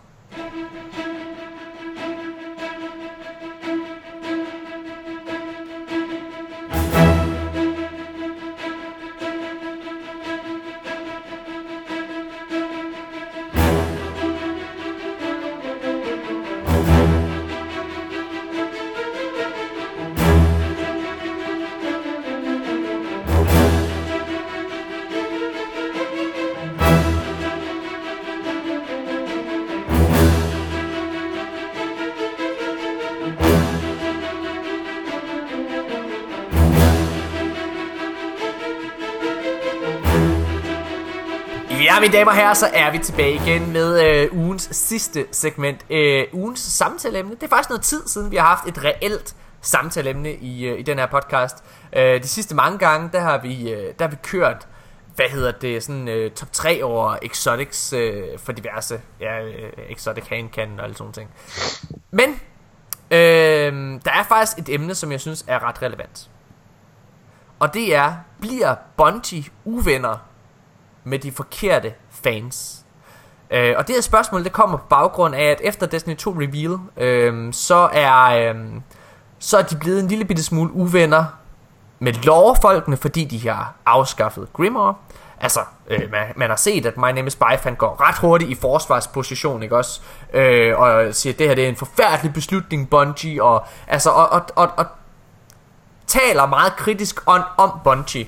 Mine 42.16 42.24
damer 42.24 42.30
og 42.30 42.36
herrer, 42.36 42.54
så 42.54 42.66
er 42.72 42.90
vi 42.90 42.98
tilbage 42.98 43.34
igen 43.34 43.72
med 43.72 44.02
øh, 44.04 44.28
ugens 44.32 44.68
sidste 44.72 45.26
segment. 45.32 45.86
Øh, 45.90 46.24
ugens 46.32 46.60
samtaleemne. 46.60 47.34
Det 47.34 47.42
er 47.42 47.48
faktisk 47.48 47.68
noget 47.68 47.82
tid 47.82 48.02
siden, 48.06 48.30
vi 48.30 48.36
har 48.36 48.46
haft 48.46 48.68
et 48.68 48.84
reelt 48.84 49.36
samtaleemne 49.60 50.34
i, 50.34 50.66
øh, 50.66 50.78
i 50.78 50.82
den 50.82 50.98
her 50.98 51.06
podcast. 51.06 51.64
Øh, 51.92 52.22
de 52.22 52.28
sidste 52.28 52.54
mange 52.54 52.78
gange, 52.78 53.10
der 53.12 53.20
har 53.20 53.38
vi, 53.38 53.72
øh, 53.72 53.94
der 53.98 54.04
har 54.04 54.08
vi 54.08 54.16
kørt, 54.22 54.68
hvad 55.14 55.26
hedder 55.28 55.52
det, 55.52 55.82
sådan 55.82 56.08
øh, 56.08 56.30
top 56.30 56.52
3 56.52 56.84
over 56.84 57.16
exotics 57.22 57.92
øh, 57.92 58.38
for 58.38 58.52
diverse, 58.52 59.00
ja, 59.20 59.44
øh, 59.44 59.72
exotic 59.88 60.24
handcan 60.28 60.78
og 60.78 60.84
alle 60.84 60.96
sådan 60.96 61.12
ting. 61.12 61.30
Men, 62.10 62.40
øh, 63.10 64.00
der 64.04 64.10
er 64.10 64.24
faktisk 64.28 64.58
et 64.58 64.68
emne, 64.68 64.94
som 64.94 65.12
jeg 65.12 65.20
synes 65.20 65.44
er 65.48 65.68
ret 65.68 65.82
relevant. 65.82 66.30
Og 67.58 67.74
det 67.74 67.94
er, 67.94 68.14
bliver 68.40 68.74
Bungie 68.96 69.44
uvenner 69.64 70.26
med 71.06 71.18
de 71.18 71.32
forkerte 71.32 71.92
fans? 72.10 72.84
Øh, 73.50 73.74
og 73.78 73.86
det 73.86 73.94
her 73.94 74.02
spørgsmål, 74.02 74.44
det 74.44 74.52
kommer 74.52 74.78
på 74.78 74.84
baggrund 74.88 75.34
af, 75.34 75.44
at 75.44 75.60
efter 75.64 75.86
Destiny 75.86 76.16
2 76.16 76.30
Reveal, 76.30 76.78
øh, 76.96 77.52
så 77.52 77.88
er... 77.92 78.50
Øh, 78.50 78.56
så 79.38 79.58
er 79.58 79.62
de 79.62 79.76
blevet 79.76 80.00
en 80.00 80.08
lille 80.08 80.24
bitte 80.24 80.42
smule 80.42 80.72
uvenner 80.72 81.24
med 81.98 82.12
lorefolkene, 82.12 82.96
fordi 82.96 83.24
de 83.24 83.48
har 83.48 83.74
afskaffet 83.86 84.52
Grimoire. 84.52 84.94
Altså, 85.40 85.60
øh, 85.86 86.10
man, 86.10 86.26
man 86.36 86.48
har 86.50 86.56
set, 86.56 86.86
at 86.86 86.96
My 86.96 87.10
Name 87.10 87.26
is 87.26 87.32
Spy, 87.32 87.42
han 87.62 87.74
går 87.74 88.08
ret 88.08 88.18
hurtigt 88.18 88.50
i 88.50 88.54
forsvarsposition, 88.54 89.62
ikke 89.62 89.76
også? 89.76 90.00
Øh, 90.32 90.78
og 90.78 91.14
siger, 91.14 91.32
at 91.32 91.38
det 91.38 91.48
her 91.48 91.54
det 91.54 91.64
er 91.64 91.68
en 91.68 91.76
forfærdelig 91.76 92.32
beslutning, 92.32 92.90
Bungie, 92.90 93.42
og, 93.42 93.66
altså, 93.86 94.10
og, 94.10 94.28
og, 94.28 94.42
og, 94.56 94.70
og 94.76 94.86
taler 96.06 96.46
meget 96.46 96.76
kritisk 96.76 97.28
on, 97.28 97.40
om 97.56 97.70
Bungie, 97.84 98.26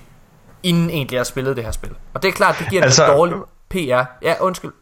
inden 0.62 0.90
egentlig 0.90 1.18
har 1.18 1.24
spillet 1.24 1.56
det 1.56 1.64
her 1.64 1.70
spil. 1.70 1.90
Og 2.14 2.22
det 2.22 2.28
er 2.28 2.32
klart, 2.32 2.56
det 2.58 2.70
giver 2.70 2.82
altså, 2.82 3.04
en 3.04 3.10
dårlig 3.10 3.36
PR. 3.70 4.04
Ja, 4.22 4.34
undskyld. 4.40 4.72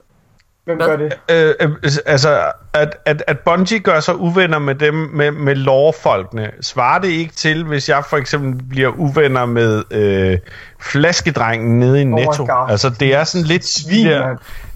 Hvem 0.67 0.77
Hvad? 0.77 0.87
gør 0.87 0.97
det? 0.97 1.13
Øh, 1.31 1.55
øh, 1.61 1.93
altså, 2.07 2.53
at, 2.73 2.97
at, 3.05 3.25
at 3.27 3.39
Bungie 3.39 3.79
gør 3.79 4.01
sig 4.01 4.17
uvenner 4.17 4.59
med 4.59 4.75
dem, 4.75 4.95
med, 4.95 5.31
med 5.31 5.55
lore-folkene, 5.55 6.51
svarer 6.61 6.99
det 6.99 7.09
ikke 7.09 7.35
til, 7.35 7.65
hvis 7.65 7.89
jeg 7.89 8.05
for 8.05 8.17
eksempel 8.17 8.65
bliver 8.69 8.89
uvenner 8.89 9.47
med 9.47 9.83
øh, 9.91 10.39
flaskedrengen 10.81 11.79
nede 11.79 12.01
i 12.01 12.05
my 12.05 12.21
Netto? 12.21 12.47
God. 12.47 12.71
altså, 12.71 12.91
det 12.91 13.15
er 13.15 13.25
sådan 13.25 13.47
lidt 13.47 13.67
Svin, 13.67 14.09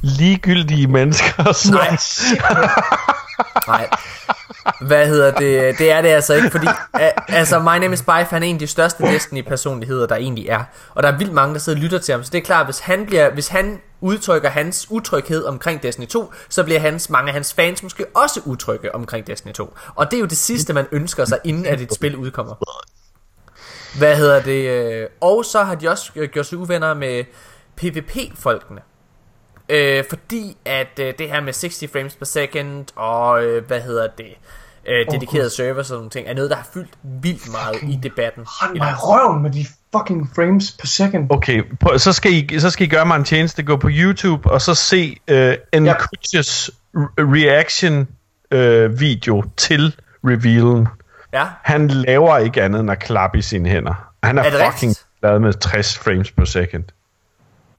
ligegyldige 0.03 0.87
mennesker, 0.87 1.53
som... 1.53 1.75
Nej. 1.75 1.97
Nej. 3.79 3.89
Hvad 4.81 5.07
hedder 5.07 5.31
det? 5.31 5.79
Det 5.79 5.91
er 5.91 6.03
det 6.03 6.09
altså 6.09 6.35
ikke, 6.35 6.51
fordi 6.51 6.67
altså 7.29 7.59
My 7.59 7.79
Name 7.79 7.93
is 7.93 8.03
Bife, 8.03 8.27
han 8.31 8.43
er 8.43 8.47
en 8.47 8.55
af 8.55 8.59
de 8.59 8.67
største 8.67 9.03
Destiny-personligheder, 9.03 10.07
der 10.07 10.17
egentlig 10.17 10.49
er. 10.49 10.65
Og 10.95 11.03
der 11.03 11.13
er 11.13 11.19
vildt 11.19 11.33
mange, 11.33 11.55
der 11.55 11.61
sidder 11.61 11.79
og 11.79 11.83
lytter 11.83 11.99
til 11.99 12.13
ham, 12.13 12.25
så 12.25 12.31
det 12.33 12.39
er 12.39 12.43
klart, 12.43 12.67
hvis 12.67 12.79
han, 12.79 13.07
bliver, 13.07 13.31
hvis 13.31 13.49
han 13.49 13.81
udtrykker 14.01 14.49
hans 14.49 14.87
utryghed 14.91 15.45
omkring 15.45 15.83
Destiny 15.83 16.07
2, 16.07 16.33
så 16.49 16.65
bliver 16.65 16.81
hans, 16.81 17.11
mange 17.11 17.29
af 17.29 17.35
hans 17.35 17.55
fans 17.55 17.83
måske 17.83 18.07
også 18.15 18.41
utrygge 18.45 18.95
omkring 18.95 19.27
Destiny 19.27 19.53
2. 19.53 19.75
Og 19.95 20.11
det 20.11 20.17
er 20.17 20.21
jo 20.21 20.27
det 20.27 20.39
sidste, 20.39 20.73
man 20.73 20.87
ønsker 20.93 21.25
sig, 21.25 21.39
inden 21.45 21.67
at 21.67 21.81
et 21.81 21.95
spil 21.95 22.17
udkommer. 22.17 22.55
Hvad 23.99 24.17
hedder 24.17 24.43
det? 24.43 24.71
Øh, 24.71 25.07
og 25.21 25.45
så 25.45 25.63
har 25.63 25.75
de 25.75 25.89
også 25.89 26.13
øh, 26.17 26.29
gjort 26.29 26.47
sig 26.47 26.59
uvenner 26.59 26.95
med 26.95 27.25
PvP-folkene. 27.77 28.81
Øh, 29.69 30.05
fordi 30.09 30.57
at 30.65 30.99
øh, 31.01 31.15
det 31.19 31.31
her 31.31 31.41
med 31.41 31.53
60 31.53 31.85
frames 31.93 32.17
per 32.17 32.25
second 32.25 32.87
og 32.97 33.45
øh, 33.45 33.67
hvad 33.67 33.81
hedder 33.81 34.07
det, 34.07 34.35
øh, 34.91 35.07
dedikerede 35.11 35.47
oh, 35.47 35.51
servers 35.51 35.79
og 35.79 35.87
sådan 35.87 35.99
nogle 35.99 36.11
ting, 36.11 36.29
er 36.29 36.35
noget, 36.35 36.51
der 36.51 36.57
har 36.57 36.69
fyldt 36.75 36.91
vildt 37.03 37.51
meget 37.51 37.77
i 37.83 37.99
debatten. 38.03 38.47
I 38.75 38.79
mig 38.79 38.95
røven 38.99 39.43
med 39.43 39.51
de 39.51 39.67
fucking 39.97 40.31
frames 40.35 40.73
per 40.73 40.87
second. 40.87 41.27
Okay, 41.31 41.63
på, 41.81 41.99
så, 41.99 42.13
skal 42.13 42.33
I, 42.33 42.61
så 42.61 42.71
skal 42.71 42.87
I 42.87 42.91
gøre 42.91 43.07
mig 43.07 43.17
en 43.17 43.25
tjeneste, 43.25 43.63
gå 43.63 43.77
på 43.77 43.89
YouTube 43.91 44.51
og 44.51 44.63
så 44.63 44.75
se 44.75 45.17
øh, 45.29 45.57
en 45.73 45.87
Ja. 45.87 45.95
Kutches 45.99 46.71
reaction 47.19 48.09
øh, 48.51 49.01
video 49.01 49.45
til 49.57 49.97
revealen. 50.25 50.89
Ja, 51.33 51.45
Han 51.63 51.89
laver 51.89 52.39
ikke 52.39 52.63
andet 52.63 52.81
end 52.81 52.91
at 52.91 52.99
klappe 52.99 53.39
i 53.39 53.43
sine 53.43 53.69
hænder. 53.69 54.13
Han 54.23 54.39
er, 54.39 54.43
Er 54.43 54.51
fucking 54.51 54.73
rigtigt? 54.73 55.07
lavet 55.23 55.43
med 55.43 55.53
60 55.53 55.99
frames 55.99 56.31
per 56.31 56.45
second. 56.45 56.85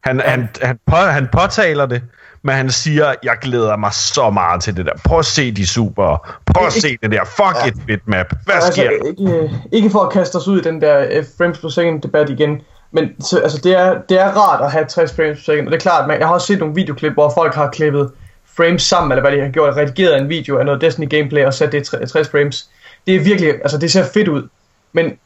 Han, 0.03 0.17
ja. 0.19 0.29
han, 0.29 0.49
han, 0.61 0.79
på, 0.85 0.95
han 0.95 1.27
påtaler 1.31 1.85
det, 1.85 2.01
men 2.43 2.55
han 2.55 2.69
siger, 2.69 3.13
jeg 3.23 3.37
glæder 3.41 3.77
mig 3.77 3.93
så 3.93 4.29
meget 4.29 4.63
til 4.63 4.77
det 4.77 4.85
der. 4.85 4.91
Prøv 5.05 5.19
at 5.19 5.25
se 5.25 5.51
de 5.51 5.67
super. 5.67 6.37
Prøv 6.45 6.67
at 6.67 6.73
se 6.73 6.97
det 7.03 7.11
der. 7.11 7.23
Fuck 7.25 7.55
ja. 7.63 7.67
et 7.67 7.73
bitmap. 7.87 8.33
Hvad 8.45 8.55
altså, 8.55 8.71
sker 8.71 8.89
der? 8.89 9.07
ikke, 9.07 9.43
øh, 9.43 9.51
ikke 9.71 9.89
for 9.89 9.99
at 9.99 10.13
kaste 10.13 10.35
os 10.35 10.47
ud 10.47 10.59
i 10.59 10.63
den 10.63 10.81
der 10.81 11.05
øh, 11.11 11.25
frames 11.37 11.59
per 11.59 11.69
second 11.69 12.01
debat 12.01 12.29
igen, 12.29 12.61
men 12.91 13.21
så, 13.21 13.39
altså, 13.39 13.57
det, 13.57 13.79
er, 13.79 14.01
det 14.09 14.19
er 14.19 14.31
rart 14.31 14.61
at 14.61 14.71
have 14.71 14.85
60 14.85 15.15
frames 15.15 15.37
per 15.37 15.43
second, 15.43 15.67
og 15.67 15.71
det 15.71 15.77
er 15.77 15.81
klart, 15.81 16.07
man, 16.07 16.19
jeg 16.19 16.27
har 16.27 16.33
også 16.33 16.47
set 16.47 16.59
nogle 16.59 16.75
videoklip, 16.75 17.13
hvor 17.13 17.31
folk 17.35 17.55
har 17.55 17.69
klippet 17.69 18.11
frames 18.45 18.81
sammen, 18.81 19.11
eller 19.11 19.21
hvad 19.21 19.31
de 19.31 19.43
har 19.43 19.51
gjort, 19.51 19.75
redigeret 19.75 20.17
en 20.21 20.29
video 20.29 20.57
af 20.57 20.65
noget 20.65 20.81
Destiny 20.81 21.09
gameplay 21.09 21.45
og 21.45 21.53
sat 21.53 21.71
det 21.71 21.81
i 21.81 21.83
tre- 21.83 22.05
60 22.05 22.29
frames. 22.29 22.69
Det 23.07 23.15
er 23.15 23.19
virkelig, 23.19 23.53
altså 23.53 23.77
det 23.77 23.91
ser 23.91 24.03
fedt 24.13 24.27
ud, 24.27 24.47
men, 24.93 25.17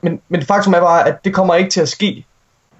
men, 0.00 0.20
men 0.28 0.42
faktum 0.42 0.74
er 0.74 0.80
bare, 0.80 1.08
at 1.08 1.24
det 1.24 1.34
kommer 1.34 1.54
ikke 1.54 1.70
til 1.70 1.80
at 1.80 1.88
ske. 1.88 2.26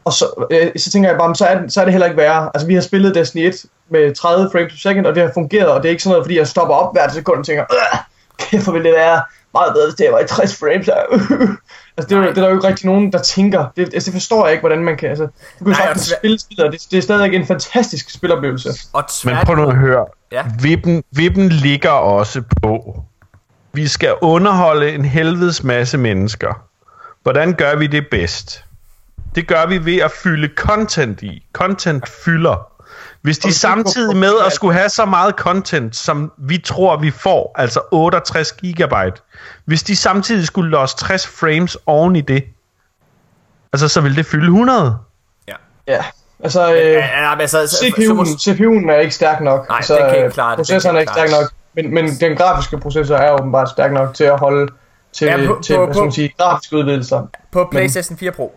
Og 0.04 0.12
så, 0.12 0.46
øh, 0.50 0.70
så 0.76 0.90
tænker 0.90 1.08
jeg 1.08 1.18
bare, 1.18 1.34
så 1.34 1.46
er, 1.46 1.60
det, 1.60 1.72
så 1.72 1.80
er 1.80 1.84
det 1.84 1.92
heller 1.92 2.06
ikke 2.06 2.16
værre. 2.16 2.50
Altså 2.54 2.66
vi 2.66 2.74
har 2.74 2.80
spillet 2.80 3.14
Destiny 3.14 3.46
1 3.48 3.64
med 3.90 4.14
30 4.14 4.48
frames 4.52 4.72
per 4.72 4.78
second, 4.78 5.06
og 5.06 5.14
det 5.14 5.22
har 5.22 5.30
fungeret, 5.34 5.68
og 5.68 5.82
det 5.82 5.88
er 5.88 5.90
ikke 5.90 6.02
sådan 6.02 6.12
noget, 6.12 6.24
fordi 6.26 6.38
jeg 6.38 6.46
stopper 6.48 6.74
op 6.74 6.94
hvert 6.94 7.12
sekund 7.12 7.38
og 7.38 7.46
tænker, 7.46 7.64
"Øh, 7.72 7.98
kæft, 8.38 8.72
ville 8.72 8.88
det 8.88 8.96
være 8.96 9.22
meget 9.54 9.72
bedre, 9.74 9.86
hvis 9.86 9.94
det 9.94 10.06
var 10.12 10.18
i 10.18 10.26
60 10.26 10.56
frames. 10.58 10.86
her." 10.86 10.94
altså 11.96 12.08
det 12.08 12.12
er, 12.12 12.16
jo- 12.16 12.22
det 12.22 12.38
er 12.38 12.42
der 12.42 12.48
jo 12.48 12.54
ikke 12.56 12.68
rigtig 12.68 12.86
nogen, 12.86 13.12
der 13.12 13.18
tænker. 13.18 13.64
Det, 13.76 13.82
altså, 13.94 14.10
det 14.10 14.12
forstår 14.12 14.44
jeg 14.46 14.52
ikke, 14.52 14.62
hvordan 14.62 14.78
man 14.84 14.96
kan. 14.96 15.08
Altså, 15.08 15.24
du 15.58 15.64
kan 15.64 15.66
Nej, 15.66 15.74
sagtens 15.86 16.12
spille 16.18 16.38
spillet, 16.38 16.66
og 16.66 16.72
det, 16.72 16.80
det 16.90 16.98
er 16.98 17.02
stadig 17.02 17.34
en 17.34 17.46
fantastisk 17.46 18.10
spiloplevelse. 18.10 18.68
og 18.92 19.04
Men 19.24 19.36
prøv 19.44 19.56
nu 19.56 19.68
at 19.68 19.76
høre. 19.76 20.04
Ja. 20.32 20.42
Vippen, 20.62 21.04
vippen 21.10 21.48
ligger 21.48 21.90
også 21.90 22.42
på. 22.62 23.02
Vi 23.72 23.86
skal 23.88 24.14
underholde 24.20 24.92
en 24.92 25.04
helvedes 25.04 25.62
masse 25.62 25.98
mennesker. 25.98 26.62
Hvordan 27.22 27.52
gør 27.52 27.76
vi 27.76 27.86
det 27.86 28.06
bedst? 28.10 28.64
Det 29.34 29.48
gør 29.48 29.66
vi 29.66 29.84
ved 29.84 29.98
at 29.98 30.10
fylde 30.10 30.48
content 30.56 31.22
i. 31.22 31.46
Content 31.52 32.08
fylder. 32.08 32.68
Hvis 33.22 33.38
de 33.38 33.52
samtidig 33.54 34.16
med 34.16 34.32
at 34.46 34.52
skulle 34.52 34.74
have 34.74 34.88
så 34.88 35.04
meget 35.04 35.34
content, 35.34 35.96
som 35.96 36.32
vi 36.38 36.58
tror, 36.58 36.96
vi 36.96 37.10
får, 37.10 37.52
altså 37.58 37.80
68 37.92 38.52
gigabyte, 38.52 39.22
hvis 39.64 39.82
de 39.82 39.96
samtidig 39.96 40.46
skulle 40.46 40.70
losse 40.70 40.96
60 40.96 41.26
frames 41.26 41.76
oven 41.86 42.16
i 42.16 42.20
det, 42.20 42.44
altså 43.72 43.88
så 43.88 44.00
vil 44.00 44.16
det 44.16 44.26
fylde 44.26 44.44
100. 44.44 44.96
Ja, 45.88 46.04
altså... 46.44 46.72
Øh, 46.74 46.78
ja, 46.80 47.22
ja, 47.22 47.40
altså, 47.40 47.66
så, 47.66 47.76
så, 47.76 47.76
så, 47.76 47.84
CPU'en, 47.86 48.50
CPU'en 48.50 48.90
er 48.90 48.98
ikke 48.98 49.14
stærk 49.14 49.40
nok. 49.40 49.68
Nej, 49.68 49.76
altså, 49.76 49.94
den 49.94 50.02
kan 50.02 50.14
ikke 50.14 50.26
øh, 50.26 50.32
klare 50.32 50.50
det. 50.50 50.56
Processoren 50.56 50.96
er 50.96 51.00
ikke 51.00 51.12
stærk 51.12 51.30
nok, 51.30 51.52
men, 51.74 51.94
men 51.94 52.08
den 52.20 52.36
grafiske 52.36 52.78
processor 52.78 53.16
er 53.16 53.32
åbenbart 53.40 53.70
stærk 53.70 53.92
nok 53.92 54.14
til 54.14 54.24
at 54.24 54.38
holde 54.38 54.72
til, 55.12 55.24
Ja, 55.26 55.36
ja, 55.40 55.46
på- 55.46 55.58
til 55.64 55.76
på- 55.76 55.84
hvad 55.84 55.94
skal 55.94 56.02
man 56.02 56.12
sige, 56.12 56.34
grafiske 56.38 56.76
udvidelser. 56.76 57.26
på 57.52 57.68
PlayStation 57.70 58.18
4 58.18 58.32
Pro. 58.32 58.54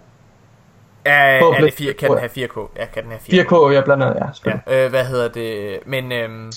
Er, 1.08 1.40
På 1.42 1.50
er 1.52 1.62
det 1.62 1.74
4, 1.74 1.94
kan 1.94 2.10
den 2.10 2.18
have 2.20 2.30
4K? 2.30 2.70
Ja, 2.76 2.86
kan 2.86 3.04
den 3.04 3.12
have 3.12 3.20
4K? 3.20 3.48
4K, 3.50 3.74
ja, 3.74 3.82
blandt 3.82 4.04
andet, 4.04 4.32
ja. 4.46 4.52
Ja, 4.68 4.84
øh, 4.86 4.90
hvad 4.90 5.06
hedder 5.06 5.28
det? 5.28 5.80
Men, 5.86 6.12
øhm, 6.12 6.52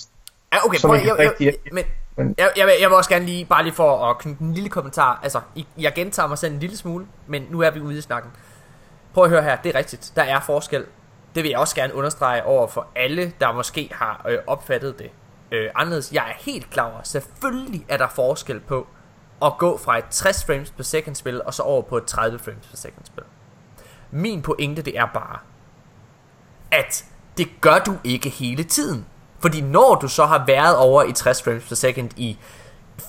ja, 0.52 0.66
okay, 0.66 0.78
prøv, 0.80 0.94
jeg, 0.94 1.04
jeg, 1.18 1.32
jeg, 1.40 1.48
er- 1.48 1.52
men, 1.72 1.84
men- 2.16 2.34
jeg, 2.38 2.50
jeg, 2.56 2.66
vil, 2.66 2.74
jeg 2.80 2.88
vil 2.90 2.96
også 2.96 3.10
gerne 3.10 3.24
lige, 3.26 3.44
bare 3.44 3.62
lige 3.62 3.74
for 3.74 4.04
at 4.10 4.18
knytte 4.18 4.42
en 4.42 4.54
lille 4.54 4.68
kommentar, 4.68 5.20
altså, 5.22 5.40
jeg 5.78 5.92
gentager 5.94 6.26
mig 6.28 6.38
selv 6.38 6.52
en 6.54 6.60
lille 6.60 6.76
smule, 6.76 7.06
men 7.26 7.46
nu 7.50 7.60
er 7.60 7.70
vi 7.70 7.80
ude 7.80 7.98
i 7.98 8.00
snakken. 8.00 8.30
Prøv 9.14 9.24
at 9.24 9.30
høre 9.30 9.42
her, 9.42 9.56
det 9.56 9.74
er 9.74 9.78
rigtigt, 9.78 10.12
der 10.16 10.22
er 10.22 10.40
forskel. 10.40 10.84
Det 11.34 11.42
vil 11.42 11.50
jeg 11.50 11.58
også 11.58 11.74
gerne 11.74 11.94
understrege 11.94 12.44
over 12.44 12.66
for 12.66 12.86
alle, 12.96 13.32
der 13.40 13.52
måske 13.52 13.88
har 13.92 14.24
øh, 14.28 14.38
opfattet 14.46 14.98
det 14.98 15.10
øh, 15.52 15.70
anderledes. 15.74 16.12
Jeg 16.12 16.22
er 16.28 16.32
helt 16.38 16.70
klar 16.70 16.84
over, 16.92 17.00
selvfølgelig 17.02 17.84
er 17.88 17.96
der 17.96 18.08
forskel 18.08 18.60
på 18.60 18.86
at 19.44 19.52
gå 19.58 19.78
fra 19.78 19.98
et 19.98 20.04
60 20.10 20.44
frames 20.44 20.70
per 20.70 20.82
second 20.84 21.14
spil, 21.14 21.42
og 21.42 21.54
så 21.54 21.62
over 21.62 21.82
på 21.82 21.96
et 21.96 22.04
30 22.04 22.38
frames 22.38 22.66
per 22.66 22.76
second 22.76 23.04
spil. 23.04 23.22
Min 24.10 24.42
pointe, 24.42 24.82
det 24.82 24.98
er 24.98 25.06
bare, 25.14 25.38
at 26.70 27.04
det 27.38 27.48
gør 27.60 27.78
du 27.78 27.94
ikke 28.04 28.28
hele 28.28 28.64
tiden. 28.64 29.06
Fordi 29.40 29.60
når 29.60 29.94
du 29.94 30.08
så 30.08 30.26
har 30.26 30.44
været 30.46 30.76
over 30.76 31.02
i 31.02 31.12
60 31.12 31.42
frames 31.42 31.64
per 31.68 31.74
second 31.74 32.10
i 32.16 32.38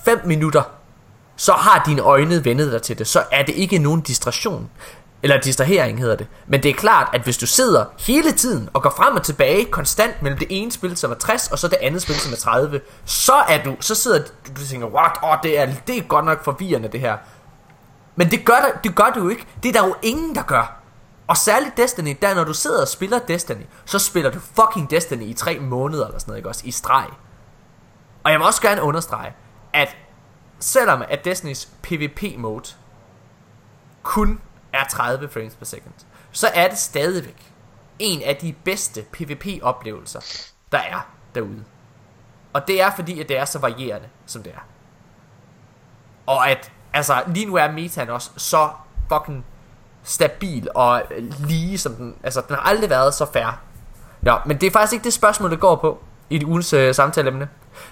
5 0.04 0.20
minutter, 0.24 0.62
så 1.36 1.52
har 1.52 1.82
dine 1.86 2.02
øjne 2.02 2.44
vendet 2.44 2.72
dig 2.72 2.82
til 2.82 2.98
det. 2.98 3.06
Så 3.06 3.22
er 3.32 3.42
det 3.42 3.54
ikke 3.54 3.78
nogen 3.78 4.00
distraktion. 4.00 4.70
Eller 5.22 5.40
distrahering 5.40 6.00
hedder 6.00 6.16
det. 6.16 6.26
Men 6.46 6.62
det 6.62 6.68
er 6.68 6.74
klart, 6.74 7.08
at 7.12 7.20
hvis 7.20 7.38
du 7.38 7.46
sidder 7.46 7.84
hele 7.98 8.32
tiden 8.32 8.68
og 8.72 8.82
går 8.82 8.90
frem 8.96 9.16
og 9.16 9.22
tilbage 9.22 9.64
konstant 9.64 10.22
mellem 10.22 10.38
det 10.38 10.48
ene 10.50 10.72
spil, 10.72 10.96
som 10.96 11.10
er 11.10 11.14
60, 11.14 11.48
og 11.48 11.58
så 11.58 11.68
det 11.68 11.78
andet 11.80 12.02
spil, 12.02 12.14
som 12.14 12.32
er 12.32 12.36
30, 12.36 12.80
så 13.04 13.32
er 13.32 13.62
du, 13.62 13.76
så 13.80 13.94
sidder 13.94 14.18
du, 14.18 14.24
du 14.56 14.66
tænker, 14.66 14.86
what, 14.86 15.12
oh, 15.22 15.36
det, 15.42 15.58
er, 15.58 15.68
det 15.86 15.98
er 15.98 16.02
godt 16.02 16.24
nok 16.24 16.44
forvirrende 16.44 16.88
det 16.88 17.00
her. 17.00 17.16
Men 18.16 18.30
det 18.30 18.44
gør, 18.44 18.80
det 18.84 18.94
gør 18.94 19.12
du 19.14 19.22
jo 19.22 19.28
ikke. 19.28 19.46
Det 19.62 19.68
er 19.68 19.80
der 19.80 19.86
jo 19.86 19.94
ingen, 20.02 20.34
der 20.34 20.42
gør. 20.42 20.81
Og 21.26 21.36
særligt 21.36 21.76
Destiny, 21.76 22.16
der 22.22 22.34
når 22.34 22.44
du 22.44 22.54
sidder 22.54 22.80
og 22.80 22.88
spiller 22.88 23.18
Destiny, 23.18 23.64
så 23.84 23.98
spiller 23.98 24.30
du 24.30 24.38
fucking 24.40 24.90
Destiny 24.90 25.22
i 25.22 25.34
tre 25.34 25.58
måneder 25.58 26.06
eller 26.06 26.18
sådan 26.18 26.30
noget, 26.30 26.38
ikke 26.38 26.48
også? 26.48 26.62
I 26.64 26.70
streg. 26.70 27.08
Og 28.24 28.30
jeg 28.30 28.38
vil 28.38 28.46
også 28.46 28.62
gerne 28.62 28.82
understrege, 28.82 29.34
at 29.72 29.96
selvom 30.58 31.02
at 31.08 31.24
Destinys 31.24 31.68
PvP-mode 31.82 32.68
kun 34.02 34.40
er 34.72 34.84
30 34.84 35.28
frames 35.28 35.54
per 35.54 35.64
second, 35.64 35.94
så 36.32 36.48
er 36.54 36.68
det 36.68 36.78
stadigvæk 36.78 37.52
en 37.98 38.22
af 38.22 38.36
de 38.36 38.54
bedste 38.64 39.02
PvP-oplevelser, 39.12 40.20
der 40.72 40.78
er 40.78 41.10
derude. 41.34 41.64
Og 42.52 42.68
det 42.68 42.80
er 42.82 42.90
fordi, 42.96 43.20
at 43.20 43.28
det 43.28 43.38
er 43.38 43.44
så 43.44 43.58
varierende, 43.58 44.08
som 44.26 44.42
det 44.42 44.52
er. 44.52 44.66
Og 46.26 46.50
at, 46.50 46.72
altså, 46.92 47.24
lige 47.26 47.46
nu 47.46 47.54
er 47.54 47.70
metaen 47.70 48.10
også 48.10 48.30
så 48.36 48.70
fucking 49.08 49.44
stabil 50.04 50.68
og 50.74 51.02
lige 51.46 51.78
som 51.78 51.94
den, 51.94 52.14
altså, 52.22 52.42
den 52.48 52.56
har 52.56 52.62
aldrig 52.62 52.90
været 52.90 53.14
så 53.14 53.26
fair. 53.32 53.60
Ja, 54.26 54.36
men 54.46 54.60
det 54.60 54.66
er 54.66 54.70
faktisk 54.70 54.92
ikke 54.92 55.04
det 55.04 55.12
spørgsmål, 55.12 55.50
det 55.50 55.60
går 55.60 55.76
på 55.76 56.02
i 56.30 56.38
det 56.38 56.46
ugens 56.46 56.72
øh, 56.72 56.94
samtaleemne. 56.94 57.48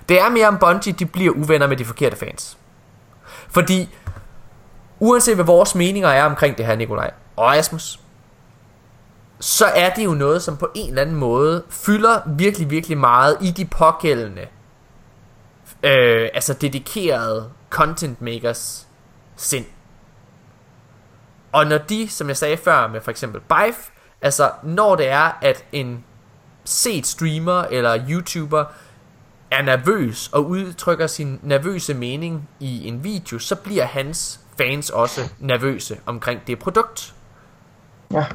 Det 0.09 0.21
er 0.21 0.29
mere 0.29 0.49
om 0.49 0.59
Bungie, 0.59 0.93
de 0.93 1.07
bliver 1.07 1.35
uvenner 1.35 1.67
med 1.67 1.77
de 1.77 1.85
forkerte 1.85 2.17
fans. 2.17 2.59
Fordi, 3.49 3.89
uanset 4.99 5.35
hvad 5.35 5.45
vores 5.45 5.75
meninger 5.75 6.09
er 6.09 6.25
omkring 6.25 6.59
det 6.59 6.67
her, 6.67 6.77
Nikolaj 6.77 7.11
og 7.37 7.57
Asmus, 7.57 8.01
så 9.41 9.67
er 9.67 9.95
det 9.95 10.05
jo 10.05 10.15
noget, 10.15 10.43
som 10.43 10.57
på 10.57 10.69
en 10.75 10.89
eller 10.89 11.03
anden 11.03 11.17
måde 11.17 11.63
fylder 11.71 12.21
virkelig, 12.27 12.71
virkelig 12.71 12.99
meget 12.99 13.37
i 13.41 13.51
de 13.51 13.65
pågældende, 13.65 14.47
øh, 15.83 16.29
altså 16.35 16.55
dedikerede 16.55 17.51
content 17.71 18.23
makers 18.23 18.87
sind. 19.37 19.65
Og 21.53 21.67
når 21.67 21.79
de, 21.79 22.09
som 22.09 22.29
jeg 22.29 22.37
sagde 22.37 22.57
før 22.57 22.87
med 22.87 23.01
for 23.01 23.11
eksempel 23.11 23.41
Bife, 23.41 23.93
altså 24.21 24.53
når 24.63 24.97
det 24.97 25.09
er, 25.09 25.39
at 25.43 25.65
en 25.73 26.05
set 26.65 27.07
streamer 27.07 27.63
eller 27.63 28.09
YouTuber 28.09 28.65
er 29.51 29.63
nervøs 29.63 30.29
og 30.33 30.47
udtrykker 30.47 31.07
sin 31.07 31.41
nervøse 31.43 31.95
mening 31.95 32.49
i 32.61 32.89
en 32.89 33.05
video, 33.05 33.39
så 33.39 33.57
bliver 33.57 33.85
hans 33.85 34.41
fans 34.59 34.91
også 34.91 35.21
nervøse 35.39 36.01
omkring 36.07 36.47
det 36.47 36.59
produkt. 36.59 37.15
Ja. 38.13 38.27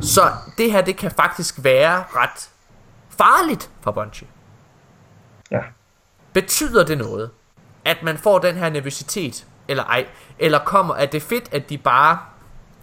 Så 0.00 0.32
det 0.58 0.72
her, 0.72 0.80
det 0.80 0.96
kan 0.96 1.10
faktisk 1.10 1.64
være 1.64 2.04
ret 2.16 2.50
farligt 3.08 3.70
for 3.80 3.90
Bungie. 3.90 4.28
Ja. 5.50 5.60
Betyder 6.32 6.84
det 6.84 6.98
noget, 6.98 7.30
at 7.84 8.02
man 8.02 8.18
får 8.18 8.38
den 8.38 8.54
her 8.54 8.70
nervøsitet, 8.70 9.46
eller 9.72 9.84
ej? 9.84 10.06
Eller 10.38 10.58
kommer, 10.58 10.94
at 10.94 11.12
det 11.12 11.22
er 11.22 11.26
fedt, 11.26 11.48
at 11.52 11.68
de 11.70 11.78
bare... 11.78 12.18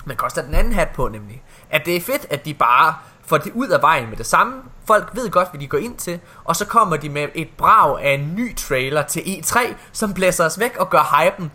Man 0.06 0.18
kan 0.18 0.26
også 0.26 0.36
tage 0.36 0.48
den 0.48 0.56
anden 0.56 0.74
hat 0.74 0.90
på, 0.90 1.08
nemlig. 1.08 1.44
At 1.70 1.82
det 1.86 1.96
er 1.96 2.02
fedt, 2.02 2.26
at 2.30 2.46
de 2.46 2.54
bare 2.54 2.96
får 3.26 3.38
det 3.38 3.52
ud 3.54 3.68
af 3.68 3.82
vejen 3.82 4.10
med 4.10 4.18
det 4.18 4.26
samme. 4.26 4.62
Folk 4.88 5.10
ved 5.14 5.30
godt, 5.30 5.50
hvad 5.50 5.62
de 5.62 5.68
går 5.68 5.78
ind 5.78 5.98
til. 5.98 6.20
Og 6.44 6.56
så 6.56 6.66
kommer 6.66 6.98
de 6.98 7.10
med 7.10 7.28
et 7.36 7.50
brag 7.58 8.04
af 8.04 8.12
en 8.12 8.36
ny 8.36 8.56
trailer 8.56 9.02
til 9.02 9.20
E3, 9.20 9.60
som 9.92 10.14
blæser 10.14 10.46
os 10.46 10.60
væk 10.60 10.78
og 10.78 10.90
gør 10.90 11.26
hypen 11.26 11.52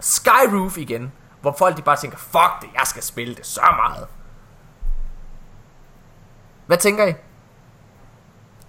skyroof 0.00 0.78
igen. 0.78 1.12
Hvor 1.40 1.54
folk 1.58 1.76
de 1.76 1.82
bare 1.82 1.96
tænker, 1.96 2.18
fuck 2.18 2.60
det, 2.60 2.68
jeg 2.74 2.82
skal 2.84 3.02
spille 3.02 3.34
det 3.34 3.46
så 3.46 3.74
meget. 3.76 4.06
Hvad 6.66 6.76
tænker 6.76 7.06
I? 7.06 7.14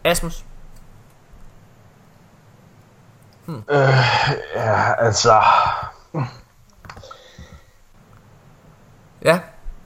Asmus? 0.03 0.45
Hmm. 3.45 3.63
Øh, 3.69 3.89
ja, 4.55 4.93
altså... 5.05 5.41
Ja, 9.25 9.39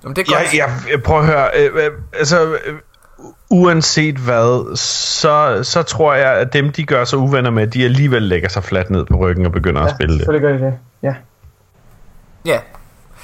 Jamen, 0.03 0.15
det 0.15 0.27
er 0.27 0.33
godt. 0.33 0.53
Jeg, 0.53 0.71
jeg, 0.91 1.03
prøver 1.03 1.19
at 1.19 1.25
høre, 1.25 1.49
øh, 1.55 1.85
øh, 1.85 1.91
altså, 2.13 2.57
øh, 2.65 2.75
uanset 3.49 4.15
hvad, 4.15 4.75
så, 4.75 5.63
så 5.63 5.83
tror 5.83 6.13
jeg, 6.13 6.33
at 6.33 6.53
dem, 6.53 6.71
de 6.71 6.85
gør 6.85 7.03
sig 7.03 7.19
uvenner 7.19 7.49
med, 7.49 7.67
de 7.67 7.83
alligevel 7.85 8.23
lægger 8.23 8.49
sig 8.49 8.63
fladt 8.63 8.89
ned 8.89 9.05
på 9.05 9.15
ryggen 9.15 9.45
og 9.45 9.51
begynder 9.51 9.81
ja, 9.81 9.87
at 9.87 9.93
spille 9.95 10.13
det. 10.13 10.21
selvfølgelig 10.21 10.59
gør 10.59 10.67
de 10.67 10.71
det. 10.71 10.79
Ja. 11.03 11.15
Ja, 12.45 12.59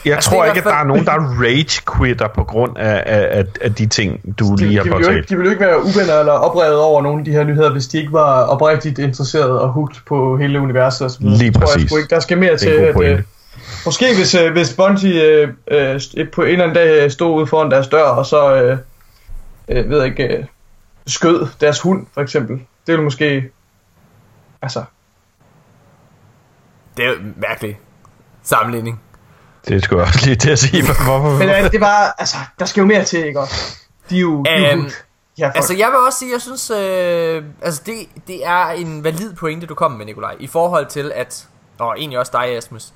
Jeg 0.06 0.14
Altså, 0.16 0.30
tror 0.30 0.46
ikke, 0.46 0.58
at 0.58 0.64
der 0.64 0.74
er 0.74 0.84
nogen, 0.84 1.06
der 1.06 1.12
rage-quitter 1.12 2.28
på 2.28 2.44
grund 2.44 2.78
af, 2.78 3.04
af, 3.06 3.38
af, 3.40 3.46
af 3.62 3.76
de 3.76 3.86
ting, 3.88 4.40
du 4.40 4.46
De, 4.52 4.56
lige 4.56 4.76
har 4.78 4.84
de, 4.84 4.90
ville 4.90 4.92
jo 4.92 4.98
ikke, 5.00 5.06
påtalt. 5.10 5.30
de 5.30 5.36
ville 5.36 5.48
jo 5.50 5.52
ikke 5.52 5.66
være 5.66 5.80
uvenner 5.84 6.20
eller 6.20 6.34
oprevet 6.34 6.80
over 6.80 7.02
nogle 7.02 7.20
af 7.20 7.26
de 7.26 7.32
her 7.32 7.44
nyheder, 7.44 7.72
hvis 7.72 7.88
de 7.88 7.98
ikke 7.98 8.14
var 8.14 8.42
oprigtigt 8.44 9.00
interesserede 9.00 9.62
og 9.62 9.70
hooked 9.70 9.96
på 10.08 10.38
hele 10.38 10.60
universet. 10.62 11.06
Og 11.06 11.12
så 11.12 11.20
videre. 11.20 11.38
Lige 11.38 11.52
tror 11.52 11.62
jeg 11.62 11.68
præcis. 11.74 11.90
sgu 11.90 11.98
ikke. 11.98 12.10
Der 12.16 12.20
skal 12.20 12.38
mere 12.38 12.58
til, 12.58 12.70
at, 12.70 13.02
øh, 13.02 13.22
Måske 13.86 14.06
hvis, 14.16 14.36
øh, 14.36 14.52
hvis 14.52 14.74
Bungie 14.74 15.22
øh, 15.24 15.50
øh, 15.72 16.02
på 16.34 16.42
en 16.42 16.48
eller 16.50 16.64
anden 16.64 16.76
dag 16.76 17.12
stod 17.12 17.36
ude 17.36 17.48
foran 17.48 17.72
deres 17.72 17.88
dør, 17.88 18.04
og 18.04 18.26
så, 18.26 18.56
øh, 18.56 18.78
øh, 19.70 19.90
ved 19.90 19.98
jeg 19.98 20.08
ikke, 20.08 20.38
øh, 20.38 20.46
skød 21.08 21.48
deres 21.62 21.80
hund, 21.80 22.06
for 22.14 22.22
eksempel. 22.22 22.56
Det 22.58 22.66
ville 22.88 23.04
måske, 23.04 23.52
altså, 24.62 24.84
det 26.98 27.06
er 27.06 27.10
jo 27.10 27.16
en 27.16 27.34
mærkelig 27.38 27.80
sammenligning. 28.44 29.02
Det 29.68 29.84
skulle 29.84 30.00
jeg 30.00 30.08
også 30.08 30.26
lige 30.26 30.36
til 30.36 30.52
at 30.52 30.60
sige. 30.60 30.84
Hvorfor? 30.84 31.38
men 31.38 31.50
øh, 31.50 31.72
det 31.72 31.82
var, 31.82 32.16
altså, 32.18 32.38
der 32.60 32.66
skal 32.66 32.82
jo 32.82 32.88
mere 32.88 33.04
til, 33.04 33.26
ikke 33.26 33.40
også? 33.40 33.78
De 34.10 34.18
er 34.18 34.22
jo, 34.22 34.44
de 34.44 34.50
er 34.50 34.72
jo 34.72 34.78
Øhm. 34.78 34.90
Ja, 35.38 35.46
folk. 35.46 35.56
Altså 35.56 35.74
jeg 35.74 35.88
vil 35.88 35.96
også 36.06 36.20
sige, 36.20 36.32
jeg 36.32 36.42
synes, 36.42 36.72
øh, 36.72 37.44
altså 37.62 37.82
det, 37.86 37.94
det 38.28 38.46
er 38.46 38.66
en 38.66 39.04
valid 39.04 39.34
pointe, 39.34 39.68
du 39.68 39.76
kommer 39.76 39.98
med, 39.98 40.06
Nikolaj, 40.06 40.36
i 40.40 40.48
forhold 40.48 40.86
til 40.86 41.12
at, 41.16 41.48
og 41.80 41.96
egentlig 41.98 42.20
også 42.20 42.32
dig, 42.36 42.58
Asmus. 42.58 42.94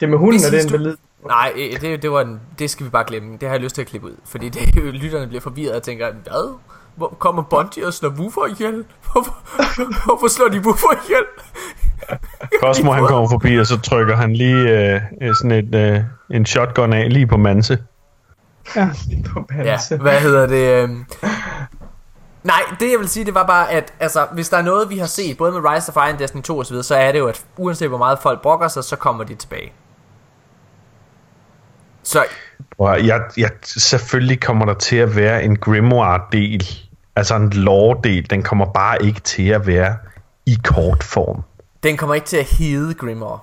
det 0.00 0.08
med 0.08 0.18
hunden 0.18 0.44
er 0.44 0.50
det 0.50 0.64
en 0.64 0.72
valid. 0.72 0.96
Nej, 1.26 1.52
øh, 1.56 1.80
det, 1.80 2.02
det, 2.02 2.10
var 2.10 2.20
en, 2.20 2.40
det 2.58 2.70
skal 2.70 2.86
vi 2.86 2.90
bare 2.90 3.04
glemme. 3.06 3.32
Det 3.32 3.48
har 3.48 3.54
jeg 3.54 3.60
lyst 3.60 3.74
til 3.74 3.82
at 3.82 3.88
klippe 3.88 4.06
ud. 4.06 4.14
Fordi 4.24 4.48
det, 4.48 4.74
lytterne 4.74 5.26
bliver 5.26 5.40
forvirret 5.40 5.76
og 5.76 5.82
tænker, 5.82 6.12
hvad? 6.12 6.58
Hvor 7.00 7.16
kommer 7.18 7.42
Bungie 7.42 7.86
og 7.86 7.94
slår 7.94 8.10
Woofer 8.10 8.46
ihjel? 8.46 8.84
Hvorfor, 9.12 9.36
hvorfor 10.04 10.28
slår 10.28 10.48
de 10.48 10.60
Woofer 10.60 11.04
ihjel? 11.04 11.24
Cosmo 12.62 12.92
han 12.92 13.06
kommer 13.06 13.28
forbi, 13.28 13.58
og 13.58 13.66
så 13.66 13.80
trykker 13.80 14.16
han 14.16 14.32
lige 14.36 14.94
øh, 14.94 15.00
øh, 15.22 15.34
sådan 15.34 15.50
et, 15.50 15.74
øh, 15.74 16.00
en 16.30 16.46
shotgun 16.46 16.92
af 16.92 17.12
lige 17.12 17.26
på 17.26 17.36
Manse. 17.36 17.78
På 18.74 18.74
Ja, 18.76 18.90
Panse. 19.50 19.96
hvad 19.96 20.20
hedder 20.20 20.46
det? 20.46 20.82
øhm? 20.82 21.04
Nej, 22.42 22.60
det 22.80 22.90
jeg 22.90 22.98
vil 22.98 23.08
sige, 23.08 23.24
det 23.24 23.34
var 23.34 23.46
bare, 23.46 23.70
at 23.70 23.92
altså, 24.00 24.26
hvis 24.32 24.48
der 24.48 24.56
er 24.56 24.62
noget, 24.62 24.90
vi 24.90 24.98
har 24.98 25.06
set, 25.06 25.36
både 25.36 25.52
med 25.52 25.60
Rise 25.70 25.92
of 25.96 26.08
Iron, 26.08 26.18
Destiny 26.18 26.42
2 26.42 26.58
osv., 26.58 26.82
så 26.82 26.94
er 26.94 27.12
det 27.12 27.18
jo, 27.18 27.26
at 27.26 27.44
uanset 27.56 27.88
hvor 27.88 27.98
meget 27.98 28.18
folk 28.18 28.42
brokker 28.42 28.68
sig, 28.68 28.84
så 28.84 28.96
kommer 28.96 29.24
de 29.24 29.34
tilbage. 29.34 29.72
Så 32.02 32.24
jeg, 32.80 33.20
jeg, 33.36 33.50
selvfølgelig 33.62 34.40
kommer 34.40 34.64
der 34.64 34.74
til 34.74 34.96
at 34.96 35.16
være 35.16 35.44
en 35.44 35.56
grimoire-del, 35.56 36.64
altså 37.16 37.36
en 37.36 37.50
lore-del, 37.50 38.30
den 38.30 38.42
kommer 38.42 38.66
bare 38.72 39.02
ikke 39.04 39.20
til 39.20 39.48
at 39.48 39.66
være 39.66 39.96
i 40.46 40.58
kort 40.64 41.02
form. 41.02 41.42
den 41.82 41.96
kommer 41.96 42.14
ikke 42.14 42.26
til 42.26 42.36
at 42.36 42.44
hedde 42.46 42.94
Grimoire. 42.94 43.38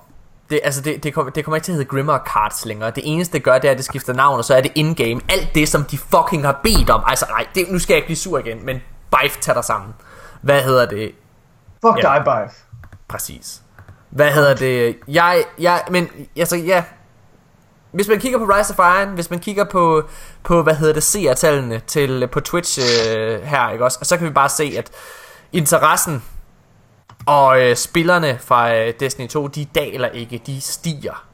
Det, 0.50 0.60
altså 0.64 0.80
det, 0.82 1.02
det, 1.04 1.14
kommer, 1.14 1.32
det 1.32 1.44
kommer 1.44 1.56
ikke 1.56 1.64
til 1.64 1.72
at 1.72 1.76
hedde 1.76 1.88
Grimoire 1.88 2.20
Cards 2.26 2.64
længere. 2.66 2.90
Det 2.90 3.02
eneste, 3.06 3.32
det 3.32 3.42
gør, 3.44 3.58
det 3.58 3.68
er, 3.68 3.72
at 3.72 3.76
det 3.76 3.84
skifter 3.84 4.12
navn, 4.12 4.38
og 4.38 4.44
så 4.44 4.54
er 4.54 4.60
det 4.60 4.72
in-game. 4.74 5.20
Alt 5.28 5.48
det, 5.54 5.68
som 5.68 5.84
de 5.84 5.98
fucking 5.98 6.44
har 6.44 6.60
bedt 6.62 6.90
om. 6.90 7.02
Altså, 7.06 7.26
nej, 7.30 7.46
det, 7.54 7.64
nu 7.70 7.78
skal 7.78 7.94
jeg 7.94 7.96
ikke 7.98 8.06
blive 8.06 8.16
sur 8.16 8.38
igen, 8.38 8.66
men 8.66 8.80
Bife 9.20 9.40
tager 9.40 9.54
dig 9.54 9.64
sammen. 9.64 9.90
Hvad 10.42 10.62
hedder 10.62 10.86
det? 10.86 11.12
Fuck 11.86 11.96
Ja. 11.96 12.00
dig, 12.02 12.22
Bife. 12.24 12.56
Præcis. 13.08 13.62
Hvad 14.10 14.32
hedder 14.32 14.54
det? 14.54 14.96
Jeg, 15.08 15.44
jeg, 15.58 15.82
men, 15.90 16.08
altså, 16.36 16.56
ja. 16.56 16.84
Hvis 17.92 18.08
man 18.08 18.20
kigger 18.20 18.38
på 18.38 18.44
Rise 18.44 18.74
of 18.78 18.78
Iron, 18.78 19.14
hvis 19.14 19.30
man 19.30 19.38
kigger 19.38 19.64
på, 19.64 20.02
på 20.42 20.62
hvad 20.62 20.74
hedder 20.74 20.94
det, 20.94 21.02
seertallene 21.02 21.80
til, 21.86 22.26
på 22.26 22.40
Twitch 22.40 22.80
øh, 22.80 23.42
her, 23.42 23.70
ikke 23.70 23.84
også? 23.84 23.98
Og 24.00 24.06
så 24.06 24.16
kan 24.16 24.26
vi 24.26 24.32
bare 24.32 24.48
se, 24.48 24.74
at 24.78 24.90
interessen 25.52 26.22
og 27.26 27.60
øh, 27.60 27.76
spillerne 27.76 28.38
fra 28.38 28.74
øh, 28.74 28.94
Destiny 29.00 29.28
2, 29.28 29.46
de 29.46 29.64
daler 29.64 30.08
ikke, 30.08 30.38
de 30.46 30.60
stiger. 30.60 31.24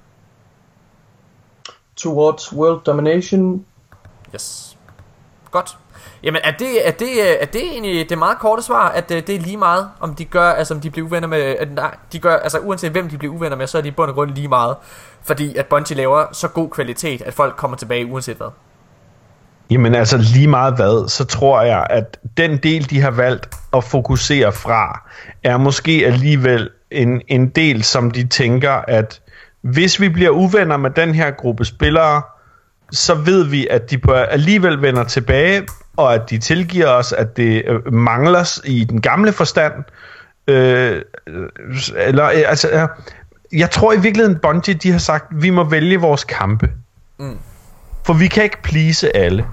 Towards 1.97 2.53
world 2.53 2.85
domination. 2.85 3.67
Yes. 4.35 4.79
Godt. 5.51 5.79
Jamen, 6.23 6.41
er 6.45 6.51
det, 6.51 6.89
er 6.89 6.91
det, 6.91 7.09
øh, 7.09 7.37
er 7.41 7.47
det 7.47 7.63
egentlig 7.63 8.11
det 8.11 8.19
meget 8.19 8.39
korte 8.39 8.63
svar, 8.63 8.89
at 8.89 9.11
øh, 9.11 9.23
det 9.27 9.35
er 9.35 9.41
lige 9.41 9.57
meget, 9.57 9.89
om 10.01 10.15
de 10.15 10.25
gør, 10.25 10.51
altså 10.51 10.75
om 10.75 10.81
de 10.81 10.91
bliver 10.91 11.07
uvenner 11.07 11.29
med, 11.29 11.41
at, 11.41 11.73
nej, 11.75 11.95
de 12.13 12.19
gør, 12.19 12.37
altså 12.37 12.59
uanset 12.59 12.93
hvem 12.93 13.09
de 13.09 13.19
bliver 13.19 13.35
uvenner 13.35 13.57
med, 13.57 13.67
så 13.67 13.79
er 13.79 13.83
de 13.83 13.89
i 13.89 13.91
bund 13.91 14.09
og 14.09 14.15
grund 14.15 14.31
lige 14.31 14.49
meget, 14.49 14.77
fordi 15.23 15.57
at 15.57 15.67
Bungie 15.67 15.97
laver 15.97 16.25
så 16.33 16.49
god 16.49 16.71
kvalitet, 16.71 17.23
at 17.23 17.35
folk 17.35 17.57
kommer 17.57 17.77
tilbage 17.77 18.07
uanset 18.07 18.37
hvad. 18.37 18.49
Jamen 19.71 19.95
altså 19.95 20.17
lige 20.19 20.49
meget 20.49 20.75
hvad, 20.75 21.09
så 21.09 21.25
tror 21.25 21.63
jeg, 21.63 21.87
at 21.91 22.19
den 22.37 22.57
del, 22.57 22.91
de 22.91 23.01
har 23.01 23.11
valgt 23.11 23.49
at 23.77 23.85
fokusere 23.85 24.53
fra, 24.53 25.11
er 25.43 25.57
måske 25.57 26.03
alligevel 26.07 26.71
en, 26.91 27.23
en 27.29 27.49
del, 27.49 27.85
som 27.85 28.11
de 28.11 28.27
tænker, 28.27 28.73
at 28.73 29.21
hvis 29.61 30.01
vi 30.01 30.09
bliver 30.09 30.31
uvenner 30.31 30.77
med 30.77 30.91
den 30.91 31.15
her 31.15 31.31
gruppe 31.31 31.65
spillere, 31.65 32.23
så 32.93 33.15
ved 33.15 33.45
vi, 33.45 33.67
at 33.71 33.91
de 33.91 33.99
på 33.99 34.13
alligevel 34.13 34.83
vender 34.83 35.05
tilbage, 35.05 35.67
og 35.97 36.15
at 36.15 36.31
de 36.31 36.39
tilgiver 36.39 36.89
os, 36.89 37.13
at 37.13 37.37
det 37.37 37.63
øh, 37.67 37.93
mangler 37.93 38.61
i 38.65 38.85
den 38.85 39.01
gamle 39.01 39.33
forstand. 39.33 39.73
Øh, 40.47 41.03
eller, 41.97 42.25
øh, 42.25 42.43
altså, 42.47 42.89
jeg 43.53 43.71
tror 43.71 43.93
i 43.93 44.01
virkeligheden, 44.01 44.39
Bungie, 44.43 44.75
de 44.75 44.93
har 44.93 44.99
sagt, 44.99 45.27
vi 45.31 45.51
må 45.51 45.65
vælge 45.65 46.01
vores 46.01 46.25
kampe. 46.25 46.71
For 48.05 48.13
vi 48.13 48.29
kan 48.29 48.43
ikke 48.43 48.63
please 48.63 49.17
alle. 49.17 49.47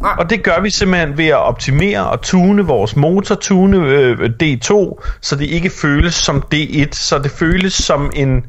Nej. 0.00 0.14
Og 0.18 0.30
det 0.30 0.44
gør 0.44 0.60
vi 0.60 0.70
simpelthen 0.70 1.18
ved 1.18 1.26
at 1.26 1.36
optimere 1.36 2.10
og 2.10 2.22
tune 2.22 2.62
vores 2.62 2.96
motor, 2.96 3.34
tune 3.34 3.76
øh, 3.76 4.30
D2, 4.42 5.00
så 5.20 5.36
det 5.36 5.44
ikke 5.44 5.70
føles 5.70 6.14
som 6.14 6.44
D1, 6.54 6.92
så 6.92 7.18
det 7.18 7.30
føles 7.30 7.72
som 7.72 8.10
en, 8.14 8.46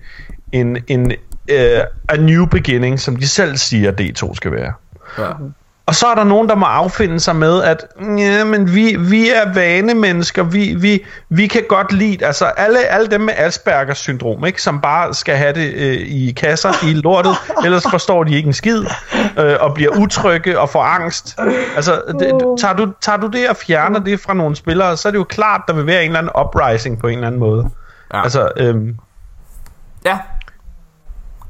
en, 0.52 0.78
en 0.88 1.12
øh, 1.48 1.80
a 2.10 2.18
new 2.18 2.46
beginning, 2.46 3.00
som 3.00 3.16
de 3.16 3.28
selv 3.28 3.58
siger, 3.58 3.92
D2 3.92 4.36
skal 4.36 4.52
være. 4.52 4.74
Ja. 5.18 5.32
Og 5.86 5.96
så 5.96 6.08
er 6.08 6.16
der 6.16 6.24
nogen, 6.24 6.50
der 6.50 6.56
må 6.56 6.66
affinde 6.66 7.20
sig 7.20 7.36
med, 7.36 7.64
at 7.64 7.86
ja, 8.18 8.44
men 8.44 8.76
vi, 8.76 8.96
vi 9.00 9.30
er 9.30 9.54
vanemennesker, 9.54 10.44
vi, 10.44 10.76
vi, 10.78 11.06
vi 11.30 11.48
kan 11.48 11.64
godt 11.70 11.94
lide, 11.94 12.26
altså 12.26 12.46
alle, 12.46 12.80
alle 12.80 13.08
dem 13.08 13.22
med 13.22 13.34
Aspergers 13.38 13.98
syndrom, 13.98 14.46
ikke, 14.46 14.62
som 14.62 14.82
bare 14.82 15.14
skal 15.14 15.36
have 15.36 15.54
det 15.54 15.74
øh, 15.74 15.98
i 15.98 16.32
kasser 16.32 16.86
i 16.86 16.94
lortet, 16.94 17.36
ellers 17.66 17.84
forstår 17.90 18.24
de 18.24 18.36
ikke 18.36 18.48
en 18.48 18.54
skid, 18.54 18.86
øh, 19.40 19.56
og 19.60 19.74
bliver 19.74 19.98
utrygge 19.98 20.60
og 20.60 20.70
får 20.70 20.84
angst. 20.84 21.40
Altså, 21.76 22.02
det, 22.20 22.58
tager, 22.62 22.74
du, 22.74 22.94
tager 23.02 23.18
du 23.18 23.28
det 23.28 23.50
og 23.50 23.56
fjerner 23.56 24.00
det 24.00 24.20
fra 24.20 24.34
nogle 24.34 24.56
spillere, 24.56 24.98
så 24.98 25.08
er 25.08 25.12
det 25.12 25.20
jo 25.20 25.24
klart, 25.24 25.62
der 25.68 25.74
vil 25.74 25.86
være 25.86 26.04
en 26.04 26.10
eller 26.10 26.20
anden 26.20 26.32
uprising 26.46 27.00
på 27.00 27.08
en 27.08 27.14
eller 27.14 27.28
anden 27.28 27.40
måde. 27.40 27.70
Ja. 28.14 28.24
Altså, 28.24 28.50
øhm, 28.58 28.98
ja. 30.06 30.20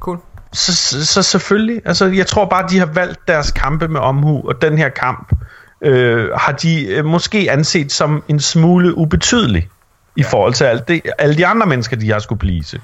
Cool. 0.00 0.18
Så, 0.54 0.76
så, 0.76 1.06
så 1.06 1.22
selvfølgelig, 1.22 1.82
altså 1.84 2.06
jeg 2.06 2.26
tror 2.26 2.44
bare, 2.44 2.68
de 2.68 2.78
har 2.78 2.86
valgt 2.86 3.28
deres 3.28 3.50
kampe 3.50 3.88
med 3.88 4.00
omhu, 4.00 4.48
og 4.48 4.62
den 4.62 4.78
her 4.78 4.88
kamp 4.88 5.32
øh, 5.80 6.30
har 6.30 6.52
de 6.52 6.86
øh, 6.86 7.04
måske 7.04 7.50
anset 7.50 7.92
som 7.92 8.24
en 8.28 8.40
smule 8.40 8.94
ubetydelig 8.94 9.68
i 10.16 10.22
forhold 10.22 10.54
til 10.54 10.64
alt 10.64 10.88
det, 10.88 11.02
alle 11.18 11.36
de 11.36 11.46
andre 11.46 11.66
mennesker, 11.66 11.96
de 11.96 12.10
har 12.10 12.18
skulle 12.18 12.38
please. 12.38 12.80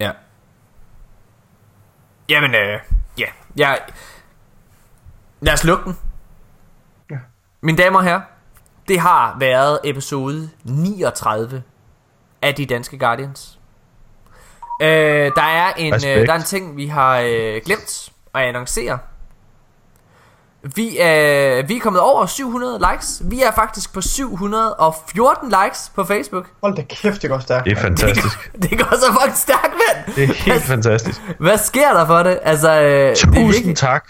Ja. 0.00 0.10
Jamen, 2.28 2.54
øh, 2.54 2.80
ja. 3.18 3.26
ja. 3.56 3.74
Lad 5.40 5.52
os 5.52 5.64
lukke 5.64 5.84
den. 5.84 5.98
Ja. 7.10 7.16
Mine 7.60 7.78
damer 7.78 7.98
og 7.98 8.04
herrer, 8.04 8.20
det 8.88 9.00
har 9.00 9.36
været 9.38 9.78
episode 9.84 10.50
39 10.64 11.62
af 12.42 12.54
De 12.54 12.66
Danske 12.66 12.98
Guardians. 12.98 13.53
Øh, 14.82 15.30
der, 15.36 15.42
er 15.42 15.72
en, 15.76 15.94
øh, 15.94 16.00
der 16.26 16.32
er 16.32 16.36
en 16.36 16.42
ting, 16.42 16.76
vi 16.76 16.86
har 16.86 17.18
øh, 17.18 17.60
glemt 17.64 18.08
at 18.34 18.42
annoncere. 18.42 18.98
Vi, 20.74 20.88
øh, 20.88 21.68
vi 21.68 21.76
er 21.76 21.80
kommet 21.82 22.02
over 22.02 22.26
700 22.26 22.78
likes. 22.92 23.22
Vi 23.24 23.42
er 23.42 23.50
faktisk 23.54 23.92
på 23.94 24.00
714 24.00 25.48
likes 25.64 25.92
på 25.94 26.04
Facebook. 26.04 26.46
Hold 26.62 26.76
da 26.76 26.82
kæft, 26.82 27.22
det 27.22 27.30
går 27.30 27.38
stærkt. 27.38 27.64
Det 27.64 27.72
er 27.72 27.80
fantastisk. 27.80 28.50
Det 28.62 28.78
går 28.78 28.96
så 28.96 29.12
fucking 29.12 29.36
stærkt, 29.36 29.62
mand. 29.72 30.14
Det 30.14 30.24
er 30.30 30.34
helt 30.34 30.62
fantastisk. 30.62 31.20
Hvad 31.38 31.58
sker 31.58 31.92
der 31.92 32.06
for 32.06 32.22
det? 32.22 32.38
Altså, 32.42 32.70
øh, 32.72 32.82
det 32.82 33.10
er 33.10 33.14
Tusind 33.14 33.46
virkelig... 33.46 33.76
tak. 33.76 34.04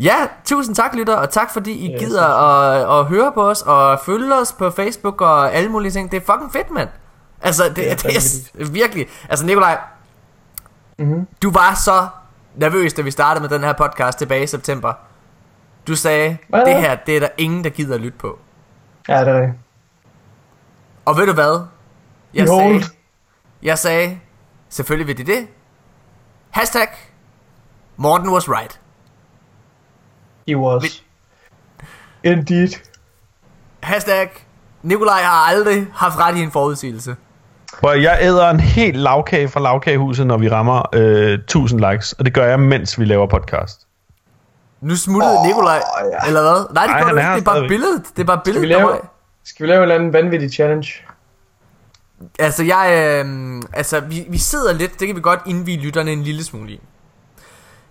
Ja, 0.00 0.16
tusind 0.44 0.76
tak, 0.76 0.94
lytter, 0.94 1.14
og 1.16 1.30
tak 1.30 1.52
fordi 1.52 1.72
I 1.72 1.90
Ja, 1.90 1.98
gider 1.98 2.24
at, 2.24 3.00
at 3.00 3.06
høre 3.06 3.32
på 3.34 3.50
os 3.50 3.62
og 3.62 4.00
følge 4.06 4.34
os 4.34 4.52
på 4.52 4.70
Facebook 4.70 5.20
og 5.20 5.54
alle 5.54 5.70
mulige 5.70 5.92
ting. 5.92 6.10
Det 6.10 6.16
er 6.16 6.32
fucking 6.32 6.52
fedt, 6.52 6.70
mand. 6.70 6.88
Altså, 7.42 7.64
det, 7.64 7.76
Det 7.76 7.90
er 7.90 7.94
det, 7.96 8.04
det 8.04 8.60
er 8.60 8.70
virkelig... 8.70 9.06
Altså, 9.28 9.46
Nikolaj, 9.46 9.78
Mhm. 10.98 11.26
du 11.42 11.50
var 11.50 11.74
så 11.74 12.08
nervøs, 12.54 12.92
da 12.92 13.02
vi 13.02 13.10
startede 13.10 13.42
med 13.42 13.48
den 13.58 13.64
her 13.64 13.72
podcast 13.72 14.18
tilbage 14.18 14.42
i 14.42 14.46
september. 14.46 14.92
Du 15.86 15.96
sagde, 15.96 16.36
Hvad? 16.48 16.64
det 16.66 16.76
her, 16.80 16.94
det 16.94 17.16
er 17.16 17.20
der 17.20 17.28
ingen, 17.38 17.64
der 17.64 17.70
gider 17.70 17.94
at 17.94 18.00
lytte 18.00 18.18
på. 18.18 18.38
Ja, 19.08 19.20
det 19.20 19.28
er 19.28 19.40
rigtigt. 19.40 19.58
Og 21.04 21.16
ved 21.16 21.26
du 21.26 21.32
hvad? 21.32 21.66
Jeg 22.34 22.44
Behold. 22.44 22.82
sagde, 22.82 22.94
jeg 23.62 23.78
sagde, 23.78 24.20
selvfølgelig 24.68 25.06
vil 25.06 25.26
de 25.26 25.32
det. 25.32 25.48
Hashtag, 26.50 26.88
Morten 27.96 28.28
was 28.30 28.48
right. 28.48 28.80
He 30.48 30.56
was. 30.56 31.04
Indeed. 32.22 32.68
Hashtag, 33.82 34.30
Nikolaj 34.82 35.22
har 35.22 35.30
aldrig 35.46 35.86
haft 35.94 36.18
ret 36.18 36.36
i 36.36 36.42
en 36.42 36.50
forudsigelse. 36.50 37.16
Hvor 37.80 37.92
jeg 37.92 38.18
æder 38.20 38.50
en 38.50 38.60
helt 38.60 38.96
lavkage 38.96 39.48
fra 39.48 39.60
lavkagehuset, 39.60 40.26
når 40.26 40.36
vi 40.38 40.48
rammer 40.50 40.82
øh, 40.92 41.32
1000 41.32 41.80
likes, 41.90 42.12
og 42.12 42.24
det 42.24 42.34
gør 42.34 42.46
jeg, 42.46 42.60
mens 42.60 42.98
vi 43.00 43.04
laver 43.04 43.26
podcast. 43.26 43.80
Nu 44.80 44.96
smuttede 44.96 45.38
Åh, 45.38 45.46
Nikolaj, 45.46 45.74
ja. 46.12 46.26
eller 46.26 46.40
hvad? 46.42 46.74
Nej, 46.74 46.86
det, 46.86 46.94
gør 46.96 47.04
han 47.06 47.14
du 47.14 47.18
er 47.18 47.22
her 47.22 47.32
det 47.32 47.40
er 47.40 47.44
bare 47.44 47.54
stadigvæk. 47.54 47.68
billedet. 47.68 48.02
Det 48.16 48.22
er 48.22 48.26
bare 48.26 48.40
Skal 48.44 48.54
vi 48.54 48.58
billedet 48.60 48.78
lave, 48.78 48.90
mig. 48.90 49.00
skal 49.44 49.66
vi 49.66 49.70
lave 49.70 49.76
en 49.76 49.82
eller 49.82 49.94
anden 49.94 50.12
vanvittig 50.12 50.52
challenge? 50.52 50.88
Altså, 52.38 52.62
jeg, 52.64 52.86
øh, 53.26 53.62
altså 53.72 54.00
vi, 54.00 54.26
vi 54.28 54.38
sidder 54.38 54.72
lidt, 54.72 55.00
det 55.00 55.06
kan 55.08 55.16
vi 55.16 55.20
godt 55.20 55.40
indvige 55.46 55.78
lytterne 55.80 56.12
en 56.12 56.22
lille 56.22 56.44
smule 56.44 56.72
i. 56.72 56.80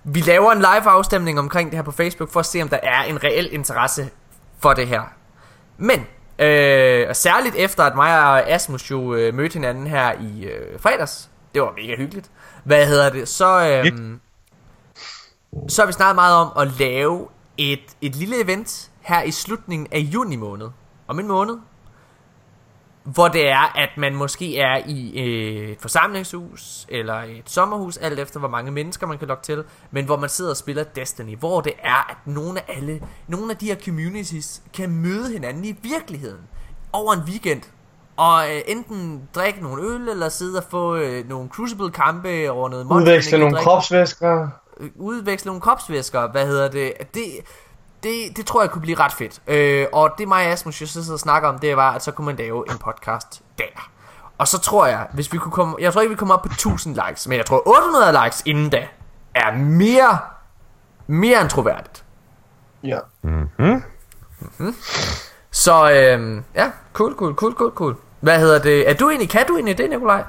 Vi 0.03 0.19
laver 0.21 0.51
en 0.51 0.57
live 0.59 0.89
afstemning 0.89 1.39
omkring 1.39 1.69
det 1.69 1.77
her 1.77 1.83
på 1.83 1.91
Facebook, 1.91 2.31
for 2.31 2.39
at 2.39 2.45
se, 2.45 2.61
om 2.61 2.69
der 2.69 2.79
er 2.83 3.03
en 3.03 3.23
reel 3.23 3.49
interesse 3.53 4.09
for 4.59 4.73
det 4.73 4.87
her. 4.87 5.01
Men, 5.77 6.05
øh, 6.39 7.05
og 7.09 7.15
særligt 7.15 7.55
efter, 7.55 7.83
at 7.83 7.95
mig 7.95 8.19
og 8.19 8.49
Asmus 8.49 8.91
jo 8.91 9.13
øh, 9.13 9.33
mødte 9.33 9.53
hinanden 9.53 9.87
her 9.87 10.13
i 10.21 10.43
øh, 10.43 10.79
fredags, 10.79 11.29
det 11.53 11.61
var 11.61 11.71
mega 11.71 11.95
hyggeligt, 11.97 12.31
hvad 12.63 12.87
hedder 12.87 13.09
det, 13.09 13.27
så, 13.27 13.67
øh, 13.67 14.17
så 15.67 15.81
har 15.81 15.87
vi 15.87 15.93
snakket 15.93 16.15
meget 16.15 16.35
om 16.35 16.51
at 16.57 16.79
lave 16.79 17.27
et, 17.57 17.79
et 18.01 18.15
lille 18.15 18.43
event 18.43 18.91
her 19.01 19.23
i 19.23 19.31
slutningen 19.31 19.87
af 19.91 19.99
juni 19.99 20.35
måned, 20.35 20.69
om 21.07 21.19
en 21.19 21.27
måned, 21.27 21.57
hvor 23.03 23.27
det 23.27 23.47
er, 23.49 23.77
at 23.77 23.89
man 23.97 24.15
måske 24.15 24.57
er 24.57 24.81
i 24.87 25.19
øh, 25.19 25.69
et 25.69 25.81
forsamlingshus 25.81 26.85
eller 26.89 27.13
et 27.13 27.43
sommerhus, 27.45 27.97
alt 27.97 28.19
efter 28.19 28.39
hvor 28.39 28.49
mange 28.49 28.71
mennesker 28.71 29.07
man 29.07 29.17
kan 29.17 29.27
lokke 29.27 29.43
til, 29.43 29.63
men 29.91 30.05
hvor 30.05 30.17
man 30.17 30.29
sidder 30.29 30.51
og 30.51 30.57
spiller 30.57 30.83
Destiny, 30.83 31.37
hvor 31.37 31.61
det 31.61 31.73
er, 31.83 32.09
at 32.09 32.17
nogle 32.25 32.59
af 32.59 32.77
alle, 32.77 33.01
nogle 33.27 33.51
af 33.51 33.57
de 33.57 33.65
her 33.65 33.75
communities 33.85 34.61
kan 34.73 34.89
møde 34.89 35.31
hinanden 35.31 35.65
i 35.65 35.75
virkeligheden 35.81 36.41
over 36.93 37.13
en 37.13 37.21
weekend. 37.27 37.61
Og 38.17 38.55
øh, 38.55 38.61
enten 38.67 39.29
drikke 39.35 39.61
nogle 39.61 39.83
øl, 39.83 40.09
eller 40.09 40.29
sidde 40.29 40.57
og 40.57 40.63
få 40.69 40.95
øh, 40.95 41.29
nogle 41.29 41.49
Crucible-kampe 41.49 42.51
over 42.51 42.69
noget 42.69 42.85
Udveksle 42.85 43.39
nogle 43.39 43.57
kropsvæsker. 43.57 44.47
øh, 44.79 44.89
udveksle 44.95 45.49
nogle 45.49 45.61
kropsvæsker, 45.61 46.31
hvad 46.31 46.47
hedder 46.47 46.69
det, 46.71 46.93
det, 47.13 47.23
det, 48.03 48.37
det 48.37 48.45
tror 48.45 48.61
jeg 48.61 48.71
kunne 48.71 48.81
blive 48.81 48.97
ret 48.99 49.11
fedt. 49.11 49.41
Øh, 49.47 49.87
og 49.93 50.11
det 50.17 50.27
mig 50.27 50.45
og 50.45 50.51
Asmus 50.51 50.81
jo 50.81 50.87
sidder 50.87 51.13
og 51.13 51.19
snakker 51.19 51.49
om, 51.49 51.59
det 51.59 51.77
var, 51.77 51.91
at 51.91 52.03
så 52.03 52.11
kunne 52.11 52.25
man 52.25 52.35
lave 52.35 52.71
en 52.71 52.77
podcast 52.77 53.41
der. 53.57 53.89
Og 54.37 54.47
så 54.47 54.59
tror 54.59 54.85
jeg, 54.85 55.07
hvis 55.13 55.33
vi 55.33 55.37
kunne 55.37 55.51
komme, 55.51 55.75
jeg 55.79 55.93
tror 55.93 56.01
ikke 56.01 56.09
vi 56.09 56.17
kommer 56.17 56.35
op 56.35 56.41
på 56.41 56.47
1000 56.47 56.99
likes, 57.07 57.27
men 57.27 57.37
jeg 57.37 57.45
tror 57.45 57.67
800 57.67 58.23
likes 58.23 58.43
inden 58.45 58.69
da, 58.69 58.87
er 59.35 59.55
mere, 59.57 60.19
mere 61.07 61.41
end 61.41 61.49
troværdigt. 61.49 62.03
Ja. 62.83 62.99
Så 65.51 65.91
øh, 65.91 66.41
ja, 66.55 66.71
cool, 66.93 67.15
cool, 67.15 67.35
cool, 67.35 67.53
cool, 67.53 67.71
cool. 67.71 67.95
Hvad 68.19 68.39
hedder 68.39 68.59
det, 68.59 68.89
er 68.89 68.93
du 68.93 69.09
egentlig, 69.09 69.29
kan 69.29 69.47
du 69.47 69.55
egentlig 69.55 69.77
det, 69.77 69.89
Nikolaj? 69.89 70.23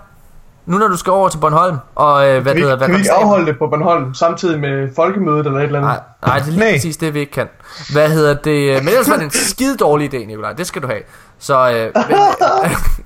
Nu 0.66 0.78
når 0.78 0.88
du 0.88 0.96
skal 0.96 1.10
over 1.10 1.28
til 1.28 1.38
Bornholm, 1.38 1.76
og 1.94 2.28
øh, 2.28 2.42
hvad 2.42 2.54
vi, 2.54 2.60
hedder, 2.60 2.76
hvad 2.76 2.86
kan 2.86 2.94
vi 2.94 3.00
ikke 3.00 3.12
afholde 3.12 3.46
det 3.46 3.58
på 3.58 3.66
Bornholm 3.66 4.14
samtidig 4.14 4.60
med 4.60 4.88
folkemødet 4.96 5.46
eller 5.46 5.58
et 5.58 5.64
eller 5.64 5.78
andet? 5.78 5.90
Nej, 5.90 6.00
nej, 6.26 6.38
det 6.38 6.46
er 6.46 6.50
lige 6.50 6.60
Nej. 6.60 6.72
præcis 6.72 6.96
det, 6.96 7.14
vi 7.14 7.20
ikke 7.20 7.32
kan. 7.32 7.48
Hvad 7.92 8.08
hedder 8.08 8.34
det? 8.34 8.84
Men 8.84 8.88
ellers 8.88 9.10
var 9.10 9.16
det 9.16 9.24
en 9.24 9.30
skide 9.50 9.76
dårlig 9.76 10.14
idé, 10.14 10.26
Nikolaj. 10.26 10.52
Det 10.52 10.66
skal 10.66 10.82
du 10.82 10.86
have. 10.86 11.00
Så, 11.38 11.70
øh, 11.72 12.02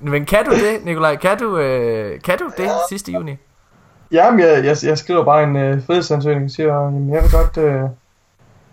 men, 0.00 0.10
men 0.12 0.24
kan 0.24 0.44
du 0.44 0.50
det, 0.50 0.84
Nikolaj? 0.84 1.16
Kan 1.16 1.38
du, 1.38 1.58
øh, 1.58 2.20
kan 2.20 2.38
du 2.38 2.50
det 2.56 2.70
sidste 2.88 3.12
juni? 3.12 3.36
Jamen, 4.12 4.40
jeg, 4.40 4.64
jeg, 4.64 4.76
jeg 4.82 4.98
skriver 4.98 5.24
bare 5.24 5.42
en 5.42 5.56
øh, 5.56 5.86
frihedsansøgning 5.86 6.44
og 6.44 6.50
siger, 6.50 6.74
jamen, 6.74 7.14
jeg 7.14 7.22
vil 7.22 7.30
godt... 7.30 7.56
Øh, 7.56 7.82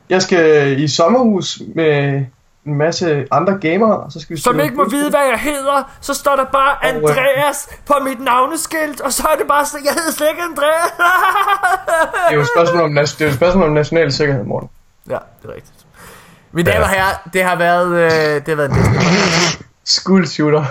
jeg 0.09 0.21
skal 0.21 0.79
i 0.79 0.87
sommerhus 0.87 1.61
med 1.75 2.25
en 2.65 2.75
masse 2.77 3.27
andre 3.31 3.57
gamere, 3.57 3.97
og 3.97 4.11
så 4.11 4.19
skal 4.19 4.35
vi 4.35 4.41
Som 4.41 4.59
ikke 4.59 4.75
må 4.75 4.89
vide, 4.89 5.09
hvad 5.09 5.25
jeg 5.29 5.39
hedder, 5.39 5.91
så 6.01 6.13
står 6.13 6.35
der 6.35 6.45
bare 6.45 6.75
Og, 6.77 6.87
øh, 6.87 6.95
Andreas 6.95 7.69
på 7.85 7.93
mit 8.03 8.19
navneskilt, 8.19 9.01
og 9.01 9.13
så 9.13 9.27
er 9.33 9.35
det 9.37 9.47
bare, 9.47 9.65
så 9.65 9.77
jeg 9.85 9.93
hedder 9.93 10.11
slet 10.11 10.29
ikke 10.29 10.41
Andreas. 10.41 10.91
Det 10.97 12.31
er 12.31 12.33
jo 12.35 12.41
et 12.41 12.47
spørgsmål 12.55 12.81
om, 12.81 12.95
det 12.95 13.21
er 13.21 13.25
jo 13.25 13.29
et 13.29 13.35
spørgsmål 13.35 13.63
om 13.67 13.73
national 13.73 14.11
sikkerhed, 14.11 14.43
Morten. 14.43 14.69
ja, 15.09 15.17
det 15.41 15.49
er 15.49 15.53
rigtigt. 15.55 15.85
Mine 16.51 16.71
damer 16.71 16.83
og 16.83 16.89
herrer, 16.89 17.15
det 17.33 17.43
har 17.43 17.55
været, 17.55 17.87
øh, 17.95 18.11
det 18.11 18.47
har 18.47 18.55
været 18.55 18.71
en 18.71 18.77
School 19.85 20.27
shooter. 20.27 20.63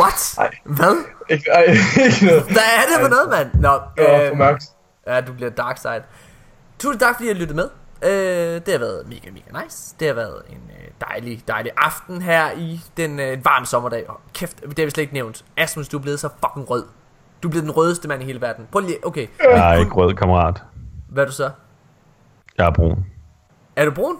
What? 0.00 0.34
Ej. 0.38 0.50
Hvad? 0.64 1.04
ikke, 1.28 1.50
ej, 1.50 1.62
ikke 2.06 2.26
noget. 2.26 2.42
Hvad 2.42 2.62
er 2.76 2.82
det 2.92 3.00
for 3.00 3.08
noget, 3.08 3.28
mand? 3.30 3.48
Nå, 3.62 3.72
Det 3.96 4.04
var 4.10 4.18
for 4.18 4.30
øh, 4.32 4.38
mørkt. 4.38 4.62
Ja, 5.06 5.20
du 5.20 5.32
bliver 5.32 5.50
dark 5.50 5.78
side. 5.78 6.02
Tusind 6.78 7.00
tak, 7.00 7.14
fordi 7.16 7.24
I 7.24 7.32
har 7.32 7.40
lyttet 7.40 7.56
med. 7.56 7.68
Øh, 8.02 8.10
det 8.10 8.68
har 8.68 8.78
været 8.78 9.08
mega, 9.08 9.30
mega 9.30 9.64
nice. 9.64 9.94
Det 10.00 10.06
har 10.08 10.14
været 10.14 10.42
en 10.48 10.70
øh, 10.70 10.88
dejlig, 11.08 11.42
dejlig 11.48 11.72
aften 11.76 12.22
her 12.22 12.50
i 12.52 12.80
den 12.96 13.20
øh, 13.20 13.32
en 13.32 13.44
varm 13.44 13.64
sommerdag. 13.64 14.10
Og 14.10 14.20
kæft, 14.34 14.60
det 14.60 14.78
har 14.78 14.84
vi 14.84 14.90
slet 14.90 15.02
ikke 15.02 15.14
nævnt. 15.14 15.44
Asmus, 15.56 15.88
du 15.88 15.98
er 15.98 16.02
blevet 16.02 16.20
så 16.20 16.28
fucking 16.46 16.70
rød. 16.70 16.84
Du 17.42 17.48
er 17.48 17.50
blevet 17.50 17.64
den 17.64 17.76
rødeste 17.76 18.08
mand 18.08 18.22
i 18.22 18.24
hele 18.24 18.40
verden. 18.40 18.68
Prøv 18.72 18.80
lige, 18.80 19.06
okay. 19.06 19.26
Jeg 19.50 19.74
er 19.74 19.78
ikke 19.80 19.92
rød, 19.92 20.14
kammerat. 20.14 20.62
Hvad 21.08 21.22
er 21.22 21.26
du 21.26 21.32
så? 21.32 21.50
Jeg 22.58 22.66
er 22.66 22.70
brun. 22.70 23.06
Er 23.76 23.84
du 23.84 23.90
brun? 23.90 24.16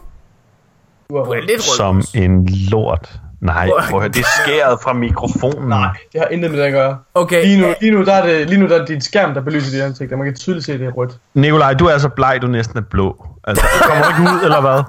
Du 1.10 1.16
er 1.16 1.40
lidt 1.40 1.50
rød. 1.50 1.76
Som 1.76 2.02
en 2.22 2.48
lort. 2.70 3.20
Nej, 3.42 3.68
prøv 3.68 3.98
at 3.98 4.02
høre, 4.02 4.08
det 4.08 4.20
er 4.20 4.42
skæret 4.44 4.78
fra 4.82 4.92
mikrofonen. 4.92 5.68
Nej, 5.68 5.88
det 6.12 6.20
har 6.20 6.28
intet 6.28 6.50
med 6.50 6.58
det 6.58 6.64
at 6.66 6.72
gøre. 6.72 6.98
Okay. 7.14 7.44
Lige 7.44 7.60
nu, 7.60 7.74
lige 7.80 7.92
nu, 7.92 8.04
der 8.04 8.12
er 8.14 8.26
det, 8.26 8.48
lige 8.48 8.60
nu 8.60 8.68
der 8.68 8.74
er 8.74 8.78
det 8.78 8.88
dit 8.88 9.04
skærm, 9.04 9.34
der 9.34 9.40
belyser 9.40 9.70
dit 9.70 9.80
ansigt, 9.80 10.12
og 10.12 10.18
man 10.18 10.26
kan 10.26 10.34
tydeligt 10.36 10.66
se, 10.66 10.72
at 10.72 10.80
det 10.80 10.86
er 10.86 10.92
rødt. 10.92 11.12
Nikolaj, 11.34 11.74
du 11.74 11.86
er 11.86 11.98
så 11.98 12.08
bleg, 12.08 12.38
du 12.42 12.46
næsten 12.46 12.78
er 12.78 12.82
blå. 12.82 13.26
Altså, 13.44 13.64
kommer 13.82 14.04
du 14.04 14.08
ikke 14.10 14.34
ud, 14.36 14.44
eller 14.44 14.60
hvad? 14.60 14.82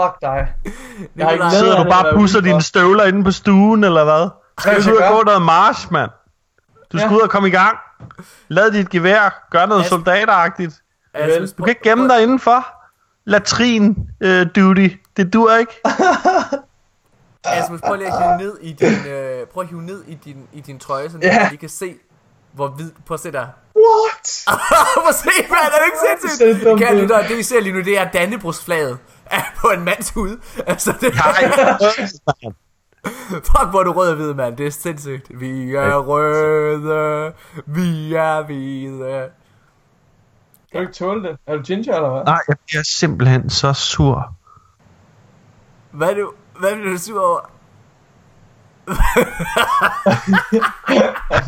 Fuck 0.00 0.20
dig. 0.22 0.48
Jeg 1.16 1.26
har 1.26 1.32
ikke 1.32 1.50
Sidder 1.50 1.84
du 1.84 1.90
bare 1.90 2.08
og 2.08 2.14
pusser 2.18 2.40
dine 2.40 2.62
støvler 2.62 3.04
inde 3.04 3.24
på 3.24 3.30
stuen, 3.30 3.84
eller 3.84 4.04
hvad? 4.04 4.28
Skal 4.58 4.82
du 4.84 4.90
ud 4.90 4.96
og 4.96 5.12
gå 5.16 5.22
noget 5.22 5.42
march, 5.42 5.92
mand? 5.92 6.10
Du 6.92 6.98
skal 6.98 7.10
ud 7.10 7.20
og 7.20 7.30
komme 7.30 7.48
i 7.48 7.50
gang. 7.50 7.76
Lad 8.48 8.70
dit 8.70 8.90
gevær. 8.90 9.46
Gør 9.50 9.66
noget 9.66 9.82
As- 9.82 9.88
soldateragtigt. 9.88 10.74
Du 11.58 11.62
kan 11.62 11.68
ikke 11.68 11.82
gemme 11.82 12.08
dig 12.08 12.22
indenfor. 12.22 12.66
Latrin 13.24 13.96
øh, 14.20 14.46
duty. 14.56 14.88
Det 15.16 15.32
dur 15.32 15.54
ikke. 15.56 15.72
Asmus, 17.44 17.80
prøv 17.80 17.96
lige 17.96 18.12
at 18.12 18.22
hive 18.22 18.38
ned 18.38 18.58
i 18.60 18.72
din, 18.72 19.06
øh, 19.12 19.46
prøv 19.46 19.62
at 19.62 19.68
hive 19.68 19.82
ned 19.82 20.04
i 20.06 20.14
din, 20.14 20.48
i 20.52 20.60
din 20.60 20.78
trøje, 20.78 21.10
så 21.10 21.18
yeah. 21.24 21.50
vi 21.50 21.56
kan 21.56 21.68
se, 21.68 21.94
hvor 22.52 22.68
hvid... 22.68 22.90
Prøv 23.06 23.14
at 23.14 23.20
se 23.20 23.32
der. 23.32 23.46
What? 23.76 24.44
Prøv 24.94 25.08
at 25.08 25.14
se, 25.14 25.30
mand, 25.50 25.64
er 25.64 25.78
det 25.78 25.86
ikke 25.86 26.22
Det 26.22 26.30
ser 26.30 26.36
sindssygt? 26.36 26.78
Kære 26.78 26.96
lytter, 26.96 27.26
det 27.28 27.36
vi 27.36 27.42
ser 27.42 27.60
lige 27.60 27.72
nu, 27.72 27.78
det 27.80 27.98
er 27.98 28.10
Dannebrugsflaget 28.10 28.98
er 29.30 29.42
på 29.56 29.68
en 29.68 29.84
mands 29.84 30.10
hud. 30.10 30.36
Altså, 30.66 30.94
det 31.00 31.14
Nej. 31.14 31.50
Fuck, 33.32 33.70
hvor 33.70 33.80
er 33.80 33.84
du 33.84 33.92
rød 33.92 34.10
og 34.10 34.16
hvid, 34.16 34.34
mand. 34.34 34.56
Det 34.56 34.66
er 34.66 34.70
sindssygt. 34.70 35.40
Vi 35.40 35.74
er 35.74 35.96
røde, 35.96 37.32
vi 37.66 38.14
er 38.14 38.46
hvide. 38.46 39.30
Kan 40.72 40.80
du 40.80 40.80
ikke 40.80 40.92
tåle 40.92 41.22
det? 41.22 41.36
Er 41.46 41.56
du 41.56 41.62
ginger, 41.62 41.94
eller 41.94 42.10
hvad? 42.10 42.24
Nej, 42.24 42.40
jeg 42.48 42.56
bliver 42.66 42.82
simpelthen 42.82 43.50
så 43.50 43.72
sur. 43.72 44.34
Hvad 45.90 46.08
er 46.08 46.14
du, 46.14 46.32
hvad 46.60 46.74
bliver 46.74 46.92
du 46.92 46.98
sur 46.98 47.20
over? 47.20 47.40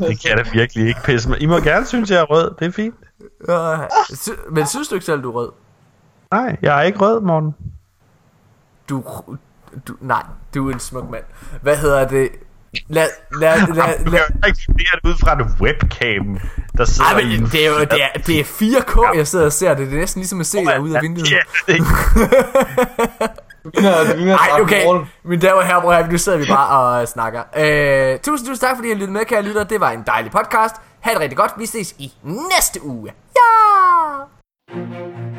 Det 0.09 0.21
kan 0.21 0.31
jeg 0.31 0.37
da 0.45 0.51
virkelig 0.53 0.89
ikke 0.89 1.01
pisse 1.05 1.29
mig. 1.29 1.43
I 1.43 1.47
må 1.47 1.61
gerne 1.61 1.87
synes, 1.87 2.11
jeg 2.11 2.19
er 2.21 2.25
rød. 2.25 2.55
Det 2.59 2.67
er 2.67 2.73
fint. 2.73 2.95
Øh, 3.49 3.79
sy- 4.17 4.31
Men 4.51 4.67
synes 4.67 4.89
du 4.89 4.95
ikke 4.95 5.05
selv, 5.07 5.23
du 5.23 5.31
er 5.31 5.35
rød? 5.35 5.51
Nej, 6.33 6.57
jeg 6.63 6.79
er 6.79 6.83
ikke 6.83 6.99
rød, 6.99 7.21
Morten. 7.21 7.55
Du, 8.89 9.05
du, 9.89 9.95
nej, 10.01 10.23
du 10.55 10.69
er 10.69 10.73
en 10.73 10.81
smuk 10.81 11.11
mand. 11.11 11.25
Hvad 11.63 11.77
hedder 11.77 12.09
det? 12.09 12.29
Lad, 12.89 13.07
lad, 13.41 13.59
lad, 13.75 13.75
lad, 13.75 14.05
kan 14.05 14.13
jo 14.45 14.47
ikke 14.47 14.61
det 15.03 15.09
ud 15.11 15.15
fra 15.21 15.41
et 15.41 15.47
webcam, 15.61 16.39
der 16.77 16.85
sidder 16.85 17.11
Ej, 17.11 17.21
en... 17.21 17.41
men 17.43 17.51
det 17.51 17.67
er 17.67 17.71
jo 17.71 17.81
det 17.81 18.03
er, 18.03 18.09
det 18.27 18.41
er 18.41 18.45
4K, 18.45 19.17
jeg 19.17 19.27
sidder 19.27 19.45
og 19.45 19.53
ser 19.53 19.75
det. 19.75 19.87
Det 19.87 19.95
er 19.95 19.99
næsten 20.01 20.21
ligesom 20.21 20.41
at 20.41 20.47
se 20.47 20.59
dig 20.65 20.81
ud 20.81 20.91
af 20.91 21.03
vinduet. 21.03 21.31
Ja, 21.31 21.39
det 21.67 21.77
Du 23.65 23.71
ligner, 23.75 24.13
du 24.13 24.17
ligner 24.17 24.39
Ej, 24.39 24.49
Draken 24.49 24.65
okay. 24.65 25.39
Damer 25.43 25.53
og 25.53 25.67
herrer, 25.67 25.81
prøv 25.81 25.91
at 25.91 25.97
høre, 25.97 26.13
nu 26.13 26.19
sidder 26.19 26.39
vi 26.39 26.45
bare 26.49 27.01
og 27.01 27.09
snakker. 27.09 27.43
Øh, 27.57 28.19
tusind, 28.19 28.49
tusind 28.49 28.69
tak, 28.69 28.77
fordi 28.77 28.91
I 28.91 28.95
lyttede 28.95 29.13
med, 29.13 29.25
kære 29.25 29.43
lytter. 29.43 29.65
Det 29.65 29.81
var 29.81 29.91
en 29.91 30.03
dejlig 30.07 30.33
podcast. 30.33 30.75
Ha' 31.01 31.13
det 31.13 31.21
rigtig 31.21 31.37
godt. 31.37 31.53
Vi 31.59 31.67
ses 31.67 31.95
i 31.99 32.13
næste 32.25 32.85
uge. 32.85 33.13
Ja! 33.37 35.32